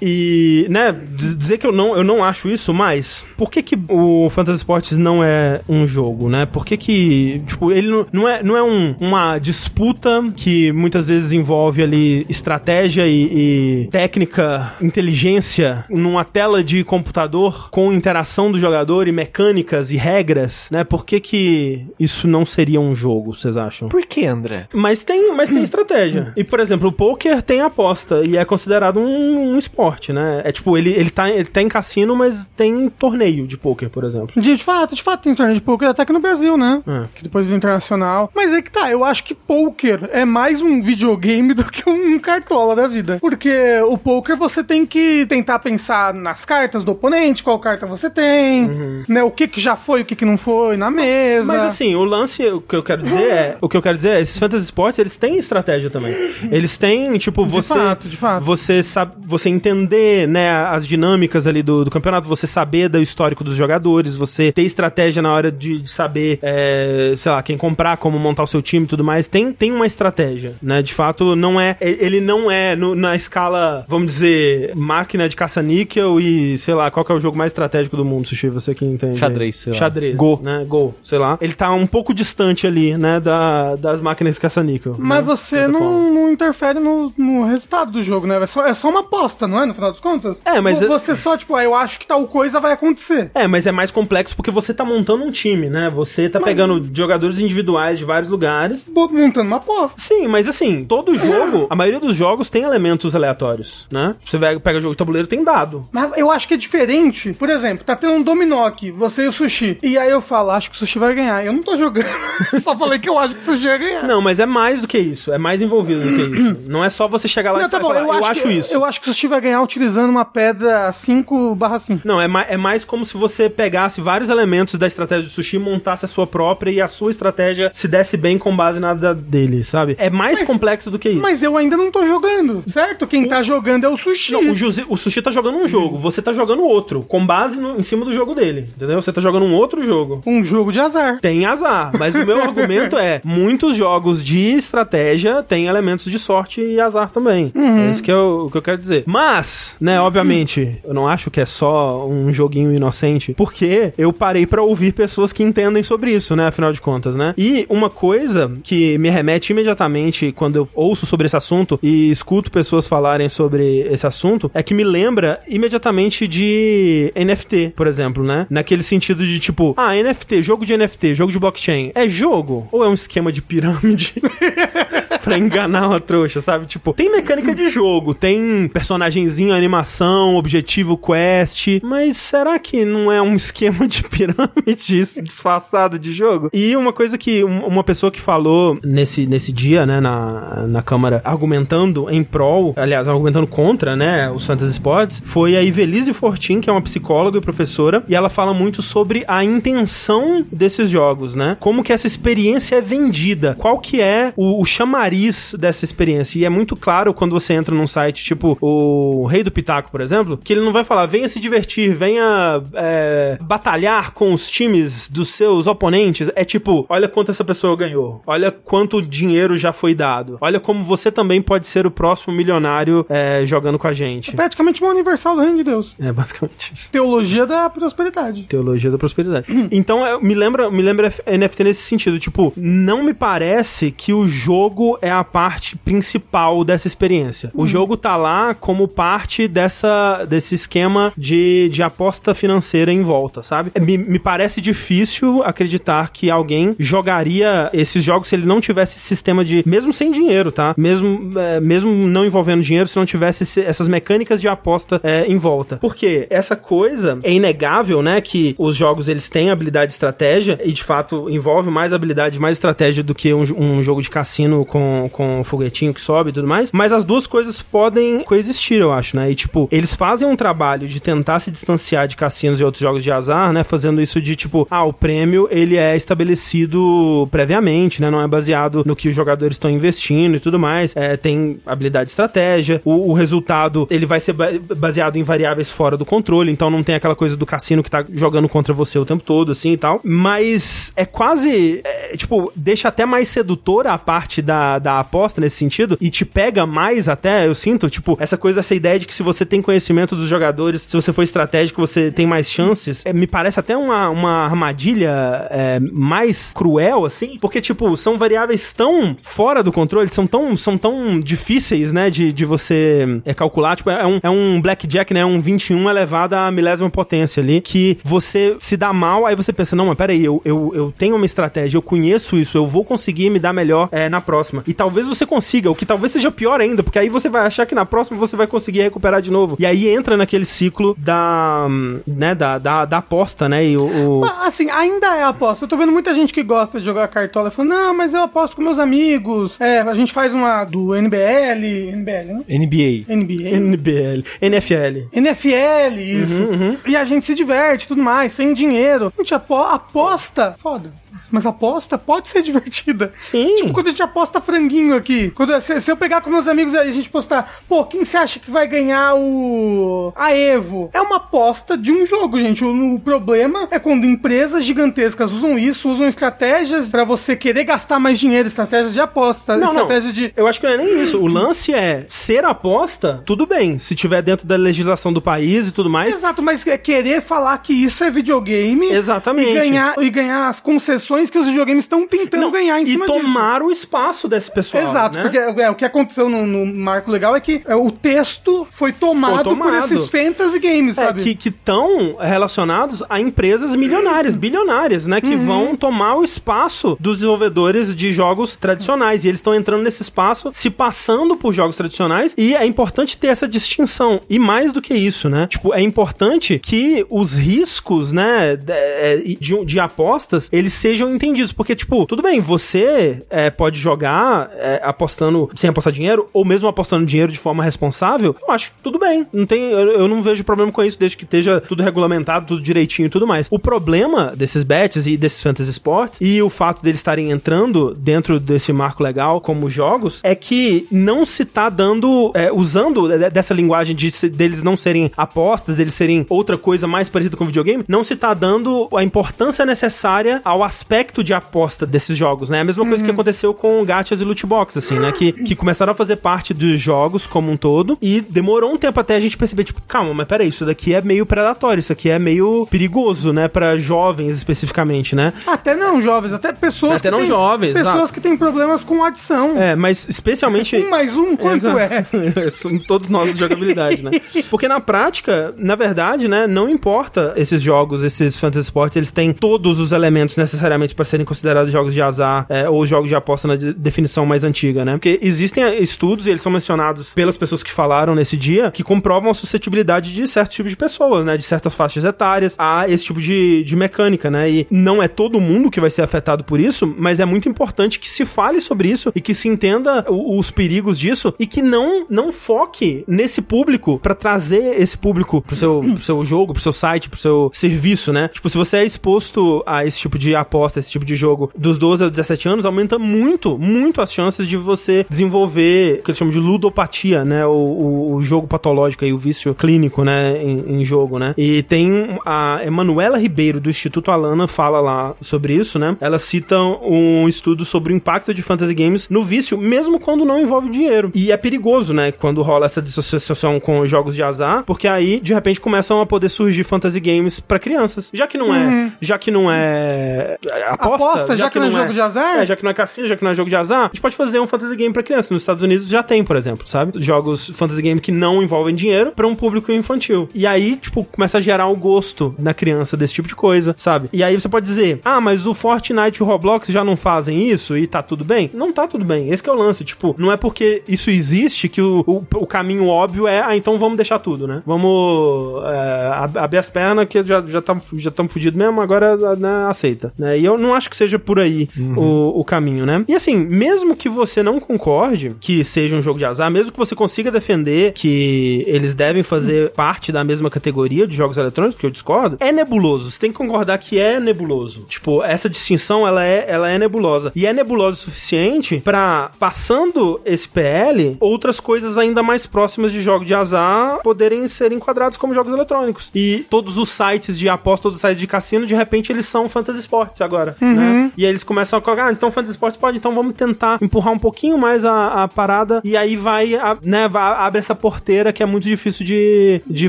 E, 0.00 0.66
né, 0.68 0.94
dizer 1.14 1.58
que 1.58 1.66
eu 1.66 1.72
não, 1.72 1.96
eu 1.96 2.04
não 2.04 2.22
acho 2.24 2.48
isso, 2.48 2.72
mas 2.74 3.24
por 3.36 3.50
que 3.50 3.62
que 3.62 3.78
o 3.88 4.28
Fantasy 4.30 4.58
Sports 4.58 4.96
não 4.96 5.22
é 5.22 5.60
um 5.68 5.86
jogo, 5.86 6.28
né? 6.28 6.46
Por 6.46 6.64
que 6.64 6.76
que, 6.76 7.42
tipo, 7.46 7.70
ele 7.72 7.88
não, 7.88 8.06
não 8.12 8.28
é, 8.28 8.42
não 8.42 8.56
é 8.56 8.62
um- 8.62 8.94
uma 9.00 9.38
disputa 9.38 10.08
que 10.36 10.72
muitas 10.72 11.06
vezes 11.08 11.32
envolve 11.32 11.82
ali 11.82 12.26
estratégia 12.48 13.06
e, 13.06 13.82
e 13.84 13.88
técnica, 13.88 14.72
inteligência 14.80 15.84
numa 15.90 16.24
tela 16.24 16.64
de 16.64 16.82
computador 16.82 17.68
com 17.70 17.92
interação 17.92 18.50
do 18.50 18.58
jogador 18.58 19.06
e 19.06 19.12
mecânicas 19.12 19.92
e 19.92 19.96
regras, 19.96 20.68
né? 20.70 20.82
Por 20.82 21.04
que 21.04 21.20
que 21.20 21.86
isso 22.00 22.26
não 22.26 22.46
seria 22.46 22.80
um 22.80 22.94
jogo, 22.94 23.34
vocês 23.34 23.58
acham? 23.58 23.90
Por 23.90 24.06
que, 24.06 24.24
André? 24.24 24.66
Mas 24.72 25.04
tem, 25.04 25.34
mas 25.34 25.50
tem 25.50 25.62
estratégia. 25.62 26.32
E, 26.34 26.42
por 26.42 26.58
exemplo, 26.58 26.88
o 26.88 26.92
poker 26.92 27.42
tem 27.42 27.60
aposta 27.60 28.24
e 28.24 28.38
é 28.38 28.44
considerado 28.46 28.98
um, 28.98 29.52
um 29.52 29.58
esporte, 29.58 30.10
né? 30.10 30.40
É 30.42 30.50
tipo, 30.50 30.78
ele, 30.78 30.90
ele, 30.90 31.10
tá, 31.10 31.28
ele 31.28 31.44
tá 31.44 31.60
em 31.60 31.68
cassino, 31.68 32.16
mas 32.16 32.48
tem 32.56 32.88
torneio 32.88 33.46
de 33.46 33.58
poker, 33.58 33.90
por 33.90 34.04
exemplo. 34.04 34.30
De, 34.40 34.56
de 34.56 34.64
fato, 34.64 34.94
de 34.94 35.02
fato 35.02 35.24
tem 35.24 35.34
torneio 35.34 35.56
de 35.56 35.62
poker 35.62 35.88
até 35.88 36.02
aqui 36.02 36.12
no 36.14 36.20
Brasil, 36.20 36.56
né? 36.56 36.82
É. 36.86 37.04
Que 37.14 37.24
depois 37.24 37.46
do 37.46 37.54
internacional. 37.54 38.30
Mas 38.34 38.54
é 38.54 38.62
que 38.62 38.70
tá, 38.70 38.90
eu 38.90 39.04
acho 39.04 39.22
que 39.24 39.34
poker 39.34 40.08
é 40.12 40.24
mais 40.24 40.62
um 40.62 40.80
videogame 40.80 41.52
do 41.54 41.64
que 41.64 41.88
um 41.88 42.18
cartola 42.28 42.76
da 42.76 42.86
vida. 42.86 43.18
Porque 43.20 43.80
o 43.88 43.96
poker 43.96 44.36
você 44.36 44.62
tem 44.62 44.84
que 44.84 45.24
tentar 45.26 45.58
pensar 45.60 46.12
nas 46.12 46.44
cartas 46.44 46.84
do 46.84 46.92
oponente, 46.92 47.42
qual 47.42 47.58
carta 47.58 47.86
você 47.86 48.10
tem, 48.10 48.68
né? 49.08 49.22
O 49.22 49.30
que 49.30 49.48
que 49.48 49.58
já 49.58 49.76
foi, 49.76 50.02
o 50.02 50.04
que 50.04 50.14
que 50.14 50.26
não 50.26 50.36
foi 50.36 50.76
na 50.76 50.90
mesa. 50.90 51.46
Mas 51.46 51.62
assim, 51.62 51.94
o 51.94 52.04
lance, 52.04 52.46
o 52.46 52.60
que 52.60 52.76
eu 52.76 52.82
quero 52.82 53.02
dizer 53.02 53.30
é, 53.30 53.56
o 53.60 53.68
que 53.68 53.76
eu 53.76 53.82
quero 53.82 53.96
dizer 53.96 54.10
é, 54.10 54.20
esses 54.20 54.38
fantasy 54.38 54.64
sports, 54.64 54.98
eles 54.98 55.16
têm 55.16 55.38
estratégia 55.38 55.88
também. 55.88 56.14
Eles 56.50 56.76
têm, 56.76 57.16
tipo, 57.16 57.46
você 57.46 57.74
fato, 57.74 58.08
de 58.08 58.16
fato. 58.16 58.44
você 58.44 58.82
sabe, 58.82 59.12
você 59.24 59.48
entender, 59.48 60.28
né, 60.28 60.50
as 60.66 60.86
dinâmicas 60.86 61.46
ali 61.46 61.62
do, 61.62 61.84
do 61.84 61.90
campeonato, 61.90 62.28
você 62.28 62.46
saber 62.46 62.88
do 62.88 63.00
histórico 63.00 63.42
dos 63.42 63.54
jogadores, 63.54 64.16
você 64.16 64.52
ter 64.52 64.62
estratégia 64.62 65.22
na 65.22 65.32
hora 65.32 65.50
de, 65.50 65.80
de 65.80 65.90
saber, 65.90 66.38
é, 66.42 67.14
sei 67.16 67.32
lá, 67.32 67.42
quem 67.42 67.56
comprar, 67.56 67.96
como 67.96 68.18
montar 68.18 68.42
o 68.42 68.46
seu 68.46 68.60
time 68.60 68.84
e 68.84 68.88
tudo 68.88 69.02
mais, 69.02 69.28
tem, 69.28 69.52
tem 69.52 69.72
uma 69.72 69.86
estratégia, 69.86 70.54
né? 70.60 70.82
De 70.82 70.92
fato, 70.92 71.34
não 71.34 71.60
é, 71.60 71.76
ele 71.80 72.17
não 72.20 72.50
é 72.50 72.74
no- 72.76 72.94
na 72.94 73.14
escala, 73.16 73.84
vamos 73.88 74.12
dizer, 74.14 74.72
máquina 74.74 75.28
de 75.28 75.36
caça-níquel 75.36 76.20
e, 76.20 76.56
sei 76.58 76.74
lá, 76.74 76.90
qual 76.90 77.04
que 77.04 77.12
é 77.12 77.14
o 77.14 77.20
jogo 77.20 77.36
mais 77.36 77.50
estratégico 77.50 77.96
do 77.96 78.04
mundo, 78.04 78.28
Sushi, 78.28 78.48
você 78.48 78.74
que 78.74 78.84
entende. 78.84 79.18
Xadrez, 79.18 79.56
sei 79.56 79.72
lá. 79.72 79.78
Xadrez. 79.78 80.16
Go. 80.16 80.40
Né? 80.42 80.64
Go, 80.68 80.94
sei 81.02 81.18
lá. 81.18 81.38
Ele 81.40 81.52
tá 81.52 81.72
um 81.72 81.86
pouco 81.86 82.12
distante 82.14 82.66
ali, 82.66 82.96
né, 82.96 83.20
da, 83.20 83.76
das 83.76 84.00
máquinas 84.02 84.34
de 84.36 84.40
caça-níquel. 84.40 84.96
Mas 84.98 85.18
né? 85.18 85.24
você 85.24 85.66
não, 85.66 86.12
não 86.12 86.30
interfere 86.30 86.78
no, 86.78 87.12
no 87.16 87.44
resultado 87.46 87.90
do 87.92 88.02
jogo, 88.02 88.26
né? 88.26 88.42
É 88.42 88.46
só, 88.46 88.66
é 88.66 88.74
só 88.74 88.88
uma 88.88 89.00
aposta, 89.00 89.46
não 89.46 89.62
é? 89.62 89.66
No 89.66 89.74
final 89.74 89.90
das 89.90 90.00
contas? 90.00 90.40
É, 90.44 90.60
mas 90.60 90.78
Ou 90.78 90.84
é- 90.84 90.88
Você 90.88 91.14
só, 91.14 91.36
tipo, 91.36 91.54
ah, 91.54 91.62
eu 91.64 91.74
acho 91.74 91.98
que 91.98 92.06
tal 92.06 92.26
coisa 92.26 92.60
vai 92.60 92.72
acontecer. 92.72 93.30
É, 93.34 93.46
mas 93.46 93.66
é 93.66 93.72
mais 93.72 93.90
complexo 93.90 94.34
porque 94.36 94.50
você 94.50 94.72
tá 94.74 94.84
montando 94.84 95.24
um 95.24 95.30
time, 95.30 95.68
né? 95.68 95.90
Você 95.94 96.28
tá 96.28 96.40
pegando 96.40 96.84
jogadores 96.94 97.38
individuais 97.38 97.98
de 97.98 98.04
vários 98.04 98.28
lugares. 98.30 98.86
Montando 98.88 99.46
uma 99.46 99.56
aposta. 99.56 100.00
Sim, 100.00 100.26
mas 100.28 100.48
assim, 100.48 100.84
todo 100.84 101.14
jogo, 101.16 101.66
a 101.70 101.76
maioria 101.76 102.00
dos 102.00 102.07
jogos 102.16 102.50
tem 102.50 102.62
elementos 102.62 103.14
aleatórios, 103.14 103.86
né? 103.90 104.14
Você 104.24 104.38
pega, 104.38 104.60
pega 104.60 104.80
jogo 104.80 104.94
de 104.94 104.98
tabuleiro, 104.98 105.28
tem 105.28 105.42
dado. 105.44 105.82
Mas 105.92 106.12
eu 106.16 106.30
acho 106.30 106.46
que 106.48 106.54
é 106.54 106.56
diferente. 106.56 107.32
Por 107.32 107.48
exemplo, 107.50 107.84
tá 107.84 107.96
tendo 107.96 108.14
um 108.14 108.22
dominó 108.22 108.64
aqui, 108.66 108.90
você 108.90 109.24
e 109.24 109.26
o 109.26 109.32
Sushi. 109.32 109.78
E 109.82 109.96
aí 109.98 110.10
eu 110.10 110.20
falo, 110.20 110.50
acho 110.50 110.70
que 110.70 110.76
o 110.76 110.78
Sushi 110.78 110.98
vai 110.98 111.14
ganhar. 111.14 111.44
Eu 111.44 111.52
não 111.52 111.62
tô 111.62 111.76
jogando. 111.76 112.06
só 112.60 112.76
falei 112.76 112.98
que 112.98 113.08
eu 113.08 113.18
acho 113.18 113.34
que 113.34 113.40
o 113.40 113.44
Sushi 113.44 113.66
vai 113.66 113.78
ganhar. 113.78 114.02
Não, 114.04 114.20
mas 114.20 114.38
é 114.40 114.46
mais 114.46 114.80
do 114.80 114.88
que 114.88 114.98
isso. 114.98 115.32
É 115.32 115.38
mais 115.38 115.60
envolvido 115.62 116.00
do 116.00 116.16
que 116.16 116.40
isso. 116.40 116.56
Não 116.68 116.84
é 116.84 116.90
só 116.90 117.08
você 117.08 117.26
chegar 117.26 117.52
lá 117.52 117.60
Não, 117.60 117.66
e 117.66 117.70
tá 117.70 117.78
bom, 117.78 117.88
falar, 117.88 118.00
eu, 118.00 118.12
acho, 118.12 118.42
que, 118.42 118.48
isso. 118.48 118.72
Eu 118.72 118.84
acho 118.84 119.00
que 119.00 119.08
o 119.08 119.12
Sushi 119.12 119.26
vai 119.26 119.40
ganhar 119.40 119.62
utilizando 119.62 120.10
uma 120.10 120.24
pedra 120.24 120.92
5 120.92 121.54
barra 121.54 121.78
5. 121.78 122.06
Não, 122.06 122.20
é, 122.20 122.28
ma 122.28 122.42
é 122.42 122.56
mais 122.56 122.84
como 122.84 123.04
se 123.04 123.16
você 123.16 123.48
pegasse 123.48 124.00
vários 124.00 124.28
elementos 124.28 124.74
da 124.74 124.86
estratégia 124.86 125.24
do 125.24 125.30
sushi, 125.30 125.58
montasse 125.58 126.04
a 126.04 126.08
sua 126.08 126.26
própria 126.26 126.70
e 126.70 126.80
a 126.80 126.88
sua 126.88 127.10
estratégia 127.10 127.70
se 127.74 127.88
desse 127.88 128.16
bem 128.16 128.38
com 128.38 128.54
base 128.54 128.78
na 128.80 128.94
da 128.94 129.12
dele, 129.12 129.64
sabe? 129.64 129.96
É 129.98 130.10
mais 130.10 130.38
Mas- 130.38 130.46
complexo 130.46 130.90
do 130.90 130.98
que 130.98 131.10
isso. 131.10 131.20
Mas 131.22 131.42
eu 131.42 131.56
ainda 131.56 131.76
não 131.76 131.90
tô 131.90 131.97
jogando, 132.06 132.62
certo? 132.66 133.06
Quem 133.06 133.26
tá 133.26 133.42
jogando 133.42 133.84
é 133.84 133.88
o 133.88 133.96
Sushi. 133.96 134.32
Não, 134.32 134.52
o, 134.52 134.54
Jose- 134.54 134.84
o 134.88 134.96
Sushi 134.96 135.22
tá 135.22 135.30
jogando 135.30 135.58
um 135.58 135.68
jogo, 135.68 135.98
você 135.98 136.20
tá 136.22 136.32
jogando 136.32 136.62
outro, 136.62 137.02
com 137.06 137.24
base 137.24 137.58
no- 137.60 137.78
em 137.78 137.82
cima 137.82 138.04
do 138.04 138.12
jogo 138.12 138.34
dele, 138.34 138.68
entendeu? 138.76 139.00
Você 139.00 139.12
tá 139.12 139.20
jogando 139.20 139.44
um 139.46 139.54
outro 139.54 139.84
jogo. 139.84 140.22
Um 140.26 140.42
jogo 140.44 140.72
de 140.72 140.80
azar. 140.80 141.20
Tem 141.20 141.44
azar, 141.46 141.90
mas 141.98 142.14
o 142.14 142.24
meu 142.26 142.40
argumento 142.42 142.96
é: 142.96 143.20
muitos 143.24 143.76
jogos 143.76 144.22
de 144.22 144.38
estratégia 144.52 145.42
têm 145.42 145.66
elementos 145.66 146.10
de 146.10 146.18
sorte 146.18 146.60
e 146.60 146.80
azar 146.80 147.10
também. 147.10 147.52
É 147.54 147.90
isso 147.90 148.02
que, 148.02 148.10
eu, 148.12 148.44
o 148.46 148.50
que 148.50 148.56
eu 148.58 148.62
quero 148.62 148.78
dizer. 148.78 149.04
Mas, 149.06 149.76
né, 149.80 150.00
obviamente, 150.00 150.76
eu 150.84 150.94
não 150.94 151.06
acho 151.08 151.30
que 151.30 151.40
é 151.40 151.46
só 151.46 152.06
um 152.06 152.32
joguinho 152.32 152.72
inocente, 152.74 153.34
porque 153.34 153.92
eu 153.98 154.12
parei 154.12 154.46
pra 154.46 154.62
ouvir 154.62 154.92
pessoas 154.92 155.32
que 155.32 155.42
entendem 155.42 155.82
sobre 155.82 156.12
isso, 156.12 156.34
né, 156.36 156.48
afinal 156.48 156.72
de 156.72 156.80
contas, 156.80 157.16
né? 157.16 157.34
E 157.36 157.66
uma 157.68 157.90
coisa 157.90 158.52
que 158.62 158.96
me 158.98 159.08
remete 159.10 159.52
imediatamente 159.52 160.32
quando 160.32 160.56
eu 160.56 160.68
ouço 160.74 161.06
sobre 161.06 161.26
esse 161.26 161.36
assunto 161.36 161.78
e 161.88 162.10
escuto 162.10 162.50
pessoas 162.50 162.86
falarem 162.86 163.30
sobre 163.30 163.80
esse 163.90 164.06
assunto 164.06 164.50
é 164.52 164.62
que 164.62 164.74
me 164.74 164.84
lembra 164.84 165.40
imediatamente 165.48 166.28
de 166.28 167.10
NFT, 167.16 167.72
por 167.74 167.86
exemplo, 167.86 168.22
né? 168.22 168.46
Naquele 168.50 168.82
sentido 168.82 169.26
de 169.26 169.40
tipo, 169.40 169.72
ah, 169.74 169.94
NFT, 169.94 170.42
jogo 170.42 170.66
de 170.66 170.76
NFT, 170.76 171.14
jogo 171.14 171.32
de 171.32 171.38
blockchain, 171.38 171.90
é 171.94 172.06
jogo 172.06 172.68
ou 172.70 172.84
é 172.84 172.88
um 172.88 172.94
esquema 172.94 173.32
de 173.32 173.40
pirâmide? 173.40 174.14
pra 175.28 175.38
enganar 175.38 175.88
uma 175.88 176.00
trouxa, 176.00 176.40
sabe? 176.40 176.66
Tipo, 176.66 176.92
tem 176.92 177.10
mecânica 177.10 177.54
de 177.54 177.68
jogo, 177.68 178.14
tem 178.14 178.68
personagenzinho, 178.72 179.54
animação, 179.54 180.36
objetivo, 180.36 180.96
quest, 180.96 181.80
mas 181.82 182.16
será 182.16 182.58
que 182.58 182.84
não 182.84 183.10
é 183.12 183.20
um 183.20 183.34
esquema 183.36 183.86
de 183.86 184.02
pirâmide 184.04 184.98
isso 184.98 185.22
disfarçado 185.22 185.98
de 185.98 186.12
jogo? 186.12 186.48
E 186.52 186.74
uma 186.76 186.92
coisa 186.92 187.18
que 187.18 187.44
um- 187.44 187.66
uma 187.66 187.84
pessoa 187.84 188.10
que 188.10 188.20
falou 188.20 188.78
nesse, 188.82 189.26
nesse 189.26 189.52
dia, 189.52 189.84
né, 189.86 190.00
na, 190.00 190.66
na 190.66 190.82
Câmara, 190.82 191.20
argumentando 191.24 192.06
em 192.10 192.22
prol, 192.24 192.72
aliás, 192.76 193.06
argumentando 193.08 193.46
contra, 193.46 193.94
né, 193.96 194.30
os 194.30 194.46
Fantasy 194.46 194.72
Sports, 194.72 195.22
foi 195.24 195.56
a 195.56 195.62
Ivelise 195.62 196.12
Fortin, 196.12 196.60
que 196.60 196.70
é 196.70 196.72
uma 196.72 196.82
psicóloga 196.82 197.38
e 197.38 197.40
professora, 197.40 198.02
e 198.08 198.14
ela 198.14 198.28
fala 198.30 198.54
muito 198.54 198.80
sobre 198.82 199.24
a 199.28 199.44
intenção 199.44 200.44
desses 200.50 200.88
jogos, 200.90 201.34
né? 201.34 201.56
Como 201.60 201.82
que 201.82 201.92
essa 201.92 202.06
experiência 202.06 202.76
é 202.76 202.80
vendida, 202.80 203.54
qual 203.58 203.78
que 203.78 204.00
é 204.00 204.32
o, 204.36 204.60
o 204.60 204.64
chamariz 204.64 205.17
dessa 205.58 205.84
experiência. 205.84 206.38
E 206.38 206.44
é 206.44 206.48
muito 206.48 206.76
claro 206.76 207.14
quando 207.14 207.32
você 207.32 207.54
entra 207.54 207.74
num 207.74 207.86
site 207.86 208.24
tipo 208.24 208.56
o 208.60 209.26
Rei 209.26 209.42
do 209.42 209.50
Pitaco, 209.50 209.90
por 209.90 210.00
exemplo, 210.00 210.36
que 210.36 210.52
ele 210.52 210.60
não 210.60 210.72
vai 210.72 210.84
falar, 210.84 211.06
venha 211.06 211.28
se 211.28 211.40
divertir, 211.40 211.94
venha 211.94 212.62
é, 212.74 213.38
batalhar 213.40 214.12
com 214.12 214.32
os 214.32 214.50
times 214.50 215.08
dos 215.08 215.30
seus 215.30 215.66
oponentes. 215.66 216.30
É 216.34 216.44
tipo, 216.44 216.86
olha 216.88 217.08
quanto 217.08 217.30
essa 217.30 217.44
pessoa 217.44 217.76
ganhou, 217.76 218.22
olha 218.26 218.50
quanto 218.50 219.02
dinheiro 219.02 219.56
já 219.56 219.72
foi 219.72 219.94
dado, 219.94 220.38
olha 220.40 220.60
como 220.60 220.84
você 220.84 221.10
também 221.10 221.40
pode 221.40 221.66
ser 221.66 221.86
o 221.86 221.90
próximo 221.90 222.34
milionário 222.34 223.04
é, 223.08 223.42
jogando 223.44 223.78
com 223.78 223.86
a 223.86 223.94
gente. 223.94 224.34
Praticamente 224.34 224.82
uma 224.82 224.90
universal 224.90 225.34
do 225.34 225.42
reino 225.42 225.58
de 225.58 225.64
Deus. 225.64 225.96
É 226.00 226.12
basicamente 226.12 226.72
isso. 226.74 226.90
Teologia 226.90 227.46
da 227.46 227.68
prosperidade. 227.70 228.44
Teologia 228.44 228.90
da 228.90 228.98
prosperidade. 228.98 229.46
Então, 229.70 230.04
é, 230.04 230.18
me 230.18 230.34
lembra, 230.34 230.70
me 230.70 230.82
lembra 230.82 231.12
NFT 231.26 231.64
nesse 231.64 231.82
sentido. 231.82 232.18
Tipo, 232.18 232.52
não 232.56 233.02
me 233.02 233.12
parece 233.12 233.90
que 233.90 234.12
o 234.12 234.26
jogo 234.26 234.98
é 235.00 235.07
a 235.10 235.24
parte 235.24 235.76
principal 235.76 236.64
dessa 236.64 236.86
experiência. 236.86 237.50
O 237.54 237.66
jogo 237.66 237.96
tá 237.96 238.16
lá 238.16 238.54
como 238.54 238.86
parte 238.88 239.46
dessa, 239.48 240.24
desse 240.24 240.54
esquema 240.54 241.12
de, 241.16 241.68
de 241.70 241.82
aposta 241.82 242.34
financeira 242.34 242.92
em 242.92 243.02
volta, 243.02 243.42
sabe? 243.42 243.72
Me, 243.80 243.96
me 243.98 244.18
parece 244.18 244.60
difícil 244.60 245.42
acreditar 245.44 246.10
que 246.10 246.30
alguém 246.30 246.74
jogaria 246.78 247.70
esses 247.72 248.02
jogos 248.02 248.28
se 248.28 248.34
ele 248.34 248.46
não 248.46 248.60
tivesse 248.60 248.96
esse 248.96 249.06
sistema 249.06 249.44
de. 249.44 249.62
Mesmo 249.66 249.92
sem 249.92 250.10
dinheiro, 250.10 250.50
tá? 250.52 250.74
Mesmo, 250.76 251.38
é, 251.38 251.60
mesmo 251.60 251.90
não 251.90 252.24
envolvendo 252.24 252.62
dinheiro, 252.62 252.88
se 252.88 252.96
não 252.96 253.06
tivesse 253.06 253.42
esse- 253.44 253.60
essas 253.62 253.88
mecânicas 253.88 254.40
de 254.40 254.48
aposta 254.48 255.00
é, 255.04 255.24
em 255.26 255.38
volta. 255.38 255.76
Porque 255.78 256.26
essa 256.30 256.56
coisa 256.56 257.18
é 257.22 257.32
inegável, 257.32 258.02
né? 258.02 258.20
Que 258.20 258.54
os 258.58 258.74
jogos 258.76 259.08
eles 259.08 259.28
têm 259.28 259.50
habilidade 259.50 259.88
de 259.88 259.94
estratégia 259.94 260.58
e 260.64 260.72
de 260.72 260.82
fato 260.82 261.28
envolve 261.30 261.70
mais 261.70 261.92
habilidade, 261.92 262.38
mais 262.38 262.56
estratégia 262.56 263.02
do 263.02 263.14
que 263.14 263.32
um, 263.32 263.42
um 263.56 263.82
jogo 263.82 264.02
de 264.02 264.10
cassino 264.10 264.64
com, 264.64 264.97
com 265.06 265.44
foguetinho 265.44 265.92
que 265.92 266.00
sobe 266.00 266.30
e 266.30 266.32
tudo 266.32 266.48
mais. 266.48 266.72
Mas 266.72 266.92
as 266.92 267.04
duas 267.04 267.26
coisas 267.26 267.60
podem 267.60 268.20
coexistir, 268.22 268.80
eu 268.80 268.90
acho, 268.90 269.14
né? 269.16 269.30
E 269.30 269.34
tipo, 269.34 269.68
eles 269.70 269.94
fazem 269.94 270.26
um 270.26 270.34
trabalho 270.34 270.88
de 270.88 270.98
tentar 271.00 271.40
se 271.40 271.50
distanciar 271.50 272.08
de 272.08 272.16
cassinos 272.16 272.58
e 272.58 272.64
outros 272.64 272.80
jogos 272.80 273.04
de 273.04 273.12
azar, 273.12 273.52
né? 273.52 273.62
Fazendo 273.62 274.00
isso 274.00 274.18
de 274.20 274.34
tipo, 274.34 274.66
ah, 274.70 274.84
o 274.84 274.92
prêmio 274.92 275.46
ele 275.50 275.76
é 275.76 275.94
estabelecido 275.94 277.28
previamente, 277.30 278.00
né? 278.00 278.10
Não 278.10 278.22
é 278.22 278.26
baseado 278.26 278.82
no 278.86 278.96
que 278.96 279.08
os 279.08 279.14
jogadores 279.14 279.56
estão 279.56 279.70
investindo 279.70 280.36
e 280.36 280.40
tudo 280.40 280.58
mais. 280.58 280.94
É, 280.96 281.16
tem 281.16 281.60
habilidade 281.66 282.06
de 282.06 282.10
estratégia. 282.12 282.80
O, 282.84 283.10
o 283.10 283.12
resultado 283.12 283.86
ele 283.90 284.06
vai 284.06 284.20
ser 284.20 284.32
ba- 284.32 284.52
baseado 284.76 285.16
em 285.16 285.22
variáveis 285.22 285.70
fora 285.70 285.96
do 285.96 286.04
controle, 286.04 286.50
então 286.50 286.70
não 286.70 286.82
tem 286.82 286.94
aquela 286.94 287.14
coisa 287.14 287.36
do 287.36 287.44
cassino 287.44 287.82
que 287.82 287.90
tá 287.90 288.04
jogando 288.12 288.48
contra 288.48 288.72
você 288.72 288.98
o 288.98 289.04
tempo 289.04 289.22
todo, 289.22 289.52
assim 289.52 289.72
e 289.72 289.76
tal. 289.76 290.00
Mas 290.04 290.92
é 290.96 291.04
quase, 291.04 291.80
é, 291.84 292.16
tipo, 292.16 292.52
deixa 292.54 292.88
até 292.88 293.04
mais 293.04 293.28
sedutora 293.28 293.92
a 293.92 293.98
parte 293.98 294.40
da, 294.40 294.78
da 294.78 294.87
aposta 294.92 295.40
nesse 295.40 295.56
sentido 295.56 295.98
e 296.00 296.10
te 296.10 296.24
pega 296.24 296.66
mais 296.66 297.08
até, 297.08 297.46
eu 297.46 297.54
sinto, 297.54 297.90
tipo, 297.90 298.16
essa 298.20 298.36
coisa, 298.36 298.60
essa 298.60 298.74
ideia 298.74 298.98
de 298.98 299.06
que 299.06 299.14
se 299.14 299.22
você 299.22 299.44
tem 299.44 299.60
conhecimento 299.60 300.14
dos 300.14 300.28
jogadores, 300.28 300.84
se 300.86 300.94
você 300.94 301.12
for 301.12 301.22
estratégico, 301.22 301.80
você 301.80 302.10
tem 302.10 302.26
mais 302.26 302.50
chances. 302.50 303.04
É, 303.04 303.12
me 303.12 303.26
parece 303.26 303.58
até 303.58 303.76
uma, 303.76 304.08
uma 304.08 304.44
armadilha 304.44 305.46
é, 305.50 305.80
mais 305.92 306.52
cruel, 306.52 307.04
assim, 307.04 307.38
porque, 307.40 307.60
tipo, 307.60 307.96
são 307.96 308.18
variáveis 308.18 308.72
tão 308.72 309.16
fora 309.22 309.62
do 309.62 309.72
controle, 309.72 310.08
são 310.12 310.26
tão, 310.26 310.56
são 310.56 310.78
tão 310.78 311.20
difíceis, 311.20 311.92
né, 311.92 312.10
de, 312.10 312.32
de 312.32 312.44
você 312.44 313.20
é, 313.24 313.34
calcular. 313.34 313.76
Tipo, 313.76 313.90
é 313.90 314.06
um, 314.06 314.20
é 314.22 314.30
um 314.30 314.60
blackjack, 314.60 315.12
né, 315.12 315.24
um 315.24 315.40
21 315.40 315.88
elevado 315.88 316.34
à 316.34 316.50
milésima 316.50 316.90
potência 316.90 317.42
ali, 317.42 317.60
que 317.60 317.98
você 318.04 318.56
se 318.60 318.76
dá 318.76 318.92
mal, 318.92 319.26
aí 319.26 319.34
você 319.34 319.52
pensa, 319.52 319.74
não, 319.74 319.86
mas 319.86 319.96
peraí, 319.96 320.24
eu, 320.24 320.40
eu, 320.44 320.72
eu 320.74 320.94
tenho 320.96 321.16
uma 321.16 321.26
estratégia, 321.26 321.76
eu 321.76 321.82
conheço 321.82 322.36
isso, 322.36 322.56
eu 322.56 322.66
vou 322.66 322.84
conseguir 322.84 323.30
me 323.30 323.38
dar 323.38 323.52
melhor 323.52 323.88
é, 323.90 324.08
na 324.08 324.20
próxima. 324.20 324.62
E 324.68 324.74
talvez 324.74 325.06
você 325.08 325.24
consiga, 325.26 325.70
o 325.70 325.74
que 325.74 325.86
talvez 325.86 326.12
seja 326.12 326.30
pior 326.30 326.60
ainda, 326.60 326.82
porque 326.82 326.98
aí 326.98 327.08
você 327.08 327.28
vai 327.28 327.46
achar 327.46 327.66
que 327.66 327.74
na 327.74 327.84
próxima 327.86 328.18
você 328.18 328.36
vai 328.36 328.46
conseguir 328.46 328.82
recuperar 328.82 329.20
de 329.22 329.30
novo. 329.30 329.56
E 329.58 329.64
aí 329.66 329.88
entra 329.88 330.16
naquele 330.16 330.44
ciclo 330.44 330.94
da, 330.98 331.66
né, 332.06 332.34
da, 332.34 332.58
da, 332.58 332.84
da 332.84 332.98
aposta, 332.98 333.48
né? 333.48 333.64
E 333.64 333.76
o, 333.76 333.84
o- 333.86 334.20
Mas, 334.20 334.48
Assim, 334.48 334.70
ainda 334.70 335.14
é 335.16 335.24
aposta. 335.24 335.64
Eu 335.64 335.68
tô 335.68 335.76
vendo 335.76 335.92
muita 335.92 336.14
gente 336.14 336.32
que 336.32 336.42
gosta 336.42 336.78
de 336.78 336.84
jogar 336.86 337.06
cartola 337.08 337.50
falando, 337.50 337.70
não, 337.70 337.94
mas 337.96 338.14
eu 338.14 338.22
aposto 338.22 338.56
com 338.56 338.62
meus 338.62 338.78
amigos. 338.78 339.60
É, 339.60 339.80
a 339.80 339.94
gente 339.94 340.12
faz 340.12 340.32
uma 340.34 340.64
do 340.64 340.94
NBL, 340.94 341.90
NBL, 341.92 342.32
né? 342.32 342.44
NBA. 342.48 343.04
NBA. 343.14 343.56
NBL, 343.56 344.24
NFL. 344.40 345.08
NFL, 345.12 345.98
isso. 346.00 346.48
E 346.86 346.96
a 346.96 347.04
gente 347.04 347.24
se 347.26 347.34
diverte 347.34 347.84
e 347.84 347.88
tudo 347.88 348.02
mais, 348.02 348.32
sem 348.32 348.52
dinheiro. 348.54 349.12
A 349.16 349.22
gente 349.22 349.34
apo- 349.34 349.54
aposta. 349.56 350.54
Foda. 350.58 350.92
Mas 351.30 351.44
aposta 351.46 351.96
pode 351.98 352.28
ser 352.28 352.42
divertida. 352.42 353.12
Sim. 353.16 353.54
Tipo, 353.56 353.72
quando 353.72 353.86
a 353.88 353.90
gente 353.90 354.02
aposta 354.02 354.40
franguinho 354.40 354.94
aqui. 354.96 355.30
Quando, 355.30 355.58
se, 355.60 355.80
se 355.80 355.90
eu 355.90 355.96
pegar 355.96 356.20
com 356.20 356.30
meus 356.30 356.46
amigos 356.48 356.74
aí 356.74 356.86
e 356.86 356.90
a 356.90 356.92
gente 356.92 357.08
postar, 357.10 357.60
pô, 357.68 357.84
quem 357.84 358.04
você 358.04 358.16
acha 358.16 358.38
que 358.38 358.50
vai 358.50 358.66
ganhar 358.66 359.14
o. 359.14 360.12
A 360.16 360.32
Evo? 360.34 360.90
É 360.92 361.00
uma 361.00 361.16
aposta 361.16 361.76
de 361.76 361.92
um 361.92 362.06
jogo, 362.06 362.40
gente. 362.40 362.64
O, 362.64 362.94
o 362.94 363.00
problema 363.00 363.68
é 363.70 363.78
quando 363.78 364.04
empresas 364.04 364.64
gigantescas 364.64 365.32
usam 365.32 365.58
isso, 365.58 365.88
usam 365.88 366.06
estratégias 366.08 366.88
pra 366.88 367.04
você 367.04 367.34
querer 367.36 367.64
gastar 367.64 367.98
mais 367.98 368.18
dinheiro, 368.18 368.46
estratégias 368.48 368.92
de 368.92 369.00
aposta, 369.00 369.56
Não, 369.56 369.72
não. 369.72 369.82
estratégia 369.82 370.12
de. 370.12 370.32
Eu 370.36 370.46
acho 370.46 370.60
que 370.60 370.66
não 370.66 370.74
é 370.74 370.76
nem 370.78 371.02
isso. 371.02 371.18
O 371.18 371.26
lance 371.26 371.72
é 371.74 372.04
ser 372.08 372.44
aposta, 372.44 373.22
tudo 373.26 373.46
bem. 373.46 373.78
Se 373.78 373.94
tiver 373.94 374.22
dentro 374.22 374.46
da 374.46 374.56
legislação 374.56 375.12
do 375.12 375.20
país 375.20 375.68
e 375.68 375.72
tudo 375.72 375.90
mais. 375.90 376.14
Exato, 376.14 376.42
mas 376.42 376.66
é 376.66 376.78
querer 376.78 377.22
falar 377.22 377.56
que 377.58 377.72
isso 377.72 378.04
é 378.04 378.10
videogame 378.10 378.86
Exatamente. 378.92 379.50
e 379.50 379.54
ganhar, 379.54 379.94
e 379.98 380.10
ganhar 380.10 380.48
as 380.48 380.60
concessões 380.60 381.07
que 381.30 381.38
os 381.38 381.46
videogames 381.46 381.84
estão 381.84 382.06
tentando 382.06 382.40
Não, 382.42 382.50
ganhar 382.50 382.78
em 382.80 382.84
e 382.84 382.86
cima 382.86 383.06
disso. 383.06 383.18
tomar 383.20 383.62
o 383.62 383.70
espaço 383.70 384.28
desse 384.28 384.50
pessoal. 384.50 384.82
Exato, 384.82 385.16
né? 385.16 385.22
porque 385.22 385.38
é, 385.38 385.70
o 385.70 385.74
que 385.74 385.84
aconteceu 385.84 386.28
no, 386.28 386.46
no 386.46 386.66
marco 386.66 387.10
legal 387.10 387.34
é 387.34 387.40
que 387.40 387.62
é, 387.66 387.74
o 387.74 387.90
texto 387.90 388.66
foi 388.70 388.92
tomado, 388.92 389.34
Foi 389.36 389.44
tomado. 389.44 389.70
por 389.70 389.92
esses 389.94 390.08
fantasy 390.08 390.58
games, 390.58 390.98
É, 390.98 391.04
sabe? 391.06 391.34
que 391.34 391.48
estão 391.48 392.16
relacionados 392.20 393.02
a 393.08 393.20
empresas 393.20 393.74
milionárias, 393.74 394.34
bilionárias, 394.34 395.06
né? 395.06 395.20
Que 395.20 395.36
vão 395.36 395.76
tomar 395.76 396.16
o 396.16 396.24
espaço 396.24 396.96
dos 397.00 397.16
desenvolvedores 397.18 397.94
de 397.94 398.12
jogos 398.12 398.56
tradicionais. 398.56 399.24
E 399.24 399.28
eles 399.28 399.40
estão 399.40 399.54
entrando 399.54 399.82
nesse 399.82 400.02
espaço, 400.02 400.50
se 400.54 400.70
passando 400.70 401.36
por 401.36 401.52
jogos 401.52 401.76
tradicionais. 401.76 402.34
E 402.36 402.54
é 402.54 402.64
importante 402.64 403.16
ter 403.16 403.28
essa 403.28 403.48
distinção. 403.48 404.20
E 404.28 404.38
mais 404.38 404.72
do 404.72 404.80
que 404.82 404.94
isso, 404.94 405.28
né? 405.28 405.46
Tipo, 405.48 405.72
é 405.74 405.80
importante 405.80 406.58
que 406.58 407.06
os 407.08 407.34
riscos, 407.34 408.12
né? 408.12 408.56
de, 408.56 408.72
é, 408.72 409.16
de, 409.40 409.64
de 409.64 409.80
apostas, 409.80 410.48
eles 410.52 410.72
sejam 410.88 411.14
entendidos. 411.14 411.52
Porque, 411.52 411.74
tipo, 411.74 412.06
tudo 412.06 412.22
bem, 412.22 412.40
você 412.40 413.22
é, 413.30 413.50
pode 413.50 413.78
jogar 413.78 414.50
é, 414.56 414.80
apostando, 414.82 415.50
sem 415.54 415.68
apostar 415.68 415.92
dinheiro, 415.92 416.28
ou 416.32 416.44
mesmo 416.44 416.68
apostando 416.68 417.04
dinheiro 417.04 417.30
de 417.30 417.38
forma 417.38 417.62
responsável. 417.62 418.34
Eu 418.40 418.52
acho 418.54 418.72
tudo 418.82 418.98
bem. 418.98 419.26
Não 419.32 419.44
tem, 419.46 419.70
eu, 419.70 419.78
eu 419.90 420.08
não 420.08 420.22
vejo 420.22 420.44
problema 420.44 420.72
com 420.72 420.82
isso, 420.82 420.98
desde 420.98 421.16
que 421.16 421.24
esteja 421.24 421.60
tudo 421.60 421.82
regulamentado, 421.82 422.46
tudo 422.46 422.62
direitinho 422.62 423.06
e 423.06 423.10
tudo 423.10 423.26
mais. 423.26 423.46
O 423.50 423.58
problema 423.58 424.32
desses 424.36 424.64
bets 424.64 425.06
e 425.06 425.16
desses 425.16 425.42
fantasy 425.42 425.70
sports 425.70 426.18
e 426.20 426.40
o 426.42 426.48
fato 426.48 426.82
deles 426.82 426.98
estarem 426.98 427.30
entrando 427.30 427.94
dentro 427.94 428.40
desse 428.40 428.72
marco 428.72 429.02
legal 429.02 429.40
como 429.40 429.68
jogos 429.68 430.20
é 430.22 430.34
que 430.34 430.86
não 430.90 431.26
se 431.26 431.44
tá 431.44 431.68
dando, 431.68 432.32
é, 432.34 432.50
usando 432.52 433.08
de- 433.08 433.30
dessa 433.30 433.52
linguagem 433.54 433.94
de 433.94 434.10
deles 434.30 434.62
não 434.62 434.76
serem 434.76 435.10
apostas, 435.16 435.76
deles 435.76 435.94
serem 435.94 436.24
outra 436.28 436.56
coisa 436.56 436.86
mais 436.86 437.08
parecida 437.08 437.36
com 437.36 437.46
videogame, 437.46 437.84
não 437.88 438.02
se 438.02 438.16
tá 438.16 438.32
dando 438.34 438.88
a 438.96 439.02
importância 439.02 439.64
necessária 439.66 440.40
ao 440.44 440.62
aspecto 440.78 441.24
de 441.24 441.34
aposta 441.34 441.84
desses 441.84 442.16
jogos, 442.16 442.50
né? 442.50 442.60
A 442.60 442.64
mesma 442.64 442.86
coisa 442.86 443.04
que 443.04 443.10
aconteceu 443.10 443.52
com 443.52 443.84
gachas 443.84 444.20
e 444.20 444.24
loot 444.24 444.46
box, 444.46 444.78
assim, 444.78 444.98
né? 444.98 445.10
Que, 445.10 445.32
que 445.32 445.56
começaram 445.56 445.90
a 445.90 445.94
fazer 445.94 446.16
parte 446.16 446.54
dos 446.54 446.80
jogos 446.80 447.26
como 447.26 447.50
um 447.50 447.56
todo 447.56 447.98
e 448.00 448.20
demorou 448.20 448.72
um 448.72 448.78
tempo 448.78 449.00
até 449.00 449.16
a 449.16 449.20
gente 449.20 449.36
perceber, 449.36 449.64
tipo, 449.64 449.82
calma, 449.82 450.14
mas 450.14 450.28
peraí, 450.28 450.48
isso 450.48 450.64
daqui 450.64 450.94
é 450.94 451.02
meio 451.02 451.26
predatório, 451.26 451.80
isso 451.80 451.92
aqui 451.92 452.10
é 452.10 452.18
meio 452.18 452.66
perigoso, 452.70 453.32
né? 453.32 453.48
Pra 453.48 453.76
jovens 453.76 454.36
especificamente, 454.36 455.16
né? 455.16 455.32
Até 455.46 455.74
não 455.74 456.00
jovens, 456.00 456.32
até 456.32 456.52
pessoas 456.52 457.00
Até 457.00 457.08
que 457.08 457.10
não 457.10 457.18
têm, 457.18 457.28
jovens, 457.28 457.72
pessoas 457.72 457.96
exato. 457.96 458.12
que 458.14 458.20
têm 458.20 458.36
problemas 458.36 458.84
com 458.84 459.02
adição. 459.02 459.60
É, 459.60 459.74
mas 459.74 460.08
especialmente. 460.08 460.76
Um 460.88 460.90
mais 460.90 461.16
um, 461.16 461.36
quanto 461.36 461.76
é? 461.78 462.06
São 462.52 462.78
todos 462.78 463.08
nós 463.08 463.32
de 463.32 463.38
jogabilidade, 463.38 464.02
né? 464.02 464.12
Porque 464.48 464.68
na 464.68 464.80
prática, 464.80 465.52
na 465.56 465.74
verdade, 465.74 466.28
né, 466.28 466.46
não 466.46 466.68
importa 466.68 467.34
esses 467.36 467.60
jogos, 467.60 468.04
esses 468.04 468.38
fantasy 468.38 468.64
sports, 468.64 468.96
eles 468.96 469.10
têm 469.10 469.32
todos 469.32 469.80
os 469.80 469.92
elementos 469.92 470.36
necessariamente 470.68 470.94
para 470.94 471.04
serem 471.04 471.24
considerados 471.24 471.72
jogos 471.72 471.94
de 471.94 472.02
azar 472.02 472.46
é, 472.48 472.68
ou 472.68 472.84
jogos 472.86 473.08
de 473.08 473.14
aposta 473.14 473.48
na 473.48 473.56
de- 473.56 473.72
definição 473.72 474.26
mais 474.26 474.44
antiga, 474.44 474.84
né? 474.84 474.92
Porque 474.92 475.18
existem 475.22 475.64
é, 475.64 475.80
estudos, 475.80 476.26
e 476.26 476.30
eles 476.30 476.42
são 476.42 476.52
mencionados 476.52 477.14
pelas 477.14 477.36
pessoas 477.36 477.62
que 477.62 477.72
falaram 477.72 478.14
nesse 478.14 478.36
dia, 478.36 478.70
que 478.70 478.82
comprovam 478.82 479.30
a 479.30 479.34
suscetibilidade 479.34 480.12
de 480.12 480.26
certos 480.26 480.56
tipos 480.56 480.70
de 480.70 480.76
pessoas, 480.76 481.24
né? 481.24 481.36
De 481.36 481.44
certas 481.44 481.74
faixas 481.74 482.04
etárias 482.04 482.54
a 482.58 482.88
esse 482.88 483.04
tipo 483.04 483.20
de, 483.20 483.62
de 483.64 483.76
mecânica, 483.76 484.30
né? 484.30 484.50
E 484.50 484.66
não 484.70 485.02
é 485.02 485.08
todo 485.08 485.40
mundo 485.40 485.70
que 485.70 485.80
vai 485.80 485.90
ser 485.90 486.02
afetado 486.02 486.44
por 486.44 486.60
isso, 486.60 486.92
mas 486.98 487.20
é 487.20 487.24
muito 487.24 487.48
importante 487.48 487.98
que 487.98 488.08
se 488.08 488.24
fale 488.24 488.60
sobre 488.60 488.88
isso 488.88 489.12
e 489.14 489.20
que 489.20 489.34
se 489.34 489.48
entenda 489.48 490.04
o- 490.08 490.38
os 490.38 490.50
perigos 490.50 490.98
disso 490.98 491.32
e 491.38 491.46
que 491.46 491.62
não, 491.62 492.04
não 492.10 492.32
foque 492.32 493.04
nesse 493.06 493.40
público 493.40 493.98
pra 493.98 494.14
trazer 494.14 494.80
esse 494.80 494.96
público 494.96 495.40
pro 495.42 495.56
seu, 495.56 495.80
pro 495.94 496.02
seu 496.02 496.24
jogo, 496.24 496.52
pro 496.52 496.62
seu 496.62 496.72
site, 496.72 497.08
pro 497.08 497.18
seu 497.18 497.50
serviço, 497.54 498.12
né? 498.12 498.28
Tipo, 498.28 498.48
se 498.50 498.56
você 498.56 498.78
é 498.78 498.84
exposto 498.84 499.62
a 499.66 499.84
esse 499.84 499.98
tipo 499.98 500.18
de 500.18 500.34
aposta, 500.34 500.57
esse 500.66 500.90
tipo 500.90 501.04
de 501.04 501.16
jogo 501.16 501.50
dos 501.56 501.78
12 501.78 502.04
aos 502.04 502.12
17 502.12 502.48
anos, 502.48 502.64
aumenta 502.64 502.98
muito, 502.98 503.58
muito 503.58 504.00
as 504.00 504.12
chances 504.12 504.46
de 504.46 504.56
você 504.56 505.06
desenvolver 505.08 506.00
o 506.00 506.02
que 506.02 506.10
eles 506.10 506.18
chamam 506.18 506.32
de 506.32 506.40
ludopatia, 506.40 507.24
né? 507.24 507.46
O, 507.46 507.50
o, 507.50 508.14
o 508.14 508.22
jogo 508.22 508.46
patológico 508.46 509.04
e 509.04 509.12
o 509.12 509.18
vício 509.18 509.54
clínico, 509.54 510.04
né? 510.04 510.42
Em, 510.42 510.80
em 510.80 510.84
jogo, 510.84 511.18
né? 511.18 511.34
E 511.36 511.62
tem 511.62 512.18
a 512.24 512.60
Emanuela 512.64 513.18
Ribeiro 513.18 513.60
do 513.60 513.70
Instituto 513.70 514.10
Alana 514.10 514.46
fala 514.46 514.80
lá 514.80 515.14
sobre 515.20 515.54
isso, 515.54 515.78
né? 515.78 515.96
Ela 516.00 516.18
cita 516.18 516.58
um 516.60 517.28
estudo 517.28 517.64
sobre 517.64 517.92
o 517.92 517.96
impacto 517.96 518.32
de 518.34 518.42
fantasy 518.42 518.74
games 518.74 519.08
no 519.08 519.22
vício, 519.22 519.58
mesmo 519.58 519.98
quando 519.98 520.24
não 520.24 520.40
envolve 520.40 520.68
dinheiro. 520.68 521.10
E 521.14 521.30
é 521.32 521.36
perigoso, 521.36 521.92
né? 521.92 522.12
Quando 522.12 522.42
rola 522.42 522.66
essa 522.66 522.82
dissociação 522.82 523.60
com 523.60 523.86
jogos 523.86 524.14
de 524.14 524.22
azar, 524.22 524.64
porque 524.64 524.88
aí 524.88 525.20
de 525.20 525.34
repente 525.34 525.60
começam 525.60 526.00
a 526.00 526.06
poder 526.06 526.28
surgir 526.28 526.64
fantasy 526.64 527.00
games 527.00 527.40
pra 527.40 527.58
crianças. 527.58 528.10
Já 528.12 528.26
que 528.26 528.38
não 528.38 528.54
é, 528.54 528.92
já 529.00 529.18
que 529.18 529.30
não 529.30 529.50
é 529.50 530.38
aposta, 530.68 531.04
Aposta, 531.06 531.36
já 531.36 531.50
que 531.50 531.58
não 531.58 531.66
é 531.66 531.70
jogo 531.70 531.92
de 531.92 532.00
azar? 532.00 532.38
É, 532.40 532.46
já 532.46 532.56
que 532.56 532.62
não 532.62 532.70
é 532.70 532.74
cassino, 532.74 533.06
já 533.06 533.16
que 533.16 533.24
não 533.24 533.30
é 533.30 533.34
jogo 533.34 533.48
de 533.50 533.56
azar, 533.56 533.80
a 533.84 533.86
gente 533.88 534.00
pode 534.00 534.16
fazer 534.16 534.40
um 534.40 534.46
fantasy 534.46 534.76
game 534.76 534.92
pra 534.92 535.02
criança. 535.02 535.32
Nos 535.32 535.42
Estados 535.42 535.62
Unidos 535.62 535.88
já 535.88 536.02
tem, 536.02 536.22
por 536.24 536.36
exemplo, 536.36 536.66
sabe? 536.66 537.00
Jogos 537.00 537.48
fantasy 537.50 537.82
game 537.82 538.00
que 538.00 538.12
não 538.12 538.42
envolvem 538.42 538.74
dinheiro 538.74 539.12
pra 539.14 539.26
um 539.26 539.34
público 539.34 539.70
infantil. 539.72 540.28
E 540.34 540.46
aí, 540.46 540.76
tipo, 540.76 541.04
começa 541.04 541.38
a 541.38 541.40
gerar 541.40 541.66
o 541.68 541.76
gosto 541.76 542.34
na 542.38 542.52
criança 542.54 542.96
desse 542.96 543.14
tipo 543.14 543.28
de 543.28 543.34
coisa, 543.34 543.74
sabe? 543.78 544.08
E 544.12 544.22
aí 544.22 544.38
você 544.38 544.48
pode 544.48 544.66
dizer, 544.66 545.00
ah, 545.04 545.20
mas 545.20 545.46
o 545.46 545.54
Fortnite 545.54 546.20
e 546.20 546.22
o 546.22 546.26
Roblox 546.26 546.68
já 546.68 546.84
não 546.84 546.96
fazem 546.96 547.48
isso 547.50 547.76
e 547.76 547.86
tá 547.86 548.02
tudo 548.02 548.24
bem? 548.24 548.50
Não 548.54 548.72
tá 548.72 548.86
tudo 548.86 549.04
bem. 549.04 549.30
Esse 549.30 549.42
que 549.42 549.50
é 549.50 549.52
o 549.52 549.56
lance. 549.56 549.84
Tipo, 549.84 550.14
não 550.18 550.30
é 550.32 550.36
porque 550.36 550.82
isso 550.88 551.10
existe 551.10 551.68
que 551.68 551.80
o, 551.82 552.04
o, 552.06 552.24
o 552.36 552.46
caminho 552.46 552.86
óbvio 552.88 553.26
é, 553.26 553.40
ah, 553.42 553.56
então 553.56 553.78
vamos 553.78 553.96
deixar 553.96 554.18
tudo, 554.18 554.46
né? 554.46 554.62
Vamos 554.66 555.62
é, 555.64 556.10
ab- 556.14 556.38
abrir 556.38 556.58
as 556.58 556.68
pernas 556.70 557.06
que 557.08 557.22
já 557.22 557.42
já 557.46 557.58
estamos 557.58 557.86
já 557.96 558.10
tamo 558.10 558.28
fudidos 558.28 558.58
mesmo, 558.58 558.80
agora 558.80 559.16
né, 559.36 559.66
aceita. 559.68 560.12
Né? 560.18 560.37
E 560.38 560.44
eu 560.44 560.56
não 560.56 560.74
acho 560.74 560.88
que 560.88 560.96
seja 560.96 561.18
por 561.18 561.38
aí 561.38 561.68
o, 561.96 562.40
o 562.40 562.44
caminho, 562.44 562.86
né? 562.86 563.04
E 563.08 563.14
assim, 563.14 563.36
mesmo 563.36 563.96
que 563.96 564.08
você 564.08 564.42
não 564.42 564.60
concorde 564.60 565.34
que 565.40 565.62
seja 565.64 565.96
um 565.96 566.02
jogo 566.02 566.18
de 566.18 566.24
azar, 566.24 566.50
mesmo 566.50 566.72
que 566.72 566.78
você 566.78 566.94
consiga 566.94 567.30
defender 567.30 567.92
que 567.92 568.64
eles 568.66 568.94
devem 568.94 569.22
fazer 569.22 569.70
parte 569.70 570.10
da 570.12 570.24
mesma 570.24 570.50
categoria 570.50 571.06
de 571.06 571.16
jogos 571.16 571.36
eletrônicos, 571.36 571.74
porque 571.74 571.86
eu 571.86 571.90
discordo, 571.90 572.36
é 572.40 572.52
nebuloso. 572.52 573.10
Você 573.10 573.18
tem 573.18 573.30
que 573.30 573.36
concordar 573.36 573.78
que 573.78 573.98
é 573.98 574.20
nebuloso. 574.20 574.86
Tipo, 574.88 575.22
essa 575.22 575.48
distinção, 575.48 576.06
ela 576.06 576.24
é, 576.24 576.44
ela 576.48 576.70
é 576.70 576.78
nebulosa. 576.78 577.32
E 577.34 577.46
é 577.46 577.52
nebulosa 577.52 577.94
o 577.94 578.00
suficiente 578.00 578.80
pra, 578.80 579.30
passando 579.38 580.20
esse 580.24 580.48
PL, 580.48 581.16
outras 581.20 581.60
coisas 581.60 581.98
ainda 581.98 582.22
mais 582.22 582.46
próximas 582.46 582.92
de 582.92 583.00
jogos 583.00 583.26
de 583.26 583.34
azar 583.34 584.00
poderem 584.02 584.46
ser 584.48 584.72
enquadrados 584.72 585.18
como 585.18 585.34
jogos 585.34 585.52
eletrônicos. 585.52 586.10
E 586.14 586.46
todos 586.50 586.76
os 586.76 586.90
sites 586.90 587.38
de 587.38 587.48
aposta, 587.48 587.84
todos 587.84 587.96
os 587.96 588.00
sites 588.00 588.18
de 588.18 588.26
cassino, 588.26 588.66
de 588.66 588.74
repente 588.74 589.12
eles 589.12 589.26
são 589.26 589.48
fantasy 589.48 589.80
sports 589.80 590.20
agora, 590.28 590.56
né? 590.60 591.10
E 591.16 591.24
aí 591.24 591.30
eles 591.30 591.42
começam 591.42 591.78
a 591.78 591.82
colocar, 591.82 592.06
ah, 592.06 592.12
então 592.12 592.30
fantasy 592.30 592.52
sports 592.52 592.78
pode, 592.78 592.98
então 592.98 593.14
vamos 593.14 593.34
tentar 593.34 593.78
empurrar 593.80 594.12
um 594.12 594.18
pouquinho 594.18 594.56
mais 594.58 594.84
a, 594.84 595.24
a 595.24 595.28
parada 595.28 595.80
e 595.84 595.96
aí 595.96 596.16
vai, 596.16 596.54
a- 596.54 596.76
né, 596.82 597.08
vai- 597.08 597.34
abre 597.46 597.58
essa 597.58 597.74
porteira 597.74 598.32
que 598.32 598.42
é 598.42 598.46
muito 598.46 598.64
difícil 598.64 599.04
de, 599.04 599.60
de 599.66 599.88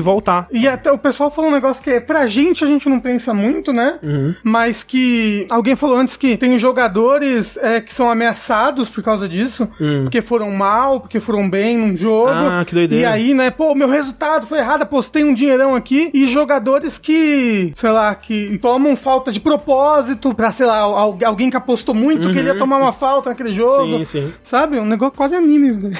voltar. 0.00 0.46
E 0.50 0.66
até 0.66 0.90
o 0.90 0.98
pessoal 0.98 1.30
falou 1.30 1.50
um 1.50 1.52
negócio 1.54 1.82
que 1.82 1.90
é, 1.90 2.00
pra 2.00 2.26
gente 2.26 2.64
a 2.64 2.66
gente 2.66 2.88
não 2.88 2.98
pensa 2.98 3.32
muito, 3.34 3.72
né? 3.72 3.98
Uhum. 4.02 4.34
Mas 4.42 4.82
que 4.82 5.46
alguém 5.50 5.76
falou 5.76 5.96
antes 5.96 6.16
que 6.16 6.36
tem 6.36 6.58
jogadores 6.58 7.56
é, 7.58 7.80
que 7.80 7.92
são 7.92 8.10
ameaçados 8.10 8.88
por 8.88 9.02
causa 9.02 9.28
disso, 9.28 9.68
porque 10.02 10.20
foram 10.22 10.50
mal, 10.50 11.00
porque 11.00 11.20
foram 11.20 11.48
bem 11.48 11.78
num 11.78 11.96
jogo. 11.96 12.30
Ah, 12.30 12.64
que 12.66 12.74
doideira. 12.74 13.02
E 13.02 13.06
aí, 13.06 13.34
né, 13.34 13.50
pô, 13.50 13.74
meu 13.74 13.88
resultado 13.88 14.46
foi 14.46 14.58
errado, 14.58 14.82
apostei 14.82 15.22
um 15.24 15.34
dinheirão 15.34 15.74
aqui. 15.74 16.10
E 16.14 16.26
jogadores 16.26 16.98
que, 16.98 17.72
sei 17.76 17.90
lá, 17.90 18.14
que 18.14 18.58
tomam 18.58 18.96
falta 18.96 19.30
de 19.30 19.40
propósito 19.40 20.29
ponto 20.30 20.36
pra, 20.36 20.52
sei 20.52 20.66
lá, 20.66 20.78
al- 20.78 21.18
alguém 21.24 21.50
que 21.50 21.56
apostou 21.56 21.94
muito 21.94 22.30
que 22.30 22.38
ele 22.38 22.48
ia 22.48 22.56
tomar 22.58 22.78
uma 22.78 22.92
falta 22.92 23.30
naquele 23.30 23.50
jogo. 23.52 23.98
Sim, 23.98 24.04
sim. 24.04 24.32
Sabe? 24.42 24.78
Um 24.78 24.84
negócio 24.86 25.14
quase 25.16 25.34
animes, 25.34 25.78
né? 25.78 25.90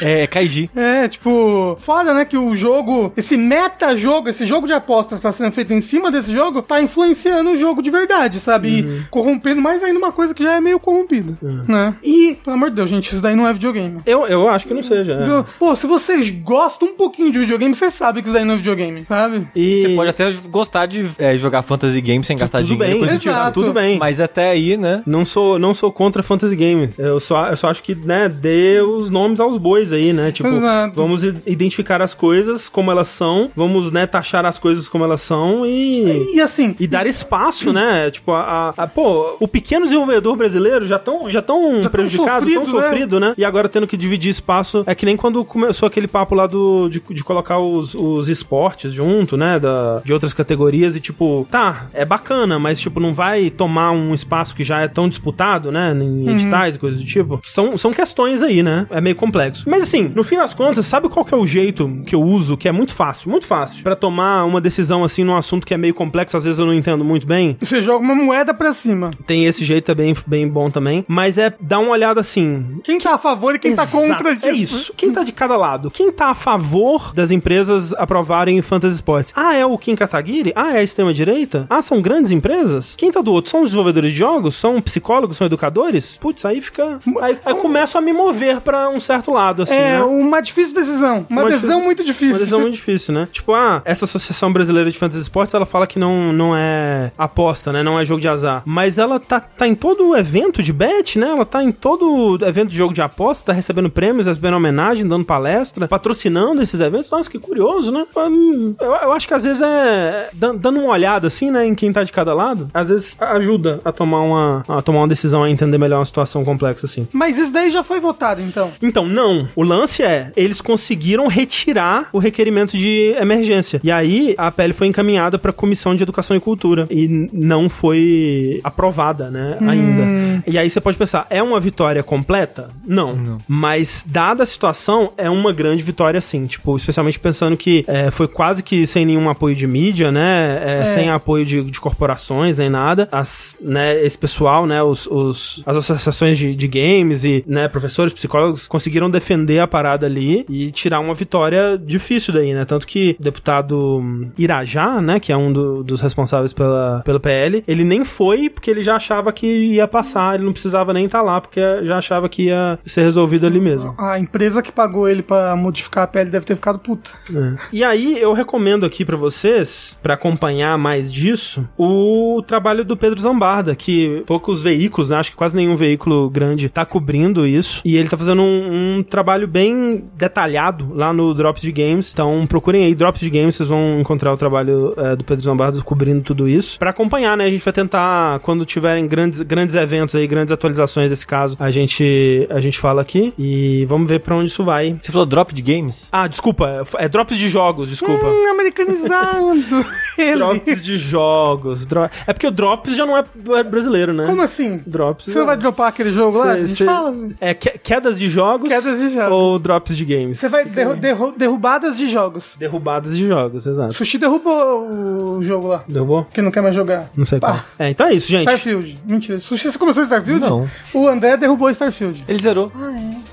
É, 0.00 0.26
Kaiji. 0.26 0.70
É, 0.84 1.08
tipo, 1.08 1.76
foda, 1.80 2.12
né? 2.14 2.24
Que 2.24 2.36
o 2.36 2.54
jogo, 2.56 3.12
esse 3.16 3.36
meta-jogo, 3.36 4.28
esse 4.28 4.44
jogo 4.44 4.66
de 4.66 4.72
aposta 4.72 5.16
que 5.16 5.22
tá 5.22 5.32
sendo 5.32 5.50
feito 5.52 5.72
em 5.72 5.80
cima 5.80 6.10
desse 6.10 6.32
jogo, 6.32 6.62
tá 6.62 6.80
influenciando 6.80 7.50
o 7.50 7.56
jogo 7.56 7.82
de 7.82 7.90
verdade, 7.90 8.38
sabe? 8.40 8.68
E 8.80 9.02
corrompendo 9.10 9.60
mais 9.62 9.82
ainda 9.82 9.98
uma 9.98 10.12
coisa 10.12 10.34
que 10.34 10.42
já 10.42 10.54
é 10.54 10.60
meio 10.60 10.78
corrompida, 10.80 11.34
né? 11.68 11.94
E, 12.02 12.38
pelo 12.44 12.56
amor 12.56 12.70
de 12.70 12.76
Deus, 12.76 12.90
gente, 12.90 13.12
isso 13.12 13.20
daí 13.22 13.34
não 13.36 13.46
é 13.46 13.52
videogame. 13.52 14.00
Eu, 14.06 14.26
eu 14.26 14.48
acho 14.48 14.66
que 14.66 14.74
não 14.74 14.82
seja. 14.82 15.14
é. 15.14 15.44
Pô, 15.58 15.74
se 15.76 15.86
vocês 15.86 16.30
gostam 16.30 16.88
um 16.88 16.94
pouquinho 16.94 17.30
de 17.32 17.38
videogame, 17.38 17.74
você 17.74 17.90
sabe 17.90 18.20
que 18.20 18.28
isso 18.28 18.34
daí 18.34 18.44
não 18.44 18.54
é 18.54 18.56
videogame, 18.56 19.04
sabe? 19.08 19.46
E 19.54 19.82
Você 19.82 19.88
pode 19.94 20.10
até 20.10 20.32
gostar 20.48 20.86
de 20.86 21.08
é, 21.18 21.36
jogar 21.38 21.62
fantasy 21.62 22.00
games 22.00 22.26
sem 22.26 22.36
gastar 22.36 22.58
tudo 22.58 22.68
dinheiro. 22.76 22.93
Bem. 23.00 23.14
Exato. 23.14 23.60
tudo 23.60 23.72
bem. 23.72 23.98
Mas 23.98 24.20
até 24.20 24.50
aí, 24.50 24.76
né? 24.76 25.02
Não 25.06 25.24
sou, 25.24 25.58
não 25.58 25.72
sou 25.74 25.92
contra 25.92 26.22
fantasy 26.22 26.56
game. 26.56 26.90
Eu 26.98 27.18
só, 27.20 27.46
eu 27.48 27.56
só 27.56 27.68
acho 27.68 27.82
que, 27.82 27.94
né, 27.94 28.28
dê 28.28 28.80
os 28.80 29.10
nomes 29.10 29.40
aos 29.40 29.58
bois 29.58 29.92
aí, 29.92 30.12
né? 30.12 30.32
Tipo, 30.32 30.48
Exato. 30.48 30.94
vamos 30.94 31.22
identificar 31.46 32.00
as 32.02 32.14
coisas 32.14 32.68
como 32.68 32.90
elas 32.90 33.08
são, 33.08 33.50
vamos, 33.56 33.90
né, 33.92 34.06
taxar 34.06 34.44
as 34.46 34.58
coisas 34.58 34.88
como 34.88 35.04
elas 35.04 35.20
são 35.20 35.64
e. 35.66 36.34
E 36.34 36.40
assim, 36.40 36.74
E 36.80 36.86
dar 36.86 37.06
espaço, 37.06 37.72
né? 37.72 38.10
Tipo, 38.10 38.32
a, 38.32 38.70
a- 38.76 38.82
a- 38.84 38.86
pô, 38.86 39.36
o 39.40 39.48
pequeno 39.48 39.84
desenvolvedor 39.84 40.36
brasileiro 40.36 40.86
já 40.86 40.98
tão, 40.98 41.30
já 41.30 41.40
tão 41.42 41.80
tão 41.82 41.90
prejudicado, 41.90 42.46
tão 42.46 42.64
sofrido, 42.66 42.76
né? 42.80 42.88
sofrido, 42.88 43.20
né? 43.20 43.34
E 43.38 43.44
agora 43.44 43.68
tendo 43.68 43.86
que 43.86 43.96
dividir 43.96 44.30
espaço. 44.30 44.82
É 44.86 44.94
que 44.94 45.06
nem 45.06 45.16
quando 45.16 45.44
começou 45.44 45.86
aquele 45.86 46.06
papo 46.08 46.34
lá 46.34 46.46
do, 46.46 46.88
de, 46.88 47.00
de 47.10 47.24
colocar 47.24 47.58
os, 47.58 47.94
os 47.94 48.28
esportes 48.28 48.92
junto, 48.92 49.36
né? 49.36 49.58
Da, 49.58 50.00
de 50.04 50.12
outras 50.12 50.32
categorias 50.32 50.96
e 50.96 51.00
tipo, 51.00 51.46
tá, 51.50 51.86
é 51.92 52.04
bacana, 52.04 52.58
mas 52.58 52.73
tipo, 52.80 53.00
não 53.00 53.14
vai 53.14 53.50
tomar 53.50 53.92
um 53.92 54.14
espaço 54.14 54.54
que 54.54 54.64
já 54.64 54.80
é 54.80 54.88
tão 54.88 55.08
disputado, 55.08 55.70
né? 55.70 55.92
Em 55.92 56.28
editais 56.30 56.76
e 56.76 56.78
coisas 56.78 57.00
do 57.00 57.06
tipo. 57.06 57.40
São, 57.42 57.76
são 57.76 57.92
questões 57.92 58.42
aí, 58.42 58.62
né? 58.62 58.86
É 58.90 59.00
meio 59.00 59.16
complexo. 59.16 59.64
Mas 59.68 59.82
assim, 59.82 60.10
no 60.14 60.24
fim 60.24 60.36
das 60.36 60.54
contas, 60.54 60.86
sabe 60.86 61.08
qual 61.08 61.24
que 61.24 61.34
é 61.34 61.36
o 61.36 61.46
jeito 61.46 62.02
que 62.06 62.14
eu 62.14 62.22
uso, 62.22 62.56
que 62.56 62.68
é 62.68 62.72
muito 62.72 62.94
fácil, 62.94 63.30
muito 63.30 63.46
fácil, 63.46 63.82
pra 63.82 63.96
tomar 63.96 64.44
uma 64.44 64.60
decisão 64.60 65.04
assim 65.04 65.24
num 65.24 65.36
assunto 65.36 65.66
que 65.66 65.74
é 65.74 65.76
meio 65.76 65.94
complexo, 65.94 66.36
às 66.36 66.44
vezes 66.44 66.58
eu 66.58 66.66
não 66.66 66.74
entendo 66.74 67.04
muito 67.04 67.26
bem? 67.26 67.56
você 67.60 67.82
joga 67.82 68.04
uma 68.04 68.14
moeda 68.14 68.52
pra 68.54 68.72
cima. 68.72 69.10
Tem 69.26 69.46
esse 69.46 69.64
jeito 69.64 69.90
é 69.90 69.94
bem, 69.94 70.14
bem 70.26 70.48
bom 70.48 70.70
também. 70.70 71.04
Mas 71.08 71.38
é 71.38 71.52
dar 71.60 71.78
uma 71.78 71.90
olhada 71.90 72.20
assim. 72.20 72.78
Quem 72.82 72.98
tá 72.98 73.14
a 73.14 73.18
favor 73.18 73.54
e 73.54 73.58
quem 73.58 73.74
tá 73.74 73.82
Exato, 73.82 73.96
contra 73.96 74.34
disso. 74.34 74.48
É 74.48 74.52
isso. 74.52 74.94
Quem 74.96 75.12
tá 75.12 75.22
de 75.22 75.32
cada 75.32 75.56
lado? 75.56 75.90
Quem 75.90 76.12
tá 76.12 76.28
a 76.28 76.34
favor 76.34 77.12
das 77.14 77.30
empresas 77.30 77.92
aprovarem 77.94 78.60
Fantasy 78.62 78.96
Sports? 78.96 79.32
Ah, 79.36 79.54
é 79.54 79.64
o 79.64 79.76
Kim 79.78 79.94
Kataguiri? 79.94 80.52
Ah, 80.54 80.74
é 80.74 80.78
a 80.78 80.82
extrema-direita? 80.82 81.66
Ah, 81.68 81.82
são 81.82 82.00
grandes 82.00 82.32
empresas? 82.32 82.63
Quem 82.96 83.10
tá 83.10 83.20
do 83.20 83.32
outro? 83.32 83.50
São 83.50 83.60
os 83.60 83.66
desenvolvedores 83.70 84.10
de 84.12 84.16
jogos? 84.18 84.54
São 84.54 84.80
psicólogos? 84.80 85.36
São 85.36 85.46
educadores? 85.46 86.16
Putz, 86.20 86.44
aí 86.44 86.60
fica. 86.60 87.00
Aí, 87.20 87.38
aí 87.44 87.54
começo 87.54 87.96
a 87.98 88.00
me 88.00 88.12
mover 88.12 88.60
pra 88.60 88.88
um 88.88 89.00
certo 89.00 89.30
lado, 89.32 89.62
assim. 89.62 89.74
É 89.74 89.98
né? 89.98 90.02
uma 90.02 90.40
difícil 90.40 90.74
decisão. 90.74 91.26
Uma, 91.28 91.42
Uma 91.42 91.50
decisão 91.50 91.68
difícil- 91.70 91.84
muito 91.84 92.04
difícil. 92.04 92.28
Uma 92.28 92.38
decisão 92.38 92.60
muito 92.60 92.74
difícil, 92.74 93.14
né? 93.14 93.28
Tipo, 93.30 93.52
ah, 93.54 93.82
essa 93.84 94.04
Associação 94.04 94.52
Brasileira 94.52 94.90
de 94.90 94.98
Fantasy 94.98 95.22
Sports, 95.22 95.54
ela 95.54 95.66
fala 95.66 95.86
que 95.86 95.98
não, 95.98 96.32
não 96.32 96.56
é 96.56 97.10
aposta, 97.18 97.72
né? 97.72 97.82
Não 97.82 97.98
é 97.98 98.04
jogo 98.04 98.20
de 98.20 98.28
azar. 98.28 98.62
Mas 98.64 98.98
ela 98.98 99.18
tá, 99.18 99.40
tá 99.40 99.66
em 99.66 99.74
todo 99.74 100.16
evento 100.16 100.62
de 100.62 100.72
bet, 100.72 101.18
né? 101.18 101.28
Ela 101.30 101.44
tá 101.44 101.62
em 101.62 101.72
todo 101.72 102.38
evento 102.46 102.68
de 102.70 102.76
jogo 102.76 102.94
de 102.94 103.02
aposta, 103.02 103.46
tá 103.46 103.52
recebendo 103.52 103.90
prêmios, 103.90 104.26
recebendo 104.26 104.54
homenagem, 104.56 105.06
dando 105.06 105.24
palestra, 105.24 105.88
patrocinando 105.88 106.62
esses 106.62 106.80
eventos. 106.80 107.10
Nossa, 107.10 107.30
que 107.30 107.38
curioso, 107.38 107.90
né? 107.92 108.04
Hum, 108.16 108.74
Eu, 108.80 108.92
eu 108.94 109.12
acho 109.12 109.26
que 109.28 109.34
às 109.34 109.44
vezes 109.44 109.62
é... 109.62 110.30
dan- 110.32 110.54
Dando 110.56 110.80
uma 110.80 110.90
olhada, 110.92 111.26
assim, 111.26 111.50
né? 111.50 111.66
Em 111.66 111.74
quem 111.74 111.92
tá 111.92 112.02
de 112.04 112.12
cada 112.12 112.32
lado, 112.34 112.53
às 112.72 112.88
vezes 112.88 113.16
ajuda 113.20 113.80
a 113.84 113.92
tomar 113.92 114.22
uma, 114.22 114.64
a 114.68 114.82
tomar 114.82 115.00
uma 115.00 115.08
decisão, 115.08 115.42
a 115.42 115.50
entender 115.50 115.78
melhor 115.78 115.98
uma 115.98 116.04
situação 116.04 116.44
complexa, 116.44 116.86
assim. 116.86 117.06
Mas 117.12 117.38
isso 117.38 117.52
daí 117.52 117.70
já 117.70 117.82
foi 117.82 118.00
votado, 118.00 118.40
então. 118.42 118.72
Então, 118.82 119.06
não. 119.06 119.48
O 119.54 119.62
lance 119.62 120.02
é, 120.02 120.32
eles 120.36 120.60
conseguiram 120.60 121.26
retirar 121.26 122.08
o 122.12 122.18
requerimento 122.18 122.76
de 122.76 123.14
emergência. 123.18 123.80
E 123.82 123.90
aí, 123.90 124.34
a 124.38 124.50
PL 124.50 124.72
foi 124.72 124.86
encaminhada 124.86 125.38
para 125.38 125.50
a 125.50 125.54
Comissão 125.54 125.94
de 125.94 126.02
Educação 126.02 126.36
e 126.36 126.40
Cultura. 126.40 126.86
E 126.90 127.28
não 127.32 127.68
foi 127.68 128.60
aprovada, 128.62 129.30
né, 129.30 129.56
ainda. 129.60 130.42
E 130.46 130.58
aí 130.58 130.68
você 130.68 130.80
pode 130.80 130.96
pensar, 130.96 131.26
é 131.30 131.42
uma 131.42 131.58
vitória 131.60 132.02
completa? 132.02 132.68
Não. 132.86 133.38
Mas, 133.48 134.04
dada 134.06 134.42
a 134.42 134.46
situação, 134.46 135.12
é 135.16 135.30
uma 135.30 135.52
grande 135.52 135.82
vitória, 135.82 136.20
sim. 136.20 136.46
Tipo, 136.46 136.76
especialmente 136.76 137.18
pensando 137.18 137.56
que 137.56 137.84
é, 137.86 138.10
foi 138.10 138.28
quase 138.28 138.62
que 138.62 138.86
sem 138.86 139.06
nenhum 139.06 139.28
apoio 139.28 139.54
de 139.54 139.66
mídia, 139.66 140.10
né, 140.10 140.82
é, 140.82 140.86
sem 140.86 141.10
apoio 141.10 141.44
de, 141.44 141.62
de 141.62 141.80
corporações, 141.80 142.43
nem 142.58 142.68
nada. 142.70 143.08
As, 143.10 143.56
né, 143.60 144.00
esse 144.04 144.16
pessoal, 144.18 144.66
né, 144.66 144.82
os, 144.82 145.06
os- 145.06 145.62
as 145.66 145.76
associações 145.76 146.38
de, 146.38 146.54
de 146.54 146.68
games 146.68 147.24
e, 147.24 147.44
né, 147.46 147.68
professores, 147.68 148.12
psicólogos 148.12 148.66
conseguiram 148.68 149.10
defender 149.10 149.58
a 149.58 149.66
parada 149.66 150.06
ali 150.06 150.44
e 150.48 150.70
tirar 150.70 151.00
uma 151.00 151.14
vitória 151.14 151.78
difícil 151.78 152.32
daí, 152.34 152.52
né? 152.54 152.64
Tanto 152.64 152.86
que 152.86 153.16
o 153.18 153.22
deputado 153.22 154.02
Irajá, 154.38 155.00
né, 155.00 155.18
que 155.20 155.32
é 155.32 155.36
um 155.36 155.52
do- 155.52 155.82
dos 155.82 156.00
responsáveis 156.00 156.52
pela, 156.52 157.02
pelo 157.04 157.20
PL, 157.20 157.62
ele 157.66 157.84
nem 157.84 158.04
foi 158.04 158.48
porque 158.48 158.70
ele 158.70 158.82
já 158.82 158.96
achava 158.96 159.32
que 159.32 159.46
ia 159.46 159.86
passar, 159.88 160.34
ele 160.34 160.44
não 160.44 160.52
precisava 160.52 160.92
nem 160.92 161.06
estar 161.06 161.22
lá 161.22 161.40
porque 161.40 161.60
já 161.84 161.98
achava 161.98 162.28
que 162.28 162.44
ia 162.44 162.78
ser 162.86 163.02
resolvido 163.02 163.46
ali 163.46 163.60
mesmo. 163.60 163.94
A 163.98 164.18
empresa 164.18 164.62
que 164.62 164.72
pagou 164.72 165.08
ele 165.08 165.22
pra 165.22 165.54
modificar 165.56 166.04
a 166.04 166.06
pele 166.06 166.30
deve 166.30 166.44
ter 166.44 166.54
ficado 166.54 166.78
puta. 166.78 167.10
É. 167.34 167.54
E 167.72 167.84
aí 167.84 168.18
eu 168.20 168.32
recomendo 168.32 168.84
aqui 168.84 169.04
pra 169.04 169.16
vocês, 169.16 169.96
pra 170.02 170.14
acompanhar 170.14 170.76
mais 170.78 171.12
disso, 171.12 171.68
o 171.76 172.33
trabalho 172.42 172.84
do 172.84 172.96
Pedro 172.96 173.20
Zambarda, 173.20 173.74
que 173.74 174.22
poucos 174.26 174.62
veículos, 174.62 175.10
né, 175.10 175.16
acho 175.16 175.30
que 175.30 175.36
quase 175.36 175.56
nenhum 175.56 175.76
veículo 175.76 176.28
grande 176.30 176.68
tá 176.68 176.84
cobrindo 176.84 177.46
isso, 177.46 177.80
e 177.84 177.96
ele 177.96 178.08
tá 178.08 178.16
fazendo 178.16 178.42
um, 178.42 178.98
um 178.98 179.02
trabalho 179.02 179.46
bem 179.48 180.04
detalhado 180.14 180.92
lá 180.94 181.12
no 181.12 181.32
Drops 181.34 181.62
de 181.62 181.72
Games. 181.72 182.10
Então 182.12 182.46
procurem 182.46 182.84
aí 182.84 182.94
Drops 182.94 183.20
de 183.20 183.30
Games, 183.30 183.54
vocês 183.54 183.68
vão 183.68 184.00
encontrar 184.00 184.32
o 184.32 184.36
trabalho 184.36 184.94
é, 184.96 185.16
do 185.16 185.24
Pedro 185.24 185.44
Zambarda 185.44 185.80
cobrindo 185.82 186.22
tudo 186.22 186.48
isso. 186.48 186.78
Pra 186.78 186.90
acompanhar, 186.90 187.36
né, 187.36 187.44
a 187.44 187.50
gente 187.50 187.64
vai 187.64 187.72
tentar 187.72 188.38
quando 188.40 188.64
tiverem 188.64 189.06
grandes 189.06 189.40
grandes 189.42 189.74
eventos 189.74 190.14
aí, 190.14 190.26
grandes 190.26 190.52
atualizações 190.52 191.10
desse 191.10 191.26
caso, 191.26 191.56
a 191.58 191.70
gente 191.70 192.46
a 192.50 192.60
gente 192.60 192.78
fala 192.78 193.02
aqui 193.02 193.32
e 193.38 193.84
vamos 193.86 194.08
ver 194.08 194.20
pra 194.20 194.36
onde 194.36 194.50
isso 194.50 194.64
vai. 194.64 194.96
Você 195.00 195.10
falou 195.12 195.26
drop 195.26 195.54
de 195.54 195.62
games? 195.62 196.08
Ah, 196.12 196.26
desculpa, 196.26 196.84
é 196.98 197.08
drops 197.08 197.38
de 197.38 197.48
jogos, 197.48 197.88
desculpa. 197.90 198.26
Hum, 198.26 198.50
americanizando 198.52 199.84
ele. 200.18 200.34
Drops 200.44 200.82
de 200.84 200.98
jogos. 200.98 201.86
dro- 201.86 202.08
É 202.26 202.32
porque 202.32 202.46
o 202.46 202.50
Drops 202.50 202.94
já 202.96 203.04
não 203.06 203.16
é 203.16 203.62
brasileiro, 203.62 204.12
né? 204.12 204.26
Como 204.26 204.42
assim? 204.42 204.80
Drops. 204.86 205.26
Você 205.26 205.38
não 205.38 205.46
vai 205.46 205.56
dropar 205.56 205.88
aquele 205.88 206.10
jogo 206.12 206.38
lá? 206.38 206.52
A 206.52 206.60
gente 206.60 206.74
Cê- 206.74 206.84
fala 206.84 207.10
assim. 207.10 207.34
É 207.40 207.52
que- 207.54 207.78
quedas 207.78 208.18
de 208.18 208.28
jogos? 208.28 208.68
Quedas 208.68 208.98
de 208.98 209.12
jogos. 209.14 209.32
Ou 209.32 209.58
drops 209.58 209.96
de 209.96 210.04
games? 210.04 210.38
Você 210.38 210.48
vai 210.48 210.64
derru- 210.64 210.96
derru- 210.96 211.34
derrubadas 211.36 211.96
de 211.96 212.08
jogos. 212.08 212.56
Derrubadas 212.58 213.16
de 213.16 213.26
jogos, 213.26 213.66
exato. 213.66 213.92
Sushi 213.94 214.18
derrubou 214.18 215.36
o 215.36 215.42
jogo 215.42 215.68
lá. 215.68 215.84
Derrubou? 215.88 216.24
Que 216.32 216.40
não 216.42 216.50
quer 216.50 216.62
mais 216.62 216.74
jogar. 216.74 217.10
Não 217.16 217.26
sei 217.26 217.38
Pá. 217.40 217.48
qual. 217.48 217.60
É, 217.78 217.90
então 217.90 218.06
é 218.06 218.14
isso, 218.14 218.28
gente. 218.28 218.40
Starfield. 218.42 218.98
Mentira. 219.04 219.38
Sushi, 219.38 219.70
você 219.70 219.78
começou 219.78 220.02
Starfield? 220.02 220.40
Não. 220.40 220.68
O 220.92 221.06
André 221.08 221.36
derrubou 221.36 221.68
Starfield. 221.70 222.24
Ele 222.28 222.38
zerou. 222.42 222.72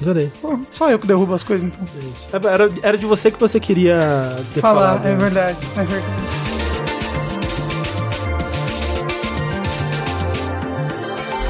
Zerei. 0.03 0.31
Pô, 0.41 0.59
só 0.71 0.89
eu 0.89 0.99
que 0.99 1.07
derrubo 1.07 1.33
as 1.33 1.43
coisas, 1.43 1.65
então. 1.67 1.79
É 2.01 2.07
isso. 2.11 2.29
Era, 2.47 2.69
era 2.81 2.97
de 2.97 3.05
você 3.05 3.29
que 3.31 3.39
você 3.39 3.59
queria 3.59 4.35
ter 4.53 4.61
Falar, 4.61 4.93
falado. 4.99 5.05
é 5.05 5.09
né? 5.11 5.15
verdade. 5.15 5.57
É 5.77 5.83
verdade. 5.83 6.50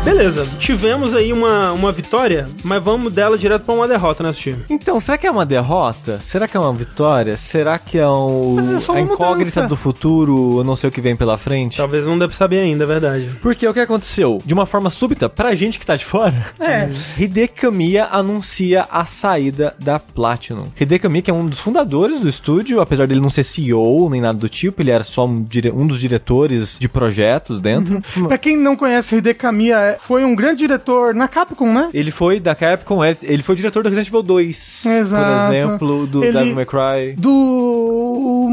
Beleza, 0.03 0.47
tivemos 0.57 1.13
aí 1.13 1.31
uma, 1.31 1.71
uma 1.73 1.91
vitória, 1.91 2.49
mas 2.63 2.81
vamos 2.83 3.13
dela 3.13 3.37
direto 3.37 3.61
pra 3.63 3.75
uma 3.75 3.87
derrota, 3.87 4.23
né, 4.23 4.33
Sushi? 4.33 4.55
Então, 4.67 4.99
será 4.99 5.15
que 5.15 5.27
é 5.27 5.31
uma 5.31 5.45
derrota? 5.45 6.19
Será 6.19 6.47
que 6.47 6.57
é 6.57 6.59
uma 6.59 6.73
vitória? 6.73 7.37
Será 7.37 7.77
que 7.77 7.99
é 7.99 8.07
um, 8.07 8.55
Mas 8.55 8.69
é 8.77 8.79
só 8.79 8.93
a 8.93 8.95
uma 8.95 9.01
incógnita 9.01 9.35
mudança. 9.61 9.67
do 9.67 9.75
futuro? 9.75 10.57
Eu 10.59 10.63
não 10.63 10.75
sei 10.75 10.89
o 10.89 10.91
que 10.91 10.99
vem 11.01 11.15
pela 11.15 11.37
frente. 11.37 11.77
Talvez 11.77 12.07
não 12.07 12.17
dê 12.17 12.27
pra 12.27 12.35
saber 12.35 12.59
ainda, 12.61 12.83
é 12.83 12.87
verdade. 12.87 13.29
Porque 13.43 13.67
o 13.67 13.73
que 13.73 13.79
aconteceu? 13.79 14.41
De 14.43 14.55
uma 14.55 14.65
forma 14.65 14.89
súbita, 14.89 15.29
pra 15.29 15.53
gente 15.53 15.77
que 15.77 15.85
tá 15.85 15.95
de 15.95 16.03
fora, 16.03 16.47
É. 16.59 16.89
Hideki 17.21 17.61
Kamiya 17.61 18.07
anuncia 18.11 18.87
a 18.91 19.05
saída 19.05 19.75
da 19.79 19.99
Platinum. 19.99 20.65
Hideki 20.79 21.03
Kamiya, 21.03 21.21
que 21.21 21.31
é 21.31 21.33
um 21.33 21.45
dos 21.45 21.59
fundadores 21.59 22.19
do 22.19 22.27
estúdio, 22.27 22.81
apesar 22.81 23.05
dele 23.05 23.21
não 23.21 23.29
ser 23.29 23.43
CEO 23.43 24.09
nem 24.09 24.19
nada 24.19 24.37
do 24.39 24.49
tipo, 24.49 24.81
ele 24.81 24.89
era 24.89 25.03
só 25.03 25.27
um, 25.27 25.43
dire- 25.43 25.71
um 25.71 25.85
dos 25.85 25.99
diretores 25.99 26.75
de 26.79 26.89
projetos 26.89 27.59
dentro. 27.59 28.01
Pra 28.27 28.37
quem 28.39 28.57
não 28.57 28.75
conhece, 28.75 29.13
o 29.13 29.17
Hideki 29.19 29.39
Kamiya 29.39 29.77
é, 29.77 29.90
foi 29.99 30.23
um 30.23 30.35
grande 30.35 30.59
diretor 30.59 31.13
na 31.13 31.27
Capcom, 31.27 31.73
né? 31.73 31.89
Ele 31.93 32.11
foi 32.11 32.39
da 32.39 32.53
Capcom, 32.55 33.03
ele 33.03 33.17
ele 33.23 33.43
foi 33.43 33.55
diretor 33.55 33.83
do 33.83 33.89
Resident 33.89 34.07
Evil 34.07 34.23
2. 34.23 34.85
Exato. 34.85 35.47
Por 35.47 35.55
exemplo, 35.55 36.07
do 36.07 36.23
Ele- 36.23 36.33
Devil 36.37 36.55
May 36.55 36.65
Cry. 36.65 37.13
Do 37.17 37.60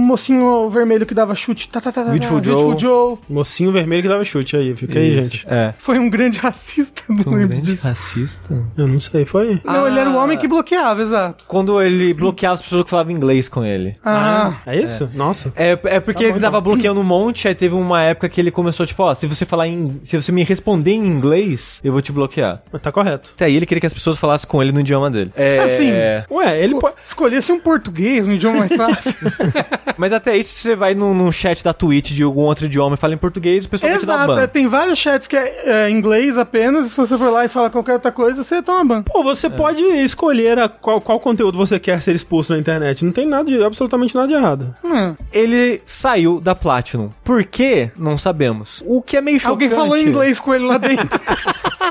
mocinho 0.09 0.69
vermelho 0.69 1.07
que 1.07 1.15
dava 1.15 1.35
chute. 1.35 1.69
Tá, 1.69 1.81
tá, 1.81 1.93
tá, 1.93 2.03
tá, 2.05 2.11
Beautiful 2.11 2.39
tá, 2.39 2.45
Joe. 2.45 2.55
Beautiful 2.55 2.79
Joe. 2.79 3.19
Mocinho 3.29 3.71
vermelho 3.73 4.03
que 4.03 4.09
dava 4.09 4.25
chute 4.25 4.57
aí, 4.57 4.75
fica 4.75 4.99
aí, 4.99 5.11
gente. 5.21 5.47
É. 5.49 5.75
Foi 5.79 5.99
um 5.99 6.09
grande 6.11 6.39
racista, 6.41 7.03
não 7.09 7.17
Um 7.17 7.19
lembro 7.37 7.49
grande 7.49 7.63
disso. 7.67 7.87
racista. 7.87 8.63
Eu 8.77 8.89
não 8.89 8.99
sei, 8.99 9.25
foi? 9.25 9.61
Não, 9.65 9.87
ele 9.87 9.99
era 9.99 10.11
o 10.11 10.19
Ah. 10.19 10.25
homem 10.25 10.37
que 10.39 10.49
bloqueava, 10.49 11.03
exato. 11.03 11.45
Quando 11.47 11.81
ele 11.83 12.13
bloqueava 12.15 12.55
as 12.55 12.63
pessoas 12.63 12.85
que 12.85 12.91
falavam 12.91 13.13
inglês 13.13 13.49
com 13.49 13.65
ele. 13.65 13.97
Ah, 14.05 14.55
É 14.67 14.81
isso? 14.81 15.09
Nossa. 15.15 15.53
É, 15.55 15.79
é 15.85 16.01
porque 16.01 16.25
Tá 16.25 16.31
bom, 16.31 16.37
ele 16.37 16.41
tava 16.45 16.61
bloqueando 16.61 17.01
um 17.01 17.05
monte, 17.05 17.47
aí 17.47 17.55
teve 17.55 17.75
uma 17.75 18.03
época 18.03 18.29
que 18.29 18.41
ele 18.41 18.51
começou, 18.51 18.85
tipo, 18.87 19.03
ó, 19.03 19.15
se 19.15 19.27
você 19.27 19.45
falar 19.45 19.69
em. 19.69 20.01
Se 20.03 20.17
você 20.17 20.33
me 20.33 20.43
responder 20.43 20.93
em 20.93 21.07
inglês, 21.07 21.79
eu 21.85 21.93
vou 21.93 22.01
te 22.03 22.11
bloquear. 22.13 22.63
Mas 22.73 22.83
tá 22.83 22.91
correto. 22.91 23.33
Até 23.35 23.45
aí 23.45 23.55
ele 23.57 23.67
queria 23.67 23.81
que 23.81 23.87
as 23.87 23.95
pessoas 23.95 24.19
falassem 24.19 24.49
com 24.49 24.63
ele 24.63 24.73
no 24.73 24.81
idioma 24.81 25.11
dele. 25.11 25.31
É, 25.37 25.59
Assim. 25.59 25.91
Ué, 26.31 26.63
ele 26.63 26.79
pode. 26.79 26.97
escolhesse 27.05 27.53
um 27.53 27.61
português, 27.61 28.27
um 28.27 28.33
idioma 28.33 28.59
mais 28.61 28.75
fácil. 28.75 29.15
Mas 29.99 30.13
até 30.13 30.31
aí, 30.33 30.45
se 30.45 30.55
você 30.61 30.77
vai 30.77 30.95
num, 30.95 31.13
num 31.13 31.31
chat 31.33 31.63
da 31.63 31.73
Twitch 31.73 32.13
de 32.13 32.23
algum 32.23 32.43
outro 32.43 32.67
idioma 32.67 32.95
e 32.95 32.99
fala 32.99 33.15
em 33.15 33.19
português, 33.19 33.65
o 33.65 33.69
pessoal 33.69 33.91
vai 33.93 34.01
te 34.01 34.07
dar 34.07 34.15
Exato, 34.15 34.35
ban. 34.35 34.41
é, 34.43 34.47
tem 34.47 34.67
vários 34.69 34.99
chats 34.99 35.27
que 35.27 35.37
é, 35.37 35.63
é, 35.87 35.91
inglês 35.91 36.39
apenas, 36.39 36.87
e 36.87 36.91
se 36.91 36.97
você 36.97 37.19
for 37.19 37.31
lá 37.31 37.45
e 37.45 37.49
falar 37.49 37.71
qualquer 37.71 37.95
outra 37.95 38.13
coisa, 38.13 38.43
você 38.43 38.63
toma 38.63 38.85
ban. 38.85 39.03
Pô, 39.03 39.23
você 39.23 39.51
pode 39.51 39.83
escolher 39.83 40.59
a 40.59 40.69
qual, 40.69 41.01
qual 41.01 41.19
conteúdo 41.21 41.59
você 41.59 41.79
quer 41.79 42.01
ser 42.01 42.15
exposto 42.15 42.53
na 42.53 42.59
internet. 42.59 43.05
Não 43.05 43.13
tem 43.13 43.27
nada 43.27 43.51
de, 43.51 43.63
absolutamente 43.63 44.15
nada 44.15 44.29
de 44.29 44.35
errado. 44.35 44.75
Hum. 44.85 45.15
Ele 45.33 45.81
saiu 45.85 46.41
da 46.41 46.55
Platinum. 46.55 47.11
Por 47.25 47.45
quê? 47.45 47.91
Não 47.97 48.17
sabemos. 48.17 48.83
O 48.87 49.03
que 49.03 49.17
é 49.17 49.21
meio 49.21 49.41
chocante. 49.41 49.51
Alguém 49.65 49.69
falou 49.69 49.97
em 49.97 50.07
inglês 50.07 50.39
com 50.39 50.55
ele 50.55 50.65
lá 50.65 50.79
dentro. 50.79 51.19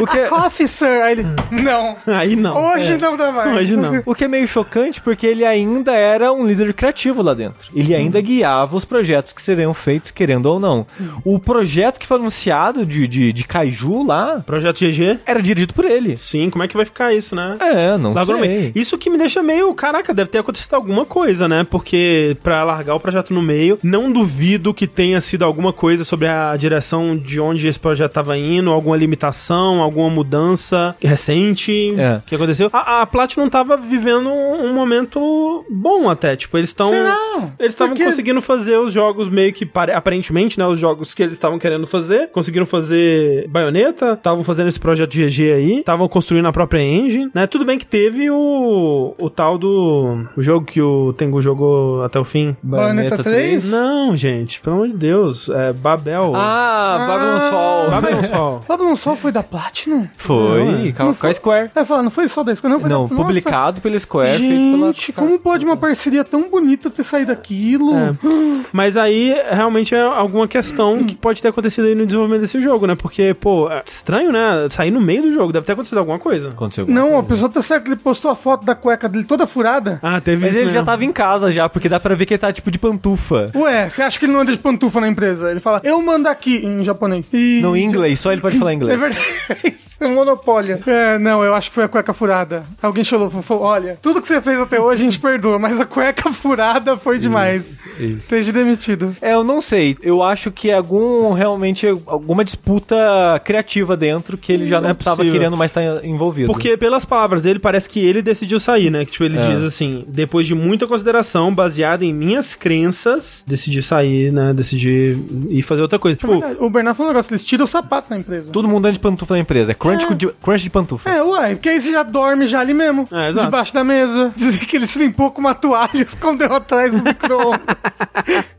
O 0.00 0.06
que, 0.06 0.24
Coffee, 0.24 0.66
sir. 0.66 0.86
Aí 1.02 1.12
ele, 1.12 1.26
não. 1.50 1.96
Aí 2.06 2.34
não. 2.34 2.72
Hoje 2.72 2.94
É. 2.94 2.98
não 2.98 3.16
dá 3.16 3.30
mais. 3.30 3.56
Hoje 3.56 3.76
não. 3.76 4.02
o 4.04 4.14
que 4.14 4.24
é 4.24 4.28
meio 4.28 4.46
chocante 4.48 5.00
porque 5.00 5.24
ele 5.26 5.44
ainda 5.44 5.92
era 5.92 6.32
um 6.32 6.44
líder 6.44 6.74
criativo 6.74 7.22
lá 7.26 7.34
dentro. 7.34 7.68
Ele 7.74 7.94
ainda 7.94 8.20
guiava 8.20 8.76
os 8.76 8.84
projetos 8.84 9.32
que 9.32 9.42
seriam 9.42 9.74
feitos, 9.74 10.10
querendo 10.10 10.46
ou 10.46 10.58
não. 10.60 10.86
O 11.24 11.38
projeto 11.38 11.98
que 11.98 12.06
foi 12.06 12.18
anunciado 12.18 12.86
de, 12.86 13.06
de, 13.06 13.32
de 13.32 13.44
Kaiju 13.44 14.04
lá 14.06 14.40
Projeto 14.46 14.78
GG? 14.80 15.18
era 15.26 15.42
dirigido 15.42 15.74
por 15.74 15.84
ele. 15.84 16.16
Sim, 16.16 16.48
como 16.50 16.64
é 16.64 16.68
que 16.68 16.76
vai 16.76 16.84
ficar 16.86 17.12
isso, 17.14 17.34
né? 17.34 17.56
É, 17.60 17.98
não 17.98 18.12
Largou 18.14 18.38
sei. 18.38 18.48
meio. 18.48 18.72
Isso 18.74 18.96
que 18.98 19.10
me 19.10 19.18
deixa 19.18 19.42
meio. 19.42 19.72
Caraca, 19.74 20.14
deve 20.14 20.30
ter 20.30 20.38
acontecido 20.38 20.74
alguma 20.74 21.04
coisa, 21.04 21.48
né? 21.48 21.66
Porque 21.68 22.36
pra 22.42 22.62
largar 22.64 22.94
o 22.94 23.00
projeto 23.00 23.34
no 23.34 23.42
meio, 23.42 23.78
não 23.82 24.10
duvido 24.12 24.72
que 24.72 24.86
tenha 24.86 25.20
sido 25.20 25.44
alguma 25.44 25.72
coisa 25.72 26.04
sobre 26.04 26.28
a 26.28 26.56
direção 26.56 27.16
de 27.16 27.40
onde 27.40 27.66
esse 27.68 27.78
projeto 27.78 28.12
tava 28.12 28.36
indo, 28.38 28.70
alguma 28.70 28.96
limitação, 28.96 29.82
alguma 29.82 30.08
mudança 30.10 30.94
recente 31.00 31.94
É. 31.98 32.20
que 32.26 32.34
aconteceu. 32.34 32.70
A, 32.72 33.02
a 33.02 33.06
Platinum 33.06 33.48
tava 33.48 33.76
vivendo 33.76 34.28
um, 34.28 34.66
um 34.66 34.72
momento 34.74 35.64
bom 35.70 36.08
até. 36.10 36.36
Tipo, 36.36 36.56
eles 36.58 36.70
estão. 36.70 36.90
Será? 36.90 37.15
Eles 37.58 37.72
estavam 37.74 37.94
Porque- 37.94 38.08
conseguindo 38.08 38.40
fazer 38.40 38.76
os 38.78 38.92
jogos 38.92 39.28
meio 39.28 39.52
que, 39.52 39.64
pare- 39.66 39.92
aparentemente, 39.92 40.58
né? 40.58 40.66
Os 40.66 40.78
jogos 40.78 41.12
que 41.14 41.22
eles 41.22 41.34
estavam 41.34 41.58
querendo 41.58 41.86
fazer. 41.86 42.28
Conseguiram 42.30 42.66
fazer 42.66 43.46
baioneta, 43.48 44.12
estavam 44.14 44.42
fazendo 44.42 44.68
esse 44.68 44.80
projeto 44.80 45.12
GG 45.14 45.52
aí, 45.52 45.78
estavam 45.80 46.08
construindo 46.08 46.46
a 46.46 46.52
própria 46.52 46.80
engine, 46.80 47.30
né? 47.34 47.46
Tudo 47.46 47.64
bem 47.64 47.78
que 47.78 47.86
teve 47.86 48.30
o, 48.30 49.14
o 49.18 49.30
tal 49.30 49.58
do 49.58 50.24
o 50.36 50.42
jogo 50.42 50.64
que 50.66 50.80
o 50.80 51.12
Tengu 51.12 51.40
jogou 51.40 52.02
até 52.04 52.18
o 52.18 52.24
fim. 52.24 52.56
Bayonetta 52.62 53.22
3? 53.22 53.70
Não, 53.70 54.16
gente, 54.16 54.60
pelo 54.60 54.76
amor 54.76 54.88
de 54.88 54.94
Deus. 54.94 55.48
É 55.48 55.72
Babel. 55.72 56.32
Ah, 56.34 57.06
Babylon's 57.08 57.48
Fall. 57.48 57.90
Babylon's 57.90 58.30
Fall. 58.30 58.64
Babylon 58.68 58.96
Sol 58.96 59.16
foi 59.16 59.32
da 59.32 59.42
Platinum? 59.42 60.08
Foi, 60.16 60.64
Não, 60.64 60.86
é. 60.86 60.92
com, 60.92 61.26
a 61.26 61.32
Square. 61.34 61.70
Falar, 61.86 62.02
não 62.02 62.10
foi 62.10 62.28
só 62.28 62.42
da 62.42 62.54
Square, 62.54 62.72
não 62.74 62.80
foi 62.80 62.90
Não, 62.90 63.06
da 63.06 63.14
Nossa. 63.14 63.24
publicado 63.24 63.80
pela 63.80 63.98
Square. 63.98 64.38
feito 64.38 64.70
pela- 64.76 64.86
Gente, 64.92 65.12
como 65.12 65.38
pode 65.38 65.64
uma 65.64 65.76
parceria 65.76 66.24
tão 66.24 66.48
bonita 66.50 66.90
ter 66.90 67.02
saído 67.06 67.28
daquilo? 67.34 67.94
É. 67.96 68.14
Mas 68.72 68.96
aí, 68.96 69.34
realmente, 69.50 69.94
é 69.94 70.00
alguma 70.00 70.46
questão 70.48 71.02
que 71.04 71.14
pode 71.14 71.40
ter 71.40 71.48
acontecido 71.48 71.86
aí 71.86 71.94
no 71.94 72.04
desenvolvimento 72.06 72.42
desse 72.42 72.60
jogo, 72.60 72.86
né? 72.86 72.94
Porque, 72.96 73.34
pô, 73.34 73.70
é 73.70 73.82
estranho, 73.86 74.32
né? 74.32 74.66
Sair 74.70 74.90
no 74.90 75.00
meio 75.00 75.22
do 75.22 75.32
jogo, 75.32 75.52
deve 75.52 75.64
ter 75.64 75.72
acontecido 75.72 75.98
alguma 75.98 76.18
coisa. 76.18 76.48
Aconteceu 76.50 76.82
alguma 76.82 76.98
Não, 77.00 77.08
a 77.08 77.12
coisa. 77.12 77.28
pessoa 77.28 77.48
tá 77.50 77.62
certo 77.62 77.84
que 77.84 77.88
ele 77.90 77.96
postou 77.96 78.30
a 78.30 78.36
foto 78.36 78.64
da 78.64 78.74
cueca 78.74 79.08
dele 79.08 79.24
toda 79.24 79.46
furada. 79.46 79.98
Ah, 80.02 80.20
teve 80.20 80.42
Mas 80.42 80.50
isso 80.52 80.58
ele 80.62 80.66
já 80.68 80.72
mesmo. 80.74 80.86
tava 80.86 81.04
em 81.04 81.12
casa 81.12 81.50
já, 81.52 81.68
porque 81.68 81.88
dá 81.88 81.98
pra 82.00 82.14
ver 82.14 82.26
que 82.26 82.34
ele 82.34 82.38
tá 82.38 82.52
tipo 82.52 82.70
de 82.70 82.78
pantufa. 82.78 83.50
Ué, 83.54 83.88
você 83.88 84.02
acha 84.02 84.18
que 84.18 84.24
ele 84.26 84.32
não 84.32 84.40
anda 84.40 84.52
de 84.52 84.58
pantufa 84.58 85.00
na 85.00 85.08
empresa? 85.08 85.50
Ele 85.50 85.60
fala, 85.60 85.80
eu 85.84 86.00
mando 86.02 86.28
aqui, 86.28 86.64
em 86.66 86.82
japonês. 86.84 87.26
E... 87.32 87.60
Não, 87.62 87.76
em 87.76 87.84
inglês, 87.84 88.18
só 88.20 88.32
ele 88.32 88.40
pode 88.40 88.58
falar 88.58 88.72
É 88.72 88.74
inglês. 88.74 88.98
verdade, 89.00 89.24
isso 89.78 89.96
é 90.00 90.06
um 90.06 90.14
monopólio. 90.14 90.80
É, 90.86 91.18
não, 91.18 91.42
eu 91.44 91.54
acho 91.54 91.70
que 91.70 91.74
foi 91.74 91.84
a 91.84 91.88
cueca 91.88 92.12
furada. 92.12 92.64
Alguém 92.82 93.04
falou, 93.04 93.30
falou, 93.30 93.62
olha, 93.64 93.98
tudo 94.02 94.20
que 94.20 94.26
você 94.28 94.40
fez 94.40 94.58
até 94.58 94.80
hoje 94.80 95.02
a 95.02 95.04
gente 95.04 95.18
perdoa, 95.18 95.58
mas 95.58 95.80
a 95.80 95.84
cueca 95.86 96.32
furada 96.32 96.95
foi 96.96 97.18
demais. 97.18 97.78
isso. 97.98 98.18
Esteja 98.18 98.52
demitido. 98.52 99.16
É, 99.20 99.34
eu 99.34 99.44
não 99.44 99.60
sei. 99.60 99.96
Eu 100.02 100.22
acho 100.22 100.50
que 100.50 100.70
é 100.70 100.74
algum, 100.74 101.32
realmente, 101.32 101.86
alguma 102.06 102.44
disputa 102.44 102.96
criativa 103.44 103.96
dentro 103.96 104.36
que 104.36 104.52
ele 104.52 104.66
já 104.66 104.80
não 104.80 104.90
É 104.90 104.94
tava 104.94 105.16
possível. 105.16 105.32
querendo 105.38 105.56
mais 105.56 105.70
estar 105.70 106.04
envolvido. 106.04 106.50
Porque, 106.52 106.76
pelas 106.76 107.04
palavras 107.04 107.42
dele, 107.42 107.58
parece 107.58 107.88
que 107.88 108.00
ele 108.00 108.22
decidiu 108.22 108.58
sair, 108.60 108.90
né? 108.90 109.04
Que, 109.04 109.12
tipo, 109.12 109.24
ele 109.24 109.38
É. 109.38 109.54
diz 109.54 109.62
assim, 109.62 110.04
depois 110.08 110.46
de 110.46 110.54
muita 110.54 110.86
consideração, 110.86 111.54
baseada 111.54 112.04
em 112.04 112.12
minhas 112.12 112.54
crenças, 112.54 113.42
decidi 113.46 113.82
sair, 113.82 114.32
né? 114.32 114.52
Decidi 114.54 115.16
ir 115.48 115.62
fazer 115.62 115.82
outra 115.82 115.98
coisa. 115.98 116.16
É 116.16 116.18
Tipo, 116.18 116.32
verdade, 116.32 116.56
o 116.60 116.70
Bernardo 116.70 116.96
falou 116.96 117.10
um 117.10 117.14
negócio, 117.14 117.32
eles 117.32 117.44
tiram 117.44 117.64
o 117.64 117.68
sapato 117.68 118.10
da 118.10 118.18
empresa. 118.18 118.52
Todo 118.52 118.68
mundo 118.68 118.86
anda 118.86 118.92
de 118.92 118.98
pantufa 118.98 119.34
na 119.34 119.40
empresa. 119.40 119.72
É 119.72 119.74
crunch, 119.74 120.04
É. 120.04 120.14
De, 120.14 120.28
crunch 120.42 120.62
de 120.62 120.70
pantufa. 120.70 121.08
É, 121.10 121.22
ué, 121.22 121.54
porque 121.54 121.68
aí 121.68 121.80
você 121.80 121.92
já 121.92 122.02
dorme 122.02 122.46
já 122.46 122.60
ali 122.60 122.74
mesmo. 122.74 123.08
É, 123.12 123.28
exato. 123.28 123.46
debaixo 123.46 123.74
da 123.74 123.84
mesa. 123.84 124.32
Dizer 124.36 124.64
que 124.66 124.76
ele 124.76 124.86
se 124.86 124.98
limpou 124.98 125.30
com 125.30 125.40
uma 125.40 125.54
toalha 125.54 125.90
e 125.94 126.00
escondeu 126.02 126.52
atrás 126.76 126.94
do 126.94 127.02
micro-ondas. 127.02 127.66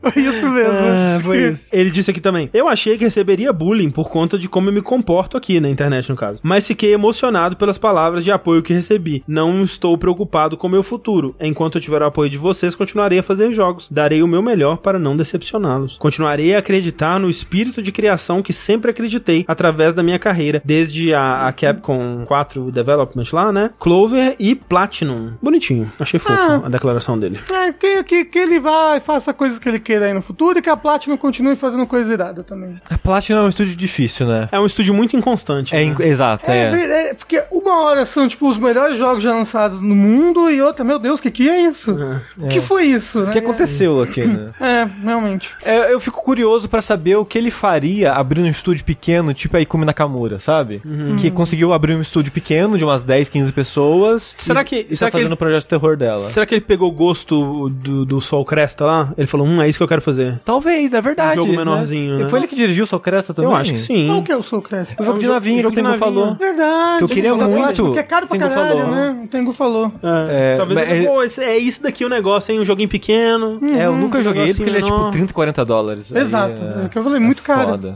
Foi 0.00 0.22
isso 0.22 0.50
mesmo. 0.50 0.86
É, 0.86 1.20
foi 1.22 1.50
isso. 1.50 1.68
Ele 1.72 1.90
disse 1.90 2.10
aqui 2.10 2.20
também: 2.20 2.48
Eu 2.52 2.68
achei 2.68 2.96
que 2.96 3.04
receberia 3.04 3.52
bullying 3.52 3.90
por 3.90 4.08
conta 4.10 4.38
de 4.38 4.48
como 4.48 4.68
eu 4.68 4.72
me 4.72 4.80
comporto 4.80 5.36
aqui 5.36 5.60
na 5.60 5.68
internet, 5.68 6.08
no 6.08 6.16
caso. 6.16 6.40
Mas 6.42 6.66
fiquei 6.66 6.92
emocionado 6.94 7.56
pelas 7.56 7.76
palavras 7.78 8.24
de 8.24 8.30
apoio 8.30 8.62
que 8.62 8.72
recebi. 8.72 9.22
Não 9.26 9.62
estou 9.62 9.96
preocupado 9.98 10.56
com 10.56 10.66
o 10.66 10.70
meu 10.70 10.82
futuro. 10.82 11.34
Enquanto 11.40 11.76
eu 11.76 11.80
tiver 11.82 12.00
o 12.02 12.06
apoio 12.06 12.30
de 12.30 12.38
vocês, 12.38 12.74
continuarei 12.74 13.18
a 13.18 13.22
fazer 13.22 13.52
jogos. 13.52 13.88
Darei 13.90 14.22
o 14.22 14.26
meu 14.28 14.42
melhor 14.42 14.78
para 14.78 14.98
não 14.98 15.16
decepcioná-los. 15.16 15.96
Continuarei 15.98 16.54
a 16.54 16.58
acreditar 16.58 17.18
no 17.20 17.28
espírito 17.28 17.82
de 17.82 17.92
criação 17.92 18.42
que 18.42 18.52
sempre 18.52 18.90
acreditei 18.90 19.44
através 19.46 19.92
da 19.94 20.02
minha 20.02 20.18
carreira, 20.18 20.62
desde 20.64 21.12
a, 21.14 21.46
a 21.46 21.52
Capcom 21.52 22.24
4 22.24 22.70
Development 22.70 23.24
lá, 23.32 23.52
né? 23.52 23.70
Clover 23.78 24.36
e 24.38 24.54
Platinum. 24.54 25.32
Bonitinho. 25.42 25.90
Achei 26.00 26.18
fofo 26.18 26.38
Ah. 26.38 26.62
a 26.64 26.68
declaração 26.68 27.18
dele. 27.18 27.40
É, 27.52 27.72
que, 27.72 28.02
que, 28.08 28.24
que 28.24 28.38
ele 28.38 28.58
vá 28.58 28.96
e 28.96 29.00
faça 29.00 29.32
coisas 29.34 29.58
que 29.58 29.68
ele 29.68 29.78
queira 29.78 30.06
aí 30.06 30.12
no 30.14 30.22
futuro 30.22 30.58
e 30.58 30.62
que 30.62 30.70
a 30.70 30.76
Platinum 30.76 31.16
continue 31.16 31.54
fazendo 31.54 31.86
coisa 31.86 32.12
irada 32.12 32.42
também. 32.42 32.80
A 32.88 32.96
Platinum 32.96 33.40
é 33.40 33.42
um 33.42 33.48
estúdio 33.48 33.76
difícil, 33.76 34.26
né? 34.26 34.48
É 34.50 34.58
um 34.58 34.64
estúdio 34.66 34.94
muito 34.94 35.14
inconstante. 35.16 35.76
É, 35.76 35.78
né? 35.78 35.84
in- 35.84 36.02
exato, 36.02 36.50
É, 36.50 36.70
é. 36.72 37.10
é, 37.10 37.14
porque 37.14 37.44
uma 37.52 37.82
hora 37.82 38.06
são, 38.06 38.26
tipo, 38.26 38.48
os 38.48 38.56
melhores 38.56 38.98
jogos 38.98 39.22
já 39.22 39.32
lançados 39.34 39.82
no 39.82 39.94
mundo 39.94 40.50
e 40.50 40.60
outra, 40.62 40.84
meu 40.84 40.98
Deus, 40.98 41.20
o 41.20 41.22
que, 41.22 41.30
que 41.30 41.48
é 41.48 41.60
isso? 41.60 41.96
O 42.38 42.48
que 42.48 42.60
foi 42.60 42.84
isso? 42.84 43.24
O 43.24 43.30
que 43.30 43.38
aconteceu 43.38 44.00
aqui, 44.02 44.24
né? 44.26 44.50
É, 44.60 44.88
realmente. 45.04 45.50
É, 45.64 45.92
eu 45.92 46.00
fico 46.00 46.22
curioso 46.22 46.68
pra 46.68 46.80
saber 46.80 47.16
o 47.16 47.24
que 47.24 47.36
ele 47.36 47.50
faria 47.50 48.12
abrindo 48.12 48.46
um 48.46 48.50
estúdio 48.50 48.84
pequeno, 48.84 49.34
tipo 49.34 49.56
a 49.56 49.60
Ikumi 49.60 49.84
Nakamura, 49.84 50.40
sabe? 50.40 50.80
Que 51.20 51.30
conseguiu 51.30 51.72
abrir 51.72 51.94
um 51.94 52.00
estúdio 52.00 52.32
pequeno 52.32 52.78
de 52.78 52.84
umas 52.84 53.02
10, 53.04 53.28
15 53.28 53.52
pessoas. 53.52 54.34
Será 54.36 54.62
e, 54.62 54.64
que- 54.64 54.86
E 54.90 54.96
será 54.96 55.08
tá 55.08 55.10
que 55.10 55.16
fazendo 55.18 55.26
ele- 55.28 55.34
o 55.34 55.36
projeto 55.36 55.62
de 55.62 55.68
terror 55.68 55.96
dela. 55.96 56.30
Será 56.30 56.46
que 56.46 56.54
ele 56.54 56.60
pegou 56.62 56.88
o 56.88 56.92
gosto 56.92 57.68
do, 57.68 57.97
do 58.04 58.20
Sol 58.20 58.44
Cresta 58.44 58.84
lá? 58.84 59.12
Ele 59.16 59.26
falou, 59.26 59.46
hum, 59.46 59.60
é 59.62 59.68
isso 59.68 59.78
que 59.78 59.82
eu 59.82 59.88
quero 59.88 60.02
fazer. 60.02 60.40
Talvez, 60.44 60.92
é 60.92 61.00
verdade. 61.00 61.38
Um 61.38 61.42
jogo 61.42 61.52
né? 61.52 61.58
menorzinho, 61.58 62.18
né? 62.18 62.28
Foi 62.28 62.40
ele 62.40 62.46
que 62.48 62.56
dirigiu 62.56 62.84
o 62.84 62.86
Soul 62.86 63.00
Cresta 63.00 63.32
também? 63.34 63.50
Eu 63.50 63.56
acho 63.56 63.72
que 63.72 63.78
sim. 63.78 64.06
Qual 64.08 64.22
que 64.22 64.32
é 64.32 64.36
o 64.36 64.42
Soul 64.42 64.62
Crest? 64.62 64.94
O 65.00 65.04
jogo 65.04 65.16
É 65.16 65.18
um 65.18 65.20
de 65.20 65.26
navinha 65.28 65.60
que 65.62 65.66
o 65.66 65.72
Tengu 65.72 65.94
falou. 65.94 66.34
Verdade. 66.36 66.98
Que 66.98 67.04
eu 67.04 67.08
queria 67.08 67.34
muito. 67.34 67.92
Que 67.92 67.98
é 67.98 68.02
caro 68.02 68.26
pra 68.26 68.38
caralho, 68.38 68.78
falou. 68.80 68.94
né? 68.94 69.20
O 69.24 69.28
Tengu 69.28 69.52
falou. 69.52 69.92
É, 70.02 70.54
É, 70.54 70.56
talvez 70.56 70.78
mas 70.80 70.90
ele, 70.90 71.04
é- 71.06 71.08
pô, 71.08 71.22
é 71.42 71.58
isso 71.58 71.82
daqui 71.82 72.04
o 72.04 72.08
negócio, 72.08 72.52
hein? 72.52 72.60
Um 72.60 72.64
joguinho 72.64 72.88
pequeno. 72.88 73.58
É, 73.76 73.86
eu 73.86 73.94
nunca 73.94 74.18
um 74.18 74.22
joguei 74.22 74.42
ele 74.44 74.54
porque 74.54 74.70
ele 74.70 74.78
é 74.78 74.82
tipo 74.82 74.96
menor. 74.96 75.10
30, 75.12 75.32
40 75.32 75.64
dólares. 75.64 76.12
Aí 76.14 76.20
Exato. 76.22 76.62
é- 76.62 76.82
É 76.82 76.86
o 76.86 76.88
que 76.88 76.98
eu 76.98 77.02
falei, 77.02 77.20
muito 77.20 77.42
caro. 77.42 77.70
Foda. 77.70 77.94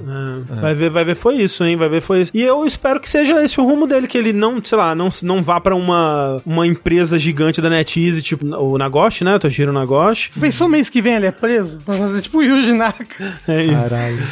É, 0.51 0.61
Vai 0.61 0.74
ver, 0.74 0.91
vai 0.91 1.05
ver 1.05 1.15
foi 1.15 1.37
isso, 1.37 1.65
hein? 1.65 1.77
Vai 1.77 1.89
ver 1.89 2.01
foi 2.01 2.23
isso. 2.23 2.31
E 2.35 2.43
eu 2.43 2.65
espero 2.65 3.01
que 3.01 3.09
seja 3.09 3.43
esse 3.43 3.61
o 3.61 3.65
rumo 3.65 3.87
dele, 3.87 4.07
que 4.07 4.16
ele 4.19 4.33
não, 4.33 4.62
sei 4.62 4.79
lá, 4.79 4.95
não, 4.95 5.09
não 5.23 5.43
vá 5.43 5.61
pra 5.61 5.74
uma, 5.74 6.41
uma 6.45 6.66
empresa 6.66 7.19
gigante 7.19 7.61
da 7.61 7.69
NetEase, 7.70 8.23
tipo 8.23 8.47
o 8.47 8.79
Nagoshi, 8.79 9.24
né? 9.24 9.35
O 9.35 9.39
Toshiro 9.39 9.73
Nagoshi. 9.73 9.91
Pensou 10.40 10.69
mês 10.69 10.89
que 10.89 11.01
vem 11.02 11.14
ele 11.14 11.27
é 11.27 11.31
preso? 11.31 11.78
Pra 11.85 11.94
fazer 11.97 12.20
tipo 12.23 12.39
o 12.39 12.43
Yuji 12.43 12.73
Naka. 12.73 13.35
É 13.48 13.62
isso. 13.64 13.90
Caralho. 13.90 14.23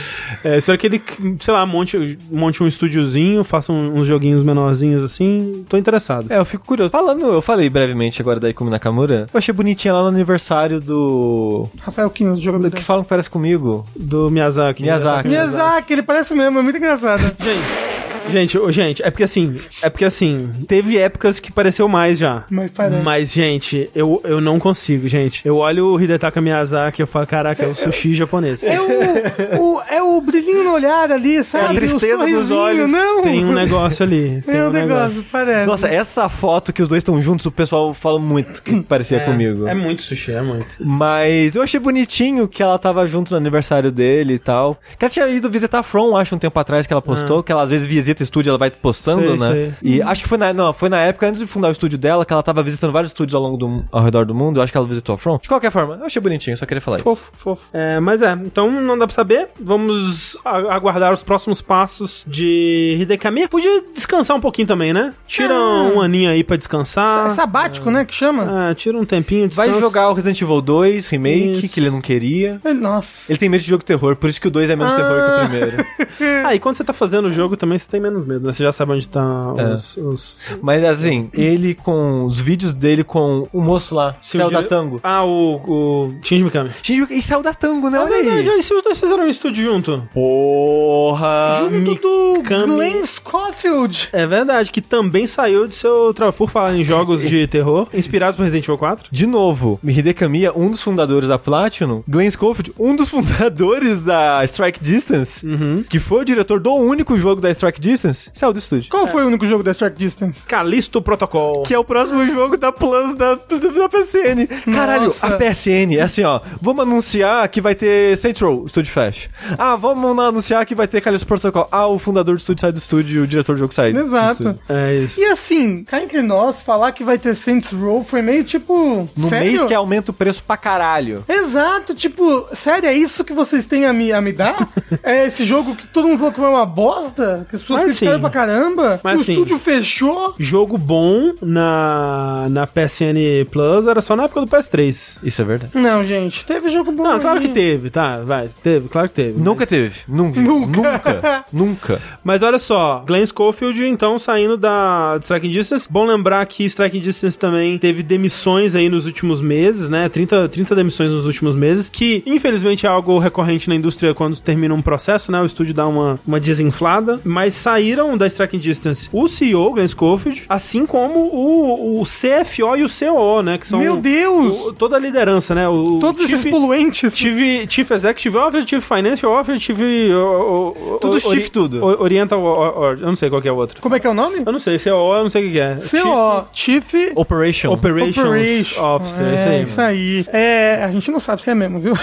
É, 0.45 0.59
espero 0.59 0.78
que 0.78 0.87
ele, 0.87 1.03
sei 1.41 1.53
lá, 1.55 1.65
monte, 1.66 2.19
monte 2.31 2.62
um 2.62 2.66
estúdiozinho, 2.66 3.45
faça 3.45 3.73
um- 3.73 3.99
uns 3.99 4.07
joguinhos 4.07 4.43
menorzinhos 4.43 5.03
assim. 5.03 5.65
Tô 5.69 5.77
interessado. 5.77 6.27
É, 6.32 6.39
eu 6.39 6.45
fico 6.45 6.65
curioso. 6.65 6.91
Falando, 6.91 7.27
eu 7.27 7.43
falei 7.43 7.69
brevemente 7.69 8.20
agora 8.20 8.41
da 8.41 8.49
Ikumi 8.51 8.70
Nakamura. 8.70 9.28
Eu 9.32 9.39
achei 9.39 9.53
bonitinha 9.55 9.93
lá 9.95 10.03
no 10.03 10.09
aniversário 10.09 10.81
do. 10.81 11.69
Rafael 11.81 12.09
Kino, 12.11 12.31
do 12.31 12.37
do 12.37 12.43
jogabilidade. 12.43 12.81
que 12.81 12.87
falam 12.87 13.03
que 13.03 13.09
parece 13.09 13.28
comigo. 13.31 13.87
Do 13.97 14.31
Miyazaki. 14.31 14.82
Miyazaki. 14.82 15.28
Miyazaki, 15.28 15.93
ele 15.93 16.03
parece 16.03 16.35
mesmo, 16.35 16.59
é 16.59 16.62
muito 16.62 16.77
engraçado. 16.78 17.20
Gente, 17.20 18.10
gente, 18.31 18.59
ô, 18.59 18.70
gente, 18.70 19.02
é 19.02 19.11
porque 19.11 19.24
assim, 19.24 19.59
é 19.82 19.90
porque 19.90 20.05
assim, 20.05 20.51
teve 20.66 20.97
épocas 20.98 21.39
que 21.40 21.52
pareceu 21.52 21.89
mais 21.89 22.19
já. 22.19 22.44
Mas 22.51 22.70
parece. 22.70 23.02
Mas, 23.02 23.32
gente, 23.32 23.90
eu, 23.94 24.20
eu 24.24 24.40
não 24.40 24.59
consigo, 24.59 25.07
gente. 25.09 25.43
Eu 25.47 25.57
olho 25.59 25.86
o 25.86 26.01
Hidetaka 26.01 26.40
Miyazaki 26.40 27.01
e 27.01 27.02
eu 27.02 27.07
falo, 27.07 27.27
caraca, 27.27 27.65
é 27.65 27.69
o 27.69 27.74
sushi 27.74 28.15
japonês. 28.15 28.62
É 28.62 28.81
o, 28.81 29.61
o- 29.77 29.82
é 29.89 30.02
o 30.02 30.20
brilhinho 30.20 30.65
no 30.65 30.73
olhar 30.73 31.11
ali, 31.11 31.43
sabe? 31.44 31.77
a 31.77 31.81
tristeza 31.81 32.27
nos 32.27 32.51
olhos. 32.51 32.90
Não. 32.90 33.23
Tem 33.23 33.44
um 33.44 33.52
negócio 33.52 34.02
ali. 34.05 34.43
Tem 34.47 34.57
É 34.57 34.65
um 34.65 34.69
um 34.69 34.73
negócio, 34.73 35.24
parece. 35.31 35.66
Nossa, 35.66 35.89
essa 35.89 36.28
foto 36.28 36.73
que 36.73 36.81
os 36.82 36.89
dois 36.89 37.01
estão 37.01 37.20
juntos, 37.20 37.44
o 37.47 37.51
pessoal 37.51 37.93
fala 37.93 38.19
muito 38.19 38.62
que 38.62 38.81
parecia 38.82 39.20
comigo. 39.20 39.66
É 39.66 39.74
muito 39.74 40.02
sushi, 40.02 40.32
é 40.32 40.43
muito. 40.43 40.77
Mas 40.81 41.57
eu 41.57 41.62
achei 41.62 41.81
bonitinho 41.81 42.47
que 42.48 42.62
ela 42.62 42.78
tava 42.78 43.07
junto 43.07 43.31
no 43.32 43.36
aniversário 43.36 43.90
dele 43.90 44.35
e 44.35 44.39
tal. 44.39 44.78
Que 44.98 45.05
ela 45.05 45.11
tinha 45.11 45.28
ido 45.28 45.51
visitar 45.51 45.81
a 45.81 45.82
From, 45.82 46.16
acho, 46.16 46.35
um 46.35 46.39
tempo 46.39 46.59
atrás 46.61 46.86
que 46.86 46.93
ela 46.93 47.02
postou, 47.02 47.43
que 47.43 47.51
ela 47.51 47.62
às 47.62 47.70
vezes 47.70 47.86
visita 47.86 48.20
estúdio, 48.23 48.51
ela 48.51 48.59
vai 48.59 48.71
postando, 48.71 49.23
Sei, 49.27 49.37
né? 49.39 49.51
sei. 49.51 49.75
E 49.83 50.03
acho 50.03 50.23
que 50.23 50.29
foi 50.29 50.39
na, 50.39 50.53
não, 50.53 50.73
foi 50.73 50.89
na 50.89 51.01
época 51.01 51.29
antes 51.29 51.41
de 51.41 51.47
fundar 51.47 51.69
o 51.69 51.73
estúdio 51.73 51.99
dela, 51.99 52.25
que 52.25 52.33
ela 52.33 52.43
tava 52.43 52.63
visitando 52.63 52.93
vários 52.93 53.11
estúdios 53.11 53.35
ao 53.35 53.43
longo 53.43 53.57
do 53.57 53.85
ao 53.91 54.03
redor 54.03 54.25
do 54.27 54.35
mundo. 54.35 54.59
Eu 54.59 54.63
acho 54.63 54.73
que 54.73 54.79
ela 54.79 54.87
visitou 54.87 55.15
a 55.15 55.19
From. 55.19 55.39
De 55.43 55.49
qualquer 55.49 55.71
forma, 55.71 55.97
eu 55.97 56.05
achei 56.07 56.21
bonitinho, 56.21 56.57
só 56.57 56.67
queria 56.67 56.81
falar 56.81 56.97
isso. 56.99 57.05
Fofo, 57.05 57.33
fofo. 57.37 57.63
É, 57.73 57.99
mas 58.01 58.23
é, 58.23 58.33
então 58.45 58.71
não 58.71 58.97
dá 58.99 59.07
pra 59.07 59.15
saber. 59.15 59.49
Vamos 59.61 60.37
aguardar 60.45 61.13
os 61.13 61.23
próximos 61.23 61.61
passos 61.63 62.25
de 62.27 62.97
Hidekami. 63.01 63.49
Podia 63.49 63.83
descansar 63.95 64.37
um 64.37 64.41
pouquinho 64.41 64.69
também, 64.69 64.93
né? 64.93 65.13
Tira 65.27 65.55
Ah. 65.55 65.91
um 65.95 66.01
aninho 66.01 66.31
aí 66.31 66.43
pra 66.45 66.57
descansar. 66.57 67.27
É 67.27 67.31
sabático, 67.31 67.91
né? 67.91 68.05
Que 68.05 68.15
chama? 68.15 68.71
Ah, 68.71 68.75
tira 68.75 68.97
um 68.99 69.05
tempinho, 69.05 69.49
descansa. 69.49 69.71
Vai 69.71 69.81
jogar 69.81 70.09
o 70.11 70.13
Resident 70.13 70.41
Evil 70.41 70.61
2 70.61 71.07
Remake, 71.09 71.59
Isso. 71.65 71.75
que 71.75 71.81
ele 71.81 71.91
não 71.91 72.01
queria. 72.01 72.61
Nossa. 72.81 73.31
Ele 73.31 73.39
tem 73.39 73.49
medo 73.49 73.61
de 73.63 73.69
jogo 73.69 73.81
de 73.81 73.87
terror, 73.87 74.17
por 74.17 74.29
isso 74.31 74.41
que 74.41 74.49
o 74.49 74.51
2 74.51 74.71
é 74.71 74.77
menos 74.77 74.93
terror 74.95 75.25
que 75.25 75.31
o 75.31 75.49
primeiro. 75.49 75.87
Ah, 76.45 76.55
e 76.55 76.59
quando 76.61 76.75
você 76.77 76.85
tá 76.85 76.93
fazendo 76.93 77.27
o 77.27 77.31
jogo 77.31 77.57
também 77.57 77.79
você 77.79 77.87
tem 77.89 78.01
menos 78.01 78.10
medo, 78.24 78.47
né? 78.47 78.53
Você 78.53 78.62
já 78.62 78.73
sabe 78.73 78.93
onde 78.93 79.09
tá 79.09 79.55
É. 79.57 79.74
os... 79.74 79.97
os... 79.97 80.41
Mas 80.62 80.82
assim, 80.85 81.28
ele 81.32 81.74
com 81.74 82.24
os 82.24 82.39
vídeos 82.39 82.73
dele 82.73 83.05
com 83.05 83.47
o 83.53 83.61
moço 83.61 83.95
lá, 83.95 84.16
Céu 84.20 84.47
o 84.47 84.51
da 84.51 84.62
Tango. 84.62 85.01
Ah, 85.03 85.24
o, 85.24 85.57
o 85.66 86.15
Shinji 86.23 86.45
Mikami. 86.45 86.70
Shinji- 86.82 87.07
E 87.11 87.23
saiu 87.23 87.43
da 87.43 87.53
Tango, 87.55 87.89
né? 87.91 87.99
É 87.99 88.01
Olha 88.01 88.23
verdade, 88.23 88.49
aí. 88.51 88.62
se 88.62 88.73
os 88.74 88.82
dois 88.82 88.99
fizeram 88.99 89.24
um 89.24 89.28
estúdio 89.28 89.65
junto. 89.65 90.03
Porra! 90.15 91.59
Junto 91.70 91.95
do 92.01 92.35
Mikami. 92.39 92.66
Glenn 92.66 93.03
Scofield. 93.05 94.09
É 94.12 94.27
verdade, 94.27 94.70
que 94.70 94.81
também 94.81 95.27
saiu 95.27 95.66
de 95.66 95.74
seu 95.74 96.12
trabalho. 96.15 96.37
Por 96.37 96.49
falar 96.51 96.74
em 96.77 96.85
jogos 96.85 97.20
de 97.23 97.47
terror, 97.49 97.89
inspirados 97.93 98.37
por 98.37 98.43
Resident 98.43 98.65
Evil 98.65 98.78
4. 98.78 99.09
De 99.11 99.27
novo, 99.27 99.78
Hideki 99.85 100.20
Kamiya, 100.20 100.53
um 100.57 100.70
dos 100.70 100.82
fundadores 100.82 101.28
da 101.28 101.39
Platinum, 101.39 102.03
Glenn 102.09 102.31
Schofield, 102.31 102.73
um 102.78 102.95
dos 102.95 103.09
fundadores 103.11 104.01
da 104.01 104.43
Strike 104.45 104.82
Distance, 104.82 105.45
que 105.89 105.99
foi 105.99 106.23
o 106.23 106.24
diretor 106.24 106.61
do 106.61 106.73
único 106.74 107.16
jogo 107.19 107.41
da 107.41 107.51
Strike 107.51 107.81
Distance, 107.81 108.00
saiu 108.33 108.53
do 108.53 108.59
estúdio. 108.59 108.91
Qual 108.91 109.07
foi 109.07 109.25
o 109.25 109.27
único 109.27 109.47
jogo 109.47 109.63
da 109.63 109.73
Strike 109.73 109.97
Distance? 109.97 110.45
Callisto 110.47 111.01
Protocol. 111.03 111.63
Que 111.63 111.75
é 111.75 111.79
o 111.79 111.85
próximo 111.85 112.25
jogo 112.27 112.57
da 112.57 112.73
Plus 112.73 113.15
da, 113.15 113.35
da 113.35 113.89
PSN. 113.89 114.47
Caralho, 114.73 115.07
Nossa. 115.07 115.27
a 115.27 115.37
PSN 115.37 115.97
é 115.97 116.03
assim, 116.03 116.25
ó. 116.25 116.41
Vamos 116.61 116.83
anunciar 116.83 117.49
que 117.49 117.61
vai 117.61 117.75
ter 117.75 118.17
Saints 118.17 118.41
Row, 118.41 118.65
estúdio 118.67 118.93
fecha. 118.93 119.29
Ah, 119.59 119.77
vamos 119.77 120.19
anunciar 120.19 120.65
que 120.65 120.75
vai 120.75 120.87
ter 120.89 121.01
Callisto 121.01 121.27
Protocol. 121.27 121.69
Ah, 121.71 121.87
o 121.87 121.99
fundador 121.99 122.35
do 122.35 122.39
estúdio 122.39 122.61
sai 122.61 122.73
do 122.73 122.79
estúdio 122.79 123.21
e 123.21 123.25
o 123.25 123.27
diretor 123.27 123.55
do 123.55 123.59
jogo 123.59 123.75
sai. 123.75 123.93
do 123.93 124.01
Exato. 124.01 124.43
estúdio. 124.43 124.61
É 124.69 124.95
isso. 124.97 125.21
E 125.21 125.25
assim, 125.25 125.85
cá 125.85 126.03
entre 126.03 126.23
nós, 126.23 126.63
falar 126.63 126.93
que 126.93 127.05
vai 127.05 127.19
ter 127.19 127.35
Saints 127.35 127.73
Row 127.73 128.03
foi 128.05 128.23
meio 128.23 128.45
tipo. 128.45 129.09
No 129.17 129.29
sério? 129.29 129.53
mês 129.53 129.65
que 129.65 129.75
aumenta 129.75 130.11
o 130.11 130.15
preço 130.15 130.43
pra 130.43 130.57
caralho. 130.57 131.25
Exato, 131.29 131.95
tipo, 131.95 132.49
sério, 132.53 132.89
é 132.89 132.95
isso 132.95 133.25
que 133.25 133.33
vocês 133.33 133.67
têm 133.67 133.87
a 133.87 133.93
me, 133.93 134.13
a 134.13 134.21
me 134.21 134.33
dar? 134.33 134.69
é 135.03 135.27
esse 135.27 135.45
jogo 135.45 135.75
que 135.75 135.87
todo 135.87 136.09
mundo 136.09 136.19
falou 136.19 136.33
que 136.33 136.41
foi 136.41 136.49
uma 136.49 136.67
bosta? 136.67 137.47
Que 137.49 137.57
as 137.57 137.63
pessoas 137.63 137.80
Mas 137.81 137.89
criticaram 137.90 138.19
sim. 138.19 138.20
pra 138.20 138.31
caramba? 138.31 139.01
Mas 139.02 139.20
o 139.20 139.24
sim. 139.24 139.32
estúdio 139.32 139.59
fechou? 139.59 140.35
Jogo 140.39 140.77
bom 140.78 141.32
na, 141.43 142.47
na 142.51 142.66
PSN 142.66 143.44
Plus 143.51 143.86
era 143.86 144.01
só 144.01 144.15
na 144.16 144.24
época 144.24 144.40
do 144.40 144.47
PS3. 144.47 145.19
Isso 145.23 145.43
é 145.43 145.44
verdade. 145.44 145.73
Não, 145.74 146.02
gente, 146.05 146.44
teve 146.44 146.70
jogo 146.70 146.93
bom. 146.93 147.02
Não, 147.02 147.20
claro 147.20 147.39
aí. 147.39 147.47
que 147.47 147.52
teve, 147.52 147.90
tá, 147.90 148.16
vai, 148.19 148.48
teve, 148.62 148.89
claro 148.89 149.09
que 149.09 149.15
teve. 149.15 149.40
Nunca 149.40 149.61
mas- 149.61 149.69
teve. 149.69 150.01
Nunca. 150.09 150.40
Nunca. 150.40 150.81
Nunca. 150.81 151.44
Nunca. 151.52 152.02
Mas 152.23 152.43
olha 152.43 152.59
só, 152.59 153.02
Glenn 153.07 153.24
Schofield, 153.27 153.85
então, 153.86 154.19
saindo 154.19 154.57
da 154.57 155.19
de 155.19 155.24
Striking 155.24 155.51
Distance. 155.51 155.90
Bom 155.90 156.05
lembrar 156.05 156.44
que 156.47 156.65
Striking 156.65 157.01
Distance 157.01 157.39
também 157.39 157.78
teve 157.78 158.02
demissões 158.02 158.74
aí 158.74 158.89
nos 158.89 159.07
últimos 159.07 159.40
meses, 159.40 159.89
né? 159.89 160.09
30, 160.09 160.48
30 160.48 160.74
demissões 160.74 161.11
nos 161.11 161.27
últimos 161.27 161.55
meses, 161.55 161.89
que 161.89 162.23
infelizmente 162.27 162.86
é 162.86 162.89
algo 162.89 163.19
recorrente 163.19 163.69
na 163.69 163.74
indústria 163.74 164.15
quando 164.15 164.39
termina 164.40 164.74
um 164.74 164.82
processo, 164.82 165.31
né? 165.32 165.40
O 165.40 165.47
estúdio 165.47 165.74
dá 165.74 165.86
uma, 165.86 166.19
uma 166.27 166.40
desinflada. 166.40 167.20
Mas 167.24 167.55
saíram 167.71 168.17
da 168.17 168.27
Striking 168.27 168.59
Distance 168.59 169.09
o 169.13 169.29
CEO, 169.29 169.73
Glenn 169.73 169.87
Schofield, 169.89 170.43
assim 170.49 170.85
como 170.85 171.21
o, 171.21 172.01
o 172.01 172.05
CFO 172.05 172.77
e 172.77 172.83
o 172.85 172.89
COO, 172.89 173.43
né? 173.43 173.59
Que 173.59 173.67
são 173.67 173.79
Meu 173.79 173.97
Deus! 173.97 174.67
o- 174.67 174.73
toda 174.73 174.97
a 174.97 174.99
liderança, 174.99 175.55
né? 175.55 175.69
O 175.69 175.99
Todos 176.01 176.21
esses 176.21 176.41
Chief- 176.43 176.51
poluentes. 176.53 177.17
Chief, 177.17 177.67
Chief 177.69 177.91
Executive 177.91 178.37
Officer, 178.37 178.67
Chief 178.69 178.85
Finance 178.85 179.25
Officer, 179.25 179.59
Chief... 179.59 179.79
o- 179.81 180.75
o- 180.95 180.99
Tudo 181.01 181.17
o- 181.17 181.21
chief 181.21 181.49
tudo. 181.51 181.85
o- 181.85 182.03
Oriental... 182.03 182.41
o- 182.41 182.81
o- 182.81 182.85
Eu 182.93 182.97
não 183.07 183.17
sei 183.17 183.29
qual 183.31 183.41
que 183.41 183.49
é 183.49 183.53
o 183.53 183.57
outro. 183.57 183.81
Como 183.81 183.95
é 183.95 184.01
que 184.01 184.07
é 184.07 184.11
o 184.11 184.15
nome? 184.15 184.43
Eu 184.45 184.53
não 184.53 184.59
sei, 184.59 184.79
CO, 184.79 185.15
eu 185.15 185.23
não 185.23 185.31
sei 185.31 185.49
o 185.49 185.53
que 185.53 185.61
é. 185.61 185.77
CO, 185.77 186.45
Chief 186.53 186.81
Chief 186.91 187.13
Operation. 187.15 187.73
Operations 187.73 188.17
Operation. 188.27 188.83
Officer, 188.95 189.27
é, 189.27 189.35
isso 189.35 189.49
aí. 189.49 189.63
Isso 189.63 189.81
aí. 189.81 190.27
É, 190.33 190.85
a 190.85 190.91
gente 190.93 191.11
não 191.11 191.21
sabe 191.21 191.43
se 191.43 191.51
é 191.51 191.55
mesmo, 191.55 191.79
viu? 191.79 191.95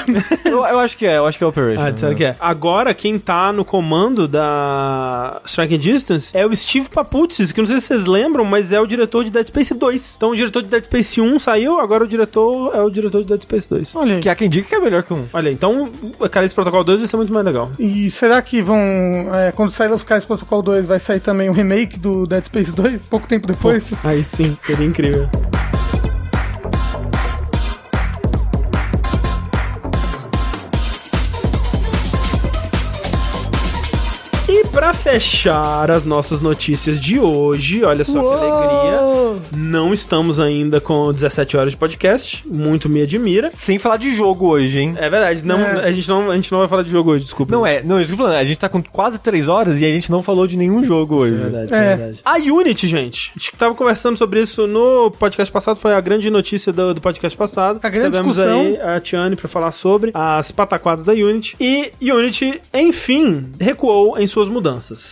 eu, 0.45 0.65
eu 0.65 0.80
acho 0.80 0.95
que 0.98 1.06
é, 1.06 1.18
eu 1.18 1.26
acho 1.26 1.38
que 1.38 1.44
é 1.44 1.48
Operation. 1.48 1.81
Ah, 1.84 1.89
disseram 1.89 2.15
que 2.15 2.23
é. 2.23 2.35
Agora, 2.39 2.94
quem 2.94 3.18
tá 3.19 3.52
no 3.52 3.65
comando 3.65 4.27
da 4.27 5.41
Striking 5.57 5.79
Distance 5.79 6.38
é 6.38 6.45
o 6.45 6.55
Steve 6.55 6.88
Paputzis, 6.88 7.51
que 7.51 7.59
não 7.59 7.65
sei 7.65 7.79
se 7.79 7.88
vocês 7.88 8.05
lembram, 8.05 8.45
mas 8.45 8.71
é 8.71 8.79
o 8.79 8.85
diretor 8.85 9.23
de 9.23 9.31
Dead 9.31 9.47
Space 9.47 9.73
2. 9.73 10.13
Então, 10.15 10.29
o 10.29 10.35
diretor 10.35 10.61
de 10.61 10.69
Dead 10.69 10.84
Space 10.84 11.19
1 11.19 11.39
saiu, 11.39 11.79
agora 11.79 12.03
o 12.03 12.07
diretor 12.07 12.75
é 12.75 12.81
o 12.84 12.89
diretor 12.91 13.23
de 13.23 13.29
Dead 13.29 13.41
Space 13.41 13.67
2. 13.67 13.95
Olha 13.95 14.15
aí. 14.15 14.21
Que 14.21 14.29
há 14.29 14.35
quem 14.35 14.47
diga 14.47 14.67
que 14.67 14.75
é 14.75 14.79
melhor 14.79 15.01
que 15.01 15.11
um. 15.11 15.25
Olha, 15.34 15.49
então, 15.49 15.89
o 16.19 16.29
Calixto 16.29 16.53
Protocol 16.53 16.84
2 16.84 16.99
vai 16.99 17.07
ser 17.07 17.17
muito 17.17 17.34
mais 17.34 17.43
legal. 17.43 17.71
E 17.79 18.07
será 18.11 18.39
que 18.39 18.61
vão. 18.61 18.77
é, 19.34 19.51
quando 19.51 19.71
sair 19.71 19.91
o 19.91 19.95
Skies 19.95 20.25
Protocol 20.25 20.61
2, 20.61 20.85
vai 20.85 20.99
sair 20.99 21.21
também 21.21 21.49
o 21.49 21.53
remake 21.53 21.99
do 21.99 22.27
Dead 22.27 22.43
Space 22.43 22.71
2? 22.71 23.09
Pouco 23.09 23.27
tempo 23.27 23.47
depois? 23.47 23.93
Aí 24.03 24.23
sim, 24.23 24.55
seria 24.59 24.85
incrível. 24.85 25.27
Pra 34.77 34.93
fechar 34.93 35.89
as 35.89 36.05
nossas 36.05 36.39
notícias 36.39 36.99
de 36.99 37.19
hoje, 37.19 37.83
olha 37.83 38.05
só 38.05 38.21
que 38.21 38.27
alegria. 38.45 39.41
Não 39.51 39.91
estamos 39.91 40.39
ainda 40.39 40.79
com 40.79 41.11
17 41.11 41.57
horas 41.57 41.71
de 41.71 41.77
podcast, 41.77 42.47
muito 42.47 42.87
me 42.87 43.01
admira. 43.01 43.49
Sem 43.55 43.79
falar 43.79 43.97
de 43.97 44.13
jogo 44.13 44.45
hoje, 44.47 44.77
hein? 44.77 44.93
É 44.97 45.09
verdade, 45.09 45.43
não, 45.43 45.59
É. 45.59 45.85
A, 45.85 45.91
gente 45.91 46.07
não, 46.07 46.29
a 46.29 46.35
gente 46.35 46.51
não 46.51 46.59
vai 46.59 46.67
falar 46.67 46.83
de 46.83 46.91
jogo 46.91 47.09
hoje, 47.09 47.23
desculpa. 47.23 47.51
Não 47.51 47.65
é, 47.65 47.81
não, 47.81 47.99
isso 47.99 48.09
que 48.09 48.13
eu 48.13 48.17
tô 48.17 48.23
falando, 48.23 48.39
a 48.39 48.43
gente 48.43 48.59
tá 48.59 48.69
com 48.69 48.83
quase 48.83 49.19
3 49.19 49.47
horas 49.49 49.81
e 49.81 49.85
a 49.85 49.89
gente 49.89 50.11
não 50.11 50.21
falou 50.21 50.45
de 50.45 50.55
nenhum 50.55 50.83
jogo 50.85 51.15
hoje. 51.15 51.33
É 51.33 51.37
verdade, 51.37 51.65
isso 51.65 51.73
É. 51.75 51.77
é 51.93 51.95
verdade. 51.95 52.21
A 52.23 52.35
Unity, 52.37 52.87
gente. 52.87 53.31
A 53.35 53.39
gente 53.39 53.51
tava 53.57 53.73
conversando 53.73 54.15
sobre 54.15 54.41
isso 54.41 54.67
no 54.67 55.09
podcast 55.09 55.51
passado, 55.51 55.77
foi 55.77 55.95
a 55.95 56.01
grande 56.01 56.29
notícia 56.29 56.71
do, 56.71 56.93
do 56.93 57.01
podcast 57.01 57.35
passado. 57.35 57.79
A 57.81 57.89
grande 57.89 58.09
Recebemos 58.09 58.35
discussão. 58.35 58.59
aí 58.61 58.79
a 58.79 58.99
Tiane 58.99 59.35
pra 59.35 59.49
falar 59.49 59.71
sobre 59.71 60.11
as 60.13 60.51
pataquadas 60.51 61.03
da 61.03 61.13
Unity. 61.13 61.55
E 61.59 61.91
Unity, 61.99 62.61
enfim, 62.71 63.47
recuou 63.59 64.19
em 64.19 64.27
suas 64.27 64.47
mudanças. 64.47 64.66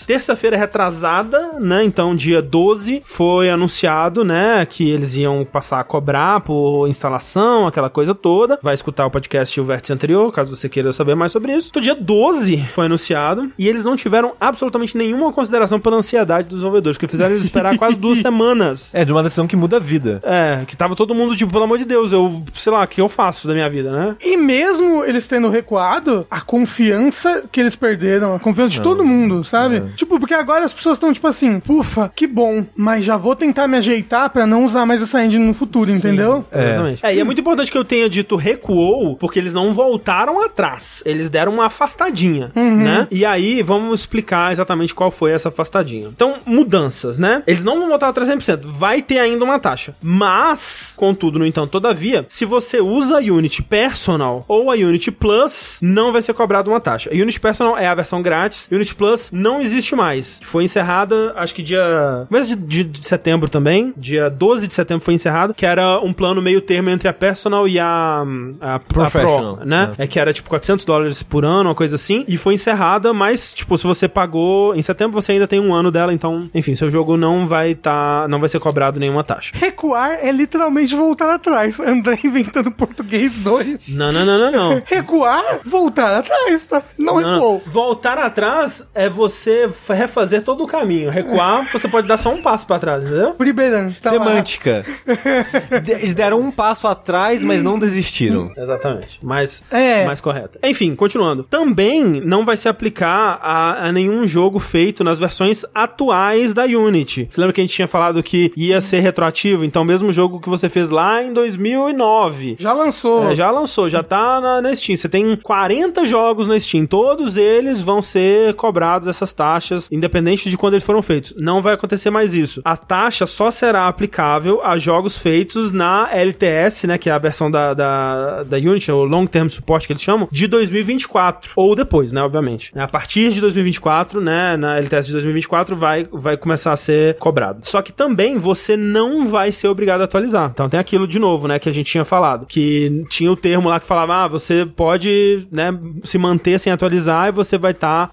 Terça-feira 0.06 0.58
retrasada, 0.58 1.54
né? 1.60 1.84
Então, 1.84 2.16
dia 2.16 2.42
12, 2.42 3.02
foi 3.06 3.50
anunciado, 3.50 4.24
né, 4.24 4.66
que 4.66 4.90
eles 4.90 5.16
iam 5.16 5.46
passar 5.46 5.80
a 5.80 5.84
cobrar 5.84 6.42
por 6.42 6.88
instalação, 6.88 7.68
aquela 7.68 7.90
coisa 7.90 8.14
toda. 8.14 8.60
Vai 8.62 8.74
escutar 8.74 9.06
o 9.06 9.12
podcast 9.12 9.58
e 9.58 9.62
o 9.62 9.66
vértice 9.66 9.94
anterior, 9.94 10.32
caso 10.32 10.56
você 10.56 10.68
queira 10.68 10.92
saber 10.94 11.16
mais 11.16 11.32
sobre 11.32 11.54
isso. 11.54 11.72
No 11.76 11.82
dia 11.82 11.96
12 11.96 12.58
foi 12.74 12.86
anunciado 12.86 13.52
e 13.58 13.68
eles 13.68 13.86
não 13.86 13.96
tiveram 13.96 14.34
absolutamente 14.40 14.98
nenhuma 14.98 15.32
consideração 15.32 15.80
pela 15.80 15.98
ansiedade 15.98 16.48
dos 16.48 16.58
desenvolvedores, 16.58 16.98
porque 16.98 17.08
fizeram 17.08 17.32
eles 17.32 17.44
esperar 17.44 17.78
quase 17.80 17.96
duas 17.96 18.20
semanas. 18.20 18.94
É, 18.94 19.06
de 19.06 19.12
uma 19.12 19.24
decisão 19.24 19.48
que 19.48 19.56
muda 19.56 19.78
a 19.78 19.80
vida. 19.80 20.22
É, 20.24 20.66
que 20.66 20.76
tava 20.76 20.96
todo 20.96 21.14
mundo 21.14 21.36
tipo, 21.36 21.52
pelo 21.52 21.64
amor 21.64 21.78
de 21.78 21.86
Deus, 21.86 22.12
eu, 22.12 22.44
sei 22.54 22.72
lá, 22.72 22.84
o 22.84 22.88
que 22.88 23.02
eu 23.02 23.10
faço 23.10 23.48
da 23.48 23.54
minha 23.54 23.70
vida, 23.70 23.92
né? 23.92 24.16
E 24.22 24.38
mesmo 24.38 25.04
eles 25.04 25.28
tendo 25.28 25.50
recuado, 25.50 26.26
a 26.30 26.42
confiança 26.42 27.44
que 27.52 27.60
eles 27.60 27.76
perderam, 27.76 28.36
a 28.36 28.40
confiança 28.40 28.74
de 28.74 28.82
todo 28.82 29.04
mundo, 29.04 29.35
sabe? 29.44 29.82
Tipo, 29.96 30.20
porque 30.20 30.34
agora 30.34 30.66
as 30.66 30.74
pessoas 30.74 30.98
estão 30.98 31.12
tipo 31.12 31.28
assim, 31.28 31.62
ufa, 31.68 32.12
que 32.16 32.28
bom, 32.28 32.66
mas 32.76 33.04
já 33.04 33.18
vou 33.18 33.36
tentar 33.36 33.68
me 33.68 33.78
ajeitar 33.78 34.30
pra 34.30 34.46
não 34.46 34.66
usar 34.66 34.86
mais 34.86 35.02
essa 35.02 35.24
engine 35.24 35.46
no 35.46 35.54
futuro, 35.54 35.92
entendeu? 35.92 36.46
Exatamente. 36.52 37.06
É, 37.06 37.16
e 37.16 37.20
é 37.20 37.24
muito 37.24 37.42
importante 37.42 37.72
que 37.72 37.78
eu 37.78 37.86
tenha 37.86 38.10
dito 38.10 38.36
recuou, 38.36 39.16
porque 39.16 39.40
eles 39.40 39.54
não 39.54 39.74
voltaram 39.74 40.44
atrás. 40.44 41.02
Eles 41.06 41.30
deram 41.30 41.54
uma 41.54 41.66
afastadinha, 41.66 42.52
né? 42.56 43.08
E 43.12 43.26
aí, 43.26 43.62
vamos 43.62 44.02
explicar 44.02 44.52
exatamente 44.52 44.94
qual 44.94 45.12
foi 45.12 45.32
essa 45.32 45.50
afastadinha. 45.50 46.08
Então, 46.08 46.36
mudanças, 46.46 47.18
né? 47.18 47.44
Eles 47.48 47.64
não 47.64 47.80
vão 47.80 47.90
voltar 47.90 48.10
atrás 48.10 48.30
100%. 48.30 48.62
Vai 48.64 49.02
ter 49.02 49.20
ainda 49.20 49.44
uma 49.44 49.60
taxa. 49.60 49.96
Mas, 50.02 50.94
contudo, 50.96 51.40
no 51.40 51.46
entanto, 51.46 51.72
todavia, 51.72 52.26
se 52.30 52.46
você 52.46 52.80
usa 52.80 53.18
a 53.18 53.22
Unity 53.22 53.62
Personal 53.64 54.46
ou 54.48 54.72
a 54.72 54.76
Unity 54.76 55.12
Plus, 55.12 55.80
não 55.82 56.12
vai 56.12 56.22
ser 56.22 56.34
cobrado 56.34 56.70
uma 56.70 56.80
taxa. 56.80 57.10
A 57.12 57.14
Unity 57.14 57.40
Personal 57.40 57.78
é 57.78 57.88
a 57.88 57.96
versão 57.96 58.22
grátis. 58.22 58.68
Unity 58.72 58.96
Plus 58.96 59.25
não 59.32 59.62
existe 59.62 59.96
mais. 59.96 60.40
Foi 60.44 60.64
encerrada, 60.64 61.34
acho 61.36 61.54
que 61.54 61.62
dia... 61.64 62.28
mês 62.30 62.48
de, 62.48 62.56
de, 62.56 62.84
de 62.84 63.08
setembro 63.08 63.50
também. 63.50 63.94
Dia 63.98 64.30
12 64.30 64.68
de 64.68 64.74
setembro 64.74 65.04
foi 65.04 65.14
encerrado, 65.14 65.54
que 65.54 65.66
era 65.66 66.00
um 66.00 66.14
plano 66.14 66.42
meio 66.42 66.62
termo 66.62 66.90
entre 66.90 67.08
a 67.08 67.14
Personal 67.14 67.68
e 67.68 67.80
a, 67.80 68.24
a, 68.62 68.76
a 68.76 68.80
Professional, 68.80 69.58
Pro, 69.58 69.66
né? 69.66 69.94
É. 69.98 70.08
que 70.08 70.20
era 70.20 70.34
tipo 70.34 70.50
400 70.50 70.86
dólares 70.86 71.24
por 71.24 71.46
ano, 71.46 71.70
uma 71.70 71.76
coisa 71.76 71.96
assim. 71.96 72.26
E 72.28 72.38
foi 72.38 72.54
encerrada, 72.54 73.14
mas, 73.14 73.54
tipo, 73.54 73.78
se 73.78 73.86
você 73.86 74.08
pagou 74.08 74.76
em 74.76 74.82
setembro, 74.82 75.20
você 75.20 75.34
ainda 75.34 75.48
tem 75.48 75.60
um 75.60 75.74
ano 75.74 75.92
dela, 75.92 76.14
então, 76.14 76.50
enfim, 76.54 76.76
seu 76.76 76.90
jogo 76.90 77.18
não 77.18 77.48
vai 77.48 77.76
tá, 77.76 78.28
não 78.30 78.40
vai 78.40 78.50
ser 78.50 78.60
cobrado 78.60 79.00
nenhuma 79.00 79.24
taxa. 79.24 79.52
Recuar 79.54 80.20
é 80.22 80.32
literalmente 80.32 80.96
voltar 80.96 81.34
atrás. 81.34 81.80
André 81.86 82.20
inventando 82.24 82.72
português 82.72 83.36
2. 83.36 83.90
Não, 83.90 84.12
não, 84.12 84.26
não, 84.26 84.40
não, 84.40 84.52
não. 84.52 84.84
Recuar, 84.86 85.60
voltar 85.64 86.20
atrás, 86.20 86.66
tá? 86.66 86.82
Não, 86.98 87.20
Não, 87.20 87.34
recuou. 87.34 87.62
Voltar 87.66 88.18
atrás 88.18 88.88
é 88.94 89.10
você 89.16 89.70
refazer 89.90 90.44
todo 90.44 90.64
o 90.64 90.68
caminho. 90.68 91.10
Recuar, 91.10 91.66
você 91.72 91.88
pode 91.88 92.08
dar 92.08 92.18
só 92.18 92.30
um 92.34 92.42
passo 92.42 92.68
pra 92.68 92.78
trás, 92.80 93.04
entendeu? 93.04 93.36
Ribeirão, 93.40 93.96
tá. 94.02 94.10
Semântica. 94.12 94.84
Eles 95.88 96.14
deram 96.14 96.40
um 96.40 96.52
passo 96.52 96.88
atrás, 96.88 97.44
mas 97.44 97.64
não 97.64 97.80
desistiram. 97.80 98.52
Exatamente. 98.58 99.20
Mais, 99.24 99.64
É. 99.72 100.06
mais 100.06 100.20
correto. 100.22 100.60
Enfim, 100.64 100.96
continuando. 100.96 101.44
Também 101.44 102.04
não 102.04 102.46
vai 102.46 102.58
se 102.58 102.68
aplicar 102.68 103.40
a, 103.42 103.88
a 103.88 103.92
nenhum 103.92 104.28
jogo 104.28 104.60
feito 104.60 105.04
nas 105.04 105.20
versões 105.20 105.64
atuais 105.74 106.54
da 106.54 106.66
Unity. 106.66 107.28
Você 107.30 107.40
lembra 107.40 107.54
que 107.54 107.62
a 107.62 107.64
gente 107.64 107.74
tinha 107.76 107.88
falado 107.88 108.22
que 108.22 108.52
ia 108.56 108.82
ser 108.82 109.00
retroativo? 109.00 109.64
Então, 109.64 109.84
mesmo 109.86 110.12
jogo 110.12 110.40
que 110.40 110.50
você 110.50 110.68
fez 110.70 110.90
lá 110.90 111.24
em 111.24 111.32
2009. 111.34 112.56
Já 112.60 112.74
lançou. 112.74 113.32
É, 113.32 113.36
já 113.36 113.50
lançou, 113.52 113.90
já 113.90 114.04
tá 114.04 114.42
na, 114.42 114.62
na 114.62 114.76
Steam. 114.76 114.98
Você 114.98 115.08
tem 115.08 115.36
40 115.36 116.06
jogos 116.06 116.48
na 116.48 116.60
Steam. 116.60 116.86
Todos 116.86 117.38
eles 117.38 117.82
vão 117.82 118.02
ser 118.02 118.54
cobrados 118.56 119.05
essas 119.08 119.34
taxas, 119.34 119.90
independente 119.92 120.50
de 120.50 120.58
quando 120.58 120.74
eles 120.74 120.84
foram 120.84 121.02
feitos. 121.02 121.34
Não 121.38 121.62
vai 121.62 121.74
acontecer 121.74 122.10
mais 122.10 122.34
isso. 122.34 122.62
A 122.64 122.78
taxa 122.78 123.26
só 123.26 123.52
será 123.52 123.88
aplicável 123.88 124.62
a 124.64 124.78
jogos 124.78 125.18
feitos 125.18 125.72
na 125.72 126.10
LTS, 126.12 126.88
né? 126.88 126.98
Que 126.98 127.10
é 127.10 127.14
a 127.14 127.18
versão 127.18 127.50
da, 127.50 127.74
da, 127.74 128.44
da 128.44 128.58
Unity, 128.58 128.92
o 128.92 129.04
Long 129.04 129.26
Term 129.26 129.48
Support 129.48 129.86
que 129.86 129.94
eles 129.94 130.02
chamam, 130.02 130.28
de 130.32 130.48
2024. 130.48 131.54
Ou 131.56 131.76
depois, 131.76 132.12
né? 132.12 132.22
Obviamente. 132.22 132.72
A 132.78 132.88
partir 132.88 133.32
de 133.32 133.42
2024, 133.42 134.22
né? 134.22 134.58
Na 134.58 134.78
LTS 134.78 135.08
de 135.08 135.14
2024 135.14 135.76
vai, 135.76 136.08
vai 136.12 136.38
começar 136.38 136.74
a 136.74 136.78
ser 136.78 137.18
cobrado. 137.18 137.60
Só 137.64 137.82
que 137.82 137.92
também 137.92 138.38
você 138.38 138.78
não 138.78 139.28
vai 139.28 139.52
ser 139.52 139.68
obrigado 139.68 140.02
a 140.02 140.06
atualizar. 140.06 140.50
Então 140.54 140.70
tem 140.70 140.80
aquilo 140.80 141.08
de 141.08 141.20
novo, 141.20 141.48
né? 141.48 141.60
Que 141.60 141.70
a 141.70 141.74
gente 141.74 141.92
tinha 141.92 142.06
falado. 142.06 142.46
Que 142.46 143.06
tinha 143.10 143.32
o 143.32 143.36
termo 143.36 143.70
lá 143.70 143.80
que 143.80 143.88
falava, 143.88 144.26
ah, 144.26 144.28
você 144.28 144.66
pode, 144.76 145.48
né? 145.52 145.78
Se 146.04 146.18
manter 146.18 146.60
sem 146.60 146.72
atualizar 146.72 147.30
e 147.30 147.32
você 147.32 147.58
vai 147.58 147.72
estar 147.72 148.10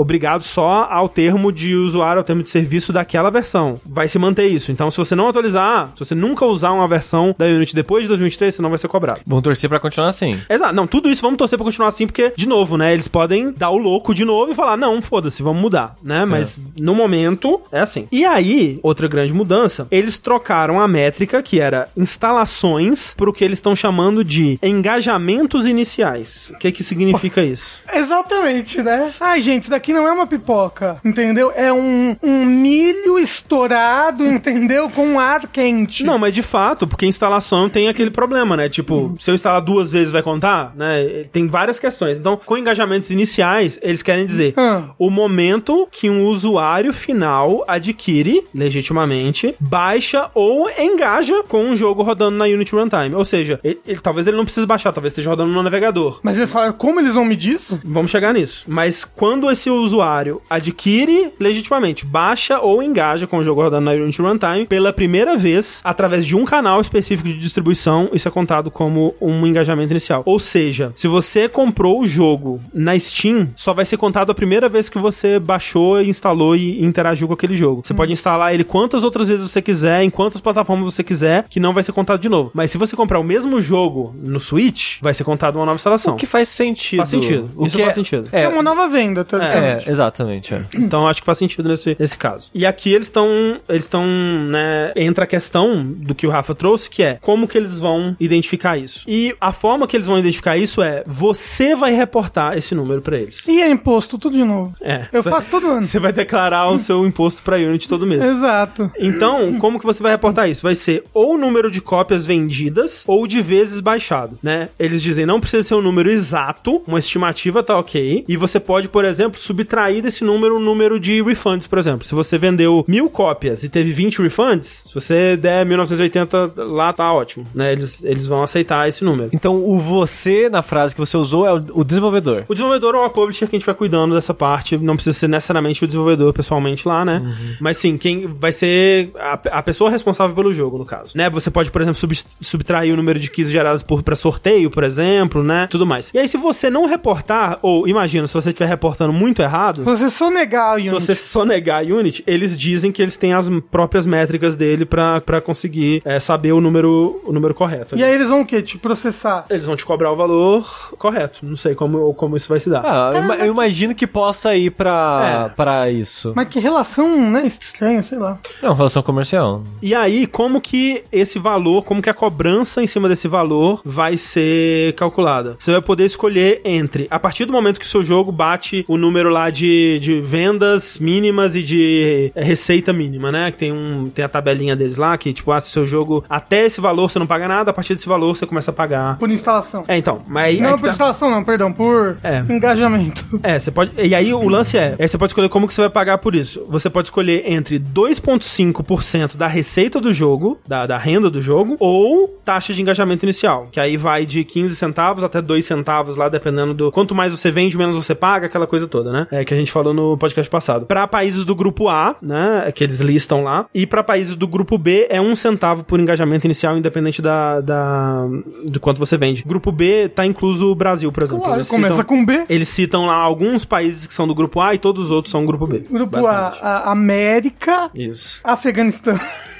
obrigado 0.00 0.42
só 0.42 0.86
ao 0.90 1.08
termo 1.08 1.52
de 1.52 1.74
usuário, 1.74 2.20
ao 2.20 2.24
termo 2.24 2.42
de 2.42 2.50
serviço 2.50 2.92
daquela 2.92 3.30
versão. 3.30 3.80
Vai 3.84 4.08
se 4.08 4.18
manter 4.18 4.46
isso. 4.46 4.72
Então, 4.72 4.90
se 4.90 4.96
você 4.96 5.14
não 5.14 5.28
atualizar, 5.28 5.90
se 5.94 6.04
você 6.04 6.14
nunca 6.14 6.46
usar 6.46 6.72
uma 6.72 6.88
versão 6.88 7.34
da 7.36 7.46
Unity 7.46 7.74
depois 7.74 8.02
de 8.02 8.08
2023, 8.08 8.54
você 8.54 8.62
não 8.62 8.70
vai 8.70 8.78
ser 8.78 8.88
cobrado. 8.88 9.20
Vão 9.26 9.42
torcer 9.42 9.68
pra 9.68 9.80
continuar 9.80 10.08
assim. 10.08 10.38
Exato. 10.48 10.74
Não, 10.74 10.86
tudo 10.86 11.10
isso 11.10 11.22
vamos 11.22 11.38
torcer 11.38 11.58
pra 11.58 11.64
continuar 11.64 11.88
assim, 11.88 12.06
porque, 12.06 12.32
de 12.36 12.48
novo, 12.48 12.76
né? 12.76 12.92
Eles 12.92 13.08
podem 13.08 13.52
dar 13.52 13.70
o 13.70 13.76
louco 13.76 14.14
de 14.14 14.24
novo 14.24 14.52
e 14.52 14.54
falar, 14.54 14.76
não, 14.76 15.00
foda-se, 15.02 15.42
vamos 15.42 15.60
mudar, 15.60 15.96
né? 16.02 16.24
Mas 16.24 16.58
no 16.76 16.94
momento 16.94 17.60
é 17.72 17.80
assim. 17.80 18.06
E 18.10 18.24
aí, 18.24 18.78
outra 18.82 19.08
grande 19.08 19.34
mudança, 19.34 19.86
eles 19.90 20.18
trocaram 20.18 20.80
a 20.80 20.88
métrica, 20.88 21.42
que 21.42 21.60
era 21.60 21.88
instalações, 21.96 23.14
pro 23.14 23.32
que 23.32 23.44
eles 23.44 23.58
estão 23.58 23.74
chamando 23.74 24.24
de 24.24 24.58
engajamentos 24.62 25.66
iniciais. 25.66 26.52
O 26.54 26.58
que 26.58 26.72
que 26.72 26.84
significa 26.84 27.42
isso? 27.42 27.82
Exatamente, 27.92 28.82
né? 28.82 29.12
Ai, 29.20 29.42
gente, 29.42 29.62
isso 29.62 29.70
daqui 29.70 29.87
não 29.92 30.06
é 30.06 30.12
uma 30.12 30.26
pipoca, 30.26 31.00
entendeu? 31.04 31.52
É 31.54 31.72
um, 31.72 32.16
um 32.22 32.44
milho 32.44 33.18
estourado, 33.18 34.26
entendeu? 34.26 34.88
Com 34.90 35.18
ar 35.18 35.46
quente. 35.48 36.04
Não, 36.04 36.18
mas 36.18 36.34
de 36.34 36.42
fato, 36.42 36.86
porque 36.86 37.06
instalação 37.06 37.68
tem 37.68 37.88
aquele 37.88 38.10
problema, 38.10 38.56
né? 38.56 38.68
Tipo, 38.68 39.14
se 39.18 39.30
eu 39.30 39.34
instalar 39.34 39.60
duas 39.60 39.90
vezes 39.92 40.12
vai 40.12 40.22
contar, 40.22 40.72
né? 40.76 41.24
Tem 41.32 41.46
várias 41.46 41.78
questões. 41.78 42.18
Então, 42.18 42.36
com 42.44 42.56
engajamentos 42.56 43.10
iniciais, 43.10 43.78
eles 43.82 44.02
querem 44.02 44.26
dizer 44.26 44.54
Ah. 44.56 44.90
o 44.98 45.10
momento 45.10 45.88
que 45.90 46.08
um 46.10 46.26
usuário 46.26 46.92
final 46.92 47.64
adquire, 47.66 48.42
legitimamente, 48.54 49.54
baixa 49.58 50.30
ou 50.34 50.68
engaja 50.78 51.42
com 51.44 51.64
um 51.64 51.76
jogo 51.76 52.02
rodando 52.02 52.36
na 52.36 52.44
Unity 52.44 52.74
Runtime. 52.74 53.14
Ou 53.14 53.24
seja, 53.24 53.58
ele- 53.64 53.80
ele- 53.86 54.00
talvez 54.00 54.26
ele 54.26 54.36
não 54.36 54.44
precise 54.44 54.66
baixar, 54.66 54.92
talvez 54.92 55.12
esteja 55.12 55.30
rodando 55.30 55.52
no 55.52 55.62
navegador. 55.62 56.20
Mas 56.22 56.36
eles 56.38 56.52
falaram, 56.52 56.72
como 56.74 57.00
eles 57.00 57.14
vão 57.14 57.24
medir 57.24 57.54
isso? 57.54 57.80
Vamos 57.84 58.10
chegar 58.10 58.32
nisso. 58.34 58.64
Mas 58.68 59.04
quando 59.04 59.50
esse 59.50 59.70
usuário 59.80 60.40
adquire 60.48 61.30
legitimamente, 61.38 62.04
baixa 62.04 62.60
ou 62.60 62.82
engaja 62.82 63.26
com 63.26 63.38
o 63.38 63.44
jogo 63.44 63.62
rodando 63.62 63.84
na 63.84 63.92
Unity 63.92 64.22
Runtime 64.22 64.66
pela 64.66 64.92
primeira 64.92 65.36
vez 65.36 65.80
através 65.84 66.26
de 66.26 66.36
um 66.36 66.44
canal 66.44 66.80
específico 66.80 67.28
de 67.28 67.38
distribuição, 67.38 68.08
isso 68.12 68.28
é 68.28 68.30
contado 68.30 68.70
como 68.70 69.14
um 69.20 69.46
engajamento 69.46 69.92
inicial. 69.92 70.22
Ou 70.24 70.38
seja, 70.38 70.92
se 70.94 71.06
você 71.08 71.48
comprou 71.48 72.00
o 72.00 72.06
jogo 72.06 72.60
na 72.72 72.98
Steam, 72.98 73.48
só 73.54 73.72
vai 73.72 73.84
ser 73.84 73.96
contado 73.96 74.30
a 74.30 74.34
primeira 74.34 74.68
vez 74.68 74.88
que 74.88 74.98
você 74.98 75.38
baixou, 75.38 76.02
instalou 76.02 76.56
e 76.56 76.84
interagiu 76.84 77.28
com 77.28 77.34
aquele 77.34 77.54
jogo. 77.54 77.82
Você 77.84 77.94
pode 77.94 78.12
instalar 78.12 78.54
ele 78.54 78.64
quantas 78.64 79.04
outras 79.04 79.28
vezes 79.28 79.50
você 79.50 79.62
quiser, 79.62 80.02
em 80.02 80.10
quantas 80.10 80.40
plataformas 80.40 80.94
você 80.94 81.02
quiser, 81.02 81.44
que 81.48 81.60
não 81.60 81.72
vai 81.72 81.82
ser 81.82 81.92
contado 81.92 82.20
de 82.20 82.28
novo. 82.28 82.50
Mas 82.54 82.70
se 82.70 82.78
você 82.78 82.96
comprar 82.96 83.18
o 83.18 83.24
mesmo 83.24 83.60
jogo 83.60 84.14
no 84.20 84.40
Switch, 84.40 84.98
vai 85.00 85.14
ser 85.14 85.24
contado 85.24 85.56
uma 85.56 85.66
nova 85.66 85.76
instalação. 85.76 86.14
O 86.14 86.16
que 86.16 86.26
faz 86.26 86.48
sentido. 86.48 86.98
Faz 86.98 87.10
sentido. 87.10 87.50
O 87.56 87.66
Isso 87.66 87.76
que 87.76 87.82
faz 87.82 87.92
é, 87.92 87.94
sentido. 87.94 88.28
É, 88.32 88.42
É, 88.42 88.48
uma 88.48 88.62
nova 88.62 88.88
venda, 88.88 89.24
tá 89.24 89.42
é, 89.42 89.67
exatamente. 89.86 90.54
é. 90.54 90.64
Então 90.88 91.06
acho 91.06 91.20
que 91.20 91.26
faz 91.26 91.36
sentido 91.38 91.68
nesse, 91.68 91.96
nesse 91.98 92.16
caso. 92.16 92.50
E 92.54 92.64
aqui 92.64 92.92
eles 92.92 93.06
estão, 93.08 93.28
eles 93.68 93.84
estão, 93.84 94.06
né, 94.06 94.92
entra 94.96 95.24
a 95.24 95.26
questão 95.26 95.84
do 95.84 96.14
que 96.14 96.26
o 96.26 96.30
Rafa 96.30 96.54
trouxe, 96.54 96.88
que 96.88 97.02
é 97.02 97.18
como 97.20 97.46
que 97.46 97.58
eles 97.58 97.78
vão 97.78 98.16
identificar 98.18 98.78
isso. 98.78 99.04
E 99.06 99.34
a 99.40 99.52
forma 99.52 99.86
que 99.86 99.96
eles 99.96 100.06
vão 100.06 100.18
identificar 100.18 100.56
isso 100.56 100.82
é 100.82 101.02
você 101.06 101.74
vai 101.74 101.92
reportar 101.94 102.56
esse 102.56 102.74
número 102.74 103.02
pra 103.02 103.18
eles. 103.18 103.46
E 103.46 103.60
é 103.60 103.68
imposto, 103.68 104.16
tudo 104.18 104.36
de 104.36 104.44
novo. 104.44 104.74
É. 104.80 105.06
Eu 105.12 105.22
Você- 105.22 105.30
faço 105.30 105.50
todo 105.50 105.66
ano. 105.70 105.82
Você 105.82 105.98
vai 105.98 106.12
declarar 106.12 106.70
o 106.72 106.78
seu 106.78 107.06
imposto 107.06 107.42
pra 107.42 107.56
Unity 107.56 107.88
todo 107.88 108.06
mês. 108.06 108.22
Exato. 108.22 108.90
Então, 108.98 109.58
como 109.58 109.78
que 109.78 109.84
você 109.86 110.02
vai 110.02 110.12
reportar 110.12 110.48
isso? 110.48 110.62
Vai 110.62 110.74
ser 110.74 111.04
ou 111.12 111.34
o 111.34 111.38
número 111.38 111.70
de 111.70 111.80
cópias 111.80 112.24
vendidas 112.24 113.04
ou 113.06 113.26
de 113.26 113.40
vezes 113.42 113.80
baixado, 113.80 114.38
né? 114.42 114.68
Eles 114.78 115.02
dizem 115.02 115.26
não 115.26 115.40
precisa 115.40 115.62
ser 115.62 115.74
um 115.74 115.82
número 115.82 116.10
exato, 116.10 116.82
uma 116.86 116.98
estimativa 116.98 117.62
tá 117.62 117.78
ok. 117.78 118.24
E 118.26 118.36
você 118.36 118.58
pode, 118.60 118.88
por 118.88 119.04
exemplo, 119.04 119.38
subtrair 119.58 120.00
desse 120.02 120.22
número 120.24 120.56
o 120.56 120.60
número 120.60 121.00
de 121.00 121.20
refunds, 121.22 121.66
por 121.66 121.78
exemplo. 121.78 122.06
Se 122.06 122.14
você 122.14 122.38
vendeu 122.38 122.84
mil 122.86 123.10
cópias 123.10 123.64
e 123.64 123.68
teve 123.68 123.90
20 123.90 124.22
refunds, 124.22 124.84
se 124.86 124.94
você 124.94 125.36
der 125.36 125.66
1980 125.66 126.52
lá, 126.56 126.92
tá 126.92 127.12
ótimo, 127.12 127.44
né? 127.54 127.72
Eles, 127.72 128.04
eles 128.04 128.26
vão 128.26 128.42
aceitar 128.42 128.88
esse 128.88 129.02
número. 129.04 129.30
Então, 129.32 129.56
o 129.56 129.78
você, 129.78 130.48
na 130.48 130.62
frase 130.62 130.94
que 130.94 131.00
você 131.00 131.16
usou, 131.16 131.46
é 131.46 131.52
o, 131.52 131.62
o 131.80 131.84
desenvolvedor. 131.84 132.44
O 132.48 132.54
desenvolvedor 132.54 132.94
ou 132.94 133.04
a 133.04 133.10
publisher 133.10 133.46
que 133.48 133.56
a 133.56 133.58
gente 133.58 133.66
vai 133.66 133.74
cuidando 133.74 134.14
dessa 134.14 134.32
parte, 134.32 134.76
não 134.76 134.94
precisa 134.94 135.18
ser 135.18 135.28
necessariamente 135.28 135.82
o 135.82 135.86
desenvolvedor 135.86 136.32
pessoalmente 136.32 136.86
lá, 136.86 137.04
né? 137.04 137.56
Mas 137.60 137.76
sim, 137.78 137.96
quem 137.98 138.26
vai 138.26 138.52
ser 138.52 139.10
a, 139.18 139.32
a 139.58 139.62
pessoa 139.62 139.90
responsável 139.90 140.34
pelo 140.34 140.52
jogo, 140.52 140.78
no 140.78 140.84
caso. 140.84 141.12
Né? 141.16 141.28
Você 141.30 141.50
pode, 141.50 141.70
por 141.70 141.82
exemplo, 141.82 141.98
sub- 141.98 142.14
subtrair 142.40 142.92
o 142.92 142.96
número 142.96 143.18
de 143.18 143.30
keys 143.30 143.50
gerados 143.50 143.82
por 143.82 144.02
para 144.02 144.14
sorteio, 144.14 144.70
por 144.70 144.84
exemplo, 144.84 145.42
né? 145.42 145.66
Tudo 145.70 145.86
mais. 145.86 146.10
E 146.14 146.18
aí, 146.18 146.28
se 146.28 146.36
você 146.36 146.70
não 146.70 146.86
reportar, 146.86 147.58
ou 147.62 147.88
imagina, 147.88 148.26
se 148.26 148.34
você 148.34 148.50
estiver 148.50 148.68
reportando 148.68 149.12
muito 149.12 149.37
errado, 149.42 149.84
Você 149.84 150.08
só 150.10 150.30
negar 150.30 150.74
se 150.74 150.80
Unity. 150.88 150.90
você 150.94 151.14
só 151.14 151.44
negar 151.44 151.82
a 151.82 151.86
Unity, 151.86 152.22
eles 152.26 152.58
dizem 152.58 152.90
que 152.92 153.00
eles 153.02 153.16
têm 153.16 153.32
as 153.32 153.48
próprias 153.70 154.06
métricas 154.06 154.56
dele 154.56 154.84
pra 154.84 155.20
pra 155.20 155.40
conseguir 155.40 156.00
é, 156.04 156.18
saber 156.20 156.52
o 156.52 156.60
número, 156.60 157.20
o 157.24 157.32
número 157.32 157.54
correto. 157.54 157.96
E 157.96 158.04
aí 158.04 158.14
eles 158.14 158.28
vão 158.28 158.40
o 158.42 158.46
quê? 158.46 158.62
Te 158.62 158.78
processar. 158.78 159.44
Eles 159.50 159.66
vão 159.66 159.76
te 159.76 159.84
cobrar 159.84 160.12
o 160.12 160.16
valor 160.16 160.90
correto. 160.98 161.40
Não 161.42 161.56
sei 161.56 161.74
como, 161.74 162.12
como 162.14 162.36
isso 162.36 162.48
vai 162.48 162.60
se 162.60 162.68
dar. 162.70 162.82
Ah, 162.84 163.10
eu, 163.14 163.34
eu 163.46 163.52
imagino 163.52 163.94
que 163.94 164.06
possa 164.06 164.54
ir 164.56 164.70
pra, 164.70 165.46
É. 165.46 165.54
pra 165.54 165.90
isso. 165.90 166.32
Mas 166.34 166.48
que 166.48 166.58
relação, 166.58 167.30
né? 167.30 167.46
Estranha, 167.46 168.02
sei 168.02 168.18
lá. 168.18 168.38
Não, 168.62 168.72
relação 168.74 169.02
comercial. 169.02 169.62
E 169.82 169.94
aí, 169.94 170.26
como 170.26 170.60
que 170.60 171.04
esse 171.12 171.38
valor, 171.38 171.84
como 171.84 172.00
que 172.02 172.10
a 172.10 172.14
cobrança 172.14 172.82
em 172.82 172.86
cima 172.86 173.08
desse 173.08 173.28
valor 173.28 173.80
vai 173.84 174.16
ser 174.16 174.92
calculada? 174.94 175.56
Você 175.58 175.72
vai 175.72 175.80
poder 175.82 176.04
escolher 176.04 176.60
entre, 176.64 177.06
a 177.10 177.18
partir 177.18 177.44
do 177.44 177.52
momento 177.52 177.78
que 177.80 177.86
o 177.86 177.88
seu 177.88 178.02
jogo 178.02 178.30
bate 178.32 178.84
o 178.88 178.96
número 178.96 179.27
lá 179.28 179.50
de, 179.50 179.98
de 180.00 180.20
vendas 180.20 180.98
mínimas 180.98 181.54
e 181.56 181.62
de 181.62 182.32
receita 182.34 182.92
mínima, 182.92 183.30
né? 183.32 183.50
Que 183.50 183.58
tem, 183.58 183.72
um, 183.72 184.10
tem 184.12 184.24
a 184.24 184.28
tabelinha 184.28 184.74
deles 184.76 184.96
lá, 184.96 185.16
que 185.16 185.32
tipo, 185.32 185.52
ah, 185.52 185.60
se 185.60 185.68
o 185.68 185.72
seu 185.72 185.84
jogo 185.86 186.24
até 186.28 186.66
esse 186.66 186.80
valor 186.80 187.10
você 187.10 187.18
não 187.18 187.26
paga 187.26 187.46
nada, 187.48 187.70
a 187.70 187.74
partir 187.74 187.94
desse 187.94 188.08
valor 188.08 188.36
você 188.36 188.46
começa 188.46 188.70
a 188.70 188.74
pagar. 188.74 189.18
Por 189.18 189.30
instalação. 189.30 189.84
É, 189.88 189.96
então, 189.96 190.22
mas 190.26 190.46
aí. 190.46 190.60
Não, 190.60 190.72
por 190.78 190.82
tá- 190.86 190.90
instalação 190.90 191.30
não, 191.30 191.44
perdão, 191.44 191.72
por 191.72 192.16
É. 192.22 192.44
engajamento. 192.48 193.24
É, 193.42 193.58
você 193.58 193.70
pode. 193.70 193.92
E 194.02 194.14
aí 194.14 194.32
o 194.32 194.48
lance 194.48 194.76
é, 194.76 194.94
aí 194.98 195.08
você 195.08 195.18
pode 195.18 195.30
escolher 195.30 195.48
como 195.48 195.66
que 195.66 195.74
você 195.74 195.80
vai 195.82 195.90
pagar 195.90 196.18
por 196.18 196.34
isso. 196.34 196.64
Você 196.68 196.88
pode 196.90 197.08
escolher 197.08 197.42
entre 197.46 197.78
2,5% 197.78 199.36
da 199.36 199.46
receita 199.46 200.00
do 200.00 200.12
jogo, 200.12 200.58
da, 200.66 200.86
da 200.86 200.96
renda 200.98 201.30
do 201.30 201.40
jogo, 201.40 201.76
ou 201.78 202.28
taxa 202.44 202.72
de 202.72 202.80
engajamento 202.82 203.24
inicial, 203.24 203.68
que 203.70 203.80
aí 203.80 203.96
vai 203.96 204.24
de 204.26 204.44
15 204.44 204.74
centavos 204.76 205.24
até 205.24 205.40
2 205.40 205.64
centavos 205.64 206.16
lá, 206.16 206.28
dependendo 206.28 206.74
do 206.74 206.92
quanto 206.92 207.14
mais 207.14 207.32
você 207.32 207.50
vende, 207.50 207.76
menos 207.76 207.94
você 207.94 208.14
paga, 208.14 208.46
aquela 208.46 208.66
coisa 208.66 208.86
toda, 208.86 209.12
né? 209.12 209.17
É 209.30 209.44
que 209.44 209.52
a 209.54 209.56
gente 209.56 209.72
falou 209.72 209.92
no 209.94 210.16
podcast 210.18 210.50
passado. 210.50 210.86
Para 210.86 211.06
países 211.06 211.44
do 211.44 211.54
grupo 211.54 211.88
A, 211.88 212.16
né, 212.22 212.70
que 212.74 212.84
eles 212.84 213.00
listam 213.00 213.42
lá, 213.42 213.66
e 213.74 213.86
para 213.86 214.02
países 214.02 214.34
do 214.34 214.46
grupo 214.46 214.76
B 214.78 215.06
é 215.10 215.20
um 215.20 215.34
centavo 215.34 215.82
por 215.84 215.98
engajamento 215.98 216.46
inicial, 216.46 216.76
independente 216.76 217.20
da, 217.22 217.60
da 217.60 218.24
de 218.64 218.78
quanto 218.78 218.98
você 218.98 219.16
vende. 219.16 219.42
Grupo 219.44 219.72
B 219.72 220.08
tá 220.08 220.24
incluso 220.26 220.70
o 220.70 220.74
Brasil, 220.74 221.10
por 221.10 221.22
exemplo. 221.22 221.42
Claro, 221.44 221.58
Eles 221.58 221.68
começa 221.68 221.94
citam- 221.94 222.06
com 222.06 222.24
B. 222.24 222.44
eles 222.48 222.68
citam 222.68 223.06
lá 223.06 223.14
alguns 223.14 223.64
países 223.64 224.06
que 224.06 224.14
são 224.14 224.26
do 224.28 224.34
grupo 224.34 224.60
A 224.60 224.74
e 224.74 224.78
todos 224.78 225.06
os 225.06 225.10
outros 225.10 225.32
são 225.32 225.44
grupo 225.46 225.66
B. 225.66 225.84
Grupo 225.90 226.26
A, 226.26 226.48
a 226.62 226.90
América, 226.92 227.90
Isso. 227.94 228.40
Afeganistão. 228.44 229.18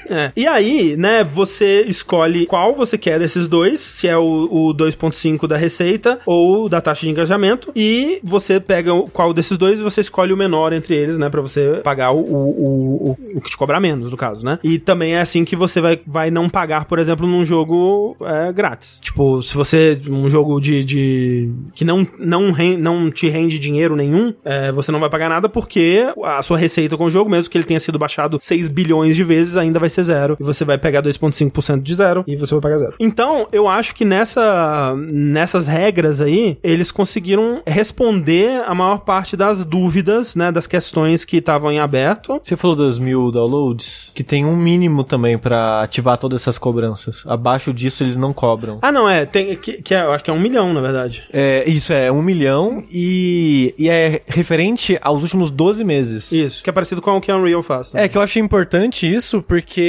É. 0.09 0.31
E 0.35 0.47
aí, 0.47 0.95
né, 0.97 1.23
você 1.23 1.83
escolhe 1.87 2.45
qual 2.45 2.73
você 2.73 2.97
quer 2.97 3.19
desses 3.19 3.47
dois, 3.47 3.79
se 3.79 4.07
é 4.07 4.17
o, 4.17 4.47
o 4.69 4.73
2.5 4.73 5.47
da 5.47 5.57
receita 5.57 6.19
ou 6.25 6.67
da 6.69 6.81
taxa 6.81 7.01
de 7.05 7.11
engajamento, 7.11 7.71
e 7.75 8.19
você 8.23 8.59
pega 8.59 8.91
qual 9.13 9.33
desses 9.33 9.57
dois 9.57 9.79
e 9.79 9.83
você 9.83 10.01
escolhe 10.01 10.33
o 10.33 10.37
menor 10.37 10.73
entre 10.73 10.95
eles, 10.95 11.17
né, 11.17 11.29
pra 11.29 11.41
você 11.41 11.81
pagar 11.83 12.11
o, 12.11 12.19
o, 12.19 13.09
o, 13.11 13.17
o- 13.35 13.41
que 13.41 13.49
te 13.49 13.57
cobrar 13.57 13.79
menos, 13.79 14.11
no 14.11 14.17
caso, 14.17 14.43
né. 14.45 14.59
E 14.63 14.77
também 14.79 15.13
é 15.15 15.21
assim 15.21 15.45
que 15.45 15.55
você 15.55 15.79
vai, 15.81 15.99
vai 16.05 16.29
não 16.31 16.49
pagar, 16.49 16.85
por 16.85 16.99
exemplo, 16.99 17.25
num 17.27 17.45
jogo 17.45 18.15
é, 18.21 18.51
grátis. 18.51 18.99
Tipo, 19.01 19.41
se 19.41 19.55
você, 19.55 19.99
um 20.09 20.29
jogo 20.29 20.59
de, 20.59 20.83
de 20.83 21.51
que 21.73 21.85
não, 21.85 22.05
não, 22.17 22.53
não 22.79 23.11
te 23.11 23.29
rende 23.29 23.59
dinheiro 23.59 23.95
nenhum, 23.95 24.33
é, 24.43 24.71
você 24.71 24.91
não 24.91 24.99
vai 24.99 25.09
pagar 25.09 25.29
nada 25.29 25.47
porque 25.47 26.03
a 26.23 26.41
sua 26.41 26.57
receita 26.57 26.97
com 26.97 27.05
o 27.05 27.09
jogo, 27.09 27.29
mesmo 27.29 27.49
que 27.49 27.57
ele 27.57 27.65
tenha 27.65 27.79
sido 27.79 27.97
baixado 27.99 28.37
6 28.41 28.67
bilhões 28.69 29.15
de 29.15 29.23
vezes, 29.23 29.55
ainda 29.57 29.79
vai 29.79 29.89
ser 29.89 29.98
zero. 30.03 30.37
E 30.39 30.43
você 30.43 30.65
vai 30.65 30.77
pegar 30.77 31.01
2,5% 31.01 31.81
de 31.81 31.95
zero 31.95 32.23
e 32.27 32.35
você 32.35 32.53
vai 32.55 32.61
pagar 32.61 32.77
zero. 32.77 32.95
Então, 32.99 33.47
eu 33.51 33.67
acho 33.67 33.95
que 33.95 34.05
nessa, 34.05 34.95
nessas 34.95 35.67
regras 35.67 36.21
aí, 36.21 36.57
eles 36.63 36.91
conseguiram 36.91 37.61
responder 37.65 38.63
a 38.65 38.73
maior 38.73 38.99
parte 38.99 39.35
das 39.35 39.63
dúvidas, 39.63 40.35
né, 40.35 40.51
das 40.51 40.67
questões 40.67 41.25
que 41.25 41.37
estavam 41.37 41.71
em 41.71 41.79
aberto. 41.79 42.39
Você 42.43 42.55
falou 42.55 42.75
dos 42.75 42.99
mil 42.99 43.31
downloads, 43.31 44.11
que 44.13 44.23
tem 44.23 44.45
um 44.45 44.55
mínimo 44.55 45.03
também 45.03 45.37
pra 45.37 45.83
ativar 45.83 46.17
todas 46.17 46.41
essas 46.41 46.57
cobranças. 46.57 47.23
Abaixo 47.25 47.73
disso 47.73 48.03
eles 48.03 48.17
não 48.17 48.33
cobram. 48.33 48.79
Ah, 48.81 48.91
não, 48.91 49.09
é, 49.09 49.25
tem, 49.25 49.55
que, 49.55 49.81
que 49.81 49.93
é, 49.93 50.03
eu 50.03 50.11
acho 50.11 50.23
que 50.23 50.29
é 50.29 50.33
um 50.33 50.39
milhão, 50.39 50.73
na 50.73 50.81
verdade. 50.81 51.23
É, 51.31 51.67
isso 51.69 51.93
é 51.93 52.11
um 52.11 52.21
milhão 52.21 52.83
e, 52.91 53.73
e 53.77 53.89
é 53.89 54.21
referente 54.27 54.97
aos 55.01 55.23
últimos 55.23 55.49
12 55.49 55.83
meses. 55.83 56.31
Isso, 56.31 56.63
que 56.63 56.69
é 56.69 56.73
parecido 56.73 57.01
com 57.01 57.15
o 57.15 57.21
que 57.21 57.31
a 57.31 57.37
Unreal 57.37 57.63
faz. 57.63 57.93
É 57.93 58.07
que 58.07 58.17
eu 58.17 58.21
acho 58.21 58.39
importante 58.39 59.11
isso 59.11 59.41
porque 59.41 59.81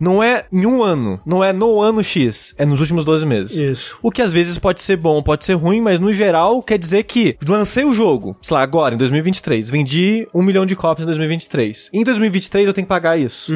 não 0.00 0.22
é 0.22 0.44
em 0.52 0.66
um 0.66 0.82
ano, 0.82 1.20
não 1.24 1.42
é 1.42 1.52
no 1.52 1.80
ano 1.80 2.02
X, 2.02 2.54
é 2.58 2.64
nos 2.64 2.80
últimos 2.80 3.04
12 3.04 3.26
meses. 3.26 3.56
Isso. 3.56 3.98
O 4.02 4.10
que 4.10 4.22
às 4.22 4.32
vezes 4.32 4.58
pode 4.58 4.82
ser 4.82 4.96
bom, 4.96 5.22
pode 5.22 5.44
ser 5.44 5.54
ruim, 5.54 5.80
mas 5.80 6.00
no 6.00 6.12
geral 6.12 6.62
quer 6.62 6.78
dizer 6.78 7.04
que 7.04 7.36
lancei 7.46 7.84
o 7.84 7.92
jogo, 7.92 8.36
sei 8.42 8.54
lá, 8.54 8.62
agora, 8.62 8.94
em 8.94 8.98
2023, 8.98 9.70
vendi 9.70 10.26
um 10.34 10.42
milhão 10.42 10.66
de 10.66 10.76
cópias 10.76 11.04
em 11.04 11.06
2023. 11.06 11.90
Em 11.92 12.04
2023 12.04 12.66
eu 12.66 12.72
tenho 12.72 12.86
que 12.86 12.88
pagar 12.88 13.18
isso. 13.18 13.52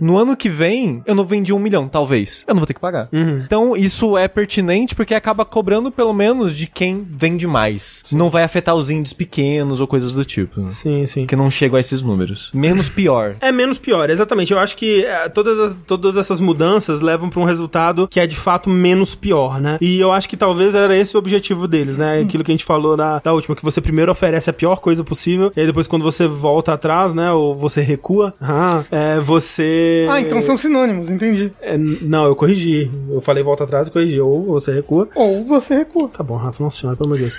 No 0.00 0.16
ano 0.16 0.36
que 0.36 0.48
vem, 0.48 1.02
eu 1.06 1.14
não 1.14 1.24
vendi 1.24 1.52
um 1.52 1.58
milhão, 1.58 1.88
talvez. 1.88 2.44
Eu 2.46 2.54
não 2.54 2.60
vou 2.60 2.66
ter 2.66 2.74
que 2.74 2.80
pagar. 2.80 3.08
Então 3.44 3.76
isso 3.76 4.16
é 4.16 4.28
pertinente 4.28 4.94
porque 4.94 5.14
acaba 5.14 5.44
cobrando 5.44 5.90
pelo 5.90 6.12
menos 6.12 6.56
de 6.56 6.66
quem 6.66 7.06
vende 7.08 7.46
mais. 7.46 8.02
Não 8.12 8.30
vai 8.30 8.42
afetar 8.42 8.74
os 8.74 8.90
índios 8.90 9.12
pequenos 9.12 9.80
ou 9.80 9.86
coisas 9.86 10.12
do 10.12 10.24
tipo. 10.24 10.64
Sim, 10.66 11.06
sim. 11.06 11.26
Que 11.26 11.36
não 11.36 11.50
chegam 11.50 11.76
a 11.76 11.80
esses 11.80 12.02
números. 12.02 12.50
Menos 12.54 12.88
pior. 12.88 13.36
É 13.40 13.50
menos 13.52 13.78
pior, 13.78 14.10
exatamente. 14.10 14.52
Eu 14.52 14.58
acho 14.58 14.76
que 14.76 15.04
é, 15.04 15.28
todas, 15.34 15.58
as- 15.58 15.76
todas 15.86 16.16
essas 16.16 16.40
mudanças 16.40 17.00
levam 17.00 17.28
pra 17.28 17.40
um 17.40 17.44
resultado 17.44 18.08
que 18.08 18.20
é 18.20 18.26
de 18.26 18.36
fato 18.36 18.70
menos 18.70 19.14
pior, 19.14 19.60
né? 19.60 19.76
E 19.80 19.98
eu 20.00 20.12
acho 20.12 20.28
que 20.28 20.36
talvez 20.36 20.74
era 20.74 20.96
esse 20.96 21.16
o 21.16 21.18
objetivo 21.18 21.66
deles, 21.68 21.98
né? 21.98 22.20
Aquilo 22.20 22.42
que 22.44 22.50
a 22.50 22.54
gente 22.54 22.64
falou 22.64 22.96
na, 22.96 23.18
da 23.18 23.32
última, 23.32 23.54
que 23.56 23.62
você 23.64 23.80
primeiro 23.80 24.10
oferece 24.12 24.48
a 24.48 24.52
pior 24.52 24.76
coisa 24.80 25.02
possível, 25.04 25.50
e 25.56 25.60
aí 25.60 25.66
depois 25.66 25.86
quando 25.86 26.02
você 26.02 26.26
volta 26.26 26.72
atrás, 26.72 27.12
né? 27.12 27.30
Ou 27.32 27.54
você 27.54 27.80
recua, 27.80 28.32
ah, 28.40 28.84
é, 28.90 29.20
você. 29.20 30.06
Ah, 30.10 30.20
então 30.20 30.40
são 30.40 30.56
sinônimos, 30.56 31.10
entendi. 31.10 31.52
É, 31.60 31.76
não, 31.76 32.24
eu 32.26 32.36
corrigi. 32.36 32.90
Eu 33.10 33.20
falei 33.20 33.42
volta 33.42 33.64
atrás 33.64 33.88
e 33.88 33.90
corrigi. 33.90 34.20
Ou 34.20 34.44
você 34.44 34.72
recua. 34.72 35.08
Ou 35.14 35.44
você 35.44 35.74
recua. 35.76 36.08
Tá 36.08 36.22
bom, 36.22 36.36
Rafa, 36.36 36.62
não 36.62 36.70
senhora, 36.70 36.96
pelo 36.96 37.08
amor 37.08 37.16
de 37.16 37.24
Deus. 37.24 37.36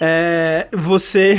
É. 0.00 0.66
Você. 0.72 1.34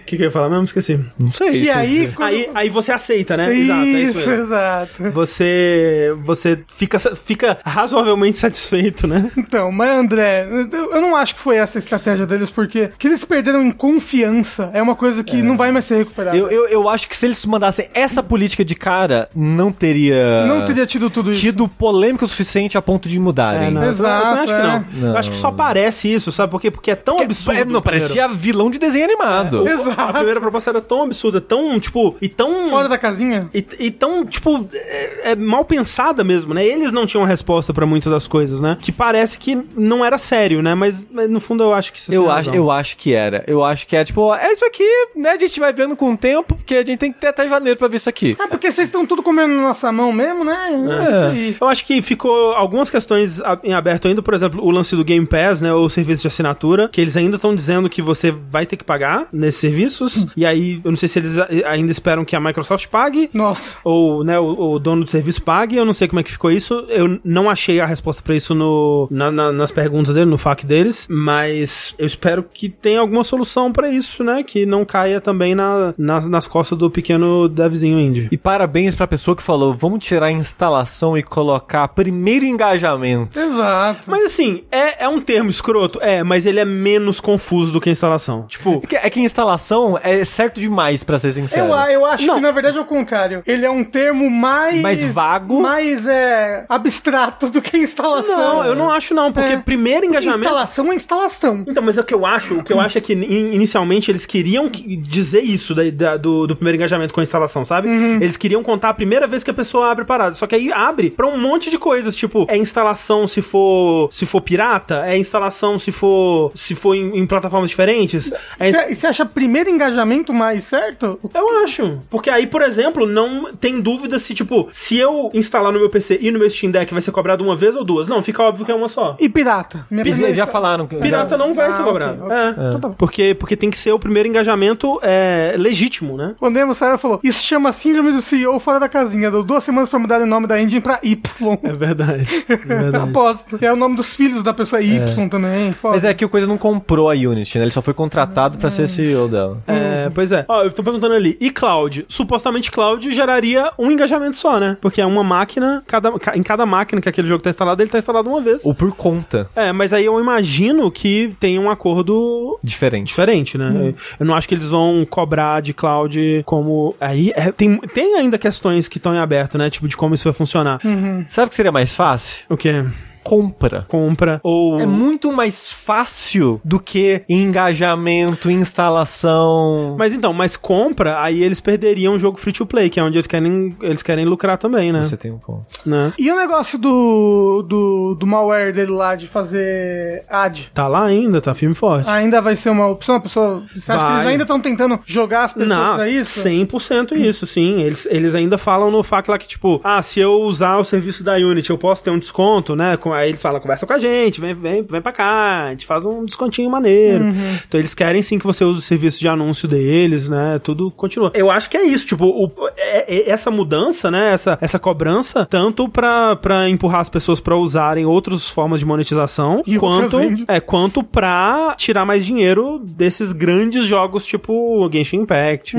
O 0.00 0.04
que, 0.06 0.16
que 0.16 0.22
eu 0.22 0.26
ia 0.26 0.30
falar 0.30 0.48
mesmo? 0.48 0.64
Esqueci. 0.64 0.98
Não 1.18 1.30
sei. 1.32 1.50
E 1.50 1.64
se- 1.64 1.70
aí, 1.70 2.12
quando- 2.14 2.28
Aí, 2.28 2.50
aí 2.54 2.68
você 2.68 2.92
aceita, 2.92 3.36
né? 3.36 3.54
Exato, 3.54 3.80
é 3.80 3.84
isso 3.84 4.18
Isso, 4.20 4.30
exato. 4.30 5.10
Você, 5.12 6.14
você 6.24 6.58
fica, 6.76 6.98
fica 6.98 7.58
razoavelmente 7.64 8.38
satisfeito, 8.38 9.06
né? 9.06 9.30
Então, 9.36 9.70
mas 9.72 9.90
André, 9.90 10.46
eu 10.50 10.92
eu 10.92 11.00
não 11.00 11.16
acho 11.16 11.34
que 11.34 11.40
foi 11.40 11.56
essa 11.56 11.78
a 11.78 11.80
estratégia 11.80 12.26
deles, 12.26 12.50
porque 12.50 12.90
que 12.98 13.08
eles 13.08 13.24
perderam 13.24 13.62
em 13.62 13.70
confiança 13.70 14.70
é 14.72 14.80
uma 14.82 14.94
coisa 14.94 15.22
que 15.24 15.42
não 15.42 15.56
vai 15.56 15.70
mais 15.72 15.84
ser 15.84 15.96
recuperada. 15.96 16.36
Eu, 16.36 16.50
eu, 16.50 16.68
eu 16.68 16.88
acho 16.88 17.08
que 17.08 17.16
se 17.16 17.26
eles 17.26 17.44
mandassem 17.44 17.88
essa 17.94 18.22
política 18.22 18.64
de 18.64 18.74
cara, 18.74 19.28
não 19.34 19.72
teria. 19.72 20.46
Não 20.46 20.64
teria 20.64 20.86
tido 20.86 21.10
tudo 21.10 21.32
isso. 21.32 21.40
tido 21.40 21.66
polêmica 21.68 22.24
o 22.24 22.28
suficiente 22.28 22.76
a 22.78 22.82
ponto 22.82 23.08
de 23.08 23.18
mudarem. 23.18 23.68
É, 23.68 23.70
não, 23.70 23.82
eu 23.84 23.94
também- 23.96 24.12
eu 24.12 24.20
também 24.22 24.38
acho 24.38 24.46
que 24.54 24.60
Exato, 24.60 24.86
não. 24.96 25.08
é. 25.08 25.12
Eu 25.12 25.18
acho 25.18 25.30
que 25.30 25.36
só 25.36 25.50
parece 25.50 26.12
isso, 26.12 26.30
sabe 26.32 26.50
por 26.50 26.60
quê? 26.60 26.70
Porque 26.70 26.90
é 26.90 26.96
tão 26.96 27.20
absurdo. 27.20 27.58
É, 27.58 27.64
não, 27.64 27.81
parecia 27.82 28.28
vilão 28.28 28.70
de 28.70 28.78
desenho 28.78 29.04
animado. 29.04 29.62
primeiro. 29.62 29.80
Exato. 29.80 30.00
A 30.00 30.12
primeira 30.12 30.40
proposta 30.40 30.70
era 30.70 30.80
tão 30.80 31.02
absurda, 31.02 31.40
tão, 31.40 31.78
tipo, 31.78 32.16
e 32.20 32.28
tão... 32.28 32.68
Fora 32.68 32.88
da 32.88 32.98
casinha. 32.98 33.48
E, 33.52 33.64
e 33.78 33.90
tão, 33.90 34.24
tipo, 34.24 34.66
é, 34.72 35.32
é 35.32 35.36
mal 35.36 35.64
pensada 35.64 36.22
mesmo, 36.24 36.54
né? 36.54 36.64
Eles 36.64 36.92
não 36.92 37.06
tinham 37.06 37.24
resposta 37.24 37.72
pra 37.72 37.86
muitas 37.86 38.12
das 38.12 38.26
coisas, 38.26 38.60
né? 38.60 38.78
Que 38.80 38.92
parece 38.92 39.38
que 39.38 39.58
não 39.76 40.04
era 40.04 40.18
sério, 40.18 40.62
né? 40.62 40.74
Mas, 40.74 41.06
mas 41.10 41.30
no 41.30 41.40
fundo 41.40 41.62
eu 41.64 41.74
acho 41.74 41.92
que 41.92 42.00
vocês 42.00 42.14
Eu 42.14 42.30
acho, 42.30 42.50
razão. 42.50 42.54
eu 42.54 42.70
acho 42.70 42.96
que 42.96 43.14
era. 43.14 43.44
Eu 43.46 43.64
acho 43.64 43.86
que 43.86 43.96
é 43.96 44.04
tipo, 44.04 44.34
é 44.34 44.52
isso 44.52 44.64
aqui, 44.64 44.88
né? 45.16 45.30
A 45.30 45.38
gente 45.38 45.58
vai 45.58 45.72
vendo 45.72 45.96
com 45.96 46.12
o 46.12 46.16
tempo, 46.16 46.54
porque 46.54 46.74
a 46.76 46.84
gente 46.84 46.98
tem 46.98 47.12
que 47.12 47.20
ter 47.20 47.28
até 47.28 47.48
janeiro 47.48 47.78
pra 47.78 47.88
ver 47.88 47.96
isso 47.96 48.08
aqui. 48.08 48.36
Ah, 48.38 48.48
porque 48.48 48.70
vocês 48.70 48.88
estão 48.88 49.06
tudo 49.06 49.22
comendo 49.22 49.54
na 49.54 49.62
nossa 49.62 49.90
mão 49.90 50.12
mesmo, 50.12 50.44
né? 50.44 50.56
É, 50.68 51.10
isso 51.10 51.24
aí. 51.32 51.56
Eu 51.60 51.68
acho 51.68 51.84
que 51.84 52.02
ficou 52.02 52.52
algumas 52.52 52.90
questões 52.90 53.40
em 53.62 53.72
aberto 53.72 54.08
ainda, 54.08 54.22
por 54.22 54.34
exemplo, 54.34 54.62
o 54.64 54.70
lance 54.70 54.94
do 54.94 55.04
Game 55.04 55.26
Pass, 55.26 55.60
né, 55.60 55.72
ou 55.72 55.84
o 55.84 55.90
serviço 55.90 56.22
de 56.22 56.28
assinatura, 56.28 56.88
que 56.88 57.00
eles 57.00 57.16
ainda 57.16 57.36
estão 57.36 57.54
dizendo 57.54 57.71
que 57.88 58.02
você 58.02 58.30
vai 58.30 58.66
ter 58.66 58.76
que 58.76 58.84
pagar 58.84 59.26
nesses 59.32 59.60
serviços, 59.60 60.26
e 60.36 60.44
aí 60.46 60.80
eu 60.84 60.90
não 60.90 60.96
sei 60.96 61.08
se 61.08 61.18
eles 61.18 61.36
ainda 61.66 61.90
esperam 61.92 62.24
que 62.24 62.34
a 62.36 62.40
Microsoft 62.40 62.86
pague, 62.88 63.30
Nossa. 63.32 63.76
ou, 63.84 64.24
né, 64.24 64.38
o, 64.38 64.72
o 64.72 64.78
dono 64.78 65.04
do 65.04 65.10
serviço 65.10 65.42
pague, 65.42 65.76
eu 65.76 65.84
não 65.84 65.92
sei 65.92 66.08
como 66.08 66.20
é 66.20 66.22
que 66.22 66.30
ficou 66.32 66.50
isso, 66.50 66.74
eu 66.88 67.20
não 67.24 67.48
achei 67.50 67.80
a 67.80 67.86
resposta 67.86 68.22
pra 68.22 68.34
isso 68.34 68.54
no, 68.54 69.06
na- 69.10 69.30
na- 69.30 69.52
nas 69.52 69.70
perguntas 69.70 70.14
dele, 70.14 70.26
no 70.30 70.38
FAQ 70.38 70.66
deles, 70.66 71.06
mas 71.08 71.94
eu 71.98 72.06
espero 72.06 72.42
que 72.42 72.68
tenha 72.68 73.00
alguma 73.00 73.22
solução 73.24 73.70
pra 73.72 73.90
isso, 73.90 74.24
né, 74.24 74.42
que 74.42 74.66
não 74.66 74.84
caia 74.84 75.20
também 75.20 75.54
na, 75.54 75.94
nas, 75.96 76.26
nas 76.28 76.46
costas 76.46 76.76
do 76.76 76.90
pequeno 76.90 77.48
devzinho 77.48 78.00
indie. 78.00 78.28
E 78.32 78.36
parabéns 78.36 78.94
pra 78.94 79.06
pessoa 79.06 79.36
que 79.36 79.42
falou, 79.42 79.72
vamos 79.74 80.04
tirar 80.04 80.26
a 80.26 80.32
instalação 80.32 81.16
e 81.16 81.22
colocar 81.22 81.86
primeiro 81.88 82.44
engajamento. 82.44 83.38
Exato. 83.38 84.10
Mas 84.10 84.24
assim, 84.24 84.64
é, 84.70 85.04
é 85.04 85.08
um 85.08 85.20
termo 85.20 85.50
escroto? 85.50 85.98
É, 86.02 86.22
mas 86.24 86.46
ele 86.46 86.58
é 86.58 86.64
menos 86.64 87.20
confuso 87.20 87.61
do 87.70 87.80
que 87.80 87.88
a 87.88 87.92
instalação. 87.92 88.42
Tipo, 88.48 88.80
É 88.82 88.86
que, 88.86 88.96
é 88.96 89.10
que 89.10 89.20
instalação 89.20 89.98
é 90.02 90.24
certo 90.24 90.60
demais, 90.60 91.02
pra 91.04 91.18
ser 91.18 91.32
sincero. 91.32 91.66
Eu, 91.72 91.74
eu 91.74 92.06
acho 92.06 92.26
Não. 92.26 92.36
que 92.36 92.40
na 92.40 92.50
verdade 92.50 92.78
é 92.78 92.80
o 92.80 92.84
contrário. 92.84 93.42
Ele 93.46 93.64
é 93.64 93.70
um 93.70 93.84
termo 93.84 94.28
mais. 94.30 94.80
Mais 94.80 95.04
vago. 95.04 95.60
Mais 95.60 96.06
é, 96.06 96.64
abstrato 96.68 97.48
do 97.50 97.60
que 97.62 97.76
instalação. 97.78 98.36
não, 98.36 98.64
eu 98.64 98.74
não 98.74 98.90
acho 98.90 99.14
não, 99.14 99.32
porque 99.32 99.52
É. 99.52 99.56
primeiro 99.58 100.00
Porque 100.02 100.16
engajamento... 100.18 100.42
Instalação 100.44 100.92
é 100.92 100.94
instalação. 100.94 101.64
Então, 101.68 101.82
mas 101.82 101.98
é 101.98 102.00
o 102.00 102.04
que 102.04 102.14
eu 102.14 102.24
acho, 102.26 102.58
o 102.58 102.64
que 102.64 102.72
eu 102.72 102.80
acho 102.80 102.98
é 102.98 103.00
que 103.00 103.12
in- 103.12 103.52
inicialmente 103.54 104.10
eles 104.10 104.24
queriam 104.26 104.68
que- 104.68 104.96
dizer 104.96 105.42
isso 105.42 105.74
da- 105.74 105.90
da- 105.90 106.16
do, 106.16 106.46
do 106.46 106.56
primeiro 106.56 106.76
engajamento 106.76 107.12
com 107.14 107.20
a 107.20 107.22
instalação, 107.22 107.64
sabe? 107.64 107.88
Eles 107.88 108.36
queriam 108.36 108.62
contar 108.62 108.90
a 108.90 108.94
primeira 108.94 109.26
vez 109.26 109.44
que 109.44 109.50
a 109.50 109.54
pessoa 109.54 109.90
abre 109.90 110.04
parada. 110.04 110.34
Só 110.34 110.46
que 110.46 110.54
aí 110.54 110.72
abre 110.72 111.10
pra 111.10 111.26
um 111.26 111.38
monte 111.38 111.70
de 111.70 111.78
coisas, 111.78 112.14
tipo, 112.16 112.46
é 112.48 112.56
instalação 112.56 113.26
se 113.26 113.42
for 113.42 114.08
se 114.12 114.24
for 114.26 114.40
pirata, 114.40 115.02
é 115.06 115.16
instalação 115.18 115.78
se 115.78 115.92
for 115.92 116.50
se 116.54 116.74
for 116.74 116.94
em, 116.94 117.18
em 117.18 117.26
plataforma 117.26 117.51
plataformas 117.52 117.70
diferentes. 117.70 118.32
E 118.60 118.94
você 118.94 119.06
acha 119.06 119.24
primeiro 119.26 119.68
engajamento 119.70 120.32
mais 120.32 120.64
certo? 120.64 121.20
eu 121.34 121.62
acho. 121.64 121.98
Porque 122.10 122.30
aí, 122.30 122.46
por 122.46 122.62
exemplo, 122.62 123.06
não 123.06 123.52
tem 123.54 123.80
dúvida 123.80 124.18
se, 124.18 124.34
tipo, 124.34 124.68
se 124.72 124.96
eu 124.98 125.30
instalar 125.34 125.72
no 125.72 125.78
meu 125.78 125.90
PC 125.90 126.18
e 126.20 126.30
no 126.30 126.38
meu 126.38 126.50
Steam 126.50 126.70
Deck 126.72 126.92
vai 126.92 127.02
ser 127.02 127.12
cobrado 127.12 127.44
uma 127.44 127.54
vez 127.54 127.76
ou 127.76 127.84
duas. 127.84 128.08
Não, 128.08 128.22
fica 128.22 128.42
óbvio 128.42 128.64
que 128.64 128.72
é 128.72 128.74
uma 128.74 128.88
só. 128.88 129.16
E 129.20 129.28
pirata? 129.28 129.86
Minha 129.90 130.02
Eles 130.02 130.14
primeira- 130.14 130.34
já 130.36 130.46
falaram 130.46 130.86
que. 130.86 130.96
Pirata 130.96 131.36
não 131.36 131.52
vai 131.54 131.68
Ah, 131.68 131.72
ser 131.72 131.82
cobrado. 131.82 132.24
ok. 132.24 132.36
É. 132.36 132.50
Então 132.50 132.80
tá 132.80 132.88
bom. 132.88 132.94
Porque, 132.94 133.34
porque 133.34 133.56
tem 133.56 133.70
que 133.70 133.76
ser 133.78 133.92
o 133.92 133.98
primeiro 133.98 134.28
engajamento 134.28 134.98
é, 135.02 135.54
legítimo, 135.58 136.16
né? 136.16 136.34
O 136.40 136.48
Nemo 136.48 136.74
saiu 136.74 136.98
falou: 136.98 137.20
Isso 137.22 137.42
chama 137.44 137.72
síndrome 137.72 138.12
do 138.12 138.22
CEO 138.22 138.58
fora 138.58 138.80
da 138.80 138.88
casinha. 138.88 139.30
Deu 139.30 139.42
duas 139.42 139.62
semanas 139.64 139.88
pra 139.88 139.98
mudar 139.98 140.20
o 140.20 140.26
nome 140.26 140.46
da 140.46 140.60
engine 140.60 140.80
pra 140.80 140.98
Y. 141.02 141.58
É 141.62 141.72
verdade. 141.72 142.44
É 142.48 142.56
verdade. 142.56 143.10
Aposto. 143.10 143.58
É 143.60 143.72
o 143.72 143.76
nome 143.76 143.96
dos 143.96 144.14
filhos 144.14 144.42
da 144.42 144.52
pessoa 144.54 144.80
Y 144.80 145.28
também. 145.28 145.72
Foda. 145.72 145.94
Mas 145.94 146.04
é 146.04 146.14
que 146.14 146.24
o 146.24 146.28
Coisa 146.28 146.46
não 146.46 146.56
comprou 146.58 147.10
a 147.10 147.14
Unity, 147.14 147.41
Ele 147.54 147.70
só 147.70 147.82
foi 147.82 147.94
contratado 147.94 148.58
pra 148.58 148.70
ser 148.70 148.88
CEO 148.88 149.28
dela. 149.28 149.58
É, 149.66 150.10
pois 150.14 150.32
é. 150.32 150.44
Ó, 150.48 150.62
eu 150.64 150.72
tô 150.72 150.82
perguntando 150.82 151.14
ali, 151.14 151.36
e 151.40 151.50
cloud? 151.50 152.04
Supostamente 152.08 152.70
cloud 152.70 153.12
geraria 153.12 153.70
um 153.78 153.90
engajamento 153.90 154.36
só, 154.36 154.58
né? 154.58 154.76
Porque 154.80 155.00
é 155.00 155.06
uma 155.06 155.22
máquina, 155.22 155.82
cada, 155.86 156.10
ca- 156.18 156.36
em 156.36 156.42
cada 156.42 156.64
máquina 156.66 157.00
que 157.00 157.08
aquele 157.08 157.28
jogo 157.28 157.42
tá 157.42 157.50
instalado, 157.50 157.82
ele 157.82 157.90
tá 157.90 157.98
instalado 157.98 158.28
uma 158.28 158.40
vez. 158.40 158.64
Ou 158.64 158.74
por 158.74 158.92
conta. 158.94 159.48
É, 159.54 159.72
mas 159.72 159.92
aí 159.92 160.04
eu 160.04 160.18
imagino 160.20 160.90
que 160.90 161.34
tem 161.40 161.58
um 161.58 161.70
acordo 161.70 162.58
Diferente. 162.62 163.08
diferente, 163.08 163.56
né? 163.58 163.94
Eu 164.18 164.26
não 164.26 164.34
acho 164.34 164.48
que 164.48 164.54
eles 164.54 164.70
vão 164.70 165.04
cobrar 165.08 165.60
de 165.62 165.72
cloud 165.72 166.42
como. 166.44 166.94
Aí 167.00 167.32
é, 167.34 167.50
tem, 167.52 167.76
tem 167.78 168.16
ainda 168.16 168.38
questões 168.38 168.88
que 168.88 168.98
estão 168.98 169.14
em 169.14 169.18
aberto, 169.18 169.56
né? 169.58 169.70
Tipo, 169.70 169.88
de 169.88 169.96
como 169.96 170.14
isso 170.14 170.24
vai 170.24 170.32
funcionar. 170.32 170.80
Sabe 171.26 171.46
o 171.46 171.48
que 171.48 171.54
seria 171.54 171.72
mais 171.72 171.92
fácil? 171.94 172.44
O 172.48 172.56
quê? 172.56 172.84
Compra. 173.24 173.84
Compra 173.88 174.40
ou. 174.42 174.80
É 174.80 174.86
muito 174.86 175.32
mais 175.32 175.72
fácil 175.72 176.60
do 176.64 176.78
que 176.80 177.22
engajamento, 177.28 178.50
instalação. 178.50 179.96
Mas 179.98 180.12
então, 180.12 180.32
mas 180.32 180.56
compra, 180.56 181.20
aí 181.22 181.42
eles 181.42 181.60
perderiam 181.60 182.14
o 182.14 182.18
jogo 182.18 182.38
free 182.38 182.52
to 182.52 182.66
play, 182.66 182.88
que 182.90 182.98
é 182.98 183.02
onde 183.02 183.16
eles 183.18 183.26
querem, 183.26 183.76
eles 183.82 184.02
querem 184.02 184.24
lucrar 184.24 184.58
também, 184.58 184.92
né? 184.92 185.04
Você 185.04 185.16
tem 185.16 185.30
um 185.30 185.38
ponto. 185.38 185.64
né? 185.86 186.12
E 186.18 186.30
o 186.30 186.36
negócio 186.36 186.78
do, 186.78 187.62
do, 187.66 188.14
do 188.14 188.26
malware 188.26 188.72
dele 188.72 188.90
lá 188.92 189.14
de 189.14 189.26
fazer 189.28 190.24
ad? 190.28 190.70
Tá 190.74 190.88
lá 190.88 191.04
ainda, 191.04 191.40
tá 191.40 191.54
firme 191.54 191.74
e 191.74 191.78
forte. 191.78 192.08
Ainda 192.08 192.40
vai 192.40 192.56
ser 192.56 192.70
uma 192.70 192.86
opção? 192.88 193.16
A 193.16 193.20
pessoa. 193.20 193.62
Você 193.74 193.92
acha 193.92 194.04
que 194.04 194.10
Vai. 194.10 194.20
eles 194.20 194.30
ainda 194.32 194.42
estão 194.44 194.60
tentando 194.60 194.98
jogar 195.06 195.44
as 195.44 195.52
pessoas 195.52 195.68
Não, 195.70 195.94
pra 195.96 196.08
isso? 196.08 196.40
100% 196.48 197.12
isso, 197.16 197.46
sim. 197.46 197.80
Eles, 197.82 198.06
eles 198.10 198.34
ainda 198.34 198.58
falam 198.58 198.90
no 198.90 199.02
FAQ 199.02 199.30
lá 199.30 199.38
que, 199.38 199.46
tipo, 199.46 199.80
ah, 199.84 200.00
se 200.02 200.20
eu 200.20 200.40
usar 200.42 200.78
o 200.78 200.84
serviço 200.84 201.22
da 201.24 201.34
Unity, 201.34 201.70
eu 201.70 201.78
posso 201.78 202.02
ter 202.02 202.10
um 202.10 202.18
desconto, 202.18 202.74
né? 202.74 202.96
Com- 202.96 203.11
Aí 203.12 203.28
eles 203.30 203.42
falam, 203.42 203.60
conversa 203.60 203.86
com 203.86 203.92
a 203.92 203.98
gente, 203.98 204.40
vem, 204.40 204.54
vem, 204.54 204.82
vem 204.82 205.00
pra 205.00 205.12
cá, 205.12 205.64
a 205.66 205.70
gente 205.70 205.86
faz 205.86 206.04
um 206.04 206.24
descontinho 206.24 206.70
maneiro. 206.70 207.24
Então 207.66 207.78
eles 207.80 207.94
querem 207.94 208.22
sim 208.22 208.38
que 208.38 208.46
você 208.46 208.64
use 208.64 208.78
o 208.78 208.82
serviço 208.82 209.20
de 209.20 209.28
anúncio 209.28 209.66
deles, 209.68 210.28
né? 210.28 210.60
Tudo 210.62 210.90
continua. 210.90 211.30
Eu 211.34 211.50
acho 211.50 211.68
que 211.70 211.76
é 211.76 211.84
isso, 211.84 212.06
tipo, 212.06 212.24
o- 212.26 212.50
é- 212.76 213.14
é- 213.16 213.30
essa 213.30 213.50
mudança, 213.50 214.10
né? 214.10 214.32
Essa, 214.32 214.58
essa 214.60 214.78
cobrança, 214.78 215.46
tanto 215.46 215.88
pra, 215.88 216.36
pra 216.36 216.68
empurrar 216.68 217.00
as 217.00 217.08
pessoas 217.10 217.40
pra 217.40 217.56
usarem 217.56 218.04
outras 218.06 218.48
formas 218.48 218.80
de 218.80 218.86
monetização, 218.86 219.62
E 219.66 219.78
quanto, 219.78 220.16
é, 220.48 220.60
quanto 220.60 221.02
pra 221.02 221.74
tirar 221.76 222.04
mais 222.04 222.24
dinheiro 222.24 222.78
desses 222.82 223.32
grandes 223.32 223.86
jogos 223.86 224.24
tipo 224.26 224.88
Genshin 224.92 225.18
Impact 225.18 225.76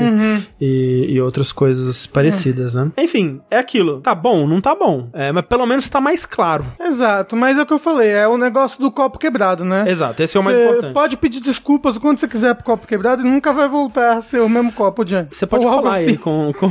e, 0.60 1.06
e 1.10 1.20
outras 1.20 1.52
coisas 1.52 2.06
parecidas, 2.06 2.74
né? 2.74 2.90
Enfim, 2.98 3.40
é 3.50 3.58
aquilo. 3.58 4.00
Tá 4.00 4.14
bom? 4.14 4.46
Não 4.46 4.60
tá 4.60 4.74
bom. 4.74 5.08
É, 5.12 5.32
mas 5.32 5.44
pelo 5.46 5.66
menos 5.66 5.88
tá 5.88 6.00
mais 6.00 6.24
claro. 6.26 6.64
Exato, 6.80 7.23
mas 7.32 7.58
é 7.58 7.62
o 7.62 7.66
que 7.66 7.72
eu 7.72 7.78
falei, 7.78 8.10
é 8.10 8.26
o 8.28 8.36
negócio 8.36 8.80
do 8.80 8.90
copo 8.90 9.18
quebrado, 9.18 9.64
né? 9.64 9.84
Exato, 9.88 10.22
esse 10.22 10.36
é 10.36 10.40
o 10.40 10.42
mais 10.44 10.56
Você 10.56 10.64
importante. 10.64 10.92
pode 10.94 11.16
pedir 11.16 11.40
desculpas 11.40 11.96
o 11.96 12.00
quanto 12.00 12.20
você 12.20 12.28
quiser 12.28 12.54
pro 12.54 12.64
copo 12.64 12.86
quebrado 12.86 13.22
e 13.22 13.24
nunca 13.24 13.52
vai 13.52 13.68
voltar 13.68 14.18
a 14.18 14.22
ser 14.22 14.40
o 14.40 14.48
mesmo 14.48 14.72
copo 14.72 15.04
de 15.04 15.16
antes. 15.16 15.38
Você 15.38 15.46
pode 15.46 15.64
falar 15.64 15.94
aí 15.96 16.04
assim. 16.06 16.16
com, 16.16 16.52
com- 16.58 16.70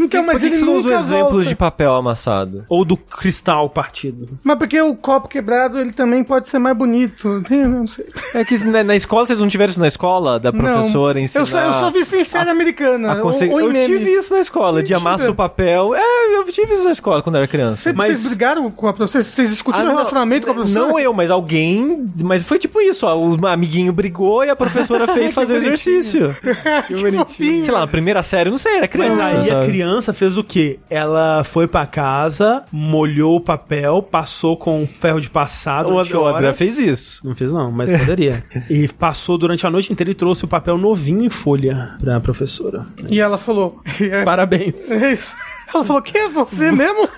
Então, 0.00 0.24
mas 0.24 0.32
Por 0.34 0.40
que 0.40 0.46
ele 0.46 0.50
que 0.50 0.56
você 0.56 0.64
não 0.64 0.74
usa 0.76 0.88
o 0.88 0.92
exemplo 0.92 1.30
volta. 1.32 1.48
de 1.48 1.56
papel 1.56 1.94
amassado? 1.94 2.64
Ou 2.68 2.84
do 2.84 2.96
cristal 2.96 3.68
partido. 3.70 4.28
Mas 4.42 4.58
porque 4.58 4.80
o 4.80 4.94
copo 4.94 5.28
quebrado, 5.28 5.78
ele 5.78 5.92
também 5.92 6.22
pode 6.24 6.48
ser 6.48 6.58
mais 6.58 6.76
bonito. 6.76 7.42
Tem, 7.48 7.62
não 7.66 7.86
sei. 7.86 8.06
É 8.34 8.44
que 8.44 8.56
na, 8.64 8.82
na 8.84 8.96
escola, 8.96 9.26
vocês 9.26 9.38
não 9.38 9.48
tiveram 9.48 9.70
isso 9.70 9.80
na 9.80 9.88
escola? 9.88 10.38
Da 10.38 10.52
professora 10.52 11.14
não. 11.14 11.20
ensinar... 11.24 11.42
Eu 11.42 11.46
só, 11.46 11.58
eu 11.58 11.72
só 11.74 11.90
vi 11.90 12.04
série 12.04 12.50
americana. 12.50 13.12
Aconse- 13.12 13.46
ou, 13.46 13.54
ou 13.62 13.72
em 13.72 13.76
eu 13.76 13.86
tive 13.86 14.10
isso 14.10 14.32
na 14.34 14.40
escola, 14.40 14.82
de 14.82 14.92
Mentira. 14.92 14.98
amassa 15.10 15.30
o 15.30 15.34
papel. 15.34 15.94
É, 15.94 16.36
eu 16.36 16.44
tive 16.46 16.74
isso 16.74 16.84
na 16.84 16.92
escola 16.92 17.22
quando 17.22 17.36
eu 17.36 17.40
era 17.40 17.48
criança. 17.48 17.82
Vocês, 17.82 17.94
Mas- 17.94 18.16
vocês 18.18 18.26
brigaram 18.28 18.70
com 18.70 18.86
a 18.88 18.92
professora? 18.92 19.24
Vocês 19.24 19.50
discutiram 19.50 19.91
Ah, 19.91 19.91
relacionamento 19.94 20.46
com 20.46 20.52
a 20.52 20.54
professora? 20.56 20.86
Não 20.86 20.98
eu, 20.98 21.12
mas 21.12 21.30
alguém. 21.30 22.06
Mas 22.22 22.42
foi 22.42 22.58
tipo 22.58 22.80
isso, 22.80 23.06
ó. 23.06 23.16
O 23.16 23.46
amiguinho 23.46 23.92
brigou 23.92 24.44
e 24.44 24.50
a 24.50 24.56
professora 24.56 25.06
fez 25.08 25.32
fazer 25.34 25.54
o 25.54 25.56
exercício. 25.56 26.36
que 26.86 27.12
fofinho. 27.12 27.64
Sei 27.64 27.72
lá, 27.72 27.80
na 27.80 27.86
primeira 27.86 28.22
série, 28.22 28.50
não 28.50 28.58
sei, 28.58 28.72
era 28.72 28.80
Mas 28.82 28.90
criança. 28.90 29.24
aí 29.24 29.38
a 29.38 29.44
sabe? 29.44 29.66
criança 29.66 30.12
fez 30.12 30.38
o 30.38 30.44
quê? 30.44 30.78
Ela 30.88 31.44
foi 31.44 31.66
pra 31.66 31.86
casa, 31.86 32.64
molhou 32.70 33.36
o 33.36 33.40
papel, 33.40 34.02
passou 34.02 34.56
com 34.56 34.88
ferro 35.00 35.20
de 35.20 35.30
passado. 35.30 35.90
O, 35.90 35.94
o 35.94 36.26
André 36.26 36.52
fez 36.52 36.78
isso. 36.78 37.26
Não 37.26 37.34
fez 37.34 37.52
não, 37.52 37.70
mas 37.70 37.90
poderia. 37.90 38.44
e 38.68 38.88
passou 38.88 39.36
durante 39.38 39.66
a 39.66 39.70
noite 39.70 39.92
inteira 39.92 40.10
e 40.10 40.14
trouxe 40.14 40.44
o 40.44 40.48
papel 40.48 40.78
novinho 40.78 41.24
em 41.24 41.30
folha 41.30 41.96
pra 42.00 42.20
professora. 42.20 42.86
E 43.10 43.20
ela 43.20 43.38
falou... 43.38 43.80
é, 44.00 44.24
Parabéns. 44.24 44.90
é 44.90 45.12
isso. 45.12 45.34
Ela 45.74 45.84
falou, 45.84 46.02
que 46.02 46.16
é 46.16 46.28
você 46.28 46.70
mesmo? 46.72 47.08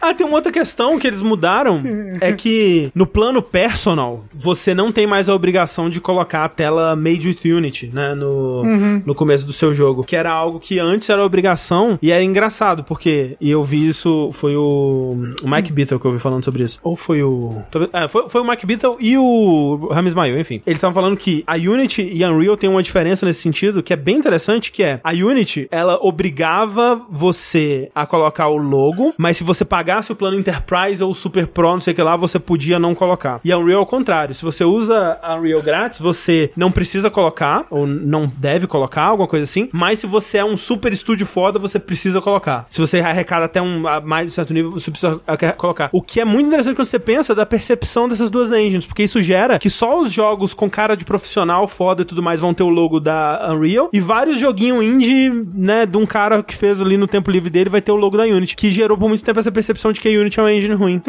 Ah, 0.00 0.14
tem 0.14 0.26
uma 0.26 0.36
outra 0.36 0.52
questão 0.52 0.98
que 0.98 1.06
eles 1.06 1.22
mudaram. 1.22 1.82
É 2.20 2.32
que 2.32 2.90
no 2.94 3.06
plano 3.06 3.42
personal, 3.42 4.24
você 4.32 4.74
não 4.74 4.92
tem 4.92 5.06
mais 5.06 5.28
a 5.28 5.34
obrigação 5.34 5.90
de 5.90 6.00
colocar 6.00 6.44
a 6.44 6.48
tela 6.48 6.94
Made 6.94 7.28
with 7.28 7.50
Unity, 7.50 7.90
né? 7.92 8.14
No, 8.14 8.64
no 9.04 9.14
começo 9.14 9.46
do 9.46 9.52
seu 9.52 9.72
jogo. 9.74 10.04
Que 10.04 10.16
era 10.16 10.30
algo 10.30 10.60
que 10.60 10.78
antes 10.78 11.08
era 11.08 11.24
obrigação 11.24 11.98
e 12.00 12.10
era 12.12 12.22
engraçado, 12.22 12.84
porque. 12.84 13.36
E 13.40 13.50
eu 13.50 13.62
vi 13.62 13.88
isso, 13.88 14.30
foi 14.32 14.56
o, 14.56 15.16
o 15.42 15.48
Mike 15.48 15.72
Beatle 15.72 15.98
que 15.98 16.06
eu 16.06 16.10
ouvi 16.10 16.22
falando 16.22 16.44
sobre 16.44 16.62
isso. 16.62 16.78
Ou 16.82 16.96
foi 16.96 17.22
o. 17.22 17.62
É, 17.92 18.06
foi, 18.08 18.28
foi 18.28 18.40
o 18.40 18.44
Mike 18.48 18.66
Beatle 18.66 18.96
e 19.00 19.16
o 19.18 19.88
Rami 19.90 20.08
Ismail, 20.08 20.38
enfim. 20.38 20.62
Eles 20.66 20.78
estavam 20.78 20.94
falando 20.94 21.16
que 21.16 21.42
a 21.46 21.54
Unity 21.54 22.08
e 22.12 22.22
a 22.22 22.30
Unreal 22.30 22.56
tem 22.56 22.70
uma 22.70 22.82
diferença 22.82 23.26
nesse 23.26 23.40
sentido 23.40 23.82
que 23.82 23.92
é 23.92 23.96
bem 23.96 24.16
interessante, 24.16 24.70
que 24.70 24.82
é 24.82 25.00
a 25.02 25.10
Unity, 25.10 25.66
ela 25.70 25.98
obrigava 26.00 27.02
você 27.10 27.65
a 27.94 28.06
colocar 28.06 28.48
o 28.48 28.56
logo, 28.56 29.14
mas 29.16 29.36
se 29.36 29.44
você 29.44 29.64
pagasse 29.64 30.12
o 30.12 30.16
plano 30.16 30.38
Enterprise 30.38 31.02
ou 31.02 31.12
Super 31.14 31.46
Pro, 31.46 31.72
não 31.72 31.80
sei 31.80 31.92
o 31.92 31.96
que 31.96 32.02
lá, 32.02 32.16
você 32.16 32.38
podia 32.38 32.78
não 32.78 32.94
colocar. 32.94 33.40
E 33.44 33.52
a 33.52 33.58
Unreal 33.58 33.80
ao 33.80 33.86
contrário, 33.86 34.34
se 34.34 34.44
você 34.44 34.64
usa 34.64 35.18
a 35.22 35.36
Unreal 35.36 35.62
grátis, 35.62 36.00
você 36.00 36.50
não 36.56 36.70
precisa 36.70 37.10
colocar, 37.10 37.66
ou 37.70 37.86
não 37.86 38.30
deve 38.38 38.66
colocar, 38.66 39.04
alguma 39.04 39.28
coisa 39.28 39.44
assim, 39.44 39.68
mas 39.72 39.98
se 39.98 40.06
você 40.06 40.38
é 40.38 40.44
um 40.44 40.56
super 40.56 40.92
estúdio 40.92 41.26
foda, 41.26 41.58
você 41.58 41.78
precisa 41.78 42.20
colocar. 42.20 42.66
Se 42.70 42.80
você 42.80 43.00
arrecada 43.00 43.44
até 43.44 43.60
um 43.60 43.82
mais 44.04 44.28
de 44.28 44.32
certo 44.32 44.52
nível, 44.52 44.72
você 44.72 44.90
precisa 44.90 45.20
colocar. 45.56 45.90
O 45.92 46.02
que 46.02 46.20
é 46.20 46.24
muito 46.24 46.46
interessante 46.46 46.76
quando 46.76 46.88
você 46.88 46.98
pensa 46.98 47.34
da 47.34 47.46
percepção 47.46 48.08
dessas 48.08 48.30
duas 48.30 48.50
engines, 48.52 48.86
porque 48.86 49.02
isso 49.02 49.20
gera 49.20 49.58
que 49.58 49.70
só 49.70 50.00
os 50.00 50.12
jogos 50.12 50.54
com 50.54 50.68
cara 50.68 50.96
de 50.96 51.04
profissional 51.04 51.66
foda 51.68 52.02
e 52.02 52.04
tudo 52.04 52.22
mais 52.22 52.40
vão 52.40 52.54
ter 52.54 52.62
o 52.62 52.68
logo 52.68 53.00
da 53.00 53.48
Unreal, 53.50 53.90
e 53.92 54.00
vários 54.00 54.38
joguinhos 54.38 54.84
indie, 54.84 55.30
né, 55.54 55.86
de 55.86 55.96
um 55.96 56.06
cara 56.06 56.42
que 56.42 56.54
fez 56.54 56.80
ali 56.80 56.96
no 56.96 57.06
tempo 57.06 57.30
livre 57.30 57.50
dele, 57.56 57.70
vai 57.70 57.80
ter 57.80 57.90
o 57.90 57.96
logo 57.96 58.16
da 58.16 58.24
Unity, 58.24 58.54
que 58.54 58.70
gerou 58.70 58.98
por 58.98 59.08
muito 59.08 59.24
tempo 59.24 59.40
essa 59.40 59.50
percepção 59.50 59.92
de 59.92 60.00
que 60.00 60.08
a 60.08 60.20
Unity 60.20 60.38
é 60.38 60.42
uma 60.42 60.52
engine 60.52 60.74
ruim. 60.74 61.02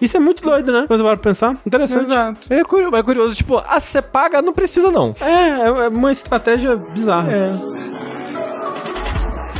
Isso 0.00 0.16
é 0.16 0.20
muito 0.20 0.42
doido, 0.42 0.72
né? 0.72 0.84
Quando 0.86 1.02
você 1.02 1.16
pensar. 1.16 1.56
Interessante. 1.66 2.04
Exato. 2.04 2.40
É 2.48 2.64
curioso, 2.64 2.96
é 2.96 3.02
curioso, 3.02 3.36
tipo, 3.36 3.58
ah, 3.58 3.78
você 3.78 4.00
paga, 4.00 4.40
não 4.40 4.52
precisa 4.52 4.90
não. 4.90 5.14
É, 5.20 5.84
é 5.84 5.88
uma 5.88 6.10
estratégia 6.10 6.76
bizarra. 6.76 7.30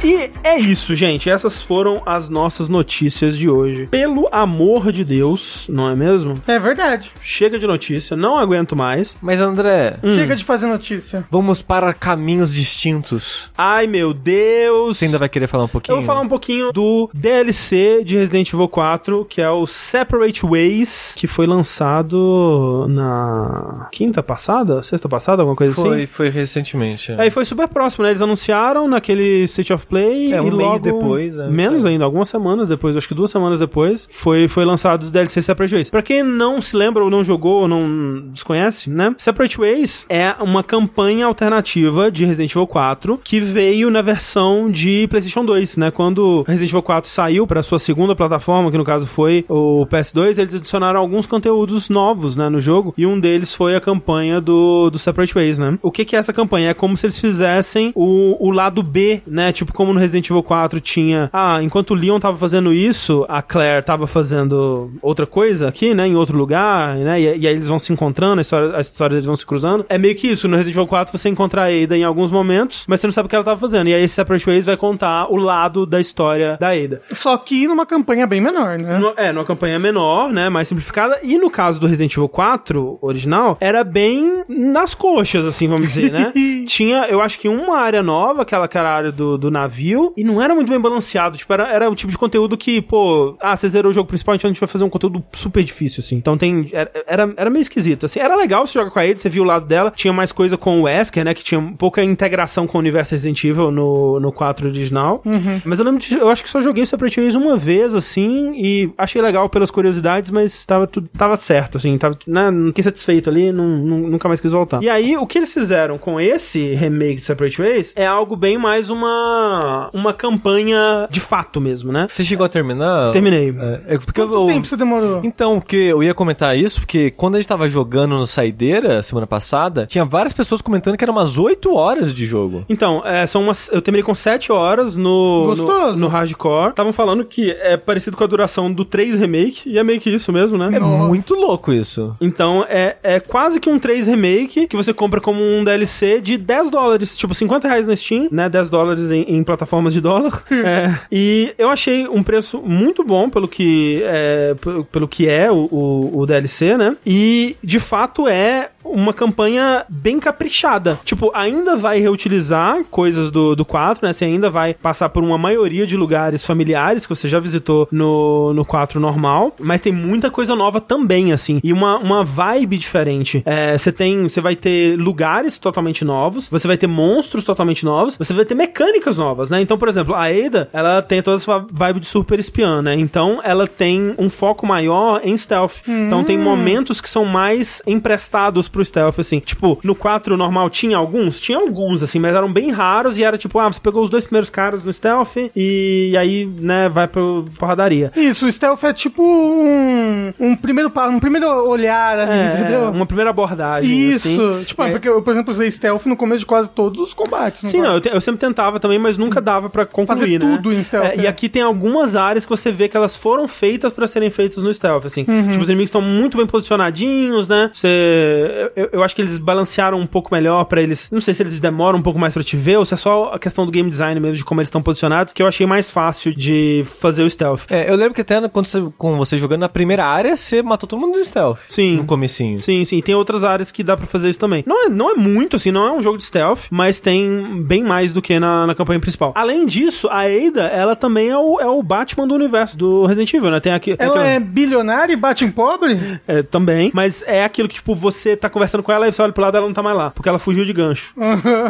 E 0.03 0.31
é 0.43 0.59
isso, 0.59 0.95
gente. 0.95 1.29
Essas 1.29 1.61
foram 1.61 2.01
as 2.07 2.31
nossas 2.31 2.71
notícias 2.71 3.37
de 3.37 3.51
hoje. 3.51 3.87
Pelo 3.87 4.29
amor 4.33 4.91
de 4.93 5.05
Deus, 5.05 5.67
não 5.69 5.91
é 5.91 5.95
mesmo? 5.95 6.37
É 6.47 6.59
verdade. 6.59 7.13
Chega 7.23 7.59
de 7.59 7.67
notícia, 7.67 8.17
não 8.17 8.39
aguento 8.39 8.75
mais. 8.75 9.15
Mas 9.21 9.41
André, 9.41 9.97
Chega 10.03 10.35
de 10.35 10.43
fazer 10.43 10.67
notícia. 10.67 11.27
vamos 11.31 11.61
para 11.61 11.93
caminhos 11.93 12.55
distintos. 12.55 13.51
Ai, 13.57 13.87
meu 13.87 14.15
Deus. 14.15 14.97
Você 14.97 15.05
ainda 15.05 15.19
vai 15.19 15.29
querer 15.29 15.47
falar 15.47 15.65
um 15.65 15.69
pouquinho? 15.69 15.93
Eu 15.93 15.99
vou 15.99 16.07
falar 16.07 16.23
um 16.23 16.29
pouquinho 16.29 16.73
do 16.73 17.11
DLC 17.13 18.03
de 18.03 18.17
Resident 18.17 18.51
Evil 18.55 18.69
4, 18.69 19.27
que 19.27 19.43
é 19.43 19.51
o 19.51 19.67
Separate 19.67 20.47
Ways, 20.47 21.13
que 21.15 21.27
foi 21.27 21.47
lançado 21.47 22.87
na 22.89 23.89
quinta 23.93 24.23
passada, 24.23 24.83
sexta 24.83 25.11
passada, 25.11 25.43
alguma 25.43 25.57
coisa 25.57 25.75
Foi, 25.75 25.99
assim. 25.99 26.07
foi 26.07 26.31
recentemente. 26.31 27.13
é. 27.13 27.21
Aí 27.21 27.31
foi 27.31 27.45
super 27.45 27.69
próximo, 27.69 28.05
né? 28.05 28.11
Eles 28.11 28.23
anunciaram 28.23 28.89
naquele 28.89 29.43
State 29.45 29.75
of 29.75 29.90
Play 29.91 30.33
É, 30.33 30.41
um 30.41 30.47
e 30.47 30.51
mês 30.51 30.69
logo... 30.69 30.79
depois, 30.81 31.35
né? 31.37 31.49
Menos 31.51 31.85
ainda, 31.85 32.05
algumas 32.05 32.29
semanas 32.29 32.69
depois, 32.69 32.97
acho 32.97 33.09
que 33.09 33.15
duas 33.15 33.31
semanas 33.31 33.59
depois, 33.59 34.09
foi, 34.11 34.47
foi 34.49 34.65
lançado 34.65 35.05
o 35.05 35.11
DLC 35.11 35.43
Separate 35.43 35.75
Ways. 35.75 35.91
Pra 35.91 36.01
quem 36.03 36.23
não 36.23 36.63
se 36.63 36.77
lembra 36.77 37.03
ou 37.03 37.11
não 37.11 37.25
jogou 37.25 37.63
ou 37.63 37.69
não 37.69 38.23
desconhece, 38.33 38.89
né? 38.89 39.15
Separate 39.19 39.59
Ways 39.59 40.07
é 40.09 40.35
uma 40.41 40.63
campanha 40.63 41.27
alternativa 41.27 42.11
de 42.11 42.25
Resident 42.25 42.53
Evil 42.53 42.67
4 42.67 43.21
que 43.23 43.41
veio 43.41 43.91
na 43.91 44.01
versão 44.03 44.71
de 44.71 45.07
PlayStation 45.09 45.45
2, 45.45 45.77
né? 45.77 45.91
Quando 45.91 46.45
Resident 46.47 46.71
Evil 46.71 46.83
4 46.83 47.11
saiu 47.11 47.47
para 47.47 47.63
sua 47.63 47.79
segunda 47.79 48.15
plataforma, 48.15 48.71
que 48.71 48.79
no 48.79 48.85
caso 48.85 49.07
foi 49.07 49.45
o 49.49 49.85
PS2, 49.87 50.39
eles 50.39 50.55
adicionaram 50.55 51.01
alguns 51.01 51.27
conteúdos 51.27 51.89
novos, 51.89 52.37
né, 52.37 52.49
no 52.49 52.61
jogo, 52.61 52.95
e 52.97 53.05
um 53.07 53.19
deles 53.19 53.55
foi 53.55 53.75
a 53.75 53.81
campanha 53.81 54.41
do, 54.41 54.91
do 54.91 54.99
Separate 54.99 55.35
Ways, 55.35 55.59
né? 55.59 55.79
O 55.83 55.91
que 55.91 56.05
que 56.05 56.15
é 56.15 56.19
essa 56.19 56.33
campanha? 56.33 56.71
É 56.71 56.75
como 56.75 56.97
se 56.97 57.07
eles 57.07 57.19
fizessem 57.19 57.93
o, 57.95 58.37
o 58.39 58.51
lado 58.51 58.83
B, 58.83 59.21
né? 59.27 59.53
Tipo 59.53 59.73
como 59.81 59.95
no 59.95 59.99
Resident 59.99 60.29
Evil 60.29 60.43
4 60.43 60.79
tinha, 60.79 61.31
ah, 61.33 61.63
enquanto 61.63 61.93
o 61.93 61.95
Leon 61.95 62.21
tava 62.21 62.37
fazendo 62.37 62.71
isso, 62.71 63.25
a 63.31 63.41
Claire 63.41 63.83
tava 63.83 64.07
fazendo 64.07 64.91
outra 65.01 65.27
coisa 65.27 65.69
aqui, 65.69 65.95
né, 65.95 66.07
em 66.07 66.15
outro 66.17 66.37
lugar, 66.37 66.97
né? 66.97 67.19
E, 67.19 67.25
e 67.39 67.47
aí 67.47 67.55
eles 67.55 67.67
vão 67.69 67.79
se 67.79 67.91
encontrando, 67.91 68.41
a 68.41 68.43
história, 68.43 68.77
as 68.77 68.89
histórias 68.89 69.15
deles 69.17 69.27
vão 69.27 69.35
se 69.35 69.47
cruzando. 69.47 69.87
É 69.89 69.97
meio 69.97 70.15
que 70.15 70.27
isso, 70.29 70.47
no 70.47 70.55
Resident 70.55 70.77
Evil 70.77 70.87
4 70.87 71.17
você 71.17 71.31
encontra 71.31 71.63
a 71.63 71.65
Ada 71.67 71.97
em 71.97 72.05
alguns 72.05 72.31
momentos, 72.31 72.85
mas 72.87 73.01
você 73.01 73.07
não 73.07 73.13
sabe 73.13 73.25
o 73.25 73.29
que 73.31 73.35
ela 73.35 73.43
tava 73.45 73.59
fazendo. 73.59 73.89
E 73.89 73.95
aí 73.95 74.03
esse 74.03 74.15
Separate 74.15 74.45
Ways 74.45 74.67
vai 74.67 74.77
contar 74.77 75.33
o 75.33 75.37
lado 75.37 75.87
da 75.87 75.99
história 75.99 76.59
da 76.61 76.73
Ada. 76.73 77.01
Só 77.13 77.35
que 77.39 77.67
numa 77.67 77.87
campanha 77.87 78.27
bem 78.27 78.41
menor, 78.43 78.79
né? 78.79 78.99
No- 78.99 79.15
é, 79.17 79.33
numa 79.33 79.47
campanha 79.47 79.79
menor, 79.79 80.31
né? 80.31 80.51
Mais 80.51 80.69
simplificada. 80.69 81.19
E 81.23 81.39
no 81.39 81.51
caso 81.51 81.81
do 81.81 81.87
Resident 81.87 82.13
Evil 82.13 82.29
4 82.29 82.99
original, 83.01 83.57
era 83.61 83.83
bem 83.83 84.45
nas 84.47 84.95
coxas, 84.95 85.47
assim, 85.47 85.67
vamos 85.69 85.87
dizer, 85.95 86.13
né? 86.13 86.33
Tinha, 86.69 87.07
eu 87.09 87.21
acho 87.23 87.39
que 87.41 87.49
uma 87.49 87.79
área 87.79 88.03
nova, 88.03 88.43
aquela 88.43 88.69
que 88.69 88.77
era 88.77 88.89
a 88.91 88.95
área 88.95 89.13
do, 89.13 89.39
do 89.39 89.51
navio, 89.51 89.70
e 90.17 90.25
não 90.25 90.41
era 90.43 90.55
muito 90.55 90.69
bem 90.71 90.81
balanceado. 90.81 91.37
Tipo, 91.37 91.53
era, 91.53 91.69
era 91.69 91.91
o 91.91 91.95
tipo 91.95 92.11
de 92.11 92.19
conteúdo 92.19 92.57
que, 92.57 92.81
pô, 92.83 93.37
ah, 93.41 93.57
você 93.57 93.69
zerou 93.69 93.91
o 93.91 93.95
jogo 93.95 94.09
principal, 94.09 94.35
então 94.35 94.49
a 94.49 94.53
gente 94.53 94.61
vai 94.61 94.69
fazer 94.69 94.85
um 94.85 94.91
conteúdo 94.91 95.23
super 95.33 95.63
difícil, 95.63 96.01
assim. 96.05 96.17
Então 96.17 96.37
tem. 96.37 96.69
Era, 96.73 96.91
era, 97.07 97.35
era 97.37 97.51
meio 97.51 97.63
esquisito, 97.63 98.07
assim. 98.07 98.21
Era 98.21 98.37
legal 98.37 98.67
você 98.67 98.75
jogar 98.79 98.91
com 98.91 98.99
a 98.99 99.03
Ada, 99.03 99.17
você 99.17 99.29
viu 99.29 99.43
o 99.43 99.47
lado 99.47 99.67
dela. 99.67 99.93
Tinha 99.95 100.13
mais 100.13 100.33
coisa 100.33 100.57
com 100.57 100.81
o 100.81 100.83
Wesker, 100.83 101.25
né? 101.25 101.35
Que 101.35 101.45
tinha 101.45 101.61
pouca 101.79 102.03
integração 102.03 102.67
com 102.67 102.79
o 102.79 102.81
universo 102.81 103.13
Resident 103.13 103.43
Evil 103.45 103.71
no, 103.71 104.19
no 104.21 104.33
4 104.33 104.67
original. 104.69 105.23
Mas 105.65 105.79
eu 105.79 105.85
lembro 105.85 106.01
de, 106.01 106.15
eu 106.15 106.29
acho 106.29 106.43
que 106.43 106.49
só 106.51 106.61
joguei 106.61 106.83
o 106.83 106.87
Separate 106.87 107.21
Ways 107.21 107.35
uma 107.35 107.57
vez, 107.57 107.95
assim, 107.95 108.53
e 108.57 108.91
achei 108.99 109.21
legal 109.23 109.49
pelas 109.49 109.71
curiosidades, 109.71 110.31
mas 110.31 110.65
tava 110.65 110.87
tudo, 110.87 111.09
tava 111.17 111.37
certo, 111.37 111.79
assim, 111.79 111.97
tava, 111.99 112.17
né, 112.27 112.51
não 112.51 112.69
fiquei 112.69 112.85
satisfeito 112.85 113.29
ali, 113.31 113.53
não, 113.53 113.67
não- 113.67 113.99
nunca 113.99 114.29
mais 114.29 114.41
quis 114.41 114.53
voltar. 114.53 114.83
E 114.83 114.89
aí, 114.89 115.17
o 115.17 115.27
que 115.27 115.39
eles 115.39 115.53
fizeram 115.53 115.99
com 115.99 116.21
esse 116.21 116.75
remake 116.75 117.17
de 117.17 117.23
Separate 117.23 117.61
Ways 117.61 117.93
é 117.97 118.07
algo 118.07 118.37
bem 118.37 118.57
mais 118.59 118.91
uma, 118.91 119.60
uma 119.93 120.13
campanha 120.13 121.09
de 121.11 121.21
fato 121.21 121.61
mesmo, 121.61 121.93
né? 121.93 122.09
Você 122.11 122.25
chegou 122.25 122.45
a 122.45 122.49
terminar? 122.49 123.13
Terminei. 123.13 123.55
É, 123.59 123.95
é 123.95 123.99
porque 123.99 124.21
Quanto 124.21 124.35
eu, 124.35 124.47
tempo 124.47 124.67
você 124.67 124.77
demorou? 124.77 125.21
Então, 125.25 125.61
porque 125.61 125.77
eu 125.77 126.03
ia 126.03 126.15
comentar 126.15 126.57
isso, 126.57 126.81
porque 126.81 127.11
quando 127.11 127.35
a 127.37 127.39
gente 127.39 127.49
tava 127.49 127.69
jogando 127.69 128.17
no 128.17 128.27
Saideira 128.27 129.03
semana 129.03 129.27
passada, 129.27 129.87
tinha 129.87 130.05
várias 130.05 130.33
pessoas 130.33 130.61
comentando 130.61 130.97
que 130.97 131.05
eram 131.05 131.15
umas 131.15 131.39
8 131.39 131.75
horas 131.75 132.15
de 132.15 132.27
jogo. 132.27 132.65
Então, 132.69 133.03
é, 133.05 133.27
são 133.27 133.43
umas. 133.43 133.71
Eu 133.73 133.83
terminei 133.83 134.03
com 134.03 134.15
7 134.15 134.53
horas 134.53 134.97
no. 134.97 135.45
Gostoso. 135.47 135.93
No, 135.93 136.01
no 136.01 136.09
hardcore. 136.09 136.71
Estavam 136.71 136.93
falando 136.93 137.25
que 137.25 137.51
é 137.51 137.77
parecido 137.77 138.17
com 138.17 138.25
a 138.25 138.27
duração 138.27 138.73
do 138.73 138.85
3 138.85 139.19
remake, 139.19 139.69
e 139.69 139.79
é 139.79 139.85
meio 139.85 140.01
que 140.01 140.11
isso 140.11 140.33
mesmo, 140.33 140.59
né? 140.59 140.71
É 140.73 140.79
Nossa. 140.79 141.05
muito 141.05 141.35
louco 141.35 141.73
isso. 141.73 142.15
Então 142.21 142.65
é, 142.69 142.97
é 143.03 143.21
quase 143.21 143.61
que 143.61 143.69
um 143.71 143.79
3 143.79 144.09
remake 144.09 144.67
que 144.67 144.77
você 144.77 144.93
compra 144.93 145.21
como 145.21 145.43
um 145.43 145.65
DLC 145.65 146.21
de 146.21 146.37
10 146.37 146.71
dólares, 146.71 147.17
tipo 147.17 147.35
50 147.35 147.69
reais 147.69 147.87
na 147.87 147.97
Steam, 147.97 148.29
né? 148.31 148.49
10 148.49 148.71
dólares 148.71 149.11
em, 149.11 149.23
em 149.23 149.40
plataformas 149.45 149.93
de 149.93 150.01
dólar. 150.01 150.43
É, 150.71 150.95
e 151.11 151.55
eu 151.57 151.71
achei 151.71 152.07
um 152.07 152.23
preço 152.23 152.61
muito 152.61 153.03
bom 153.03 153.31
pelo 153.31 153.49
que 153.49 154.03
é, 154.05 154.55
pelo 154.93 155.09
que 155.09 155.27
é 155.27 155.51
o, 155.51 155.69
o, 155.71 156.21
o 156.21 156.27
DLC, 156.27 156.77
né? 156.77 156.97
E 157.05 157.57
de 157.63 157.81
fato 157.81 158.29
é 158.29 158.69
uma 158.85 159.13
campanha 159.13 159.85
bem 159.89 160.19
caprichada. 160.19 160.99
Tipo, 161.05 161.31
ainda 161.35 161.77
vai 161.77 162.01
reutilizar 162.01 162.83
coisas 162.91 163.31
do, 163.31 163.55
do 163.55 163.65
4, 163.65 164.07
né? 164.07 164.13
Você 164.13 164.25
ainda 164.25 164.51
vai 164.51 164.75
passar 164.75 165.09
por 165.09 165.23
uma 165.23 165.39
maioria 165.39 165.87
de 165.87 165.97
lugares 165.97 166.45
familiares 166.45 167.07
que 167.07 167.15
você 167.15 167.29
já 167.29 167.39
visitou 167.39 167.89
no, 167.91 168.53
no 168.55 168.65
4 168.65 168.99
normal, 168.99 169.55
mas 169.59 169.81
tem 169.81 169.93
muita 169.93 170.31
coisa 170.31 170.55
nova 170.57 170.81
também, 170.81 171.33
assim. 171.33 171.61
E 171.63 171.73
uma, 171.73 171.99
uma 171.99 172.25
vibe 172.25 172.79
diferente. 172.79 173.43
É, 173.45 173.77
Você 173.77 173.93
tem. 173.93 174.29
Você 174.29 174.41
vai 174.41 174.57
ter 174.57 174.99
lugares 174.99 175.59
totalmente 175.59 176.05
novos, 176.05 176.49
você 176.49 176.67
vai 176.67 176.77
ter 176.77 176.87
monstros 176.87 177.45
totalmente 177.45 177.85
novos, 177.85 178.17
você 178.17 178.33
vai 178.33 178.45
ter 178.45 178.55
mecânicas 178.55 179.19
novas, 179.19 179.51
né? 179.51 179.61
Então, 179.61 179.77
por 179.79 179.89
exemplo, 179.89 180.15
a 180.15 180.25
Ada, 180.25 180.69
ela 180.73 181.03
tem 181.03 181.23
toda 181.23 181.37
essa 181.37 181.65
vibe 181.71 182.01
de 182.01 182.07
super 182.07 182.39
espiã, 182.39 182.83
né? 182.83 182.95
Então, 182.95 183.41
ela 183.43 183.67
tem 183.67 184.15
um 184.19 184.31
foco 184.31 184.67
maior 184.67 185.21
em 185.23 185.37
stealth. 185.37 185.83
Então, 185.87 186.25
tem 186.25 186.39
momentos 186.39 187.01
que 187.01 187.09
são 187.09 187.25
mais 187.25 187.83
emprestados 187.87 188.69
pro 188.71 188.85
stealth, 188.85 189.19
assim. 189.19 189.41
Tipo, 189.41 189.79
no 189.83 189.95
4 189.95 190.37
normal 190.37 190.71
tinha 190.71 190.97
alguns? 190.97 191.41
Tinha 191.41 191.59
alguns, 191.59 192.03
assim, 192.03 192.19
mas 192.19 192.35
eram 192.35 192.53
bem 192.53 192.71
raros 192.71 193.19
e 193.19 193.25
era 193.25 193.37
tipo, 193.39 193.59
ah, 193.59 193.71
você 193.73 193.81
pegou 193.81 194.03
os 194.03 194.11
dois 194.11 194.25
primeiros 194.25 194.51
caras 194.51 194.85
no 194.85 194.93
stealth 194.93 195.37
e 195.57 196.15
aí, 196.19 196.47
né, 196.59 196.89
vai 196.89 197.07
pro 197.09 197.45
porradaria. 197.59 198.13
Isso, 198.17 198.47
o 198.47 198.53
stealth 198.53 198.83
é 198.85 198.93
tipo 198.93 199.23
um, 199.23 200.33
um, 200.39 200.57
primeiro, 200.57 200.91
um 201.11 201.21
primeiro 201.21 201.47
olhar 201.69 202.19
ali, 202.19 202.31
É, 202.33 202.53
entendeu? 202.61 202.91
uma 202.91 203.07
primeira 203.07 203.31
abordagem. 203.31 203.91
Isso. 203.91 204.29
assim. 204.29 204.65
Tipo, 204.65 204.83
É. 204.85 204.91
porque 204.91 205.09
eu, 205.09 205.23
por 205.23 205.31
exemplo, 205.33 205.53
usei 205.53 205.71
stealth 205.71 206.07
no 206.07 206.17
começo 206.17 206.41
de 206.41 206.47
quase 206.47 206.71
todos 206.71 207.01
os 207.01 207.15
combates. 207.15 207.69
Sim, 207.71 207.81
não, 207.81 207.95
eu, 207.95 208.01
te- 208.01 208.09
eu 208.13 208.21
sempre 208.21 208.41
tentava 208.41 208.79
também, 208.81 208.99
mas 208.99 209.17
nunca 209.17 209.41
dava 209.41 209.69
pra 209.69 209.85
concluir, 209.87 210.21
Fazer 210.21 210.39
né? 210.39 210.57
tudo 210.57 210.73
em 210.73 210.83
stealth, 210.83 211.07
É, 211.07 211.17
E 211.23 211.27
é. 211.27 211.29
aqui 211.29 211.49
tem 211.49 211.63
algumas 211.63 212.15
áreas 212.17 212.45
que 212.45 212.51
você 212.51 212.71
vê 212.71 212.89
que 212.89 212.97
elas 212.97 213.17
foram 213.17 213.47
feitas 213.49 213.93
pra 213.93 214.07
serem 214.07 214.31
feitas 214.31 214.63
no 214.63 214.73
stealth, 214.73 215.05
assim. 215.07 215.25
Uhum. 215.27 215.49
Tipo, 215.51 215.63
os 215.63 215.69
inimigos 215.69 215.89
estão 215.89 216.01
muito 216.03 216.37
bem 216.37 216.47
posicionadinhos, 216.47 217.49
né? 217.49 217.71
Você... 217.73 218.60
Eu, 218.77 218.89
eu 218.93 219.03
acho 219.03 219.15
que 219.15 219.23
eles 219.23 219.39
balancearam 219.39 219.99
um 219.99 220.07
pouco 220.07 220.33
melhor 220.35 220.65
pra 220.65 220.81
eles... 220.83 221.11
Não 221.11 221.21
sei 221.21 221.35
se 221.35 221.43
eles 221.43 221.59
demoram 221.61 221.99
um 221.99 222.03
pouco 222.03 222.19
mais 222.19 222.35
pra 222.35 222.43
te 222.43 222.57
ver 222.57 222.79
ou 222.79 222.85
se 222.85 222.95
é 222.95 222.97
só 222.97 223.33
a 223.35 223.39
questão 223.39 223.65
do 223.67 223.73
game 223.73 223.89
design 223.89 224.19
mesmo, 224.21 224.37
de 224.37 224.45
como 224.45 224.61
eles 224.61 224.69
estão 224.69 224.83
posicionados, 224.83 225.33
que 225.33 225.43
eu 225.43 225.47
achei 225.47 225.67
mais 225.67 225.89
fácil 225.91 226.35
de 226.35 226.85
fazer 227.01 227.23
o 227.23 227.31
stealth. 227.31 227.63
É, 227.71 227.91
eu 227.91 227.97
lembro 227.97 228.15
que 228.15 228.21
até 228.21 228.47
quando 228.49 228.67
você, 228.67 228.83
com 228.99 229.17
você 229.17 229.39
jogando 229.39 229.61
na 229.61 229.69
primeira 229.69 230.05
área, 230.05 230.37
você 230.37 230.63
matou 230.63 230.89
todo 230.89 230.99
mundo 231.01 231.19
no 231.19 231.25
stealth. 231.25 231.59
Sim. 231.69 231.97
No 231.97 232.05
comecinho. 232.05 232.61
Sim, 232.61 232.85
sim. 232.85 233.01
Tem 233.01 233.15
outras 233.15 233.45
áreas 233.45 233.71
que 233.71 233.83
dá 233.83 233.97
pra 233.97 234.07
fazer 234.07 234.29
isso 234.31 234.39
também. 234.39 234.63
Não 234.67 234.87
é, 234.87 234.89
não 234.89 235.11
é 235.11 235.15
muito, 235.15 235.57
assim, 235.57 235.71
não 235.71 235.87
é 235.87 235.93
um 235.93 236.03
jogo 236.03 236.19
de 236.19 236.25
stealth, 236.25 236.63
mas 236.71 237.01
tem 237.01 237.63
bem 237.65 237.83
mais 237.83 238.13
do 238.13 238.21
que 238.21 238.39
na, 238.39 238.67
na 238.67 238.75
campanha 238.75 239.01
principal. 239.01 239.33
Além 239.35 239.67
disso, 239.67 240.09
a 240.09 240.21
Ada, 240.23 240.63
ela 240.67 240.95
também 240.97 241.29
é 241.29 241.37
o, 241.39 241.61
é 241.61 241.67
o 241.67 241.83
Batman 241.83 242.27
do 242.27 242.35
universo 242.35 242.77
do 242.77 243.07
Resident 243.07 243.33
Evil, 243.33 243.51
né? 243.51 243.61
Tem 243.61 243.73
aqui. 243.73 243.95
Ela 243.99 244.11
aquela- 244.15 244.27
é 244.27 244.41
bilionária 244.41 245.13
e 245.13 245.17
bate 245.17 245.45
em 245.45 245.51
pobre? 245.51 246.21
é, 246.27 246.43
também, 246.43 246.91
mas 246.95 247.23
é 247.27 247.45
aquilo 247.45 247.69
que, 247.69 247.75
tipo, 247.75 247.95
você 247.95 248.37
tá 248.37 248.50
conversando 248.51 248.83
com 248.83 248.93
ela 248.93 249.09
e 249.09 249.13
você 249.13 249.23
olha 249.23 249.33
pro 249.33 249.43
lado 249.43 249.57
ela 249.57 249.67
não 249.67 249.73
tá 249.75 249.83
mais 249.83 249.97
lá, 249.97 250.11
porque 250.11 250.29
ela 250.29 250.39
fugiu 250.39 250.65
de 250.65 250.73
gancho. 250.73 251.15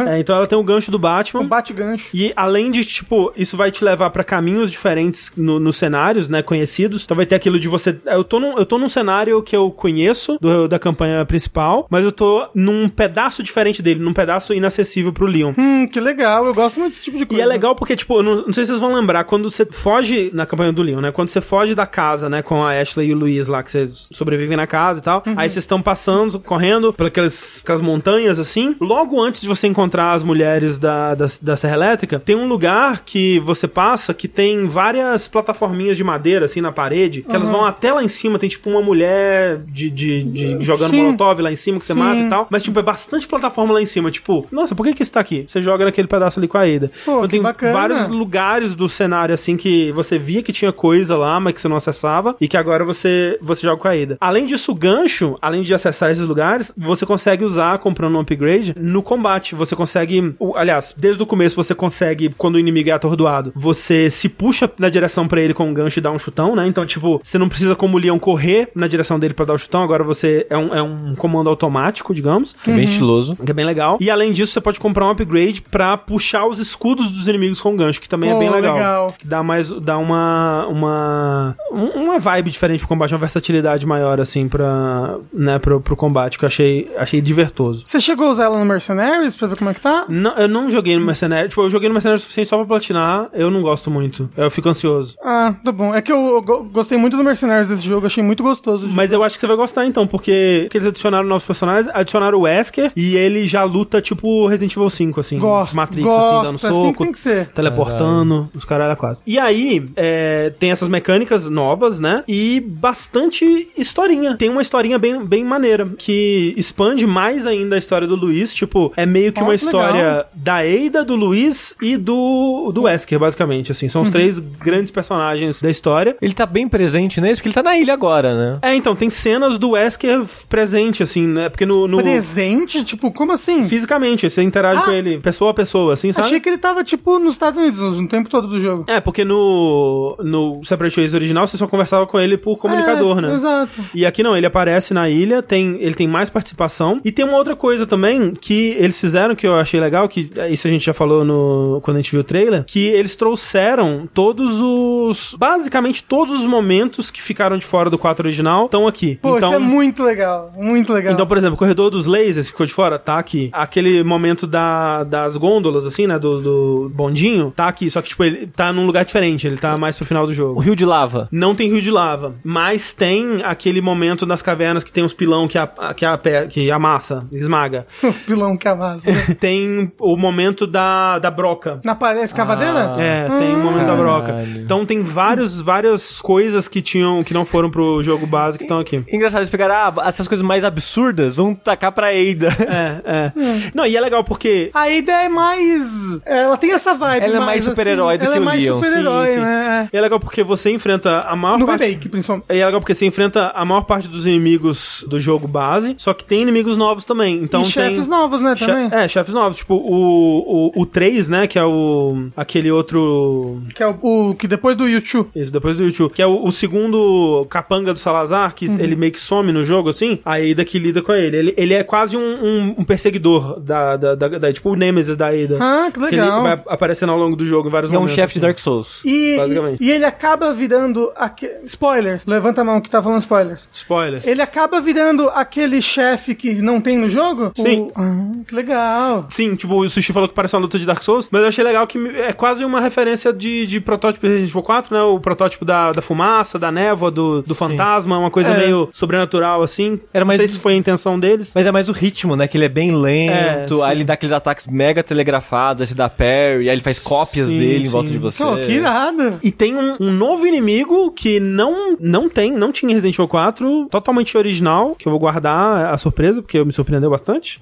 É, 0.09 0.19
então 0.19 0.35
ela 0.37 0.47
tem 0.47 0.59
o 0.59 0.63
gancho 0.65 0.91
do 0.91 0.99
Batman. 0.99 1.41
Um 1.43 1.47
bate 1.49 1.73
gancho. 1.73 2.09
E 2.15 2.33
além 2.37 2.71
de, 2.71 2.85
tipo, 2.85 3.33
isso 3.37 3.57
vai 3.57 3.71
te 3.71 3.85
levar 3.85 4.11
pra 4.11 4.25
caminhos 4.25 4.71
diferentes 4.71 5.33
no- 5.37 5.61
nos 5.61 5.77
cenários, 5.77 6.29
né, 6.29 6.43
conhecidos. 6.43 7.05
Então 7.05 7.17
vai 7.17 7.27
ter 7.27 7.35
aquilo 7.35 7.59
de 7.61 7.69
você... 7.69 7.97
Eu 8.07 8.25
tô 8.25 8.41
num, 8.41 8.59
eu 8.59 8.65
tô 8.67 8.79
num 8.79 8.89
cenário 8.89 9.43
que 9.43 9.55
eu 9.57 9.71
conheço 9.71 10.39
do- 10.41 10.67
da 10.69 10.79
campanha 10.79 11.25
principal, 11.25 11.87
mas 11.91 12.05
eu 12.05 12.13
tô 12.13 12.47
num 12.55 12.89
pedaço 12.89 13.43
diferente 13.43 13.83
dele, 13.83 14.01
num 14.01 14.13
pedaço 14.13 14.53
inacessível 14.55 15.13
pro 15.13 15.27
Leon. 15.27 15.53
Hum, 15.59 15.87
que 15.87 16.01
legal. 16.01 16.47
Eu 16.47 16.55
gosto 16.55 16.79
muito 16.79 16.93
desse 16.93 17.05
tipo 17.05 17.17
de 17.17 17.25
E 17.25 17.27
coisa. 17.27 17.43
é 17.43 17.47
legal 17.47 17.75
porque, 17.75 17.97
tipo, 17.97 18.23
não, 18.23 18.37
não 18.47 18.53
sei 18.53 18.65
se 18.65 18.69
vocês 18.69 18.81
vão 18.81 18.95
lembrar, 18.95 19.25
quando 19.25 19.51
você 19.51 19.65
foge 19.67 20.31
na 20.33 20.47
campanha 20.47 20.73
do 20.73 20.83
Leon, 20.83 21.01
né? 21.01 21.13
Quando 21.13 21.29
você 21.29 21.41
foge 21.41 21.75
da 21.75 21.87
casa, 21.87 22.29
né, 22.29 22.43
com 22.43 22.63
a 22.65 22.71
Ashley 22.81 23.09
e 23.09 23.15
o 23.15 23.17
Luiz 23.17 23.49
lá, 23.49 23.63
que 23.63 23.71
vocês 23.71 24.09
sobrevivem 24.13 24.57
na 24.57 24.67
casa 24.67 25.01
e 25.01 25.03
tal, 25.03 25.23
aí 25.37 25.49
vocês 25.49 25.65
estão 25.65 25.81
passando, 25.83 26.39
correndo 26.41 26.70
pelas 26.97 27.61
aquelas 27.63 27.81
montanhas, 27.83 28.39
assim. 28.39 28.77
Logo 28.81 29.21
antes 29.21 29.41
de 29.41 29.49
você 29.49 29.67
encontrar 29.67 30.13
as 30.13 30.23
mulheres 30.23 30.79
da, 30.79 31.15
da, 31.15 31.27
da 31.43 31.57
Serra 31.57 31.75
Elétrica, 31.75 32.19
tem 32.19 32.37
um 32.37 32.49
lugar 32.49 33.03
que 33.05 33.39
você 33.41 33.67
passa 33.69 34.13
que 34.15 34.29
tem 34.29 34.67
várias 34.67 35.27
plataforminhas 35.29 35.97
de 35.97 36.05
madeira, 36.05 36.45
assim, 36.47 36.61
na 36.61 36.73
parede, 36.73 37.23
que 37.23 37.35
elas 37.35 37.49
vão 37.49 37.65
até 37.65 37.93
lá 37.93 38.03
em 38.05 38.09
cima, 38.09 38.39
tem, 38.39 38.49
tipo, 38.49 38.69
uma 38.71 38.83
mulher 38.83 39.59
de, 39.67 39.91
de, 39.91 40.23
de- 40.25 40.57
jogando 40.61 40.91
Sim. 40.91 41.03
molotov 41.03 41.41
lá 41.41 41.51
em 41.53 41.57
cima 41.57 41.79
que 41.79 41.85
você 41.85 41.93
Sim. 41.95 41.99
mata 41.99 42.21
e 42.21 42.29
tal, 42.29 42.47
mas, 42.51 42.63
tipo, 42.63 42.79
é 42.79 42.83
bastante 42.83 43.27
plataforma 43.27 43.73
lá 43.75 43.81
em 43.83 43.87
cima, 43.87 44.11
tipo, 44.11 44.47
nossa, 44.51 44.75
por 44.75 44.85
que 44.87 44.95
que 44.95 45.03
isso 45.03 45.13
tá 45.13 45.21
aqui? 45.21 45.45
Você 45.47 45.61
joga 45.63 45.85
naquele 45.85 46.09
pedaço 46.09 46.39
ali 46.39 46.47
com 46.49 46.59
a 46.59 46.63
Ada. 46.63 46.91
Pô, 47.05 47.17
então 47.19 47.29
tem 47.29 47.43
bacana. 47.43 47.73
vários 47.73 48.07
lugares 48.09 48.75
do 48.75 48.89
cenário, 48.89 49.35
assim, 49.35 49.57
que 49.57 49.93
você 49.93 50.19
via 50.19 50.43
que 50.43 50.53
tinha 50.53 50.73
coisa 50.73 51.17
lá, 51.17 51.39
mas 51.41 51.55
que 51.55 51.61
você 51.61 51.69
não 51.69 51.77
acessava, 51.77 52.37
e 52.41 52.47
que 52.49 52.57
agora 52.57 52.85
você, 52.85 53.39
você 53.41 53.63
joga 53.67 53.81
com 53.81 53.89
a 53.89 53.93
Ada. 53.93 54.17
Além 54.21 54.47
disso, 54.47 54.73
o 54.73 54.75
gancho, 54.75 55.37
além 55.41 55.63
de 55.63 55.73
acessar 55.75 56.11
esses 56.11 56.27
lugares, 56.27 56.60
mercenários, 56.61 56.73
você 56.77 57.07
consegue 57.07 57.45
usar, 57.45 57.79
comprando 57.79 58.17
um 58.17 58.21
upgrade, 58.21 58.75
no 58.77 59.03
combate. 59.03 59.55
Você 59.55 59.75
consegue, 59.75 60.35
aliás, 60.55 60.95
desde 60.97 61.23
o 61.23 61.27
começo 61.27 61.57
você 61.57 61.75
consegue, 61.75 62.31
quando 62.37 62.57
o 62.57 62.59
inimigo 62.59 62.91
é 62.91 62.93
atordoado, 62.93 63.53
você 63.55 64.11
se 64.11 64.29
puxa 64.29 64.71
na 64.79 64.89
direção 64.89 65.27
pra 65.27 65.41
ele 65.41 65.55
com 65.55 65.69
um 65.69 65.75
gancho 65.75 65.99
e 65.99 66.03
dá 66.03 66.11
um 66.11 66.19
chutão, 66.19 66.55
né? 66.55 66.67
Então, 66.67 66.85
tipo, 66.87 67.21
você 67.23 67.39
não 67.39 67.49
precisa 67.49 67.75
como 67.75 67.97
o 67.97 68.01
Leon 68.01 68.19
correr 68.19 68.69
na 68.75 68.87
direção 68.87 69.19
dele 69.19 69.35
pra 69.35 69.45
dar 69.47 69.55
o 69.55 69.59
chutão, 69.59 69.83
agora 69.83 70.05
você 70.05 70.47
é 70.51 70.57
um, 70.57 70.75
é 70.75 70.83
um 70.83 71.15
comando 71.17 71.49
automático, 71.51 72.15
digamos. 72.15 72.55
Que 72.63 72.71
é 72.71 72.75
bem 72.75 72.85
estiloso. 72.85 73.37
Que 73.37 73.51
é 73.51 73.55
bem 73.55 73.65
legal. 73.65 73.99
E 74.01 74.11
além 74.11 74.33
disso, 74.33 74.53
você 74.53 74.61
pode 74.61 74.79
comprar 74.81 75.07
um 75.07 75.11
upgrade 75.11 75.63
pra 75.63 75.97
puxar 75.97 76.47
os 76.47 76.59
escudos 76.59 77.11
dos 77.11 77.27
inimigos 77.27 77.61
com 77.61 77.75
gancho, 77.77 78.01
que 78.01 78.09
também 78.09 78.31
é 78.31 78.35
Oh, 78.35 78.39
bem 78.39 78.51
legal. 78.51 78.75
legal. 78.75 79.15
Que 79.19 79.27
dá 79.27 79.43
mais. 79.43 79.71
dá 79.71 79.99
uma. 79.99 80.67
uma. 80.69 81.57
um- 81.73 82.01
uma 82.01 82.19
vibe 82.19 82.51
diferente 82.51 82.81
pro 82.81 82.89
combate, 82.89 83.13
uma 83.13 83.19
versatilidade 83.19 83.87
maior, 83.87 84.21
assim, 84.21 84.49
pra. 84.49 85.17
né, 85.33 85.59
pro, 85.59 85.81
pro 85.81 85.95
combate, 85.97 86.39
que 86.39 86.47
achei, 86.51 86.91
achei 86.97 87.21
divertoso. 87.21 87.85
Você 87.87 88.01
chegou 88.01 88.27
a 88.29 88.31
usar 88.31 88.45
ela 88.45 88.59
no 88.59 88.65
Mercenaries 88.65 89.37
pra 89.37 89.49
ver 89.49 89.57
como 89.57 89.71
é 89.71 89.75
que 89.75 89.81
tá? 89.81 90.05
Não, 90.09 90.37
eu 90.37 90.49
não 90.49 90.71
joguei 90.71 90.97
no 90.99 91.05
Mercenário. 91.05 91.49
Tipo, 91.49 91.63
eu 91.63 91.71
joguei 91.71 91.89
no 91.89 91.95
Mercenário 91.95 92.19
o 92.19 92.21
suficiente 92.23 92.49
só 92.49 92.57
pra 92.59 92.67
platinar. 92.67 93.29
Eu 93.33 93.51
não 93.51 93.63
gosto 93.63 93.91
muito. 93.91 94.29
Eu 94.37 94.51
fico 94.51 94.69
ansioso. 94.69 95.17
Ah, 95.23 95.55
tá 95.65 95.73
bom. 95.73 95.95
É 95.95 96.03
que 96.03 96.13
eu 96.13 96.41
go- 96.43 96.65
gostei 96.65 96.99
muito 96.99 97.17
do 97.17 97.25
Mercenaries 97.25 97.69
desse 97.69 97.83
jogo, 97.87 98.07
achei 98.07 98.23
muito 98.23 98.43
gostoso. 98.43 98.87
Mas 98.89 99.13
eu 99.13 99.23
acho 99.23 99.37
que 99.37 99.41
você 99.41 99.47
vai 99.47 99.57
gostar 99.57 99.87
então, 99.87 100.07
porque 100.07 100.69
que 100.71 100.77
eles 100.77 100.87
adicionaram 100.89 101.27
novos 101.27 101.45
personagens, 101.45 101.89
adicionaram 101.95 102.39
o 102.39 102.43
Wesker 102.43 102.93
e 102.97 103.17
ele 103.17 103.47
já 103.47 103.63
luta 103.65 104.01
tipo 104.01 104.47
Resident 104.47 104.73
Evil 104.77 104.91
5, 104.91 105.21
assim. 105.21 105.39
Gosto, 105.39 105.77
Matrix, 105.77 106.05
gosto, 106.05 106.25
assim, 106.35 106.45
dando 106.45 106.55
assim 106.57 106.69
soco. 106.69 107.05
tem 107.05 107.13
que 107.13 107.19
ser. 107.19 107.47
Teleportando, 107.49 108.51
os 108.55 108.65
caralho 108.65 108.93
a 108.93 108.97
quatro. 108.97 109.21
E 109.27 109.39
aí, 109.39 109.89
é, 109.97 110.53
tem 110.59 110.71
essas 110.71 110.89
mecânicas 110.89 111.49
novas, 111.49 112.01
né? 112.01 112.25
E 112.29 112.61
bastante 112.61 113.69
historinha. 113.77 114.37
Tem 114.37 114.49
uma 114.49 114.61
historinha 114.63 114.99
bem, 114.99 115.25
bem 115.25 115.45
maneira, 115.45 115.89
que 115.99 116.40
expande 116.57 117.07
mais 117.07 117.47
ainda 117.47 117.77
a 117.77 117.79
história 117.79 118.07
do 118.07 118.17
Luiz. 118.17 118.53
Tipo, 118.55 118.93
é 118.97 119.05
meio 119.07 119.33
que 119.33 119.41
Ó, 119.41 119.45
uma 119.45 119.57
que 119.57 119.65
história 119.65 119.93
legal. 120.09 120.27
da 120.35 120.57
Ada, 120.59 121.05
do 121.05 121.15
Luiz 121.17 121.75
e 121.81 121.97
do, 121.97 122.71
do 122.73 122.83
Wesker, 122.83 123.19
basicamente. 123.19 123.73
Assim, 123.73 123.89
são 123.89 124.03
os 124.03 124.11
três 124.11 124.39
grandes 124.39 124.91
personagens 124.91 125.61
da 125.61 125.71
história. 125.71 126.17
Ele 126.21 126.35
tá 126.35 126.47
bem 126.47 126.69
presente 126.69 127.21
nesse, 127.21 127.37
porque 127.41 127.49
ele 127.49 127.55
tá 127.55 127.63
na 127.63 127.77
ilha 127.79 127.93
agora, 127.95 128.35
né? 128.35 128.59
É, 128.63 128.75
então, 128.75 128.95
tem 128.97 129.11
cenas 129.11 129.59
do 129.59 129.71
Wesker 129.71 130.23
presente, 130.49 131.03
assim, 131.03 131.27
né? 131.27 131.49
Porque 131.49 131.67
no. 131.67 131.87
no- 131.87 132.01
Presente? 132.01 132.83
Tipo, 132.85 133.11
como 133.13 133.33
assim? 133.33 133.67
Fisicamente, 133.69 134.29
você 134.29 134.43
interage 134.43 134.81
Ah. 134.83 134.85
com 134.87 134.91
ele 134.93 135.19
pessoa 135.19 135.51
a 135.51 135.55
pessoa, 135.55 135.95
assim, 135.95 136.13
sabe? 136.13 136.27
Achei 136.27 136.41
que 136.41 136.49
ele 136.49 136.59
tava, 136.59 136.83
tipo, 136.83 137.19
nos 137.19 137.35
Estados 137.35 137.59
Unidos 137.61 137.99
no 138.01 138.09
tempo 138.09 138.29
todo 138.29 138.49
do 138.49 138.59
jogo. 138.61 138.85
É, 138.89 139.01
porque 139.01 139.25
no, 139.25 140.17
no 140.23 140.61
Separate 140.65 140.97
Ways 140.97 141.15
original 141.15 141.47
você 141.47 141.57
só 141.57 141.67
conversava 141.67 142.07
com 142.07 142.19
ele 142.19 142.37
por 142.37 142.57
comunicador, 142.59 143.19
É, 143.19 143.21
né? 143.23 143.33
Exato. 143.35 143.81
E 143.95 144.07
aqui 144.07 144.23
não, 144.23 144.37
ele 144.37 144.47
aparece 144.47 144.95
na 144.95 145.09
ilha, 145.09 145.43
tem, 145.43 145.77
ele 145.81 145.95
tem 145.95 146.09
mais 146.09 146.30
participação. 146.31 147.01
E 147.05 147.13
tem 147.13 147.25
uma 147.25 147.37
outra 147.37 147.57
coisa 147.57 147.87
também 147.87 148.35
que 148.35 148.75
eles 148.79 149.01
fizeram 149.01 149.35
que 149.35 149.47
eu 149.47 149.55
achei 149.55 149.81
legal, 149.81 150.09
que 150.09 150.31
isso 150.51 150.67
a 150.67 150.71
gente 150.71 150.85
já 150.85 150.95
falou 150.95 151.25
no, 151.25 151.81
quando 151.83 151.97
a 151.99 152.01
gente 152.01 152.13
viu 152.13 152.21
o 152.21 152.25
trailer, 152.25 152.65
que 152.65 152.87
eles 152.87 153.17
trouxeram 153.17 154.09
todos 154.13 154.61
os. 154.61 155.35
Basicamente 155.39 156.03
todos 156.05 156.41
os 156.41 156.47
momentos 156.47 157.11
que 157.11 157.21
ficaram 157.23 157.57
de 157.59 157.65
fora 157.65 157.91
do 157.91 157.99
4 157.99 158.27
original 158.27 158.67
estão 158.67 158.87
aqui. 158.87 159.19
Pô, 159.21 159.37
então, 159.37 159.51
isso 159.51 159.57
é 159.57 159.59
muito 159.59 160.03
legal. 160.03 160.53
Muito 160.57 160.93
legal. 160.93 161.13
Então, 161.13 161.27
por 161.27 161.37
exemplo, 161.37 161.55
o 161.55 161.59
corredor 161.59 161.91
dos 161.91 162.07
lasers 162.07 162.47
que 162.47 162.53
ficou 162.53 162.67
de 162.67 162.73
fora, 162.73 162.99
tá 162.99 163.19
aqui. 163.19 163.51
Aquele 163.53 164.03
momento 164.03 164.47
da, 164.47 165.05
das 165.05 165.37
gôndolas, 165.37 165.87
assim, 165.87 166.07
né? 166.07 166.19
Do, 166.19 166.41
do 166.41 166.93
bondinho, 166.95 167.53
tá 167.55 167.67
aqui. 167.67 167.91
Só 167.91 168.01
que, 168.03 168.09
tipo, 168.09 168.25
ele 168.25 168.47
tá 168.47 168.73
num 168.73 168.87
lugar 168.87 169.05
diferente. 169.05 169.47
Ele 169.47 169.57
tá 169.57 169.77
mais 169.77 169.97
pro 169.97 170.07
final 170.07 170.27
do 170.27 170.33
O 170.33 170.35
jogo. 170.35 170.61
rio 170.61 170.77
de 170.77 170.85
lava. 170.85 171.29
Não 171.31 171.55
tem 171.55 171.69
rio 171.71 171.83
de 171.83 171.91
lava, 171.91 172.35
mas 172.45 172.93
tem 172.93 173.43
aquele 173.45 173.81
momento 173.81 174.27
das 174.27 174.43
cavernas 174.43 174.85
que 174.85 174.93
tem 174.93 175.05
uns 175.05 175.13
pilão 175.13 175.49
que, 175.49 175.59
a, 175.59 175.67
que, 175.95 176.05
a, 176.05 176.10
que 176.49 176.71
amassa, 176.71 177.27
esmaga. 177.33 177.87
Os 178.03 178.23
pilão 178.23 178.57
que 178.57 178.69
amassa. 178.69 179.11
tem 179.41 179.93
o 179.99 180.17
momento 180.17 180.67
da, 180.67 181.19
da 181.19 181.31
broca. 181.31 181.81
Na 181.85 181.95
parede, 181.95 182.25
escavadeira? 182.27 182.93
Ah. 182.97 183.01
É, 183.03 183.29
tem 183.39 183.55
o 183.55 183.59
momento 183.59 183.87
da 183.87 183.95
broca. 183.97 184.27
Caralho. 184.29 184.61
Então 184.63 184.85
tem 184.87 185.03
vários, 185.03 185.61
várias 185.61 186.21
coisas 186.21 186.69
que 186.69 186.81
tinham 186.83 187.23
que 187.23 187.35
não 187.35 187.45
foram 187.45 187.71
pro 187.71 188.03
jogo 188.03 188.27
base 188.27 188.59
que 188.59 188.65
estão 188.65 188.79
aqui. 188.81 189.05
Engraçado, 189.13 189.41
eles 189.41 189.49
pegaram 189.51 189.75
ah, 189.75 190.09
essas 190.09 190.27
coisas 190.29 190.45
mais 190.45 190.65
absurdas, 190.65 191.35
vão 191.35 191.55
tacar 191.55 191.93
pra 191.93 192.09
Ada. 192.09 192.51
É, 192.71 193.01
é. 193.05 193.33
Não, 193.75 193.85
e 193.87 193.97
é 193.97 194.01
legal 194.01 194.23
porque 194.23 194.71
A 194.75 194.83
Ada 194.85 195.13
é 195.25 195.29
mais. 195.29 196.21
Ela 196.25 196.57
tem 196.57 196.73
essa 196.73 196.95
vibe. 196.95 197.25
Ela 197.25 197.37
é 197.37 197.41
mais 197.41 197.65
super-herói 197.65 198.17
do 198.19 198.25
ela 198.25 198.33
que 198.35 198.39
é 198.39 198.41
o 198.41 198.45
mais 198.45 198.63
Leon. 198.63 198.75
super-herói, 198.77 199.29
Sim, 199.29 199.35
sim. 199.35 199.41
né? 199.41 199.89
E 199.93 199.97
é 199.97 200.01
legal 200.01 200.21
porque 200.21 200.43
você 200.45 200.71
enfrenta 200.71 201.21
a 201.29 201.33
É. 201.33 201.37
maior 201.37 201.59
No 201.59 201.67
parte... 201.67 201.85
remake, 201.85 202.09
principalmente. 202.09 202.47
E 202.51 202.59
é 202.61 202.65
legal 202.67 202.81
porque 202.81 202.95
você 202.95 203.07
enfrenta 203.07 203.49
a 203.55 203.65
maior 203.65 203.83
parte 203.83 204.09
dos 204.09 204.27
inimigos 204.27 205.05
do 205.09 205.19
jogo 205.19 205.49
base, 205.49 205.95
só 206.01 206.15
que 206.15 206.25
tem 206.25 206.41
inimigos 206.41 206.79
novos 206.79 207.05
também. 207.05 207.43
Então 207.43 207.61
e 207.61 207.65
tem... 207.65 207.73
chefes 207.73 208.09
novos, 208.09 208.41
né, 208.41 208.57
che- 208.57 208.65
também. 208.65 208.89
É, 208.91 209.07
chefes 209.07 209.35
novos. 209.35 209.59
Tipo, 209.59 209.75
o, 209.75 210.71
o, 210.75 210.81
o 210.83 210.87
3, 210.87 211.29
né? 211.29 211.47
Que 211.47 211.59
é 211.59 211.65
o... 211.65 212.29
Aquele 212.35 212.71
outro... 212.71 213.61
Que 213.75 213.83
é 213.83 213.87
o, 213.87 213.99
o- 214.31 214.35
que 214.35 214.49
depois 214.49 214.75
do 214.77 214.89
YouTube. 214.89 215.29
Isso, 215.37 215.53
depois 215.53 215.77
do 215.77 215.85
YouTube. 215.85 216.11
Que 216.15 216.23
é 216.23 216.27
o, 216.27 216.43
o 216.47 216.51
segundo 216.51 217.47
capanga 217.51 217.93
do 217.93 218.01
Salazar, 218.01 218.55
que 218.55 218.67
Uhum. 218.67 218.79
ele 218.81 218.97
meio 218.97 219.13
que 219.13 219.21
some 219.21 219.53
no 219.53 219.63
jogo, 219.63 219.91
assim. 219.91 220.21
A 220.25 220.37
Ada 220.37 220.65
que 220.65 220.79
lida 220.79 221.03
com 221.03 221.13
ele. 221.13 221.37
Ele, 221.37 221.55
ele 221.57 221.75
é 221.75 221.83
quase 221.83 222.17
um, 222.17 222.21
um, 222.21 222.75
um 222.79 222.85
perseguidor 222.85 223.61
da, 223.61 223.97
da, 223.97 224.15
da, 224.15 224.29
da- 224.29 224.53
Tipo 224.55 224.71
o 224.71 224.77
Nemesis 224.77 225.17
da 225.17 225.27
Ada. 225.29 225.59
Ah, 225.61 225.91
que 225.93 225.99
Que 226.01 226.15
ele 226.15 226.21
legal. 226.23 226.43
vai 226.43 226.63
aparecendo 226.69 227.11
ao 227.13 227.19
longo 227.19 227.37
do 227.37 227.45
jogo 227.45 227.69
em 227.69 227.71
vários 227.71 227.91
É 227.91 227.95
um 227.95 228.01
momentos. 228.01 228.15
chefe 228.15 228.33
de 228.35 228.39
assim. 228.39 228.47
Dark 228.47 228.59
Souls. 228.59 229.01
E, 229.05 229.37
Basicamente. 229.37 229.85
e 229.85 229.91
ele 229.91 230.05
acaba 230.07 230.51
virando. 230.55 231.13
Aque... 231.15 231.47
Spoilers. 231.67 232.25
Levanta 232.27 232.63
a 232.63 232.65
mão 232.65 232.81
que 232.81 232.89
tá 232.89 233.03
falando 233.03 233.21
spoilers. 233.21 233.69
Spoilers. 233.75 234.27
Ele 234.27 234.41
acaba 234.41 234.81
virando 234.81 235.29
aquele 235.29 235.83
chefe 235.91 236.35
que 236.35 236.55
não 236.55 236.81
tem 236.81 236.97
no 236.99 237.09
jogo? 237.09 237.51
Sim. 237.55 237.81
O- 237.83 237.93
Ah, 237.95 238.27
que 238.47 238.55
legal. 238.55 239.27
Sim, 239.31 239.55
tipo, 239.57 239.75
o 239.75 239.89
Sushi 239.91 240.13
falou 240.13 240.29
que 240.29 240.35
parece 240.35 240.55
uma 240.55 240.63
luta 240.63 240.79
de 240.79 240.87
Dark 240.87 241.03
Souls, 241.03 241.29
mas 241.31 241.43
eu 241.43 241.49
achei 241.49 241.65
legal 241.65 241.87
que 241.87 241.99
é 242.17 242.33
quase 242.33 242.65
uma 242.65 242.81
referência 242.81 243.33
de, 243.33 243.67
de 243.67 243.81
protótipo 243.81 244.25
de 244.27 244.33
Resident 244.33 244.51
Evil 244.51 244.63
4, 244.63 244.95
né? 244.97 245.03
O 245.03 245.19
protótipo 245.21 245.65
da, 245.65 245.93
da 245.93 246.01
fumaça, 246.03 246.59
da 246.59 246.71
névoa, 246.73 247.11
do, 247.11 247.43
do 247.43 247.55
fantasma, 247.55 248.19
uma 248.19 248.31
coisa 248.31 248.51
É. 248.53 248.59
meio 248.59 248.89
sobrenatural, 248.93 249.63
assim. 249.63 250.01
Era 250.15 250.25
mais- 250.25 250.41
Não 250.41 250.47
sei 250.47 250.55
se 250.57 250.61
foi 250.61 250.73
a 250.75 250.77
intenção 250.77 251.19
deles. 251.19 251.53
Mas 251.55 251.67
é 251.67 251.73
mais 251.73 251.89
o 251.89 251.93
ritmo, 251.93 252.37
né? 252.37 252.47
Que 252.49 252.57
ele 252.57 252.65
é 252.65 252.69
bem 252.69 252.95
lento, 252.95 253.83
É, 253.83 253.87
aí 253.87 253.97
ele 253.97 254.05
dá 254.05 254.15
aqueles 254.15 254.33
ataques 254.35 254.67
mega 254.67 255.03
telegrafados, 255.03 255.83
aí 255.83 255.87
você 255.87 255.95
dá 255.95 256.09
parry, 256.09 256.69
aí 256.69 256.69
ele 256.69 256.81
faz 256.81 256.99
cópias 256.99 257.49
Sim, 257.49 257.59
dele 257.59 257.81
em 257.81 257.83
sim. 257.85 257.89
volta 257.91 258.11
de 258.11 258.19
você. 258.19 258.43
Pô, 258.45 258.57
que 258.57 258.73
irado. 258.73 259.39
E 259.43 259.51
tem 259.51 259.77
um, 259.77 259.97
um 260.01 260.13
novo 260.13 260.47
inimigo 260.47 261.11
que 261.13 261.41
não, 261.41 261.97
não 261.99 262.29
tem, 262.29 262.53
não 262.53 262.71
tinha 262.73 262.91
em 262.91 262.95
Resident 262.95 263.15
Evil 263.17 263.29
4, 263.29 263.87
totalmente 263.91 264.37
original, 264.37 264.95
que 264.99 265.07
eu 265.07 265.11
vou 265.11 265.19
guardar 265.19 265.80
a 265.87 265.97
surpresa, 265.99 266.43
porque 266.43 266.63
me 266.65 266.73
surpreendeu 266.73 267.11
bastante. 267.11 267.59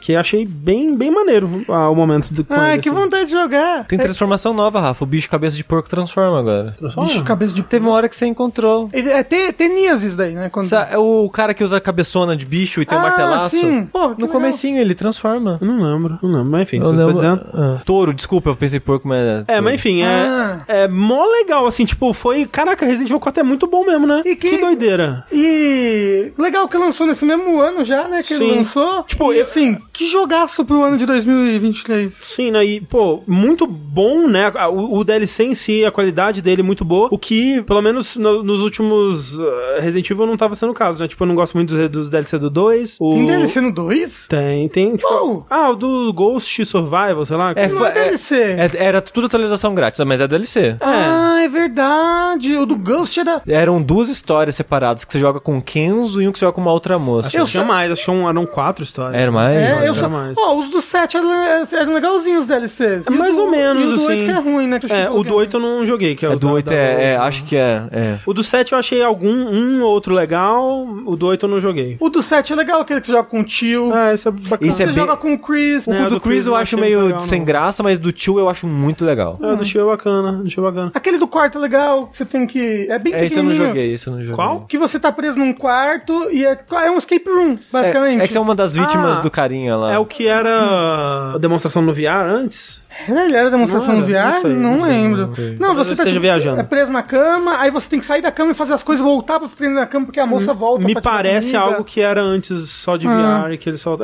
Que 0.00 0.12
eu 0.12 0.20
achei 0.20 0.44
bem, 0.46 0.94
bem 0.96 1.10
maneiro 1.10 1.64
ah, 1.68 1.88
o 1.90 1.94
momento 1.94 2.30
com 2.44 2.54
Ai, 2.54 2.74
ele, 2.74 2.82
que 2.82 2.88
assim. 2.88 2.98
vontade 2.98 3.26
de 3.26 3.32
jogar. 3.32 3.84
Tem 3.86 3.98
transformação 3.98 4.52
nova, 4.52 4.80
Rafa. 4.80 5.04
O 5.04 5.06
bicho 5.06 5.28
cabeça 5.30 5.56
de 5.56 5.64
porco 5.64 5.88
transforma 5.88 6.38
agora. 6.38 6.74
Bicho, 6.80 7.22
cabeça 7.24 7.54
de 7.54 7.62
Teve 7.62 7.86
uma 7.86 7.94
hora 7.94 8.08
que 8.08 8.16
você 8.16 8.26
encontrou. 8.26 8.88
Ele, 8.92 9.10
é 9.10 9.22
te- 9.22 9.52
teníasis 9.52 10.16
daí, 10.16 10.34
né? 10.34 10.48
Quando... 10.48 10.66
Sa- 10.66 10.88
É 10.90 10.98
o 10.98 11.28
cara 11.30 11.54
que 11.54 11.62
usa 11.62 11.76
a 11.76 11.80
cabeçona 11.80 12.36
de 12.36 12.44
bicho 12.44 12.80
e 12.82 12.84
tem 12.86 12.96
um 12.96 13.00
Ah, 13.00 13.04
martelaço. 13.04 13.50
sim. 13.56 13.84
Pô, 13.92 14.00
que 14.00 14.20
no 14.20 14.26
legal. 14.26 14.28
comecinho 14.28 14.78
ele 14.80 14.94
transforma. 14.94 15.58
Eu 15.60 15.66
não 15.66 15.76
lembro, 15.76 16.18
não 16.22 16.30
lembro. 16.30 16.50
Mas 16.50 16.62
enfim, 16.62 16.80
se 16.80 16.86
Eu 16.88 16.90
você 16.92 16.96
tá 17.00 17.06
lembro- 17.06 17.14
dizendo. 17.14 17.46
Ah. 17.54 17.80
Touro, 17.84 18.12
desculpa, 18.12 18.50
eu 18.50 18.56
pensei 18.56 18.80
porco, 18.80 19.06
mas. 19.06 19.18
É, 19.20 19.42
touro. 19.44 19.62
mas 19.62 19.74
enfim, 19.74 20.02
é, 20.02 20.06
Ah. 20.06 20.58
é 20.66 20.88
mó 20.88 21.24
legal, 21.26 21.66
assim, 21.66 21.84
tipo, 21.84 22.12
foi. 22.12 22.44
Caraca, 22.46 22.84
Resident 22.84 23.08
Evil 23.08 23.20
4 23.20 23.40
é 23.40 23.44
muito 23.44 23.66
bom 23.66 23.84
mesmo, 23.84 24.06
né? 24.06 24.22
E 24.24 24.34
que- 24.34 24.58
doideira. 24.58 25.24
E 25.32 26.32
legal 26.38 26.68
que 26.68 26.76
lançou 26.76 27.06
nesse 27.06 27.24
mesmo 27.24 27.59
ano 27.60 27.84
já, 27.84 28.08
né? 28.08 28.18
Que 28.22 28.36
Sim. 28.36 28.44
ele 28.48 28.56
lançou. 28.56 29.02
Tipo, 29.04 29.32
e 29.32 29.40
assim, 29.40 29.78
que 29.92 30.06
jogaço 30.08 30.64
pro 30.64 30.82
ano 30.82 30.96
de 30.98 31.06
2023. 31.06 32.18
Sim, 32.22 32.50
né? 32.50 32.64
E, 32.64 32.80
pô, 32.80 33.22
muito 33.26 33.66
bom, 33.66 34.26
né? 34.26 34.50
O, 34.70 34.98
o 34.98 35.04
DLC 35.04 35.44
em 35.44 35.54
si, 35.54 35.84
a 35.84 35.90
qualidade 35.90 36.42
dele 36.42 36.62
é 36.62 36.64
muito 36.64 36.84
boa. 36.84 37.08
O 37.10 37.18
que, 37.18 37.62
pelo 37.62 37.82
menos 37.82 38.16
no- 38.16 38.42
nos 38.42 38.60
últimos 38.60 39.38
uh, 39.38 39.44
Resident 39.80 40.10
Evil, 40.10 40.26
não 40.26 40.36
tava 40.36 40.54
sendo 40.54 40.70
o 40.70 40.74
caso, 40.74 41.02
né? 41.02 41.08
Tipo, 41.08 41.24
eu 41.24 41.28
não 41.28 41.34
gosto 41.34 41.54
muito 41.54 41.74
dos, 41.74 41.90
dos 41.90 42.10
DLC 42.10 42.38
do 42.38 42.50
2. 42.50 42.96
O... 43.00 43.12
Tem 43.12 43.26
DLC 43.26 43.60
no 43.60 43.72
2? 43.72 44.26
Tem, 44.28 44.68
tem. 44.68 44.96
Tipo, 44.96 45.12
Uou. 45.12 45.46
ah, 45.50 45.70
o 45.70 45.76
do 45.76 46.12
Ghost 46.12 46.64
Survival, 46.64 47.24
sei 47.24 47.36
lá. 47.36 47.52
É, 47.56 47.68
Não 47.68 47.76
foi- 47.76 47.88
é 47.88 47.92
DLC. 47.92 48.36
É- 48.36 48.70
era 48.74 49.00
tudo 49.00 49.26
atualização 49.26 49.74
grátis, 49.74 50.00
mas 50.04 50.20
é 50.20 50.28
DLC. 50.28 50.76
Ah, 50.80 51.40
é 51.42 51.48
verdade. 51.48 52.56
O 52.56 52.66
do 52.66 52.76
Ghost 52.76 53.18
é 53.20 53.24
da. 53.24 53.42
Eram 53.46 53.80
duas 53.82 54.08
histórias 54.08 54.54
separadas, 54.54 55.04
que 55.04 55.12
você 55.12 55.18
joga 55.18 55.40
com 55.40 55.58
o 55.58 55.62
Kenzo 55.62 56.20
e 56.22 56.28
um 56.28 56.32
que 56.32 56.38
você 56.38 56.44
joga 56.44 56.54
com 56.54 56.60
uma 56.60 56.72
outra 56.72 56.98
moça. 56.98 57.36
Eu 57.36 57.46
tinha 57.50 57.62
só- 57.62 57.68
mais, 57.68 57.90
acho 57.92 58.04
que 58.04 58.10
eram, 58.10 58.46
quatro 58.46 58.82
histórias. 58.84 59.20
Era 59.20 59.30
mais? 59.32 59.56
É, 59.56 59.72
eu 59.72 59.76
era 59.84 59.94
só. 59.94 60.08
mais. 60.08 60.34
Ó, 60.36 60.56
os 60.56 60.70
do 60.70 60.80
7 60.80 61.16
eram, 61.16 61.32
eram 61.72 61.94
legalzinhos 61.94 62.40
os 62.40 62.46
DLCs. 62.46 63.06
É 63.06 63.10
o 63.10 63.12
mais 63.18 63.34
do- 63.36 63.42
ou 63.42 63.50
menos, 63.50 63.82
E 63.82 63.86
o 63.86 63.96
do 63.96 64.02
8 64.04 64.12
assim. 64.16 64.24
que 64.24 64.30
é 64.30 64.40
ruim, 64.40 64.66
né? 64.66 64.78
que 64.78 64.92
É, 64.92 65.10
o 65.10 65.22
do 65.22 65.34
8 65.34 65.56
eu 65.56 65.60
não 65.60 65.84
joguei, 65.86 66.14
que 66.16 66.24
é, 66.24 66.28
É 66.28 66.32
o 66.32 66.38
do 66.38 66.46
da- 66.48 66.52
8 66.54 66.66
da 66.70 66.74
é, 66.74 67.12
é, 67.12 67.16
acho 67.16 67.44
que 67.44 67.56
é, 67.56 67.82
é. 67.92 68.18
O 68.26 68.32
do 68.32 68.42
7 68.42 68.72
eu 68.72 68.78
achei 68.78 69.02
algum, 69.02 69.30
um 69.32 69.82
ou 69.82 69.90
outro 69.90 70.14
legal, 70.14 70.86
o 71.06 71.16
do 71.16 71.26
8 71.26 71.46
eu 71.46 71.50
não 71.50 71.60
joguei. 71.60 71.96
O 72.00 72.08
do 72.08 72.22
7 72.22 72.52
é 72.52 72.56
legal, 72.56 72.80
aquele 72.80 73.00
que 73.00 73.06
você 73.06 73.12
joga 73.12 73.24
com 73.28 73.40
o 73.40 73.44
tio. 73.44 73.90
Ah, 73.92 74.12
esse 74.12 74.28
é 74.28 74.30
bacana. 74.30 74.58
Esse 74.70 74.82
é 74.82 74.86
você 74.86 74.92
bem- 74.92 74.94
joga 74.94 75.16
com 75.16 75.32
o 75.34 75.38
Chris. 75.38 75.86
O 75.86 75.92
É, 75.92 76.04
do, 76.04 76.10
do 76.10 76.20
Chris 76.20 76.30
Chris 76.30 76.46
eu 76.46 76.54
acho 76.56 76.78
meio 76.78 77.02
legal, 77.04 77.18
sem 77.18 77.38
não. 77.40 77.46
graça, 77.46 77.82
mas 77.82 77.98
do 77.98 78.12
tio 78.12 78.38
eu 78.38 78.48
acho 78.48 78.66
muito 78.66 79.04
legal. 79.04 79.38
É, 79.42 79.46
o 79.52 79.56
do 79.56 79.64
show 79.64 79.82
é 79.82 79.84
bacana, 79.90 80.32
do 80.42 80.50
show 80.50 80.64
é 80.66 80.70
bacana. 80.70 80.92
Aquele 80.94 81.18
do 81.18 81.26
quarto 81.26 81.58
é 81.58 81.60
legal, 81.60 82.06
que 82.06 82.16
você 82.16 82.24
tem 82.24 82.46
que. 82.46 82.86
É 82.88 82.98
bem 82.98 83.12
É, 83.14 83.24
esse 83.26 83.36
eu 83.36 83.42
não 83.42 83.50
pequenininho. 83.50 83.66
joguei, 83.68 83.92
esse 83.92 84.06
eu 84.06 84.12
não 84.12 84.20
joguei. 84.20 84.34
Qual? 84.36 84.60
Que 84.68 84.78
você 84.78 84.98
tá 85.00 85.10
preso 85.10 85.38
num 85.38 85.52
quarto 85.52 86.30
e 86.30 86.44
é, 86.44 86.56
é 86.84 86.90
um 86.90 86.98
escape 86.98 87.24
room 87.28 87.39
um, 87.40 87.58
basicamente. 87.72 88.20
É, 88.20 88.24
é 88.24 88.26
que 88.26 88.32
você 88.32 88.38
é 88.38 88.40
uma 88.40 88.54
das 88.54 88.74
vítimas 88.74 89.18
Ah, 89.18 89.20
do 89.20 89.30
carinha 89.30 89.76
lá. 89.76 89.92
É 89.92 89.98
o 89.98 90.04
que 90.06 90.26
era 90.28 91.34
a 91.34 91.38
demonstração 91.38 91.82
no 91.82 91.92
VR 91.92 92.24
antes? 92.28 92.82
Ele 93.08 93.36
era 93.36 93.50
demonstração 93.50 93.96
Não 94.00 94.08
era? 94.08 94.30
VR? 94.30 94.34
Não 94.34 94.40
sei, 94.40 94.50
não, 94.52 94.70
não 94.76 94.80
sei, 94.84 94.90
lembro. 94.92 95.26
não 95.28 95.34
sei. 95.34 95.56
Não, 95.58 95.74
você 95.74 95.94
tá 95.96 96.04
tipo, 96.04 96.20
viajando. 96.20 96.60
é 96.60 96.64
preso 96.64 96.92
na 96.92 97.02
cama, 97.02 97.58
aí 97.58 97.70
você 97.70 97.88
tem 97.88 97.98
que 98.00 98.04
sair 98.06 98.20
da 98.22 98.30
cama 98.32 98.50
e 98.52 98.54
fazer 98.54 98.74
as 98.74 98.82
coisas, 98.82 99.04
voltar 99.04 99.38
pra 99.38 99.48
ficar 99.48 99.68
na 99.68 99.86
cama, 99.86 100.06
porque 100.06 100.20
a 100.20 100.26
moça 100.26 100.52
volta 100.52 100.84
Me 100.86 101.00
parece 101.00 101.56
algo 101.56 101.84
que 101.84 102.00
era 102.00 102.20
antes 102.22 102.68
só 102.70 102.96
de 102.96 103.06
Ah. 103.06 103.44
VR, 103.48 103.56
que 103.58 103.68
ele 103.70 103.76
só. 103.76 103.96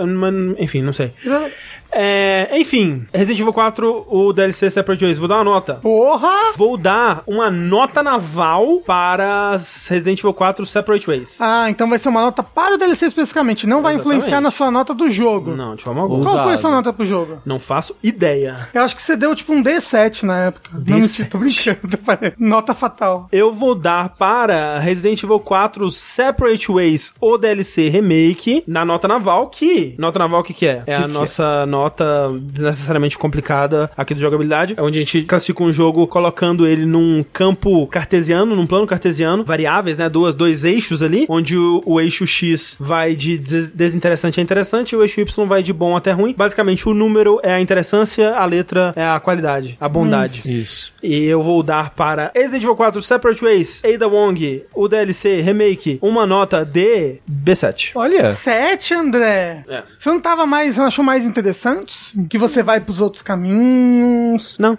Enfim, 0.58 0.82
não 0.82 0.92
sei. 0.92 1.12
É, 1.98 2.48
enfim, 2.58 3.06
Resident 3.12 3.40
Evil 3.40 3.52
4, 3.52 4.06
o 4.08 4.32
DLC 4.32 4.68
Separate 4.70 5.05
Ways. 5.05 5.18
Vou 5.18 5.28
dar 5.28 5.36
uma 5.36 5.44
nota. 5.44 5.74
Porra! 5.76 6.52
Vou 6.56 6.76
dar 6.76 7.23
uma 7.26 7.50
nota 7.50 8.02
naval 8.02 8.81
para 8.84 9.52
Resident 9.89 10.18
Evil 10.18 10.34
4 10.34 10.66
Separate 10.66 11.06
Ways. 11.06 11.36
Ah, 11.40 11.70
então 11.70 11.89
vai 11.89 11.98
ser 11.98 12.08
uma 12.08 12.20
nota 12.20 12.42
para 12.42 12.74
o 12.74 12.78
DLC 12.78 13.06
especificamente, 13.06 13.66
não 13.66 13.82
vai 13.82 13.94
Exatamente. 13.94 14.16
influenciar 14.18 14.40
na 14.40 14.50
sua 14.50 14.70
nota 14.70 14.92
do 14.92 15.10
jogo. 15.10 15.52
Não, 15.56 15.74
de 15.74 15.84
forma 15.84 16.02
alguma. 16.02 16.24
Qual 16.24 16.44
foi 16.44 16.55
a 16.55 16.58
sua 16.58 16.70
nota 16.70 16.92
pro 16.92 17.06
jogo? 17.06 17.40
Não 17.47 17.58
faço 17.58 17.97
ideia. 18.02 18.68
Eu 18.76 18.82
acho 18.82 18.94
que 18.94 19.00
você 19.00 19.16
deu 19.16 19.34
tipo 19.34 19.55
um 19.55 19.62
D7 19.62 20.24
na 20.24 20.38
época. 20.48 20.68
Não, 20.86 20.98
mentira, 20.98 21.26
tô 21.30 21.38
brincando. 21.38 21.78
Nota 22.38 22.74
fatal. 22.74 23.26
Eu 23.32 23.50
vou 23.50 23.74
dar 23.74 24.10
para 24.10 24.78
Resident 24.78 25.22
Evil 25.22 25.40
4 25.40 25.90
Separate 25.90 26.70
Ways, 26.70 27.14
o 27.18 27.38
DLC 27.38 27.88
Remake, 27.88 28.62
na 28.66 28.84
nota 28.84 29.08
naval, 29.08 29.48
que... 29.48 29.94
Nota 29.96 30.18
naval 30.18 30.40
o 30.40 30.44
que 30.44 30.52
que 30.52 30.66
é? 30.66 30.82
É 30.86 30.94
a 30.94 31.02
que 31.02 31.08
nossa 31.08 31.64
nota 31.64 32.28
desnecessariamente 32.42 33.16
complicada 33.16 33.90
aqui 33.96 34.12
do 34.12 34.20
jogabilidade, 34.20 34.74
é 34.76 34.82
onde 34.82 34.98
a 34.98 35.00
gente 35.00 35.22
classifica 35.22 35.62
um 35.62 35.72
jogo 35.72 36.06
colocando 36.06 36.66
ele 36.66 36.84
num 36.84 37.24
campo 37.32 37.86
cartesiano, 37.86 38.55
num 38.55 38.66
plano 38.66 38.86
cartesiano, 38.86 39.42
variáveis, 39.42 39.96
né? 39.96 40.10
Duas, 40.10 40.34
dois 40.34 40.64
eixos 40.64 41.02
ali, 41.02 41.24
onde 41.30 41.56
o, 41.56 41.82
o 41.86 41.98
eixo 41.98 42.26
X 42.26 42.76
vai 42.78 43.16
de 43.16 43.38
des- 43.38 43.70
desinteressante 43.70 44.38
a 44.38 44.42
interessante 44.42 44.92
e 44.92 44.96
o 44.96 45.02
eixo 45.02 45.18
Y 45.18 45.46
vai 45.46 45.62
de 45.62 45.72
bom 45.72 45.96
até 45.96 46.12
ruim. 46.12 46.34
Basicamente, 46.36 46.86
o 46.86 46.92
número 46.92 47.40
é 47.42 47.55
a 47.55 47.60
interessância, 47.60 48.36
a 48.36 48.44
letra 48.44 48.65
é 48.96 49.06
a 49.06 49.20
qualidade, 49.20 49.76
a 49.80 49.88
bondade. 49.88 50.42
Isso. 50.44 50.92
E 51.02 51.24
eu 51.24 51.42
vou 51.42 51.62
dar 51.62 51.90
para 51.90 52.30
Resident 52.34 52.62
Evil 52.62 52.76
4 52.76 53.02
Separate 53.02 53.42
Ways, 53.44 53.82
Ada 53.84 54.08
Wong, 54.08 54.64
o 54.74 54.88
DLC 54.88 55.40
Remake, 55.40 55.98
uma 56.02 56.26
nota 56.26 56.64
de 56.64 57.16
B7. 57.30 57.92
Olha. 57.94 58.30
7, 58.32 58.94
André. 58.94 59.64
É. 59.68 59.82
Você 59.98 60.08
não 60.08 60.20
tava 60.20 60.46
mais, 60.46 60.76
não 60.76 60.86
achou 60.86 61.04
mais 61.04 61.24
interessantes? 61.24 62.14
Que 62.28 62.38
você 62.38 62.62
vai 62.62 62.80
pros 62.80 63.00
outros 63.00 63.22
caminhos. 63.22 64.56
Não. 64.58 64.76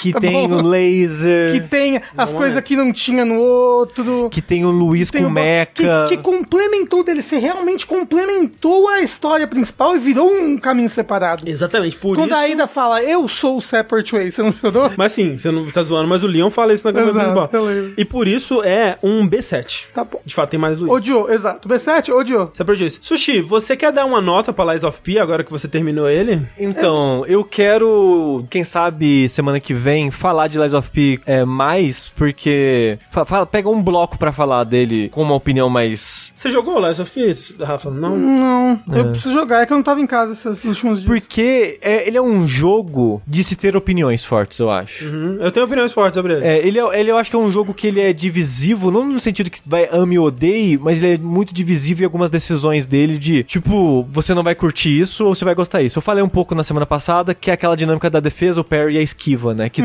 Que 0.00 0.12
Tá 0.14 0.20
tem 0.20 0.48
bom. 0.48 0.56
o 0.58 0.62
laser. 0.68 1.52
Que 1.52 1.60
tem 1.60 2.00
as 2.16 2.32
coisas 2.32 2.54
lá. 2.56 2.62
que 2.62 2.76
não 2.76 2.92
tinha 2.92 3.24
no 3.24 3.38
outro. 3.40 4.28
Que 4.30 4.40
tem 4.40 4.64
o 4.64 4.70
Luiz 4.70 5.10
tem 5.10 5.22
com 5.22 5.28
o- 5.28 5.30
meca. 5.32 6.04
Que, 6.08 6.16
que 6.16 6.22
complementou 6.22 7.00
o 7.00 7.04
DLC, 7.04 7.38
realmente 7.38 7.86
complementou 7.86 8.88
a 8.88 9.00
história 9.00 9.46
principal 9.46 9.96
e 9.96 9.98
virou 9.98 10.30
um 10.30 10.56
caminho 10.58 10.88
separado. 10.88 11.48
Exatamente, 11.48 11.96
por 11.96 12.16
Quando 12.16 12.30
isso... 12.30 12.38
a 12.38 12.42
Aida 12.42 12.66
fala, 12.66 13.02
eu 13.02 13.23
sou 13.28 13.56
o 13.56 13.60
Separate 13.60 14.12
Way, 14.12 14.30
você 14.30 14.42
não 14.42 14.52
chorou? 14.52 14.90
Mas 14.96 15.12
sim, 15.12 15.38
você 15.38 15.50
não 15.50 15.66
tá 15.70 15.82
zoando, 15.82 16.08
mas 16.08 16.22
o 16.22 16.26
Leon 16.26 16.50
fala 16.50 16.72
isso 16.72 16.86
na 16.86 16.92
câmera 16.92 17.12
principal. 17.12 17.50
eu. 17.52 17.92
E 17.96 18.04
por 18.04 18.26
isso 18.28 18.62
é 18.62 18.98
um 19.02 19.28
B7. 19.28 19.86
Tá 19.94 20.04
bom. 20.04 20.20
De 20.24 20.34
fato, 20.34 20.50
tem 20.50 20.60
mais 20.60 20.78
Luiz. 20.78 20.92
Odiou, 20.92 21.30
exato. 21.30 21.68
B7, 21.68 22.10
odiou. 22.14 22.50
Separate 22.54 22.80
Ways. 22.82 22.98
Sushi, 23.02 23.40
você 23.40 23.76
quer 23.76 23.92
dar 23.92 24.04
uma 24.04 24.20
nota 24.20 24.52
pra 24.52 24.72
Lies 24.72 24.82
of 24.84 25.00
P 25.00 25.18
agora 25.18 25.42
que 25.44 25.50
você 25.50 25.68
terminou 25.68 26.08
ele? 26.08 26.40
Então, 26.58 27.24
eu 27.26 27.44
quero, 27.44 28.44
quem 28.50 28.64
sabe, 28.64 29.28
semana 29.28 29.60
que 29.60 29.74
vem, 29.74 30.10
falar 30.10 30.48
de 30.48 30.58
Lies 30.58 30.74
of 30.74 30.90
P 30.90 31.20
é, 31.26 31.44
mais, 31.44 32.08
porque. 32.16 32.98
fa- 33.10 33.24
fala- 33.24 33.46
pega 33.46 33.68
um 33.68 33.82
bloco 33.82 34.18
pra 34.18 34.32
falar 34.32 34.64
dele 34.64 35.08
com 35.10 35.22
uma 35.22 35.34
opinião 35.34 35.68
mais. 35.68 36.32
Você 36.36 36.50
jogou 36.50 36.80
Lies 36.86 36.98
of 37.00 37.10
P, 37.10 37.34
Rafa? 37.64 37.90
Não? 37.90 38.16
Não, 38.16 38.80
eu 38.92 39.10
preciso 39.10 39.32
jogar, 39.34 39.62
é 39.62 39.66
que 39.66 39.72
eu 39.72 39.76
não 39.76 39.84
tava 39.84 40.00
em 40.00 40.06
casa 40.06 40.32
esses 40.32 40.64
últimos 40.64 41.00
dias. 41.02 41.08
Porque 41.12 41.78
é, 41.82 42.06
ele 42.06 42.16
é 42.16 42.22
um 42.22 42.46
jogo 42.46 43.13
de 43.26 43.42
se 43.44 43.56
ter 43.56 43.76
opiniões 43.76 44.24
fortes, 44.24 44.58
eu 44.58 44.70
acho. 44.70 45.06
Uhum. 45.06 45.38
Eu 45.40 45.50
tenho 45.52 45.66
opiniões 45.66 45.92
fortes 45.92 46.14
sobre 46.14 46.34
ele. 46.34 46.44
É, 46.46 46.58
ele, 46.66 46.78
é- 46.78 47.00
ele 47.00 47.10
eu 47.10 47.16
acho 47.18 47.30
que 47.30 47.36
é 47.36 47.38
um 47.38 47.50
jogo 47.50 47.72
que 47.74 47.86
ele 47.86 48.00
é 48.00 48.12
divisivo, 48.12 48.90
não 48.90 49.04
no 49.04 49.20
sentido 49.20 49.50
que 49.50 49.60
vai 49.66 49.88
ame 49.92 50.18
ou 50.18 50.26
odeie, 50.26 50.78
mas 50.78 51.02
ele 51.02 51.14
é 51.14 51.18
muito 51.18 51.52
divisivo 51.54 52.02
em 52.02 52.04
algumas 52.04 52.30
decisões 52.30 52.86
dele 52.86 53.18
de, 53.18 53.42
tipo, 53.44 54.02
você 54.04 54.34
não 54.34 54.42
vai 54.42 54.54
curtir 54.54 54.98
isso 55.00 55.24
ou 55.26 55.34
você 55.34 55.44
vai 55.44 55.54
gostar 55.54 55.82
disso. 55.82 55.98
Eu 55.98 56.02
falei 56.02 56.22
um 56.22 56.28
pouco 56.28 56.54
na 56.54 56.62
semana 56.62 56.86
passada 56.86 57.34
que 57.34 57.50
é 57.50 57.54
aquela 57.54 57.76
dinâmica 57.76 58.08
da 58.10 58.20
defesa, 58.20 58.60
o 58.60 58.64
parry 58.64 58.94
e 58.94 58.98
a 58.98 59.02
esquiva, 59.02 59.54
né? 59.54 59.68
Que 59.68 59.82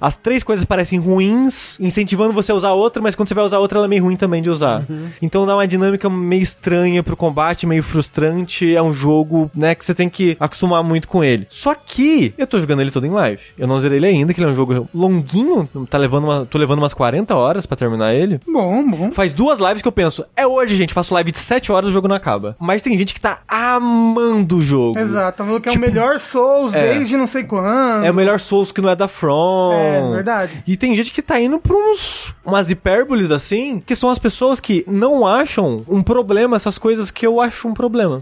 as 0.00 0.16
três 0.16 0.42
coisas 0.42 0.64
parecem 0.64 0.98
ruins, 0.98 1.78
incentivando 1.80 2.32
você 2.32 2.52
a 2.52 2.54
usar 2.54 2.72
outra, 2.72 3.02
mas 3.02 3.14
quando 3.14 3.28
você 3.28 3.34
vai 3.34 3.44
usar 3.44 3.58
outra, 3.58 3.78
ela 3.78 3.86
é 3.86 3.88
meio 3.88 4.02
ruim 4.04 4.16
também 4.16 4.42
de 4.42 4.50
usar. 4.50 4.84
Então 5.20 5.46
dá 5.46 5.54
uma 5.54 5.66
dinâmica 5.66 6.08
meio 6.10 6.42
estranha 6.42 7.02
pro 7.02 7.16
combate, 7.16 7.66
meio 7.66 7.82
frustrante. 7.82 8.74
É 8.74 8.82
um 8.82 8.92
jogo, 8.92 9.50
né, 9.54 9.74
que 9.74 9.84
você 9.84 9.94
tem 9.94 10.08
que 10.08 10.36
acostumar 10.38 10.82
muito 10.82 11.08
com 11.08 11.22
ele. 11.24 11.46
Só 11.48 11.74
que 11.74 12.32
eu 12.36 12.46
tô 12.46 12.56
jogando 12.66 12.80
ele 12.80 12.90
todo 12.90 13.06
em 13.06 13.10
live. 13.10 13.40
Eu 13.56 13.66
não 13.66 13.78
zerei 13.78 13.98
ele 13.98 14.06
ainda, 14.06 14.34
que 14.34 14.40
ele 14.40 14.48
é 14.48 14.52
um 14.52 14.56
jogo 14.56 14.88
longuinho, 14.94 15.68
tá 15.88 15.96
levando 15.96 16.24
uma, 16.24 16.44
tô 16.46 16.58
levando 16.58 16.78
umas 16.78 16.92
40 16.92 17.34
horas 17.34 17.64
pra 17.64 17.76
terminar 17.76 18.12
ele. 18.14 18.40
Bom, 18.46 18.90
bom. 18.90 19.12
Faz 19.12 19.32
duas 19.32 19.60
lives 19.60 19.80
que 19.82 19.88
eu 19.88 19.92
penso, 19.92 20.24
é 20.36 20.46
hoje, 20.46 20.74
gente, 20.76 20.92
faço 20.92 21.14
live 21.14 21.30
de 21.30 21.38
7 21.38 21.70
horas 21.72 21.88
e 21.88 21.90
o 21.90 21.92
jogo 21.92 22.08
não 22.08 22.16
acaba. 22.16 22.56
Mas 22.58 22.82
tem 22.82 22.96
gente 22.98 23.14
que 23.14 23.20
tá 23.20 23.38
amando 23.48 24.56
o 24.56 24.60
jogo. 24.60 24.98
Exato, 24.98 25.38
tá 25.38 25.44
falando 25.44 25.60
que 25.62 25.68
é 25.68 25.72
Tipo, 25.72 25.84
o 25.84 25.88
melhor 25.88 26.18
Souls 26.20 26.74
é. 26.74 26.92
desde 26.94 27.16
não 27.16 27.26
sei 27.26 27.44
quando. 27.44 28.04
É 28.04 28.10
o 28.10 28.14
melhor 28.14 28.40
Souls 28.40 28.72
que 28.72 28.80
não 28.82 28.90
é 28.90 28.96
da 28.96 29.06
From. 29.08 29.72
É, 29.72 30.10
verdade. 30.10 30.62
E 30.66 30.76
tem 30.76 30.94
gente 30.96 31.12
que 31.12 31.22
tá 31.22 31.40
indo 31.40 31.58
pra 31.58 31.76
uns, 31.76 32.34
umas 32.44 32.70
hipérboles 32.70 33.30
assim, 33.30 33.80
que 33.84 33.94
são 33.94 34.10
as 34.10 34.18
pessoas 34.18 34.58
que 34.60 34.84
não 34.86 35.26
acham 35.26 35.82
um 35.88 36.02
problema 36.02 36.56
essas 36.56 36.78
coisas 36.78 37.10
que 37.10 37.26
eu 37.26 37.40
acho 37.40 37.68
um 37.68 37.74
problema. 37.74 38.20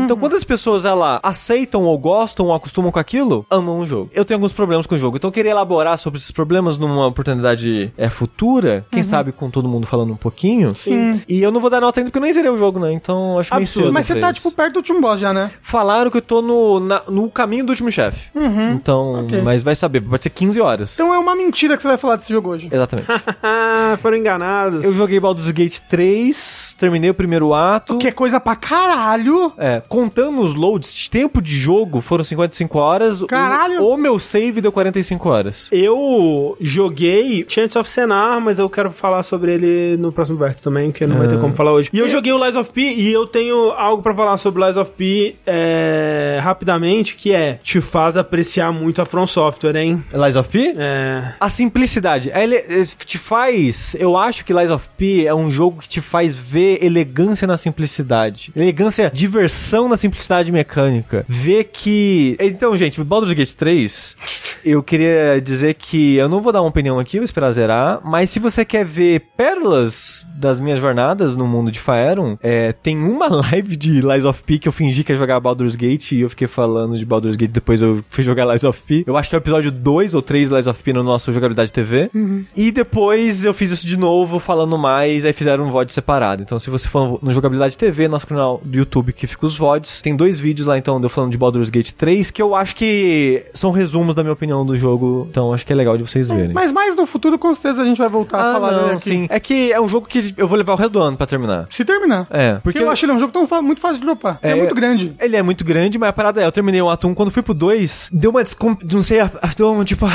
Então, 0.00 0.16
quando 0.16 0.34
as 0.34 0.44
pessoas, 0.44 0.84
ela 0.84 1.20
aceitam 1.22 1.84
ou 1.84 1.98
gostam 1.98 2.46
ou 2.46 2.54
acostumam 2.54 2.90
com 2.90 2.98
aquilo, 2.98 3.46
amam 3.50 3.78
o 3.80 3.85
jogo. 3.86 4.10
Eu 4.12 4.24
tenho 4.24 4.36
alguns 4.36 4.52
problemas 4.52 4.86
com 4.86 4.94
o 4.94 4.98
jogo. 4.98 5.16
Então, 5.16 5.28
eu 5.28 5.32
queria 5.32 5.50
elaborar 5.52 5.96
sobre 5.98 6.18
esses 6.18 6.30
problemas 6.30 6.76
numa 6.78 7.06
oportunidade 7.06 7.92
é, 7.96 8.08
futura. 8.08 8.84
Quem 8.90 9.02
sabe 9.02 9.32
com 9.32 9.50
todo 9.50 9.68
mundo 9.68 9.86
falando 9.86 10.12
um 10.12 10.16
pouquinho. 10.16 10.74
Sim. 10.74 11.20
E 11.28 11.42
eu 11.42 11.50
não 11.50 11.60
vou 11.60 11.70
dar 11.70 11.80
nota 11.80 12.00
ainda 12.00 12.10
porque 12.10 12.18
eu 12.18 12.22
nem 12.22 12.32
zerei 12.32 12.50
o 12.50 12.56
jogo, 12.56 12.78
né? 12.78 12.92
Então, 12.92 13.38
acho 13.38 13.52
meio 13.54 13.62
Absurdo. 13.62 13.86
cedo 13.86 13.94
Mas 13.94 14.06
você 14.06 14.16
tá, 14.16 14.32
tipo, 14.32 14.50
perto 14.52 14.74
do 14.74 14.76
último 14.78 15.00
boss 15.00 15.20
já, 15.20 15.32
né? 15.32 15.50
Falaram 15.62 16.10
que 16.10 16.16
eu 16.18 16.22
tô 16.22 16.42
no, 16.42 16.80
na- 16.80 17.02
no 17.08 17.30
caminho 17.30 17.64
do 17.64 17.70
último 17.70 17.90
chefe. 17.90 18.28
Então, 18.74 19.24
ok. 19.24 19.40
mas 19.42 19.62
vai 19.62 19.74
saber, 19.74 20.00
pode 20.00 20.22
ser 20.22 20.30
15 20.30 20.60
horas. 20.60 20.94
Então 20.94 21.12
é 21.14 21.18
uma 21.18 21.34
mentira 21.34 21.76
que 21.76 21.82
você 21.82 21.88
vai 21.88 21.96
falar 21.96 22.16
desse 22.16 22.32
jogo 22.32 22.50
hoje. 22.50 22.68
Exatamente. 22.70 23.08
Ah, 23.42 23.96
foram 24.02 24.16
enganados. 24.16 24.84
Eu 24.84 24.92
joguei 24.92 25.18
Baldur's 25.20 25.50
Gate 25.50 25.78
3, 25.88 26.76
terminei 26.78 27.10
o 27.10 27.14
primeiro 27.14 27.54
ato. 27.54 27.98
Que 27.98 28.08
é 28.08 28.12
coisa 28.12 28.40
pra 28.40 28.56
caralho. 28.56 29.52
É, 29.58 29.82
contando 29.88 30.40
os 30.40 30.54
loads, 30.54 30.94
de 30.94 31.10
tempo 31.10 31.40
de 31.42 31.56
jogo 31.56 32.00
foram 32.00 32.24
55 32.24 32.78
horas. 32.78 33.22
Caralho! 33.24 33.75
O, 33.75 33.75
meu 33.96 34.18
save 34.18 34.60
deu 34.60 34.72
45 34.72 35.28
horas. 35.28 35.68
Eu 35.72 36.56
joguei 36.60 37.44
Chance 37.48 37.78
of 37.78 37.88
Senar, 37.88 38.40
mas 38.40 38.58
eu 38.58 38.68
quero 38.68 38.90
falar 38.90 39.22
sobre 39.22 39.52
ele 39.52 39.96
no 39.96 40.12
próximo 40.12 40.38
verso 40.38 40.62
também, 40.62 40.90
que 40.90 41.06
não 41.06 41.18
vai 41.18 41.28
ter 41.28 41.38
como 41.38 41.54
falar 41.54 41.72
hoje. 41.72 41.90
E 41.92 41.98
eu 41.98 42.08
joguei 42.08 42.32
o 42.32 42.44
Lies 42.44 42.56
of 42.56 42.70
P 42.70 42.80
e 42.80 43.12
eu 43.12 43.26
tenho 43.26 43.70
algo 43.72 44.02
pra 44.02 44.14
falar 44.14 44.36
sobre 44.36 44.64
Lies 44.64 44.76
of 44.76 44.90
P 44.92 45.36
é, 45.46 46.38
rapidamente, 46.42 47.14
que 47.14 47.32
é 47.32 47.58
te 47.62 47.80
faz 47.80 48.16
apreciar 48.16 48.72
muito 48.72 49.00
a 49.00 49.04
From 49.04 49.26
Software, 49.26 49.76
hein? 49.76 50.04
Lies 50.12 50.36
of 50.36 50.48
P? 50.48 50.74
É. 50.76 51.34
A 51.40 51.48
simplicidade. 51.48 52.30
Ele 52.34 52.56
eh, 52.56 52.84
te 53.04 53.18
faz. 53.18 53.96
Eu 53.98 54.16
acho 54.16 54.44
que 54.44 54.52
Lies 54.52 54.70
of 54.70 54.88
P 54.96 55.26
é 55.26 55.34
um 55.34 55.50
jogo 55.50 55.80
que 55.80 55.88
te 55.88 56.00
faz 56.00 56.36
ver 56.36 56.82
elegância 56.84 57.46
na 57.46 57.56
simplicidade. 57.56 58.52
Elegância, 58.54 59.10
diversão 59.12 59.88
na 59.88 59.96
simplicidade 59.96 60.50
mecânica. 60.52 61.24
Ver 61.28 61.64
que. 61.64 62.36
Então, 62.40 62.76
gente, 62.76 63.02
Baldur's 63.02 63.32
Gate 63.32 63.52
3, 63.56 64.16
eu 64.64 64.82
queria 64.82 65.40
dizer 65.40 65.74
que 65.74 66.16
eu 66.16 66.28
não 66.28 66.40
vou 66.40 66.52
dar 66.52 66.60
uma 66.60 66.68
opinião 66.68 66.98
aqui, 66.98 67.18
vou 67.18 67.24
esperar 67.24 67.50
zerar. 67.50 68.00
Mas 68.04 68.30
se 68.30 68.38
você 68.38 68.64
quer 68.64 68.84
ver 68.84 69.20
pérolas 69.36 70.26
das 70.36 70.60
minhas 70.60 70.80
jornadas 70.80 71.36
no 71.36 71.46
mundo 71.46 71.70
de 71.70 71.80
Faerun, 71.80 72.36
é, 72.42 72.72
tem 72.72 72.98
uma 72.98 73.28
live 73.50 73.76
de 73.76 74.00
Lies 74.00 74.24
of 74.24 74.42
P 74.42 74.58
que 74.58 74.68
eu 74.68 74.72
fingi 74.72 75.02
que 75.02 75.12
ia 75.12 75.16
jogar 75.16 75.40
Baldur's 75.40 75.76
Gate 75.76 76.12
e 76.12 76.20
eu 76.20 76.30
fiquei 76.30 76.46
falando 76.46 76.98
de 76.98 77.04
Baldur's 77.04 77.36
Gate, 77.36 77.52
depois 77.52 77.80
eu 77.80 78.02
fui 78.08 78.22
jogar 78.22 78.44
Lies 78.46 78.64
of 78.64 78.82
P. 78.82 79.04
Eu 79.06 79.16
acho 79.16 79.30
que 79.30 79.36
é 79.36 79.38
o 79.38 79.40
episódio 79.40 79.70
2 79.70 80.14
ou 80.14 80.22
3 80.22 80.50
Lies 80.50 80.66
of 80.66 80.82
P 80.82 80.92
no 80.92 81.02
nosso 81.02 81.32
Jogabilidade 81.32 81.72
TV. 81.72 82.10
E 82.56 82.70
depois 82.70 83.44
eu 83.44 83.54
fiz 83.54 83.70
isso 83.70 83.86
de 83.86 83.96
novo, 83.96 84.38
falando 84.38 84.76
mais, 84.76 85.24
aí 85.24 85.32
fizeram 85.32 85.66
um 85.66 85.70
VOD 85.70 85.92
separado. 85.92 86.42
Então 86.42 86.58
se 86.58 86.70
você 86.70 86.88
for 86.88 87.18
no 87.22 87.30
Jogabilidade 87.30 87.78
TV, 87.78 88.08
nosso 88.08 88.26
canal 88.26 88.60
do 88.64 88.76
YouTube 88.76 89.12
que 89.12 89.26
fica 89.26 89.46
os 89.46 89.56
VODs, 89.56 90.00
tem 90.00 90.14
dois 90.14 90.38
vídeos 90.38 90.66
lá 90.66 90.76
então, 90.76 90.98
de 90.98 91.06
eu 91.06 91.10
falando 91.10 91.30
de 91.30 91.38
Baldur's 91.38 91.70
Gate 91.70 91.92
3, 91.92 92.30
que 92.30 92.42
eu 92.42 92.54
acho 92.54 92.76
que 92.76 93.45
são 93.54 93.70
resumos 93.70 94.14
da 94.14 94.22
minha 94.22 94.32
opinião 94.32 94.64
do 94.64 94.76
jogo, 94.76 95.26
então 95.30 95.52
acho 95.52 95.64
que 95.66 95.72
é 95.72 95.76
legal 95.76 95.96
de 95.96 96.02
vocês 96.02 96.28
verem. 96.28 96.52
Mas 96.52 96.72
mais 96.72 96.94
no 96.96 97.06
futuro, 97.06 97.38
com 97.38 97.52
certeza, 97.54 97.82
a 97.82 97.84
gente 97.84 97.98
vai 97.98 98.08
voltar 98.08 98.38
a 98.38 98.50
Ah, 98.50 98.52
falar 98.54 98.68
dele 98.70 98.80
não, 98.82 98.90
aqui. 98.92 99.02
sim. 99.02 99.26
É 99.30 99.40
que 99.40 99.72
é 99.72 99.80
um 99.80 99.88
jogo 99.88 100.06
que 100.06 100.34
eu 100.36 100.46
vou 100.46 100.56
levar 100.58 100.72
o 100.74 100.76
resto 100.76 100.92
do 100.92 101.00
ano 101.00 101.16
pra 101.16 101.26
terminar. 101.26 101.66
Se 101.70 101.84
terminar. 101.84 102.26
É, 102.30 102.52
Porque 102.54 102.62
porque 102.64 102.78
eu 102.80 102.90
acho 102.90 103.04
ele 103.06 103.12
um 103.12 103.18
jogo 103.20 103.32
tão 103.32 103.62
muito 103.62 103.80
fácil 103.80 103.98
de 103.98 104.04
dropar. 104.04 104.38
É, 104.42 104.50
É, 104.50 104.54
muito 104.54 104.74
grande. 104.74 105.12
Ele 105.20 105.36
é 105.36 105.42
muito 105.42 105.64
grande, 105.64 105.98
mas 105.98 106.08
a 106.10 106.12
parada 106.12 106.42
é, 106.42 106.46
eu 106.46 106.52
terminei 106.52 106.80
o 106.82 106.88
ato 106.90 107.06
1, 107.08 107.14
quando 107.14 107.30
fui 107.30 107.42
pro 107.42 107.54
2, 107.54 108.10
deu 108.12 108.30
uma 108.30 108.42
descom... 108.42 108.76
não 108.92 109.02
sei, 109.02 109.20
a- 109.20 109.30
a- 109.42 109.50
deu 109.56 109.70
uma 109.72 109.84
tipo... 109.84 110.06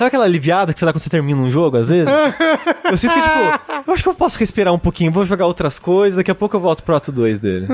Sabe 0.00 0.08
aquela 0.08 0.24
aliviada 0.24 0.72
que 0.72 0.78
você 0.78 0.86
dá 0.86 0.94
quando 0.94 1.02
você 1.02 1.10
termina 1.10 1.38
um 1.38 1.50
jogo, 1.50 1.76
às 1.76 1.90
vezes? 1.90 2.06
eu 2.90 2.96
sinto 2.96 3.12
que, 3.12 3.20
tipo, 3.20 3.82
eu 3.86 3.92
acho 3.92 4.02
que 4.02 4.08
eu 4.08 4.14
posso 4.14 4.38
respirar 4.38 4.72
um 4.72 4.78
pouquinho, 4.78 5.12
vou 5.12 5.26
jogar 5.26 5.44
outras 5.44 5.78
coisas, 5.78 6.16
daqui 6.16 6.30
a 6.30 6.34
pouco 6.34 6.56
eu 6.56 6.60
volto 6.60 6.82
pro 6.82 6.96
ato 6.96 7.12
2 7.12 7.38
dele. 7.38 7.66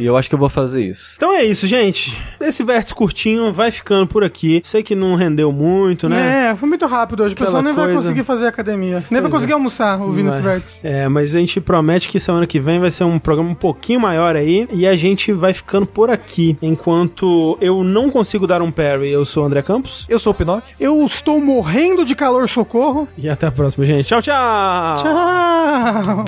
E 0.00 0.06
eu 0.06 0.16
acho 0.16 0.30
que 0.30 0.34
eu 0.34 0.38
vou 0.38 0.48
fazer 0.48 0.82
isso. 0.82 1.12
Então 1.16 1.30
é 1.34 1.44
isso, 1.44 1.66
gente. 1.66 2.18
Esse 2.40 2.62
vértice 2.64 2.94
curtinho 2.94 3.52
vai 3.52 3.70
ficando 3.70 4.06
por 4.06 4.24
aqui. 4.24 4.62
Sei 4.64 4.82
que 4.82 4.94
não 4.94 5.14
rendeu 5.14 5.52
muito, 5.52 6.08
né? 6.08 6.52
É, 6.52 6.54
foi 6.56 6.66
muito 6.66 6.86
rápido 6.86 7.22
hoje. 7.22 7.34
O 7.34 7.38
pessoal 7.38 7.60
nem 7.62 7.74
vai 7.74 7.84
coisa- 7.84 8.00
conseguir 8.00 8.24
fazer 8.24 8.46
academia. 8.46 9.04
Nem 9.10 9.20
vai 9.20 9.30
Pois 9.30 9.34
conseguir 9.34 9.52
almoçar 9.52 10.00
ouvindo 10.00 10.30
esse 10.30 10.40
Vai. 10.40 10.54
vértice. 10.54 10.80
É, 10.82 11.06
mas 11.06 11.36
a 11.36 11.38
gente 11.38 11.60
promete 11.60 12.08
que 12.08 12.18
semana 12.18 12.46
que 12.46 12.58
vem 12.58 12.80
vai 12.80 12.90
ser 12.90 13.04
um 13.04 13.18
programa 13.18 13.50
um 13.50 13.54
pouquinho 13.54 14.00
maior 14.00 14.34
aí. 14.36 14.66
E 14.72 14.86
a 14.86 14.96
gente 14.96 15.32
vai 15.34 15.52
ficando 15.52 15.84
por 15.84 16.08
aqui. 16.08 16.56
Enquanto 16.62 17.58
eu 17.60 17.84
não 17.84 18.08
consigo 18.08 18.46
dar 18.46 18.62
um 18.62 18.70
parry, 18.70 19.10
eu 19.10 19.26
sou 19.26 19.42
o 19.42 19.46
André 19.46 19.60
Campos. 19.60 20.06
Eu 20.08 20.18
sou 20.18 20.32
o 20.32 20.34
Pinóquio. 20.34 20.74
Eu 20.80 21.04
estou 21.04 21.38
morrendo 21.58 22.04
de 22.04 22.14
calor, 22.14 22.48
socorro. 22.48 23.08
E 23.18 23.28
até 23.28 23.48
a 23.48 23.50
próxima, 23.50 23.84
gente. 23.84 24.06
Tchau, 24.06 24.22
tchau! 24.22 24.94
Tchau. 24.98 26.24